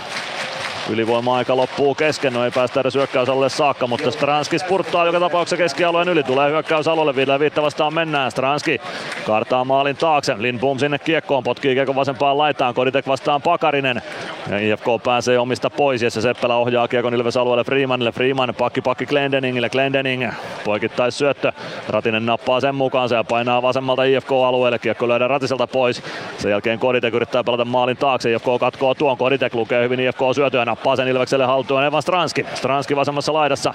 Ylivoima-aika 0.91 1.57
loppuu 1.57 1.94
kesken, 1.94 2.33
no 2.33 2.44
ei 2.44 2.51
päästä 2.51 2.81
edes 2.81 2.94
hyökkäysalueelle 2.94 3.49
saakka, 3.49 3.86
mutta 3.86 4.11
Stranski 4.11 4.59
spurttaa 4.59 5.07
joka 5.07 5.20
tapauksessa 5.20 5.57
keskialueen 5.57 6.09
yli. 6.09 6.23
Tulee 6.23 6.51
hyökkäysalueelle, 6.51 7.17
vielä 7.17 7.41
viittä 7.41 7.62
vastaan 7.62 7.94
mennään. 7.94 8.31
Stranski 8.31 8.81
kartaa 9.27 9.65
maalin 9.65 9.97
taakse. 9.97 10.35
Lindboom 10.39 10.78
sinne 10.78 10.99
kiekkoon, 10.99 11.43
potkii 11.43 11.75
kiekko 11.75 11.94
vasempaan 11.94 12.39
laitaan. 12.39 12.75
Koditek 12.75 13.07
vastaan 13.07 13.43
Pakarinen. 13.43 14.02
Ja 14.51 14.59
IFK 14.59 14.86
pääsee 15.05 15.39
omista 15.39 15.70
pois 15.70 16.02
ja 16.02 16.11
se 16.11 16.20
Seppälä 16.20 16.57
ohjaa 16.57 16.89
kiekon 16.89 17.15
Ilves 17.15 17.36
alueelle 17.36 17.65
Freemanille. 17.65 18.12
Freeman 18.12 18.55
pakki 18.59 18.81
pakki 18.81 19.07
Glendeningille. 19.07 19.70
Glendening 19.70 20.33
poikittais 20.65 21.19
syöttö. 21.19 21.52
Ratinen 21.89 22.27
nappaa 22.27 22.61
sen 22.61 22.75
mukaan 22.75 23.09
ja 23.12 23.25
painaa 23.25 23.62
vasemmalta 23.62 24.05
IFK-alueelle. 24.05 24.78
Kiekko 24.78 25.09
löydään 25.09 25.31
Ratiselta 25.31 25.67
pois. 25.67 26.02
Sen 26.39 26.51
jälkeen 26.51 26.78
Koditek 26.78 27.15
yrittää 27.15 27.44
pelata 27.44 27.65
maalin 27.65 27.97
taakse. 27.97 28.33
IFK 28.33 28.47
katkoo 28.61 28.94
tuon. 28.94 29.17
Koditek 29.17 29.55
lukee 29.55 29.85
hyvin 29.85 30.01
IFK 30.01 30.20
syötyä 30.35 30.65
nappaa 30.73 30.97
sen 30.97 31.09
Ilvekselle 31.09 31.44
haltuun 31.44 31.84
Evan 31.84 32.02
Stranski. 32.02 32.47
Stranski 32.55 32.97
vasemmassa 32.97 33.33
laidassa. 33.33 33.75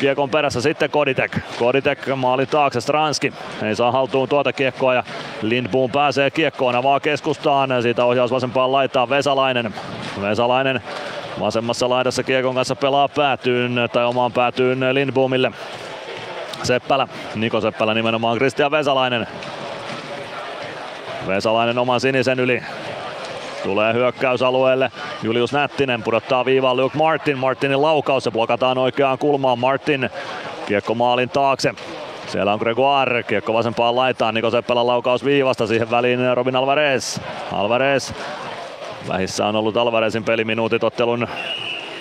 Kiekon 0.00 0.30
perässä 0.30 0.60
sitten 0.60 0.90
Koditek. 0.90 1.38
Koditek 1.58 1.98
maali 2.16 2.46
taakse 2.46 2.80
Stranski. 2.80 3.32
Ei 3.62 3.76
saa 3.76 3.92
haltuun 3.92 4.28
tuota 4.28 4.52
kiekkoa 4.52 4.94
ja 4.94 5.04
Lindboom 5.42 5.90
pääsee 5.90 6.30
kiekkoon 6.30 6.76
avaa 6.76 7.00
keskustaan. 7.00 7.82
Siitä 7.82 8.04
ohjaus 8.04 8.30
vasempaan 8.30 8.72
laitaan 8.72 9.08
Vesalainen. 9.08 9.74
Vesalainen 10.20 10.82
vasemmassa 11.40 11.88
laidassa 11.88 12.22
kiekon 12.22 12.54
kanssa 12.54 12.76
pelaa 12.76 13.08
päätyyn 13.08 13.76
tai 13.92 14.04
omaan 14.04 14.32
päätyyn 14.32 14.94
Lindboomille. 14.94 15.52
Seppälä, 16.62 17.08
Niko 17.34 17.60
Seppälä 17.60 17.94
nimenomaan 17.94 18.38
Kristian 18.38 18.70
Vesalainen. 18.70 19.26
Vesalainen 21.26 21.78
oman 21.78 22.00
sinisen 22.00 22.40
yli. 22.40 22.62
Tulee 23.62 23.92
hyökkäysalueelle. 23.92 24.90
Julius 25.22 25.52
Nättinen 25.52 26.02
pudottaa 26.02 26.44
viivaan 26.44 26.76
Luke 26.76 26.98
Martin. 26.98 27.38
Martinin 27.38 27.82
laukaus. 27.82 28.24
Se 28.24 28.30
blokataan 28.30 28.78
oikeaan 28.78 29.18
kulmaan. 29.18 29.58
Martin 29.58 30.10
kiekko 30.66 30.94
maalin 30.94 31.30
taakse. 31.30 31.74
Siellä 32.26 32.52
on 32.52 32.58
Gregoire, 32.58 33.22
kiekko 33.22 33.52
vasempaan 33.54 33.96
laitaan, 33.96 34.34
Niko 34.34 34.50
Seppälän 34.50 34.86
laukaus 34.86 35.24
viivasta, 35.24 35.66
siihen 35.66 35.90
väliin 35.90 36.20
Robin 36.34 36.56
Alvarez. 36.56 37.18
Alvarez, 37.52 38.12
vähissä 39.08 39.46
on 39.46 39.56
ollut 39.56 39.76
Alvarezin 39.76 40.24
peliminuutit 40.24 40.84
ottelun 40.84 41.28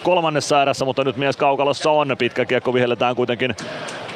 kolmannessa 0.03 0.61
erässä, 0.61 0.85
mutta 0.85 1.03
nyt 1.03 1.17
mies 1.17 1.37
kaukalossa 1.37 1.91
on. 1.91 2.15
Pitkä 2.17 2.45
kiekko 2.45 2.73
vihelletään 2.73 3.15
kuitenkin 3.15 3.55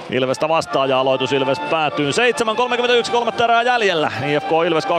Ilvestä 0.09 0.49
vastaan 0.49 0.89
ja 0.89 0.99
aloitus 0.99 1.33
Ilves 1.33 1.59
päätyy. 1.59 2.11
7.31 2.11 3.11
kolmatta 3.11 3.43
erää 3.43 3.61
jäljellä. 3.61 4.11
IFK 4.27 4.49
Ilves 4.67 4.85
2-3 4.85 4.89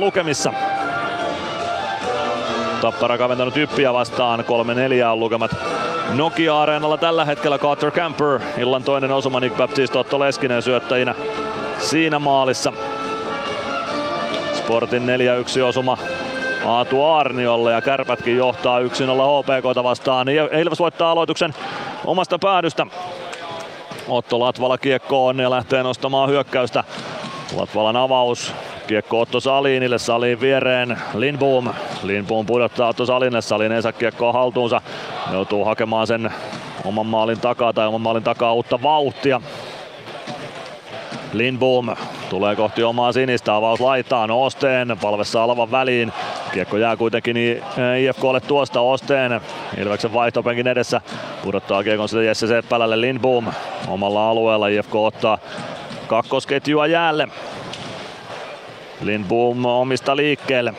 lukemissa. 0.00 0.52
Tappara 2.84 3.18
kaventanut 3.18 3.56
Yppiä 3.56 3.92
vastaan. 3.92 4.40
3-4 4.40 4.44
on 5.12 5.20
lukemat 5.20 5.50
Nokia-areenalla 6.12 6.98
tällä 6.98 7.24
hetkellä 7.24 7.58
Carter 7.58 7.90
Camper. 7.90 8.40
Illan 8.58 8.82
toinen 8.82 9.12
osuma 9.12 9.40
Nick 9.40 9.56
Baptiste 9.56 9.98
Otto 9.98 10.18
Leskinen 10.20 10.62
syöttäjinä 10.62 11.14
siinä 11.78 12.18
maalissa. 12.18 12.72
Sportin 14.54 15.02
4-1 15.60 15.62
osuma 15.62 15.98
Aatu 16.66 17.04
Arniolle 17.04 17.72
ja 17.72 17.80
Kärpätkin 17.80 18.36
johtaa 18.36 18.80
1-0 18.80 18.82
HPKta 18.84 19.84
vastaan. 19.84 20.28
Ilves 20.62 20.78
voittaa 20.78 21.10
aloituksen 21.10 21.54
omasta 22.04 22.38
päädystä. 22.38 22.86
Otto 24.08 24.40
Latvala 24.40 24.78
kiekkoon 24.78 25.38
ja 25.38 25.50
lähtee 25.50 25.82
nostamaan 25.82 26.30
hyökkäystä. 26.30 26.84
Latvalan 27.56 27.96
avaus 27.96 28.54
Kiekko 28.86 29.20
Otto 29.20 29.40
Salinille, 29.40 29.98
Salin 29.98 30.40
viereen 30.40 30.98
Lindboom. 31.14 31.68
Lindboom 32.02 32.46
pudottaa 32.46 32.88
Otto 32.88 33.06
Salinille, 33.06 33.42
Salin 33.42 33.72
ei 33.72 33.82
saa 33.82 33.92
kiekkoa 33.92 34.32
haltuunsa. 34.32 34.80
Joutuu 35.32 35.64
hakemaan 35.64 36.06
sen 36.06 36.32
oman 36.84 37.06
maalin 37.06 37.40
takaa 37.40 37.72
tai 37.72 37.86
oman 37.86 38.00
maalin 38.00 38.22
takaa 38.22 38.52
uutta 38.52 38.82
vauhtia. 38.82 39.40
Lindboom 41.32 41.96
tulee 42.30 42.56
kohti 42.56 42.82
omaa 42.82 43.12
sinistä, 43.12 43.54
avaus 43.54 43.80
laitaan 43.80 44.30
Osteen, 44.30 44.96
palvessa 45.02 45.44
alavan 45.44 45.70
väliin. 45.70 46.12
Kiekko 46.52 46.76
jää 46.76 46.96
kuitenkin 46.96 47.36
IFKlle 48.00 48.40
tuosta 48.40 48.80
Osteen. 48.80 49.40
Ilveksen 49.78 50.14
vaihtopenkin 50.14 50.66
edessä 50.66 51.00
pudottaa 51.42 51.82
kiekon 51.82 52.08
sitten 52.08 52.26
Jesse 52.26 52.46
Seppälälle 52.46 53.00
Lindboom 53.00 53.46
omalla 53.88 54.30
alueella. 54.30 54.68
IFK 54.68 54.94
ottaa 54.94 55.38
kakkosketjua 56.06 56.86
jäälle. 56.86 57.28
Lindboom 59.00 59.64
omista 59.64 60.16
liikkeelle. 60.16 60.74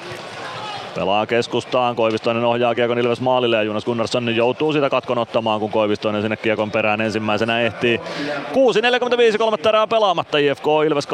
Pelaa 0.95 1.26
keskustaan, 1.26 1.95
Koivistoinen 1.95 2.45
ohjaa 2.45 2.76
Kiekon 2.76 3.00
Ilves 3.00 3.22
maalille 3.22 3.56
ja 3.56 3.64
Jonas 3.64 3.86
Gunnarsson 3.86 4.36
joutuu 4.36 4.74
sitä 4.74 4.90
katkon 4.90 5.18
ottamaan, 5.18 5.60
kun 5.60 5.72
Koivistoinen 5.72 6.22
sinne 6.22 6.38
Kiekon 6.38 6.72
perään 6.72 7.02
ensimmäisenä 7.02 7.62
ehtii. 7.62 7.98
6.45 9.32 9.38
kolmatta 9.38 9.70
erää 9.70 9.88
pelaamatta, 9.88 10.38
IFK 10.38 10.66
Ilves 10.88 11.08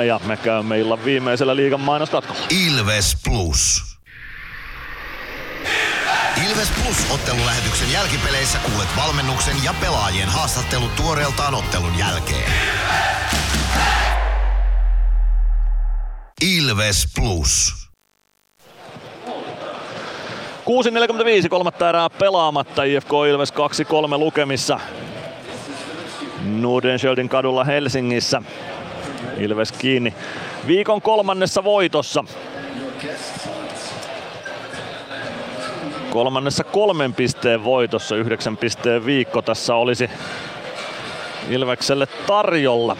2-3 0.00 0.02
ja 0.02 0.20
me 0.26 0.36
käymme 0.36 0.78
illan 0.78 1.04
viimeisellä 1.04 1.56
liigan 1.56 1.80
mainoskatkolla. 1.80 2.40
Ilves 2.66 3.16
Plus. 3.24 3.93
Ilves 6.48 6.70
Plus 6.82 7.10
ottelulähetyksen 7.10 7.92
jälkipeleissä 7.92 8.58
kuulet 8.58 8.88
valmennuksen 8.96 9.56
ja 9.64 9.74
pelaajien 9.80 10.28
haastattelut 10.28 10.96
tuoreeltaan 10.96 11.54
ottelun 11.54 11.98
jälkeen. 11.98 12.52
Ilves 16.42 17.06
Plus. 17.16 17.84
6.45 21.42 21.48
kolmatta 21.48 21.88
erää 21.88 22.10
pelaamatta, 22.10 22.82
IFK 22.84 23.10
Ilves 23.30 23.52
2-3 23.52 23.54
lukemissa. 24.18 24.80
Nordenskjöldin 26.44 27.28
kadulla 27.28 27.64
Helsingissä. 27.64 28.42
Ilves 29.38 29.72
kiinni 29.72 30.14
viikon 30.66 31.02
kolmannessa 31.02 31.64
voitossa. 31.64 32.24
Kolmannessa 36.14 36.64
kolmen 36.64 37.14
pisteen 37.14 37.64
voitossa, 37.64 38.16
yhdeksän 38.16 38.56
pisteen 38.56 39.06
viikko 39.06 39.42
tässä 39.42 39.74
olisi 39.74 40.10
Ilvekselle 41.50 42.06
tarjolla. 42.06 42.96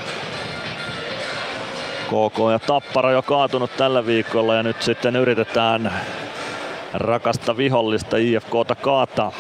KK 2.07 2.39
ja 2.53 2.59
Tappara 2.59 3.13
jo 3.13 3.23
kaatunut 3.23 3.77
tällä 3.77 4.07
viikolla 4.07 4.55
ja 4.55 4.63
nyt 4.63 4.83
sitten 4.83 5.17
yritetään 5.17 5.93
rakasta 6.95 7.57
vihollista 7.57 8.17
IFKta 8.17 8.75
kaataa. 8.75 9.33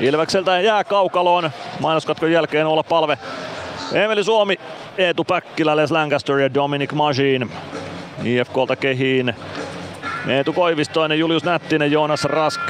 Ilvekseltä 0.00 0.60
jää 0.60 0.84
kaukaloon 0.84 1.50
mainoskatkon 1.80 2.32
jälkeen 2.32 2.66
olla 2.66 2.82
palve 2.82 3.18
Emeli 3.92 4.24
Suomi, 4.24 4.56
Eetu 4.98 5.24
Päkkilä, 5.24 5.76
Les 5.76 5.90
Lancaster 5.90 6.38
ja 6.38 6.54
Dominic 6.54 6.92
Majin. 6.92 7.50
IFKlta 8.24 8.76
kehiin 8.76 9.34
Eetu 10.28 10.52
Koivistoinen, 10.52 11.18
Julius 11.18 11.44
Nättinen, 11.44 11.92
Joonas 11.92 12.24
Rask, 12.24 12.60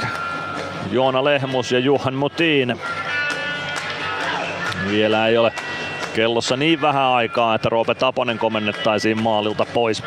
Joona 0.91 1.23
Lehmus 1.23 1.71
ja 1.71 1.79
Juhan 1.79 2.13
Mutiin. 2.13 2.79
Vielä 4.89 5.27
ei 5.27 5.37
ole 5.37 5.53
kellossa 6.15 6.57
niin 6.57 6.81
vähän 6.81 7.07
aikaa, 7.07 7.55
että 7.55 7.69
Roope 7.69 7.95
Taponen 7.95 8.37
komennettaisiin 8.37 9.21
maalilta 9.21 9.65
pois. 9.73 10.03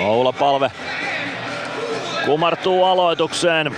Oula 0.00 0.32
Palve 0.32 0.70
kumartuu 2.26 2.84
aloitukseen. 2.84 3.76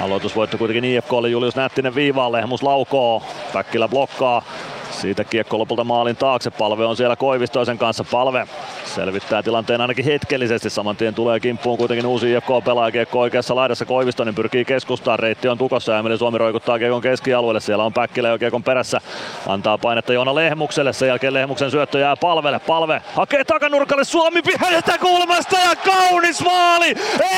Aloitusvoitto 0.00 0.58
kuitenkin 0.58 0.84
IFKlle 0.84 1.28
Julius 1.28 1.56
Nättinen 1.56 1.94
viivaalle, 1.94 2.36
Lehmus 2.36 2.62
laukoo, 2.62 3.22
Päkkilä 3.52 3.88
blokkaa. 3.88 4.42
Siitä 4.90 5.24
kiekko 5.24 5.58
lopulta 5.58 5.84
maalin 5.84 6.16
taakse, 6.16 6.50
Palve 6.50 6.84
on 6.84 6.96
siellä 6.96 7.16
Koivistoisen 7.16 7.78
kanssa, 7.78 8.04
Palve 8.04 8.46
selvittää 8.84 9.42
tilanteen 9.42 9.80
ainakin 9.80 10.04
hetkellisesti. 10.04 10.70
Saman 10.70 10.96
tien 10.96 11.14
tulee 11.14 11.40
kimppuun 11.40 11.78
kuitenkin 11.78 12.06
uusi 12.06 12.32
IFK-pelaaja. 12.32 12.92
Kiekko 12.92 13.20
oikeassa 13.20 13.54
laidassa 13.54 13.84
Koivistonen 13.84 14.34
pyrkii 14.34 14.64
keskustaan. 14.64 15.18
Reitti 15.18 15.48
on 15.48 15.58
tukossa 15.58 15.92
ja 15.92 16.18
Suomi 16.18 16.38
roikuttaa 16.38 16.78
kiekon 16.78 17.00
keskialueelle. 17.00 17.60
Siellä 17.60 17.84
on 17.84 17.92
Päkkilä 17.92 18.28
jo 18.28 18.38
kiekon 18.38 18.62
perässä. 18.62 19.00
Antaa 19.46 19.78
painetta 19.78 20.12
Joona 20.12 20.34
Lehmukselle. 20.34 20.92
Sen 20.92 21.08
jälkeen 21.08 21.34
Lehmuksen 21.34 21.70
syöttö 21.70 21.98
jää 21.98 22.16
palvelle. 22.16 22.58
Palve 22.58 23.02
hakee 23.14 23.44
takanurkalle 23.44 24.04
Suomi 24.04 24.42
pienestä 24.42 24.98
kulmasta 24.98 25.56
ja 25.56 25.76
kaunis 25.76 26.44
maali. 26.44 26.94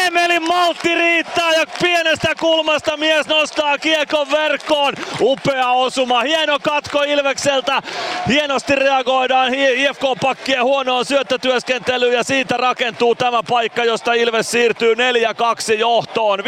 Emelin 0.07 0.49
maltti 0.49 0.95
riittää 0.95 1.53
ja 1.53 1.65
pienestä 1.83 2.35
kulmasta 2.41 2.97
mies 2.97 3.27
nostaa 3.27 3.79
kiekon 3.79 4.31
verkkoon. 4.31 4.95
Upea 5.21 5.71
osuma. 5.71 6.21
Hieno 6.21 6.59
katko 6.63 7.03
Ilvekseltä. 7.43 7.83
Hienosti 8.29 8.75
reagoidaan 8.75 9.55
IFK-pakkien 9.55 10.65
huonoon 10.65 11.05
syöttö 11.05 11.39
työskentely 11.39 12.13
ja 12.13 12.23
siitä 12.25 12.57
rakentuu 12.57 13.15
tämä 13.15 13.43
paikka, 13.49 13.85
josta 13.85 14.13
Ilves 14.13 14.51
siirtyy 14.51 14.95
4-2 14.95 14.99
johtoon. 15.79 16.39
53-41. 16.39 16.43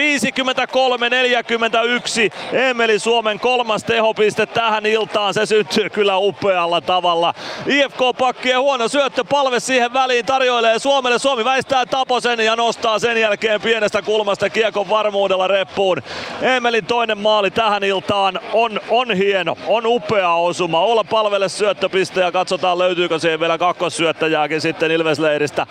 Emeli 2.57 2.99
Suomen 2.99 3.41
kolmas 3.41 3.85
tehopiste 3.85 4.47
tähän 4.47 4.87
iltaan. 4.87 5.35
Se 5.35 5.47
syntyy 5.47 5.91
kyllä 5.91 6.17
upealla 6.17 6.81
tavalla. 6.81 7.35
IFK-pakkien 7.67 8.61
huono 8.61 8.89
syöttö 8.89 9.25
palve 9.25 9.61
siihen 9.61 9.93
väliin 9.93 10.27
tarjoilee 10.27 10.79
Suomelle. 10.79 11.19
Suomi 11.19 11.45
väistää 11.45 11.87
Taposen 11.87 12.41
ja 12.41 12.57
nostaa 12.57 12.99
sen 12.99 13.21
jälkeen 13.21 13.61
pienestä 13.61 14.03
kulmasta 14.03 14.51
kiekon 14.51 14.89
varmuudella 14.89 15.49
reppuun. 15.49 16.03
Emelin 16.43 16.87
toinen 16.87 17.19
maali 17.19 17.51
tähän 17.51 17.85
iltaan 17.85 18.41
on, 18.53 18.81
on 18.89 19.15
hieno, 19.15 19.57
on 19.67 19.87
upea 19.87 20.33
osuma. 20.33 20.84
Olla 20.85 21.05
palvelle 21.05 21.49
syöttöpiste 21.49 22.21
ja 22.21 22.33
katsotaan 22.33 22.79
löytyykö 22.79 23.19
siihen 23.19 23.41
vielä 23.41 23.59
kakkossyöttäjääkin 23.59 24.61
sitten 24.61 24.91
Ilvesleiristä 24.91 25.67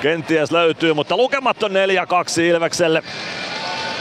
kenties 0.00 0.52
löytyy, 0.52 0.94
mutta 0.94 1.16
lukematon 1.16 1.70
4-2 1.70 2.40
Ilvekselle 2.40 3.02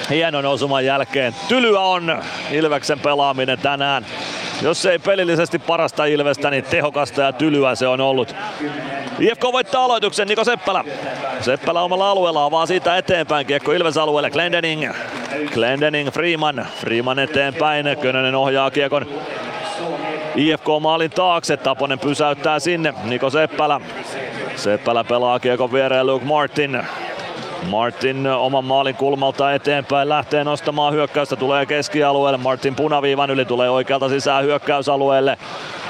hienon 0.10 0.46
osuman 0.46 0.86
jälkeen. 0.86 1.36
Tylyä 1.48 1.80
on 1.80 2.24
Ilveksen 2.52 3.00
pelaaminen 3.00 3.60
tänään. 3.60 4.06
Jos 4.62 4.86
ei 4.86 5.00
pelillisesti 5.00 5.60
parasta 5.60 6.06
Ilvestä, 6.06 6.50
niin 6.50 6.64
tehokasta 6.64 7.22
ja 7.22 7.32
tylyä 7.32 7.76
se 7.76 7.88
on 7.88 8.02
ollut. 8.02 8.36
IFK 9.20 9.44
voittaa 9.52 9.86
aloituksen, 9.86 10.28
Niko 10.28 10.44
Seppälä. 10.44 10.84
Seppälä 11.42 11.82
omalla 11.82 12.12
alueellaan, 12.12 12.52
vaan 12.52 12.68
siitä 12.68 12.98
eteenpäin. 12.98 13.48
Kiekko 13.48 13.72
Ilves 13.72 13.98
alueelle, 13.98 14.30
Glendening. 14.30 14.92
Glendening, 15.54 16.10
Freeman. 16.10 16.68
Freeman 16.80 17.20
eteenpäin, 17.20 17.98
Könönen 18.02 18.36
ohjaa 18.36 18.72
kiekon 18.72 19.06
IFK 20.38 20.66
maalin 20.82 21.12
taakse. 21.12 21.58
Taponen 21.58 22.00
pysäyttää 22.00 22.60
sinne. 22.60 22.94
Niko 23.04 23.30
Seppälä 23.30 23.82
Seppälä 24.56 25.04
pelaa 25.04 25.40
kiekon 25.40 25.72
viereen 25.74 26.08
Luke 26.08 26.26
Martin. 26.26 26.84
Martin 27.68 28.28
oman 28.28 28.66
maalin 28.66 28.96
kulmalta 28.96 29.54
eteenpäin 29.54 30.10
lähtee 30.10 30.44
nostamaan 30.44 30.94
hyökkäystä, 30.94 31.36
tulee 31.36 31.66
keskialueelle. 31.66 32.38
Martin 32.38 32.76
punaviivan 32.76 33.30
yli 33.30 33.46
tulee 33.46 33.70
oikealta 33.70 34.10
sisään 34.10 34.44
hyökkäysalueelle. 34.44 35.38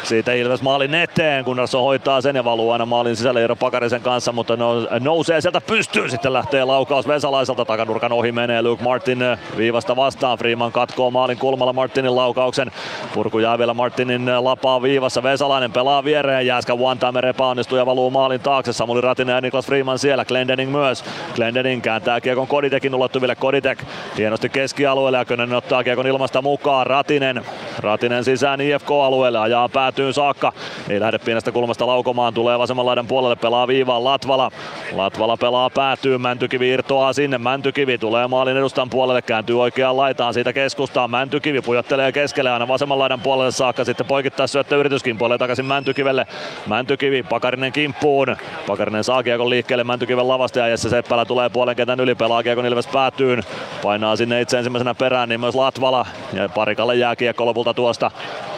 Siitä 0.04 0.34
Ilves 0.34 0.62
maalin 0.62 0.94
eteen, 0.94 1.44
Gunnarsson 1.44 1.82
hoitaa 1.82 2.22
sen 2.22 2.36
ja 2.36 2.44
valuu 2.44 2.72
aina 2.72 2.86
maalin 2.86 3.16
sisälle 3.16 3.42
Eero 3.42 3.56
Pakarisen 3.56 4.02
kanssa, 4.02 4.32
mutta 4.32 4.58
nousee 5.00 5.42
sieltä 5.42 5.62
pystyyn. 5.62 6.10
Sitten 6.10 6.34
lähtee 6.34 6.64
laukaus 6.64 7.08
Vesalaiselta, 7.08 7.66
takanurkan 7.66 8.12
ohi 8.12 8.32
menee 8.32 8.62
Luke 8.62 8.84
Martin 8.84 9.20
viivasta 9.58 9.96
vastaan. 9.96 10.38
Freeman 10.38 10.72
katkoo 10.72 11.12
maalin 11.12 11.38
kulmalla 11.38 11.74
Martinin 11.74 12.16
laukauksen. 12.16 12.72
Purku 13.14 13.40
jää 13.40 13.58
vielä 13.58 13.74
Martinin 13.74 14.26
lapaa 14.40 14.82
viivassa. 14.82 15.24
Vesalainen 15.24 15.72
pelaa 15.72 16.04
viereen, 16.04 16.46
Jääskä 16.46 16.74
one 16.74 17.00
time 17.00 17.30
epäonnistuu 17.30 17.78
ja 17.78 17.86
valuu 17.86 18.10
maalin 18.10 18.40
taakse. 18.40 18.74
Samuli 18.74 19.02
Ratinen 19.02 19.36
ja 19.36 19.42
Niklas 19.42 19.66
Freeman 19.66 20.00
siellä, 20.00 20.26
Glendening 20.26 20.72
myös. 20.72 21.04
Glendening 21.36 21.67
kääntää 21.82 22.22
kiekon 22.22 22.48
Koditekin 22.48 22.96
ulottuville. 22.96 23.36
Koditek 23.36 23.84
hienosti 24.18 24.50
keskialueelle 24.50 25.18
ja 25.18 25.26
Könönen 25.26 25.58
ottaa 25.58 25.84
kiekon 25.84 26.08
ilmasta 26.08 26.42
mukaan. 26.42 26.88
Ratinen, 26.88 27.46
Ratinen 27.80 28.24
sisään 28.24 28.62
IFK-alueelle, 28.62 29.40
ajaa 29.40 29.70
päät 29.70 29.98
päätyyn 29.98 30.14
saakka. 30.14 30.54
Ei 30.90 31.00
lähde 31.00 31.18
pienestä 31.18 31.52
kulmasta 31.52 31.88
laukomaan, 31.88 32.34
tulee 32.34 32.60
vasemman 32.60 32.86
laidan 32.86 33.08
puolelle, 33.08 33.36
pelaa 33.36 33.68
viivaan 33.68 34.04
Latvala. 34.04 34.52
Latvala 34.92 35.38
pelaa 35.38 35.70
päätyyn, 35.70 36.22
Mäntykivi 36.22 36.70
irtoaa 36.70 37.14
sinne, 37.14 37.38
Mäntykivi 37.38 37.98
tulee 37.98 38.28
maalin 38.28 38.58
edustan 38.58 38.90
puolelle, 38.90 39.22
kääntyy 39.22 39.62
oikeaan 39.62 39.98
laitaan, 39.98 40.34
siitä 40.34 40.54
keskustaa, 40.54 41.08
Mäntykivi 41.08 41.62
pujottelee 41.62 42.12
keskelle 42.12 42.52
aina 42.52 42.68
vasemman 42.68 43.00
laidan 43.00 43.20
puolelle 43.20 43.52
saakka, 43.52 43.84
sitten 43.84 44.06
poikittaa 44.06 44.48
syöttö 44.48 44.76
yrityskin 44.76 45.18
puolelle 45.18 45.38
takaisin 45.38 45.66
Mäntykivelle. 45.66 46.28
Mäntykivi, 46.68 47.24
Pakarinen 47.24 47.72
kimppuun, 47.72 48.38
Pakarinen 48.68 49.04
saa 49.04 49.24
kiekon 49.24 49.50
liikkeelle 49.50 49.84
Mäntykiven 49.84 50.28
lavasta 50.28 50.60
ja 50.60 50.68
Jesse 50.68 50.90
Seppälä 50.90 51.26
tulee 51.26 51.50
puolen 51.58 51.76
kentän 51.76 52.00
yli, 52.00 52.16
pelaa 52.16 52.44
kiekon 52.44 52.66
Ilves 52.66 52.88
päätyyn, 52.88 53.44
painaa 53.84 54.16
sinne 54.16 54.42
itse 54.42 54.58
ensimmäisenä 54.58 54.94
perään, 54.94 55.30
niin 55.30 55.40
myös 55.40 55.56
Latvala 55.56 56.06
ja 56.34 56.50
parikalle 56.50 56.96
jää 56.96 57.16
kiekko 57.16 57.46
lopulta 57.46 57.74
tuosta. 57.74 58.12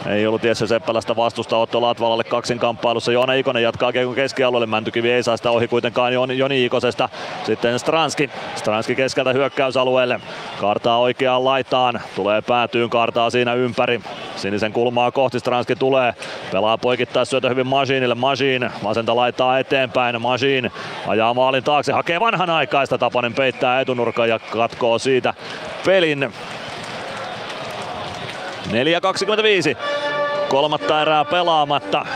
Ei 0.06 0.26
ollut 0.26 0.44
Jesse 0.44 0.66
Seppälästä 0.66 1.16
vastusta 1.16 1.56
Otto 1.56 1.82
Latvalalle 1.82 2.24
kaksin 2.24 2.58
kamppailussa. 2.58 3.12
Joona 3.12 3.32
Ikonen 3.32 3.62
jatkaa 3.62 3.92
kiekon 3.92 4.14
keskialueelle. 4.14 4.66
Mäntykivi 4.66 5.10
ei 5.10 5.22
saa 5.22 5.36
sitä 5.36 5.50
ohi 5.50 5.68
kuitenkaan 5.68 6.12
Joni, 6.12 6.38
Joni 6.38 6.64
Ikosesta. 6.64 7.08
Sitten 7.44 7.78
Stranski. 7.78 8.30
Stranski 8.54 8.94
keskeltä 8.94 9.32
hyökkäysalueelle. 9.32 10.20
Kartaa 10.60 10.98
oikeaan 10.98 11.44
laitaan. 11.44 12.00
Tulee 12.16 12.42
päätyyn, 12.42 12.90
kartaa 12.90 13.30
siinä 13.30 13.54
ympäri. 13.54 14.00
Sinisen 14.36 14.72
kulmaa 14.72 15.10
kohti 15.10 15.38
Stranski 15.38 15.76
tulee. 15.76 16.14
Pelaa 16.52 16.78
poikittaa 16.78 17.24
syötä 17.24 17.48
hyvin 17.48 17.66
Masiinille. 17.66 18.14
Masiin 18.14 18.70
vasenta 18.84 19.16
laittaa 19.16 19.58
eteenpäin. 19.58 20.22
Masiin 20.22 20.72
ajaa 21.06 21.34
maalin 21.34 21.64
taakse. 21.64 21.92
Hakee 21.92 22.20
vanhan 22.20 22.50
aikaista. 22.80 22.98
Tapanen 22.98 23.34
peittää 23.34 23.80
etunurkan 23.80 24.28
ja 24.28 24.38
katkoo 24.38 24.98
siitä 24.98 25.34
pelin. 25.86 26.32
4.25 28.68 28.72
kolmatta 30.48 31.02
erää 31.02 31.24
pelaamatta. 31.24 32.06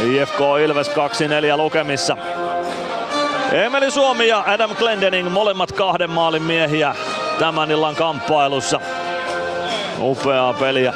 IFK 0.00 0.38
Ilves 0.64 0.90
2-4 0.90 0.92
lukemissa. 1.56 2.16
Emeli 3.52 3.90
Suomi 3.90 4.28
ja 4.28 4.44
Adam 4.46 4.76
Glendening, 4.76 5.30
molemmat 5.30 5.72
kahden 5.72 6.10
maalin 6.10 6.42
miehiä 6.42 6.94
tämän 7.38 7.70
illan 7.70 7.96
kamppailussa. 7.96 8.80
Upeaa 10.00 10.52
peliä. 10.52 10.94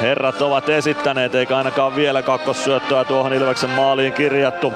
Herrat 0.00 0.42
ovat 0.42 0.68
esittäneet, 0.68 1.34
eikä 1.34 1.56
ainakaan 1.56 1.96
vielä 1.96 2.22
kakkossyöttöä 2.22 3.04
tuohon 3.04 3.32
Ilveksen 3.32 3.70
maaliin 3.70 4.12
kirjattu. 4.12 4.72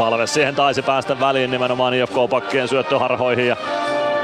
Palve 0.00 0.26
siihen 0.26 0.54
taisi 0.54 0.82
päästä 0.82 1.20
väliin 1.20 1.50
nimenomaan 1.50 1.94
IFK-pakkien 1.94 2.68
syöttöharhoihin 2.68 3.46
ja 3.46 3.56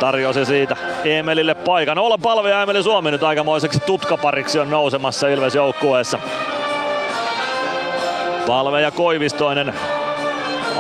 tarjosi 0.01 0.45
siitä 0.45 0.77
Emelille 1.05 1.55
paikan. 1.55 1.99
Olla 1.99 2.19
palve 2.19 2.51
ja 2.51 2.63
Emeli 2.63 2.83
Suomi 2.83 3.11
nyt 3.11 3.23
aikamoiseksi 3.23 3.81
tutkapariksi 3.81 4.59
on 4.59 4.71
nousemassa 4.71 5.29
Ilves 5.29 5.55
joukkueessa. 5.55 6.19
Palve 8.47 8.81
ja 8.81 8.91
Koivistoinen 8.91 9.75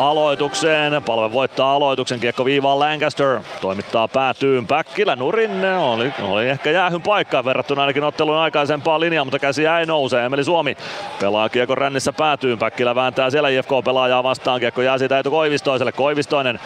aloitukseen. 0.00 1.02
Palve 1.02 1.32
voittaa 1.32 1.74
aloituksen, 1.74 2.20
kiekko 2.20 2.44
viivaan 2.44 2.78
Lancaster. 2.78 3.40
Toimittaa 3.60 4.08
päätyyn 4.08 4.66
Päkkilä, 4.66 5.16
nurin. 5.16 5.64
Oli, 5.64 6.12
oli 6.22 6.48
ehkä 6.48 6.70
jäähyn 6.70 7.02
paikkaan 7.02 7.44
verrattuna 7.44 7.80
ainakin 7.82 8.04
ottelun 8.04 8.36
aikaisempaan 8.36 9.00
linjaan, 9.00 9.26
mutta 9.26 9.38
käsi 9.38 9.66
ei 9.66 9.86
nouse. 9.86 10.24
Emeli 10.24 10.44
Suomi 10.44 10.76
pelaa 11.20 11.48
kiekko 11.48 11.74
rännissä 11.74 12.12
päätyyn. 12.12 12.58
Päkkilä 12.58 12.94
vääntää 12.94 13.30
siellä 13.30 13.48
IFK-pelaajaa 13.48 14.22
vastaan. 14.22 14.60
Kiekko 14.60 14.82
jää 14.82 14.98
siitä 14.98 15.18
etu 15.18 15.30
Koivistoiselle. 15.30 15.92
Koivistoinen 15.92 16.60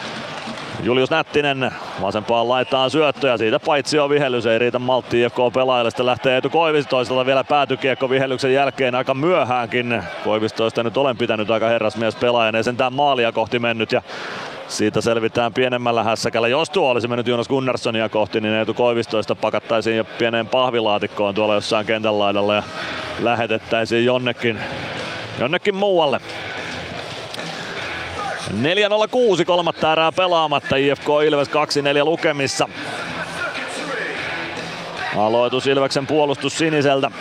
Julius 0.83 1.09
Nättinen 1.09 1.71
vasempaan 2.01 2.49
laittaa 2.49 2.89
syöttöjä, 2.89 3.37
siitä 3.37 3.59
paitsi 3.59 3.99
on 3.99 4.09
vihellys, 4.09 4.45
ei 4.45 4.59
riitä 4.59 4.79
maltti 4.79 5.21
IFK 5.21 5.37
pelaajille. 5.53 5.91
Sitten 5.91 6.05
lähtee 6.05 6.35
Eetu 6.35 6.49
Koivistoiselta 6.49 7.25
vielä 7.25 7.43
päätykiekko 7.43 8.09
vihellyksen 8.09 8.53
jälkeen 8.53 8.95
aika 8.95 9.13
myöhäänkin. 9.13 10.03
Koivistoista 10.23 10.83
nyt 10.83 10.97
olen 10.97 11.17
pitänyt 11.17 11.51
aika 11.51 11.67
herrasmies 11.67 12.15
pelaajan, 12.15 12.55
ei 12.55 12.63
sentään 12.63 12.93
maalia 12.93 13.31
kohti 13.31 13.59
mennyt 13.59 13.91
ja 13.91 14.01
siitä 14.67 15.01
selvitään 15.01 15.53
pienemmällä 15.53 16.03
hässäkällä. 16.03 16.47
Jos 16.47 16.69
tuo 16.69 16.91
olisi 16.91 17.07
mennyt 17.07 17.27
Jonas 17.27 17.47
Gunnarssonia 17.47 18.09
kohti, 18.09 18.41
niin 18.41 18.53
Eetu 18.53 18.73
Koivistoista 18.73 19.35
pakattaisiin 19.35 19.97
jo 19.97 20.03
pieneen 20.03 20.47
pahvilaatikkoon 20.47 21.35
tuolla 21.35 21.55
jossain 21.55 21.85
kentän 21.85 22.19
laidalla 22.19 22.55
ja 22.55 22.63
lähetettäisiin 23.19 24.05
jonnekin, 24.05 24.59
jonnekin 25.39 25.75
muualle. 25.75 26.19
4.06 28.49 29.45
kolmatta 29.45 29.91
erää 29.91 30.11
pelaamatta. 30.11 30.75
IFK 30.75 31.07
Ilves 31.27 31.47
2-4 31.47 31.51
lukemissa. 32.03 32.69
Aloitus 35.17 35.67
Ilveksen 35.67 36.07
puolustus 36.07 36.57
siniseltä. 36.57 37.11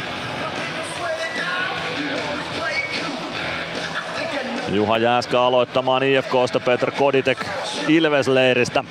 Juha 4.73 4.99
Jääskä 4.99 5.41
aloittamaan 5.41 6.03
IFKsta, 6.03 6.61
Petr 6.61 6.91
Koditek 6.91 7.45
Ilvesleiristä. 7.89 8.85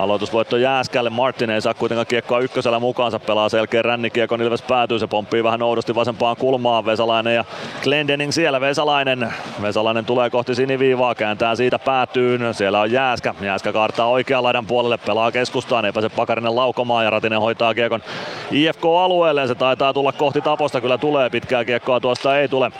Aloitusvoitto 0.00 0.56
Jääskälle. 0.56 1.10
Martin 1.10 1.50
ei 1.50 1.60
saa 1.60 1.74
kuitenkaan 1.74 2.06
kiekkoa 2.06 2.38
ykkösellä 2.38 2.80
mukaansa. 2.80 3.18
Pelaa 3.18 3.48
selkeä 3.48 3.82
rännikiekon. 3.82 4.42
Ilves 4.42 4.62
päätyy. 4.62 4.98
Se 4.98 5.06
pomppii 5.06 5.44
vähän 5.44 5.62
oudosti 5.62 5.94
vasempaan 5.94 6.36
kulmaan. 6.36 6.86
Vesalainen 6.86 7.34
ja 7.34 7.44
Glendening 7.82 8.32
siellä. 8.32 8.60
Vesalainen. 8.60 9.32
Vesalainen 9.62 10.04
tulee 10.04 10.30
kohti 10.30 10.54
siniviivaa. 10.54 11.14
Kääntää 11.14 11.54
siitä 11.54 11.78
päätyyn. 11.78 12.54
Siellä 12.54 12.80
on 12.80 12.92
Jääskä. 12.92 13.34
Jääskä 13.40 13.72
kaartaa 13.72 14.06
oikean 14.06 14.42
laidan 14.42 14.66
puolelle. 14.66 14.98
Pelaa 14.98 15.32
keskustaan. 15.32 15.84
Ei 15.84 15.92
pääse 15.92 16.08
Pakarinen 16.08 16.56
laukomaan 16.56 17.04
ja 17.04 17.10
Ratinen 17.10 17.40
hoitaa 17.40 17.74
kiekon 17.74 18.02
IFK-alueelle. 18.50 19.46
Se 19.46 19.54
taitaa 19.54 19.92
tulla 19.92 20.12
kohti 20.12 20.40
taposta. 20.40 20.80
Kyllä 20.80 20.98
tulee 20.98 21.30
pitkää 21.30 21.64
kiekkoa. 21.64 22.00
Tuosta 22.00 22.38
ei 22.38 22.48
tule. 22.48 22.70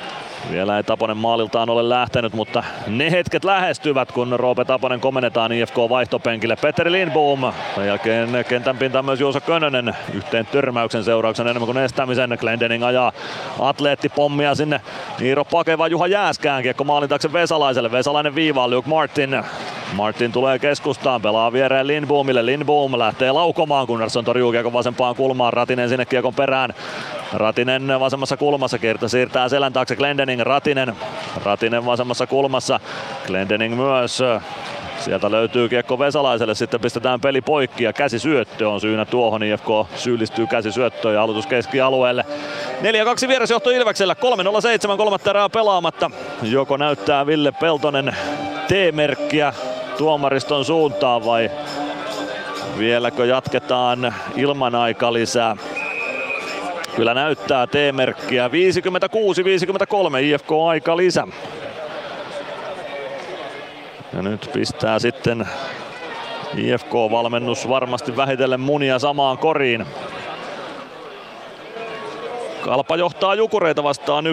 Vielä 0.51 0.77
ei 0.77 0.83
Taponen 0.83 1.17
maaliltaan 1.17 1.71
ole 1.71 1.89
lähtenyt, 1.89 2.33
mutta 2.33 2.63
ne 2.87 3.11
hetket 3.11 3.45
lähestyvät, 3.45 4.13
kun 4.13 4.33
Roope 4.41 4.65
Taponen 4.65 5.01
komennetaan 5.01 5.53
IFK 5.53 5.77
vaihtopenkille. 5.77 6.57
Petteri 6.57 6.93
Lindboom, 6.93 7.41
sen 7.75 7.87
jälkeen 7.87 8.29
kentän 8.49 8.77
pintaan 8.77 9.05
myös 9.05 9.21
Juuso 9.21 9.41
Könönen 9.41 9.97
yhteen 10.15 10.47
törmäyksen 10.47 11.05
seurauksena 11.05 11.51
enemmän 11.51 11.67
kuin 11.67 11.79
estämisen. 11.79 12.37
Glendening 12.41 12.85
ajaa 12.85 13.13
atleettipommia 13.61 14.55
sinne. 14.55 14.81
Niiro 15.21 15.45
Pakeva 15.45 15.89
Juha 15.89 16.07
Jääskään, 16.07 16.63
kiekko 16.63 16.85
maalin 16.85 17.09
taakse 17.09 17.33
Vesalaiselle. 17.33 17.93
Vesalainen 17.93 18.35
viivaa 18.35 18.69
Luke 18.69 18.89
Martin. 18.89 19.45
Martin 19.93 20.33
tulee 20.33 20.59
keskustaan, 20.59 21.23
pelaa 21.23 21.53
viereen 21.53 21.87
Lindboomille. 21.87 22.47
Lindboom 22.47 22.99
lähtee 22.99 23.33
laukomaan, 23.33 23.87
Gunnarsson 23.87 24.25
torjuu 24.25 24.53
kiekon 24.53 24.73
vasempaan 24.73 25.17
kulmaan. 25.17 25.53
Ratinen 25.53 25.89
sinne 25.89 26.05
kiekon 26.05 26.35
perään. 26.35 26.75
Ratinen 27.33 28.01
vasemmassa 28.01 28.37
kulmassa, 28.37 28.79
Kirta 28.79 29.09
siirtää 29.09 29.49
selän 29.49 29.73
taakse 29.73 29.97
Glendening, 29.97 30.30
Ratinen. 30.39 30.97
Ratinen 31.45 31.87
vasemmassa 31.87 32.27
kulmassa, 32.27 32.81
Glendening 33.27 33.77
myös. 33.77 34.23
Sieltä 34.99 35.31
löytyy 35.31 35.69
kiekko 35.69 35.99
Vesalaiselle, 35.99 36.55
sitten 36.55 36.81
pistetään 36.81 37.21
peli 37.21 37.41
poikki 37.41 37.85
ja 37.85 37.93
käsisyöttö 37.93 38.69
on 38.69 38.81
syynä 38.81 39.05
tuohon. 39.05 39.43
IFK 39.43 39.67
syyllistyy 39.97 40.47
käsisyöttöön 40.47 41.15
ja 41.15 41.23
aloitus 41.23 41.47
keskialueelle. 41.47 42.25
4-2 43.25 43.29
vierasjohto 43.29 43.71
Ilveksellä, 43.71 44.17
3-0-7 44.93 44.97
kolmatta 44.97 45.31
erää 45.31 45.49
pelaamatta. 45.49 46.11
Joko 46.43 46.77
näyttää 46.77 47.27
Ville 47.27 47.53
Peltonen 47.53 48.17
T-merkkiä 48.69 49.53
tuomariston 49.99 50.65
suuntaan 50.65 51.25
vai 51.25 51.51
vieläkö 52.79 53.27
jatketaan 53.27 54.15
ilman 54.37 54.75
aika 54.75 55.13
lisää? 55.13 55.57
Kyllä 56.97 57.15
näyttää 57.15 57.67
T-merkkiä. 57.67 58.49
56-53 58.49 58.51
IFK 60.23 60.49
aika 60.69 60.97
lisä. 60.97 61.27
Ja 64.13 64.23
nyt 64.23 64.51
pistää 64.53 64.99
sitten 64.99 65.49
IFK-valmennus 66.57 67.69
varmasti 67.69 68.17
vähitellen 68.17 68.61
munia 68.61 68.99
samaan 68.99 69.39
koriin. 69.39 69.87
Kalpa 72.61 72.97
johtaa 72.97 73.35
Jukureita 73.35 73.83
vastaan 73.83 74.25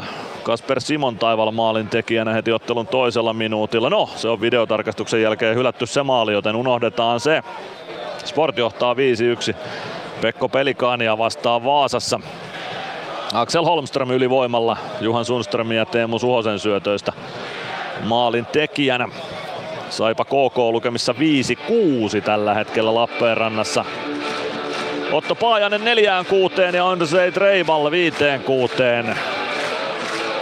1-0. 0.00 0.04
Kasper 0.42 0.80
Simon 0.80 1.18
taival 1.18 1.50
maalin 1.50 1.88
tekijänä 1.88 2.32
heti 2.32 2.52
ottelun 2.52 2.86
toisella 2.86 3.32
minuutilla. 3.32 3.90
No, 3.90 4.08
se 4.16 4.28
on 4.28 4.40
videotarkastuksen 4.40 5.22
jälkeen 5.22 5.56
hylätty 5.56 5.86
se 5.86 6.02
maali, 6.02 6.32
joten 6.32 6.56
unohdetaan 6.56 7.20
se. 7.20 7.42
Sport 8.24 8.58
johtaa 8.58 8.94
5-1. 8.94 8.96
Pekko 10.20 10.48
Pelikaania 10.48 11.18
vastaan 11.18 11.64
Vaasassa. 11.64 12.20
Axel 13.32 13.64
Holmström 13.64 14.10
ylivoimalla 14.10 14.76
Juhan 15.00 15.24
Sundström 15.24 15.72
ja 15.72 15.86
Teemu 15.86 16.18
Suhosen 16.18 16.58
syötöistä 16.58 17.12
maalin 18.04 18.46
tekijänä. 18.46 19.08
Saipa 19.90 20.24
KK 20.24 20.56
lukemissa 20.56 21.14
5-6 22.18 22.20
tällä 22.24 22.54
hetkellä 22.54 22.94
Lappeenrannassa. 22.94 23.84
Otto 25.12 25.34
Paajanen 25.34 25.84
neljään 25.84 26.26
kuuteen 26.26 26.74
ja 26.74 26.88
Andrzej 26.88 27.32
Treibal 27.32 27.90
viiteen 27.90 28.40
kuuteen 28.40 29.18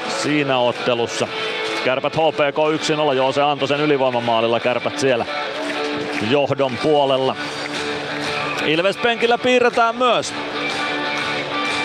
siinä 0.09 0.59
ottelussa. 0.59 1.29
Kärpät 1.85 2.17
HPK 2.17 2.57
1-0, 3.11 3.15
joo 3.15 3.33
se 3.33 3.43
antoi 3.43 3.69
sen 3.69 3.81
ylivoimamaalilla 3.81 4.61
kärpät 4.61 4.99
siellä 4.99 5.27
johdon 6.31 6.73
puolella. 6.83 7.37
Ilves 8.67 8.97
penkillä 8.97 9.39
piirretään 9.39 9.97
myös. 9.97 10.35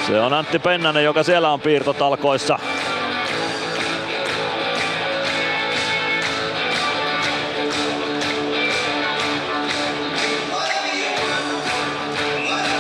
Se 0.08 0.20
on 0.20 0.34
Antti 0.34 0.60
Pennanen, 0.60 1.04
joka 1.04 1.24
siellä 1.24 1.50
on 1.50 1.62
piirtotalkoissa. 1.62 2.60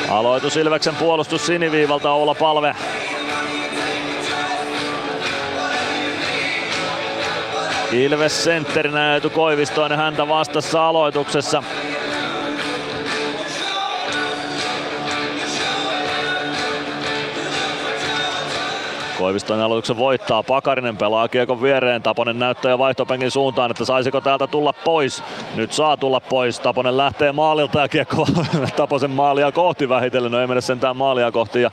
Aloitus 0.09 0.57
Ilveksen 0.57 0.95
puolustus 0.95 1.45
siniviivalta 1.45 2.11
Oula 2.11 2.35
Palve. 2.35 2.75
Ilves 7.91 8.43
sentterinä 8.43 9.13
Eetu 9.13 9.29
Koivistoinen 9.29 9.97
häntä 9.97 10.27
vastassa 10.27 10.87
aloituksessa. 10.87 11.63
Koivistoinen 19.19 19.65
aloituksen 19.65 19.97
voittaa, 19.97 20.43
Pakarinen 20.43 20.97
pelaa 20.97 21.27
kiekon 21.27 21.61
viereen, 21.61 22.03
Taponen 22.03 22.39
näyttää 22.39 22.71
jo 22.71 22.77
vaihtopenkin 22.77 23.31
suuntaan, 23.31 23.71
että 23.71 23.85
saisiko 23.85 24.21
täältä 24.21 24.47
tulla 24.47 24.73
pois. 24.73 25.23
Nyt 25.55 25.73
saa 25.73 25.97
tulla 25.97 26.19
pois, 26.19 26.59
Taponen 26.59 26.97
lähtee 26.97 27.31
maalilta 27.31 27.79
ja 27.79 27.87
kiekko 27.87 28.27
Taposen 28.75 29.11
maalia 29.11 29.51
kohti 29.51 29.89
vähitellen, 29.89 30.31
no 30.31 30.41
ei 30.41 30.47
mene 30.47 30.61
sentään 30.61 30.97
maalia 30.97 31.31
kohti 31.31 31.61
ja 31.61 31.71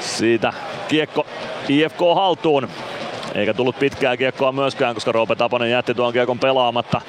siitä 0.00 0.52
kiekko 0.88 1.26
IFK 1.68 2.00
haltuun. 2.14 2.68
Eikä 3.34 3.54
tullut 3.54 3.78
pitkää 3.78 4.16
kiekkoa 4.16 4.52
myöskään, 4.52 4.94
koska 4.94 5.12
Roope 5.12 5.34
Taponen 5.34 5.70
jätti 5.70 5.94
tuon 5.94 6.12
kiekon 6.12 6.38
pelaamatta. 6.38 7.00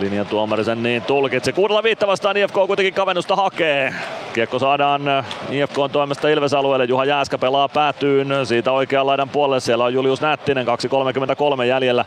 Linjan 0.00 0.26
sen 0.64 0.82
niin 0.82 1.02
tulkitsi. 1.02 1.52
Kuudella 1.52 1.82
viitta 1.82 2.06
vastaan 2.06 2.36
IFK 2.36 2.54
kuitenkin 2.54 2.94
kavennusta 2.94 3.36
hakee. 3.36 3.94
Kiekko 4.32 4.58
saadaan 4.58 5.02
IFK 5.50 5.76
toimesta 5.92 6.28
Ilves-alueelle. 6.28 6.84
Juha 6.84 7.04
Jääskä 7.04 7.38
pelaa 7.38 7.68
päätyyn 7.68 8.28
siitä 8.44 8.72
oikean 8.72 9.06
laidan 9.06 9.28
puolelle. 9.28 9.60
Siellä 9.60 9.84
on 9.84 9.94
Julius 9.94 10.20
Nättinen, 10.20 10.66
2.33 10.66 11.64
jäljellä 11.64 12.04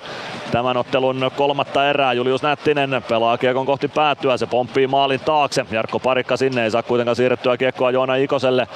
tämän 0.51 0.77
ottelun 0.77 1.31
kolmatta 1.35 1.89
erää. 1.89 2.13
Julius 2.13 2.43
Nättinen 2.43 3.03
pelaa 3.09 3.37
kiekon 3.37 3.65
kohti 3.65 3.87
päätyä. 3.87 4.37
Se 4.37 4.45
pomppii 4.45 4.87
maalin 4.87 5.19
taakse. 5.19 5.65
Jarkko 5.71 5.99
Parikka 5.99 6.37
sinne 6.37 6.63
ei 6.63 6.71
saa 6.71 6.83
kuitenkaan 6.83 7.15
siirrettyä 7.15 7.57
kiekkoa 7.57 7.91
Joona 7.91 8.15
Ikoselle. 8.15 8.67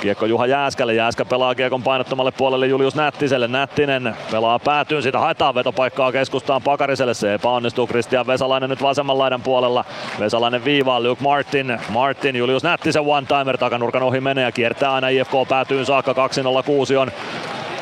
Kiekko 0.00 0.26
Juha 0.26 0.46
Jääskälle. 0.46 0.94
Jääskä 0.94 1.24
pelaa 1.24 1.54
kiekon 1.54 1.82
painottomalle 1.82 2.30
puolelle 2.30 2.66
Julius 2.66 2.94
Nättiselle. 2.94 3.48
Nättinen 3.48 4.16
pelaa 4.30 4.58
päätyyn. 4.58 5.02
Siitä 5.02 5.18
haetaan 5.18 5.54
vetopaikkaa 5.54 6.12
keskustaan 6.12 6.62
Pakariselle. 6.62 7.14
Se 7.14 7.34
epäonnistuu. 7.34 7.86
Kristian 7.86 8.26
Vesalainen 8.26 8.70
nyt 8.70 8.82
vasemman 8.82 9.18
laidan 9.18 9.42
puolella. 9.42 9.84
Vesalainen 10.20 10.64
viivaa 10.64 11.00
Luke 11.00 11.22
Martin. 11.22 11.78
Martin 11.88 12.36
Julius 12.36 12.62
Nättisen 12.62 13.02
one-timer 13.02 13.58
takanurkan 13.58 14.02
ohi 14.02 14.20
menee 14.20 14.44
ja 14.44 14.52
kiertää 14.52 14.92
aina 14.92 15.08
IFK 15.08 15.32
päätyyn 15.48 15.86
saakka. 15.86 16.14
206 16.14 16.96
on 16.96 17.12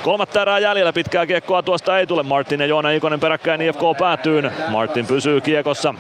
Kolmatta 0.03 0.43
erää 0.43 0.59
jäljellä, 0.59 0.93
pitkää 0.93 1.27
kiekkoa 1.27 1.63
tuosta 1.63 1.99
ei 1.99 2.07
tule. 2.07 2.23
Martin 2.23 2.61
ja 2.61 2.67
Joona 2.67 2.91
Ikonen 2.91 3.21
peräkkäin 3.21 3.63
IFK 3.63 3.81
päätyyn. 3.99 4.53
Martin 4.69 5.07
pysyy 5.07 5.41
kiekossa. 5.41 5.95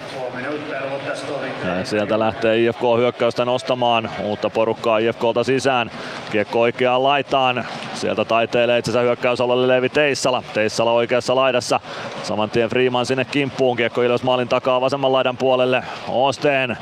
Ja 1.68 1.84
sieltä 1.84 2.18
lähtee 2.18 2.64
IFK 2.64 2.80
hyökkäystä 2.98 3.44
nostamaan 3.44 4.10
uutta 4.22 4.50
porukkaa 4.50 4.98
IFKlta 4.98 5.44
sisään. 5.44 5.90
Kiekko 6.32 6.60
oikeaan 6.60 7.02
laitaan. 7.02 7.64
Sieltä 7.94 8.24
taiteilee 8.24 8.78
itsensä 8.78 9.00
hyökkäysalueelle 9.00 9.68
Leevi 9.68 9.88
Teissala. 9.88 10.42
Teissala 10.54 10.92
oikeassa 10.92 11.34
laidassa. 11.36 11.80
Saman 12.22 12.50
tien 12.50 12.70
Freeman 12.70 13.06
sinne 13.06 13.24
kimppuun. 13.24 13.76
Kiekko 13.76 14.02
Ilves 14.02 14.22
maalin 14.22 14.48
takaa 14.48 14.80
vasemman 14.80 15.12
laidan 15.12 15.36
puolelle. 15.36 15.82
Osteen 16.08 16.76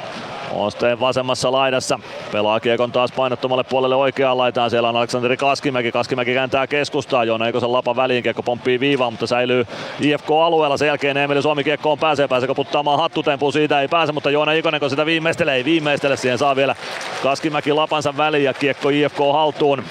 Osteen 0.52 1.00
vasemmassa 1.00 1.52
laidassa. 1.52 1.98
Pelaa 2.32 2.60
kiekon 2.60 2.92
taas 2.92 3.12
painottomalle 3.12 3.64
puolelle 3.64 3.94
oikeaan 3.96 4.38
laitaan. 4.38 4.70
Siellä 4.70 4.88
on 4.88 4.96
Aleksanteri 4.96 5.36
Kaskimäki. 5.36 5.92
Kaskimäki 5.92 6.34
kääntää 6.34 6.66
keskustaa. 6.66 7.24
Joona 7.24 7.46
Eikosen 7.46 7.72
lapa 7.72 7.96
väliin. 7.96 8.22
Kiekko 8.22 8.42
pomppii 8.42 8.80
viivaan, 8.80 9.12
mutta 9.12 9.26
säilyy 9.26 9.66
IFK-alueella. 10.00 10.76
Sen 10.76 10.86
jälkeen 10.86 11.16
Emeli 11.16 11.42
Suomi 11.42 11.64
kiekkoon 11.64 11.98
pääsee. 11.98 12.28
Pääseekö 12.28 12.54
puttaamaan 12.54 12.98
hattutempuun? 12.98 13.52
Siitä 13.52 13.80
ei 13.80 13.88
pääse, 13.88 14.12
mutta 14.12 14.30
Joona 14.30 14.52
Ikonen 14.52 14.80
kun 14.80 14.90
sitä 14.90 15.06
viimeistelee, 15.06 15.54
ei 15.54 15.64
viimeistele. 15.64 16.16
Siihen 16.16 16.38
saa 16.38 16.56
vielä 16.56 16.74
Kaskimäki 17.22 17.72
lapansa 17.72 18.16
väliin 18.16 18.44
ja 18.44 18.54
kiekko 18.54 18.88
IFK 18.88 19.18
haltuun. 19.32 19.84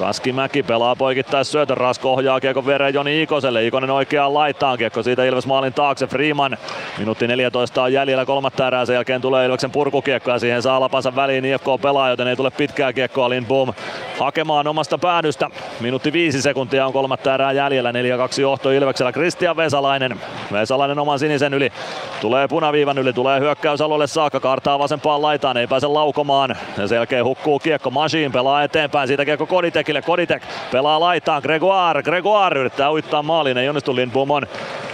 Kaskimäki 0.00 0.62
pelaa 0.62 0.96
poikittais 0.96 1.52
syötön, 1.52 1.76
Rasko 1.76 2.12
ohjaa 2.12 2.40
kiekko 2.40 2.66
viereen 2.66 2.94
Joni 2.94 3.22
Ikoselle, 3.22 3.66
Ikonen 3.66 3.90
oikeaan 3.90 4.34
laitaan, 4.34 4.78
kiekko 4.78 5.02
siitä 5.02 5.24
Ilves 5.24 5.46
maalin 5.46 5.72
taakse, 5.72 6.06
Freeman, 6.06 6.56
minuutti 6.98 7.26
14 7.26 7.82
on 7.82 7.92
jäljellä 7.92 8.24
kolmatta 8.24 8.66
erää, 8.66 8.86
sen 8.86 8.94
jälkeen 8.94 9.20
tulee 9.20 9.46
Ilveksen 9.46 9.70
purkukiekko 9.70 10.30
ja 10.30 10.38
siihen 10.38 10.62
saa 10.62 10.80
lapansa 10.80 11.16
väliin. 11.16 11.44
IFK 11.44 11.66
pelaa, 11.82 12.10
joten 12.10 12.28
ei 12.28 12.36
tule 12.36 12.50
pitkää 12.50 12.92
kiekkoa. 12.92 13.30
Lindboom 13.30 13.72
hakemaan 14.20 14.66
omasta 14.66 14.98
päädystä. 14.98 15.50
Minuutti 15.80 16.12
viisi 16.12 16.42
sekuntia 16.42 16.86
on 16.86 16.92
kolmatta 16.92 17.34
erää 17.34 17.52
jäljellä, 17.52 17.92
4-2 17.92 17.94
johto 18.40 18.70
Ilveksellä, 18.70 19.12
Kristian 19.12 19.56
Vesalainen, 19.56 20.20
Vesalainen 20.52 20.98
oman 20.98 21.18
sinisen 21.18 21.54
yli, 21.54 21.72
tulee 22.20 22.48
punaviivan 22.48 22.98
yli, 22.98 23.12
tulee 23.12 23.40
hyökkäysalueelle 23.40 24.06
saakka, 24.06 24.40
kaartaa 24.40 24.78
vasempaan 24.78 25.22
laitaan, 25.22 25.56
ei 25.56 25.66
pääse 25.66 25.86
laukomaan. 25.86 26.56
Ja 26.78 26.88
sen 26.88 26.96
jälkeen 26.96 27.24
hukkuu 27.24 27.58
kiekko, 27.58 27.90
Machine 27.90 28.30
pelaa 28.30 28.62
eteenpäin, 28.62 29.08
siitä 29.08 29.24
kiekko 29.24 29.46
Koditekille, 29.90 30.02
Koditek 30.02 30.70
pelaa 30.72 31.00
laitaan, 31.00 31.42
Gregoire, 31.42 32.02
Gregoire 32.02 32.60
yrittää 32.60 32.92
uittaa 32.92 33.22
maaliin, 33.22 33.58
ei 33.58 33.68
onnistu 33.68 33.96
Lindbom 33.96 34.30
on 34.30 34.46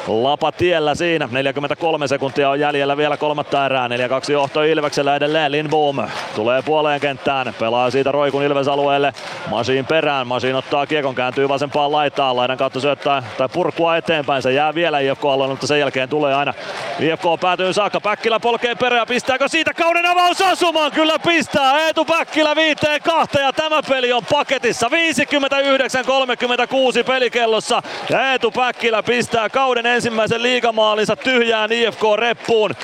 Lapa 0.09 0.53
tiellä 0.53 0.95
siinä. 0.95 1.29
43 1.33 2.09
sekuntia 2.09 2.51
on 2.51 2.61
jäljellä 2.61 2.97
vielä 2.97 3.17
kolmatta 3.17 3.67
erää. 3.67 3.89
4-2 3.89 4.33
johto 4.33 4.63
Ilveksellä 4.63 5.17
edelleen. 5.17 5.53
Lindboom 5.53 5.97
tulee 6.35 6.63
puoleen 6.63 7.01
kenttään. 7.01 7.55
Pelaa 7.59 7.91
siitä 7.91 8.13
Roikun 8.13 8.43
Ilves 8.43 8.69
alueelle. 8.69 9.13
Masiin 9.51 9.87
perään. 9.87 10.27
Masiin 10.27 10.55
ottaa 10.55 10.87
kiekon, 10.87 11.15
kääntyy 11.15 11.49
vasempaan 11.49 11.93
laitaan. 11.93 12.37
Laidan 12.37 12.59
kautta 12.59 12.81
syöttää 12.81 13.23
tai 13.39 13.49
purkua 13.49 13.97
eteenpäin. 13.97 14.43
Se 14.43 14.53
jää 14.53 14.75
vielä 14.75 14.99
IFK 14.99 15.25
alueelle, 15.25 15.53
mutta 15.53 15.67
sen 15.67 15.81
jälkeen 15.81 16.09
tulee 16.09 16.35
aina 16.35 16.55
IFK 17.01 17.25
päätyy 17.41 17.73
saakka. 17.73 18.01
Päkkilä 18.01 18.41
polkee 18.41 18.75
perään. 18.75 19.07
Pistääkö 19.07 19.49
siitä 19.49 19.75
kauden 19.75 20.07
avaus 20.07 20.41
osumaan? 20.41 20.93
Kyllä 20.93 21.19
pistää. 21.19 21.81
Eetu 21.81 22.05
Päkkilä 22.05 22.57
viiteen 22.57 23.03
kahteen 23.03 23.45
ja 23.45 23.53
tämä 23.53 23.83
peli 23.89 24.13
on 24.13 24.23
paketissa. 24.33 24.86
59-36 24.89 27.05
pelikellossa 27.07 27.83
ja 28.11 28.33
Eetu 28.33 28.51
Päkkilä 28.51 29.03
pistää 29.03 29.49
kauden 29.49 29.87
ensimmäisen 29.87 30.43
liigamaalinsa 30.43 31.17
tyhjään 31.17 31.73
IFK-reppuun. 31.73 32.75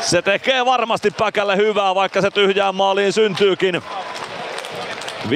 Se 0.00 0.22
tekee 0.22 0.64
varmasti 0.64 1.10
Päkälle 1.10 1.56
hyvää, 1.56 1.94
vaikka 1.94 2.20
se 2.20 2.30
tyhjään 2.30 2.74
maaliin 2.74 3.12
syntyykin. 3.12 3.82
5-2 5.26 5.30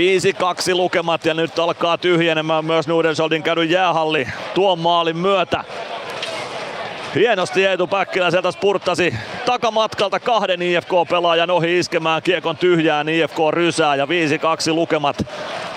lukemat 0.72 1.24
ja 1.24 1.34
nyt 1.34 1.58
alkaa 1.58 1.98
tyhjenemään 1.98 2.64
myös 2.64 2.88
Nudensoldin 2.88 3.42
käydyn 3.42 3.70
jäähalli 3.70 4.28
tuon 4.54 4.78
maalin 4.78 5.16
myötä. 5.16 5.64
Hienosti 7.14 7.66
Eetu 7.66 7.86
Päkkilä 7.86 8.30
sieltä 8.30 8.52
spurttasi 8.52 9.14
takamatkalta 9.46 10.20
kahden 10.20 10.62
IFK-pelaajan 10.62 11.50
ohi 11.50 11.78
iskemään 11.78 12.22
kiekon 12.22 12.56
tyhjään 12.56 13.08
IFK 13.08 13.38
rysää 13.50 13.94
ja 13.96 14.06
5-2 14.06 14.08
lukemat. 14.72 15.26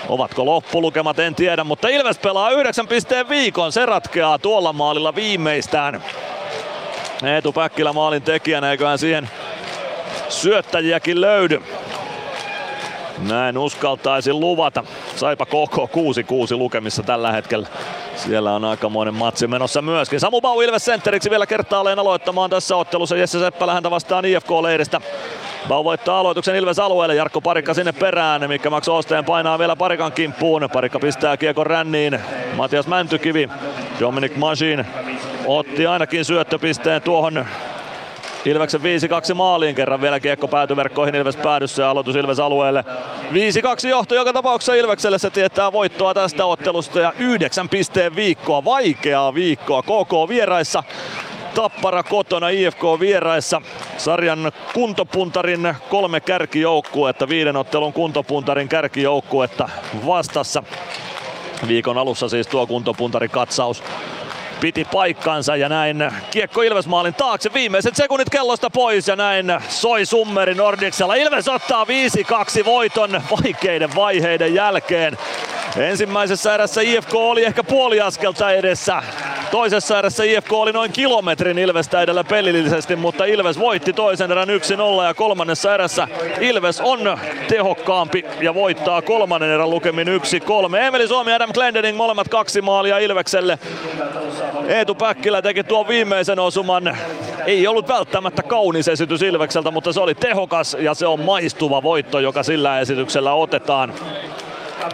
Ovatko 0.08 0.44
loppulukemat 0.44 1.18
en 1.18 1.34
tiedä, 1.34 1.64
mutta 1.64 1.88
Ilves 1.88 2.18
pelaa 2.18 2.50
9 2.50 2.88
pisteen 2.88 3.28
viikon. 3.28 3.72
Se 3.72 3.86
ratkeaa 3.86 4.38
tuolla 4.38 4.72
maalilla 4.72 5.14
viimeistään. 5.14 6.02
Eetu 7.24 7.52
Päkkilä 7.52 7.92
maalin 7.92 8.22
tekijänä, 8.22 8.70
eiköhän 8.70 8.98
siihen 8.98 9.30
syöttäjiäkin 10.28 11.20
löydy. 11.20 11.62
Näin 13.22 13.58
uskaltaisin 13.58 14.40
luvata. 14.40 14.84
Saipa 15.16 15.46
koko 15.46 15.90
6-6 16.52 16.56
lukemissa 16.56 17.02
tällä 17.02 17.32
hetkellä. 17.32 17.68
Siellä 18.16 18.54
on 18.54 18.64
aikamoinen 18.64 19.14
matsi 19.14 19.46
menossa 19.46 19.82
myöskin. 19.82 20.20
Samu 20.20 20.40
Bau 20.40 20.60
Ilves 20.60 20.84
sentteriksi 20.84 21.30
vielä 21.30 21.46
kertaalleen 21.46 21.98
aloittamaan 21.98 22.50
tässä 22.50 22.76
ottelussa. 22.76 23.16
Jesse 23.16 23.38
Seppälä 23.38 23.74
häntä 23.74 23.90
vastaan 23.90 24.24
IFK-leiristä. 24.24 25.00
Bau 25.68 25.84
voittaa 25.84 26.20
aloituksen 26.20 26.56
Ilves 26.56 26.78
alueelle. 26.78 27.14
Jarkko 27.14 27.40
Parikka 27.40 27.74
sinne 27.74 27.92
perään. 27.92 28.48
Mikka 28.48 28.70
Max 28.70 28.88
Osteen 28.88 29.24
painaa 29.24 29.58
vielä 29.58 29.76
Parikan 29.76 30.12
kimppuun. 30.12 30.68
Parikka 30.72 30.98
pistää 30.98 31.36
kiekon 31.36 31.66
ränniin. 31.66 32.20
Matias 32.56 32.86
Mäntykivi. 32.86 33.48
Dominic 34.00 34.36
Machine 34.36 34.86
otti 35.46 35.86
ainakin 35.86 36.24
syöttöpisteen 36.24 37.02
tuohon 37.02 37.46
Ilveksen 38.48 38.80
5-2 38.80 39.34
maaliin 39.34 39.74
kerran 39.74 40.00
vielä 40.00 40.20
kiekko 40.20 40.48
päätyverkkoihin 40.48 41.14
Ilves 41.14 41.36
päädyssä 41.36 41.82
ja 41.82 41.90
aloitus 41.90 42.16
Ilves 42.16 42.40
alueelle. 42.40 42.84
5-2 43.84 43.88
johto 43.88 44.14
joka 44.14 44.32
tapauksessa 44.32 44.74
Ilvekselle 44.74 45.18
se 45.18 45.30
tietää 45.30 45.72
voittoa 45.72 46.14
tästä 46.14 46.46
ottelusta 46.46 47.00
ja 47.00 47.12
9 47.18 47.68
pisteen 47.68 48.16
viikkoa, 48.16 48.64
vaikeaa 48.64 49.34
viikkoa 49.34 49.82
KK 49.82 50.28
vieraissa. 50.28 50.82
Tappara 51.54 52.02
kotona 52.02 52.48
IFK 52.48 52.82
vieraissa. 53.00 53.62
Sarjan 53.96 54.52
kuntopuntarin 54.74 55.74
kolme 55.90 56.20
kärkijoukkuetta, 56.20 57.28
viiden 57.28 57.56
ottelun 57.56 57.92
kuntopuntarin 57.92 58.68
kärkijoukkuetta 58.68 59.68
vastassa. 60.06 60.62
Viikon 61.68 61.98
alussa 61.98 62.28
siis 62.28 62.46
tuo 62.46 62.66
kuntopuntarin 62.66 63.30
katsaus 63.30 63.82
piti 64.60 64.84
paikkansa 64.92 65.56
ja 65.56 65.68
näin 65.68 66.10
kiekko 66.30 66.62
Ilves 66.62 66.86
maalin 66.86 67.14
taakse. 67.14 67.50
Viimeiset 67.54 67.96
sekunnit 67.96 68.30
kellosta 68.30 68.70
pois 68.70 69.08
ja 69.08 69.16
näin 69.16 69.52
soi 69.68 70.06
summeri 70.06 70.54
Nordicsella. 70.54 71.14
Ilves 71.14 71.48
ottaa 71.48 71.86
5-2 72.60 72.64
voiton 72.64 73.22
vaikeiden 73.30 73.94
vaiheiden 73.94 74.54
jälkeen. 74.54 75.18
Ensimmäisessä 75.76 76.54
erässä 76.54 76.80
IFK 76.80 77.14
oli 77.14 77.44
ehkä 77.44 77.64
puoli 77.64 78.00
askelta 78.00 78.50
edessä. 78.50 79.02
Toisessa 79.50 79.98
erässä 79.98 80.24
IFK 80.24 80.52
oli 80.52 80.72
noin 80.72 80.92
kilometrin 80.92 81.58
Ilvestä 81.58 82.02
edellä 82.02 82.24
pelillisesti, 82.24 82.96
mutta 82.96 83.24
Ilves 83.24 83.58
voitti 83.58 83.92
toisen 83.92 84.30
erän 84.30 84.48
1-0 84.48 85.04
ja 85.04 85.14
kolmannessa 85.14 85.74
erässä 85.74 86.08
Ilves 86.40 86.80
on 86.80 87.18
tehokkaampi 87.48 88.24
ja 88.40 88.54
voittaa 88.54 89.02
kolmannen 89.02 89.50
erän 89.50 89.70
lukemin 89.70 90.08
1-3. 90.08 90.76
Emeli 90.76 91.08
Suomi 91.08 91.30
ja 91.30 91.36
Adam 91.36 91.52
Glendening 91.52 91.96
molemmat 91.96 92.28
kaksi 92.28 92.62
maalia 92.62 92.98
Ilvekselle. 92.98 93.58
Eetu 94.66 94.94
Päkkilä 94.94 95.42
teki 95.42 95.64
tuon 95.64 95.88
viimeisen 95.88 96.38
osuman. 96.38 96.98
Ei 97.46 97.66
ollut 97.66 97.88
välttämättä 97.88 98.42
kaunis 98.42 98.88
esitys 98.88 99.22
Ilvekseltä, 99.22 99.70
mutta 99.70 99.92
se 99.92 100.00
oli 100.00 100.14
tehokas 100.14 100.76
ja 100.80 100.94
se 100.94 101.06
on 101.06 101.20
maistuva 101.20 101.82
voitto, 101.82 102.18
joka 102.18 102.42
sillä 102.42 102.80
esityksellä 102.80 103.32
otetaan. 103.32 103.92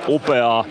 Upeaa 0.08 0.64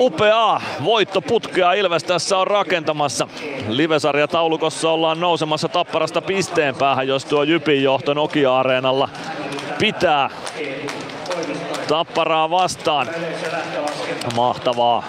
upeaa 0.00 0.62
voittoputkea 0.84 1.72
Ilves 1.72 2.04
tässä 2.04 2.38
on 2.38 2.46
rakentamassa. 2.46 3.28
Livesarja 3.68 4.28
taulukossa 4.28 4.90
ollaan 4.90 5.20
nousemassa 5.20 5.68
Tapparasta 5.68 6.22
pisteen 6.22 6.74
päähän, 6.74 7.08
jos 7.08 7.24
tuo 7.24 7.42
Jypin 7.42 7.82
johto 7.82 8.14
Nokia-areenalla 8.14 9.08
pitää 9.78 10.30
Tapparaa 11.88 12.50
vastaan. 12.50 13.08
Mahtavaa 14.36 15.04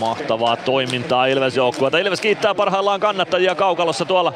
Mahtavaa 0.00 0.56
toimintaa 0.56 1.26
Ilves 1.26 1.56
joukkueelta. 1.56 1.98
Ilves 1.98 2.20
kiittää 2.20 2.54
parhaillaan 2.54 3.00
kannattajia 3.00 3.54
kaukalossa 3.54 4.04
tuolla 4.04 4.32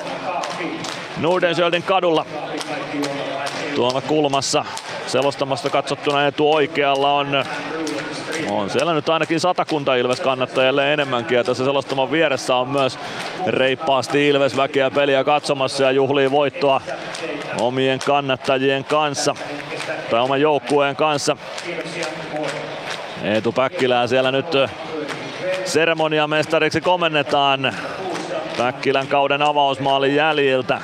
Nordensjöldin 1.17 1.83
kadulla. 1.83 2.26
Tuolla 3.75 4.01
kulmassa 4.01 4.65
selostamasta 5.07 5.70
katsottuna 5.70 6.26
etu 6.26 6.52
oikealla 6.52 7.12
on 7.12 7.44
on 8.51 8.70
siellä 8.70 8.94
nyt 8.94 9.09
ainakin 9.09 9.41
satakunta 9.41 9.94
Ilves 9.94 10.20
kannattajille 10.20 10.93
enemmänkin 10.93 11.36
ja 11.36 11.44
tässä 11.44 11.65
selostaman 11.65 12.12
vieressä 12.12 12.57
on 12.57 12.68
myös 12.68 12.99
reippaasti 13.47 14.28
Ilves 14.28 14.57
väkeä 14.57 14.91
peliä 14.91 15.25
katsomassa 15.25 15.84
ja 15.84 15.91
juhlii 15.91 16.31
voittoa 16.31 16.81
omien 17.60 17.99
kannattajien 17.99 18.84
kanssa 18.84 19.34
tai 20.10 20.20
oman 20.20 20.41
joukkueen 20.41 20.97
kanssa. 20.97 21.36
Eetu 23.23 23.52
Päkkilää 23.52 24.07
siellä 24.07 24.33
nyt 24.33 24.47
seremoniamestariksi 25.65 26.81
komennetaan 26.81 27.75
Päkkilän 28.59 29.07
kauden 29.07 29.43
avausmaalin 29.43 30.15
jäljiltä. 30.15 30.81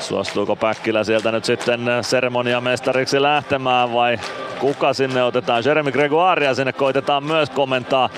Suostuuko 0.00 0.56
Päkkilä 0.56 1.04
sieltä 1.04 1.32
nyt 1.32 1.44
sitten 1.44 1.80
seremoniamestariksi 2.02 3.22
lähtemään 3.22 3.92
vai 3.92 4.18
kuka 4.60 4.92
sinne 4.92 5.22
otetaan? 5.22 5.62
Jeremy 5.64 5.92
Gregoiria 5.92 6.54
sinne 6.54 6.72
koitetaan 6.72 7.24
myös 7.24 7.50
komentaa. 7.50 8.10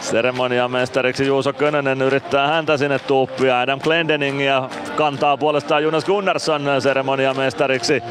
Seremoniamestariksi 0.00 1.26
Juuso 1.26 1.52
Könönen 1.52 2.02
yrittää 2.02 2.46
häntä 2.46 2.76
sinne 2.76 2.98
tuuppia. 2.98 3.60
Adam 3.60 3.80
Glendening 3.80 4.44
ja 4.44 4.68
kantaa 4.96 5.36
puolestaan 5.36 5.82
Jonas 5.82 6.04
Gunnarsson 6.04 6.62
seremoniamestariksi. 6.78 8.02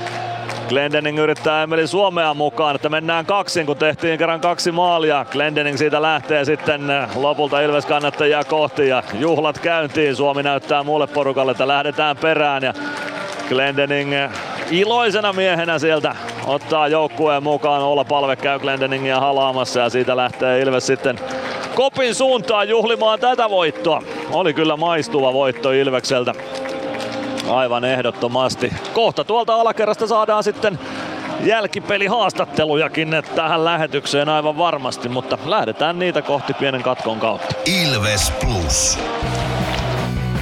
Glendening 0.70 1.20
yrittää 1.20 1.64
Emeli 1.64 1.88
Suomea 1.88 2.34
mukaan, 2.34 2.76
että 2.76 2.90
mennään 2.90 3.26
kaksin, 3.26 3.66
kun 3.66 3.78
tehtiin 3.78 4.18
kerran 4.18 4.42
kaksi 4.42 4.72
maalia. 4.72 5.26
Glendening 5.32 5.78
siitä 5.78 6.02
lähtee 6.02 6.46
sitten 6.46 6.82
lopulta 7.16 7.62
Ilves 7.62 7.86
kannattajia 7.86 8.44
kohti 8.44 8.88
ja 8.88 9.04
juhlat 9.14 9.60
käyntiin. 9.60 10.16
Suomi 10.16 10.44
näyttää 10.44 10.84
muulle 10.84 11.08
porukalle, 11.08 11.52
että 11.52 11.68
lähdetään 11.68 12.18
perään 12.18 12.64
ja 12.64 12.74
Glendening 13.50 14.12
iloisena 14.72 15.34
miehenä 15.34 15.80
sieltä 15.80 16.16
ottaa 16.46 16.88
joukkueen 16.88 17.44
mukaan. 17.44 17.82
Olla 17.82 18.04
palve 18.04 18.36
käy 18.36 18.60
Glendeningia 18.60 19.20
halaamassa 19.20 19.80
ja 19.80 19.90
siitä 19.90 20.18
lähtee 20.18 20.62
Ilves 20.62 20.88
sitten 20.88 21.20
kopin 21.76 22.16
suuntaan 22.16 22.70
juhlimaan 22.70 23.20
tätä 23.20 23.50
voittoa. 23.50 24.02
Oli 24.32 24.54
kyllä 24.54 24.78
maistuva 24.78 25.34
voitto 25.34 25.72
Ilvekseltä. 25.72 26.34
Aivan 27.50 27.86
ehdottomasti. 27.86 28.74
Kohta 28.94 29.24
tuolta 29.24 29.56
alakerrasta 29.56 30.08
saadaan 30.08 30.44
sitten 30.44 30.80
jälkipelihaastattelujakin 31.44 33.10
tähän 33.36 33.66
lähetykseen 33.66 34.30
aivan 34.30 34.58
varmasti, 34.58 35.10
mutta 35.10 35.38
lähdetään 35.46 36.00
niitä 36.00 36.22
kohti 36.22 36.54
pienen 36.54 36.84
katkon 36.84 37.20
kautta. 37.20 37.56
Ilves 37.66 38.32
Plus. 38.32 39.00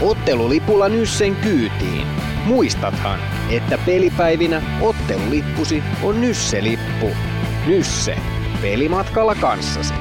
Ottelulipulla 0.02 0.90
Nyssen 0.90 1.36
kyytiin. 1.36 2.08
Muistathan, 2.46 3.20
että 3.50 3.78
pelipäivinä 3.86 4.62
ottelulippusi 4.82 5.84
on 6.04 6.22
Nysse-lippu. 6.22 7.10
Nysse. 7.68 8.18
Pelimatkalla 8.62 9.36
kanssasi. 9.36 9.94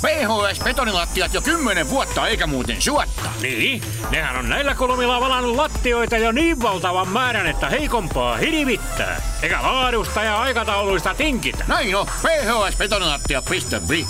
PHS 0.00 0.60
betonilattiat 0.64 1.34
jo 1.34 1.42
kymmenen 1.42 1.90
vuotta 1.90 2.28
eikä 2.28 2.46
muuten 2.46 2.82
suotta. 2.82 3.30
Niin, 3.42 3.82
nehän 4.10 4.36
on 4.36 4.48
näillä 4.48 4.74
kolmilla 4.74 5.20
valannut 5.20 5.56
lattioita 5.56 6.18
jo 6.18 6.32
niin 6.32 6.62
valtavan 6.62 7.08
määrän, 7.08 7.46
että 7.46 7.70
heikompaa 7.70 8.36
hirvittää. 8.36 9.22
Eikä 9.42 9.62
laadusta 9.62 10.22
ja 10.22 10.38
aikatauluista 10.38 11.14
tinkitä. 11.14 11.64
Näin 11.68 11.96
on, 11.96 12.06
phsbetonilattia.fi. 12.06 14.06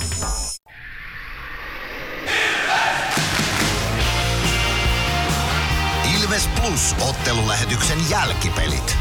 Ilves 6.23 6.49
Plus 6.61 6.95
ottelulähetyksen 7.09 7.99
jälkipelit. 8.11 8.97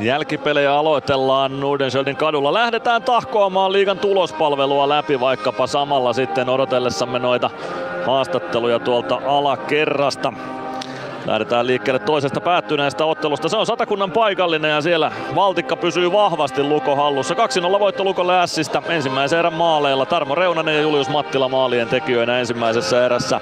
Jälkipelejä 0.00 0.74
aloitellaan 0.74 1.60
Nordenskjöldin 1.60 2.16
kadulla. 2.16 2.52
Lähdetään 2.52 3.02
tahkoamaan 3.02 3.72
liigan 3.72 3.98
tulospalvelua 3.98 4.88
läpi 4.88 5.20
vaikkapa 5.20 5.66
samalla 5.66 6.12
sitten 6.12 6.48
odotellessamme 6.48 7.18
noita 7.18 7.50
haastatteluja 8.06 8.78
tuolta 8.78 9.20
alakerrasta. 9.26 10.32
Lähdetään 11.26 11.66
liikkeelle 11.66 11.98
toisesta 11.98 12.40
päättyneestä 12.40 13.04
ottelusta. 13.04 13.48
Se 13.48 13.56
on 13.56 13.66
Satakunnan 13.66 14.10
paikallinen 14.10 14.70
ja 14.70 14.80
siellä 14.80 15.12
Valtikka 15.34 15.76
pysyy 15.76 16.12
vahvasti 16.12 16.62
Luko 16.62 16.96
hallussa. 16.96 17.34
2-0 17.34 17.80
voitto 17.80 18.04
Lukolle 18.04 18.40
Ässistä 18.40 18.82
ensimmäisen 18.88 19.38
erän 19.38 19.52
maaleilla. 19.52 20.06
Tarmo 20.06 20.34
Reunanen 20.34 20.74
ja 20.74 20.80
Julius 20.80 21.08
Mattila 21.08 21.48
maalien 21.48 21.88
tekijöinä 21.88 22.38
ensimmäisessä 22.38 23.06
erässä. 23.06 23.40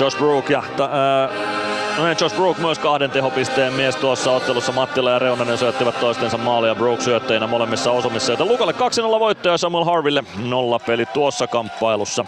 Josh 0.00 0.18
Brook 0.18 0.50
ja 0.50 0.62
äh, 0.80 1.67
No 1.98 2.04
niin, 2.04 2.16
Josh 2.20 2.36
Brook 2.36 2.58
myös 2.58 2.78
kahden 2.78 3.10
tehopisteen 3.10 3.72
mies 3.72 3.96
tuossa 3.96 4.30
ottelussa. 4.30 4.72
Mattila 4.72 5.10
ja 5.10 5.18
Reunanen 5.18 5.58
syöttivät 5.58 6.00
toistensa 6.00 6.38
maalia 6.38 6.74
Brook 6.74 7.00
syötteinä 7.00 7.46
molemmissa 7.46 7.90
osumissa. 7.90 8.32
Joten 8.32 8.48
Lukalle 8.48 8.72
2-0 9.16 9.20
voitto 9.20 9.48
ja 9.48 9.58
Samuel 9.58 9.84
Harville 9.84 10.24
nolla 10.44 10.78
peli 10.78 11.06
tuossa 11.06 11.46
kamppailussa. 11.46 12.24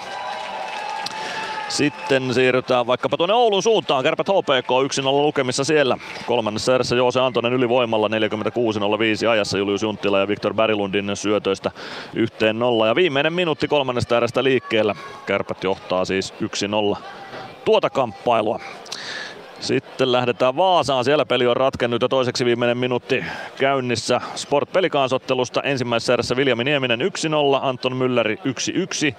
Sitten 1.68 2.34
siirrytään 2.34 2.86
vaikkapa 2.86 3.16
tuonne 3.16 3.34
Oulun 3.34 3.62
suuntaan. 3.62 4.04
Kärpät 4.04 4.28
HPK 4.28 4.70
1-0 5.02 5.04
lukemissa 5.04 5.64
siellä. 5.64 5.96
Kolmannessa 6.26 6.74
erässä 6.74 6.96
Joose 6.96 7.20
Antonen 7.20 7.52
ylivoimalla 7.52 8.08
46-05 8.08 9.28
ajassa 9.30 9.58
Julius 9.58 9.82
Junttila 9.82 10.18
ja 10.18 10.28
Viktor 10.28 10.54
Berilundin 10.54 11.10
syötöistä 11.14 11.70
yhteen 12.14 12.58
nolla. 12.58 12.86
Ja 12.86 12.94
viimeinen 12.94 13.32
minuutti 13.32 13.68
kolmannesta 13.68 14.16
erästä 14.16 14.44
liikkeellä. 14.44 14.94
Kärpät 15.26 15.64
johtaa 15.64 16.04
siis 16.04 16.34
1-0 16.96 16.98
tuota 17.64 17.90
kamppailua. 17.90 18.60
Sitten 19.60 20.12
lähdetään 20.12 20.56
Vaasaan. 20.56 21.04
Siellä 21.04 21.26
peli 21.26 21.46
on 21.46 21.56
ratkennut 21.56 22.02
ja 22.02 22.08
toiseksi 22.08 22.44
viimeinen 22.44 22.78
minuutti 22.78 23.24
käynnissä 23.58 24.20
Sport 24.34 24.72
pelikansottelusta. 24.72 25.62
Ensimmäisessä 25.62 26.12
erässä 26.12 26.36
Viljami 26.36 26.64
Nieminen 26.64 27.00
1-0, 27.00 27.04
Anton 27.62 27.92
Mülleri 27.92 28.36
1-1. 29.10 29.14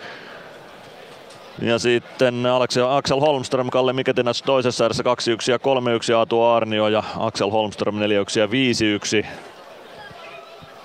Ja 1.61 1.79
sitten 1.79 2.43
Axel 2.89 3.19
Holmström, 3.19 3.69
Kalle 3.69 3.93
Miketinas 3.93 4.41
toisessa 4.41 4.85
erässä 4.85 5.03
2-1 5.03 5.51
ja 5.51 5.57
3-1 5.57 6.17
Aatu 6.17 6.43
Arnio 6.43 6.87
ja 6.87 7.03
Axel 7.19 7.49
Holmström 7.49 7.95
4-1 7.95 7.99
ja 8.39 8.47
5-1 9.23 9.27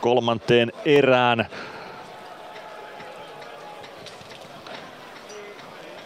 kolmanteen 0.01 0.73
erään. 0.85 1.47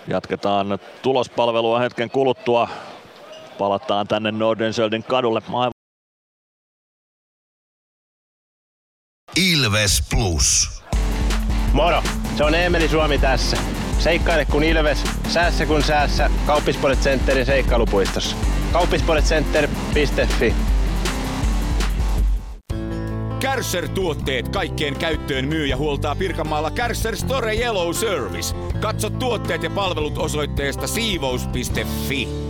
Jatketaan 0.09 0.79
tulospalvelua 1.03 1.79
hetken 1.79 2.11
kuluttua. 2.11 2.69
Palataan 3.61 4.09
tänne 4.09 4.33
Nordenskjöldin 4.33 5.03
kadulle. 5.03 5.43
Aivan 5.47 5.71
Ilves 9.37 10.03
Plus. 10.11 10.83
Moro, 11.73 12.03
se 12.37 12.45
on 12.45 12.55
Eemeli 12.55 12.89
Suomi 12.89 13.19
tässä. 13.19 13.57
Seikkaile 13.99 14.45
kun 14.45 14.63
Ilves, 14.63 15.05
säässä 15.29 15.67
kun 15.67 15.83
säässä. 15.83 16.31
Kauppispoilet 16.47 16.99
Centerin 16.99 17.47
seikkailupuistossa. 17.47 18.37
Kauppispoiletcenter.fi 18.73 20.55
Kärsser-tuotteet 23.41 24.49
kaikkeen 24.49 24.97
käyttöön 24.97 25.49
myy 25.49 25.67
ja 25.67 25.77
huoltaa 25.77 26.15
Pirkanmaalla 26.15 26.71
Kärsser 26.71 27.17
Store 27.17 27.57
Yellow 27.57 27.93
Service. 27.93 28.57
Katso 28.81 29.11
tuotteet 29.11 29.63
ja 29.63 29.71
palvelut 29.71 30.19
osoitteesta 30.19 30.87
siivous.fi. 30.87 32.50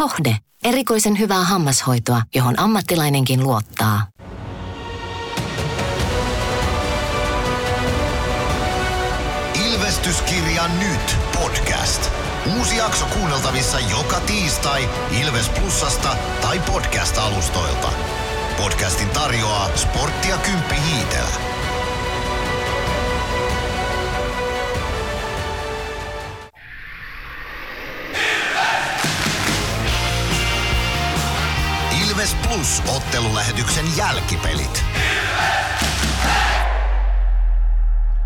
Hohde. 0.00 0.36
Erikoisen 0.64 1.18
hyvää 1.18 1.44
hammashoitoa, 1.44 2.22
johon 2.34 2.60
ammattilainenkin 2.60 3.42
luottaa. 3.42 4.06
Ilvestyskirja 9.66 10.68
nyt 10.68 11.16
podcast. 11.40 12.10
Uusi 12.58 12.76
jakso 12.76 13.06
kuunneltavissa 13.06 13.78
joka 13.80 14.20
tiistai 14.20 14.88
Ilves 15.22 15.48
Plusasta 15.48 16.16
tai 16.42 16.58
podcast-alustoilta. 16.58 17.92
Podcastin 18.56 19.08
tarjoaa 19.08 19.76
sporttia 19.76 20.36
Kymppi 20.38 20.74
Hiitellä. 20.90 21.36
Ilves 32.16 32.36
Plus 32.48 32.82
ottelulähetyksen 32.96 33.84
jälkipelit. 33.96 34.84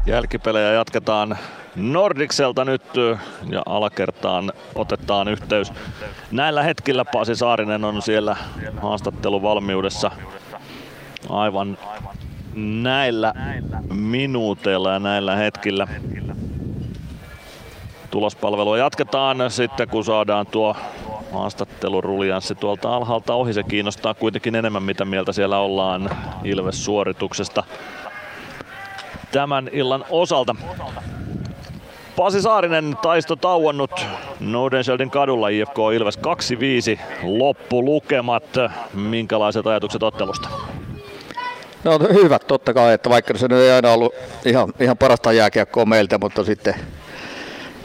Jälkipelejä 0.06 0.72
jatketaan 0.72 1.38
Nordikselta 1.76 2.64
nyt 2.64 2.82
ja 3.50 3.62
alakertaan 3.66 4.52
otetaan 4.74 5.28
yhteys. 5.28 5.72
Näillä 6.30 6.62
hetkillä 6.62 7.04
Pasi 7.04 7.36
Saarinen 7.36 7.84
on 7.84 8.02
siellä 8.02 8.36
haastatteluvalmiudessa 8.82 10.10
aivan 11.28 11.78
näillä 12.54 13.34
minuuteilla 13.92 14.92
ja 14.92 14.98
näillä 14.98 15.36
hetkillä. 15.36 15.86
Tulospalvelua 18.10 18.78
jatketaan 18.78 19.36
sitten 19.48 19.88
kun 19.88 20.04
saadaan 20.04 20.46
tuo 20.46 20.76
haastattelurulianssi 21.32 22.54
tuolta 22.54 22.96
alhaalta 22.96 23.34
ohi. 23.34 23.52
Se 23.52 23.62
kiinnostaa 23.62 24.14
kuitenkin 24.14 24.54
enemmän 24.54 24.82
mitä 24.82 25.04
mieltä 25.04 25.32
siellä 25.32 25.58
ollaan 25.58 26.10
Ilves-suorituksesta 26.44 27.64
tämän 29.32 29.70
illan 29.72 30.04
osalta. 30.10 30.56
Pasi 32.16 32.42
Saarinen 32.42 32.96
taisto 33.02 33.36
tauonnut 33.36 34.06
Nordenskjöldin 34.40 35.10
kadulla 35.10 35.48
IFK 35.48 35.78
Ilves 35.94 36.18
2-5 36.18 37.00
loppulukemat. 37.22 38.44
Minkälaiset 38.94 39.66
ajatukset 39.66 40.02
ottelusta? 40.02 40.48
No 41.84 41.98
hyvät 41.98 42.46
totta 42.46 42.74
kai, 42.74 42.92
että 42.92 43.10
vaikka 43.10 43.38
se 43.38 43.46
ei 43.52 43.70
aina 43.70 43.92
ollut 43.92 44.14
ihan, 44.44 44.72
ihan 44.80 44.96
parasta 44.96 45.32
jääkiekkoa 45.32 45.86
meiltä, 45.86 46.18
mutta 46.18 46.44
sitten 46.44 46.74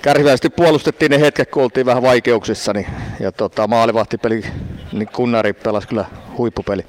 kärsivällisesti 0.06 0.50
puolustettiin 0.50 1.12
ne 1.12 1.20
hetket, 1.20 1.52
kun 1.52 1.64
oltiin 1.64 1.86
vähän 1.86 2.04
vaikeuksissa, 2.04 2.74
niin, 2.74 2.88
ja 3.20 3.32
tota, 3.32 3.68
maalivahtipeli, 3.68 4.44
niin 4.92 5.08
kunnari 5.08 5.54
pelasi 5.54 5.88
kyllä 5.88 6.06
huippupeli. 6.38 6.86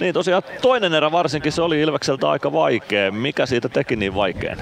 Niin 0.00 0.14
tosiaan 0.14 0.42
toinen 0.62 0.94
erä 0.94 1.12
varsinkin 1.12 1.52
se 1.52 1.62
oli 1.62 1.80
Ilvekseltä 1.80 2.30
aika 2.30 2.52
vaikea. 2.52 3.12
Mikä 3.12 3.46
siitä 3.46 3.68
teki 3.68 3.96
niin 3.96 4.14
vaikean? 4.14 4.58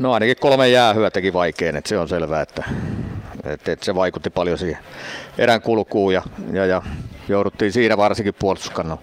No 0.00 0.12
ainakin 0.12 0.36
kolme 0.40 0.68
jäähyä 0.68 1.10
teki 1.10 1.32
vaikean, 1.32 1.76
että 1.76 1.88
se 1.88 1.98
on 1.98 2.08
selvää, 2.08 2.42
että, 2.42 2.64
että, 3.44 3.72
että 3.72 3.84
se 3.84 3.94
vaikutti 3.94 4.30
paljon 4.30 4.58
siihen 4.58 4.78
erän 5.38 5.62
kulkuun 5.62 6.14
ja, 6.14 6.22
ja, 6.52 6.66
ja 6.66 6.82
jouduttiin 7.28 7.72
siinä 7.72 7.96
varsinkin 7.96 8.34
puolustuskannalla 8.38 9.02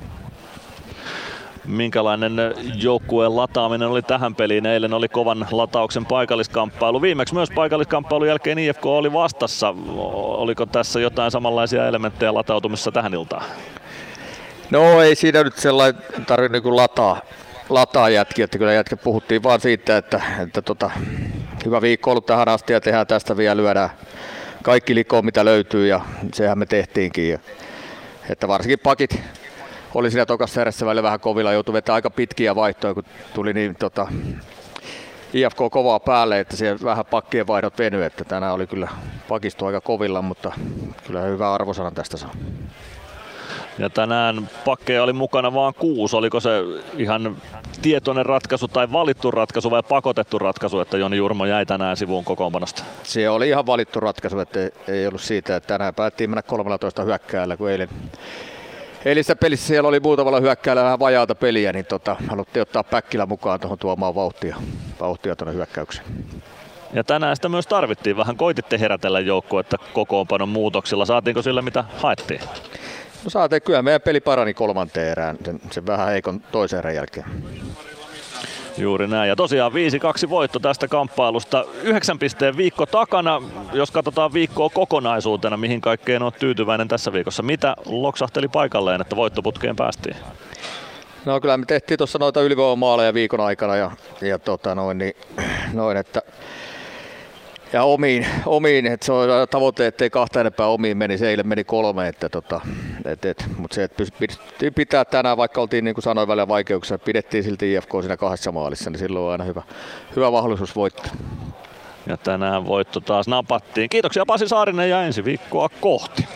minkälainen 1.65 2.33
joukkueen 2.75 3.35
lataaminen 3.35 3.87
oli 3.87 4.01
tähän 4.01 4.35
peliin. 4.35 4.65
Eilen 4.65 4.93
oli 4.93 5.09
kovan 5.09 5.47
latauksen 5.51 6.05
paikalliskamppailu. 6.05 7.01
Viimeksi 7.01 7.33
myös 7.33 7.49
paikalliskamppailun 7.55 8.27
jälkeen 8.27 8.59
IFK 8.59 8.85
oli 8.85 9.13
vastassa. 9.13 9.75
Oliko 10.13 10.65
tässä 10.65 10.99
jotain 10.99 11.31
samanlaisia 11.31 11.87
elementtejä 11.87 12.33
latautumissa 12.33 12.91
tähän 12.91 13.13
iltaan? 13.13 13.43
No 14.71 15.01
ei 15.01 15.15
siinä 15.15 15.43
nyt 15.43 15.57
sellainen 15.57 16.01
tarvitse 16.27 16.59
niin 16.59 16.75
lataa, 16.75 17.21
lataa 17.69 18.09
jätkiä, 18.09 18.45
että 18.45 18.57
kyllä 18.57 18.73
jätkä 18.73 18.97
puhuttiin 18.97 19.43
vaan 19.43 19.61
siitä, 19.61 19.97
että, 19.97 20.21
että 20.39 20.61
tota, 20.61 20.91
hyvä 21.65 21.81
viikko 21.81 22.11
ollut 22.11 22.25
tähän 22.25 22.49
asti 22.49 22.73
ja 22.73 22.81
tehdään 22.81 23.07
tästä 23.07 23.37
vielä 23.37 23.57
lyödään 23.57 23.89
kaikki 24.63 24.95
likoon 24.95 25.25
mitä 25.25 25.45
löytyy 25.45 25.87
ja 25.87 26.01
sehän 26.33 26.59
me 26.59 26.65
tehtiinkin. 26.65 27.29
Ja, 27.29 27.39
että 28.29 28.47
varsinkin 28.47 28.79
pakit 28.79 29.21
oli 29.95 30.11
siinä 30.11 30.25
tokassa 30.25 30.61
erässä 30.61 30.85
välillä 30.85 31.03
vähän 31.03 31.19
kovilla, 31.19 31.53
joutui 31.53 31.73
vetämään 31.73 31.95
aika 31.95 32.09
pitkiä 32.09 32.55
vaihtoja, 32.55 32.93
kun 32.93 33.03
tuli 33.33 33.53
niin 33.53 33.75
tota, 33.75 34.07
IFK 35.33 35.57
kovaa 35.71 35.99
päälle, 35.99 36.39
että 36.39 36.57
siellä 36.57 36.79
vähän 36.83 37.05
pakkien 37.05 37.47
vaihdot 37.47 37.77
veny, 37.77 38.03
että 38.03 38.23
tänään 38.23 38.53
oli 38.53 38.67
kyllä 38.67 38.87
pakisto 39.27 39.65
aika 39.65 39.81
kovilla, 39.81 40.21
mutta 40.21 40.51
kyllä 41.07 41.21
hyvä 41.21 41.53
arvosana 41.53 41.91
tästä 41.91 42.17
saa. 42.17 42.31
Ja 43.79 43.89
tänään 43.89 44.49
pakkeja 44.65 45.03
oli 45.03 45.13
mukana 45.13 45.53
vain 45.53 45.73
kuusi. 45.73 46.15
Oliko 46.15 46.39
se 46.39 46.49
ihan 46.97 47.37
tietoinen 47.81 48.25
ratkaisu 48.25 48.67
tai 48.67 48.91
valittu 48.91 49.31
ratkaisu 49.31 49.71
vai 49.71 49.83
pakotettu 49.83 50.39
ratkaisu, 50.39 50.79
että 50.79 50.97
Joni 50.97 51.17
Jurmo 51.17 51.45
jäi 51.45 51.65
tänään 51.65 51.97
sivuun 51.97 52.23
kokoonpanosta? 52.23 52.83
Se 53.03 53.29
oli 53.29 53.49
ihan 53.49 53.65
valittu 53.65 53.99
ratkaisu, 53.99 54.39
että 54.39 54.59
ei 54.87 55.07
ollut 55.07 55.21
siitä, 55.21 55.55
että 55.55 55.67
tänään 55.67 55.95
päättiin 55.95 56.29
mennä 56.29 56.41
13 56.41 57.03
hyökkäällä, 57.03 57.57
kun 57.57 57.69
eilen 57.69 57.89
Eilissä 59.05 59.35
pelissä 59.35 59.67
siellä 59.67 59.89
oli 59.89 59.99
muutamalla 59.99 60.39
hyökkäällä 60.39 60.83
vähän 60.83 60.99
vajaata 60.99 61.35
peliä, 61.35 61.73
niin 61.73 61.85
tota, 61.85 62.15
haluttiin 62.27 62.61
ottaa 62.61 62.83
Päkkilä 62.83 63.25
mukaan 63.25 63.59
tuohon 63.59 63.79
tuomaan 63.79 64.15
vauhtia, 64.15 64.55
vauhtia 64.99 65.35
tuonne 65.35 65.53
hyökkäykseen. 65.53 66.05
Ja 66.93 67.03
tänään 67.03 67.35
sitä 67.35 67.49
myös 67.49 67.67
tarvittiin. 67.67 68.17
Vähän 68.17 68.37
koititte 68.37 68.79
herätellä 68.79 69.19
joukkuetta 69.19 69.77
kokoonpanon 69.93 70.49
muutoksilla. 70.49 71.05
Saatiinko 71.05 71.41
sillä 71.41 71.61
mitä 71.61 71.83
haettiin? 71.97 72.41
No 73.23 73.29
saatiin, 73.29 73.61
kyllä 73.61 73.81
meidän 73.81 74.01
peli 74.01 74.19
parani 74.19 74.53
kolmanteen 74.53 75.11
erään, 75.11 75.37
sen, 75.45 75.61
sen 75.71 75.87
vähän 75.87 76.07
heikon 76.07 76.41
toisen 76.51 76.79
erän 76.79 76.95
jälkeen. 76.95 77.25
Juuri 78.77 79.07
näin. 79.07 79.29
Ja 79.29 79.35
tosiaan 79.35 79.71
5-2 79.71 80.29
voitto 80.29 80.59
tästä 80.59 80.87
kamppailusta. 80.87 81.65
Yhdeksän 81.83 82.19
pisteen 82.19 82.57
viikko 82.57 82.85
takana. 82.85 83.41
Jos 83.73 83.91
katsotaan 83.91 84.33
viikkoa 84.33 84.69
kokonaisuutena, 84.69 85.57
mihin 85.57 85.81
kaikkeen 85.81 86.23
on 86.23 86.31
tyytyväinen 86.39 86.87
tässä 86.87 87.13
viikossa. 87.13 87.43
Mitä 87.43 87.75
loksahteli 87.85 88.47
paikalleen, 88.47 89.01
että 89.01 89.15
voittoputkeen 89.15 89.75
päästiin? 89.75 90.15
No 91.25 91.41
kyllä 91.41 91.57
me 91.57 91.65
tehtiin 91.65 91.97
tuossa 91.97 92.19
noita 92.19 92.41
ylivoimaaleja 92.41 93.13
viikon 93.13 93.39
aikana 93.39 93.75
ja, 93.75 93.91
ja 94.21 94.39
tota 94.39 94.75
noin, 94.75 94.97
niin, 94.97 95.13
noin, 95.73 95.97
että 95.97 96.21
ja 97.73 97.83
omiin, 97.83 98.27
omiin 98.45 98.87
että 98.87 99.05
se 99.05 99.11
on 99.11 99.27
tavoite, 99.49 99.87
ettei 99.87 100.09
kahta 100.09 100.41
enempää 100.41 100.67
omiin 100.67 100.97
meni, 100.97 101.17
se 101.17 101.29
eilen 101.29 101.47
meni 101.47 101.63
kolme, 101.63 102.07
että 102.07 102.29
tota, 102.29 102.61
et, 103.05 103.25
et, 103.25 103.45
mutta 103.57 103.75
se, 103.75 103.83
että 103.83 104.03
pidettiin 104.19 104.73
pitää 104.73 105.05
tänään, 105.05 105.37
vaikka 105.37 105.61
oltiin 105.61 105.85
niin 105.85 105.95
kuin 105.95 106.03
sanoin 106.03 106.27
välillä 106.27 106.47
vaikeuksia, 106.47 106.97
pidettiin 106.97 107.43
silti 107.43 107.73
IFK 107.73 107.89
siinä 108.01 108.17
kahdessa 108.17 108.51
maalissa, 108.51 108.89
niin 108.89 108.99
silloin 108.99 109.25
on 109.25 109.31
aina 109.31 109.43
hyvä, 109.43 109.61
hyvä 110.15 110.31
mahdollisuus 110.31 110.75
voittaa. 110.75 111.11
Ja 112.07 112.17
tänään 112.17 112.65
voitto 112.65 112.99
taas 112.99 113.27
napattiin. 113.27 113.89
Kiitoksia 113.89 114.25
Pasi 114.25 114.47
Saarinen 114.47 114.89
ja 114.89 115.03
ensi 115.03 115.25
viikkoa 115.25 115.69
kohti. 115.81 116.27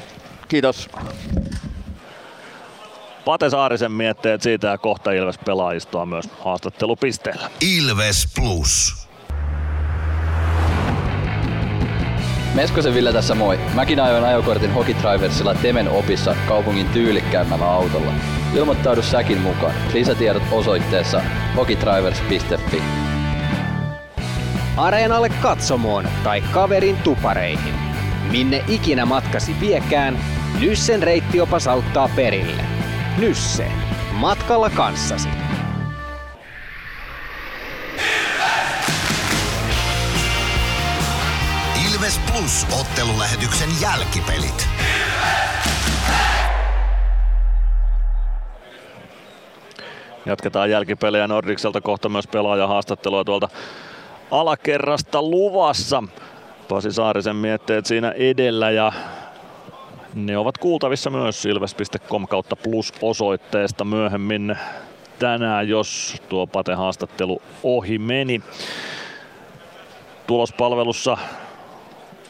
Kiitos. 0.48 0.90
Pate 3.26 3.50
Saarisen 3.50 3.92
mietteet 3.92 4.42
siitä 4.42 4.68
ja 4.68 4.78
kohta 4.78 5.12
Ilves 5.12 5.38
pelaajistoa 5.38 6.06
myös 6.06 6.26
haastattelupisteellä. 6.40 7.50
Ilves 7.62 8.28
Plus. 8.36 9.07
Meskosen 12.58 12.94
Ville 12.94 13.14
tässä 13.14 13.36
moi. 13.36 13.60
Mäkin 13.74 14.00
ajoin 14.00 14.24
ajokortin 14.24 14.74
Hokitriversilla 14.74 15.56
Temen 15.56 15.90
opissa 15.90 16.36
kaupungin 16.48 16.88
tyylikkäämmällä 16.88 17.66
autolla. 17.66 18.12
Ilmoittaudu 18.56 19.02
säkin 19.02 19.42
mukaan. 19.42 19.74
Lisätiedot 19.94 20.44
osoitteessa 20.52 21.22
hokitrivers.fi. 21.56 22.82
Areenalle 24.78 25.30
katsomoon 25.30 26.08
tai 26.24 26.42
kaverin 26.42 26.98
tupareihin. 26.98 27.74
Minne 28.32 28.64
ikinä 28.68 29.06
matkasi 29.06 29.56
viekään, 29.60 30.18
Nyssen 30.60 31.04
reittiopas 31.04 31.68
auttaa 31.68 32.10
perille. 32.16 32.64
Nysse. 33.18 33.72
Matkalla 34.12 34.70
kanssasi. 34.70 35.47
Ilves 41.98 42.22
Plus 42.32 42.68
ottelulähetyksen 42.80 43.70
jälkipelit. 43.82 44.68
Jatketaan 50.26 50.70
jälkipelejä 50.70 51.28
Nordikselta 51.28 51.82
kohta 51.82 52.10
myös 52.10 52.26
haastattelua 52.68 53.24
tuolta 53.24 53.50
alakerrasta 54.32 55.22
luvassa. 55.22 56.04
Pasi 56.70 56.92
Saarisen 56.92 57.36
mietteet 57.36 57.86
siinä 57.86 58.12
edellä 58.12 58.72
ja 58.72 58.92
ne 60.14 60.38
ovat 60.38 60.58
kuultavissa 60.58 61.10
myös 61.10 61.46
ilves.com 61.46 62.28
kautta 62.28 62.56
plus 62.56 62.94
osoitteesta 63.02 63.86
myöhemmin 63.86 64.58
tänään, 65.20 65.70
jos 65.70 66.16
tuo 66.30 66.48
Pate-haastattelu 66.48 67.42
ohi 67.64 67.98
meni. 67.98 68.42
Tulospalvelussa 70.28 71.18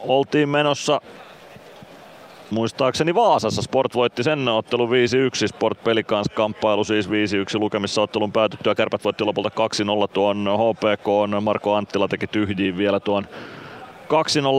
oltiin 0.00 0.48
menossa 0.48 1.00
Muistaakseni 2.50 3.14
Vaasassa 3.14 3.62
Sport 3.62 3.94
voitti 3.94 4.22
sen 4.22 4.48
ottelu 4.48 4.86
5-1, 4.86 4.90
Sport 5.46 5.84
Pelikans 5.84 6.28
kamppailu 6.34 6.84
siis 6.84 7.08
5-1 7.08 7.10
lukemissa 7.54 8.02
ottelun 8.02 8.32
päätyttyä. 8.32 8.74
Kärpät 8.74 9.04
voitti 9.04 9.24
lopulta 9.24 9.50
2-0 10.06 10.08
tuon 10.12 10.48
HPK, 10.58 11.06
Marko 11.40 11.74
Anttila 11.74 12.08
teki 12.08 12.26
tyhjiin 12.26 12.78
vielä 12.78 13.00
tuon 13.00 13.24
2-0 13.24 13.28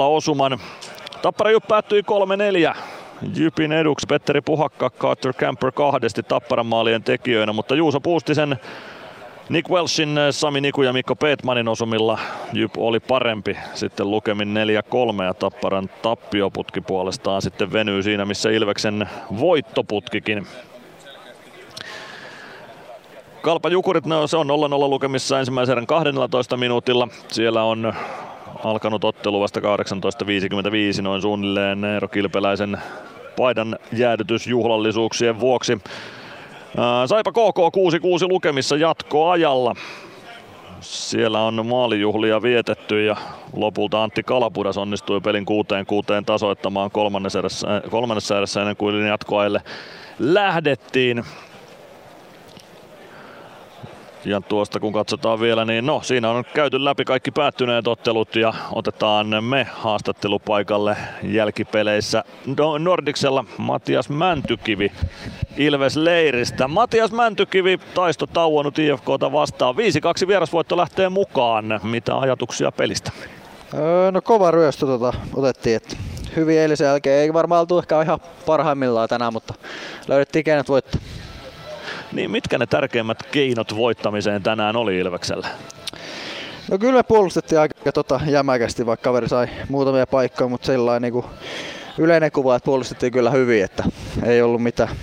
osuman. 0.02 0.60
Tappara 1.22 1.52
Jup 1.52 1.68
päättyi 1.68 2.02
3-4. 2.72 2.78
Jypin 3.36 3.72
eduksi 3.72 4.08
Petteri 4.10 4.42
Puhakka, 4.42 4.90
Carter 4.90 5.34
Camper 5.34 5.72
kahdesti 5.72 6.24
Tapparan 6.24 6.66
maalien 6.66 7.04
tekijöinä, 7.04 7.54
mutta 7.54 7.76
Juuso 7.76 8.00
Puustisen 8.00 8.60
Nick 9.50 9.70
Welshin, 9.70 10.18
eh, 10.18 10.32
Sami 10.32 10.62
Niku 10.62 10.82
ja 10.82 10.94
Mikko 10.94 11.16
Peetmanin 11.16 11.68
osumilla 11.68 12.20
Jyp 12.54 12.72
oli 12.78 13.00
parempi. 13.00 13.58
Sitten 13.74 14.12
lukemin 14.12 14.54
4-3 14.54 15.24
ja 15.24 15.34
Tapparan 15.34 15.90
tappioputki 16.02 16.82
puolestaan 16.82 17.42
sitten 17.42 17.74
venyy 17.74 18.04
siinä, 18.04 18.26
missä 18.26 18.50
Ilveksen 18.50 19.10
voittoputkikin. 19.40 20.48
Kalpa 23.42 23.70
Jukurit, 23.70 24.06
no, 24.06 24.28
se 24.28 24.38
on 24.38 24.48
0-0 24.48 24.50
lukemissa 24.90 25.40
ensimmäisen 25.40 25.72
erän 25.72 25.88
12 25.88 26.58
minuutilla. 26.58 27.08
Siellä 27.28 27.64
on 27.64 27.94
alkanut 28.64 29.04
ottelu 29.04 29.42
vasta 29.42 29.60
18.55 29.60 31.02
noin 31.02 31.22
suunnilleen 31.22 31.84
Eero 31.84 32.08
Kilpeläisen 32.08 32.78
paidan 33.38 33.78
jäädytysjuhlallisuuksien 33.94 35.40
vuoksi. 35.40 35.78
Saipa 37.06 37.32
KK 37.32 37.58
6-6 38.26 38.30
lukemissa 38.30 38.76
jatkoajalla. 38.76 39.76
Siellä 40.82 41.42
on 41.42 41.66
maalijuhlia 41.66 42.42
vietetty 42.42 43.06
ja 43.06 43.16
lopulta 43.56 44.04
Antti 44.04 44.24
Kalapudas 44.24 44.78
onnistui 44.78 45.22
pelin 45.22 45.46
kuuteen 45.46 45.86
kuuteen 45.86 46.26
tasoittamaan 46.26 46.92
kolmannessa 46.92 47.40
erässä, 47.40 47.82
kolmannessa 47.90 48.38
erässä 48.38 48.62
ennen 48.62 48.76
kuin 48.78 49.08
jatkoajalle 49.08 49.62
lähdettiin. 50.20 51.24
Ja 54.26 54.42
tuosta 54.42 54.80
kun 54.80 54.94
katsotaan 54.94 55.40
vielä, 55.40 55.66
niin 55.66 55.86
no 55.86 56.02
siinä 56.04 56.30
on 56.30 56.44
käyty 56.54 56.86
läpi 56.86 57.06
kaikki 57.06 57.32
päättyneet 57.32 57.88
ottelut 57.88 58.36
ja 58.36 58.54
otetaan 58.72 59.44
me 59.44 59.68
haastattelupaikalle 59.74 60.98
jälkipeleissä 61.24 62.24
Nordiksella 62.80 63.46
Matias 63.58 64.10
Mäntykivi 64.10 64.92
Ilves 65.58 65.98
Leiristä. 65.98 66.68
Matias 66.68 67.12
Mäntykivi 67.12 67.80
taisto 67.94 68.28
tauonnut 68.28 68.80
IFKta 68.80 69.32
vastaan. 69.32 69.76
5-2 70.24 70.28
vierasvoitto 70.28 70.78
lähtee 70.78 71.10
mukaan. 71.10 71.80
Mitä 71.84 72.18
ajatuksia 72.18 72.72
pelistä? 72.72 73.12
Öö, 73.74 74.12
no 74.12 74.22
kova 74.22 74.52
ryöstö 74.52 74.86
tota, 74.86 75.14
otettiin. 75.34 75.76
Että 75.76 75.98
hyvin 76.36 76.60
eilisen 76.60 76.86
jälkeen. 76.86 77.22
Ei 77.22 77.34
varmaan 77.34 77.62
oltu 77.62 77.80
ehkä 77.80 78.02
ihan 78.02 78.20
parhaimmillaan 78.46 79.10
tänään, 79.10 79.34
mutta 79.34 79.54
löydettiin 80.08 80.46
keinot 80.46 80.70
voittaa. 80.70 81.02
Niin 82.14 82.32
mitkä 82.32 82.58
ne 82.58 82.66
tärkeimmät 82.66 83.24
keinot 83.24 83.76
voittamiseen 83.76 84.44
tänään 84.44 84.76
oli 84.76 84.98
Ilveksellä? 84.98 85.48
No 86.72 86.78
kyllä 86.78 86.94
me 86.94 87.04
puolustettiin 87.04 87.60
aika 87.60 87.92
tota, 87.92 88.20
jämäkästi, 88.26 88.86
vaikka 88.86 89.10
kaveri 89.10 89.30
sai 89.30 89.48
muutamia 89.70 90.08
paikkoja, 90.08 90.48
mutta 90.48 90.66
sellainen 90.66 91.14
niin 91.14 91.24
yleinen 91.98 92.32
kuva, 92.32 92.56
että 92.56 92.66
puolustettiin 92.66 93.12
kyllä 93.12 93.32
hyvin, 93.32 93.64
että 93.64 93.84
ei 94.26 94.42
ollut 94.42 94.64
mitään 94.64 94.96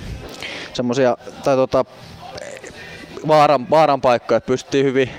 semmoisia 0.73 1.17
tai 1.45 1.57
tota, 1.57 1.85
vaaran, 3.29 3.71
vaaran 3.71 4.01
paikkoja, 4.01 4.39
että 4.39 4.47
pystyttiin 4.47 4.85
hyvin, 4.85 5.11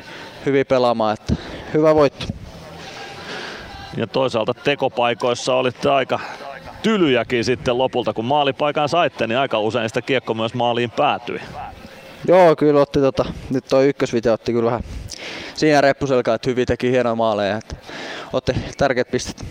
hyvin 0.46 0.66
pelaamaan, 0.66 1.14
että 1.14 1.36
hyvä 1.74 1.96
voitto. 1.96 2.26
Ja 3.98 4.08
toisaalta 4.08 4.54
tekopaikoissa 4.54 5.56
olitte 5.56 5.90
aika 5.90 6.20
tylyjäkin 6.84 7.44
sitten 7.44 7.78
lopulta, 7.78 8.14
kun 8.14 8.26
maalipaikan 8.26 8.90
saitte, 8.90 9.28
niin 9.28 9.38
aika 9.38 9.60
usein 9.60 9.90
sitä 9.90 10.02
kiekko 10.02 10.34
myös 10.34 10.54
maaliin 10.54 10.92
päätyi. 10.92 11.40
Joo, 12.28 12.56
kyllä 12.56 12.82
otti 12.82 13.00
tota, 13.00 13.26
nyt 13.50 13.66
toi 13.70 13.88
ykkösvideo 13.88 14.34
otti 14.34 14.52
kyllä 14.52 14.66
vähän 14.66 14.84
siinä 15.56 15.82
reppuselkaa, 15.82 16.36
että 16.36 16.50
hyvin 16.50 16.66
teki 16.66 16.92
hienoja 16.92 17.16
maaleja, 17.16 17.58
että 17.58 17.76
otti 18.34 18.54
tärkeät 18.78 19.12
pistet. 19.12 19.46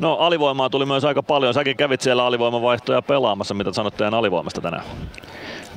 No 0.00 0.14
alivoimaa 0.14 0.70
tuli 0.70 0.86
myös 0.86 1.04
aika 1.04 1.22
paljon. 1.22 1.54
Säkin 1.54 1.76
kävit 1.76 2.00
siellä 2.00 2.26
alivoimavaihtoja 2.26 3.02
pelaamassa. 3.02 3.54
Mitä 3.54 3.72
sanot 3.72 3.96
teidän 3.96 4.14
alivoimasta 4.14 4.60
tänään? 4.60 4.84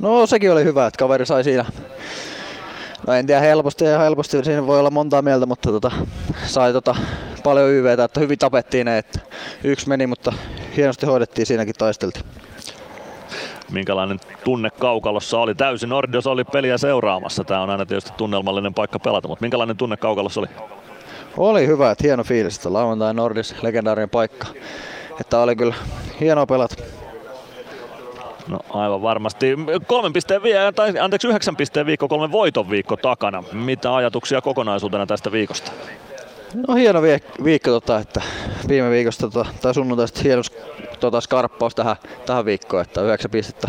No 0.00 0.26
sekin 0.26 0.52
oli 0.52 0.64
hyvä, 0.64 0.86
että 0.86 0.98
kaveri 0.98 1.26
sai 1.26 1.44
siinä 1.44 1.64
No 3.06 3.12
en 3.12 3.26
tiedä 3.26 3.40
helposti 3.40 3.84
ja 3.84 3.98
helposti, 3.98 4.44
siinä 4.44 4.66
voi 4.66 4.78
olla 4.78 4.90
montaa 4.90 5.22
mieltä, 5.22 5.46
mutta 5.46 5.70
tota, 5.70 5.90
sai 6.46 6.72
tota, 6.72 6.96
paljon 7.44 7.70
YVtä, 7.70 8.04
että 8.04 8.20
hyvin 8.20 8.38
tapettiin 8.38 8.86
ne, 8.86 8.98
että 8.98 9.20
yksi 9.64 9.88
meni, 9.88 10.06
mutta 10.06 10.32
hienosti 10.76 11.06
hoidettiin 11.06 11.46
siinäkin 11.46 11.74
taisteltiin. 11.78 12.24
Minkälainen 13.72 14.20
tunne 14.44 14.70
kaukalossa 14.70 15.38
oli? 15.38 15.54
Täysin 15.54 15.88
Nordios 15.88 16.26
oli 16.26 16.44
peliä 16.44 16.78
seuraamassa. 16.78 17.44
Tämä 17.44 17.60
on 17.62 17.70
aina 17.70 17.86
tietysti 17.86 18.12
tunnelmallinen 18.16 18.74
paikka 18.74 18.98
pelata, 18.98 19.28
mutta 19.28 19.42
minkälainen 19.42 19.76
tunne 19.76 19.96
kaukalossa 19.96 20.40
oli? 20.40 20.48
Oli 21.36 21.66
hyvä, 21.66 21.90
että 21.90 22.04
hieno 22.04 22.24
fiilis, 22.24 22.56
että 22.56 22.72
lauantai 22.72 23.14
Nordis 23.14 23.62
legendaarinen 23.62 24.10
paikka. 24.10 24.46
Että 25.20 25.38
oli 25.38 25.56
kyllä 25.56 25.74
hienoa 26.20 26.46
pelata. 26.46 26.74
No 28.48 28.58
aivan 28.70 29.02
varmasti. 29.02 29.56
Kolmen 29.86 30.12
pisteen 30.12 30.42
vie, 30.42 30.72
tai 30.72 30.98
anteeksi 30.98 31.28
yhdeksän 31.28 31.56
pisteen 31.56 31.86
viikko, 31.86 32.08
kolmen 32.08 32.32
voiton 32.32 32.70
viikko 32.70 32.96
takana. 32.96 33.44
Mitä 33.52 33.94
ajatuksia 33.94 34.40
kokonaisuutena 34.40 35.06
tästä 35.06 35.32
viikosta? 35.32 35.72
No 36.54 36.74
hieno 36.74 37.02
viikko, 37.44 37.70
tota, 37.70 37.98
että 37.98 38.20
viime 38.68 38.90
viikosta 38.90 39.30
tota, 39.30 39.50
tai 39.62 39.74
sunnuntaista 39.74 40.20
hieno 40.24 40.42
tota, 41.00 41.20
skarppaus 41.20 41.74
tähän, 41.74 41.96
tähän 42.26 42.44
viikkoon, 42.44 42.82
että 42.82 43.02
yhdeksän 43.02 43.30
pistettä 43.30 43.68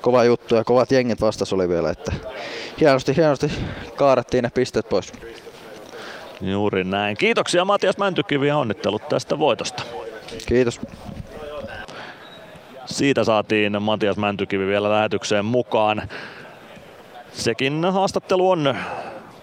kova 0.00 0.24
juttu 0.24 0.54
ja 0.54 0.64
kovat 0.64 0.92
jengit 0.92 1.20
vastas 1.20 1.52
oli 1.52 1.68
vielä, 1.68 1.90
että 1.90 2.12
hienosti, 2.80 3.16
hienosti 3.16 3.52
kaarettiin 3.96 4.42
ne 4.42 4.50
pisteet 4.54 4.88
pois. 4.88 5.12
Juuri 6.40 6.84
näin. 6.84 7.16
Kiitoksia 7.16 7.64
Matias 7.64 7.98
Mäntykivi 7.98 8.48
ja 8.48 8.56
onnittelut 8.56 9.08
tästä 9.08 9.38
voitosta. 9.38 9.82
Kiitos. 10.46 10.80
Siitä 12.86 13.24
saatiin 13.24 13.82
Matias 13.82 14.16
Mäntykivi 14.16 14.66
vielä 14.66 14.90
lähetykseen 14.90 15.44
mukaan. 15.44 16.02
Sekin 17.32 17.84
haastattelu 17.84 18.50
on 18.50 18.76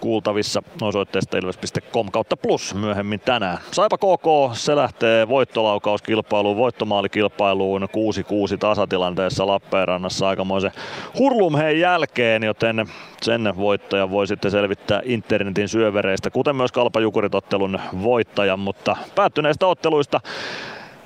kuultavissa 0.05 0.63
osoitteesta 0.81 1.37
ilves.com 1.37 2.11
kautta 2.11 2.37
plus 2.37 2.75
myöhemmin 2.75 3.19
tänään. 3.19 3.57
Saipa 3.71 3.97
KK, 3.97 4.53
se 4.53 4.75
lähtee 4.75 5.27
voittolaukauskilpailuun, 5.27 6.57
voittomaalikilpailuun 6.57 7.81
6-6 8.53 8.57
tasatilanteessa 8.59 9.47
Lappeenrannassa 9.47 10.27
aikamoisen 10.27 10.71
hurlumheen 11.19 11.79
jälkeen, 11.79 12.43
joten 12.43 12.85
sen 13.21 13.53
voittaja 13.57 14.09
voi 14.09 14.27
sitten 14.27 14.51
selvittää 14.51 15.01
internetin 15.05 15.69
syövereistä, 15.69 16.29
kuten 16.29 16.55
myös 16.55 16.71
Kalpa-Jukuritottelun 16.71 17.79
voittajan, 18.03 18.59
mutta 18.59 18.95
päättyneistä 19.15 19.67
otteluista 19.67 20.21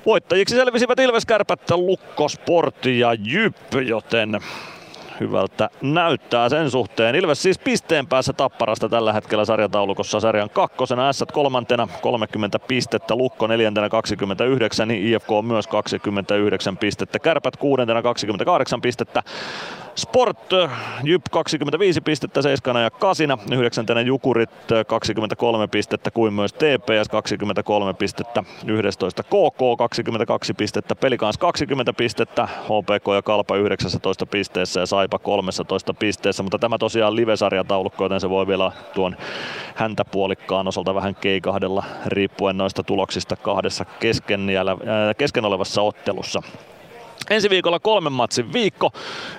Voittajiksi 0.06 0.54
selvisivät 0.54 0.98
Ilves 0.98 1.26
Kärpät, 1.26 1.70
Lukko, 1.70 2.28
Sport 2.28 2.86
ja 2.86 3.14
Jyp, 3.14 3.56
joten 3.86 4.40
hyvältä 5.20 5.70
näyttää 5.82 6.48
sen 6.48 6.70
suhteen. 6.70 7.14
Ilves 7.14 7.42
siis 7.42 7.58
pisteen 7.58 8.06
päässä 8.06 8.32
Tapparasta 8.32 8.88
tällä 8.88 9.12
hetkellä 9.12 9.44
sarjataulukossa 9.44 10.20
sarjan 10.20 10.50
kakkosena, 10.50 11.12
S 11.12 11.24
kolmantena 11.32 11.88
30 12.02 12.58
pistettä, 12.58 13.16
Lukko 13.16 13.46
neljäntenä 13.46 13.88
29, 13.88 14.88
niin 14.88 15.06
IFK 15.06 15.28
myös 15.42 15.66
29 15.66 16.76
pistettä, 16.76 17.18
Kärpät 17.18 17.56
kuudentena 17.56 18.02
28 18.02 18.80
pistettä, 18.80 19.22
Sport, 19.94 20.38
Jyp 21.04 21.22
25 21.30 22.00
pistettä 22.00 22.42
seiskana 22.42 22.80
ja 22.80 22.90
kasina, 22.90 23.38
yhdeksäntenä 23.52 24.00
Jukurit 24.00 24.50
23 24.86 25.66
pistettä 25.66 26.10
kuin 26.10 26.32
myös 26.34 26.52
TPS 26.52 27.08
23 27.10 27.94
pistettä, 27.94 28.44
11 28.66 29.22
KK 29.22 29.78
22 29.78 30.54
pistettä, 30.54 30.94
Pelikans 30.94 31.38
20 31.38 31.92
pistettä, 31.92 32.46
HPK 32.46 33.06
ja 33.14 33.22
Kalpa 33.22 33.56
19 33.56 34.26
pisteessä 34.26 34.80
ja 34.80 34.86
Saipa 34.86 35.18
13 35.18 35.94
pisteessä, 35.94 36.42
mutta 36.42 36.58
tämä 36.58 36.78
tosiaan 36.78 37.16
live-sarjataulukko, 37.16 38.04
joten 38.04 38.20
se 38.20 38.30
voi 38.30 38.46
vielä 38.46 38.72
tuon 38.94 39.16
häntäpuolikkaan 39.74 40.68
osalta 40.68 40.94
vähän 40.94 41.14
keikahdella 41.14 41.84
riippuen 42.06 42.56
noista 42.56 42.82
tuloksista 42.82 43.36
kahdessa 43.36 43.84
kesken, 43.84 44.46
kesken 45.18 45.44
olevassa 45.44 45.82
ottelussa. 45.82 46.42
Ensi 47.30 47.50
viikolla 47.50 47.78
kolmen 47.78 48.12
matsin 48.12 48.52
viikko. 48.52 48.90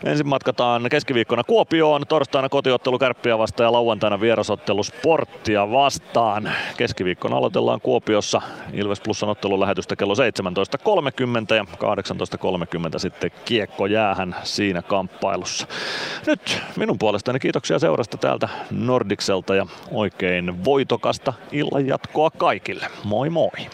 Ensin 0.04 0.28
matkataan 0.28 0.88
keskiviikkona 0.92 1.44
Kuopioon, 1.44 2.08
torstaina 2.08 2.50
kotiottelu 2.50 3.00
Kärppiä 3.00 3.38
vastaan 3.38 3.68
ja 3.68 3.72
lauantaina 3.72 4.22
vierasottelu 4.22 4.84
Sporttia 4.84 5.72
vastaan. 5.72 6.52
Keskiviikkona 6.78 7.38
aloitellaan 7.38 7.82
Kuopiossa 7.82 8.42
Ilves 8.74 9.02
Plusan 9.02 9.30
ottelun 9.30 9.60
lähetystä 9.60 9.96
kello 9.96 10.14
17.30 10.14 11.56
ja 11.56 11.66
18.30 12.94 13.00
sitten 13.00 13.32
kiekko 13.46 13.86
jäähän 13.86 14.36
siinä 14.44 14.82
kamppailussa. 14.82 15.68
Nyt 16.28 16.62
minun 16.76 17.00
puolestani 17.00 17.40
kiitoksia 17.40 17.80
seurasta 17.80 18.18
täältä 18.18 18.50
Nordikselta 18.72 19.56
ja 19.56 19.66
oikein 19.92 20.66
voitokasta 20.66 21.34
illan 21.52 21.88
jatkoa 21.88 22.30
kaikille. 22.32 22.88
Moi 23.04 23.30
moi! 23.30 23.72